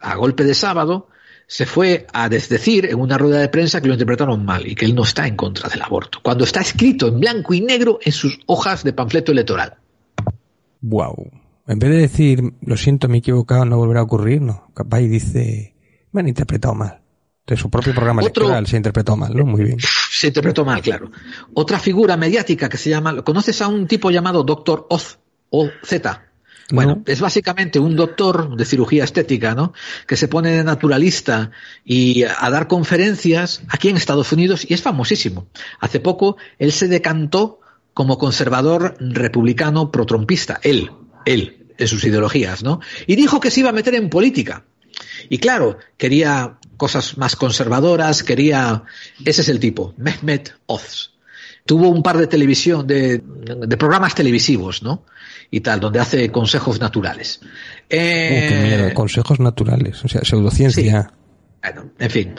a 0.00 0.14
golpe 0.16 0.44
de 0.44 0.54
sábado, 0.54 1.08
se 1.46 1.66
fue 1.66 2.06
a 2.12 2.28
desdecir 2.28 2.86
en 2.86 2.98
una 3.00 3.18
rueda 3.18 3.40
de 3.40 3.48
prensa 3.48 3.80
que 3.80 3.88
lo 3.88 3.94
interpretaron 3.94 4.44
mal 4.44 4.66
y 4.66 4.74
que 4.74 4.86
él 4.86 4.94
no 4.94 5.02
está 5.02 5.26
en 5.26 5.36
contra 5.36 5.68
del 5.68 5.82
aborto, 5.82 6.20
cuando 6.22 6.44
está 6.44 6.60
escrito 6.60 7.08
en 7.08 7.20
blanco 7.20 7.52
y 7.52 7.60
negro 7.60 7.98
en 8.02 8.12
sus 8.12 8.38
hojas 8.46 8.84
de 8.84 8.92
panfleto 8.92 9.32
electoral. 9.32 9.74
Wow. 10.80 11.30
En 11.66 11.78
vez 11.78 11.90
de 11.90 11.96
decir, 11.98 12.42
lo 12.62 12.76
siento, 12.76 13.08
me 13.08 13.16
he 13.16 13.18
equivocado, 13.18 13.64
no 13.64 13.76
volverá 13.76 14.00
a 14.00 14.04
ocurrir, 14.04 14.40
no. 14.40 14.68
Capaz 14.74 15.00
y 15.00 15.08
dice, 15.08 15.74
me 16.12 16.20
han 16.20 16.28
interpretado 16.28 16.74
mal. 16.74 17.00
De 17.46 17.56
su 17.56 17.68
propio 17.70 17.92
programa 17.92 18.22
Otro- 18.22 18.44
electoral 18.44 18.66
se 18.66 18.76
ha 18.76 18.78
interpretado 18.78 19.16
mal, 19.16 19.36
¿no? 19.36 19.44
Muy 19.44 19.64
bien. 19.64 19.78
Se 19.80 20.28
interpretó 20.28 20.64
mal, 20.64 20.80
claro. 20.80 21.10
Otra 21.54 21.78
figura 21.78 22.16
mediática 22.16 22.68
que 22.68 22.76
se 22.78 22.88
llama, 22.90 23.22
¿conoces 23.22 23.60
a 23.62 23.68
un 23.68 23.86
tipo 23.88 24.10
llamado 24.10 24.44
Doctor 24.44 24.86
Oz? 24.90 25.18
O 25.50 25.68
Z. 25.84 26.22
Bueno, 26.72 26.96
No. 26.96 27.02
es 27.06 27.20
básicamente 27.20 27.78
un 27.78 27.96
doctor 27.96 28.56
de 28.56 28.64
cirugía 28.64 29.04
estética, 29.04 29.54
¿no? 29.54 29.74
Que 30.06 30.16
se 30.16 30.26
pone 30.26 30.50
de 30.50 30.64
naturalista 30.64 31.50
y 31.84 32.24
a 32.24 32.48
dar 32.50 32.66
conferencias 32.66 33.62
aquí 33.68 33.90
en 33.90 33.96
Estados 33.96 34.32
Unidos 34.32 34.66
y 34.68 34.74
es 34.74 34.80
famosísimo. 34.80 35.46
Hace 35.80 36.00
poco 36.00 36.36
él 36.58 36.72
se 36.72 36.88
decantó 36.88 37.60
como 37.92 38.16
conservador 38.16 38.96
republicano 38.98 39.90
protrompista, 39.90 40.60
él, 40.62 40.90
él, 41.26 41.66
en 41.76 41.88
sus 41.88 42.04
ideologías, 42.04 42.62
¿no? 42.62 42.80
Y 43.06 43.16
dijo 43.16 43.38
que 43.38 43.50
se 43.50 43.60
iba 43.60 43.68
a 43.68 43.72
meter 43.72 43.94
en 43.94 44.08
política. 44.08 44.64
Y 45.28 45.38
claro, 45.38 45.78
quería 45.98 46.58
cosas 46.78 47.18
más 47.18 47.36
conservadoras, 47.36 48.22
quería... 48.22 48.84
Ese 49.24 49.42
es 49.42 49.48
el 49.48 49.60
tipo, 49.60 49.94
Mehmet 49.98 50.54
Oz. 50.66 51.11
Tuvo 51.64 51.88
un 51.88 52.02
par 52.02 52.18
de 52.18 52.26
televisión, 52.26 52.86
de, 52.86 53.18
de 53.18 53.76
programas 53.76 54.14
televisivos, 54.14 54.82
¿no? 54.82 55.04
Y 55.50 55.60
tal, 55.60 55.80
donde 55.80 56.00
hace 56.00 56.30
consejos 56.30 56.80
naturales. 56.80 57.40
Eh, 57.88 58.44
oh, 58.44 58.48
qué 58.48 58.60
miedo, 58.62 58.94
consejos 58.94 59.38
naturales, 59.38 60.04
o 60.04 60.08
sea, 60.08 60.22
pseudociencia. 60.24 61.02
Sí. 61.02 61.08
Bueno, 61.62 61.90
en 61.98 62.10
fin. 62.10 62.34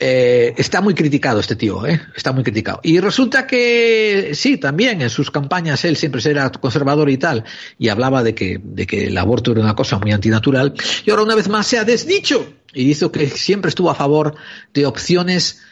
Eh, 0.00 0.54
está 0.56 0.80
muy 0.80 0.92
criticado 0.92 1.38
este 1.38 1.54
tío, 1.54 1.86
¿eh? 1.86 2.00
está 2.16 2.32
muy 2.32 2.42
criticado. 2.42 2.80
Y 2.82 2.98
resulta 2.98 3.46
que 3.46 4.32
sí, 4.34 4.56
también 4.58 5.00
en 5.02 5.08
sus 5.08 5.30
campañas 5.30 5.84
él 5.84 5.96
siempre 5.96 6.20
era 6.28 6.50
conservador 6.50 7.08
y 7.10 7.16
tal, 7.16 7.44
y 7.78 7.88
hablaba 7.88 8.22
de 8.22 8.34
que, 8.34 8.60
de 8.62 8.86
que 8.86 9.06
el 9.06 9.16
aborto 9.16 9.52
era 9.52 9.60
una 9.60 9.76
cosa 9.76 9.98
muy 9.98 10.10
antinatural, 10.10 10.74
y 11.06 11.10
ahora 11.10 11.22
una 11.22 11.36
vez 11.36 11.48
más 11.48 11.68
se 11.68 11.78
ha 11.78 11.84
desdicho 11.84 12.54
y 12.74 12.90
hizo 12.90 13.12
que 13.12 13.28
siempre 13.28 13.68
estuvo 13.68 13.88
a 13.88 13.94
favor 13.94 14.34
de 14.74 14.84
opciones, 14.84 15.62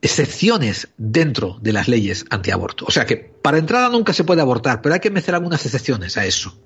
excepciones 0.00 0.88
dentro 0.96 1.58
de 1.60 1.72
las 1.72 1.88
leyes 1.88 2.24
antiaborto. 2.30 2.86
O 2.86 2.90
sea 2.90 3.06
que 3.06 3.16
para 3.16 3.58
entrada 3.58 3.88
nunca 3.90 4.12
se 4.12 4.24
puede 4.24 4.40
abortar, 4.40 4.80
pero 4.82 4.94
hay 4.94 5.00
que 5.00 5.10
meter 5.10 5.34
algunas 5.34 5.64
excepciones 5.64 6.16
a 6.16 6.24
eso. 6.24 6.58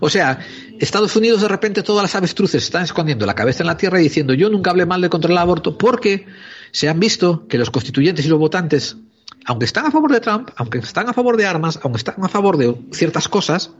O 0.00 0.08
sea, 0.08 0.40
Estados 0.78 1.14
Unidos 1.14 1.42
de 1.42 1.48
repente 1.48 1.82
todas 1.82 2.02
las 2.02 2.14
avestruces 2.14 2.64
están 2.64 2.84
escondiendo 2.84 3.26
la 3.26 3.34
cabeza 3.34 3.62
en 3.62 3.66
la 3.66 3.76
tierra 3.76 4.00
y 4.00 4.04
diciendo 4.04 4.34
yo 4.34 4.48
nunca 4.48 4.70
hablé 4.70 4.86
mal 4.86 5.00
de 5.00 5.10
controlar 5.10 5.42
el 5.42 5.48
aborto 5.48 5.76
porque 5.76 6.26
se 6.70 6.88
han 6.88 6.98
visto 6.98 7.46
que 7.46 7.58
los 7.58 7.70
constituyentes 7.70 8.24
y 8.24 8.28
los 8.28 8.38
votantes, 8.38 8.96
aunque 9.44 9.66
están 9.66 9.86
a 9.86 9.90
favor 9.90 10.10
de 10.10 10.20
Trump, 10.20 10.48
aunque 10.56 10.78
están 10.78 11.08
a 11.08 11.12
favor 11.12 11.36
de 11.36 11.46
armas, 11.46 11.78
aunque 11.82 11.98
están 11.98 12.24
a 12.24 12.28
favor 12.28 12.56
de 12.56 12.74
ciertas 12.92 13.28
cosas, 13.28 13.72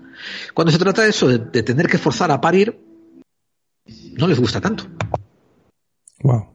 cuando 0.55 0.71
se 0.71 0.79
trata 0.79 1.03
de 1.03 1.11
eso, 1.11 1.27
de, 1.27 1.39
de 1.39 1.63
tener 1.63 1.89
que 1.89 1.99
forzar 1.99 2.31
a 2.31 2.41
parir, 2.41 2.79
no 4.13 4.29
les 4.29 4.39
gusta 4.39 4.61
tanto. 4.61 4.85
Wow. 6.23 6.53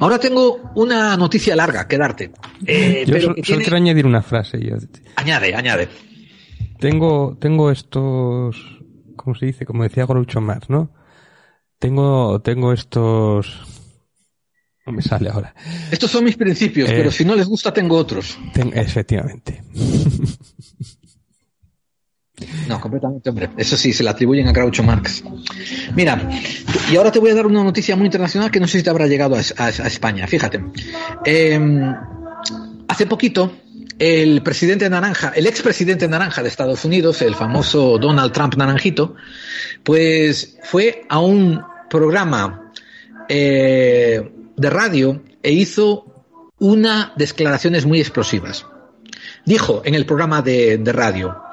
Ahora 0.00 0.18
tengo 0.18 0.70
una 0.74 1.16
noticia 1.16 1.54
larga 1.56 1.86
que 1.86 1.96
darte. 1.98 2.30
Eh, 2.66 3.04
Yo 3.06 3.12
pero 3.14 3.34
que 3.34 3.44
solo 3.44 3.58
quiero 3.60 3.76
añadir 3.76 4.06
una 4.06 4.22
frase. 4.22 4.60
Yo. 4.60 4.76
Añade, 5.16 5.54
añade. 5.54 5.88
Tengo, 6.78 7.36
tengo 7.40 7.70
estos, 7.70 8.56
¿cómo 9.16 9.34
se 9.34 9.46
dice? 9.46 9.64
Como 9.64 9.82
decía 9.84 10.06
Groucho 10.06 10.40
Marx, 10.40 10.68
¿no? 10.68 10.90
Tengo, 11.78 12.40
tengo 12.42 12.72
estos, 12.72 13.60
no 14.86 14.92
me 14.92 15.02
sale 15.02 15.28
ahora. 15.30 15.54
Estos 15.90 16.10
son 16.10 16.24
mis 16.24 16.36
principios, 16.36 16.88
Eh. 16.90 16.94
pero 16.96 17.10
si 17.10 17.24
no 17.24 17.34
les 17.34 17.46
gusta 17.46 17.72
tengo 17.72 17.96
otros. 17.96 18.38
Ten- 18.52 18.72
efectivamente. 18.76 19.62
No, 22.68 22.80
completamente, 22.80 23.30
hombre. 23.30 23.50
Eso 23.56 23.76
sí, 23.76 23.92
se 23.92 24.02
le 24.02 24.10
atribuyen 24.10 24.48
a 24.48 24.52
Groucho 24.52 24.82
Marx. 24.82 25.22
Mira, 25.94 26.28
y 26.90 26.96
ahora 26.96 27.12
te 27.12 27.20
voy 27.20 27.30
a 27.30 27.34
dar 27.34 27.46
una 27.46 27.62
noticia 27.62 27.94
muy 27.94 28.06
internacional 28.06 28.50
que 28.50 28.58
no 28.58 28.66
sé 28.66 28.78
si 28.78 28.84
te 28.84 28.90
habrá 28.90 29.06
llegado 29.06 29.36
a, 29.36 29.68
España. 29.68 30.26
Fíjate. 30.26 30.64
Eh, 31.24 31.60
hace 32.88 33.06
poquito, 33.06 33.52
el 33.98 34.42
presidente 34.42 34.90
naranja, 34.90 35.32
el 35.36 35.46
expresidente 35.46 36.08
naranja 36.08 36.42
de 36.42 36.48
Estados 36.48 36.84
Unidos, 36.84 37.22
el 37.22 37.36
famoso 37.36 37.98
Donald 37.98 38.32
Trump 38.32 38.56
naranjito, 38.56 39.14
pues 39.84 40.58
fue 40.64 41.04
a 41.08 41.20
un 41.20 41.62
programa 41.88 42.72
eh, 43.28 44.28
de 44.56 44.70
radio 44.70 45.22
e 45.40 45.52
hizo 45.52 46.24
unas 46.58 47.12
declaraciones 47.16 47.86
muy 47.86 48.00
explosivas. 48.00 48.66
Dijo 49.44 49.82
en 49.84 49.94
el 49.94 50.04
programa 50.04 50.42
de 50.42 50.80
radio 50.86 51.44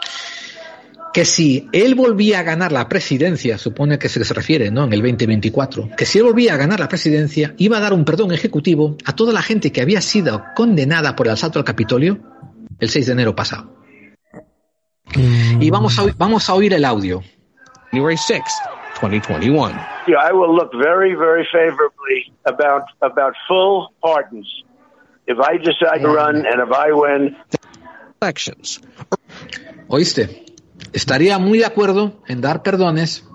que 1.13 1.25
si 1.25 1.67
él 1.73 1.95
volvía 1.95 2.39
a 2.39 2.43
ganar 2.43 2.71
la 2.71 2.87
presidencia, 2.87 3.57
supone 3.57 3.99
que 3.99 4.07
se 4.09 4.19
les 4.19 4.29
refiere, 4.31 4.71
¿no? 4.71 4.85
En 4.85 4.93
el 4.93 5.01
2024, 5.01 5.89
que 5.97 6.05
si 6.05 6.19
él 6.19 6.23
volvía 6.25 6.53
a 6.53 6.57
ganar 6.57 6.79
la 6.79 6.87
presidencia, 6.87 7.53
iba 7.57 7.77
a 7.77 7.79
dar 7.81 7.93
un 7.93 8.05
perdón 8.05 8.31
ejecutivo 8.31 8.95
a 9.05 9.13
toda 9.13 9.33
la 9.33 9.41
gente 9.41 9.71
que 9.71 9.81
había 9.81 9.99
sido 10.01 10.43
condenada 10.55 11.15
por 11.15 11.27
el 11.27 11.33
asalto 11.33 11.59
al 11.59 11.65
Capitolio 11.65 12.19
el 12.79 12.89
6 12.89 13.05
de 13.07 13.11
enero 13.11 13.35
pasado. 13.35 13.75
Y 15.59 15.69
vamos 15.69 15.99
a, 15.99 16.03
oír- 16.03 16.15
vamos 16.17 16.49
a 16.49 16.53
oír 16.53 16.73
el 16.73 16.85
audio. 16.85 17.21
January 17.91 18.15
6th, 18.15 19.01
2021. 19.01 19.71
Yeah, 20.07 20.17
I 20.29 20.31
will 20.31 20.55
look 20.55 20.71
very, 20.73 21.13
very 21.15 21.45
favorably 21.51 22.31
about 22.45 22.83
about 23.01 23.33
full 23.47 23.89
pardons 24.01 24.47
if 25.27 25.37
I 25.39 25.57
decide 25.57 26.01
to 26.01 26.07
run 26.13 26.37
and 26.45 26.61
if 26.61 26.71
I 26.71 26.93
win. 26.93 27.35
Elections. 28.21 28.81
¿Oíste? 29.89 30.45
Estaría 30.93 31.37
muy 31.37 31.59
de 31.59 31.65
acuerdo 31.65 32.21
en 32.27 32.41
dar 32.41 32.63
perdones 32.63 33.25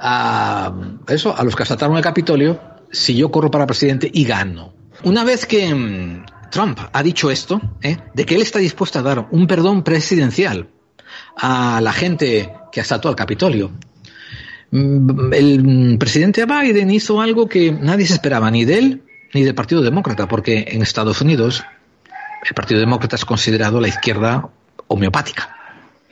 a 0.00 0.72
eso, 1.08 1.36
a 1.36 1.44
los 1.44 1.56
que 1.56 1.62
asaltaron 1.62 1.96
el 1.96 2.02
Capitolio, 2.02 2.60
si 2.90 3.16
yo 3.16 3.30
corro 3.30 3.50
para 3.50 3.66
presidente 3.66 4.10
y 4.12 4.24
gano. 4.24 4.72
Una 5.04 5.24
vez 5.24 5.46
que 5.46 5.74
mm, 5.74 6.24
Trump 6.50 6.78
ha 6.92 7.02
dicho 7.02 7.30
esto, 7.30 7.60
¿eh? 7.82 7.98
de 8.14 8.24
que 8.24 8.36
él 8.36 8.42
está 8.42 8.58
dispuesto 8.58 8.98
a 8.98 9.02
dar 9.02 9.28
un 9.30 9.46
perdón 9.46 9.82
presidencial 9.82 10.68
a 11.36 11.80
la 11.80 11.92
gente 11.92 12.52
que 12.70 12.80
asaltó 12.80 13.08
al 13.08 13.16
Capitolio, 13.16 13.72
mm, 14.70 15.32
el 15.32 15.64
mm, 15.64 15.98
presidente 15.98 16.46
Biden 16.46 16.90
hizo 16.90 17.20
algo 17.20 17.48
que 17.48 17.72
nadie 17.72 18.06
se 18.06 18.14
esperaba, 18.14 18.50
ni 18.50 18.64
de 18.64 18.78
él 18.78 19.02
ni 19.34 19.42
del 19.42 19.54
Partido 19.54 19.82
Demócrata, 19.82 20.28
porque 20.28 20.64
en 20.68 20.82
Estados 20.82 21.20
Unidos 21.20 21.64
el 22.48 22.54
Partido 22.54 22.78
Demócrata 22.78 23.16
es 23.16 23.24
considerado 23.24 23.80
la 23.80 23.88
izquierda 23.88 24.48
homeopática, 24.86 25.56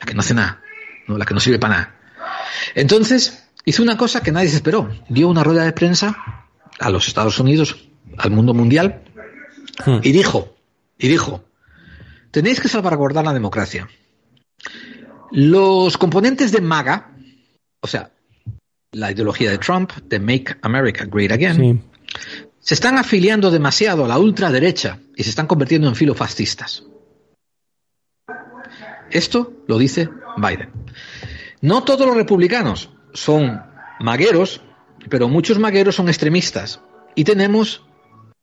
la 0.03 0.05
que 0.05 0.13
no 0.13 0.19
hace 0.19 0.33
nada, 0.33 0.61
¿no? 1.07 1.17
la 1.17 1.25
que 1.25 1.33
no 1.33 1.39
sirve 1.39 1.59
para 1.59 1.73
nada. 1.75 1.95
Entonces, 2.75 3.47
hizo 3.65 3.81
una 3.81 3.97
cosa 3.97 4.21
que 4.21 4.31
nadie 4.31 4.49
se 4.49 4.57
esperó. 4.57 4.89
Dio 5.07 5.29
una 5.29 5.43
rueda 5.43 5.63
de 5.63 5.71
prensa 5.71 6.45
a 6.79 6.89
los 6.89 7.07
Estados 7.07 7.39
Unidos, 7.39 7.87
al 8.17 8.31
mundo 8.31 8.53
mundial, 8.53 9.01
y 10.01 10.11
dijo, 10.11 10.55
y 10.97 11.07
dijo, 11.07 11.45
tenéis 12.31 12.59
que 12.59 12.67
salvaguardar 12.67 13.23
la 13.23 13.33
democracia. 13.33 13.87
Los 15.31 15.97
componentes 15.97 16.51
de 16.51 16.61
MAGA, 16.61 17.11
o 17.79 17.87
sea, 17.87 18.11
la 18.91 19.11
ideología 19.11 19.49
de 19.49 19.57
Trump, 19.57 19.91
de 20.03 20.19
Make 20.19 20.57
America 20.61 21.05
Great 21.05 21.31
Again, 21.31 21.83
se 22.59 22.73
están 22.73 22.97
afiliando 22.97 23.49
demasiado 23.49 24.05
a 24.05 24.07
la 24.07 24.19
ultraderecha 24.19 24.99
y 25.15 25.23
se 25.23 25.29
están 25.29 25.47
convirtiendo 25.47 25.87
en 25.87 25.95
filofascistas. 25.95 26.83
Esto 29.13 29.53
lo 29.67 29.77
dice 29.77 30.09
Biden. 30.37 30.69
No 31.61 31.83
todos 31.83 32.05
los 32.05 32.15
republicanos 32.15 32.89
son 33.13 33.61
magueros, 33.99 34.61
pero 35.09 35.29
muchos 35.29 35.59
magueros 35.59 35.95
son 35.95 36.09
extremistas. 36.09 36.81
Y 37.15 37.23
tenemos 37.23 37.85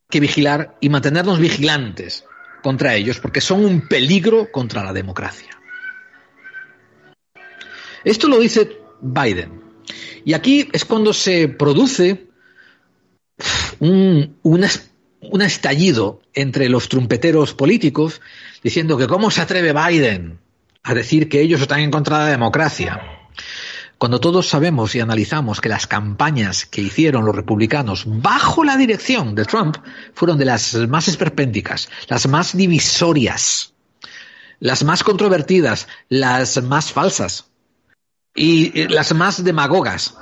que 0.08 0.20
vigilar 0.20 0.76
y 0.80 0.88
mantenernos 0.88 1.38
vigilantes 1.38 2.24
contra 2.62 2.94
ellos, 2.94 3.18
porque 3.18 3.40
son 3.40 3.64
un 3.64 3.88
peligro 3.88 4.50
contra 4.52 4.84
la 4.84 4.92
democracia. 4.92 5.50
Esto 8.04 8.28
lo 8.28 8.38
dice 8.38 8.78
Biden. 9.00 9.60
Y 10.24 10.34
aquí 10.34 10.68
es 10.72 10.84
cuando 10.84 11.12
se 11.12 11.48
produce 11.48 12.28
un, 13.80 14.36
un 14.42 14.64
un 15.20 15.42
estallido 15.42 16.22
entre 16.34 16.68
los 16.68 16.88
trumpeteros 16.88 17.54
políticos 17.54 18.20
diciendo 18.62 18.96
que 18.96 19.06
cómo 19.06 19.30
se 19.30 19.42
atreve 19.42 19.72
Biden 19.72 20.38
a 20.82 20.94
decir 20.94 21.28
que 21.28 21.40
ellos 21.40 21.60
están 21.60 21.80
en 21.80 21.90
contra 21.90 22.18
de 22.18 22.24
la 22.24 22.30
democracia. 22.30 23.00
Cuando 23.98 24.18
todos 24.18 24.48
sabemos 24.48 24.94
y 24.94 25.00
analizamos 25.00 25.60
que 25.60 25.68
las 25.68 25.86
campañas 25.86 26.64
que 26.64 26.80
hicieron 26.80 27.26
los 27.26 27.36
republicanos 27.36 28.04
bajo 28.06 28.64
la 28.64 28.78
dirección 28.78 29.34
de 29.34 29.44
Trump 29.44 29.76
fueron 30.14 30.38
de 30.38 30.46
las 30.46 30.74
más 30.88 31.06
esperpénticas, 31.08 31.90
las 32.08 32.26
más 32.26 32.56
divisorias, 32.56 33.74
las 34.58 34.84
más 34.84 35.04
controvertidas, 35.04 35.86
las 36.08 36.62
más 36.62 36.92
falsas 36.92 37.50
y 38.34 38.78
eh, 38.80 38.88
las 38.88 39.14
más 39.14 39.44
demagogas 39.44 40.16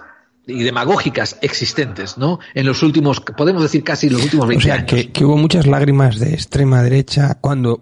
y 0.44 0.62
demagógicas 0.64 1.38
existentes, 1.42 2.18
¿no? 2.18 2.40
En 2.54 2.66
los 2.66 2.82
últimos, 2.82 3.20
podemos 3.20 3.62
decir 3.62 3.84
casi 3.84 4.08
los 4.08 4.24
últimos 4.24 4.48
20 4.48 4.64
O 4.64 4.66
sea, 4.66 4.74
años. 4.76 4.86
que, 4.90 5.12
que 5.12 5.24
hubo 5.24 5.36
muchas 5.36 5.66
lágrimas 5.66 6.18
de 6.18 6.32
extrema 6.34 6.82
derecha 6.82 7.38
cuando 7.40 7.80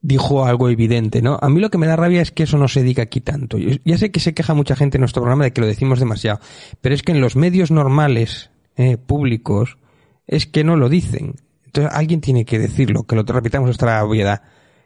dijo 0.00 0.44
algo 0.44 0.68
evidente, 0.68 1.22
¿no? 1.22 1.38
A 1.40 1.48
mí 1.48 1.60
lo 1.60 1.70
que 1.70 1.78
me 1.78 1.86
da 1.86 1.96
rabia 1.96 2.22
es 2.22 2.30
que 2.30 2.44
eso 2.44 2.58
no 2.58 2.68
se 2.68 2.82
diga 2.82 3.02
aquí 3.02 3.20
tanto. 3.20 3.58
Ya 3.58 3.98
sé 3.98 4.10
que 4.10 4.20
se 4.20 4.34
queja 4.34 4.54
mucha 4.54 4.76
gente 4.76 4.96
en 4.96 5.00
nuestro 5.00 5.22
programa 5.22 5.44
de 5.44 5.52
que 5.52 5.60
lo 5.60 5.66
decimos 5.66 5.98
demasiado, 5.98 6.40
pero 6.80 6.94
es 6.94 7.02
que 7.02 7.12
en 7.12 7.20
los 7.20 7.36
medios 7.36 7.70
normales, 7.70 8.50
eh, 8.76 8.96
públicos, 8.96 9.78
es 10.26 10.46
que 10.46 10.64
no 10.64 10.76
lo 10.76 10.88
dicen. 10.88 11.36
Entonces 11.64 11.92
alguien 11.92 12.20
tiene 12.20 12.44
que 12.44 12.58
decirlo, 12.58 13.04
que 13.04 13.16
lo 13.16 13.22
repitamos 13.22 13.70
hasta 13.70 13.86
la 13.86 14.04
obviedad. 14.04 14.42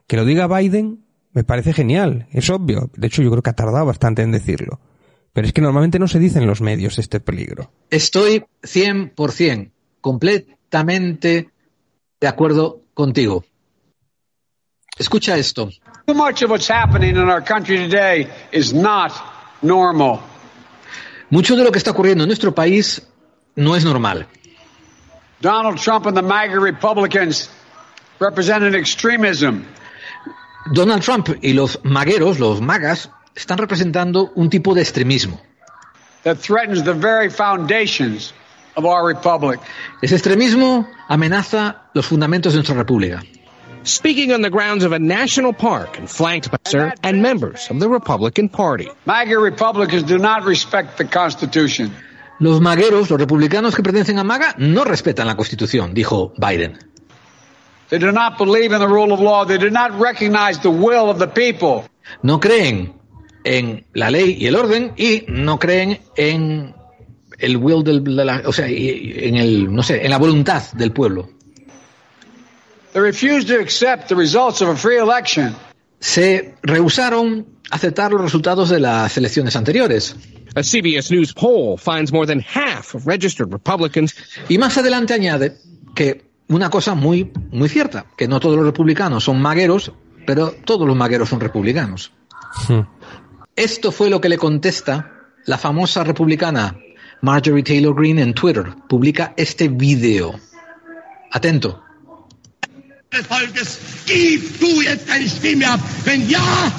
Que 0.06 0.16
lo 0.16 0.24
diga 0.24 0.46
Biden 0.46 1.04
me 1.32 1.44
parece 1.44 1.72
genial, 1.72 2.26
es 2.30 2.50
obvio. 2.50 2.90
De 2.94 3.06
hecho, 3.06 3.22
yo 3.22 3.30
creo 3.30 3.42
que 3.42 3.50
ha 3.50 3.54
tardado 3.54 3.86
bastante 3.86 4.22
en 4.22 4.32
decirlo. 4.32 4.80
Pero 5.32 5.46
es 5.46 5.52
que 5.52 5.62
normalmente 5.62 5.98
no 5.98 6.08
se 6.08 6.18
dice 6.18 6.38
en 6.38 6.46
los 6.46 6.60
medios 6.60 6.98
este 6.98 7.20
peligro. 7.20 7.70
Estoy 7.88 8.44
100%, 8.62 9.70
completamente 10.00 11.48
de 12.20 12.28
acuerdo 12.28 12.82
contigo. 12.92 13.44
Escucha 14.98 15.36
esto. 15.36 15.70
Too 16.06 16.14
much 16.14 16.42
of 16.42 16.50
what's 16.50 16.68
happening 16.68 17.16
in 17.16 17.28
our 17.28 17.40
country 17.40 17.76
today 17.78 18.28
is 18.52 18.72
not 18.72 19.12
normal. 19.62 20.20
Mucho 21.30 21.56
de 21.56 21.64
lo 21.64 21.70
que 21.72 21.78
está 21.78 21.92
ocurriendo 21.92 22.24
en 22.24 22.28
nuestro 22.28 22.52
país 22.52 23.00
no 23.56 23.74
es 23.74 23.84
normal. 23.84 24.26
Donald 25.40 25.78
Trump 25.78 26.06
and 26.06 26.16
the 26.16 26.22
MAGA 26.22 26.60
Republicans 26.60 27.48
represent 28.20 28.62
an 28.62 28.74
extremism 28.74 29.64
Donald 30.72 31.02
Trump 31.02 31.28
y 31.42 31.54
los 31.54 31.80
magueros, 31.82 32.38
los 32.38 32.60
magas, 32.60 33.10
están 33.34 33.58
representando 33.58 34.30
un 34.36 34.48
tipo 34.48 34.74
de 34.74 34.82
extremismo. 34.82 35.40
that 36.22 36.36
threatens 36.38 36.84
the 36.84 36.94
very 36.94 37.28
foundations 37.28 38.32
of 38.76 38.84
our 38.84 39.04
republic. 39.04 39.58
Ese 40.02 40.12
extremismo 40.14 40.86
amenaza 41.08 41.82
los 41.94 42.06
fundamentos 42.06 42.52
de 42.52 42.58
nuestra 42.58 42.76
república. 42.76 43.22
Speaking 43.84 44.32
on 44.32 44.42
the 44.42 44.50
grounds 44.50 44.84
of 44.84 44.92
a 44.92 44.98
national 44.98 45.52
park 45.52 45.98
and 45.98 46.08
flanked 46.08 46.50
by 46.50 46.58
sir 46.66 46.92
and 47.02 47.20
members 47.20 47.68
of 47.68 47.80
the 47.80 47.88
Republican 47.88 48.48
Party. 48.48 48.88
MAGA 49.06 49.38
Republicans 49.38 50.04
do 50.04 50.18
not 50.18 50.44
respect 50.44 50.98
the 50.98 51.04
Constitution. 51.04 51.90
Los 52.38 52.60
magueros, 52.60 53.10
los 53.10 53.20
republicanos 53.20 53.74
que 53.74 53.82
pertenecen 53.82 54.18
a 54.18 54.24
MAGA, 54.24 54.54
no 54.58 54.84
respetan 54.84 55.26
la 55.26 55.36
Constitución, 55.36 55.94
dijo 55.94 56.32
Biden. 56.36 56.78
They 57.88 57.98
do 57.98 58.12
not 58.12 58.38
believe 58.38 58.72
in 58.72 58.78
the 58.78 58.88
rule 58.88 59.12
of 59.12 59.20
law. 59.20 59.44
They 59.44 59.58
do 59.58 59.68
not 59.68 59.98
recognize 59.98 60.60
the 60.60 60.70
will 60.70 61.10
of 61.10 61.18
the 61.18 61.26
people. 61.26 61.84
No 62.22 62.38
creen 62.38 62.94
en 63.44 63.84
la 63.94 64.10
ley 64.10 64.36
y 64.38 64.46
el 64.46 64.56
orden 64.56 64.92
y 64.96 65.24
no 65.28 65.58
creen 65.58 66.00
en 66.16 66.74
el 67.38 67.56
will 67.56 67.82
del, 67.82 68.04
de 68.04 68.24
la, 68.24 68.42
o 68.46 68.52
sea, 68.52 68.66
en 68.68 69.34
el, 69.34 69.74
no 69.74 69.82
sé, 69.82 70.04
en 70.04 70.10
la 70.10 70.18
voluntad 70.18 70.62
del 70.72 70.92
pueblo. 70.92 71.28
They 72.92 73.00
refuse 73.00 73.46
to 73.46 73.58
accept 73.58 74.08
the 74.08 74.16
results 74.16 74.60
of 74.60 74.68
a 74.68 74.76
free 74.76 74.98
election. 74.98 75.54
Se 76.00 76.54
rehusaron 76.62 77.46
a 77.70 77.76
aceptar 77.76 78.12
los 78.12 78.20
resultados 78.20 78.68
de 78.68 78.80
las 78.80 79.16
elecciones 79.16 79.56
anteriores. 79.56 80.14
A 80.54 80.62
CBS 80.62 81.10
News 81.10 81.32
poll 81.32 81.78
finds 81.78 82.12
more 82.12 82.26
than 82.26 82.40
half 82.40 82.94
of 82.94 83.06
registered 83.06 83.50
Republicans 83.50 84.14
Y 84.50 84.58
más 84.58 84.76
adelante 84.76 85.14
añade 85.14 85.56
que 85.94 86.26
una 86.48 86.68
cosa 86.68 86.94
muy, 86.94 87.32
muy 87.50 87.70
cierta, 87.70 88.04
que 88.16 88.28
no 88.28 88.38
todos 88.40 88.56
los 88.56 88.66
republicanos 88.66 89.24
son 89.24 89.40
magueros, 89.40 89.92
pero 90.26 90.50
todos 90.50 90.86
los 90.86 90.94
magueros 90.94 91.30
son 91.30 91.40
republicanos. 91.40 92.12
Esto 93.56 93.90
fue 93.92 94.10
lo 94.10 94.20
que 94.20 94.28
le 94.28 94.36
contesta 94.36 95.12
la 95.46 95.56
famosa 95.56 96.04
republicana 96.04 96.76
Marjorie 97.22 97.62
Taylor 97.62 97.94
Greene 97.94 98.20
en 98.20 98.34
Twitter. 98.34 98.74
Publica 98.88 99.32
este 99.36 99.68
video. 99.68 100.38
Atento. 101.30 101.81
Des 103.12 103.26
Volkes, 103.28 103.78
gib 104.06 104.58
du 104.58 104.80
jetzt 104.80 105.08
deine 105.08 105.28
Stimme 105.28 105.68
ab. 105.68 105.80
Wenn 106.04 106.28
ja, 106.30 106.72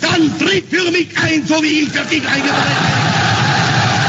dann 0.00 0.38
tritt 0.38 0.66
für 0.66 0.90
mich 0.92 1.08
ein, 1.18 1.44
so 1.44 1.60
wie 1.62 1.82
ich 1.82 1.88
für 1.88 2.06
dich 2.06 2.26
eingetreten 2.26 3.06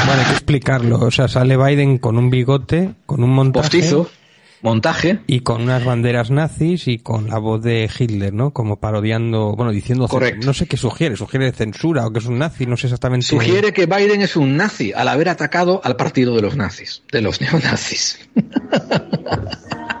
Bueno, 0.06 0.22
hay 0.22 0.26
que 0.26 0.32
explicarlo. 0.34 1.00
O 1.00 1.10
sea, 1.10 1.26
sale 1.26 1.56
Biden 1.56 1.98
con 1.98 2.16
un 2.16 2.30
bigote, 2.30 2.94
con 3.06 3.24
un 3.24 3.30
montaje. 3.30 3.68
Postizo, 3.68 4.08
montaje. 4.62 5.18
Y 5.26 5.40
con 5.40 5.62
unas 5.62 5.84
banderas 5.84 6.30
nazis 6.30 6.86
y 6.86 6.98
con 6.98 7.28
la 7.28 7.38
voz 7.38 7.62
de 7.62 7.90
Hitler, 7.98 8.32
¿no? 8.32 8.52
Como 8.52 8.76
parodiando, 8.76 9.54
bueno, 9.56 9.72
diciendo... 9.72 10.06
Correcto. 10.06 10.46
No 10.46 10.54
sé 10.54 10.66
qué 10.66 10.76
sugiere, 10.76 11.16
sugiere 11.16 11.50
censura 11.52 12.06
o 12.06 12.12
que 12.12 12.20
es 12.20 12.26
un 12.26 12.38
nazi, 12.38 12.66
no 12.66 12.76
sé 12.76 12.86
exactamente. 12.86 13.26
Sugiere 13.26 13.72
que 13.72 13.86
Biden 13.86 14.22
es 14.22 14.36
un 14.36 14.56
nazi 14.56 14.92
al 14.92 15.08
haber 15.08 15.28
atacado 15.28 15.80
al 15.84 15.96
partido 15.96 16.36
de 16.36 16.42
los 16.42 16.56
nazis, 16.56 17.02
de 17.10 17.20
los 17.20 17.40
neonazis. 17.40 18.20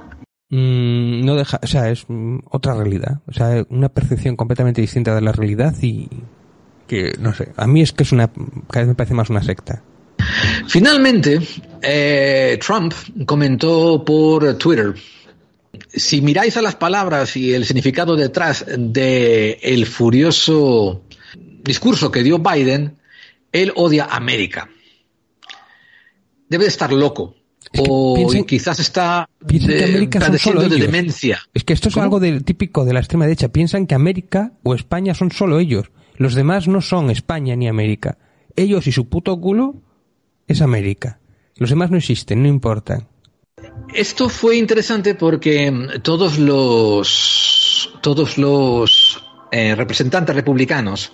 Mm, 0.50 1.24
no 1.24 1.34
deja, 1.34 1.60
o 1.62 1.66
sea, 1.66 1.90
es 1.90 2.06
otra 2.50 2.74
realidad. 2.74 3.20
O 3.26 3.32
sea, 3.32 3.64
una 3.68 3.88
percepción 3.88 4.36
completamente 4.36 4.80
distinta 4.80 5.14
de 5.14 5.20
la 5.20 5.32
realidad 5.32 5.74
y 5.82 6.08
que, 6.86 7.12
no 7.20 7.34
sé, 7.34 7.52
a 7.56 7.66
mí 7.66 7.82
es 7.82 7.92
que 7.92 8.02
es 8.02 8.12
una, 8.12 8.28
cada 8.70 8.80
vez 8.80 8.88
me 8.88 8.94
parece 8.94 9.14
más 9.14 9.30
una 9.30 9.42
secta. 9.42 9.82
Finalmente, 10.66 11.40
eh, 11.82 12.58
Trump 12.64 12.92
comentó 13.26 14.04
por 14.04 14.56
Twitter, 14.58 14.94
si 15.88 16.20
miráis 16.20 16.56
a 16.56 16.62
las 16.62 16.74
palabras 16.74 17.36
y 17.36 17.54
el 17.54 17.64
significado 17.64 18.16
detrás 18.16 18.64
de 18.66 19.58
el 19.62 19.86
furioso 19.86 21.02
discurso 21.62 22.10
que 22.10 22.22
dio 22.22 22.38
Biden, 22.38 22.96
él 23.52 23.72
odia 23.76 24.06
América. 24.06 24.68
Debe 26.48 26.64
de 26.64 26.70
estar 26.70 26.92
loco. 26.92 27.34
O 27.78 28.14
piensen- 28.16 28.44
quizás 28.46 28.78
está 28.80 29.28
Piensan 29.46 29.70
que 29.70 29.76
de- 29.76 29.84
América 29.84 30.20
son 30.20 30.38
solo 30.38 30.60
de 30.62 30.66
ellos. 30.68 30.80
demencia. 30.80 31.40
Es 31.54 31.64
que 31.64 31.72
esto 31.72 31.88
es 31.88 31.96
algo 31.96 32.20
del 32.20 32.44
típico 32.44 32.84
de 32.84 32.92
la 32.92 33.00
extrema 33.00 33.24
derecha. 33.26 33.48
Piensan 33.48 33.86
que 33.86 33.94
América 33.94 34.52
o 34.62 34.74
España 34.74 35.14
son 35.14 35.30
solo 35.30 35.58
ellos. 35.58 35.90
Los 36.16 36.34
demás 36.34 36.66
no 36.68 36.80
son 36.80 37.10
España 37.10 37.54
ni 37.56 37.68
América. 37.68 38.18
Ellos 38.56 38.86
y 38.86 38.92
su 38.92 39.08
puto 39.08 39.38
culo 39.40 39.76
es 40.46 40.62
América. 40.62 41.20
Los 41.56 41.70
demás 41.70 41.90
no 41.90 41.96
existen, 41.96 42.42
no 42.42 42.48
importan. 42.48 43.06
Esto 43.94 44.28
fue 44.28 44.56
interesante 44.56 45.14
porque 45.14 45.70
mm, 45.70 46.00
todos 46.02 46.38
los 46.38 47.90
todos 48.00 48.38
los 48.38 49.22
eh, 49.50 49.74
representantes 49.74 50.34
republicanos 50.34 51.12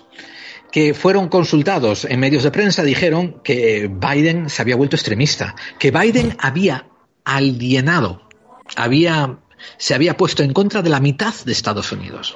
que 0.71 0.93
fueron 0.93 1.29
consultados 1.29 2.05
en 2.05 2.19
medios 2.19 2.43
de 2.43 2.51
prensa 2.51 2.83
dijeron 2.83 3.41
que 3.43 3.89
Biden 3.89 4.49
se 4.49 4.61
había 4.61 4.75
vuelto 4.75 4.95
extremista, 4.95 5.55
que 5.79 5.91
Biden 5.91 6.35
había 6.39 6.87
alienado, 7.23 8.27
había 8.75 9.37
se 9.77 9.95
había 9.95 10.15
puesto 10.17 10.43
en 10.43 10.53
contra 10.53 10.81
de 10.81 10.89
la 10.89 10.99
mitad 10.99 11.33
de 11.45 11.51
Estados 11.51 11.91
Unidos. 11.91 12.35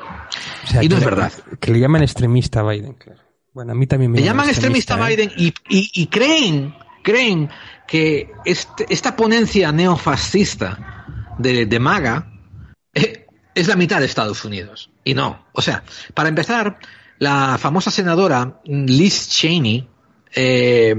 O 0.64 0.68
sea, 0.68 0.84
Y 0.84 0.88
no 0.90 0.98
es 0.98 1.04
verdad. 1.06 1.32
Que 1.60 1.72
le 1.72 1.80
llaman 1.80 2.02
extremista 2.02 2.62
a 2.62 2.64
Biden, 2.64 2.94
claro. 2.94 3.20
Bueno, 3.54 3.74
a 3.74 3.76
mí 3.76 3.86
también 3.88 4.12
me 4.12 4.20
Le 4.20 4.26
llaman 4.26 4.48
extremista 4.48 4.96
a 4.96 5.12
¿eh? 5.12 5.16
Biden 5.16 5.32
y, 5.38 5.54
y- 5.70 5.92
y 5.94 6.08
creen, 6.08 6.74
creen 7.04 7.50
que 7.88 8.32
este- 8.46 8.86
esta 8.90 9.16
ponencia 9.16 9.72
neofascista 9.72 11.06
de, 11.38 11.66
de 11.66 11.80
MAGA 11.80 12.32
eh, 12.94 13.26
es 13.54 13.68
la 13.68 13.76
mitad 13.76 14.00
de 14.00 14.06
Estados 14.06 14.46
Unidos. 14.46 14.90
Y 15.04 15.14
no. 15.14 15.46
O 15.54 15.62
sea, 15.62 15.84
para 16.14 16.30
empezar, 16.30 16.80
la 17.20 17.58
famosa 17.58 17.92
senadora 17.92 18.62
Liz 18.66 19.30
Cheney 19.30 19.88
eh, 20.34 20.96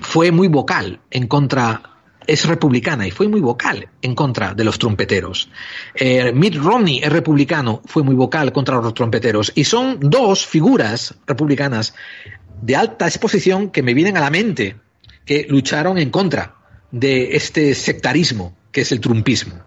fue 0.00 0.30
muy 0.30 0.48
vocal 0.48 1.00
en 1.10 1.26
contra, 1.26 1.82
es 2.26 2.46
republicana 2.46 3.06
y 3.06 3.10
fue 3.10 3.28
muy 3.28 3.40
vocal 3.40 3.88
en 4.00 4.14
contra 4.14 4.54
de 4.54 4.64
los 4.64 4.78
trompeteros. 4.78 5.50
Eh, 5.94 6.32
Mitt 6.32 6.54
Romney 6.54 7.00
es 7.02 7.12
republicano, 7.12 7.82
fue 7.84 8.04
muy 8.04 8.14
vocal 8.14 8.52
contra 8.52 8.80
los 8.80 8.94
trompeteros. 8.94 9.52
Y 9.54 9.64
son 9.64 9.98
dos 10.00 10.46
figuras 10.46 11.14
republicanas 11.26 11.94
de 12.62 12.76
alta 12.76 13.06
exposición 13.06 13.70
que 13.70 13.82
me 13.82 13.94
vienen 13.94 14.16
a 14.16 14.20
la 14.20 14.30
mente, 14.30 14.76
que 15.24 15.46
lucharon 15.48 15.98
en 15.98 16.10
contra 16.10 16.54
de 16.92 17.36
este 17.36 17.74
sectarismo 17.74 18.56
que 18.70 18.82
es 18.82 18.92
el 18.92 19.00
trumpismo 19.00 19.64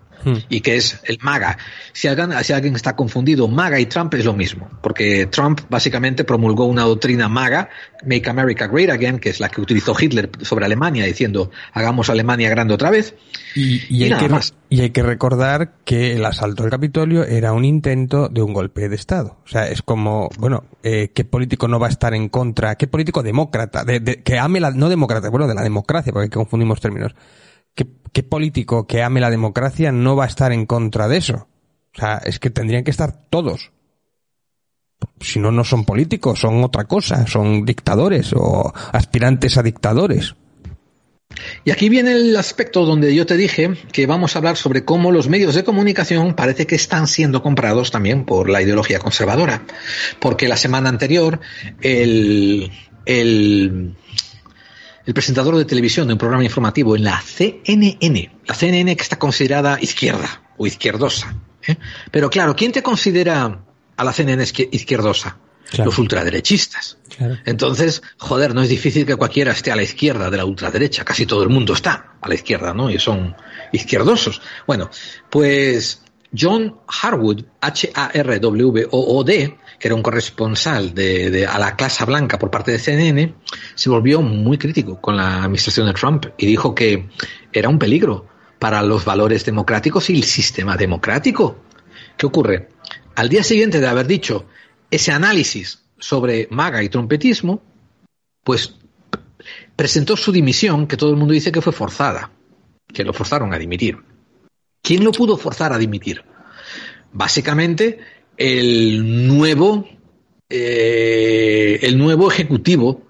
y 0.50 0.62
que 0.62 0.76
es 0.78 1.00
el 1.06 1.18
MAGA. 1.22 1.58
Si 1.94 2.08
alguien, 2.08 2.32
si 2.44 2.54
alguien 2.54 2.76
está 2.76 2.96
confundido, 2.96 3.48
MAGA 3.48 3.80
y 3.80 3.86
Trump 3.86 4.14
es 4.16 4.26
lo 4.26 4.34
mismo, 4.34 4.70
porque 4.82 5.26
Trump 5.28 5.62
básicamente 5.70 6.24
promulgó 6.24 6.66
una 6.66 6.84
doctrina 6.84 7.28
MAGA, 7.30 7.70
Make 8.06 8.30
America 8.30 8.68
Great 8.68 8.90
Again, 8.90 9.20
que 9.20 9.30
es 9.30 9.40
la 9.40 9.50
que 9.50 9.62
utilizó 9.62 9.96
Hitler 10.00 10.30
sobre 10.42 10.66
Alemania, 10.66 11.06
diciendo 11.06 11.52
hagamos 11.74 12.10
Alemania 12.10 12.50
grande 12.50 12.74
otra 12.74 12.90
vez. 12.90 13.16
Y, 13.56 13.76
y 13.90 13.98
Y 14.00 14.04
hay 14.04 14.10
nada 14.12 14.22
que, 14.24 14.30
más. 14.30 14.54
y 14.70 14.82
hay 14.82 14.90
que 14.92 15.04
recordar 15.04 15.74
que 15.86 16.14
el 16.16 16.24
asalto 16.26 16.64
al 16.64 16.70
Capitolio 16.70 17.24
era 17.26 17.54
un 17.54 17.66
intento 17.66 18.30
de 18.30 18.42
un 18.42 18.54
golpe 18.54 18.88
de 18.90 18.96
Estado. 18.96 19.38
O 19.46 19.48
sea, 19.48 19.68
es 19.70 19.82
como, 19.82 20.30
bueno, 20.38 20.64
eh, 20.84 21.12
¿qué 21.14 21.26
político 21.26 21.68
no 21.68 21.80
va 21.80 21.88
a 21.88 21.90
estar 21.90 22.14
en 22.14 22.30
contra? 22.30 22.76
¿Qué 22.76 22.88
político 22.88 23.24
demócrata? 23.24 23.84
De, 23.84 24.00
de- 24.00 24.22
que 24.24 24.38
ame 24.38 24.60
la, 24.60 24.72
no 24.72 24.88
demócrata, 24.90 25.30
bueno, 25.30 25.48
de 25.48 25.56
la 25.56 25.64
democracia, 25.64 26.14
porque 26.14 26.30
confundimos 26.30 26.80
términos. 26.80 27.14
¿Qué, 28.12 28.22
¿Qué 28.22 28.24
político 28.24 28.88
que 28.88 29.04
ame 29.04 29.20
la 29.20 29.30
democracia 29.30 29.92
no 29.92 30.16
va 30.16 30.26
a 30.26 30.28
estar 30.28 30.52
en 30.52 30.66
contra 30.66 31.08
de 31.08 31.18
eso? 31.18 31.48
O 31.96 32.00
sea, 32.00 32.18
es 32.18 32.40
que 32.40 32.50
tendrían 32.50 32.84
que 32.84 32.92
estar 32.92 33.30
todos. 33.30 33.72
Si 35.22 35.40
no, 35.40 35.52
no 35.52 35.64
son 35.64 35.86
políticos, 35.86 36.40
son 36.40 36.64
otra 36.64 36.86
cosa, 36.86 37.26
son 37.28 37.66
dictadores 37.66 38.34
o 38.34 38.74
aspirantes 38.92 39.58
a 39.58 39.64
dictadores. 39.64 40.36
Y 41.64 41.72
aquí 41.72 41.90
viene 41.90 42.14
el 42.14 42.36
aspecto 42.36 42.86
donde 42.86 43.14
yo 43.14 43.26
te 43.26 43.38
dije 43.38 43.74
que 43.92 44.08
vamos 44.08 44.36
a 44.36 44.40
hablar 44.40 44.58
sobre 44.58 44.84
cómo 44.84 45.12
los 45.12 45.30
medios 45.30 45.56
de 45.56 45.64
comunicación 45.64 46.36
parece 46.36 46.66
que 46.68 46.76
están 46.76 47.08
siendo 47.08 47.42
comprados 47.42 47.92
también 47.92 48.26
por 48.26 48.50
la 48.50 48.62
ideología 48.62 49.00
conservadora. 49.00 49.64
Porque 50.20 50.48
la 50.48 50.58
semana 50.58 50.90
anterior 50.90 51.40
el, 51.82 52.72
el, 53.06 53.96
el 55.10 55.14
presentador 55.16 55.58
de 55.58 55.66
televisión 55.66 56.06
de 56.06 56.14
un 56.14 56.20
programa 56.20 56.44
informativo 56.44 56.96
en 56.96 57.04
la 57.04 57.20
CNN, 57.20 58.32
la 58.46 58.54
CNN 58.54 58.96
que 58.96 59.02
está 59.02 59.18
considerada 59.18 59.80
izquierda 59.82 60.44
o 60.56 60.68
izquierdosa. 60.68 61.36
¿eh? 61.68 61.78
Pero 62.12 62.30
claro, 62.30 62.56
¿quién 62.56 62.72
te 62.72 62.84
considera 62.84 63.60
a 63.98 64.04
la 64.04 64.14
CNN 64.14 64.44
izquier- 64.44 64.70
izquierdosa? 64.72 65.38
Claro. 65.72 65.86
Los 65.90 65.98
ultraderechistas. 65.98 67.00
Entonces, 67.46 68.04
joder, 68.20 68.54
no 68.54 68.62
es 68.62 68.70
difícil 68.70 69.04
que 69.08 69.16
cualquiera 69.16 69.52
esté 69.52 69.72
a 69.72 69.76
la 69.76 69.82
izquierda 69.82 70.30
de 70.30 70.38
la 70.38 70.46
ultraderecha. 70.46 71.04
Casi 71.04 71.26
todo 71.26 71.42
el 71.42 71.50
mundo 71.50 71.74
está 71.74 72.14
a 72.22 72.28
la 72.30 72.36
izquierda, 72.36 72.76
¿no? 72.76 72.92
Y 72.92 73.00
son 73.00 73.36
izquierdosos. 73.72 74.44
Bueno, 74.68 74.92
pues 75.32 76.04
John 76.40 76.76
Harwood, 77.02 77.46
H-A-R-W-O-O-D, 77.62 79.58
que 79.80 79.88
era 79.88 79.96
un 79.96 80.04
corresponsal 80.04 80.94
de, 80.94 81.30
de, 81.30 81.48
a 81.48 81.58
la 81.58 81.76
clase 81.76 82.04
blanca 82.06 82.38
por 82.38 82.52
parte 82.52 82.72
de 82.72 82.80
CNN, 82.80 83.34
se 83.76 83.90
volvió 83.90 84.22
muy 84.22 84.58
crítico 84.58 85.00
con 85.00 85.16
la 85.16 85.44
administración 85.44 85.88
de 85.88 85.94
Trump 85.94 86.26
y 86.38 86.46
dijo 86.46 86.76
que 86.76 87.10
era 87.54 87.70
un 87.70 87.80
peligro 87.80 88.28
para 88.60 88.84
los 88.84 89.06
valores 89.06 89.46
democráticos 89.46 90.10
y 90.10 90.18
el 90.18 90.24
sistema 90.24 90.76
democrático. 90.76 91.64
¿Qué 92.18 92.26
ocurre? 92.26 92.70
Al 93.16 93.30
día 93.30 93.44
siguiente 93.44 93.80
de 93.80 93.88
haber 93.88 94.06
dicho 94.06 94.46
ese 94.92 95.12
análisis 95.12 95.82
sobre 95.98 96.48
MAGA 96.52 96.84
y 96.84 96.90
trompetismo, 96.90 97.62
pues 98.44 98.76
presentó 99.76 100.18
su 100.18 100.32
dimisión, 100.32 100.88
que 100.88 100.98
todo 100.98 101.12
el 101.12 101.16
mundo 101.16 101.34
dice 101.34 101.52
que 101.52 101.62
fue 101.62 101.72
forzada, 101.72 102.32
que 102.94 103.04
lo 103.04 103.14
forzaron 103.14 103.54
a 103.54 103.58
dimitir. 103.58 103.98
¿Quién 104.82 105.04
lo 105.04 105.12
pudo 105.12 105.38
forzar 105.38 105.72
a 105.72 105.78
dimitir? 105.78 106.24
Básicamente, 107.12 108.00
el 108.40 109.28
nuevo, 109.28 109.86
eh, 110.50 111.78
el 111.82 111.98
nuevo 111.98 112.32
ejecutivo 112.32 113.04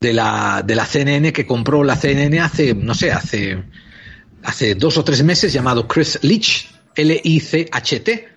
de 0.00 0.14
la, 0.14 0.62
de 0.66 0.74
la 0.74 0.86
CNN 0.86 1.34
que 1.34 1.46
compró 1.46 1.84
la 1.84 1.96
CNN 1.96 2.40
hace, 2.40 2.74
no 2.74 2.94
sé, 2.94 3.12
hace, 3.12 3.62
hace 4.42 4.74
dos 4.74 4.96
o 4.96 5.04
tres 5.04 5.22
meses, 5.22 5.52
llamado 5.52 5.86
Chris 5.86 6.18
Leach, 6.22 6.70
L-I-C-H-T, 6.94 8.28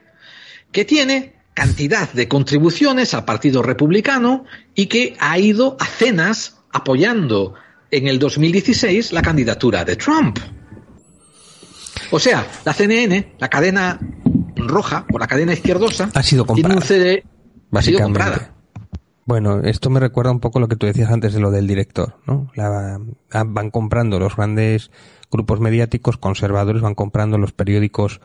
que 0.69 0.85
tiene 0.85 1.33
cantidad 1.53 2.11
de 2.11 2.27
contribuciones 2.27 3.13
al 3.13 3.23
Partido 3.23 3.63
Republicano 3.63 4.43
y 4.75 4.88
que 4.88 5.15
ha 5.19 5.39
ido 5.39 5.77
a 5.80 5.85
cenas 5.85 6.57
apoyando 6.73 7.53
en 7.89 8.07
el 8.07 8.19
2016 8.19 9.13
la 9.13 9.22
candidatura 9.22 9.85
de 9.85 9.95
Trump. 9.95 10.39
O 12.11 12.19
sea, 12.19 12.45
la 12.65 12.73
CNN, 12.73 13.35
la 13.39 13.49
cadena 13.49 13.97
roja 14.67 15.06
o 15.11 15.19
la 15.19 15.27
cadena 15.27 15.53
izquierdosa, 15.53 16.09
ha 16.14 16.24
sido 16.24 16.45
comprada. 16.45 16.69
Tiene 16.69 16.82
un 16.82 16.88
CD, 16.88 17.24
ha 17.72 17.82
sido 17.82 18.00
comprada. 18.00 18.53
Bueno, 19.25 19.61
esto 19.61 19.90
me 19.90 20.00
recuerda 20.00 20.32
un 20.32 20.42
poco 20.42 20.59
lo 20.59 20.67
que 20.67 20.75
tú 20.75 20.85
decías 20.85 21.09
antes 21.09 21.33
de 21.33 21.40
lo 21.40 21.50
del 21.50 21.66
director, 21.66 22.17
¿no? 22.27 22.51
La, 22.56 23.00
van 23.45 23.72
comprando 23.72 24.19
los 24.19 24.35
grandes 24.35 24.92
grupos 25.32 25.61
mediáticos 25.61 26.17
conservadores, 26.17 26.82
van 26.82 26.95
comprando 26.95 27.38
los 27.38 27.53
periódicos 27.53 28.19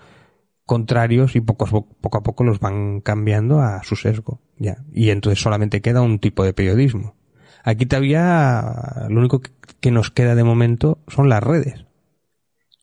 contrarios 0.66 1.36
y 1.36 1.40
poco, 1.40 1.66
poco 2.00 2.18
a 2.18 2.22
poco 2.22 2.44
los 2.44 2.58
van 2.58 3.00
cambiando 3.00 3.60
a 3.60 3.82
su 3.84 3.96
sesgo, 3.96 4.40
ya. 4.58 4.84
Y 4.92 5.10
entonces 5.10 5.40
solamente 5.40 5.80
queda 5.80 6.02
un 6.02 6.18
tipo 6.18 6.44
de 6.44 6.52
periodismo. 6.52 7.14
Aquí 7.62 7.86
todavía 7.86 9.06
lo 9.08 9.20
único 9.20 9.40
que 9.80 9.90
nos 9.90 10.10
queda 10.10 10.34
de 10.34 10.44
momento 10.44 10.98
son 11.06 11.28
las 11.28 11.42
redes. 11.42 11.86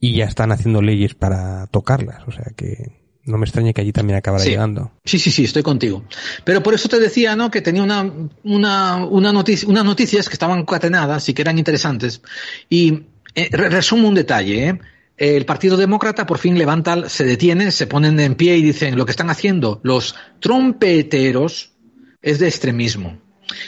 Y 0.00 0.16
ya 0.16 0.24
están 0.24 0.52
haciendo 0.52 0.82
leyes 0.82 1.14
para 1.14 1.66
tocarlas, 1.68 2.26
o 2.26 2.32
sea 2.32 2.52
que 2.56 3.05
no 3.26 3.38
me 3.38 3.44
extraña 3.44 3.72
que 3.72 3.80
allí 3.80 3.92
también 3.92 4.16
acabara 4.18 4.42
sí. 4.42 4.50
llegando. 4.50 4.92
Sí, 5.04 5.18
sí, 5.18 5.30
sí, 5.30 5.44
estoy 5.44 5.62
contigo. 5.62 6.04
Pero 6.44 6.62
por 6.62 6.74
eso 6.74 6.88
te 6.88 6.98
decía, 6.98 7.36
¿no? 7.36 7.50
Que 7.50 7.60
tenía 7.60 7.82
una, 7.82 8.10
una, 8.44 9.04
una 9.04 9.32
noticia, 9.32 9.68
unas 9.68 9.84
noticias 9.84 10.28
que 10.28 10.34
estaban 10.34 10.64
concatenadas 10.64 11.28
y 11.28 11.34
que 11.34 11.42
eran 11.42 11.58
interesantes. 11.58 12.22
Y 12.70 13.02
eh, 13.34 13.48
resumo 13.50 14.08
un 14.08 14.14
detalle, 14.14 14.68
¿eh? 14.68 14.78
El 15.16 15.46
Partido 15.46 15.76
Demócrata 15.76 16.26
por 16.26 16.38
fin 16.38 16.58
levanta, 16.58 17.08
se 17.08 17.24
detiene, 17.24 17.70
se 17.70 17.86
ponen 17.86 18.20
en 18.20 18.34
pie 18.34 18.58
y 18.58 18.62
dicen 18.62 18.98
lo 18.98 19.06
que 19.06 19.12
están 19.12 19.30
haciendo 19.30 19.80
los 19.82 20.14
trompeteros 20.40 21.72
es 22.20 22.38
de 22.38 22.48
extremismo. 22.48 23.18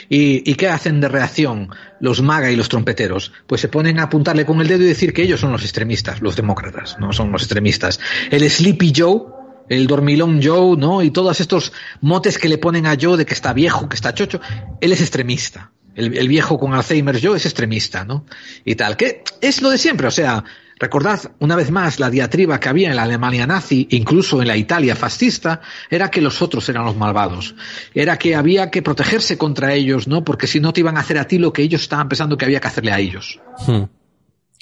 ¿Y, 0.09 0.49
¿Y, 0.49 0.55
qué 0.55 0.67
hacen 0.67 0.99
de 0.99 1.07
reacción 1.07 1.69
los 2.01 2.21
MAGA 2.21 2.51
y 2.51 2.55
los 2.55 2.69
trompeteros? 2.69 3.31
Pues 3.47 3.61
se 3.61 3.69
ponen 3.69 3.99
a 3.99 4.03
apuntarle 4.03 4.45
con 4.45 4.59
el 4.59 4.67
dedo 4.67 4.83
y 4.83 4.87
decir 4.87 5.13
que 5.13 5.23
ellos 5.23 5.39
son 5.39 5.51
los 5.51 5.63
extremistas, 5.63 6.21
los 6.21 6.35
demócratas, 6.35 6.97
no 6.99 7.13
son 7.13 7.31
los 7.31 7.43
extremistas. 7.43 7.99
El 8.29 8.47
Sleepy 8.49 8.93
Joe, 8.95 9.21
el 9.69 9.87
dormilón 9.87 10.41
Joe, 10.43 10.75
¿no? 10.77 11.01
Y 11.01 11.11
todos 11.11 11.39
estos 11.39 11.71
motes 12.01 12.37
que 12.37 12.49
le 12.49 12.57
ponen 12.57 12.85
a 12.85 12.97
Joe 12.99 13.17
de 13.17 13.25
que 13.25 13.33
está 13.33 13.53
viejo, 13.53 13.87
que 13.87 13.95
está 13.95 14.13
chocho, 14.13 14.41
él 14.81 14.91
es 14.91 15.01
extremista. 15.01 15.71
El, 15.95 16.27
viejo 16.27 16.57
con 16.57 16.73
Alzheimer 16.73 17.19
Joe 17.21 17.37
es 17.37 17.45
extremista, 17.45 18.05
¿no? 18.05 18.25
Y 18.63 18.75
tal, 18.75 18.95
que 18.95 19.23
es 19.41 19.61
lo 19.61 19.69
de 19.69 19.77
siempre, 19.77 20.07
o 20.07 20.11
sea, 20.11 20.45
Recordad 20.79 21.19
una 21.39 21.57
vez 21.57 21.71
más 21.71 21.99
la 21.99 22.09
diatriba 22.09 22.57
que 22.61 22.69
había 22.69 22.89
en 22.89 22.95
la 22.95 23.03
Alemania 23.03 23.45
nazi, 23.45 23.85
incluso 23.91 24.41
en 24.41 24.47
la 24.47 24.55
Italia 24.55 24.95
fascista, 24.95 25.59
era 25.89 26.09
que 26.09 26.21
los 26.21 26.41
otros 26.41 26.69
eran 26.69 26.85
los 26.85 26.95
malvados. 26.95 27.53
Era 27.93 28.17
que 28.17 28.33
había 28.33 28.71
que 28.71 28.81
protegerse 28.81 29.37
contra 29.37 29.73
ellos, 29.73 30.07
¿no? 30.07 30.23
Porque 30.23 30.47
si 30.47 30.61
no 30.61 30.71
te 30.71 30.79
iban 30.79 30.95
a 30.95 31.01
hacer 31.01 31.17
a 31.17 31.25
ti 31.25 31.37
lo 31.37 31.51
que 31.51 31.63
ellos 31.63 31.81
estaban 31.81 32.07
pensando 32.07 32.37
que 32.37 32.45
había 32.45 32.61
que 32.61 32.67
hacerle 32.69 32.93
a 32.93 32.99
ellos. 32.99 33.41
Hmm. 33.67 33.83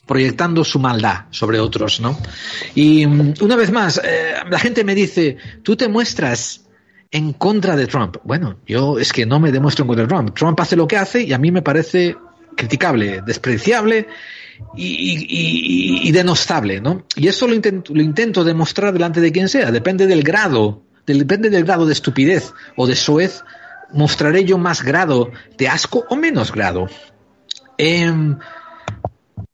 Proyectando 0.07 0.63
su 0.63 0.79
maldad 0.79 1.25
sobre 1.31 1.59
otros, 1.59 1.99
¿no? 1.99 2.17
Y 2.73 3.05
una 3.05 3.55
vez 3.55 3.71
más, 3.71 4.01
eh, 4.03 4.35
la 4.49 4.57
gente 4.57 4.83
me 4.83 4.95
dice, 4.95 5.37
tú 5.63 5.75
te 5.75 5.87
muestras 5.87 6.61
en 7.11 7.33
contra 7.33 7.75
de 7.75 7.87
Trump. 7.87 8.17
Bueno, 8.23 8.59
yo 8.65 8.99
es 8.99 9.13
que 9.13 9.25
no 9.25 9.39
me 9.39 9.51
demuestro 9.51 9.83
en 9.83 9.87
contra 9.87 10.05
de 10.05 10.09
Trump. 10.09 10.35
Trump 10.35 10.59
hace 10.59 10.75
lo 10.75 10.87
que 10.87 10.97
hace 10.97 11.23
y 11.23 11.33
a 11.33 11.37
mí 11.37 11.51
me 11.51 11.61
parece 11.61 12.15
criticable, 12.55 13.21
despreciable 13.21 14.07
y, 14.75 16.11
denostable, 16.11 16.81
¿no? 16.81 17.05
Y 17.15 17.27
eso 17.27 17.47
lo 17.47 17.53
intento, 17.53 17.93
lo 17.93 18.01
intento 18.01 18.43
demostrar 18.43 18.93
delante 18.93 19.21
de 19.21 19.31
quien 19.31 19.49
sea, 19.49 19.71
depende 19.71 20.07
del 20.07 20.23
grado, 20.23 20.83
depende 21.05 21.49
del 21.49 21.63
grado 21.63 21.85
de 21.85 21.93
estupidez 21.93 22.53
o 22.75 22.87
de 22.87 22.95
soez, 22.95 23.43
mostraré 23.93 24.43
yo 24.43 24.57
más 24.57 24.83
grado 24.83 25.31
de 25.57 25.67
asco 25.67 26.05
o 26.09 26.15
menos 26.15 26.51
grado. 26.51 26.87
Eh, 27.77 28.11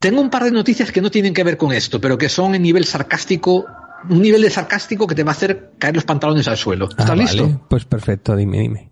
tengo 0.04 0.20
un 0.20 0.30
par 0.30 0.44
de 0.44 0.52
noticias 0.52 0.92
que 0.92 1.00
no 1.00 1.10
tienen 1.10 1.34
que 1.34 1.46
ver 1.46 1.56
con 1.56 1.72
esto, 1.72 2.02
pero 2.02 2.18
que 2.18 2.28
son 2.28 2.56
en 2.56 2.62
nivel 2.62 2.84
sarcástico, 2.84 3.66
un 4.10 4.22
nivel 4.22 4.42
de 4.42 4.50
sarcástico 4.50 5.08
que 5.08 5.16
te 5.16 5.24
va 5.24 5.32
a 5.32 5.36
hacer 5.36 5.72
caer 5.80 5.96
los 5.96 6.04
pantalones 6.04 6.46
al 6.50 6.58
suelo. 6.58 6.90
¿Estás 6.90 7.10
ah, 7.10 7.16
listo? 7.16 7.44
Vale. 7.44 7.60
Pues 7.70 7.86
perfecto, 7.86 8.36
dime, 8.36 8.60
dime. 8.60 8.92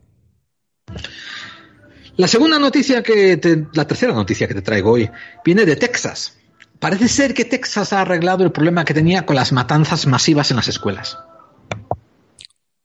La 2.15 2.29
segunda 2.29 2.57
noticia 2.59 3.03
que 3.03 3.35
te, 3.35 3.67
la 3.73 3.85
tercera 3.85 4.13
noticia 4.13 4.47
que 4.47 4.53
te 4.53 4.61
traigo 4.61 4.91
hoy 4.91 5.09
viene 5.43 5.65
de 5.65 5.75
Texas. 5.75 6.39
Parece 6.79 7.09
ser 7.09 7.33
que 7.33 7.43
Texas 7.43 7.91
ha 7.91 7.99
arreglado 7.99 8.45
el 8.45 8.53
problema 8.53 8.85
que 8.85 8.93
tenía 8.93 9.25
con 9.25 9.35
las 9.35 9.51
matanzas 9.51 10.07
masivas 10.07 10.49
en 10.51 10.55
las 10.55 10.69
escuelas. 10.69 11.19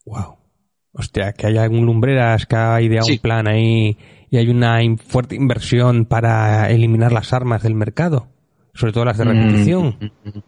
Wow. 0.04 0.36
Hostia, 0.90 1.32
que 1.32 1.46
haya 1.46 1.62
algún 1.62 1.86
lumbreras 1.86 2.44
que 2.46 2.56
ha 2.56 2.80
ideado 2.80 3.06
Sí. 3.06 3.12
un 3.12 3.18
plan 3.18 3.46
ahí 3.46 3.96
y 4.30 4.36
hay 4.38 4.48
una 4.50 4.82
in- 4.82 4.98
fuerte 4.98 5.34
inversión 5.36 6.04
para 6.04 6.70
eliminar 6.70 7.12
las 7.12 7.32
armas 7.32 7.62
del 7.62 7.74
mercado, 7.74 8.28
sobre 8.74 8.92
todo 8.92 9.04
las 9.04 9.18
de 9.18 9.24
repetición. 9.24 9.96
Mm. 10.00 10.38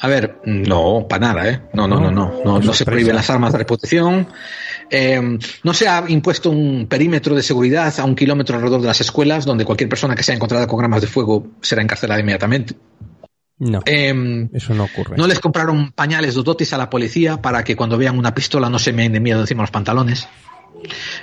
A 0.00 0.08
ver, 0.08 0.38
no, 0.44 1.06
para 1.08 1.28
nada, 1.28 1.48
¿eh? 1.48 1.62
No, 1.72 1.88
no, 1.88 1.98
no, 1.98 2.10
no. 2.10 2.60
No, 2.60 2.72
se 2.74 2.84
prohíben 2.84 3.14
las 3.16 3.30
armas 3.30 3.52
de 3.52 3.58
repetición. 3.58 4.26
Eh, 4.90 5.38
no 5.64 5.72
se 5.72 5.88
ha 5.88 6.04
impuesto 6.08 6.50
un 6.50 6.86
perímetro 6.86 7.34
de 7.34 7.42
seguridad 7.42 7.92
a 7.98 8.04
un 8.04 8.14
kilómetro 8.14 8.56
alrededor 8.56 8.82
de 8.82 8.88
las 8.88 9.00
escuelas 9.00 9.46
donde 9.46 9.64
cualquier 9.64 9.88
persona 9.88 10.14
que 10.14 10.22
sea 10.22 10.34
encontrada 10.34 10.66
con 10.66 10.84
armas 10.84 11.00
de 11.00 11.06
fuego 11.06 11.46
será 11.62 11.80
encarcelada 11.80 12.20
inmediatamente. 12.20 12.74
No, 13.58 13.80
Eh, 13.86 14.48
eso 14.52 14.74
no 14.74 14.84
ocurre. 14.84 15.16
no 15.16 15.26
les 15.26 15.38
compraron 15.40 15.92
pañales 15.92 16.34
dototis 16.34 16.72
a 16.74 16.78
la 16.78 16.90
policía 16.90 17.40
para 17.40 17.64
que 17.64 17.74
cuando 17.76 17.96
vean 17.96 18.18
una 18.18 18.34
pistola 18.34 18.68
no 18.68 18.78
se 18.78 18.92
me 18.92 19.08
den 19.08 19.22
miedo 19.22 19.40
encima 19.40 19.62
los 19.62 19.70
pantalones. 19.70 20.28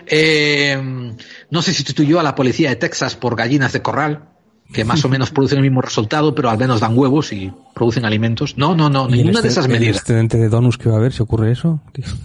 Eh, 0.07 1.13
no 1.49 1.61
se 1.61 1.73
sustituyó 1.73 2.19
a 2.19 2.23
la 2.23 2.35
policía 2.35 2.69
de 2.69 2.75
Texas 2.75 3.15
por 3.15 3.35
gallinas 3.35 3.73
de 3.73 3.81
corral, 3.81 4.29
que 4.73 4.85
más 4.85 5.03
o 5.05 5.09
menos 5.09 5.31
producen 5.31 5.57
el 5.59 5.63
mismo 5.63 5.81
resultado, 5.81 6.33
pero 6.35 6.49
al 6.49 6.57
menos 6.57 6.79
dan 6.79 6.97
huevos 6.97 7.31
y 7.33 7.51
producen 7.73 8.05
alimentos. 8.05 8.57
No, 8.57 8.75
no, 8.75 8.89
no, 8.89 9.07
¿Y 9.09 9.13
el 9.13 9.17
ninguna 9.19 9.41
de 9.41 9.47
esas 9.49 9.65
el 9.65 9.71
medidas. 9.71 9.97
excedente 9.97 10.37
de 10.37 10.49
donuts 10.49 10.77
que 10.77 10.89
va 10.89 10.95
a 10.95 10.97
haber, 10.99 11.13
¿se 11.13 11.23
ocurre 11.23 11.51
eso? 11.51 11.81
Tío. 11.93 12.05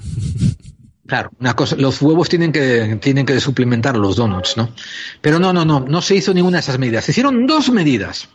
Claro, 1.07 1.29
una 1.39 1.55
cosa, 1.55 1.77
los 1.77 2.01
huevos 2.01 2.31
tienen 2.31 2.51
que, 2.51 2.99
tienen 2.99 3.27
que 3.27 3.39
suplementar 3.39 3.95
los 3.95 4.17
donuts, 4.17 4.57
¿no? 4.57 4.71
Pero 5.21 5.39
no, 5.39 5.53
no, 5.53 5.63
no, 5.63 5.81
no 5.81 6.01
se 6.01 6.15
hizo 6.17 6.33
ninguna 6.33 6.57
de 6.57 6.61
esas 6.61 6.79
medidas. 6.79 7.05
Se 7.05 7.11
hicieron 7.11 7.47
dos 7.47 7.69
medidas. 7.71 8.31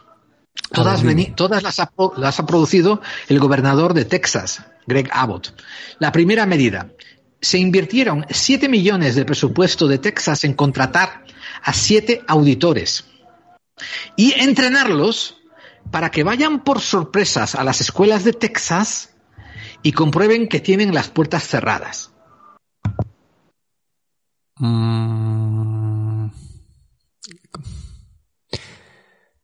Todas, 0.71 1.03
veni- 1.03 1.33
todas 1.35 1.63
las, 1.63 1.79
ha, 1.79 1.89
las 2.17 2.39
ha 2.39 2.45
producido 2.45 3.01
el 3.27 3.39
gobernador 3.39 3.95
de 3.95 4.05
Texas, 4.05 4.63
Greg 4.85 5.09
Abbott. 5.11 5.59
La 5.97 6.11
primera 6.11 6.45
medida, 6.45 6.91
se 7.41 7.57
invirtieron 7.57 8.25
7 8.29 8.67
millones 8.69 9.15
de 9.15 9.25
presupuesto 9.25 9.87
de 9.87 9.97
Texas 9.97 10.43
en 10.43 10.53
contratar 10.53 11.23
a 11.61 11.73
siete 11.73 12.21
auditores 12.27 13.05
y 14.15 14.33
entrenarlos 14.39 15.37
para 15.91 16.11
que 16.11 16.23
vayan 16.23 16.63
por 16.63 16.81
sorpresas 16.81 17.55
a 17.55 17.63
las 17.63 17.81
escuelas 17.81 18.23
de 18.23 18.33
Texas 18.33 19.15
y 19.81 19.93
comprueben 19.93 20.47
que 20.47 20.59
tienen 20.59 20.93
las 20.93 21.09
puertas 21.09 21.47
cerradas. 21.47 22.11
Mm. 24.57 26.27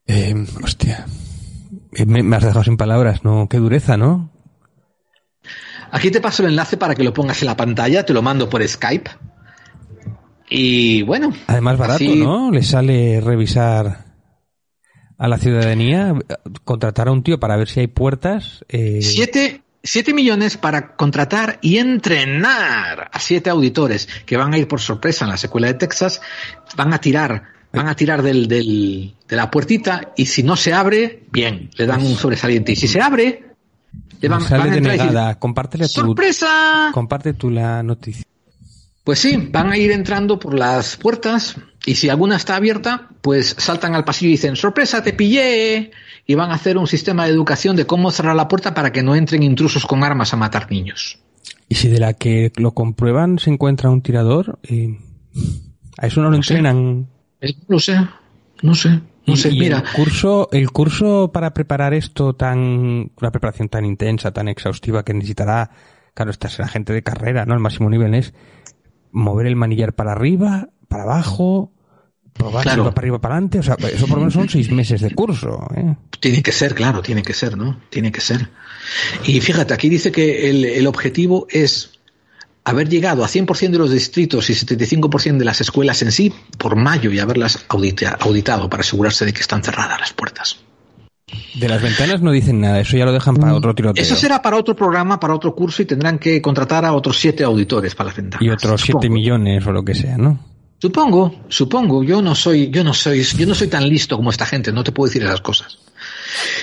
Eh, 0.07 0.45
hostia. 0.61 1.05
Eh, 1.93 2.05
Me, 2.05 2.21
me 2.21 2.35
has 2.35 2.43
dejado 2.43 2.63
sin 2.63 2.77
palabras, 2.77 3.23
¿no? 3.23 3.47
Qué 3.49 3.57
dureza, 3.57 3.97
¿no? 3.97 4.34
Aquí 5.95 6.11
te 6.11 6.19
paso 6.19 6.43
el 6.43 6.49
enlace 6.49 6.75
para 6.75 6.93
que 6.93 7.03
lo 7.05 7.13
pongas 7.13 7.41
en 7.41 7.45
la 7.47 7.55
pantalla, 7.55 8.05
te 8.05 8.11
lo 8.13 8.21
mando 8.21 8.49
por 8.49 8.67
Skype. 8.67 9.09
Y 10.49 11.01
bueno. 11.03 11.33
Además 11.47 11.77
barato, 11.77 11.95
así- 12.03 12.15
¿no? 12.17 12.51
Le 12.51 12.63
sale 12.63 13.21
revisar 13.21 14.05
a 15.17 15.27
la 15.29 15.37
ciudadanía, 15.37 16.13
contratar 16.65 17.07
a 17.07 17.11
un 17.11 17.23
tío 17.23 17.39
para 17.39 17.55
ver 17.55 17.69
si 17.69 17.79
hay 17.79 17.87
puertas. 17.87 18.65
eh, 18.67 18.99
Siete, 19.01 19.61
7 19.83 20.13
millones 20.13 20.57
para 20.57 20.95
contratar 20.97 21.59
y 21.61 21.77
entrenar 21.77 23.09
a 23.13 23.19
siete 23.21 23.49
auditores 23.49 24.09
que 24.25 24.35
van 24.35 24.53
a 24.53 24.57
ir 24.57 24.67
por 24.67 24.81
sorpresa 24.81 25.23
en 25.23 25.31
la 25.31 25.37
secuela 25.37 25.67
de 25.67 25.75
Texas, 25.75 26.21
van 26.75 26.93
a 26.93 26.99
tirar, 26.99 27.43
van 27.71 27.87
a 27.87 27.95
tirar 27.95 28.21
del, 28.21 28.47
del, 28.49 29.15
de 29.27 29.35
la 29.37 29.49
puertita 29.49 30.11
y 30.17 30.25
si 30.25 30.43
no 30.43 30.57
se 30.57 30.73
abre, 30.73 31.23
bien, 31.31 31.69
le 31.77 31.85
dan 31.85 32.05
un 32.05 32.15
sobresaliente. 32.17 32.73
Y 32.73 32.75
si 32.75 32.87
se 32.89 32.99
abre, 32.99 33.54
van, 34.27 34.41
Sale 34.41 34.69
van 34.69 34.83
decir, 34.83 35.11
tu, 35.79 35.87
¡Sorpresa! 35.87 36.89
comparte 36.93 37.33
tú 37.33 37.49
la 37.49 37.83
noticia. 37.83 38.23
Pues 39.03 39.19
sí, 39.19 39.37
van 39.51 39.69
a 39.71 39.77
ir 39.77 39.91
entrando 39.91 40.39
por 40.39 40.57
las 40.57 40.97
puertas 40.97 41.55
y 41.85 41.93
si 41.93 42.09
alguna 42.09 42.37
está 42.37 42.55
abierta, 42.55 43.09
pues 43.21 43.55
saltan 43.59 43.93
al 43.93 44.03
pasillo 44.03 44.29
y 44.29 44.31
dicen, 44.31 44.55
sorpresa, 44.55 45.03
te 45.03 45.13
pillé. 45.13 45.91
Y 46.25 46.33
van 46.33 46.49
a 46.49 46.55
hacer 46.55 46.75
un 46.79 46.87
sistema 46.87 47.25
de 47.25 47.31
educación 47.31 47.75
de 47.75 47.85
cómo 47.85 48.09
cerrar 48.09 48.35
la 48.35 48.47
puerta 48.47 48.73
para 48.73 48.91
que 48.91 49.03
no 49.03 49.15
entren 49.15 49.43
intrusos 49.43 49.85
con 49.85 50.03
armas 50.03 50.33
a 50.33 50.37
matar 50.37 50.71
niños. 50.71 51.19
Y 51.69 51.75
si 51.75 51.87
de 51.87 51.99
la 51.99 52.13
que 52.13 52.51
lo 52.55 52.71
comprueban 52.71 53.37
se 53.37 53.51
encuentra 53.51 53.91
un 53.91 54.01
tirador, 54.01 54.57
eh, 54.63 54.97
a 55.99 56.07
eso 56.07 56.21
no 56.21 56.25
lo 56.25 56.31
No 56.31 56.37
entrenan. 56.37 57.07
Eh, 57.41 57.53
No 57.67 57.79
sé, 57.79 57.99
no 58.63 58.73
sé, 58.73 59.01
no 59.27 59.35
sé. 59.35 59.49
Y 59.51 59.59
Mira, 59.59 59.77
el 59.77 59.93
curso, 59.93 60.49
el 60.51 60.71
curso 60.71 61.31
para 61.33 61.53
preparar 61.53 61.93
esto 61.93 62.33
tan, 62.35 63.11
una 63.19 63.31
preparación 63.31 63.69
tan 63.69 63.85
intensa, 63.85 64.31
tan 64.31 64.47
exhaustiva 64.47 65.03
que 65.03 65.13
necesitará, 65.13 65.71
claro, 66.13 66.31
esta 66.31 66.49
será 66.49 66.67
gente 66.67 66.93
de 66.93 67.03
carrera, 67.03 67.45
¿no? 67.45 67.53
El 67.53 67.59
máximo 67.59 67.89
nivel 67.89 68.13
es 68.15 68.33
mover 69.11 69.47
el 69.47 69.55
manillar 69.55 69.93
para 69.93 70.11
arriba, 70.11 70.69
para 70.87 71.03
abajo, 71.03 71.71
probar 72.33 72.63
Claro. 72.63 72.83
para 72.85 72.99
arriba, 72.99 73.19
para 73.21 73.35
adelante, 73.35 73.59
o 73.59 73.63
sea, 73.63 73.75
eso 73.93 74.07
por 74.07 74.15
lo 74.17 74.21
menos 74.21 74.33
son 74.33 74.49
seis 74.49 74.69
meses 74.71 75.01
de 75.01 75.11
curso, 75.15 75.65
¿eh? 75.75 75.95
tiene 76.19 76.43
que 76.43 76.51
ser, 76.51 76.75
claro, 76.75 77.01
tiene 77.01 77.23
que 77.23 77.33
ser, 77.33 77.57
¿no? 77.57 77.79
Tiene 77.89 78.11
que 78.11 78.19
ser. 78.21 78.49
Y 79.23 79.39
fíjate, 79.39 79.73
aquí 79.73 79.89
dice 79.89 80.11
que 80.11 80.49
el, 80.49 80.65
el 80.65 80.85
objetivo 80.87 81.47
es 81.49 81.94
haber 82.65 82.89
llegado 82.89 83.23
a 83.23 83.27
100% 83.27 83.71
de 83.71 83.77
los 83.77 83.91
distritos 83.91 84.49
y 84.49 84.53
75% 84.53 85.37
de 85.37 85.45
las 85.45 85.61
escuelas 85.61 86.01
en 86.01 86.11
sí 86.11 86.33
por 86.57 86.75
mayo 86.75 87.11
y 87.11 87.19
haberlas 87.19 87.65
audita- 87.69 88.17
auditado 88.19 88.69
para 88.69 88.81
asegurarse 88.81 89.23
de 89.25 89.31
que 89.33 89.41
están 89.41 89.63
cerradas 89.63 89.99
las 89.99 90.11
puertas. 90.13 90.57
De 91.55 91.67
las 91.67 91.81
ventanas 91.81 92.21
no 92.21 92.31
dicen 92.31 92.61
nada, 92.61 92.79
eso 92.79 92.97
ya 92.97 93.05
lo 93.05 93.11
dejan 93.11 93.35
para 93.35 93.55
otro 93.55 93.73
tiroteo. 93.73 94.01
Mm, 94.01 94.05
Eso 94.05 94.15
será 94.15 94.41
para 94.41 94.57
otro 94.57 94.75
programa, 94.75 95.19
para 95.19 95.33
otro 95.33 95.55
curso 95.55 95.81
y 95.81 95.85
tendrán 95.85 96.19
que 96.19 96.41
contratar 96.41 96.85
a 96.85 96.93
otros 96.93 97.17
siete 97.17 97.43
auditores 97.43 97.95
para 97.95 98.07
las 98.09 98.17
ventanas. 98.17 98.45
Y 98.45 98.49
otros 98.49 98.81
siete 98.81 99.09
millones 99.09 99.65
o 99.65 99.71
lo 99.71 99.83
que 99.83 99.95
sea, 99.95 100.17
¿no? 100.17 100.39
Supongo, 100.79 101.41
supongo, 101.47 102.03
yo 102.03 102.21
no 102.21 102.35
soy, 102.35 102.69
yo 102.69 102.83
no 102.83 102.93
soy, 102.93 103.23
yo 103.23 103.47
no 103.47 103.55
soy 103.55 103.67
tan 103.67 103.87
listo 103.87 104.17
como 104.17 104.29
esta 104.29 104.45
gente, 104.45 104.71
no 104.71 104.83
te 104.83 104.91
puedo 104.91 105.07
decir 105.07 105.23
esas 105.23 105.41
cosas. 105.41 105.79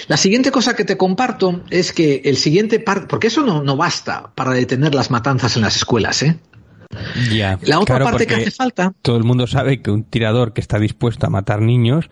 La 0.08 0.16
siguiente 0.16 0.50
cosa 0.50 0.74
que 0.76 0.84
te 0.84 0.96
comparto 0.96 1.62
es 1.70 1.92
que 1.92 2.22
el 2.24 2.36
siguiente 2.36 2.80
par, 2.80 3.06
porque 3.08 3.28
eso 3.28 3.42
no, 3.42 3.62
no 3.62 3.76
basta 3.76 4.32
para 4.34 4.52
detener 4.52 4.94
las 4.94 5.10
matanzas 5.10 5.56
en 5.56 5.62
las 5.62 5.76
escuelas, 5.76 6.22
¿eh? 6.22 6.36
Ya. 7.32 7.58
La 7.62 7.78
otra 7.78 7.96
Claro, 7.96 8.04
parte 8.10 8.26
que 8.26 8.34
hace 8.34 8.50
falta, 8.50 8.92
Todo 9.02 9.16
el 9.16 9.24
mundo 9.24 9.46
sabe 9.46 9.80
que 9.80 9.90
un 9.90 10.04
tirador 10.04 10.52
que 10.52 10.60
está 10.60 10.78
dispuesto 10.78 11.26
a 11.26 11.30
matar 11.30 11.60
niños, 11.62 12.10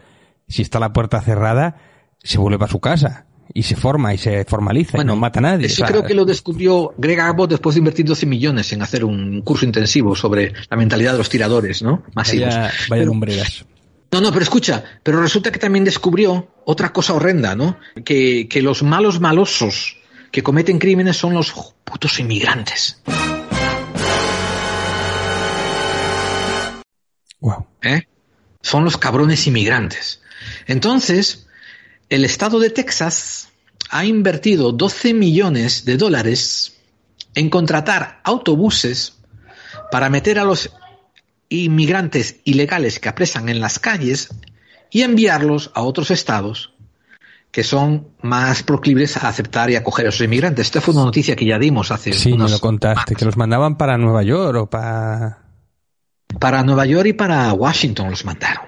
si 0.48 0.62
está 0.62 0.78
la 0.80 0.92
puerta 0.92 1.20
cerrada, 1.20 1.76
se 2.22 2.39
vuelve 2.39 2.58
para 2.58 2.70
su 2.72 2.80
casa 2.80 3.26
y 3.52 3.64
se 3.64 3.76
forma 3.76 4.14
y 4.14 4.18
se 4.18 4.44
formaliza 4.44 5.00
y 5.00 5.05
no 5.05 5.16
mata 5.16 5.40
a 5.40 5.42
nadie. 5.42 5.66
eso 5.66 5.74
o 5.82 5.86
sea, 5.86 5.89
creo 5.89 6.05
que 6.06 6.14
lo 6.14 6.24
descubrió 6.24 6.94
Greg 6.97 7.20
Abbott 7.20 7.50
después 7.50 7.74
de 7.74 7.80
invertir 7.80 8.06
12 8.06 8.24
millones 8.26 8.72
en 8.72 8.80
hacer 8.80 9.05
un 9.05 9.42
curso 9.42 9.64
intensivo 9.66 10.14
sobre 10.14 10.52
la 10.70 10.76
mentalidad 10.76 11.12
de 11.12 11.18
los 11.18 11.28
tiradores, 11.28 11.82
¿no? 11.82 12.05
Masivos. 12.14 12.48
Vaya, 12.55 12.60
vaya 12.62 12.72
Pero- 12.89 13.05
lumbreras. 13.06 13.64
No, 14.12 14.20
no, 14.20 14.32
pero 14.32 14.42
escucha, 14.42 14.84
pero 15.02 15.20
resulta 15.20 15.52
que 15.52 15.58
también 15.60 15.84
descubrió 15.84 16.48
otra 16.64 16.92
cosa 16.92 17.14
horrenda, 17.14 17.55
¿no? 17.55 17.78
Que, 18.05 18.48
que 18.48 18.60
los 18.60 18.82
malos 18.82 19.20
malosos 19.20 19.98
que 20.32 20.42
cometen 20.42 20.78
crímenes 20.78 21.16
son 21.16 21.34
los 21.34 21.52
putos 21.84 22.18
inmigrantes. 22.18 23.00
Wow. 27.40 27.66
¿Eh? 27.82 28.02
Son 28.62 28.84
los 28.84 28.97
cabrones 28.97 29.47
inmigrantes. 29.47 30.20
Entonces, 30.66 31.47
el 32.08 32.24
estado 32.24 32.58
de 32.58 32.70
Texas 32.70 33.48
ha 33.90 34.05
invertido 34.05 34.72
12 34.72 35.14
millones 35.14 35.84
de 35.84 35.97
dólares 35.97 36.76
en 37.34 37.48
contratar 37.48 38.20
autobuses 38.24 39.14
para 39.90 40.10
meter 40.10 40.39
a 40.39 40.44
los 40.44 40.70
inmigrantes 41.50 42.40
ilegales 42.44 42.98
que 42.98 43.08
apresan 43.10 43.48
en 43.48 43.60
las 43.60 43.78
calles 43.78 44.30
y 44.90 45.02
enviarlos 45.02 45.70
a 45.74 45.82
otros 45.82 46.10
estados 46.10 46.72
que 47.50 47.64
son 47.64 48.08
más 48.22 48.62
proclives 48.62 49.16
a 49.16 49.28
aceptar 49.28 49.70
y 49.70 49.76
acoger 49.76 50.06
a 50.06 50.08
esos 50.10 50.20
inmigrantes. 50.22 50.68
Esta 50.68 50.80
fue 50.80 50.94
una 50.94 51.04
noticia 51.04 51.34
que 51.34 51.44
ya 51.44 51.58
dimos 51.58 51.90
hace 51.90 52.12
Sí, 52.12 52.30
me 52.30 52.36
unos 52.36 52.52
lo 52.52 52.60
contaste, 52.60 53.16
que 53.16 53.24
los 53.24 53.36
mandaban 53.36 53.76
para 53.76 53.98
Nueva 53.98 54.22
York 54.22 54.56
o 54.56 54.70
para... 54.70 55.42
para 56.38 56.62
Nueva 56.62 56.86
York 56.86 57.08
y 57.08 57.12
para 57.12 57.52
Washington 57.52 58.10
los 58.10 58.24
mandaron. 58.24 58.66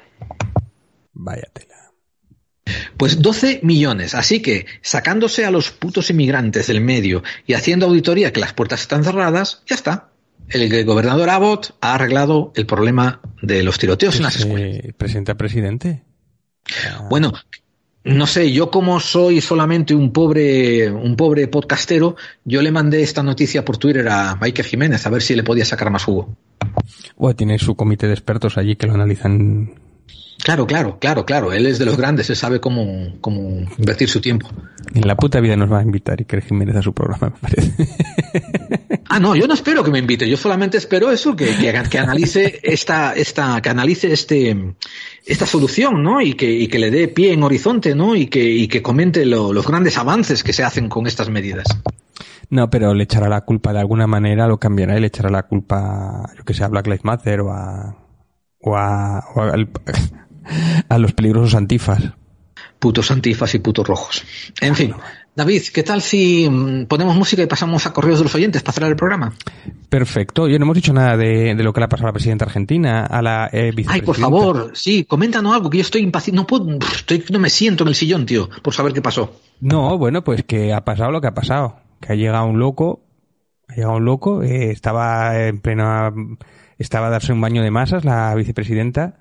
Vaya 1.12 1.48
tela. 1.52 1.92
Pues 2.96 3.22
12 3.22 3.60
millones. 3.62 4.14
Así 4.14 4.42
que 4.42 4.66
sacándose 4.80 5.44
a 5.44 5.50
los 5.50 5.70
putos 5.70 6.10
inmigrantes 6.10 6.66
del 6.66 6.80
medio 6.80 7.22
y 7.46 7.54
haciendo 7.54 7.86
auditoría 7.86 8.32
que 8.32 8.40
las 8.40 8.52
puertas 8.52 8.80
están 8.80 9.04
cerradas, 9.04 9.62
ya 9.66 9.76
está. 9.76 10.11
El 10.52 10.84
gobernador 10.84 11.30
Abbott 11.30 11.74
ha 11.80 11.94
arreglado 11.94 12.52
el 12.54 12.66
problema 12.66 13.20
de 13.40 13.62
los 13.62 13.78
tiroteos 13.78 14.16
en 14.16 14.22
las 14.22 14.36
escuelas. 14.36 14.84
Eh, 14.84 14.92
presidente 14.96 15.32
a 15.32 15.34
presidente. 15.36 16.02
Bueno, 17.08 17.32
no 18.04 18.26
sé, 18.26 18.52
yo 18.52 18.70
como 18.70 19.00
soy 19.00 19.40
solamente 19.40 19.94
un 19.94 20.12
pobre, 20.12 20.90
un 20.90 21.16
pobre 21.16 21.48
podcastero, 21.48 22.16
yo 22.44 22.60
le 22.60 22.70
mandé 22.70 23.02
esta 23.02 23.22
noticia 23.22 23.64
por 23.64 23.78
Twitter 23.78 24.08
a 24.08 24.36
Michael 24.40 24.68
Jiménez 24.68 25.06
a 25.06 25.10
ver 25.10 25.22
si 25.22 25.34
le 25.34 25.42
podía 25.42 25.64
sacar 25.64 25.90
más 25.90 26.04
jugo. 26.04 26.36
Bueno, 27.16 27.36
tiene 27.36 27.58
su 27.58 27.74
comité 27.74 28.06
de 28.06 28.12
expertos 28.12 28.58
allí 28.58 28.76
que 28.76 28.86
lo 28.86 28.94
analizan. 28.94 29.74
Claro, 30.44 30.66
claro, 30.66 30.98
claro, 30.98 31.24
claro. 31.24 31.52
Él 31.52 31.66
es 31.66 31.78
de 31.78 31.86
los 31.86 31.96
grandes, 31.96 32.28
él 32.28 32.36
sabe 32.36 32.60
cómo, 32.60 33.14
cómo 33.20 33.66
invertir 33.78 34.08
su 34.08 34.20
tiempo. 34.20 34.48
En 34.94 35.06
la 35.06 35.16
puta 35.16 35.40
vida 35.40 35.56
nos 35.56 35.70
va 35.70 35.78
a 35.78 35.82
invitar 35.82 36.18
Iker 36.18 36.42
Jiménez 36.42 36.76
a 36.76 36.82
su 36.82 36.92
programa, 36.92 37.30
me 37.30 37.48
parece. 37.48 37.72
Ah, 39.14 39.20
no, 39.20 39.36
yo 39.36 39.46
no 39.46 39.52
espero 39.52 39.84
que 39.84 39.90
me 39.90 39.98
invite, 39.98 40.26
yo 40.26 40.38
solamente 40.38 40.78
espero 40.78 41.10
eso, 41.10 41.36
que, 41.36 41.54
que, 41.56 41.82
que 41.90 41.98
analice 41.98 42.60
esta, 42.62 43.12
esta, 43.12 43.60
que 43.60 43.68
analice 43.68 44.10
este, 44.10 44.74
esta 45.26 45.44
solución, 45.44 46.02
¿no? 46.02 46.22
Y 46.22 46.32
que, 46.32 46.50
y 46.50 46.66
que 46.66 46.78
le 46.78 46.90
dé 46.90 47.08
pie 47.08 47.34
en 47.34 47.42
horizonte, 47.42 47.94
¿no? 47.94 48.16
Y 48.16 48.28
que, 48.28 48.42
y 48.42 48.68
que 48.68 48.80
comente 48.80 49.26
lo- 49.26 49.52
los 49.52 49.66
grandes 49.66 49.98
avances 49.98 50.42
que 50.42 50.54
se 50.54 50.64
hacen 50.64 50.88
con 50.88 51.06
estas 51.06 51.28
medidas. 51.28 51.66
No, 52.48 52.70
pero 52.70 52.94
le 52.94 53.04
echará 53.04 53.28
la 53.28 53.42
culpa 53.42 53.74
de 53.74 53.80
alguna 53.80 54.06
manera, 54.06 54.46
lo 54.46 54.58
cambiará 54.58 54.96
y 54.96 55.00
le 55.00 55.08
echará 55.08 55.28
la 55.28 55.42
culpa, 55.42 56.30
yo 56.36 56.44
que 56.44 56.54
sé, 56.54 56.64
a 56.64 56.68
Black 56.68 56.86
Lives 56.86 57.04
Matter 57.04 57.40
o 57.42 57.52
a, 57.52 57.94
o 58.60 58.76
a, 58.76 59.24
o 59.34 59.40
a, 59.42 60.98
los 60.98 61.12
peligrosos 61.12 61.54
antifas. 61.54 62.02
Putos 62.78 63.10
antifas 63.10 63.54
y 63.54 63.58
putos 63.58 63.86
rojos. 63.86 64.24
En 64.60 64.74
fin, 64.74 64.94
David, 65.34 65.62
¿qué 65.72 65.82
tal 65.82 66.02
si 66.02 66.46
mm, 66.48 66.84
ponemos 66.86 67.16
música 67.16 67.42
y 67.42 67.46
pasamos 67.46 67.86
a 67.86 67.92
correos 67.94 68.18
de 68.18 68.24
los 68.24 68.34
oyentes 68.34 68.62
para 68.62 68.74
cerrar 68.74 68.90
el 68.90 68.96
programa? 68.96 69.32
Perfecto. 69.88 70.46
Yo 70.46 70.58
no 70.58 70.66
hemos 70.66 70.76
dicho 70.76 70.92
nada 70.92 71.16
de, 71.16 71.54
de 71.54 71.62
lo 71.62 71.72
que 71.72 71.80
le 71.80 71.84
ha 71.86 71.88
pasado 71.88 72.08
a 72.08 72.10
la 72.10 72.12
presidenta 72.12 72.44
argentina, 72.44 73.06
a 73.06 73.22
la 73.22 73.48
eh, 73.50 73.64
Ay, 73.64 73.70
vicepresidenta. 73.70 74.06
por 74.06 74.16
favor, 74.16 74.70
sí, 74.74 75.04
coméntanos 75.04 75.54
algo, 75.54 75.70
que 75.70 75.78
yo 75.78 75.82
estoy 75.82 76.02
impaciente, 76.02 76.36
no 76.36 76.46
puedo, 76.46 76.78
estoy, 76.94 77.24
no 77.30 77.38
me 77.38 77.48
siento 77.48 77.84
en 77.84 77.88
el 77.88 77.94
sillón, 77.94 78.26
tío, 78.26 78.50
por 78.62 78.74
saber 78.74 78.92
qué 78.92 79.00
pasó. 79.00 79.34
No, 79.60 79.96
bueno, 79.96 80.22
pues 80.22 80.44
que 80.44 80.74
ha 80.74 80.84
pasado 80.84 81.10
lo 81.10 81.22
que 81.22 81.28
ha 81.28 81.34
pasado. 81.34 81.76
Que 82.00 82.12
ha 82.12 82.16
llegado 82.16 82.44
un 82.46 82.58
loco, 82.58 83.00
ha 83.68 83.74
llegado 83.74 83.96
un 83.96 84.04
loco, 84.04 84.42
eh, 84.42 84.70
estaba 84.70 85.46
en 85.46 85.60
plena, 85.60 86.12
estaba 86.76 87.06
a 87.06 87.10
darse 87.10 87.32
un 87.32 87.40
baño 87.40 87.62
de 87.62 87.70
masas 87.70 88.04
la 88.04 88.34
vicepresidenta 88.34 89.18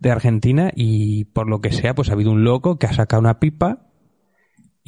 de 0.00 0.10
Argentina 0.10 0.70
y 0.74 1.24
por 1.24 1.48
lo 1.48 1.62
que 1.62 1.72
sea, 1.72 1.94
pues 1.94 2.10
ha 2.10 2.12
habido 2.12 2.30
un 2.30 2.44
loco 2.44 2.78
que 2.78 2.86
ha 2.86 2.92
sacado 2.92 3.20
una 3.20 3.38
pipa 3.40 3.85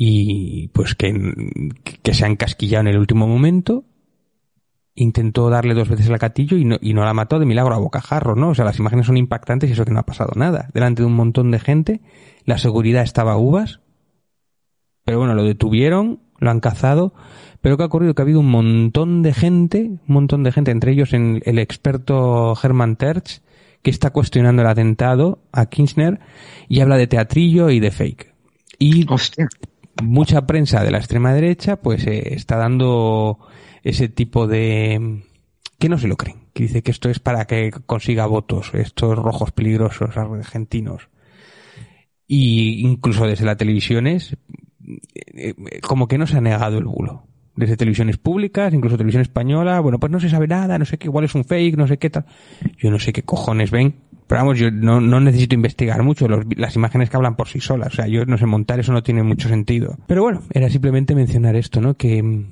y 0.01 0.68
pues 0.68 0.94
que, 0.94 1.12
que 2.05 2.15
se 2.15 2.25
ha 2.25 2.28
encasquillado 2.28 2.83
en 2.83 2.86
el 2.94 2.99
último 2.99 3.27
momento. 3.27 3.85
Intentó 4.94 5.51
darle 5.51 5.75
dos 5.75 5.89
veces 5.89 6.09
al 6.09 6.18
gatillo 6.18 6.57
y 6.57 6.65
no, 6.65 6.77
y 6.81 6.94
no 6.94 7.05
la 7.05 7.15
mató 7.15 7.39
de 7.41 7.47
milagro 7.47 7.75
a 7.75 7.78
bocajarro, 7.78 8.36
¿no? 8.36 8.51
O 8.51 8.55
sea, 8.55 8.65
las 8.65 8.78
imágenes 8.78 9.07
son 9.07 9.17
impactantes 9.17 9.68
y 9.68 9.73
eso 9.73 9.85
que 9.85 9.91
no 9.93 9.99
ha 10.01 10.07
pasado 10.07 10.33
nada. 10.36 10.70
Delante 10.73 11.02
de 11.02 11.07
un 11.07 11.15
montón 11.15 11.51
de 11.51 11.59
gente, 11.59 12.01
la 12.44 12.59
seguridad 12.59 13.02
estaba 13.02 13.33
a 13.33 13.36
uvas, 13.39 13.81
pero 15.05 15.18
bueno, 15.18 15.35
lo 15.35 15.43
detuvieron, 15.43 16.20
lo 16.39 16.51
han 16.51 16.60
cazado. 16.60 17.12
Pero 17.60 17.77
¿qué 17.77 17.83
ha 17.83 17.86
ocurrido? 17.86 18.15
Que 18.15 18.23
ha 18.23 18.25
habido 18.25 18.41
un 18.41 18.51
montón 18.51 19.23
de 19.23 19.33
gente, 19.35 19.83
un 19.85 20.01
montón 20.07 20.44
de 20.44 20.52
gente, 20.52 20.70
entre 20.70 20.93
ellos 20.93 21.12
en- 21.12 21.43
el 21.44 21.59
experto 21.59 22.55
Hermann 22.62 22.94
Terz, 22.97 23.43
que 23.83 23.91
está 23.91 24.10
cuestionando 24.10 24.62
el 24.62 24.68
atentado 24.68 25.41
a 25.52 25.67
Kirchner 25.67 26.20
y 26.68 26.81
habla 26.81 26.97
de 26.97 27.07
teatrillo 27.09 27.70
y 27.70 27.81
de 27.81 27.91
fake. 27.91 28.33
Y 28.78 29.07
mucha 30.02 30.47
prensa 30.47 30.83
de 30.83 30.91
la 30.91 30.99
extrema 30.99 31.33
derecha 31.33 31.77
pues 31.77 32.07
eh, 32.07 32.35
está 32.35 32.57
dando 32.57 33.39
ese 33.83 34.09
tipo 34.09 34.47
de... 34.47 35.23
que 35.78 35.89
no 35.89 35.99
se 35.99 36.09
lo 36.09 36.17
creen, 36.17 36.49
que 36.52 36.65
dice 36.65 36.83
que 36.83 36.91
esto 36.91 37.09
es 37.10 37.18
para 37.18 37.47
que 37.47 37.70
consiga 37.86 38.27
votos, 38.27 38.73
estos 38.75 39.17
rojos 39.18 39.52
peligrosos 39.52 40.17
argentinos. 40.17 41.09
Y 42.27 42.86
incluso 42.86 43.27
desde 43.27 43.47
las 43.47 43.57
televisiones, 43.57 44.36
eh, 45.35 45.55
eh, 45.57 45.81
como 45.81 46.09
que 46.09 46.18
no 46.18 46.27
se 46.27 46.36
ha 46.36 46.43
negado 46.43 46.78
el 46.78 46.85
bulo. 46.85 47.25
desde 47.57 47.77
televisiones 47.77 48.18
públicas, 48.18 48.73
incluso 48.73 48.97
televisión 48.97 49.23
española, 49.23 49.81
bueno, 49.81 49.99
pues 49.99 50.12
no 50.12 50.20
se 50.20 50.28
sabe 50.28 50.47
nada, 50.47 50.78
no 50.78 50.85
sé 50.85 50.99
qué, 50.99 51.07
igual 51.09 51.25
es 51.25 51.35
un 51.35 51.44
fake, 51.44 51.77
no 51.77 51.89
sé 51.89 51.99
qué 51.99 52.10
tal. 52.10 52.27
Yo 52.77 52.91
no 52.91 52.99
sé 52.99 53.12
qué 53.12 53.23
cojones 53.23 53.70
ven, 53.70 53.97
pero 54.28 54.42
vamos, 54.42 54.58
yo 54.58 54.70
no, 54.70 55.00
no 55.00 55.18
necesito 55.20 55.57
investigar 55.57 56.02
mucho, 56.05 56.28
los- 56.28 56.44
las 56.57 56.76
imágenes 56.76 57.10
que 57.10 57.16
hablan 57.16 57.34
por 57.34 57.48
sí 57.48 57.58
solas, 57.60 57.92
o 57.94 57.97
sea, 57.97 58.07
yo 58.07 58.24
no 58.26 58.39
sé 58.39 58.47
montar, 58.47 58.78
eso 58.78 58.92
no 58.92 59.02
tiene 59.02 59.24
mucho 59.24 59.48
sentido. 59.48 59.97
Pero 60.07 60.23
bueno, 60.23 60.42
era 60.52 60.70
simplemente 60.70 61.15
mencionar 61.16 61.57
esto, 61.57 61.81
¿no? 61.81 61.94
Que, 61.94 62.44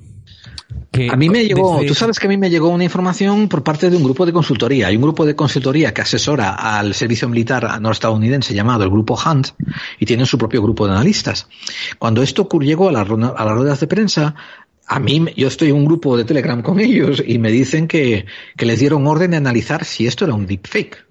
que 0.91 1.09
A 1.09 1.15
mí 1.15 1.29
me 1.29 1.45
llegó, 1.45 1.75
desde- 1.75 1.87
tú 1.87 1.93
sabes 1.95 2.19
que 2.19 2.27
a 2.27 2.29
mí 2.29 2.37
me 2.37 2.49
llegó 2.49 2.69
una 2.69 2.83
información 2.83 3.47
por 3.47 3.63
parte 3.63 3.89
de 3.89 3.95
un 3.95 4.03
grupo 4.03 4.25
de 4.25 4.33
consultoría. 4.33 4.87
Hay 4.87 4.95
un 4.97 5.01
grupo 5.03 5.25
de 5.25 5.35
consultoría 5.35 5.93
que 5.93 6.01
asesora 6.01 6.49
al 6.55 6.93
servicio 6.93 7.29
militar 7.29 7.79
norestadounidense 7.81 8.53
llamado 8.53 8.83
el 8.83 8.89
Grupo 8.89 9.17
Hunt 9.25 9.49
y 9.99 10.05
tienen 10.05 10.25
su 10.25 10.37
propio 10.37 10.61
grupo 10.61 10.85
de 10.85 10.93
analistas. 10.93 11.47
Cuando 11.99 12.21
esto 12.21 12.47
llegó 12.59 12.87
a, 12.89 12.91
a 12.91 12.93
las 13.45 13.53
ruedas 13.55 13.79
de 13.79 13.87
prensa, 13.87 14.35
a 14.87 14.99
mí, 14.99 15.25
yo 15.35 15.47
estoy 15.47 15.69
en 15.69 15.75
un 15.75 15.85
grupo 15.85 16.17
de 16.17 16.23
Telegram 16.25 16.61
con 16.61 16.79
ellos 16.79 17.21
y 17.25 17.39
me 17.39 17.51
dicen 17.51 17.87
que, 17.87 18.25
que 18.55 18.65
les 18.65 18.79
dieron 18.79 19.05
orden 19.07 19.31
de 19.31 19.37
analizar 19.37 19.83
si 19.85 20.07
esto 20.07 20.25
era 20.25 20.33
un 20.33 20.45
deepfake. 20.47 21.05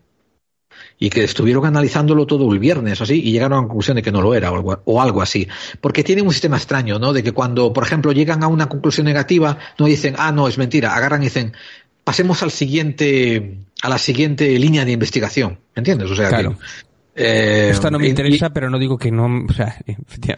Y 0.99 1.11
que 1.11 1.25
estuvieron 1.25 1.67
analizándolo 1.67 2.27
todo 2.27 2.51
el 2.53 2.59
viernes, 2.59 3.01
así, 3.03 3.21
y 3.23 3.31
llegaron 3.33 3.59
a 3.59 3.63
la 3.63 3.67
conclusión 3.69 3.97
de 3.97 4.03
que 4.03 4.11
no 4.11 4.23
lo 4.23 4.35
era, 4.35 4.51
o 4.51 4.55
algo, 4.57 4.81
o 4.87 5.03
algo 5.03 5.21
así. 5.21 5.47
Porque 5.81 6.03
tienen 6.03 6.27
un 6.27 6.33
sistema 6.33 6.57
extraño, 6.57 6.99
¿no? 6.99 7.13
De 7.13 7.23
que 7.23 7.33
cuando, 7.33 7.73
por 7.73 7.85
ejemplo, 7.85 8.13
llegan 8.13 8.43
a 8.43 8.47
una 8.49 8.67
conclusión 8.69 9.05
negativa, 9.05 9.59
no 9.79 9.85
dicen, 9.87 10.15
ah, 10.19 10.33
no, 10.33 10.49
es 10.49 10.57
mentira, 10.57 10.95
agarran 10.95 11.21
y 11.23 11.27
dicen, 11.27 11.53
pasemos 12.03 12.43
al 12.43 12.51
siguiente, 12.51 13.59
a 13.83 13.89
la 13.91 13.99
siguiente 13.99 14.59
línea 14.59 14.85
de 14.87 14.93
investigación. 14.93 15.59
¿Me 15.75 15.81
entiendes? 15.81 16.11
O 16.11 16.17
sea, 16.17 16.29
Claro. 16.31 16.57
que, 17.15 17.23
eh, 17.25 17.71
Esta 17.71 17.91
no 17.91 17.99
me 17.99 18.07
y- 18.07 18.11
interesa, 18.11 18.51
pero 18.51 18.71
no 18.71 18.79
digo 18.79 18.97
que 18.97 19.11
no, 19.11 19.45
o 19.49 19.53
sea. 19.53 19.77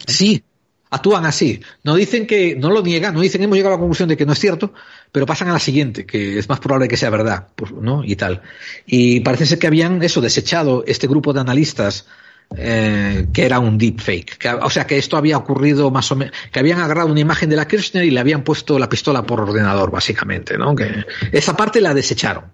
Sí, 0.07 0.43
actúan 0.89 1.25
así. 1.25 1.61
No 1.83 1.95
dicen 1.95 2.25
que, 2.25 2.55
no 2.55 2.71
lo 2.71 2.81
niegan, 2.81 3.13
no 3.13 3.21
dicen 3.21 3.43
hemos 3.43 3.55
llegado 3.55 3.75
a 3.75 3.77
la 3.77 3.81
conclusión 3.81 4.09
de 4.09 4.17
que 4.17 4.25
no 4.25 4.33
es 4.33 4.39
cierto, 4.39 4.73
pero 5.11 5.25
pasan 5.25 5.49
a 5.49 5.53
la 5.53 5.59
siguiente, 5.59 6.05
que 6.05 6.37
es 6.39 6.49
más 6.49 6.59
probable 6.59 6.87
que 6.87 6.97
sea 6.97 7.09
verdad, 7.09 7.47
pues, 7.55 7.71
¿no? 7.71 8.03
Y 8.03 8.15
tal. 8.15 8.41
Y 8.85 9.19
parece 9.21 9.45
ser 9.45 9.59
que 9.59 9.67
habían 9.67 10.01
eso, 10.01 10.21
desechado 10.21 10.83
este 10.87 11.07
grupo 11.07 11.33
de 11.33 11.41
analistas 11.41 12.05
eh, 12.57 13.27
que 13.31 13.45
era 13.45 13.59
un 13.59 13.77
deepfake. 13.77 14.39
O 14.63 14.69
sea, 14.69 14.87
que 14.87 14.97
esto 14.97 15.17
había 15.17 15.37
ocurrido 15.37 15.91
más 15.91 16.11
o 16.11 16.15
menos, 16.15 16.35
que 16.51 16.59
habían 16.59 16.79
agarrado 16.79 17.09
una 17.09 17.19
imagen 17.19 17.49
de 17.49 17.55
la 17.55 17.67
Kirchner 17.67 18.03
y 18.05 18.09
le 18.09 18.19
habían 18.19 18.43
puesto 18.43 18.79
la 18.79 18.89
pistola 18.89 19.23
por 19.23 19.41
ordenador, 19.41 19.91
básicamente, 19.91 20.57
¿no? 20.57 20.75
Que 20.75 21.05
esa 21.31 21.55
parte 21.55 21.79
la 21.79 21.93
desecharon. 21.93 22.45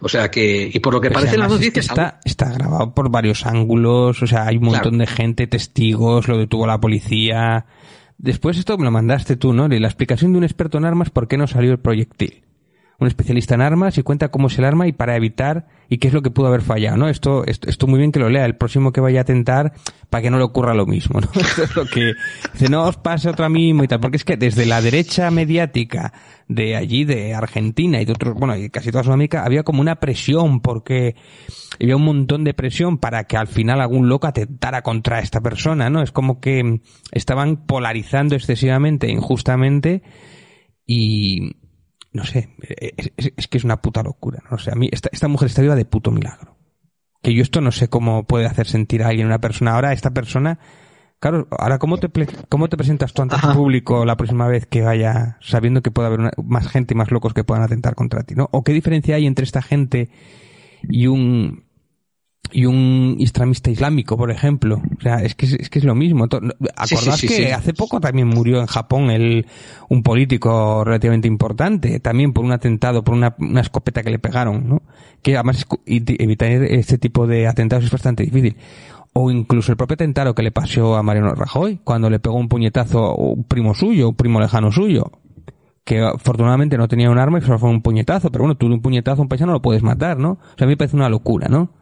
O 0.00 0.08
sea 0.08 0.30
que, 0.30 0.70
y 0.72 0.78
por 0.80 0.94
lo 0.94 1.00
que 1.00 1.08
Pero 1.08 1.20
parece 1.20 1.34
en 1.34 1.40
las 1.40 1.50
además 1.50 1.66
es 1.66 1.72
que 1.72 1.80
noticias, 1.80 1.98
está, 1.98 2.20
está 2.24 2.52
grabado 2.52 2.94
por 2.94 3.10
varios 3.10 3.44
ángulos, 3.44 4.22
o 4.22 4.26
sea, 4.26 4.46
hay 4.46 4.56
un 4.56 4.64
montón 4.64 4.98
de 4.98 5.06
gente, 5.06 5.46
testigos, 5.46 6.26
lo 6.26 6.38
detuvo 6.38 6.66
la 6.66 6.80
policía. 6.80 7.66
Después 8.16 8.58
esto 8.58 8.76
me 8.78 8.84
lo 8.84 8.90
mandaste 8.90 9.36
tú, 9.36 9.52
¿no? 9.52 9.68
La 9.68 9.88
explicación 9.88 10.32
de 10.32 10.38
un 10.38 10.44
experto 10.44 10.78
en 10.78 10.86
armas 10.86 11.10
por 11.10 11.28
qué 11.28 11.36
no 11.36 11.46
salió 11.46 11.72
el 11.72 11.78
proyectil. 11.78 12.42
Un 13.00 13.08
especialista 13.08 13.54
en 13.54 13.62
armas 13.62 13.98
y 13.98 14.02
cuenta 14.02 14.30
cómo 14.30 14.48
es 14.48 14.58
el 14.58 14.64
arma 14.64 14.86
y 14.86 14.92
para 14.92 15.16
evitar 15.16 15.66
y 15.88 15.98
qué 15.98 16.08
es 16.08 16.14
lo 16.14 16.22
que 16.22 16.30
pudo 16.30 16.46
haber 16.46 16.62
fallado, 16.62 16.96
¿no? 16.96 17.08
Esto, 17.08 17.44
esto, 17.46 17.68
esto 17.68 17.86
muy 17.86 17.98
bien 17.98 18.12
que 18.12 18.20
lo 18.20 18.28
lea. 18.28 18.44
El 18.44 18.56
próximo 18.56 18.92
que 18.92 19.00
vaya 19.00 19.20
a 19.20 19.22
atentar 19.22 19.72
para 20.08 20.22
que 20.22 20.30
no 20.30 20.38
le 20.38 20.44
ocurra 20.44 20.74
lo 20.74 20.86
mismo, 20.86 21.20
¿no? 21.20 21.28
Esto 21.40 21.64
es 21.64 21.74
lo 21.74 21.86
que 21.86 22.12
dice, 22.52 22.68
no 22.68 22.84
os 22.84 22.96
pase 22.96 23.28
otra 23.28 23.48
mismo 23.48 23.82
y 23.82 23.88
tal. 23.88 24.00
Porque 24.00 24.18
es 24.18 24.24
que 24.24 24.36
desde 24.36 24.66
la 24.66 24.80
derecha 24.82 25.30
mediática 25.30 26.12
de 26.46 26.76
allí, 26.76 27.04
de 27.04 27.34
Argentina 27.34 28.00
y 28.00 28.04
de 28.04 28.12
otros, 28.12 28.34
bueno, 28.34 28.56
y 28.56 28.70
casi 28.70 28.92
toda 28.92 29.02
Sudamérica, 29.02 29.44
había 29.44 29.62
como 29.62 29.80
una 29.80 29.96
presión 29.96 30.60
porque 30.60 31.16
había 31.80 31.96
un 31.96 32.04
montón 32.04 32.44
de 32.44 32.54
presión 32.54 32.98
para 32.98 33.24
que 33.24 33.36
al 33.36 33.46
final 33.46 33.80
algún 33.80 34.08
loco 34.08 34.26
atentara 34.26 34.82
contra 34.82 35.20
esta 35.20 35.40
persona, 35.40 35.90
¿no? 35.90 36.02
Es 36.02 36.12
como 36.12 36.40
que 36.40 36.80
estaban 37.12 37.66
polarizando 37.66 38.34
excesivamente, 38.34 39.10
injustamente 39.10 40.02
y 40.86 41.56
no 42.12 42.24
sé, 42.24 42.50
es, 42.96 43.12
es- 43.16 43.32
es 43.36 43.48
que 43.48 43.58
es 43.58 43.64
una 43.64 43.80
puta 43.80 44.02
locura, 44.02 44.42
¿no? 44.50 44.56
O 44.56 44.58
sea, 44.58 44.72
a 44.72 44.76
mí 44.76 44.88
esta, 44.92 45.08
esta 45.12 45.28
mujer 45.28 45.46
está 45.46 45.62
viva 45.62 45.76
de 45.76 45.84
puto 45.84 46.10
milagro. 46.10 46.56
Que 47.22 47.34
yo 47.34 47.42
esto 47.42 47.60
no 47.60 47.70
sé 47.70 47.88
cómo 47.88 48.24
puede 48.24 48.46
hacer 48.46 48.66
sentir 48.66 49.02
a 49.02 49.08
alguien, 49.08 49.26
una 49.26 49.40
persona. 49.40 49.74
Ahora 49.74 49.92
esta 49.92 50.10
persona, 50.12 50.58
claro, 51.18 51.46
ahora 51.50 51.78
cómo 51.78 51.98
te, 51.98 52.08
cómo 52.48 52.68
te 52.68 52.76
presentas 52.78 53.12
tú 53.12 53.22
ante 53.22 53.36
tu 53.36 53.52
público 53.52 54.04
la 54.06 54.16
próxima 54.16 54.48
vez 54.48 54.66
que 54.66 54.80
vaya 54.82 55.36
sabiendo 55.40 55.82
que 55.82 55.90
puede 55.90 56.06
haber 56.08 56.20
una- 56.20 56.32
más 56.42 56.68
gente 56.68 56.94
y 56.94 56.96
más 56.96 57.10
locos 57.10 57.34
que 57.34 57.44
puedan 57.44 57.62
atentar 57.62 57.94
contra 57.94 58.22
ti, 58.22 58.34
¿no? 58.34 58.48
¿O 58.52 58.64
qué 58.64 58.72
diferencia 58.72 59.16
hay 59.16 59.26
entre 59.26 59.44
esta 59.44 59.60
gente 59.62 60.08
y 60.82 61.06
un 61.08 61.64
y 62.52 62.66
un 62.66 63.16
islamista 63.18 63.70
islámico, 63.70 64.16
por 64.16 64.30
ejemplo. 64.30 64.82
O 64.98 65.00
sea, 65.00 65.22
es 65.22 65.34
que 65.34 65.46
es, 65.46 65.52
es 65.54 65.70
que 65.70 65.78
es 65.78 65.84
lo 65.84 65.94
mismo. 65.94 66.26
Sí, 66.84 66.96
sí, 66.96 67.10
sí, 67.12 67.28
que 67.28 67.52
hace 67.52 67.72
poco 67.74 68.00
también 68.00 68.28
murió 68.28 68.60
en 68.60 68.66
Japón 68.66 69.10
el, 69.10 69.46
un 69.88 70.02
político 70.02 70.84
relativamente 70.84 71.28
importante, 71.28 72.00
también 72.00 72.32
por 72.32 72.44
un 72.44 72.52
atentado, 72.52 73.04
por 73.04 73.14
una, 73.14 73.34
una 73.38 73.60
escopeta 73.60 74.02
que 74.02 74.10
le 74.10 74.18
pegaron, 74.18 74.68
¿no? 74.68 74.82
Que 75.22 75.36
además 75.36 75.66
evitar 75.86 76.50
este 76.50 76.98
tipo 76.98 77.26
de 77.26 77.46
atentados 77.46 77.84
es 77.84 77.90
bastante 77.90 78.24
difícil. 78.24 78.56
O 79.12 79.30
incluso 79.30 79.72
el 79.72 79.76
propio 79.76 79.94
atentado 79.94 80.34
que 80.34 80.42
le 80.42 80.52
pasó 80.52 80.96
a 80.96 81.02
Mariano 81.02 81.34
Rajoy, 81.34 81.80
cuando 81.82 82.08
le 82.10 82.20
pegó 82.20 82.36
un 82.36 82.48
puñetazo 82.48 83.06
a 83.06 83.14
un 83.14 83.44
primo 83.44 83.74
suyo, 83.74 84.10
un 84.10 84.14
primo 84.14 84.40
lejano 84.40 84.70
suyo, 84.70 85.10
que 85.84 86.00
afortunadamente 86.00 86.78
no 86.78 86.86
tenía 86.86 87.10
un 87.10 87.18
arma 87.18 87.38
y 87.38 87.42
solo 87.42 87.58
fue 87.58 87.70
un 87.70 87.82
puñetazo, 87.82 88.30
pero 88.30 88.44
bueno, 88.44 88.56
tú 88.56 88.68
de 88.68 88.74
un 88.74 88.82
puñetazo 88.82 89.20
a 89.20 89.22
un 89.22 89.28
paisano 89.28 89.52
lo 89.52 89.62
puedes 89.62 89.82
matar, 89.82 90.16
¿no? 90.18 90.32
O 90.32 90.38
sea, 90.56 90.64
a 90.64 90.66
mí 90.66 90.72
me 90.72 90.76
parece 90.76 90.94
una 90.94 91.08
locura, 91.08 91.48
¿no? 91.48 91.72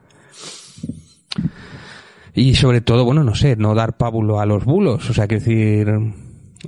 Y 2.34 2.54
sobre 2.54 2.80
todo, 2.80 3.04
bueno, 3.04 3.24
no 3.24 3.34
sé, 3.34 3.56
no 3.56 3.74
dar 3.74 3.96
pábulo 3.96 4.40
a 4.40 4.46
los 4.46 4.64
bulos, 4.64 5.10
o 5.10 5.12
sea, 5.14 5.26
que 5.26 5.36
decir, 5.36 5.88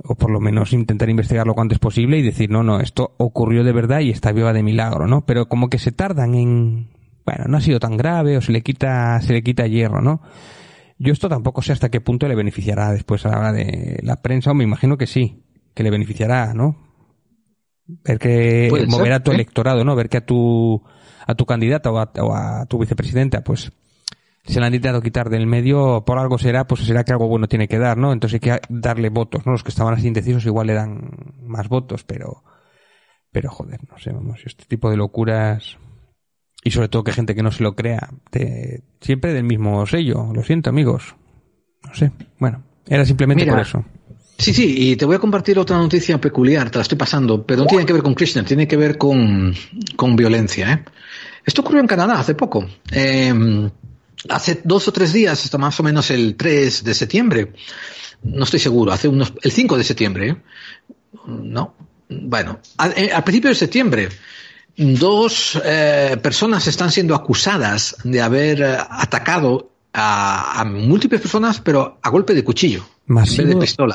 o 0.03 0.15
por 0.15 0.29
lo 0.29 0.39
menos 0.39 0.73
intentar 0.73 1.09
investigarlo 1.09 1.53
cuanto 1.53 1.73
antes 1.73 1.79
posible 1.79 2.17
y 2.17 2.21
decir, 2.21 2.49
no, 2.49 2.63
no, 2.63 2.79
esto 2.79 3.13
ocurrió 3.17 3.63
de 3.63 3.71
verdad 3.71 4.01
y 4.01 4.09
está 4.09 4.31
viva 4.31 4.53
de 4.53 4.63
milagro, 4.63 5.07
¿no? 5.07 5.25
Pero 5.25 5.47
como 5.47 5.69
que 5.69 5.79
se 5.79 5.91
tardan 5.91 6.35
en, 6.35 6.89
bueno, 7.25 7.45
no 7.47 7.57
ha 7.57 7.61
sido 7.61 7.79
tan 7.79 7.97
grave 7.97 8.37
o 8.37 8.41
se 8.41 8.51
le 8.51 8.61
quita, 8.61 9.19
se 9.21 9.33
le 9.33 9.43
quita 9.43 9.67
hierro, 9.67 10.01
¿no? 10.01 10.21
Yo 10.97 11.13
esto 11.13 11.29
tampoco 11.29 11.61
sé 11.61 11.71
hasta 11.71 11.89
qué 11.89 12.01
punto 12.01 12.27
le 12.27 12.35
beneficiará 12.35 12.91
después 12.91 13.25
a 13.25 13.29
la 13.29 13.39
hora 13.39 13.53
de 13.53 13.99
la 14.03 14.21
prensa, 14.21 14.51
o 14.51 14.53
me 14.53 14.63
imagino 14.63 14.97
que 14.97 15.07
sí, 15.07 15.43
que 15.73 15.83
le 15.83 15.89
beneficiará, 15.89 16.53
¿no? 16.53 16.75
Ver 17.87 18.19
que 18.19 18.69
mover 18.87 19.07
ser, 19.07 19.13
a 19.13 19.23
tu 19.23 19.31
¿eh? 19.31 19.35
electorado, 19.35 19.83
¿no? 19.83 19.95
Ver 19.95 20.09
que 20.09 20.17
a 20.17 20.25
tu 20.25 20.81
a 21.31 21.35
tu 21.35 21.45
candidata 21.45 21.91
o 21.91 21.99
a, 21.99 22.11
o 22.21 22.33
a 22.35 22.65
tu 22.67 22.77
vicepresidenta, 22.79 23.43
pues 23.43 23.71
se 24.43 24.59
la 24.59 24.65
han 24.67 24.73
intentado 24.73 25.01
quitar 25.01 25.29
del 25.29 25.45
medio, 25.47 26.03
por 26.05 26.17
algo 26.17 26.37
será, 26.37 26.65
pues 26.65 26.81
será 26.81 27.03
que 27.03 27.11
algo 27.11 27.27
bueno 27.27 27.47
tiene 27.47 27.67
que 27.67 27.77
dar, 27.77 27.97
¿no? 27.97 28.11
Entonces 28.11 28.35
hay 28.35 28.39
que 28.39 28.61
darle 28.69 29.09
votos, 29.09 29.45
¿no? 29.45 29.51
Los 29.51 29.63
que 29.63 29.69
estaban 29.69 29.93
así 29.93 30.07
indecisos 30.07 30.45
igual 30.45 30.67
le 30.67 30.73
dan 30.73 31.11
más 31.43 31.69
votos, 31.69 32.03
pero, 32.03 32.43
pero 33.31 33.51
joder, 33.51 33.79
no 33.89 33.97
sé, 33.99 34.11
vamos, 34.11 34.41
este 34.45 34.65
tipo 34.65 34.89
de 34.89 34.97
locuras, 34.97 35.77
y 36.63 36.71
sobre 36.71 36.89
todo 36.89 37.03
que 37.03 37.11
gente 37.13 37.35
que 37.35 37.43
no 37.43 37.51
se 37.51 37.61
lo 37.63 37.75
crea, 37.75 38.09
te- 38.31 38.81
siempre 38.99 39.33
del 39.33 39.43
mismo 39.43 39.85
sello, 39.85 40.31
lo 40.33 40.43
siento 40.43 40.69
amigos, 40.71 41.15
no 41.87 41.93
sé, 41.93 42.11
bueno, 42.39 42.63
era 42.87 43.05
simplemente 43.05 43.43
Mira, 43.43 43.53
por 43.53 43.61
eso. 43.61 43.85
Sí, 44.41 44.55
sí, 44.55 44.73
y 44.75 44.95
te 44.95 45.05
voy 45.05 45.17
a 45.17 45.19
compartir 45.19 45.59
otra 45.59 45.77
noticia 45.77 46.19
peculiar, 46.19 46.71
te 46.71 46.79
la 46.79 46.81
estoy 46.81 46.97
pasando, 46.97 47.45
pero 47.45 47.61
no 47.61 47.67
tiene 47.67 47.85
que 47.85 47.93
ver 47.93 48.01
con 48.01 48.15
Krishna, 48.15 48.43
tiene 48.43 48.67
que 48.67 48.75
ver 48.75 48.97
con, 48.97 49.53
con 49.95 50.15
violencia. 50.15 50.73
¿eh? 50.73 50.83
Esto 51.45 51.61
ocurrió 51.61 51.79
en 51.79 51.85
Canadá 51.85 52.19
hace 52.19 52.33
poco. 52.33 52.67
Eh, 52.91 53.69
hace 54.29 54.61
dos 54.63 54.87
o 54.87 54.91
tres 54.91 55.13
días, 55.13 55.45
hasta 55.45 55.59
más 55.59 55.79
o 55.79 55.83
menos 55.83 56.09
el 56.09 56.35
3 56.35 56.83
de 56.83 56.93
septiembre, 56.95 57.53
no 58.23 58.43
estoy 58.45 58.59
seguro, 58.59 58.91
hace 58.91 59.07
unos, 59.07 59.31
el 59.43 59.51
5 59.51 59.77
de 59.77 59.83
septiembre, 59.83 60.29
¿eh? 60.29 60.37
¿no? 61.27 61.75
Bueno, 62.09 62.61
al, 62.77 62.93
eh, 62.97 63.11
al 63.13 63.23
principio 63.23 63.51
de 63.51 63.55
septiembre, 63.55 64.09
dos 64.75 65.61
eh, 65.63 66.17
personas 66.19 66.65
están 66.65 66.91
siendo 66.91 67.13
acusadas 67.13 67.95
de 68.03 68.19
haber 68.19 68.63
atacado 68.63 69.69
a, 69.93 70.61
a 70.61 70.65
múltiples 70.65 71.21
personas, 71.21 71.61
pero 71.61 71.99
a 72.01 72.09
golpe 72.09 72.33
de 72.33 72.43
cuchillo, 72.43 72.83
en 73.07 73.15
vez 73.15 73.37
de 73.37 73.55
Masivo, 73.55 73.85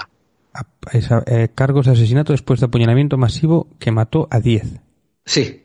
eh, 0.92 1.48
cargos 1.54 1.86
de 1.86 1.92
asesinato 1.92 2.32
después 2.32 2.60
de 2.60 2.66
apuñalamiento 2.66 3.16
masivo 3.18 3.68
que 3.78 3.90
mató 3.90 4.28
a 4.30 4.40
10. 4.40 4.64
Sí. 5.24 5.62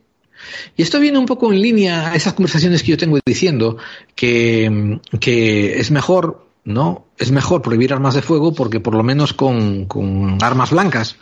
Y 0.76 0.82
esto 0.82 1.00
viene 1.00 1.20
un 1.20 1.26
poco 1.28 1.52
en 1.54 1.62
línea 1.62 2.12
a 2.12 2.16
esas 2.16 2.34
conversaciones 2.34 2.82
que 2.82 2.92
yo 2.92 2.98
tengo 2.98 3.20
diciendo 3.26 3.78
que, 4.16 5.00
que 5.20 5.80
es 5.80 5.92
mejor, 5.92 6.48
¿no? 6.66 7.06
Es 7.18 7.32
mejor 7.32 7.62
prohibir 7.62 7.94
armas 7.94 8.16
de 8.16 8.22
fuego 8.24 8.54
porque 8.54 8.80
por 8.80 8.96
lo 8.96 9.04
menos 9.04 9.34
con, 9.34 9.86
con 9.86 10.38
armas 10.42 10.72
blancas 10.72 11.18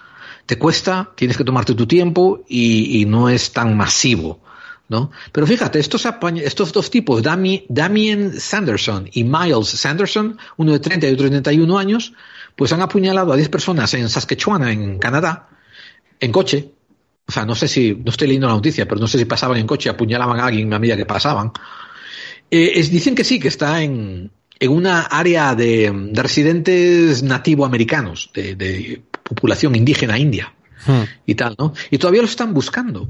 te 0.46 0.58
cuesta, 0.58 1.12
tienes 1.16 1.38
que 1.38 1.44
tomarte 1.44 1.76
tu 1.76 1.86
tiempo 1.86 2.42
y, 2.48 3.02
y 3.02 3.06
no 3.06 3.30
es 3.30 3.52
tan 3.52 3.76
masivo, 3.76 4.40
¿no? 4.88 5.12
Pero 5.34 5.46
fíjate, 5.46 5.80
estos, 5.80 6.08
estos 6.42 6.72
dos 6.72 6.90
tipos, 6.90 7.22
Dami- 7.22 7.66
Damien 7.68 8.40
Sanderson 8.40 9.10
y 9.12 9.26
Miles 9.26 9.68
Sanderson, 9.68 10.38
uno 10.58 10.72
de 10.72 10.80
30 10.80 11.08
y 11.10 11.14
otro 11.14 11.26
de 11.26 11.30
31 11.42 11.78
años, 11.78 12.14
pues 12.60 12.74
han 12.74 12.82
apuñalado 12.82 13.32
a 13.32 13.38
10 13.38 13.48
personas 13.48 13.94
en 13.94 14.10
Saskatchewan, 14.10 14.68
en 14.68 15.00
Canadá, 15.00 15.48
en 16.20 16.30
coche, 16.34 16.74
o 17.26 17.32
sea, 17.32 17.46
no 17.46 17.56
sé 17.56 17.70
si, 17.70 17.94
no 17.96 18.12
estoy 18.12 18.28
leyendo 18.28 18.48
la 18.48 18.54
noticia, 18.54 18.86
pero 18.86 19.00
no 19.00 19.08
sé 19.08 19.18
si 19.18 19.24
pasaban 19.24 19.58
en 19.60 19.66
coche, 19.66 19.90
apuñalaban 19.90 20.38
a 20.42 20.46
alguien 20.48 20.74
a 20.74 20.78
medida 20.78 20.98
que 20.98 21.06
pasaban. 21.06 21.54
Eh, 22.52 22.74
es- 22.76 22.92
dicen 22.92 23.16
que 23.16 23.24
sí, 23.24 23.40
que 23.40 23.48
está 23.48 23.82
en, 23.82 24.30
en 24.60 24.72
una 24.72 25.04
área 25.04 25.56
de, 25.56 25.90
de 26.12 26.22
residentes 26.22 27.24
nativoamericanos, 27.24 28.30
de, 28.34 28.56
de 28.56 29.04
población 29.40 29.76
indígena 29.78 30.18
india. 30.20 30.54
hmm. 30.86 31.04
y 31.28 31.36
tal, 31.36 31.56
¿no? 31.58 31.74
Y 31.92 31.98
todavía 31.98 32.22
lo 32.22 32.28
están 32.28 32.54
buscando. 32.54 33.08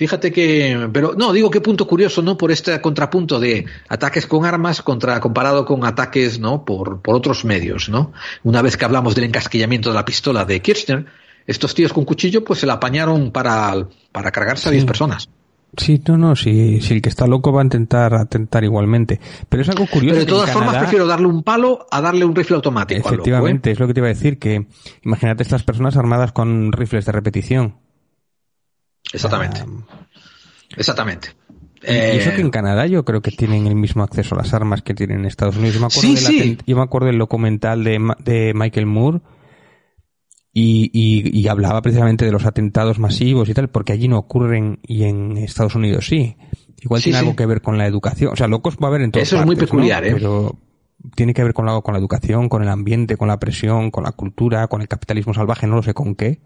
Fíjate 0.00 0.32
que, 0.32 0.88
pero 0.94 1.12
no, 1.14 1.30
digo 1.30 1.50
qué 1.50 1.60
punto 1.60 1.86
curioso, 1.86 2.22
¿no? 2.22 2.38
Por 2.38 2.50
este 2.50 2.80
contrapunto 2.80 3.38
de 3.38 3.66
ataques 3.86 4.26
con 4.26 4.46
armas 4.46 4.80
contra, 4.80 5.20
comparado 5.20 5.66
con 5.66 5.84
ataques, 5.84 6.40
¿no? 6.40 6.64
Por, 6.64 7.02
por 7.02 7.16
otros 7.16 7.44
medios, 7.44 7.90
¿no? 7.90 8.10
Una 8.42 8.62
vez 8.62 8.78
que 8.78 8.86
hablamos 8.86 9.14
del 9.14 9.24
encasquillamiento 9.24 9.90
de 9.90 9.96
la 9.96 10.06
pistola 10.06 10.46
de 10.46 10.62
Kirchner, 10.62 11.04
estos 11.46 11.74
tíos 11.74 11.92
con 11.92 12.06
cuchillo 12.06 12.42
pues 12.42 12.60
se 12.60 12.66
la 12.66 12.72
apañaron 12.72 13.30
para, 13.30 13.74
para 14.10 14.30
cargarse 14.30 14.70
a 14.70 14.72
10 14.72 14.86
personas. 14.86 15.28
Sí, 15.76 16.02
no, 16.08 16.16
no, 16.16 16.34
si, 16.34 16.80
si 16.80 16.94
el 16.94 17.02
que 17.02 17.10
está 17.10 17.26
loco 17.26 17.52
va 17.52 17.60
a 17.60 17.64
intentar 17.64 18.14
atentar 18.14 18.64
igualmente. 18.64 19.20
Pero 19.50 19.62
es 19.62 19.68
algo 19.68 19.86
curioso. 19.86 20.14
Pero 20.14 20.24
de 20.24 20.32
todas 20.32 20.50
formas 20.50 20.78
prefiero 20.78 21.06
darle 21.06 21.26
un 21.26 21.42
palo 21.42 21.86
a 21.90 22.00
darle 22.00 22.24
un 22.24 22.34
rifle 22.34 22.56
automático. 22.56 23.06
Efectivamente, 23.06 23.68
¿eh? 23.68 23.72
es 23.74 23.78
lo 23.78 23.86
que 23.86 23.92
te 23.92 24.00
iba 24.00 24.06
a 24.06 24.14
decir, 24.14 24.38
que 24.38 24.66
imagínate 25.02 25.42
estas 25.42 25.62
personas 25.62 25.98
armadas 25.98 26.32
con 26.32 26.72
rifles 26.72 27.04
de 27.04 27.12
repetición. 27.12 27.74
Exactamente. 29.12 29.64
Exactamente. 30.76 31.28
Y 31.82 32.18
eso 32.18 32.30
que 32.30 32.40
en 32.40 32.48
eh, 32.48 32.50
Canadá 32.50 32.86
yo 32.86 33.04
creo 33.04 33.22
que 33.22 33.30
tienen 33.30 33.66
el 33.66 33.74
mismo 33.74 34.02
acceso 34.02 34.34
a 34.34 34.38
las 34.38 34.52
armas 34.52 34.82
que 34.82 34.94
tienen 34.94 35.20
en 35.20 35.26
Estados 35.26 35.56
Unidos. 35.56 35.74
Yo 35.74 35.80
me 35.80 35.86
acuerdo, 35.86 36.62
yo 36.66 36.76
me 36.76 36.82
acuerdo 36.82 37.06
del 37.06 37.18
documental 37.18 37.84
de, 37.84 37.98
de 38.22 38.52
Michael 38.54 38.86
Moore 38.86 39.20
y, 40.52 40.90
y, 40.92 41.48
hablaba 41.48 41.80
precisamente 41.80 42.24
de 42.24 42.32
los 42.32 42.44
atentados 42.44 42.98
masivos 42.98 43.48
y 43.48 43.54
tal, 43.54 43.70
porque 43.70 43.92
allí 43.92 44.08
no 44.08 44.18
ocurren 44.18 44.80
y 44.82 45.04
en 45.04 45.38
Estados 45.38 45.74
Unidos 45.74 46.06
sí. 46.06 46.36
Igual 46.82 47.02
tiene 47.02 47.18
algo 47.18 47.36
que 47.36 47.46
ver 47.46 47.62
con 47.62 47.78
la 47.78 47.86
educación. 47.86 48.32
O 48.32 48.36
sea, 48.36 48.48
locos 48.48 48.76
va 48.76 48.86
a 48.86 48.90
haber 48.90 49.02
en 49.02 49.12
todas 49.12 49.28
Eso 49.28 49.38
es 49.38 49.46
muy 49.46 49.56
peculiar, 49.56 50.04
¿eh? 50.04 50.12
Pero 50.12 50.58
tiene 51.14 51.34
que 51.34 51.44
ver 51.44 51.54
con 51.54 51.68
algo 51.68 51.82
con 51.82 51.94
la 51.94 52.00
educación, 52.00 52.48
con 52.48 52.62
el 52.62 52.68
ambiente, 52.68 53.16
con 53.16 53.28
la 53.28 53.38
presión, 53.38 53.90
con 53.90 54.04
la 54.04 54.12
cultura, 54.12 54.66
con 54.66 54.82
el 54.82 54.88
capitalismo 54.88 55.32
salvaje, 55.32 55.66
no 55.66 55.76
lo 55.76 55.82
sé 55.82 55.94
con 55.94 56.14
qué 56.14 56.40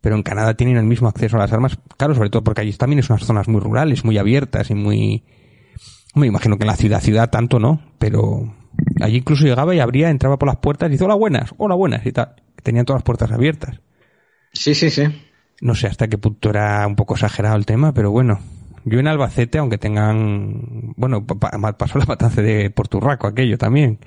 pero 0.00 0.16
en 0.16 0.22
Canadá 0.22 0.54
tienen 0.54 0.76
el 0.76 0.84
mismo 0.84 1.08
acceso 1.08 1.36
a 1.36 1.40
las 1.40 1.52
armas, 1.52 1.78
claro, 1.96 2.14
sobre 2.14 2.30
todo 2.30 2.44
porque 2.44 2.60
allí 2.60 2.72
también 2.72 3.00
es 3.00 3.10
unas 3.10 3.24
zonas 3.24 3.48
muy 3.48 3.60
rurales, 3.60 4.04
muy 4.04 4.18
abiertas 4.18 4.70
y 4.70 4.74
muy... 4.74 5.24
Me 6.14 6.26
imagino 6.26 6.56
que 6.56 6.64
en 6.64 6.68
la 6.68 6.76
ciudad, 6.76 7.00
ciudad 7.00 7.30
tanto 7.30 7.58
no, 7.58 7.80
pero 7.98 8.54
allí 9.00 9.18
incluso 9.18 9.44
llegaba 9.44 9.74
y 9.74 9.80
abría, 9.80 10.10
entraba 10.10 10.38
por 10.38 10.48
las 10.48 10.56
puertas 10.56 10.88
y 10.88 10.92
dice 10.92 11.04
hola 11.04 11.14
buenas, 11.14 11.54
hola 11.58 11.74
buenas 11.74 12.04
y 12.06 12.12
tal. 12.12 12.34
Tenían 12.62 12.84
todas 12.86 12.98
las 12.98 13.04
puertas 13.04 13.30
abiertas. 13.30 13.80
Sí, 14.52 14.74
sí, 14.74 14.90
sí. 14.90 15.04
No 15.60 15.74
sé 15.74 15.86
hasta 15.88 16.08
qué 16.08 16.18
punto 16.18 16.50
era 16.50 16.86
un 16.86 16.96
poco 16.96 17.14
exagerado 17.14 17.56
el 17.56 17.66
tema, 17.66 17.92
pero 17.92 18.10
bueno. 18.10 18.40
Yo 18.84 19.00
en 19.00 19.06
Albacete, 19.06 19.58
aunque 19.58 19.76
tengan, 19.76 20.94
bueno, 20.96 21.26
pasó 21.26 21.98
la 21.98 22.06
matanza 22.06 22.40
de 22.40 22.70
Porturraco 22.70 23.26
aquello 23.26 23.58
también, 23.58 23.98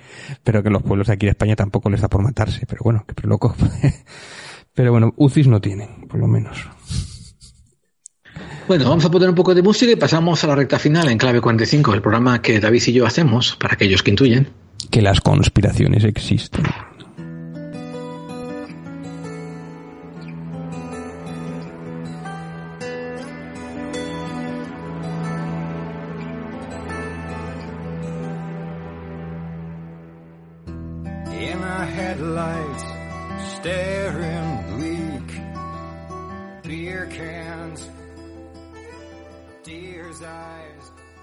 pero 0.43 0.63
que 0.63 0.71
los 0.71 0.81
pueblos 0.81 1.07
de 1.07 1.13
aquí 1.13 1.27
de 1.27 1.31
España 1.31 1.55
tampoco 1.55 1.89
les 1.89 2.01
da 2.01 2.07
por 2.07 2.23
matarse, 2.23 2.65
pero 2.65 2.81
bueno, 2.83 3.05
que 3.05 3.27
loco. 3.27 3.53
Pero 4.73 4.91
bueno, 4.91 5.13
UCIs 5.17 5.47
no 5.47 5.59
tienen, 5.59 6.07
por 6.07 6.19
lo 6.19 6.27
menos. 6.27 6.67
Bueno, 8.67 8.85
vamos 8.87 9.03
a 9.03 9.11
poner 9.11 9.27
un 9.27 9.35
poco 9.35 9.53
de 9.53 9.61
música 9.61 9.91
y 9.91 9.95
pasamos 9.95 10.43
a 10.43 10.47
la 10.47 10.55
recta 10.55 10.79
final 10.79 11.09
en 11.09 11.17
clave 11.17 11.41
45, 11.41 11.93
el 11.93 12.01
programa 12.01 12.41
que 12.41 12.59
David 12.59 12.83
y 12.87 12.93
yo 12.93 13.05
hacemos, 13.05 13.57
para 13.57 13.73
aquellos 13.73 14.01
que 14.01 14.11
intuyen. 14.11 14.47
Que 14.89 15.01
las 15.01 15.19
conspiraciones 15.19 16.03
existen. 16.05 16.63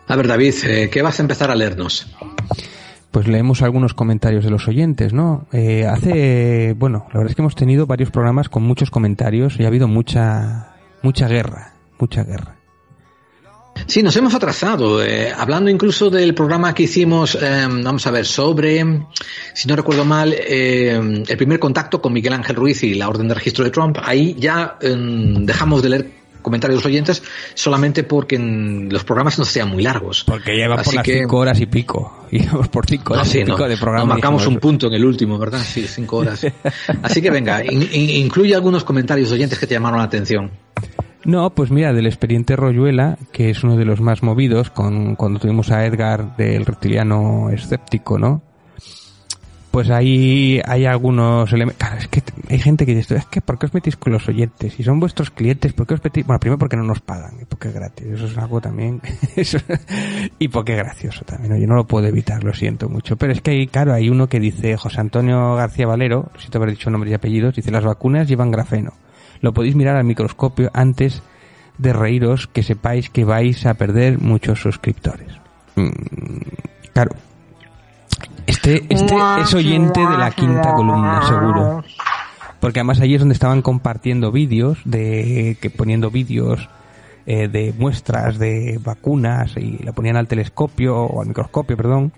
A 0.09 0.17
ver, 0.17 0.27
David, 0.27 0.55
eh, 0.65 0.89
¿qué 0.91 1.03
vas 1.03 1.19
a 1.19 1.23
empezar 1.23 1.51
a 1.51 1.55
leernos? 1.55 2.07
Pues 3.11 3.29
leemos 3.29 3.61
algunos 3.61 3.93
comentarios 3.93 4.43
de 4.43 4.51
los 4.51 4.67
oyentes, 4.67 5.13
¿no? 5.13 5.47
Eh, 5.53 5.87
hace, 5.87 6.75
bueno, 6.79 7.05
la 7.09 7.19
verdad 7.19 7.31
es 7.31 7.37
que 7.37 7.43
hemos 7.43 7.55
tenido 7.55 7.87
varios 7.87 8.11
programas 8.11 8.49
con 8.49 8.63
muchos 8.63 8.91
comentarios 8.91 9.61
y 9.61 9.65
ha 9.65 9.67
habido 9.67 9.87
mucha, 9.87 10.77
mucha 11.03 11.29
guerra, 11.29 11.75
mucha 11.99 12.25
guerra. 12.25 12.57
Sí, 13.87 14.03
nos 14.03 14.17
hemos 14.17 14.35
atrasado. 14.35 15.05
Eh, 15.05 15.31
hablando 15.31 15.71
incluso 15.71 16.09
del 16.09 16.35
programa 16.35 16.75
que 16.75 16.85
hicimos, 16.85 17.39
vamos 17.41 18.07
a 18.07 18.11
ver, 18.11 18.25
sobre, 18.25 19.07
si 19.55 19.69
no 19.69 19.77
recuerdo 19.77 20.05
mal, 20.05 20.33
el 20.33 21.37
primer 21.37 21.59
contacto 21.59 22.01
con 22.01 22.15
Miguel 22.15 22.33
Ángel 22.33 22.57
Ruiz 22.57 22.83
y 22.83 22.95
la 22.95 23.09
orden 23.09 23.29
de 23.29 23.35
registro 23.35 23.65
de 23.65 23.71
Trump. 23.71 23.99
Ahí 24.03 24.35
ya 24.39 24.79
em, 24.81 25.45
dejamos 25.45 25.83
de 25.83 25.89
leer 25.91 26.18
comentarios 26.49 26.79
de 26.79 26.85
los 26.85 26.87
oyentes 26.87 27.23
solamente 27.55 28.05
porque 28.05 28.39
los 28.39 29.05
programas 29.05 29.39
no 29.39 29.45
sean 29.45 29.69
muy 29.69 29.83
largos. 29.83 30.25
Porque 30.25 30.59
ya 30.59 30.69
por 30.69 30.95
las 30.95 31.05
cinco 31.05 31.39
horas 31.39 31.61
y 31.61 31.67
pico. 31.67 32.27
Íbamos 32.31 32.69
por 32.69 32.87
cinco 32.87 33.15
horas 33.15 33.35
y 33.35 33.45
pico 33.45 33.69
de 33.69 33.77
programa. 33.77 34.15
marcamos 34.15 34.47
un 34.47 34.59
punto 34.59 34.89
en 34.89 34.95
el 34.95 35.05
último, 35.05 35.39
¿verdad? 35.39 35.61
Sí, 35.61 35.87
cinco 35.87 36.19
horas. 36.19 36.47
Así 37.03 37.23
que 37.23 37.31
venga, 37.31 37.63
incluye 37.65 38.55
algunos 38.55 38.85
comentarios 38.85 39.29
de 39.31 39.37
oyentes 39.37 39.59
que 39.59 39.67
te 39.67 39.75
llamaron 39.75 39.99
la 39.99 40.05
atención. 40.05 40.51
No, 41.25 41.51
pues 41.51 41.71
mira, 41.71 41.93
del 41.93 42.07
expediente 42.07 42.57
Royuela, 42.57 43.19
que 43.33 43.51
es 43.51 43.63
uno 43.63 43.77
de 43.77 43.85
los 43.85 44.01
más 44.01 44.23
movidos, 44.23 44.71
con, 44.71 45.17
cuando 45.17 45.41
tuvimos 45.41 45.71
a 45.71 45.85
Edgar 45.85 46.37
del 46.37 46.65
reptiliano 46.65 47.51
escéptico, 47.51 48.19
¿no? 48.19 48.43
Pues 49.79 49.91
ahí 49.91 50.61
hay 50.65 50.87
algunos 50.87 51.53
elementos. 51.53 51.79
Claro, 51.79 52.01
es 52.01 52.09
que 52.09 52.21
hay 52.51 52.59
gente 52.59 52.85
que 52.85 52.97
dice, 52.97 53.15
es 53.15 53.27
que 53.27 53.41
¿por 53.41 53.61
qué 53.61 53.67
os 53.67 53.75
metís 53.75 53.97
con 53.97 54.13
los 54.13 54.29
oyentes? 54.29 54.73
Si 54.73 54.83
son 54.83 54.99
vuestros 54.99 55.31
clientes, 55.31 55.73
¿por 55.73 55.87
qué 55.87 55.95
os 55.95 56.03
metís? 56.03 56.27
Bueno, 56.27 56.41
primero 56.41 56.59
porque 56.59 56.77
no 56.77 56.83
nos 56.83 56.99
pagan 56.99 57.37
y 57.41 57.45
porque 57.45 57.69
es 57.69 57.75
gratis. 57.75 58.05
Eso 58.09 58.27
es 58.27 58.37
algo 58.37 58.61
también. 58.61 59.01
y 60.41 60.49
porque 60.49 60.73
es 60.73 60.79
gracioso 60.79 61.25
también. 61.25 61.61
Yo 61.61 61.69
no 61.69 61.77
lo 61.77 61.87
puedo 61.87 62.09
evitar, 62.09 62.43
lo 62.43 62.53
siento 62.55 62.89
mucho. 62.89 63.17
Pero 63.17 63.33
es 63.33 63.41
que 63.41 63.53
hay, 63.53 63.69
claro, 63.69 63.95
hay 63.95 64.11
uno 64.11 64.29
que 64.29 64.41
dice, 64.41 64.77
José 64.77 65.01
Antonio 65.01 65.55
García 65.55 65.87
Valero, 65.87 66.33
si 66.41 66.49
te 66.49 66.59
haber 66.59 66.71
dicho 66.71 66.91
nombres 66.91 67.13
y 67.13 67.15
apellidos, 67.15 67.55
dice, 67.55 67.71
las 67.71 67.85
vacunas 67.85 68.27
llevan 68.27 68.51
grafeno. 68.51 68.95
Lo 69.43 69.55
podéis 69.55 69.77
mirar 69.77 69.95
al 69.95 70.03
microscopio 70.03 70.73
antes 70.75 71.23
de 71.79 71.93
reíros 71.93 72.49
que 72.49 72.65
sepáis 72.65 73.11
que 73.11 73.25
vais 73.25 73.65
a 73.65 73.75
perder 73.75 74.19
muchos 74.19 74.61
suscriptores. 74.61 75.29
Mm, 75.77 75.91
claro, 76.93 77.13
este, 78.49 78.83
este 78.89 79.15
es 79.43 79.53
oyente 79.53 80.01
de 80.01 80.17
la 80.17 80.31
quinta 80.31 80.73
columna, 80.73 81.21
seguro. 81.23 81.85
Porque 82.61 82.81
además 82.81 82.99
allí 83.01 83.15
es 83.15 83.21
donde 83.21 83.35
estaban 83.35 83.61
compartiendo 83.61 84.33
vídeos, 84.33 84.79
de 84.87 85.59
que 85.61 85.69
poniendo 85.69 86.11
vídeos 86.11 86.69
eh, 87.27 87.49
de 87.49 87.75
muestras 87.77 88.39
de 88.39 88.81
vacunas 88.83 89.55
y 89.59 89.77
la 89.85 89.93
ponían 89.93 90.17
al 90.17 90.29
telescopio 90.29 90.97
o 90.97 91.21
al 91.21 91.29
microscopio, 91.29 91.77
perdón. 91.77 92.15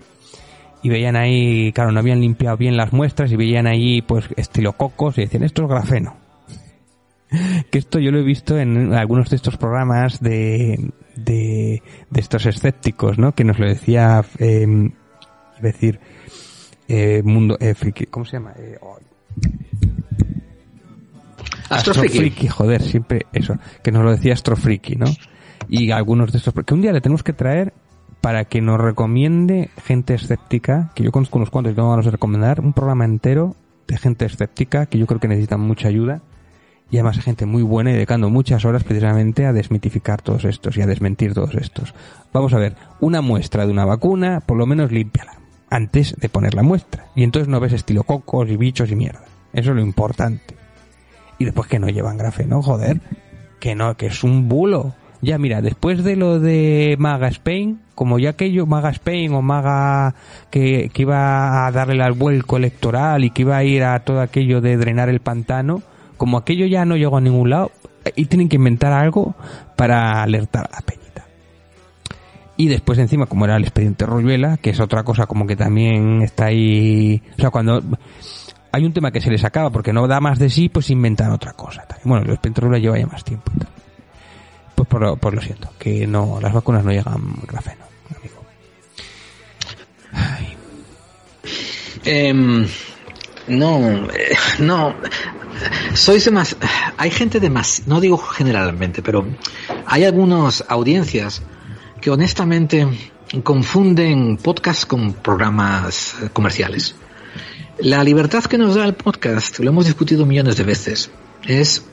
Y 0.81 0.89
veían 0.89 1.17
ahí, 1.17 1.73
claro, 1.73 1.91
no 1.91 1.99
habían 1.99 2.21
limpiado 2.21 2.55
bien 2.55 2.77
las 2.77 2.93
muestras 2.93 3.29
y 3.33 3.35
veían 3.35 3.67
ahí 3.67 4.01
pues 4.01 4.29
estilococos 4.37 5.17
y 5.17 5.23
decían, 5.23 5.43
esto 5.43 5.63
es 5.63 5.69
grafeno. 5.69 6.15
que 7.69 7.77
esto 7.77 7.99
yo 7.99 8.11
lo 8.11 8.19
he 8.19 8.23
visto 8.23 8.57
en 8.57 8.93
algunos 8.93 9.29
de 9.29 9.35
estos 9.35 9.57
programas 9.57 10.21
de, 10.21 10.91
de, 11.17 11.83
estos 12.15 12.45
escépticos, 12.45 13.17
¿no? 13.17 13.33
Que 13.33 13.43
nos 13.43 13.59
lo 13.59 13.67
decía, 13.67 14.23
eh, 14.39 14.91
decir, 15.61 15.99
eh, 16.93 17.23
mundo 17.23 17.57
eh, 17.61 17.73
¿cómo 18.09 18.25
se 18.25 18.33
llama? 18.33 18.53
Eh, 18.57 18.77
oh. 18.81 18.97
Astrofriki. 21.69 22.49
joder, 22.49 22.81
siempre 22.81 23.27
eso, 23.31 23.55
que 23.81 23.93
nos 23.93 24.03
lo 24.03 24.11
decía 24.11 24.33
Astrofriki, 24.33 24.97
¿no? 24.97 25.05
Y 25.69 25.91
algunos 25.91 26.33
de 26.33 26.39
estos, 26.39 26.53
que 26.65 26.73
un 26.73 26.81
día 26.81 26.91
le 26.91 26.99
tenemos 26.99 27.23
que 27.23 27.31
traer 27.31 27.73
para 28.19 28.43
que 28.43 28.59
nos 28.59 28.77
recomiende 28.77 29.69
gente 29.85 30.15
escéptica, 30.15 30.91
que 30.93 31.03
yo 31.03 31.13
conozco 31.13 31.37
unos 31.37 31.49
cuantos 31.49 31.71
y 31.71 31.75
tengo 31.75 31.91
ganas 31.91 32.03
de 32.03 32.11
recomendar, 32.11 32.59
un 32.59 32.73
programa 32.73 33.05
entero 33.05 33.55
de 33.87 33.97
gente 33.97 34.25
escéptica 34.25 34.85
que 34.87 34.97
yo 34.97 35.07
creo 35.07 35.21
que 35.21 35.29
necesitan 35.29 35.61
mucha 35.61 35.87
ayuda 35.87 36.21
y 36.89 36.97
además 36.97 37.19
gente 37.19 37.45
muy 37.45 37.63
buena 37.63 37.91
y 37.91 37.93
dedicando 37.93 38.29
muchas 38.29 38.65
horas 38.65 38.83
precisamente 38.83 39.45
a 39.45 39.53
desmitificar 39.53 40.21
todos 40.21 40.43
estos 40.43 40.75
y 40.75 40.81
a 40.81 40.87
desmentir 40.87 41.33
todos 41.33 41.55
estos. 41.55 41.93
Vamos 42.33 42.53
a 42.53 42.57
ver, 42.57 42.75
una 42.99 43.21
muestra 43.21 43.65
de 43.65 43.71
una 43.71 43.85
vacuna, 43.85 44.41
por 44.41 44.57
lo 44.57 44.65
menos 44.65 44.91
límpiala 44.91 45.41
antes 45.71 46.15
de 46.19 46.29
poner 46.29 46.53
la 46.53 46.61
muestra. 46.61 47.07
Y 47.15 47.23
entonces 47.23 47.47
no 47.47 47.59
ves 47.59 47.73
estilo 47.73 48.03
cocos 48.03 48.49
y 48.49 48.57
bichos 48.57 48.91
y 48.91 48.95
mierda. 48.95 49.23
Eso 49.53 49.71
es 49.71 49.75
lo 49.75 49.81
importante. 49.81 50.55
Y 51.39 51.45
después 51.45 51.67
que 51.67 51.79
no 51.79 51.87
llevan 51.87 52.17
grafeno, 52.17 52.61
joder. 52.61 53.01
Que 53.59 53.73
no, 53.73 53.95
que 53.97 54.07
es 54.07 54.23
un 54.23 54.47
bulo. 54.47 54.93
Ya 55.21 55.37
mira, 55.37 55.61
después 55.61 56.03
de 56.03 56.15
lo 56.15 56.39
de 56.39 56.95
Maga 56.99 57.27
Spain, 57.29 57.79
como 57.95 58.19
ya 58.19 58.31
aquello, 58.31 58.65
Maga 58.65 58.89
Spain 58.89 59.33
o 59.33 59.41
Maga 59.41 60.15
que, 60.49 60.89
que 60.93 61.01
iba 61.03 61.65
a 61.65 61.71
darle 61.71 62.03
al 62.03 62.13
vuelco 62.13 62.57
electoral 62.57 63.23
y 63.23 63.29
que 63.29 63.43
iba 63.43 63.55
a 63.55 63.63
ir 63.63 63.83
a 63.83 63.99
todo 63.99 64.21
aquello 64.21 64.61
de 64.61 64.77
drenar 64.77 65.09
el 65.09 65.19
pantano, 65.19 65.83
como 66.17 66.37
aquello 66.37 66.65
ya 66.65 66.85
no 66.85 66.97
llegó 66.97 67.17
a 67.17 67.21
ningún 67.21 67.51
lado, 67.51 67.71
y 68.15 68.25
tienen 68.25 68.49
que 68.49 68.55
inventar 68.55 68.93
algo 68.93 69.35
para 69.75 70.23
alertar 70.23 70.67
a 70.71 70.75
la 70.77 70.81
peña. 70.81 71.10
Y 72.61 72.67
después 72.67 72.99
encima, 72.99 73.25
como 73.25 73.45
era 73.45 73.55
el 73.55 73.63
expediente 73.63 74.05
Royuela, 74.05 74.57
que 74.57 74.69
es 74.69 74.79
otra 74.79 75.01
cosa 75.03 75.25
como 75.25 75.47
que 75.47 75.55
también 75.55 76.21
está 76.21 76.45
ahí... 76.45 77.19
O 77.35 77.41
sea, 77.41 77.49
cuando... 77.49 77.81
hay 78.71 78.85
un 78.85 78.93
tema 78.93 79.09
que 79.11 79.19
se 79.19 79.31
les 79.31 79.43
acaba 79.43 79.71
porque 79.71 79.91
no 79.91 80.07
da 80.07 80.19
más 80.19 80.37
de 80.37 80.47
sí, 80.47 80.69
pues 80.69 80.91
inventan 80.91 81.31
otra 81.31 81.53
cosa. 81.53 81.81
tal. 81.87 81.97
Bueno, 82.03 82.31
el 82.31 82.37
Pentarula 82.37 82.77
lleva 82.77 82.99
ya 82.99 83.07
más 83.07 83.23
tiempo. 83.23 83.51
Pues 84.75 84.87
por, 84.87 85.01
lo- 85.01 85.15
pues 85.15 85.33
lo 85.33 85.41
siento, 85.41 85.71
que 85.79 86.05
no, 86.05 86.39
las 86.39 86.53
vacunas 86.53 86.83
no 86.83 86.91
llegan 86.91 87.33
grafeno. 87.47 87.83
Em, 92.03 92.67
no, 93.47 93.79
eh, 94.13 94.35
no. 94.59 94.93
Sois 95.95 96.31
más. 96.31 96.55
Hay 96.97 97.09
gente 97.11 97.39
de 97.39 97.49
más. 97.49 97.83
No 97.87 97.99
digo 97.99 98.17
generalmente, 98.17 99.01
pero 99.01 99.25
hay 99.87 100.03
algunas 100.05 100.63
audiencias 100.67 101.41
que 102.01 102.09
honestamente 102.09 102.87
confunden 103.43 104.37
podcast 104.37 104.85
con 104.85 105.13
programas 105.13 106.15
comerciales. 106.33 106.95
La 107.79 108.03
libertad 108.03 108.43
que 108.43 108.57
nos 108.57 108.75
da 108.75 108.85
el 108.85 108.95
podcast, 108.95 109.59
lo 109.59 109.69
hemos 109.69 109.85
discutido 109.85 110.25
millones 110.25 110.57
de 110.57 110.63
veces, 110.63 111.11
es 111.47 111.85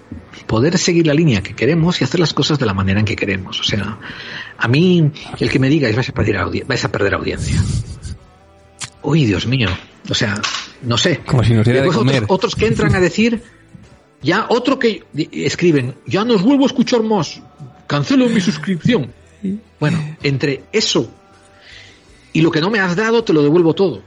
poder 0.47 0.77
seguir 0.79 1.07
la 1.07 1.15
línea 1.15 1.43
que 1.43 1.55
queremos 1.55 2.01
y 2.01 2.05
hacer 2.05 2.21
las 2.21 2.35
cosas 2.35 2.59
de 2.59 2.67
la 2.67 2.75
manera 2.75 3.01
en 3.01 3.07
que 3.07 3.17
queremos. 3.17 3.61
O 3.61 3.65
sea, 3.65 3.99
a 4.57 4.69
mí, 4.69 5.13
el 5.39 5.51
que 5.51 5.59
me 5.59 5.69
digáis 5.69 5.95
vais 5.95 6.09
a 6.09 6.13
perder, 6.13 6.65
vais 6.67 6.85
a 6.85 6.91
perder 6.91 7.15
audiencia. 7.15 7.63
Uy, 9.03 9.27
Dios 9.27 9.47
mío. 9.47 9.69
O 10.11 10.15
sea, 10.15 10.41
no 10.83 10.97
sé. 10.97 11.21
Como 11.25 11.45
si 11.45 11.53
nos 11.53 11.65
diera 11.65 11.81
de 11.81 11.87
Después 11.87 11.99
comer. 11.99 12.25
Otros, 12.25 12.37
otros 12.37 12.57
que 12.57 12.67
entran 12.67 12.95
a 12.95 13.01
decir, 13.01 13.43
ya 14.23 14.47
otro 14.49 14.79
que 14.79 15.05
escriben, 15.33 15.95
ya 16.07 16.25
no 16.25 16.35
os 16.35 16.43
vuelvo 16.43 16.65
a 16.65 16.67
escuchar 16.67 17.03
más, 17.03 17.41
cancelo 17.87 18.29
mi 18.29 18.41
suscripción. 18.41 19.13
Bueno, 19.79 20.17
entre 20.23 20.65
eso 20.73 21.11
y 22.33 22.41
lo 22.41 22.51
que 22.51 22.61
no 22.61 22.71
me 22.71 22.79
has 22.79 22.95
dado, 22.95 23.25
te 23.25 23.33
lo 23.33 23.43
devuelvo 23.43 23.75
todo. 23.75 24.03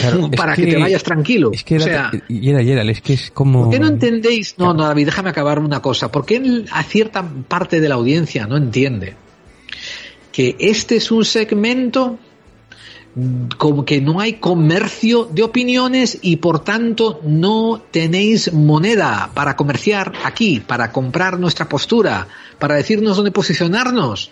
Claro, 0.00 0.28
es 0.32 0.38
para 0.38 0.54
que, 0.54 0.66
te 0.66 0.76
vayas 0.76 1.02
tranquilo. 1.02 1.50
Es 1.52 1.64
que 1.64 1.76
o 1.76 1.82
era, 1.82 2.10
sea, 2.10 2.22
y 2.28 2.50
era, 2.50 2.62
y 2.62 2.70
era, 2.70 2.82
es 2.82 3.00
que 3.00 3.14
es 3.14 3.30
como... 3.30 3.64
¿Por 3.64 3.72
qué 3.72 3.78
no 3.78 3.88
entendéis? 3.88 4.54
No, 4.58 4.72
no, 4.72 4.84
David, 4.84 5.06
déjame 5.06 5.30
acabar 5.30 5.58
una 5.58 5.82
cosa. 5.82 6.10
¿Por 6.10 6.24
qué 6.24 6.64
a 6.70 6.82
cierta 6.82 7.22
parte 7.48 7.80
de 7.80 7.88
la 7.88 7.96
audiencia 7.96 8.46
no 8.46 8.56
entiende 8.56 9.14
que 10.32 10.56
este 10.58 10.96
es 10.96 11.10
un 11.10 11.24
segmento 11.24 12.18
mm, 13.14 13.48
como 13.58 13.84
que 13.84 14.00
no 14.00 14.20
hay 14.20 14.34
comercio 14.34 15.28
de 15.30 15.42
opiniones 15.42 16.18
y 16.22 16.36
por 16.36 16.62
tanto 16.62 17.20
no 17.24 17.82
tenéis 17.90 18.52
moneda 18.52 19.30
para 19.34 19.56
comerciar 19.56 20.12
aquí, 20.24 20.60
para 20.60 20.92
comprar 20.92 21.38
nuestra 21.38 21.68
postura, 21.68 22.28
para 22.58 22.76
decirnos 22.76 23.16
dónde 23.16 23.32
posicionarnos? 23.32 24.30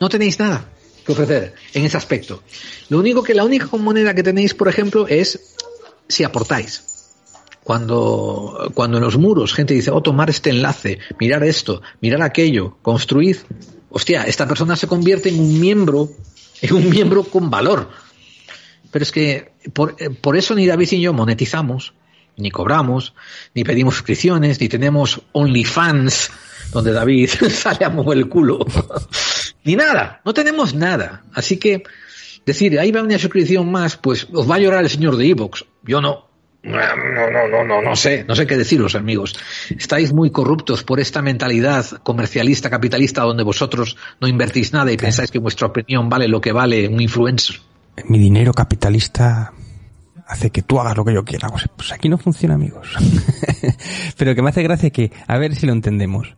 No 0.00 0.08
tenéis 0.08 0.38
nada 0.38 0.68
que 1.04 1.12
ofrecer 1.12 1.54
en 1.72 1.84
ese 1.84 1.96
aspecto. 1.96 2.42
Lo 2.88 2.98
único 2.98 3.22
que 3.22 3.34
la 3.34 3.44
única 3.44 3.68
moneda 3.76 4.14
que 4.14 4.22
tenéis, 4.22 4.54
por 4.54 4.68
ejemplo, 4.68 5.06
es 5.08 5.54
si 6.08 6.24
aportáis 6.24 6.82
cuando, 7.66 8.70
cuando 8.74 8.98
en 8.98 9.04
los 9.04 9.18
muros 9.18 9.52
gente 9.52 9.74
dice, 9.74 9.90
oh, 9.90 10.00
tomar 10.00 10.30
este 10.30 10.50
enlace, 10.50 10.98
mirar 11.18 11.42
esto, 11.42 11.82
mirar 12.00 12.22
aquello, 12.22 12.76
construid, 12.82 13.38
hostia, 13.90 14.22
esta 14.22 14.46
persona 14.46 14.76
se 14.76 14.86
convierte 14.86 15.30
en 15.30 15.40
un 15.40 15.60
miembro, 15.60 16.10
en 16.60 16.74
un 16.74 16.88
miembro 16.88 17.24
con 17.24 17.50
valor. 17.50 17.90
Pero 18.90 19.02
es 19.02 19.10
que 19.10 19.52
por, 19.72 19.96
por 20.20 20.36
eso 20.36 20.54
ni 20.54 20.66
David 20.66 20.88
ni 20.92 21.00
yo 21.00 21.12
monetizamos, 21.12 21.94
ni 22.36 22.50
cobramos, 22.50 23.14
ni 23.54 23.64
pedimos 23.64 23.96
suscripciones, 23.96 24.60
ni 24.60 24.68
tenemos 24.68 25.22
OnlyFans, 25.32 26.30
donde 26.72 26.92
David 26.92 27.28
sale 27.50 27.84
a 27.84 27.90
mover 27.90 28.18
el 28.18 28.28
culo. 28.28 28.58
ni 29.64 29.76
nada, 29.76 30.20
no 30.24 30.34
tenemos 30.34 30.74
nada. 30.74 31.24
Así 31.34 31.58
que 31.58 31.82
decir, 32.44 32.78
ahí 32.78 32.92
va 32.92 33.02
una 33.02 33.18
suscripción 33.18 33.70
más, 33.70 33.96
pues 33.96 34.26
os 34.32 34.50
va 34.50 34.56
a 34.56 34.58
llorar 34.58 34.84
el 34.84 34.90
señor 34.90 35.16
de 35.16 35.28
Evox. 35.28 35.64
Yo 35.84 36.00
no. 36.00 36.26
No, 36.62 36.72
no, 36.72 37.48
no, 37.48 37.64
no, 37.64 37.80
no 37.80 37.94
sé, 37.94 38.24
no 38.26 38.34
sé 38.34 38.44
qué 38.44 38.56
deciros, 38.56 38.96
amigos. 38.96 39.38
Estáis 39.70 40.12
muy 40.12 40.32
corruptos 40.32 40.82
por 40.82 40.98
esta 40.98 41.22
mentalidad 41.22 41.86
comercialista, 42.02 42.68
capitalista, 42.68 43.22
donde 43.22 43.44
vosotros 43.44 43.96
no 44.20 44.26
invertís 44.26 44.72
nada 44.72 44.90
y 44.90 44.96
pensáis 44.96 45.30
que 45.30 45.38
vuestra 45.38 45.68
opinión 45.68 46.08
vale 46.08 46.26
lo 46.26 46.40
que 46.40 46.50
vale 46.50 46.88
un 46.88 47.00
influencer. 47.00 47.60
Mi 48.08 48.18
dinero 48.18 48.52
capitalista 48.52 49.52
hace 50.26 50.50
que 50.50 50.62
tú 50.62 50.80
hagas 50.80 50.96
lo 50.96 51.04
que 51.04 51.14
yo 51.14 51.24
quiera. 51.24 51.48
Pues, 51.48 51.68
pues 51.76 51.92
aquí 51.92 52.08
no 52.08 52.18
funciona, 52.18 52.54
amigos. 52.54 52.88
Pero 54.18 54.34
que 54.34 54.42
me 54.42 54.50
hace 54.50 54.64
gracia 54.64 54.90
que, 54.90 55.12
a 55.26 55.38
ver 55.38 55.54
si 55.54 55.66
lo 55.66 55.72
entendemos. 55.72 56.34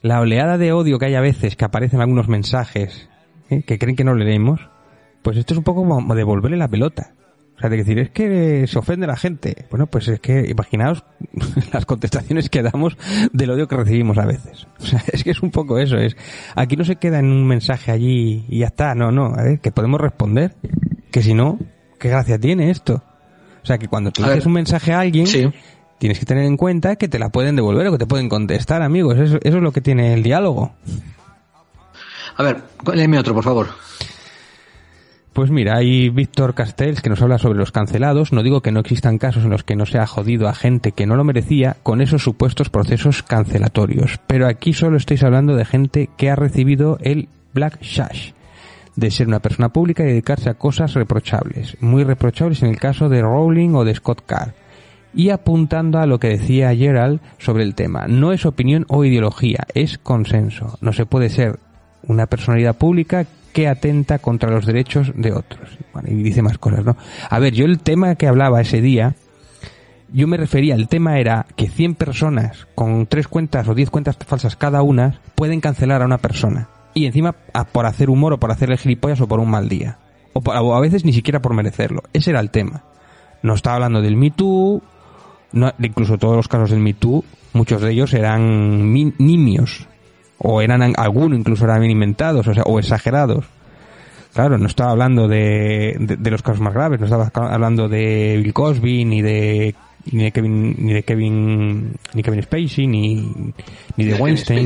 La 0.00 0.20
oleada 0.20 0.58
de 0.58 0.72
odio 0.72 0.98
que 0.98 1.06
hay 1.06 1.14
a 1.14 1.20
veces 1.20 1.56
que 1.56 1.64
aparecen 1.64 2.00
algunos 2.00 2.28
mensajes 2.28 3.08
¿eh? 3.50 3.62
que 3.62 3.78
creen 3.78 3.96
que 3.96 4.04
no 4.04 4.14
leemos, 4.14 4.60
pues 5.22 5.36
esto 5.36 5.54
es 5.54 5.58
un 5.58 5.64
poco 5.64 5.84
como 5.84 6.14
devolverle 6.14 6.56
la 6.56 6.68
pelota. 6.68 7.14
O 7.56 7.60
sea, 7.60 7.70
de 7.70 7.78
decir, 7.78 7.98
es 7.98 8.10
que 8.10 8.68
se 8.68 8.78
ofende 8.78 9.08
la 9.08 9.16
gente. 9.16 9.66
Bueno, 9.68 9.88
pues 9.88 10.06
es 10.06 10.20
que 10.20 10.46
imaginaos 10.48 11.04
las 11.72 11.86
contestaciones 11.86 12.48
que 12.48 12.62
damos 12.62 12.96
del 13.32 13.50
odio 13.50 13.66
que 13.66 13.76
recibimos 13.76 14.16
a 14.18 14.26
veces. 14.26 14.68
O 14.78 14.84
sea, 14.84 15.02
es 15.12 15.24
que 15.24 15.32
es 15.32 15.42
un 15.42 15.50
poco 15.50 15.78
eso. 15.80 15.96
Es 15.96 16.16
Aquí 16.54 16.76
no 16.76 16.84
se 16.84 16.96
queda 16.96 17.18
en 17.18 17.26
un 17.26 17.44
mensaje 17.48 17.90
allí 17.90 18.44
y 18.48 18.60
ya 18.60 18.66
está. 18.66 18.94
No, 18.94 19.10
no. 19.10 19.34
A 19.34 19.42
ver, 19.42 19.58
que 19.58 19.72
podemos 19.72 20.00
responder. 20.00 20.54
Que 21.10 21.20
si 21.20 21.34
no, 21.34 21.58
¿qué 21.98 22.08
gracia 22.08 22.38
tiene 22.38 22.70
esto? 22.70 23.02
O 23.60 23.66
sea, 23.66 23.76
que 23.76 23.88
cuando 23.88 24.12
tú 24.12 24.22
A 24.22 24.28
ver. 24.28 24.46
un 24.46 24.52
mensaje 24.52 24.92
a 24.92 25.00
alguien, 25.00 25.26
tienes 25.98 26.18
que 26.18 26.26
tener 26.26 26.44
en 26.44 26.56
cuenta 26.56 26.96
que 26.96 27.08
te 27.08 27.18
la 27.18 27.28
pueden 27.28 27.56
devolver 27.56 27.86
o 27.88 27.92
que 27.92 27.98
te 27.98 28.06
pueden 28.06 28.28
contestar, 28.28 28.82
amigos. 28.82 29.18
Eso, 29.18 29.38
eso 29.42 29.56
es 29.56 29.62
lo 29.62 29.72
que 29.72 29.80
tiene 29.80 30.14
el 30.14 30.22
diálogo. 30.22 30.72
A 32.36 32.42
ver, 32.42 32.62
léeme 32.94 33.18
otro, 33.18 33.34
por 33.34 33.44
favor. 33.44 33.68
Pues 35.38 35.52
mira, 35.52 35.76
hay 35.76 36.08
Víctor 36.08 36.52
Castells 36.54 37.00
que 37.00 37.10
nos 37.10 37.22
habla 37.22 37.38
sobre 37.38 37.60
los 37.60 37.70
cancelados. 37.70 38.32
No 38.32 38.42
digo 38.42 38.60
que 38.60 38.72
no 38.72 38.80
existan 38.80 39.18
casos 39.18 39.44
en 39.44 39.50
los 39.50 39.62
que 39.62 39.76
no 39.76 39.86
se 39.86 39.98
ha 39.98 40.06
jodido 40.08 40.48
a 40.48 40.52
gente 40.52 40.90
que 40.90 41.06
no 41.06 41.14
lo 41.14 41.22
merecía 41.22 41.76
con 41.84 42.00
esos 42.00 42.24
supuestos 42.24 42.70
procesos 42.70 43.22
cancelatorios. 43.22 44.18
Pero 44.26 44.48
aquí 44.48 44.72
solo 44.72 44.96
estáis 44.96 45.22
hablando 45.22 45.54
de 45.54 45.64
gente 45.64 46.10
que 46.16 46.28
ha 46.28 46.34
recibido 46.34 46.98
el 47.02 47.28
Black 47.54 47.80
Shash, 47.82 48.32
de 48.96 49.12
ser 49.12 49.28
una 49.28 49.38
persona 49.38 49.68
pública 49.68 50.02
y 50.02 50.08
dedicarse 50.08 50.50
a 50.50 50.54
cosas 50.54 50.94
reprochables. 50.94 51.76
Muy 51.80 52.02
reprochables 52.02 52.64
en 52.64 52.70
el 52.70 52.80
caso 52.80 53.08
de 53.08 53.22
Rowling 53.22 53.76
o 53.76 53.84
de 53.84 53.94
Scott 53.94 54.24
Carr. 54.26 54.54
Y 55.14 55.30
apuntando 55.30 55.98
a 55.98 56.06
lo 56.06 56.18
que 56.18 56.28
decía 56.28 56.74
Gerald 56.74 57.20
sobre 57.38 57.64
el 57.64 57.74
tema. 57.74 58.06
No 58.08 58.32
es 58.32 58.44
opinión 58.46 58.84
o 58.88 59.04
ideología, 59.04 59.66
es 59.74 59.98
consenso. 59.98 60.78
No 60.80 60.92
se 60.92 61.06
puede 61.06 61.28
ser 61.30 61.58
una 62.02 62.26
personalidad 62.26 62.76
pública 62.76 63.26
que 63.52 63.66
atenta 63.68 64.18
contra 64.18 64.50
los 64.50 64.66
derechos 64.66 65.12
de 65.16 65.32
otros. 65.32 65.78
Bueno, 65.92 66.08
y 66.10 66.22
dice 66.22 66.42
más 66.42 66.58
cosas, 66.58 66.84
¿no? 66.84 66.96
A 67.28 67.38
ver, 67.38 67.54
yo 67.54 67.64
el 67.64 67.80
tema 67.80 68.14
que 68.14 68.28
hablaba 68.28 68.60
ese 68.60 68.80
día, 68.80 69.14
yo 70.12 70.28
me 70.28 70.36
refería, 70.36 70.74
el 70.74 70.88
tema 70.88 71.18
era 71.18 71.46
que 71.56 71.68
100 71.68 71.94
personas 71.96 72.66
con 72.74 73.06
tres 73.06 73.26
cuentas 73.28 73.66
o 73.68 73.74
10 73.74 73.90
cuentas 73.90 74.16
falsas 74.26 74.56
cada 74.56 74.82
una 74.82 75.20
pueden 75.34 75.60
cancelar 75.60 76.02
a 76.02 76.06
una 76.06 76.18
persona. 76.18 76.68
Y 76.94 77.06
encima 77.06 77.34
por 77.72 77.86
hacer 77.86 78.10
humor 78.10 78.34
o 78.34 78.38
por 78.38 78.50
hacerle 78.52 78.76
gilipollas 78.76 79.20
o 79.20 79.26
por 79.28 79.40
un 79.40 79.50
mal 79.50 79.68
día. 79.68 79.98
O, 80.34 80.40
por- 80.40 80.56
o 80.56 80.74
a 80.74 80.80
veces 80.80 81.04
ni 81.04 81.12
siquiera 81.12 81.40
por 81.40 81.54
merecerlo. 81.54 82.02
Ese 82.12 82.30
era 82.30 82.40
el 82.40 82.50
tema. 82.50 82.84
No 83.42 83.54
estaba 83.54 83.76
hablando 83.76 84.00
del 84.02 84.16
Me 84.16 84.30
Too, 84.30 84.82
no, 85.52 85.72
incluso 85.80 86.18
todos 86.18 86.36
los 86.36 86.48
casos 86.48 86.70
del 86.70 86.80
Me 86.80 86.94
Too, 86.94 87.24
muchos 87.52 87.80
de 87.82 87.92
ellos 87.92 88.12
eran 88.14 88.92
nimios. 88.92 89.86
O 90.38 90.60
eran, 90.62 90.94
algunos 90.96 91.38
incluso 91.38 91.64
eran 91.64 91.82
inventados, 91.90 92.46
o 92.46 92.54
sea, 92.54 92.62
o 92.64 92.78
exagerados. 92.78 93.44
Claro, 94.34 94.56
no 94.58 94.66
estaba 94.66 94.92
hablando 94.92 95.26
de, 95.26 95.96
de, 95.98 96.16
de 96.16 96.30
los 96.30 96.42
casos 96.42 96.60
más 96.60 96.74
graves, 96.74 97.00
no 97.00 97.06
estaba 97.06 97.30
hablando 97.52 97.88
de 97.88 98.38
Bill 98.40 98.52
Cosby, 98.52 99.04
ni 99.04 99.20
de, 99.22 99.74
ni 100.12 100.24
de 100.24 100.30
Kevin, 100.30 100.76
ni 100.78 100.92
de 100.92 101.02
Kevin, 101.02 101.92
ni 102.14 102.22
Kevin 102.22 102.42
Spacey, 102.42 102.86
ni, 102.86 103.32
ni 103.96 104.04
de 104.04 104.14
Weinstein. 104.14 104.60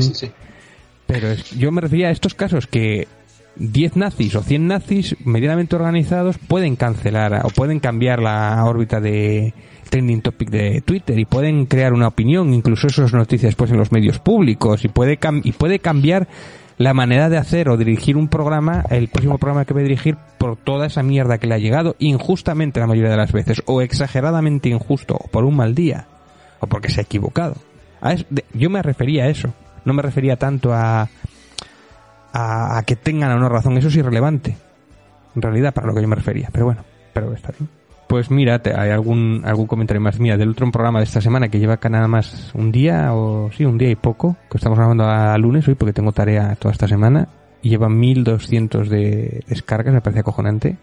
Pero 1.07 1.29
es- 1.29 1.51
yo 1.57 1.71
me 1.71 1.81
refería 1.81 2.09
a 2.09 2.11
estos 2.11 2.35
casos 2.35 2.67
que 2.67 3.07
10 3.55 3.95
nazis 3.95 4.35
o 4.35 4.43
100 4.43 4.67
nazis 4.67 5.15
medianamente 5.25 5.75
organizados 5.75 6.37
pueden 6.37 6.75
cancelar 6.75 7.41
o 7.45 7.49
pueden 7.49 7.79
cambiar 7.79 8.21
la 8.21 8.63
órbita 8.65 8.99
de 8.99 9.53
trending 9.93 10.21
topic 10.23 10.49
de 10.49 10.81
Twitter 10.81 11.19
y 11.19 11.25
pueden 11.25 11.67
crear 11.67 11.93
una 11.93 12.07
opinión, 12.07 12.51
incluso 12.51 12.87
eso 12.87 13.05
es 13.05 13.13
noticia 13.13 13.47
después 13.47 13.69
en 13.69 13.77
los 13.77 13.91
medios 13.91 14.17
públicos 14.17 14.83
y 14.83 14.87
puede 14.87 15.19
cam- 15.19 15.41
y 15.43 15.51
puede 15.51 15.77
cambiar 15.77 16.27
la 16.79 16.95
manera 16.95 17.29
de 17.29 17.37
hacer 17.37 17.69
o 17.69 17.77
dirigir 17.77 18.17
un 18.17 18.27
programa, 18.27 18.83
el 18.89 19.07
próximo 19.07 19.37
programa 19.37 19.65
que 19.65 19.75
va 19.75 19.81
a 19.81 19.83
dirigir 19.83 20.17
por 20.39 20.55
toda 20.57 20.87
esa 20.87 21.03
mierda 21.03 21.37
que 21.37 21.45
le 21.45 21.53
ha 21.53 21.59
llegado 21.59 21.95
injustamente 21.99 22.79
la 22.79 22.87
mayoría 22.87 23.11
de 23.11 23.17
las 23.17 23.31
veces 23.31 23.61
o 23.67 23.83
exageradamente 23.83 24.67
injusto 24.69 25.13
o 25.15 25.27
por 25.27 25.43
un 25.45 25.55
mal 25.55 25.75
día 25.75 26.07
o 26.59 26.65
porque 26.65 26.89
se 26.89 27.01
ha 27.01 27.03
equivocado. 27.03 27.53
A 28.01 28.13
es- 28.13 28.25
de- 28.31 28.45
yo 28.55 28.71
me 28.71 28.81
refería 28.81 29.25
a 29.25 29.27
eso, 29.29 29.53
no 29.85 29.93
me 29.93 30.01
refería 30.01 30.37
tanto 30.37 30.73
a, 30.73 31.07
a, 32.33 32.77
a 32.79 32.83
que 32.83 32.95
tengan 32.95 33.31
o 33.31 33.37
no 33.37 33.47
razón, 33.47 33.77
eso 33.77 33.89
es 33.89 33.95
irrelevante, 33.95 34.57
en 35.35 35.41
realidad 35.43 35.71
para 35.71 35.85
lo 35.85 35.93
que 35.93 36.01
yo 36.01 36.07
me 36.07 36.15
refería, 36.15 36.49
pero 36.51 36.65
bueno, 36.65 36.83
pero 37.13 37.31
está 37.33 37.51
bien. 37.57 37.69
Pues 38.13 38.29
mira, 38.29 38.61
hay 38.63 38.91
algún, 38.91 39.41
algún 39.43 39.65
comentario 39.65 39.99
más 39.99 40.19
mía 40.19 40.37
del 40.37 40.49
otro 40.49 40.69
programa 40.69 40.99
de 40.99 41.05
esta 41.05 41.19
semana 41.19 41.49
que 41.49 41.57
lleva 41.57 41.73
acá 41.73 41.89
nada 41.89 42.07
más 42.07 42.51
un 42.53 42.71
día 42.71 43.11
o 43.15 43.49
sí, 43.51 43.65
un 43.65 43.79
día 43.79 43.89
y 43.89 43.95
poco, 43.95 44.37
que 44.51 44.57
estamos 44.57 44.77
grabando 44.77 45.05
a 45.05 45.35
lunes 45.39 45.67
hoy 45.67 45.73
porque 45.73 45.93
tengo 45.93 46.11
tarea 46.11 46.55
toda 46.57 46.73
esta 46.73 46.87
semana 46.87 47.27
y 47.63 47.69
lleva 47.69 47.89
1200 47.89 48.87
de 48.87 49.43
descargas, 49.47 49.95
me 49.95 50.01
parece 50.01 50.19
acojonante. 50.19 50.77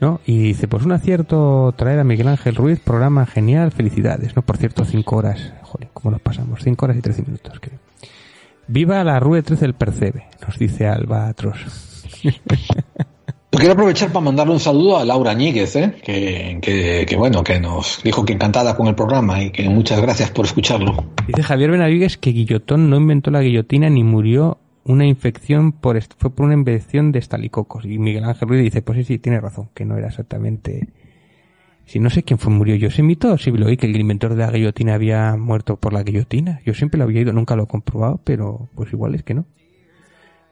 ¿no? 0.00 0.20
Y 0.24 0.38
dice, 0.38 0.68
pues 0.68 0.84
un 0.84 0.92
acierto 0.92 1.74
traer 1.76 1.98
a 1.98 2.04
Miguel 2.04 2.28
Ángel 2.28 2.54
Ruiz, 2.54 2.78
programa 2.78 3.26
genial, 3.26 3.72
felicidades, 3.72 4.36
¿no? 4.36 4.42
Por 4.42 4.56
cierto, 4.56 4.84
cinco 4.84 5.16
horas, 5.16 5.52
joder, 5.62 5.88
¿cómo 5.92 6.12
nos 6.12 6.20
pasamos? 6.20 6.60
Cinco 6.62 6.84
horas 6.84 6.96
y 6.96 7.00
trece 7.00 7.22
minutos, 7.22 7.58
creo. 7.60 7.80
Viva 8.68 9.02
la 9.02 9.18
Rue 9.18 9.42
13 9.42 9.62
del 9.62 9.74
Percebe, 9.74 10.28
nos 10.46 10.56
dice 10.60 10.86
Albatros. 10.86 12.04
Quiero 13.58 13.72
aprovechar 13.72 14.12
para 14.12 14.24
mandarle 14.24 14.52
un 14.52 14.60
saludo 14.60 14.98
a 14.98 15.04
Laura 15.04 15.34
Ñíguez, 15.34 15.74
¿eh? 15.74 15.92
que, 16.04 16.58
que, 16.62 17.04
que, 17.08 17.16
bueno, 17.16 17.42
que 17.42 17.58
nos 17.58 18.00
dijo 18.04 18.24
que 18.24 18.32
encantada 18.32 18.76
con 18.76 18.86
el 18.86 18.94
programa 18.94 19.42
y 19.42 19.50
que 19.50 19.68
muchas 19.68 20.00
gracias 20.00 20.30
por 20.30 20.44
escucharlo. 20.44 20.94
Dice 21.26 21.42
Javier 21.42 21.72
Benavides 21.72 22.18
que 22.18 22.30
Guillotón 22.30 22.88
no 22.88 22.96
inventó 22.96 23.32
la 23.32 23.40
guillotina 23.40 23.90
ni 23.90 24.04
murió 24.04 24.58
una 24.84 25.06
infección 25.06 25.72
por 25.72 26.00
fue 26.00 26.30
por 26.30 26.46
una 26.46 26.54
infección 26.54 27.10
de 27.10 27.18
estalicocos. 27.18 27.84
Y 27.84 27.98
Miguel 27.98 28.24
Ángel 28.24 28.48
Ruiz 28.48 28.62
dice, 28.62 28.80
pues 28.80 28.98
sí, 28.98 29.04
sí, 29.04 29.18
tiene 29.18 29.40
razón, 29.40 29.70
que 29.74 29.84
no 29.84 29.98
era 29.98 30.06
exactamente... 30.06 30.90
Si 31.84 31.98
no 31.98 32.10
sé 32.10 32.22
quién 32.22 32.38
fue 32.38 32.52
murió 32.52 32.76
yo, 32.76 32.88
ese 32.88 33.02
mito 33.02 33.36
sí 33.38 33.50
lo 33.50 33.66
oí 33.66 33.76
que 33.76 33.86
el 33.86 33.96
inventor 33.98 34.36
de 34.36 34.46
la 34.46 34.52
guillotina 34.52 34.94
había 34.94 35.36
muerto 35.36 35.78
por 35.78 35.92
la 35.92 36.04
guillotina. 36.04 36.60
Yo 36.64 36.74
siempre 36.74 36.98
lo 36.98 37.04
había 37.04 37.22
ido, 37.22 37.32
nunca 37.32 37.56
lo 37.56 37.64
he 37.64 37.66
comprobado, 37.66 38.20
pero 38.22 38.68
pues 38.76 38.92
igual 38.92 39.16
es 39.16 39.24
que 39.24 39.34
no. 39.34 39.46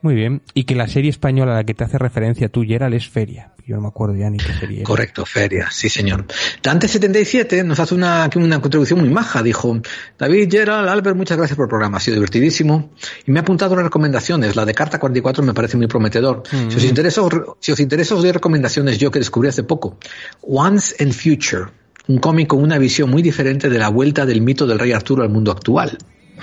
Muy 0.02 0.14
bien. 0.14 0.42
Y 0.54 0.64
que 0.64 0.74
la 0.74 0.86
serie 0.88 1.10
española 1.10 1.52
a 1.52 1.56
la 1.56 1.64
que 1.64 1.74
te 1.74 1.84
hace 1.84 1.98
referencia 1.98 2.48
tú, 2.48 2.62
Gerald, 2.64 2.94
es 2.94 3.08
Feria. 3.08 3.52
Yo 3.66 3.74
no 3.74 3.82
me 3.82 3.88
acuerdo 3.88 4.14
ya 4.14 4.30
ni 4.30 4.38
qué 4.38 4.52
serie 4.52 4.76
era. 4.76 4.84
Correcto, 4.84 5.26
Feria, 5.26 5.68
sí 5.72 5.88
señor. 5.88 6.24
Dante77 6.62 7.64
nos 7.64 7.80
hace 7.80 7.94
una, 7.96 8.30
una 8.36 8.60
contribución 8.60 9.00
muy 9.00 9.08
maja. 9.10 9.42
Dijo, 9.42 9.80
David, 10.18 10.48
Gerald, 10.50 10.88
Albert, 10.88 11.16
muchas 11.16 11.36
gracias 11.36 11.56
por 11.56 11.64
el 11.64 11.70
programa. 11.70 11.96
Ha 11.96 12.00
sido 12.00 12.14
divertidísimo. 12.14 12.90
Y 13.26 13.32
me 13.32 13.40
ha 13.40 13.42
apuntado 13.42 13.72
unas 13.72 13.84
recomendaciones. 13.86 14.54
La 14.54 14.64
de 14.64 14.74
Carta 14.74 15.00
44 15.00 15.42
me 15.42 15.54
parece 15.54 15.76
muy 15.76 15.88
prometedor. 15.88 16.42
Mm. 16.52 16.70
Si, 16.70 16.76
os 16.76 16.84
interesa, 16.84 17.22
os- 17.22 17.32
si 17.58 17.72
os 17.72 17.80
interesa, 17.80 18.14
os 18.14 18.22
doy 18.22 18.30
recomendaciones 18.32 18.98
yo 18.98 19.10
que 19.10 19.18
descubrí 19.18 19.48
hace 19.48 19.64
poco. 19.64 19.98
Once 20.42 20.94
and 21.02 21.12
Future. 21.12 21.64
Un 22.08 22.18
cómic 22.18 22.46
con 22.46 22.62
una 22.62 22.78
visión 22.78 23.10
muy 23.10 23.22
diferente 23.22 23.68
de 23.68 23.78
la 23.78 23.88
vuelta 23.88 24.24
del 24.26 24.40
mito 24.42 24.64
del 24.68 24.78
rey 24.78 24.92
Arturo 24.92 25.24
al 25.24 25.30
mundo 25.30 25.50
actual. 25.50 25.98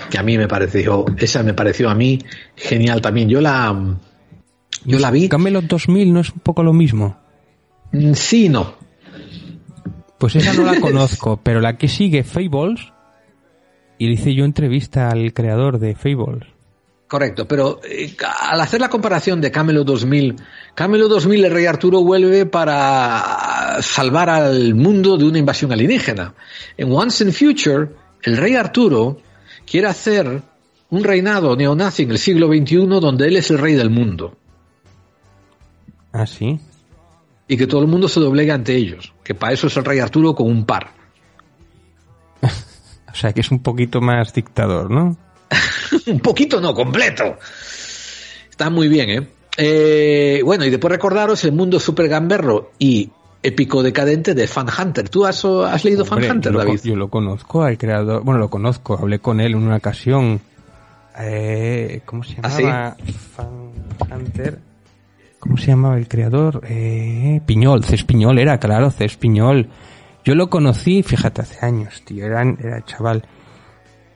Que 0.10 0.18
a 0.18 0.24
mí 0.24 0.38
me 0.38 0.48
pareció, 0.48 1.06
esa 1.18 1.44
me 1.44 1.54
pareció 1.54 1.90
a 1.90 1.96
mí 1.96 2.20
genial 2.56 3.02
también. 3.02 3.30
Yo 3.30 3.42
la, 3.42 3.98
yo 4.86 5.00
la 5.00 5.12
vi. 5.12 5.30
Camelot 5.30 5.66
2000 5.66 6.14
no 6.14 6.20
es 6.20 6.32
un 6.32 6.40
poco 6.40 6.64
lo 6.64 6.74
mismo. 6.74 7.18
Mm, 7.92 8.14
Sí, 8.14 8.50
no. 8.50 8.76
Pues 10.18 10.36
esa 10.36 10.54
no 10.54 10.64
la 10.64 10.80
conozco, 10.82 11.40
pero 11.44 11.60
la 11.60 11.78
que 11.78 11.88
sigue, 11.88 12.24
Fables, 12.24 12.80
y 13.98 14.08
le 14.08 14.14
hice 14.14 14.34
yo 14.34 14.46
entrevista 14.46 15.10
al 15.10 15.34
creador 15.34 15.80
de 15.80 15.96
Fables. 15.96 16.48
Correcto, 17.08 17.48
pero 17.48 17.80
eh, 17.88 18.16
al 18.50 18.60
hacer 18.60 18.82
la 18.82 18.90
comparación 18.90 19.40
de 19.40 19.52
Camelot 19.52 19.86
2000, 19.86 20.36
Camelot 20.74 21.10
2000 21.10 21.46
el 21.46 21.52
rey 21.52 21.66
Arturo 21.68 22.02
vuelve 22.02 22.48
para 22.48 23.78
salvar 23.82 24.30
al 24.32 24.74
mundo 24.74 25.16
de 25.18 25.26
una 25.26 25.38
invasión 25.38 25.72
alienígena. 25.72 26.34
En 26.76 26.92
Once 26.92 27.24
and 27.24 27.34
Future, 27.34 27.90
el 28.24 28.38
rey 28.38 28.56
Arturo 28.56 29.20
quiere 29.66 29.88
hacer 29.88 30.42
un 30.90 31.04
reinado 31.04 31.56
neonazi 31.56 32.04
en 32.04 32.12
el 32.12 32.20
siglo 32.20 32.48
XXI 32.48 32.86
donde 32.88 33.28
él 33.28 33.38
es 33.38 33.50
el 33.52 33.58
rey 33.58 33.74
del 33.74 33.90
mundo 33.90 34.38
Ah, 36.12 36.28
sí. 36.28 36.60
y 37.48 37.58
que 37.58 37.66
todo 37.66 37.82
el 37.82 37.88
mundo 37.88 38.08
se 38.08 38.20
doblegue 38.20 38.52
ante 38.52 38.76
ellos, 38.76 39.14
que 39.24 39.34
para 39.34 39.54
eso 39.54 39.68
es 39.68 39.76
el 39.78 39.84
rey 39.86 40.00
Arturo 40.00 40.36
con 40.36 40.48
un 40.48 40.66
par. 40.66 40.92
O 43.12 43.16
sea, 43.16 43.32
que 43.32 43.42
es 43.42 43.52
un 43.52 43.62
poquito 43.62 44.02
más 44.02 44.34
dictador, 44.34 44.90
¿no? 44.90 45.16
un 46.08 46.20
poquito 46.20 46.60
no, 46.60 46.74
completo. 46.74 47.38
Está 48.50 48.72
muy 48.72 48.88
bien, 48.88 49.10
¿eh? 49.12 49.28
Eh, 49.56 50.42
bueno, 50.44 50.66
y 50.66 50.72
después 50.72 50.92
recordaros 50.92 51.44
el 51.44 51.52
mundo 51.52 51.80
super 51.80 52.08
gamberro 52.08 52.72
y 52.80 53.12
épico 53.44 53.84
decadente 53.84 54.34
de 54.34 54.48
Fan 54.48 54.68
Hunter. 54.68 55.10
¿Tú 55.10 55.26
has, 55.26 55.44
has 55.46 55.84
leído 55.86 56.04
Hombre, 56.04 56.28
Fan 56.28 56.38
Hunter, 56.38 56.52
yo 56.54 56.58
lo, 56.58 56.66
David? 56.66 56.80
co- 56.80 56.88
yo 56.88 56.96
lo 56.96 57.10
conozco 57.10 57.64
al 57.64 57.78
creador. 57.78 58.24
Bueno, 58.24 58.40
lo 58.40 58.50
conozco, 58.50 58.98
hablé 58.98 59.20
con 59.20 59.40
él 59.42 59.52
en 59.52 59.64
una 59.64 59.76
ocasión. 59.78 60.40
Eh, 61.20 62.02
¿Cómo 62.06 62.24
se 62.24 62.38
¿Ah, 62.42 62.50
llamaba? 62.50 62.98
Fan 63.36 64.20
Hunter. 64.20 64.60
¿Cómo 65.40 65.58
se 65.58 65.68
llamaba 65.68 65.98
el 65.98 66.08
creador? 66.08 66.62
Eh, 66.70 67.42
Piñol, 67.46 67.84
Cés 67.84 68.04
Piñol 68.06 68.40
era, 68.40 68.58
claro, 68.60 68.90
Cés 68.92 69.18
Piñol. 69.18 69.70
Yo 70.24 70.36
lo 70.36 70.50
conocí, 70.50 71.04
fíjate, 71.04 71.42
hace 71.42 71.66
años, 71.66 72.02
tío, 72.06 72.26
era, 72.26 72.42
era 72.44 72.84
chaval. 72.86 73.26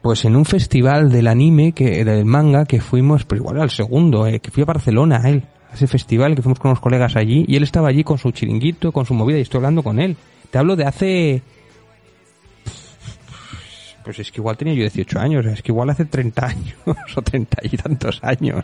Pues 0.02 0.24
en 0.24 0.38
un 0.38 0.46
festival 0.46 1.12
del 1.12 1.28
anime, 1.28 1.74
que 1.74 2.06
del 2.06 2.24
manga, 2.24 2.64
que 2.66 2.80
fuimos, 2.80 3.26
pero 3.26 3.42
igual 3.42 3.60
al 3.62 3.72
segundo, 3.72 4.26
eh, 4.26 4.40
que 4.40 4.52
fui 4.52 4.64
a 4.64 4.68
Barcelona, 4.68 5.22
él, 5.26 5.44
a 5.72 5.76
ese 5.76 5.88
festival, 5.88 6.36
que 6.36 6.42
fuimos 6.42 6.60
con 6.60 6.72
unos 6.72 6.80
colegas 6.80 7.16
allí, 7.16 7.46
y 7.48 7.56
él 7.56 7.64
estaba 7.64 7.90
allí 7.90 8.04
con 8.04 8.18
su 8.18 8.32
chiringuito, 8.32 8.92
con 8.92 9.06
su 9.06 9.14
movida, 9.14 9.38
y 9.38 9.42
estoy 9.42 9.60
hablando 9.60 9.84
con 9.84 10.00
él. 10.00 10.16
Te 10.50 10.58
hablo 10.58 10.76
de 10.76 10.86
hace... 10.86 11.42
Pues 14.04 14.20
es 14.20 14.32
que 14.32 14.40
igual 14.40 14.56
tenía 14.56 14.74
yo 14.74 14.82
18 14.82 15.20
años, 15.20 15.46
es 15.46 15.62
que 15.62 15.72
igual 15.72 15.90
hace 15.90 16.06
30 16.06 16.46
años, 16.46 16.76
o 17.16 17.22
30 17.22 17.58
y 17.64 17.78
tantos 17.78 18.24
años. 18.24 18.64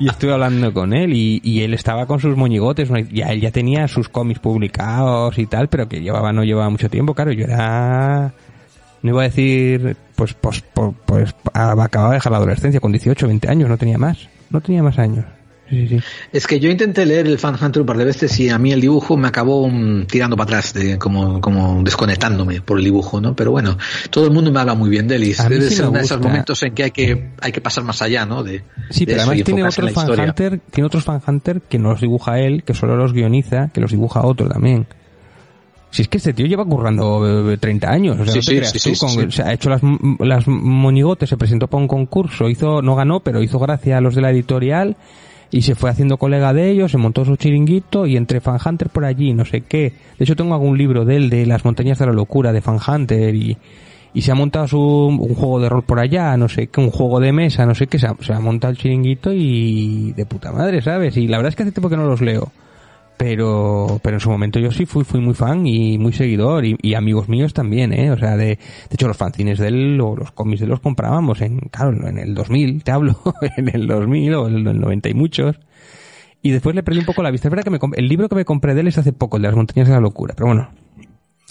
Y 0.00 0.08
estuve 0.08 0.32
hablando 0.32 0.72
con 0.72 0.92
él 0.92 1.12
y, 1.14 1.62
él 1.62 1.74
estaba 1.74 2.06
con 2.06 2.20
sus 2.20 2.36
moñigotes, 2.36 2.88
ya 3.12 3.26
él 3.28 3.40
ya 3.40 3.50
tenía 3.50 3.88
sus 3.88 4.08
cómics 4.08 4.40
publicados 4.40 5.38
y 5.38 5.46
tal, 5.46 5.68
pero 5.68 5.88
que 5.88 6.00
llevaba 6.00 6.32
no 6.32 6.44
llevaba 6.44 6.70
mucho 6.70 6.88
tiempo, 6.88 7.14
claro, 7.14 7.32
yo 7.32 7.44
era 7.44 8.32
no 9.02 9.10
iba 9.10 9.22
a 9.22 9.24
decir 9.24 9.96
pues 10.14 10.34
pues 10.34 10.62
pues, 10.72 10.94
pues 11.04 11.34
acababa 11.52 12.10
de 12.10 12.16
dejar 12.16 12.32
la 12.32 12.38
adolescencia 12.38 12.80
con 12.80 12.92
18, 12.92 13.26
20 13.26 13.48
años, 13.48 13.68
no 13.68 13.76
tenía 13.76 13.98
más, 13.98 14.28
no 14.50 14.60
tenía 14.60 14.82
más 14.82 14.98
años. 14.98 15.24
Sí, 15.68 15.88
sí, 15.88 15.98
sí. 15.98 16.04
Es 16.32 16.46
que 16.46 16.60
yo 16.60 16.70
intenté 16.70 17.04
leer 17.04 17.26
el 17.26 17.38
Fan 17.38 17.56
Hunter 17.60 17.80
un 17.82 17.86
par 17.86 17.96
de 17.96 18.04
veces 18.04 18.38
y 18.38 18.50
a 18.50 18.58
mí 18.58 18.70
el 18.72 18.80
dibujo 18.80 19.16
me 19.16 19.26
acabó 19.26 19.68
mm, 19.68 20.06
tirando 20.06 20.36
para 20.36 20.58
atrás, 20.58 20.72
de, 20.74 20.96
como, 20.98 21.40
como 21.40 21.82
desconectándome 21.82 22.60
por 22.60 22.78
el 22.78 22.84
dibujo, 22.84 23.20
¿no? 23.20 23.34
Pero 23.34 23.50
bueno, 23.50 23.76
todo 24.10 24.26
el 24.26 24.30
mundo 24.32 24.52
me 24.52 24.60
habla 24.60 24.74
muy 24.74 24.88
bien 24.90 25.08
de 25.08 25.16
él 25.16 25.24
y 25.24 25.32
debe 25.32 25.68
ser 25.70 25.86
uno 25.88 25.98
de 25.98 26.04
esos 26.04 26.20
momentos 26.20 26.62
en 26.62 26.72
que 26.74 26.84
hay 26.84 26.90
que, 26.92 27.30
hay 27.40 27.50
que 27.52 27.60
pasar 27.60 27.82
más 27.84 28.00
allá, 28.02 28.24
¿no? 28.26 28.44
De, 28.44 28.62
Sí, 28.90 29.04
de 29.04 29.12
pero 29.14 29.22
además 29.22 29.44
tiene 29.44 29.62
otros 29.64 29.92
fan 29.92 30.02
historia. 30.04 30.24
hunter, 30.26 30.60
tiene 30.70 30.86
otros 30.86 31.04
fan 31.04 31.20
hunter 31.26 31.60
que 31.62 31.78
no 31.80 31.90
los 31.90 32.00
dibuja 32.00 32.38
él, 32.38 32.62
que 32.62 32.72
solo 32.74 32.96
los 32.96 33.12
guioniza, 33.12 33.68
que 33.72 33.80
los 33.80 33.90
dibuja 33.90 34.22
otro 34.24 34.48
también. 34.48 34.86
Si 35.90 36.02
es 36.02 36.08
que 36.08 36.18
este 36.18 36.32
tío 36.34 36.46
lleva 36.46 36.64
currando 36.64 37.50
eh, 37.52 37.56
30 37.56 37.90
años, 37.90 38.18
o 38.20 38.24
sea, 38.24 38.34
Sí, 38.34 38.38
no 38.38 38.42
te 38.44 38.46
sí, 38.50 38.56
creas 38.58 38.70
sí, 38.72 38.78
tú, 38.90 38.94
sí, 38.94 39.00
con- 39.00 39.08
sí. 39.08 39.20
o 39.20 39.30
sea, 39.30 39.46
ha 39.46 39.52
hecho 39.54 39.70
las, 39.70 39.80
las 40.20 40.46
monigotes, 40.46 41.28
se 41.28 41.36
presentó 41.36 41.68
para 41.68 41.80
un 41.80 41.88
concurso, 41.88 42.48
hizo, 42.50 42.82
no 42.82 42.94
ganó, 42.94 43.20
pero 43.20 43.42
hizo 43.42 43.58
gracia 43.58 43.96
a 43.98 44.00
los 44.00 44.14
de 44.14 44.20
la 44.20 44.30
editorial 44.30 44.96
y 45.50 45.62
se 45.62 45.74
fue 45.74 45.90
haciendo 45.90 46.16
colega 46.16 46.52
de 46.52 46.70
ellos, 46.70 46.90
se 46.90 46.98
montó 46.98 47.24
su 47.24 47.36
chiringuito 47.36 48.06
y 48.06 48.16
entre 48.16 48.40
Fan 48.40 48.58
Hunter 48.64 48.88
por 48.88 49.04
allí, 49.04 49.32
no 49.32 49.44
sé 49.44 49.62
qué. 49.62 49.92
De 50.18 50.24
hecho 50.24 50.36
tengo 50.36 50.54
algún 50.54 50.76
libro 50.76 51.04
de 51.04 51.16
él, 51.16 51.30
de 51.30 51.46
las 51.46 51.64
montañas 51.64 51.98
de 51.98 52.06
la 52.06 52.12
locura, 52.12 52.52
de 52.52 52.60
Fan 52.60 52.78
Hunter 52.86 53.34
y, 53.34 53.56
y 54.12 54.22
se 54.22 54.32
ha 54.32 54.34
montado 54.34 54.66
su, 54.66 54.80
un 54.80 55.34
juego 55.34 55.60
de 55.60 55.68
rol 55.68 55.82
por 55.82 56.00
allá, 56.00 56.36
no 56.36 56.48
sé 56.48 56.68
qué, 56.68 56.80
un 56.80 56.90
juego 56.90 57.20
de 57.20 57.32
mesa, 57.32 57.66
no 57.66 57.74
sé 57.74 57.86
qué, 57.86 57.98
se 57.98 58.06
ha, 58.06 58.16
se 58.20 58.32
ha 58.32 58.40
montado 58.40 58.72
el 58.72 58.78
chiringuito 58.78 59.32
y 59.32 60.12
de 60.12 60.26
puta 60.26 60.52
madre, 60.52 60.82
¿sabes? 60.82 61.16
Y 61.16 61.28
la 61.28 61.36
verdad 61.38 61.50
es 61.50 61.56
que 61.56 61.62
hace 61.62 61.72
tiempo 61.72 61.88
que 61.88 61.96
no 61.96 62.06
los 62.06 62.20
leo. 62.20 62.50
Pero, 63.16 63.98
pero 64.02 64.16
en 64.16 64.20
su 64.20 64.28
momento 64.28 64.58
yo 64.58 64.70
sí 64.70 64.84
fui, 64.84 65.02
fui 65.02 65.20
muy 65.20 65.32
fan 65.32 65.66
y 65.66 65.96
muy 65.96 66.12
seguidor 66.12 66.66
y, 66.66 66.76
y 66.82 66.94
amigos 66.94 67.28
míos 67.30 67.54
también, 67.54 67.94
¿eh? 67.94 68.10
O 68.10 68.18
sea, 68.18 68.36
de, 68.36 68.46
de 68.46 68.58
hecho 68.90 69.08
los 69.08 69.16
fanzines 69.16 69.58
de 69.58 69.68
él 69.68 70.00
o 70.02 70.14
los 70.14 70.32
cómics 70.32 70.60
de 70.60 70.64
él 70.64 70.70
los 70.70 70.80
comprábamos 70.80 71.40
en, 71.40 71.60
claro, 71.70 72.06
en 72.06 72.18
el 72.18 72.34
2000, 72.34 72.84
te 72.84 72.92
hablo, 72.92 73.18
en 73.56 73.74
el 73.74 73.86
2000 73.86 74.34
o 74.34 74.48
en 74.48 74.68
el 74.68 74.80
90 74.80 75.08
y 75.08 75.14
muchos. 75.14 75.58
Y 76.42 76.50
después 76.50 76.76
le 76.76 76.82
perdí 76.82 77.00
un 77.00 77.06
poco 77.06 77.22
la 77.22 77.30
vista. 77.30 77.48
Es 77.48 77.50
verdad 77.50 77.64
que 77.64 77.70
me, 77.70 77.78
el 77.96 78.08
libro 78.08 78.28
que 78.28 78.34
me 78.34 78.44
compré 78.44 78.74
de 78.74 78.82
él 78.82 78.88
es 78.88 78.98
hace 78.98 79.12
poco, 79.12 79.38
el 79.38 79.42
de 79.42 79.48
las 79.48 79.56
montañas 79.56 79.88
de 79.88 79.94
la 79.94 80.00
locura, 80.00 80.34
pero 80.36 80.48
bueno, 80.48 80.68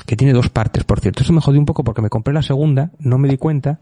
que 0.06 0.16
tiene 0.16 0.34
dos 0.34 0.50
partes, 0.50 0.84
por 0.84 1.00
cierto. 1.00 1.24
Eso 1.24 1.34
me 1.34 1.42
jodió 1.42 1.60
un 1.60 1.66
poco 1.66 1.84
porque 1.84 2.02
me 2.04 2.10
compré 2.10 2.34
la 2.34 2.44
segunda, 2.44 2.92
no 3.00 3.18
me 3.18 3.28
di 3.28 3.38
cuenta, 3.38 3.80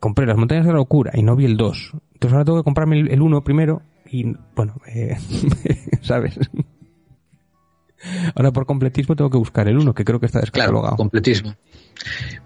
compré 0.00 0.26
las 0.26 0.36
montañas 0.36 0.66
de 0.66 0.72
la 0.72 0.78
locura 0.78 1.12
y 1.14 1.22
no 1.22 1.36
vi 1.36 1.44
el 1.44 1.56
2. 1.56 1.92
Entonces 2.14 2.32
ahora 2.32 2.44
tengo 2.44 2.58
que 2.58 2.64
comprarme 2.64 2.98
el 3.00 3.22
1 3.22 3.44
primero 3.44 3.82
y, 4.14 4.36
bueno, 4.54 4.80
eh, 4.86 5.16
¿sabes? 6.02 6.34
Ahora 8.36 8.52
por 8.52 8.64
completismo 8.64 9.16
tengo 9.16 9.30
que 9.30 9.38
buscar 9.38 9.66
el 9.66 9.76
1, 9.76 9.92
que 9.92 10.04
creo 10.04 10.20
que 10.20 10.26
está 10.26 10.40
descatalogado. 10.40 10.96
completismo. 10.96 11.56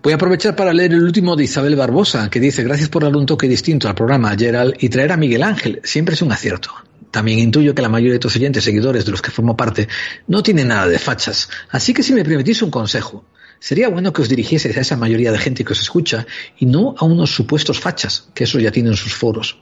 Voy 0.03 0.13
a 0.13 0.17
aprovechar 0.17 0.57
para 0.57 0.73
leer 0.73 0.93
el 0.93 1.03
último 1.03 1.37
de 1.37 1.45
Isabel 1.45 1.77
Barbosa, 1.77 2.31
que 2.31 2.41
dice, 2.41 2.63
gracias 2.63 2.89
por 2.89 3.03
darle 3.03 3.19
un 3.19 3.27
toque 3.27 3.49
distinto 3.49 3.89
al 3.89 3.95
programa, 3.95 4.35
Gerald, 4.39 4.77
y 4.79 4.89
traer 4.89 5.13
a 5.13 5.17
Miguel 5.17 5.43
Ángel. 5.43 5.81
Siempre 5.85 6.15
es 6.15 6.23
un 6.23 6.33
acierto. 6.33 6.71
También 7.11 7.39
intuyo 7.39 7.75
que 7.75 7.83
la 7.83 7.89
mayoría 7.89 8.15
de 8.15 8.19
tus 8.19 8.37
oyentes, 8.37 8.65
seguidores 8.65 9.05
de 9.05 9.11
los 9.11 9.21
que 9.21 9.31
formo 9.31 9.57
parte, 9.57 9.89
no 10.27 10.43
tienen 10.43 10.69
nada 10.69 10.87
de 10.87 10.99
fachas. 10.99 11.51
Así 11.71 11.93
que 11.93 12.03
si 12.03 12.15
me 12.15 12.25
permitís 12.25 12.63
un 12.63 12.71
consejo, 12.71 13.25
sería 13.59 13.89
bueno 13.89 14.13
que 14.13 14.23
os 14.23 14.29
dirigieseis 14.29 14.77
a 14.77 14.81
esa 14.81 14.97
mayoría 14.97 15.33
de 15.33 15.39
gente 15.39 15.65
que 15.65 15.73
os 15.73 15.81
escucha 15.81 16.27
y 16.59 16.67
no 16.67 16.95
a 16.97 17.05
unos 17.05 17.35
supuestos 17.35 17.81
fachas, 17.81 18.29
que 18.35 18.45
eso 18.45 18.59
ya 18.59 18.71
tienen 18.71 18.95
sus 18.95 19.15
foros. 19.15 19.59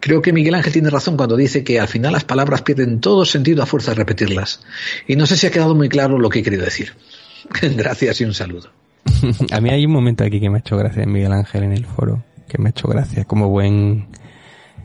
Creo 0.00 0.22
que 0.22 0.32
Miguel 0.32 0.54
Ángel 0.54 0.72
tiene 0.72 0.90
razón 0.90 1.16
cuando 1.16 1.36
dice 1.36 1.64
que 1.64 1.80
al 1.80 1.88
final 1.88 2.12
las 2.12 2.24
palabras 2.24 2.62
pierden 2.62 3.00
todo 3.00 3.24
sentido 3.24 3.62
a 3.62 3.66
fuerza 3.66 3.92
de 3.92 3.96
repetirlas. 3.96 4.60
Y 5.06 5.16
no 5.16 5.26
sé 5.26 5.36
si 5.36 5.46
ha 5.46 5.50
quedado 5.50 5.74
muy 5.74 5.88
claro 5.88 6.18
lo 6.18 6.28
que 6.28 6.40
he 6.40 6.42
querido 6.42 6.64
decir. 6.64 6.94
Gracias 7.76 8.20
y 8.20 8.24
un 8.24 8.34
saludo. 8.34 8.70
a 9.52 9.60
mí 9.60 9.70
hay 9.70 9.86
un 9.86 9.92
momento 9.92 10.24
aquí 10.24 10.40
que 10.40 10.50
me 10.50 10.58
ha 10.58 10.60
hecho 10.60 10.76
gracia 10.76 11.04
Miguel 11.06 11.32
Ángel 11.32 11.64
en 11.64 11.72
el 11.72 11.86
foro, 11.86 12.22
que 12.48 12.58
me 12.58 12.68
ha 12.68 12.70
hecho 12.70 12.88
gracia 12.88 13.24
como 13.24 13.48
buen 13.48 14.06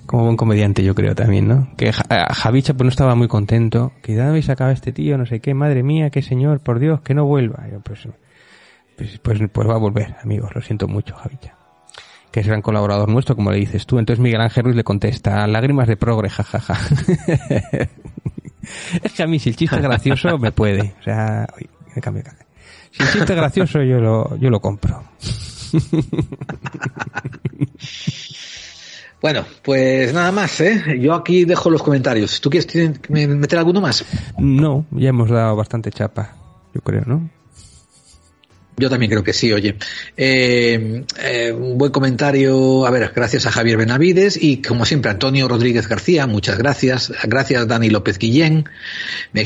como 0.06 0.26
buen 0.26 0.38
comediante 0.38 0.84
yo 0.84 0.94
creo 0.94 1.16
también, 1.16 1.48
¿no? 1.48 1.70
Que 1.78 1.90
eh, 1.90 1.94
Javicha 2.32 2.74
pues 2.74 2.86
no 2.86 2.90
estaba 2.90 3.16
muy 3.16 3.28
contento, 3.28 3.92
que 4.02 4.16
ya 4.16 4.30
habéis 4.30 4.46
sacado 4.46 4.72
este 4.72 4.92
tío, 4.92 5.18
no 5.18 5.26
sé 5.26 5.40
qué, 5.40 5.54
madre 5.54 5.84
mía, 5.84 6.10
qué 6.12 6.22
señor, 6.22 6.60
por 6.60 6.80
Dios, 6.80 7.02
que 7.02 7.14
no 7.14 7.26
vuelva. 7.26 7.66
Pues, 7.84 8.08
pues, 8.96 9.20
pues, 9.20 9.40
pues 9.52 9.68
va 9.68 9.74
a 9.74 9.80
volver, 9.80 10.16
amigos, 10.24 10.52
lo 10.54 10.62
siento 10.62 10.88
mucho, 10.88 11.16
Javicha. 11.16 11.55
Que 12.36 12.42
es 12.42 12.48
gran 12.48 12.62
colaborador 12.62 13.08
nuestro, 13.08 13.34
como 13.38 13.50
le 13.50 13.60
dices 13.60 13.86
tú. 13.86 13.98
Entonces 13.98 14.22
Miguel 14.22 14.42
Ángel 14.42 14.66
Ruiz 14.66 14.76
le 14.76 14.84
contesta, 14.84 15.48
lágrimas 15.48 15.88
de 15.88 15.96
progre, 15.96 16.30
jajaja. 16.30 16.78
es 19.04 19.14
que 19.14 19.24
a 19.24 19.26
mí 19.26 19.40
si 19.40 19.52
el 19.52 19.56
chiste 19.56 19.78
es 19.78 19.82
gracioso 19.82 20.38
me 20.38 20.52
puede. 20.52 20.94
O 21.00 21.04
sea, 21.04 21.48
uy, 21.58 21.70
me 21.96 22.02
cambio 22.02 22.24
de 22.24 22.30
caja. 22.32 22.46
Si 22.92 23.04
el 23.04 23.10
chiste 23.10 23.32
es 23.32 23.40
gracioso 23.40 23.82
yo 23.84 24.02
lo, 24.02 24.38
yo 24.38 24.50
lo 24.50 24.60
compro. 24.60 25.02
Bueno, 29.22 29.44
pues 29.64 30.14
nada 30.14 30.32
más, 30.32 30.60
¿eh? 30.62 31.00
Yo 31.00 31.14
aquí 31.16 31.46
dejo 31.46 31.70
los 31.72 31.82
comentarios. 31.82 32.40
¿Tú 32.42 32.50
quieres 32.52 32.68
me- 33.10 33.28
meter 33.28 33.58
alguno 33.58 33.82
más? 33.82 34.06
No, 34.38 34.86
ya 34.92 35.10
hemos 35.10 35.30
dado 35.32 35.56
bastante 35.56 35.90
chapa, 35.90 36.36
yo 36.76 36.82
creo, 36.82 37.02
¿no? 37.08 37.28
Yo 38.78 38.90
también 38.90 39.10
creo 39.10 39.24
que 39.24 39.32
sí, 39.34 39.54
oye. 39.54 39.76
Eh, 40.18 41.04
eh, 41.22 41.52
un 41.52 41.78
buen 41.78 41.92
comentario, 41.92 42.86
a 42.86 42.92
ver, 42.92 43.12
gracias 43.16 43.46
a 43.46 43.52
Javier 43.52 43.78
Benavides 43.78 44.38
y 44.42 44.62
como 44.62 44.86
siempre 44.86 45.12
Antonio 45.12 45.48
Rodríguez 45.48 45.88
García, 45.88 46.28
muchas 46.28 46.58
gracias. 46.58 47.14
Gracias 47.24 47.68
Dani 47.68 47.90
López 47.90 48.20
Guillén. 48.20 48.68
Me, 49.32 49.46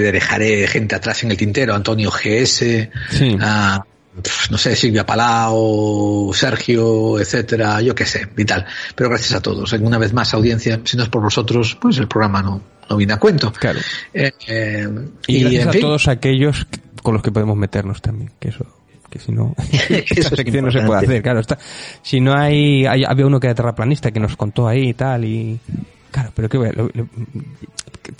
dejaré 0.00 0.66
gente 0.66 0.94
atrás 0.94 1.22
en 1.24 1.30
el 1.30 1.36
tintero, 1.36 1.74
Antonio 1.74 2.10
GS, 2.10 2.90
a, 3.40 3.84
pf, 3.84 3.89
no 4.50 4.58
sé, 4.58 4.74
Silvia 4.76 5.06
Palau, 5.06 6.32
Sergio, 6.34 7.18
etcétera, 7.20 7.80
yo 7.80 7.94
qué 7.94 8.04
sé, 8.04 8.28
y 8.36 8.44
tal. 8.44 8.66
Pero 8.94 9.08
gracias 9.08 9.34
a 9.34 9.40
todos. 9.40 9.72
Una 9.74 9.98
vez 9.98 10.12
más, 10.12 10.34
audiencia, 10.34 10.80
si 10.84 10.96
no 10.96 11.04
es 11.04 11.08
por 11.08 11.22
vosotros, 11.22 11.76
pues 11.80 11.98
el 11.98 12.08
programa 12.08 12.42
no, 12.42 12.60
no 12.88 12.96
viene 12.96 13.12
a 13.12 13.18
cuento. 13.18 13.52
Claro. 13.52 13.78
Eh, 14.12 14.32
eh, 14.48 14.88
Y, 15.28 15.40
gracias 15.40 15.62
en 15.62 15.68
a 15.68 15.72
fin, 15.72 15.80
todos 15.80 16.08
aquellos 16.08 16.64
que- 16.66 16.80
con 17.02 17.14
los 17.14 17.22
que 17.22 17.30
podemos 17.32 17.56
meternos 17.56 18.02
también, 18.02 18.30
que 18.38 18.48
eso, 18.48 18.66
que 19.08 19.18
si 19.18 19.32
no, 19.32 19.54
esta 19.72 19.94
es 19.96 20.26
sección 20.26 20.64
no 20.66 20.70
se 20.70 20.82
puede 20.82 21.00
hacer, 21.06 21.22
claro, 21.22 21.40
está, 21.40 21.58
si 22.02 22.20
no 22.20 22.34
hay, 22.34 22.84
hay- 22.86 23.04
había 23.04 23.26
uno 23.26 23.40
que 23.40 23.46
era 23.46 23.54
terraplanista 23.54 24.10
que 24.10 24.20
nos 24.20 24.36
contó 24.36 24.68
ahí 24.68 24.90
y 24.90 24.94
tal, 24.94 25.24
y, 25.24 25.58
claro, 26.10 26.32
pero 26.34 26.48
que 26.48 26.58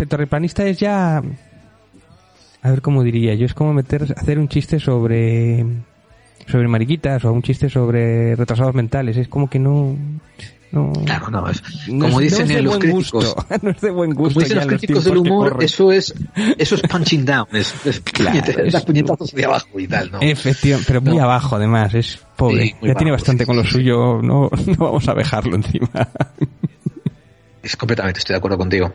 terraplanista 0.07 0.65
es 0.67 0.79
ya, 0.79 1.21
a 2.63 2.71
ver 2.71 2.83
cómo 2.83 3.03
diría 3.03 3.35
yo, 3.35 3.47
es 3.47 3.55
como 3.55 3.73
meter, 3.73 4.15
hacer 4.17 4.39
un 4.39 4.49
chiste 4.49 4.79
sobre, 4.81 5.65
sobre 6.47 6.69
mariquitas 6.69 7.25
o 7.25 7.33
un 7.33 7.43
chiste 7.43 7.69
sobre 7.71 8.37
retrasados 8.37 8.75
mentales, 8.75 9.17
es 9.17 9.29
como 9.29 9.49
que 9.49 9.59
no, 9.59 9.97
no, 10.73 10.93
Claro, 11.05 11.31
no, 11.31 11.49
es, 11.49 11.63
no 11.89 12.07
como 12.07 12.21
es- 12.21 12.31
dicen 12.31 12.47
no 12.47 12.51
es 12.53 12.57
de 12.57 12.63
los 12.63 12.71
buen 12.79 12.81
críticos, 12.81 13.25
gusto, 13.35 13.47
no 13.63 13.71
es 13.71 13.81
de 13.81 13.91
buen 13.91 14.15
gusto 14.15 14.35
como 14.35 14.41
dicen 14.45 14.57
los 14.59 14.67
críticos 14.67 15.05
del 15.05 15.17
humor, 15.17 15.57
eso 15.61 15.91
es, 15.91 16.15
eso 16.59 16.75
es 16.77 16.83
punching 16.83 17.25
down, 17.25 17.47
es, 17.53 17.75
es 17.87 18.01
Claro, 18.13 18.41
puñetazos 18.87 19.33
de 19.33 19.45
abajo 19.45 19.81
y 19.81 19.89
tal, 19.89 20.13
¿no? 20.13 20.19
Efectivamente, 20.21 20.87
pero 20.87 21.01
muy 21.01 21.17
No. 21.17 21.25
abajo 21.25 21.57
además, 21.57 21.95
es 21.95 22.19
pobre. 22.37 22.63
Sí, 22.67 22.75
ya 22.83 22.95
tiene 22.95 23.11
bajo, 23.11 23.23
bastante 23.23 23.47
con 23.47 23.57
lo 23.57 23.65
suyo, 23.65 24.21
no, 24.23 24.51
no 24.67 24.77
vamos 24.77 25.09
a 25.09 25.15
dejarlo 25.15 25.57
encima. 25.57 25.89
Es 27.63 27.77
completamente, 27.77 28.19
estoy 28.21 28.35
de 28.35 28.39
acuerdo 28.39 28.57
contigo. 28.59 28.93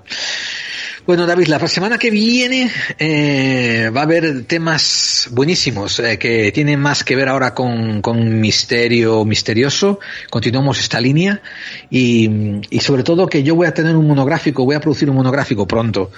Bueno, 1.08 1.28
David, 1.28 1.48
la 1.48 1.60
semana 1.68 2.00
que 2.00 2.10
viene 2.10 2.72
eh, 2.98 3.92
va 3.96 4.00
a 4.00 4.04
haber 4.06 4.46
temas 4.46 5.30
buenísimos 5.32 6.00
eh, 6.00 6.18
que 6.18 6.52
tienen 6.52 6.80
más 6.80 7.04
que 7.04 7.16
ver 7.16 7.30
ahora 7.30 7.54
con, 7.54 8.02
con 8.02 8.42
misterio 8.42 9.24
misterioso. 9.24 10.00
Continuamos 10.32 10.80
esta 10.80 11.00
línea 11.00 11.44
y, 11.92 12.60
y 12.72 12.80
sobre 12.80 13.04
todo 13.04 13.28
que 13.28 13.44
yo 13.44 13.54
voy 13.54 13.68
a 13.68 13.74
tener 13.76 13.96
un 13.96 14.08
monográfico, 14.08 14.66
voy 14.66 14.76
a 14.76 14.80
producir 14.80 15.08
un 15.08 15.18
monográfico 15.18 15.68
pronto 15.68 16.10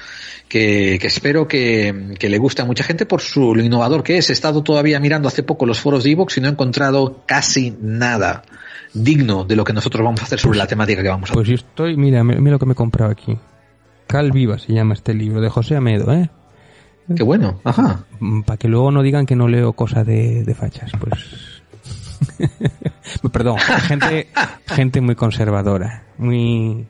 que, 0.48 0.98
que 1.02 1.08
espero 1.08 1.50
que, 1.50 2.14
que 2.18 2.30
le 2.30 2.38
guste 2.38 2.62
a 2.62 2.66
mucha 2.66 2.86
gente 2.86 3.06
por 3.06 3.20
su 3.20 3.56
lo 3.56 3.62
innovador 3.62 4.04
que 4.04 4.18
es. 4.18 4.30
He 4.30 4.34
estado 4.34 4.64
todavía 4.64 5.02
mirando 5.02 5.28
hace 5.28 5.44
poco 5.44 5.66
los 5.66 5.82
foros 5.82 6.06
de 6.06 6.12
Evox 6.12 6.38
y 6.38 6.42
no 6.42 6.48
he 6.48 6.52
encontrado 6.52 7.24
casi 7.26 7.76
nada 7.82 8.44
digno 8.94 9.44
de 9.44 9.58
lo 9.58 9.66
que 9.66 9.74
nosotros 9.74 10.02
vamos 10.02 10.22
a 10.22 10.24
hacer 10.24 10.40
sobre 10.40 10.58
la 10.58 10.66
temática 10.66 11.04
que 11.04 11.10
vamos 11.10 11.30
a 11.30 11.34
Pues 11.34 11.46
yo 11.46 11.56
estoy, 11.56 11.98
mira, 11.98 12.24
mira 12.24 12.52
lo 12.52 12.60
que 12.60 12.66
me 12.66 12.72
he 12.72 12.76
comprado 12.76 13.12
aquí. 13.12 13.38
Cal 14.08 14.32
Viva 14.32 14.58
se 14.58 14.74
llama 14.74 14.94
este 14.94 15.14
libro, 15.14 15.42
de 15.42 15.50
José 15.50 15.76
Amedo, 15.76 16.12
¿eh? 16.14 16.30
Qué 17.16 17.24
bueno, 17.24 17.62
ajá. 17.64 18.06
Para 18.46 18.58
que 18.58 18.68
luego 18.68 18.92
no 18.92 19.02
digan 19.02 19.26
que 19.26 19.36
no 19.36 19.48
leo 19.48 19.74
cosas 19.74 20.06
de, 20.06 20.44
de 20.44 20.56
fachas, 20.56 20.92
pues... 21.00 21.62
Perdón, 23.32 23.58
gente, 23.60 24.28
gente 24.66 25.02
muy 25.02 25.16
conservadora, 25.16 26.06
muy... 26.18 26.88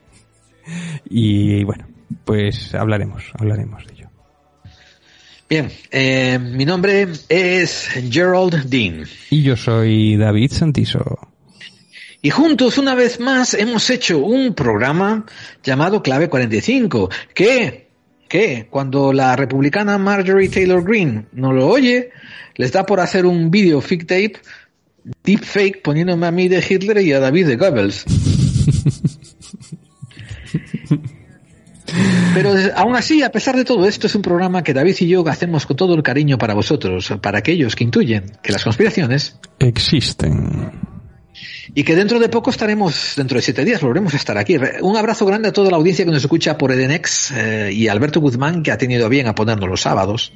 Y 1.09 1.63
bueno, 1.63 1.85
pues 2.23 2.73
hablaremos, 2.73 3.23
hablaremos 3.37 3.85
de 3.85 3.93
ello. 3.93 4.09
Bien, 5.49 5.71
eh, 5.91 6.39
mi 6.39 6.65
nombre 6.65 7.07
es 7.29 7.87
Gerald 8.09 8.65
Dean. 8.65 9.05
Y 9.29 9.43
yo 9.43 9.55
soy 9.55 10.17
David 10.17 10.51
Santiso. 10.51 11.19
Y 12.21 12.29
juntos, 12.29 12.77
una 12.77 12.95
vez 12.95 13.19
más, 13.19 13.53
hemos 13.53 13.89
hecho 13.89 14.19
un 14.19 14.53
programa 14.53 15.25
llamado 15.63 16.01
Clave 16.01 16.29
45, 16.29 17.09
que, 17.33 17.89
que 18.27 18.67
cuando 18.69 19.13
la 19.13 19.35
republicana 19.35 19.97
Marjorie 19.97 20.49
Taylor 20.49 20.83
Greene 20.83 21.25
no 21.33 21.53
lo 21.53 21.67
oye, 21.67 22.11
les 22.55 22.71
da 22.71 22.85
por 22.85 22.99
hacer 22.99 23.25
un 23.25 23.51
video 23.51 23.81
fake 23.81 24.07
tape, 24.07 24.33
deepfake, 25.23 25.81
poniéndome 25.83 26.25
a 26.25 26.31
mí 26.31 26.47
de 26.47 26.63
Hitler 26.67 26.99
y 27.01 27.13
a 27.13 27.19
David 27.19 27.47
de 27.47 27.55
Goebbels. 27.55 28.05
Pero 32.33 32.53
aún 32.75 32.95
así, 32.95 33.23
a 33.23 33.31
pesar 33.31 33.55
de 33.55 33.63
todo 33.63 33.87
esto, 33.87 34.07
es 34.07 34.15
un 34.15 34.21
programa 34.21 34.63
que 34.63 34.73
David 34.73 34.95
y 34.99 35.07
yo 35.07 35.27
hacemos 35.27 35.65
con 35.65 35.77
todo 35.77 35.95
el 35.95 36.03
cariño 36.03 36.37
para 36.37 36.53
vosotros, 36.53 37.13
para 37.21 37.39
aquellos 37.39 37.75
que 37.75 37.83
intuyen 37.83 38.33
que 38.43 38.51
las 38.51 38.63
conspiraciones 38.63 39.39
Existen. 39.59 40.96
Y 41.73 41.83
que 41.83 41.95
dentro 41.95 42.19
de 42.19 42.29
poco 42.29 42.49
estaremos, 42.49 43.13
dentro 43.15 43.35
de 43.35 43.41
siete 43.41 43.65
días, 43.65 43.81
volveremos 43.81 44.13
a 44.13 44.17
estar 44.17 44.37
aquí. 44.37 44.55
Un 44.81 44.97
abrazo 44.97 45.25
grande 45.25 45.49
a 45.49 45.53
toda 45.53 45.69
la 45.69 45.77
audiencia 45.77 46.05
que 46.05 46.11
nos 46.11 46.23
escucha 46.23 46.57
por 46.57 46.71
Edenex 46.71 47.31
eh, 47.31 47.71
y 47.73 47.87
Alberto 47.87 48.19
Guzmán, 48.19 48.63
que 48.63 48.71
ha 48.71 48.77
tenido 48.77 49.09
bien 49.09 49.27
a 49.27 49.35
ponernos 49.35 49.69
los 49.69 49.81
sábados. 49.81 50.33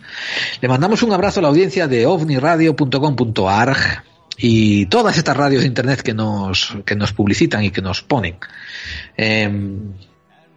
Le 0.61 0.67
mandamos 0.67 1.03
un 1.03 1.13
abrazo 1.13 1.39
a 1.39 1.43
la 1.43 1.49
audiencia 1.49 1.87
de 1.87 2.05
ovniradio.com.arg 2.05 4.03
y 4.37 4.85
todas 4.87 5.17
estas 5.17 5.37
radios 5.37 5.61
de 5.61 5.67
internet 5.67 6.01
que 6.01 6.13
nos, 6.13 6.75
que 6.85 6.95
nos 6.95 7.13
publicitan 7.13 7.63
y 7.63 7.71
que 7.71 7.81
nos 7.81 8.01
ponen. 8.01 8.37
Em, 9.15 9.93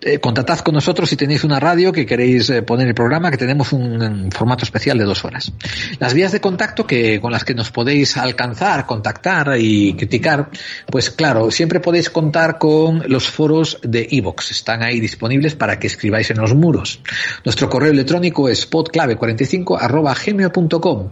eh, 0.05 0.19
contactad 0.21 0.59
con 0.61 0.75
nosotros 0.75 1.09
si 1.09 1.17
tenéis 1.17 1.45
una 1.45 1.59
radio 1.59 1.91
que 1.93 2.05
queréis 2.05 2.51
eh, 2.51 2.63
poner 2.63 2.87
el 2.87 2.95
programa, 2.95 3.31
que 3.31 3.37
tenemos 3.37 3.73
un, 3.73 4.31
formato 4.31 4.65
especial 4.65 4.99
de 4.99 5.05
dos 5.05 5.25
horas. 5.25 5.53
Las 5.99 6.15
vías 6.15 6.33
de 6.33 6.41
contacto 6.41 6.87
que 6.87 7.21
con 7.21 7.33
las 7.33 7.45
que 7.45 7.55
nos 7.55 7.71
podéis 7.71 8.17
alcanzar, 8.17 8.87
contactar 8.87 9.57
y 9.59 9.95
criticar, 9.95 10.51
pues 10.87 11.11
claro, 11.11 11.51
siempre 11.51 11.81
podéis 11.81 12.11
contar 12.11 12.59
con 12.59 13.03
los 13.09 13.29
foros 13.29 13.79
de 13.83 14.07
iVox. 14.11 14.51
Están 14.51 14.83
ahí 14.83 15.01
disponibles 15.01 15.55
para 15.55 15.79
que 15.79 15.87
escribáis 15.87 16.31
en 16.31 16.39
los 16.39 16.55
muros. 16.55 17.01
Nuestro 17.45 17.69
correo 17.69 17.91
electrónico 17.91 18.49
es 18.49 18.71
podclave45 18.71 19.79
arroba 19.81 20.15
gmail.com. 20.15 21.09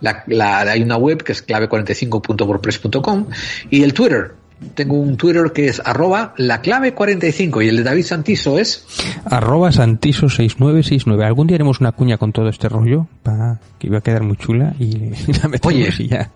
La, 0.00 0.24
la- 0.26 0.60
hay 0.60 0.82
una 0.82 0.96
web 0.96 1.22
que 1.22 1.32
es 1.32 1.46
clave45.wordpress.com 1.46 3.26
y 3.70 3.82
el 3.82 3.92
Twitter. 3.92 4.43
Tengo 4.74 4.94
un 4.94 5.16
Twitter 5.16 5.52
que 5.52 5.66
es 5.66 5.82
arroba 5.84 6.32
la 6.38 6.60
clave 6.62 6.94
45 6.94 7.60
y 7.62 7.68
el 7.68 7.76
de 7.78 7.82
David 7.82 8.04
Santiso 8.04 8.58
es 8.58 8.86
Arroba 9.26 9.70
Santiso6969. 9.70 11.24
Algún 11.24 11.46
día 11.46 11.56
haremos 11.56 11.80
una 11.80 11.92
cuña 11.92 12.16
con 12.16 12.32
todo 12.32 12.48
este 12.48 12.68
rollo, 12.68 13.06
para 13.22 13.60
que 13.78 13.88
iba 13.88 13.98
a 13.98 14.00
quedar 14.00 14.22
muy 14.22 14.36
chula 14.36 14.74
y 14.78 14.92
la 15.42 15.48
metemos 15.48 15.66
Oye, 15.66 15.90
y 15.98 16.08
ya. 16.08 16.30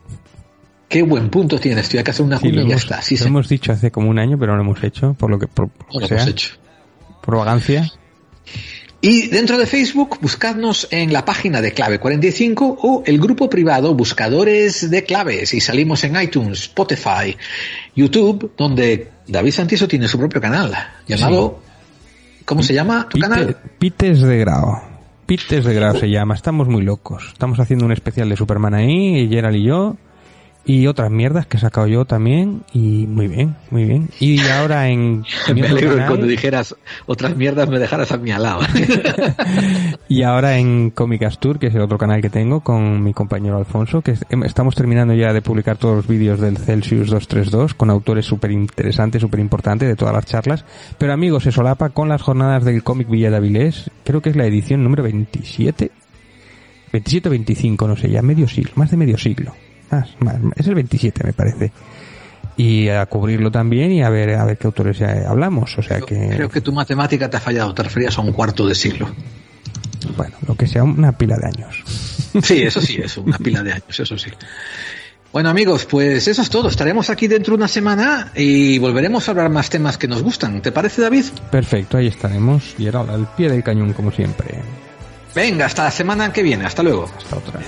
qué 0.88 1.02
buen 1.02 1.30
punto 1.30 1.58
tienes, 1.58 1.84
estoy 1.84 2.02
que 2.02 2.10
hacer 2.10 2.26
una 2.26 2.38
Sí, 2.38 2.48
cuña 2.50 2.62
y 2.62 2.64
ya 2.66 2.70
hemos, 2.72 2.82
está. 2.82 3.00
Sí, 3.02 3.14
lo 3.16 3.22
sí. 3.22 3.28
hemos 3.28 3.48
dicho 3.48 3.72
hace 3.72 3.90
como 3.90 4.10
un 4.10 4.18
año, 4.18 4.36
pero 4.38 4.52
no 4.52 4.58
lo 4.58 4.64
hemos 4.64 4.82
hecho, 4.84 5.14
por 5.14 5.30
lo 5.30 5.38
que, 5.38 5.46
por 5.46 5.68
No 5.94 6.00
lo 6.00 6.06
sea, 6.06 6.18
hemos 6.18 6.28
hecho. 6.30 6.50
por 7.22 7.36
vagancia. 7.36 7.90
Y 9.00 9.28
dentro 9.28 9.56
de 9.56 9.66
Facebook, 9.66 10.18
buscadnos 10.20 10.88
en 10.90 11.12
la 11.12 11.24
página 11.24 11.60
de 11.60 11.72
Clave 11.72 12.00
45 12.00 12.78
o 12.82 13.02
el 13.06 13.20
grupo 13.20 13.48
privado 13.48 13.94
Buscadores 13.94 14.90
de 14.90 15.04
Claves 15.04 15.54
y 15.54 15.60
salimos 15.60 16.02
en 16.02 16.20
iTunes, 16.20 16.62
Spotify, 16.62 17.36
YouTube, 17.94 18.52
donde 18.56 19.08
David 19.28 19.52
Santiso 19.52 19.86
tiene 19.86 20.08
su 20.08 20.18
propio 20.18 20.40
canal 20.40 20.72
llamado... 21.06 21.60
¿Cómo 22.44 22.62
se 22.62 22.72
llama 22.72 23.06
tu 23.10 23.18
canal? 23.18 23.58
Pites 23.78 24.22
de 24.22 24.38
grado. 24.38 24.80
Pites 25.26 25.66
de 25.66 25.74
grado 25.74 25.98
se 26.00 26.08
llama. 26.08 26.34
Estamos 26.34 26.66
muy 26.66 26.80
locos. 26.80 27.28
Estamos 27.30 27.60
haciendo 27.60 27.84
un 27.84 27.92
especial 27.92 28.30
de 28.30 28.36
Superman 28.36 28.72
ahí, 28.72 29.28
Gerald 29.28 29.56
y 29.56 29.64
yo. 29.64 29.98
Y 30.64 30.86
otras 30.86 31.10
mierdas 31.10 31.46
que 31.46 31.56
he 31.56 31.60
sacado 31.60 31.86
yo 31.86 32.04
también 32.04 32.62
y 32.74 33.06
muy 33.06 33.26
bien, 33.26 33.56
muy 33.70 33.84
bien. 33.84 34.10
Y 34.20 34.40
ahora 34.48 34.88
en 34.88 35.24
me 35.54 35.66
alegro 35.66 35.92
canal, 35.92 36.08
cuando 36.08 36.26
dijeras 36.26 36.76
otras 37.06 37.34
mierdas 37.36 37.70
me 37.70 37.78
dejaras 37.78 38.12
a 38.12 38.18
mí 38.18 38.30
al 38.30 38.42
lado. 38.42 38.60
y 40.08 40.22
ahora 40.22 40.58
en 40.58 40.90
Cómicas 40.90 41.38
Tour, 41.38 41.58
que 41.58 41.68
es 41.68 41.74
el 41.74 41.80
otro 41.80 41.96
canal 41.96 42.20
que 42.20 42.28
tengo 42.28 42.60
con 42.60 43.02
mi 43.02 43.14
compañero 43.14 43.56
Alfonso, 43.56 44.02
que 44.02 44.16
em, 44.28 44.44
estamos 44.44 44.74
terminando 44.74 45.14
ya 45.14 45.32
de 45.32 45.40
publicar 45.40 45.78
todos 45.78 45.96
los 45.96 46.06
vídeos 46.06 46.38
del 46.38 46.58
Celsius 46.58 47.08
232 47.08 47.72
con 47.72 47.88
autores 47.88 48.26
súper 48.26 48.50
interesantes, 48.50 49.22
súper 49.22 49.40
importantes 49.40 49.88
de 49.88 49.96
todas 49.96 50.14
las 50.14 50.26
charlas. 50.26 50.64
Pero 50.98 51.14
amigos, 51.14 51.44
se 51.44 51.52
solapa 51.52 51.88
con 51.90 52.10
las 52.10 52.20
jornadas 52.20 52.64
del 52.64 52.82
cómic 52.82 53.08
Villa 53.08 53.30
de 53.30 53.36
Avilés, 53.36 53.90
creo 54.04 54.20
que 54.20 54.30
es 54.30 54.36
la 54.36 54.44
edición 54.44 54.84
número 54.84 55.02
27. 55.02 55.90
27 56.92 57.28
o 57.28 57.30
25, 57.30 57.88
no 57.88 57.96
sé, 57.96 58.10
ya 58.10 58.22
medio 58.22 58.48
siglo, 58.48 58.72
más 58.76 58.90
de 58.90 58.96
medio 58.96 59.16
siglo 59.16 59.54
es 60.56 60.66
el 60.66 60.74
27 60.74 61.24
me 61.24 61.32
parece. 61.32 61.72
Y 62.56 62.88
a 62.88 63.06
cubrirlo 63.06 63.52
también 63.52 63.92
y 63.92 64.02
a 64.02 64.10
ver 64.10 64.34
a 64.34 64.44
ver 64.44 64.58
qué 64.58 64.66
autores 64.66 65.00
hablamos. 65.00 65.78
O 65.78 65.82
sea 65.82 66.00
que... 66.00 66.28
Creo 66.28 66.48
que 66.48 66.60
tu 66.60 66.72
matemática 66.72 67.30
te 67.30 67.36
ha 67.36 67.40
fallado, 67.40 67.72
te 67.72 67.84
referías 67.84 68.18
a 68.18 68.20
un 68.20 68.32
cuarto 68.32 68.66
de 68.66 68.74
siglo. 68.74 69.08
Bueno, 70.16 70.34
lo 70.46 70.56
que 70.56 70.66
sea 70.66 70.82
una 70.82 71.12
pila 71.12 71.36
de 71.36 71.46
años. 71.46 71.84
Sí, 72.42 72.62
eso 72.62 72.80
sí, 72.80 73.00
es 73.02 73.16
una 73.16 73.38
pila 73.38 73.62
de 73.62 73.72
años, 73.72 73.98
eso 73.98 74.16
sí. 74.18 74.30
Bueno 75.32 75.50
amigos, 75.50 75.86
pues 75.86 76.28
eso 76.28 76.42
es 76.42 76.50
todo. 76.50 76.68
Estaremos 76.68 77.10
aquí 77.10 77.26
dentro 77.26 77.52
de 77.52 77.58
una 77.58 77.68
semana 77.68 78.32
y 78.34 78.78
volveremos 78.78 79.26
a 79.26 79.32
hablar 79.32 79.50
más 79.50 79.68
temas 79.68 79.98
que 79.98 80.08
nos 80.08 80.22
gustan. 80.22 80.62
¿Te 80.62 80.70
parece, 80.70 81.02
David? 81.02 81.24
Perfecto, 81.50 81.96
ahí 81.96 82.06
estaremos. 82.06 82.74
Y 82.78 82.86
ahora 82.86 83.14
al 83.14 83.26
pie 83.34 83.50
del 83.50 83.62
cañón, 83.62 83.92
como 83.92 84.10
siempre. 84.10 84.60
Venga, 85.34 85.66
hasta 85.66 85.84
la 85.84 85.90
semana 85.90 86.32
que 86.32 86.42
viene. 86.42 86.64
Hasta 86.64 86.82
luego. 86.82 87.10
Hasta 87.16 87.36
otra. 87.36 87.60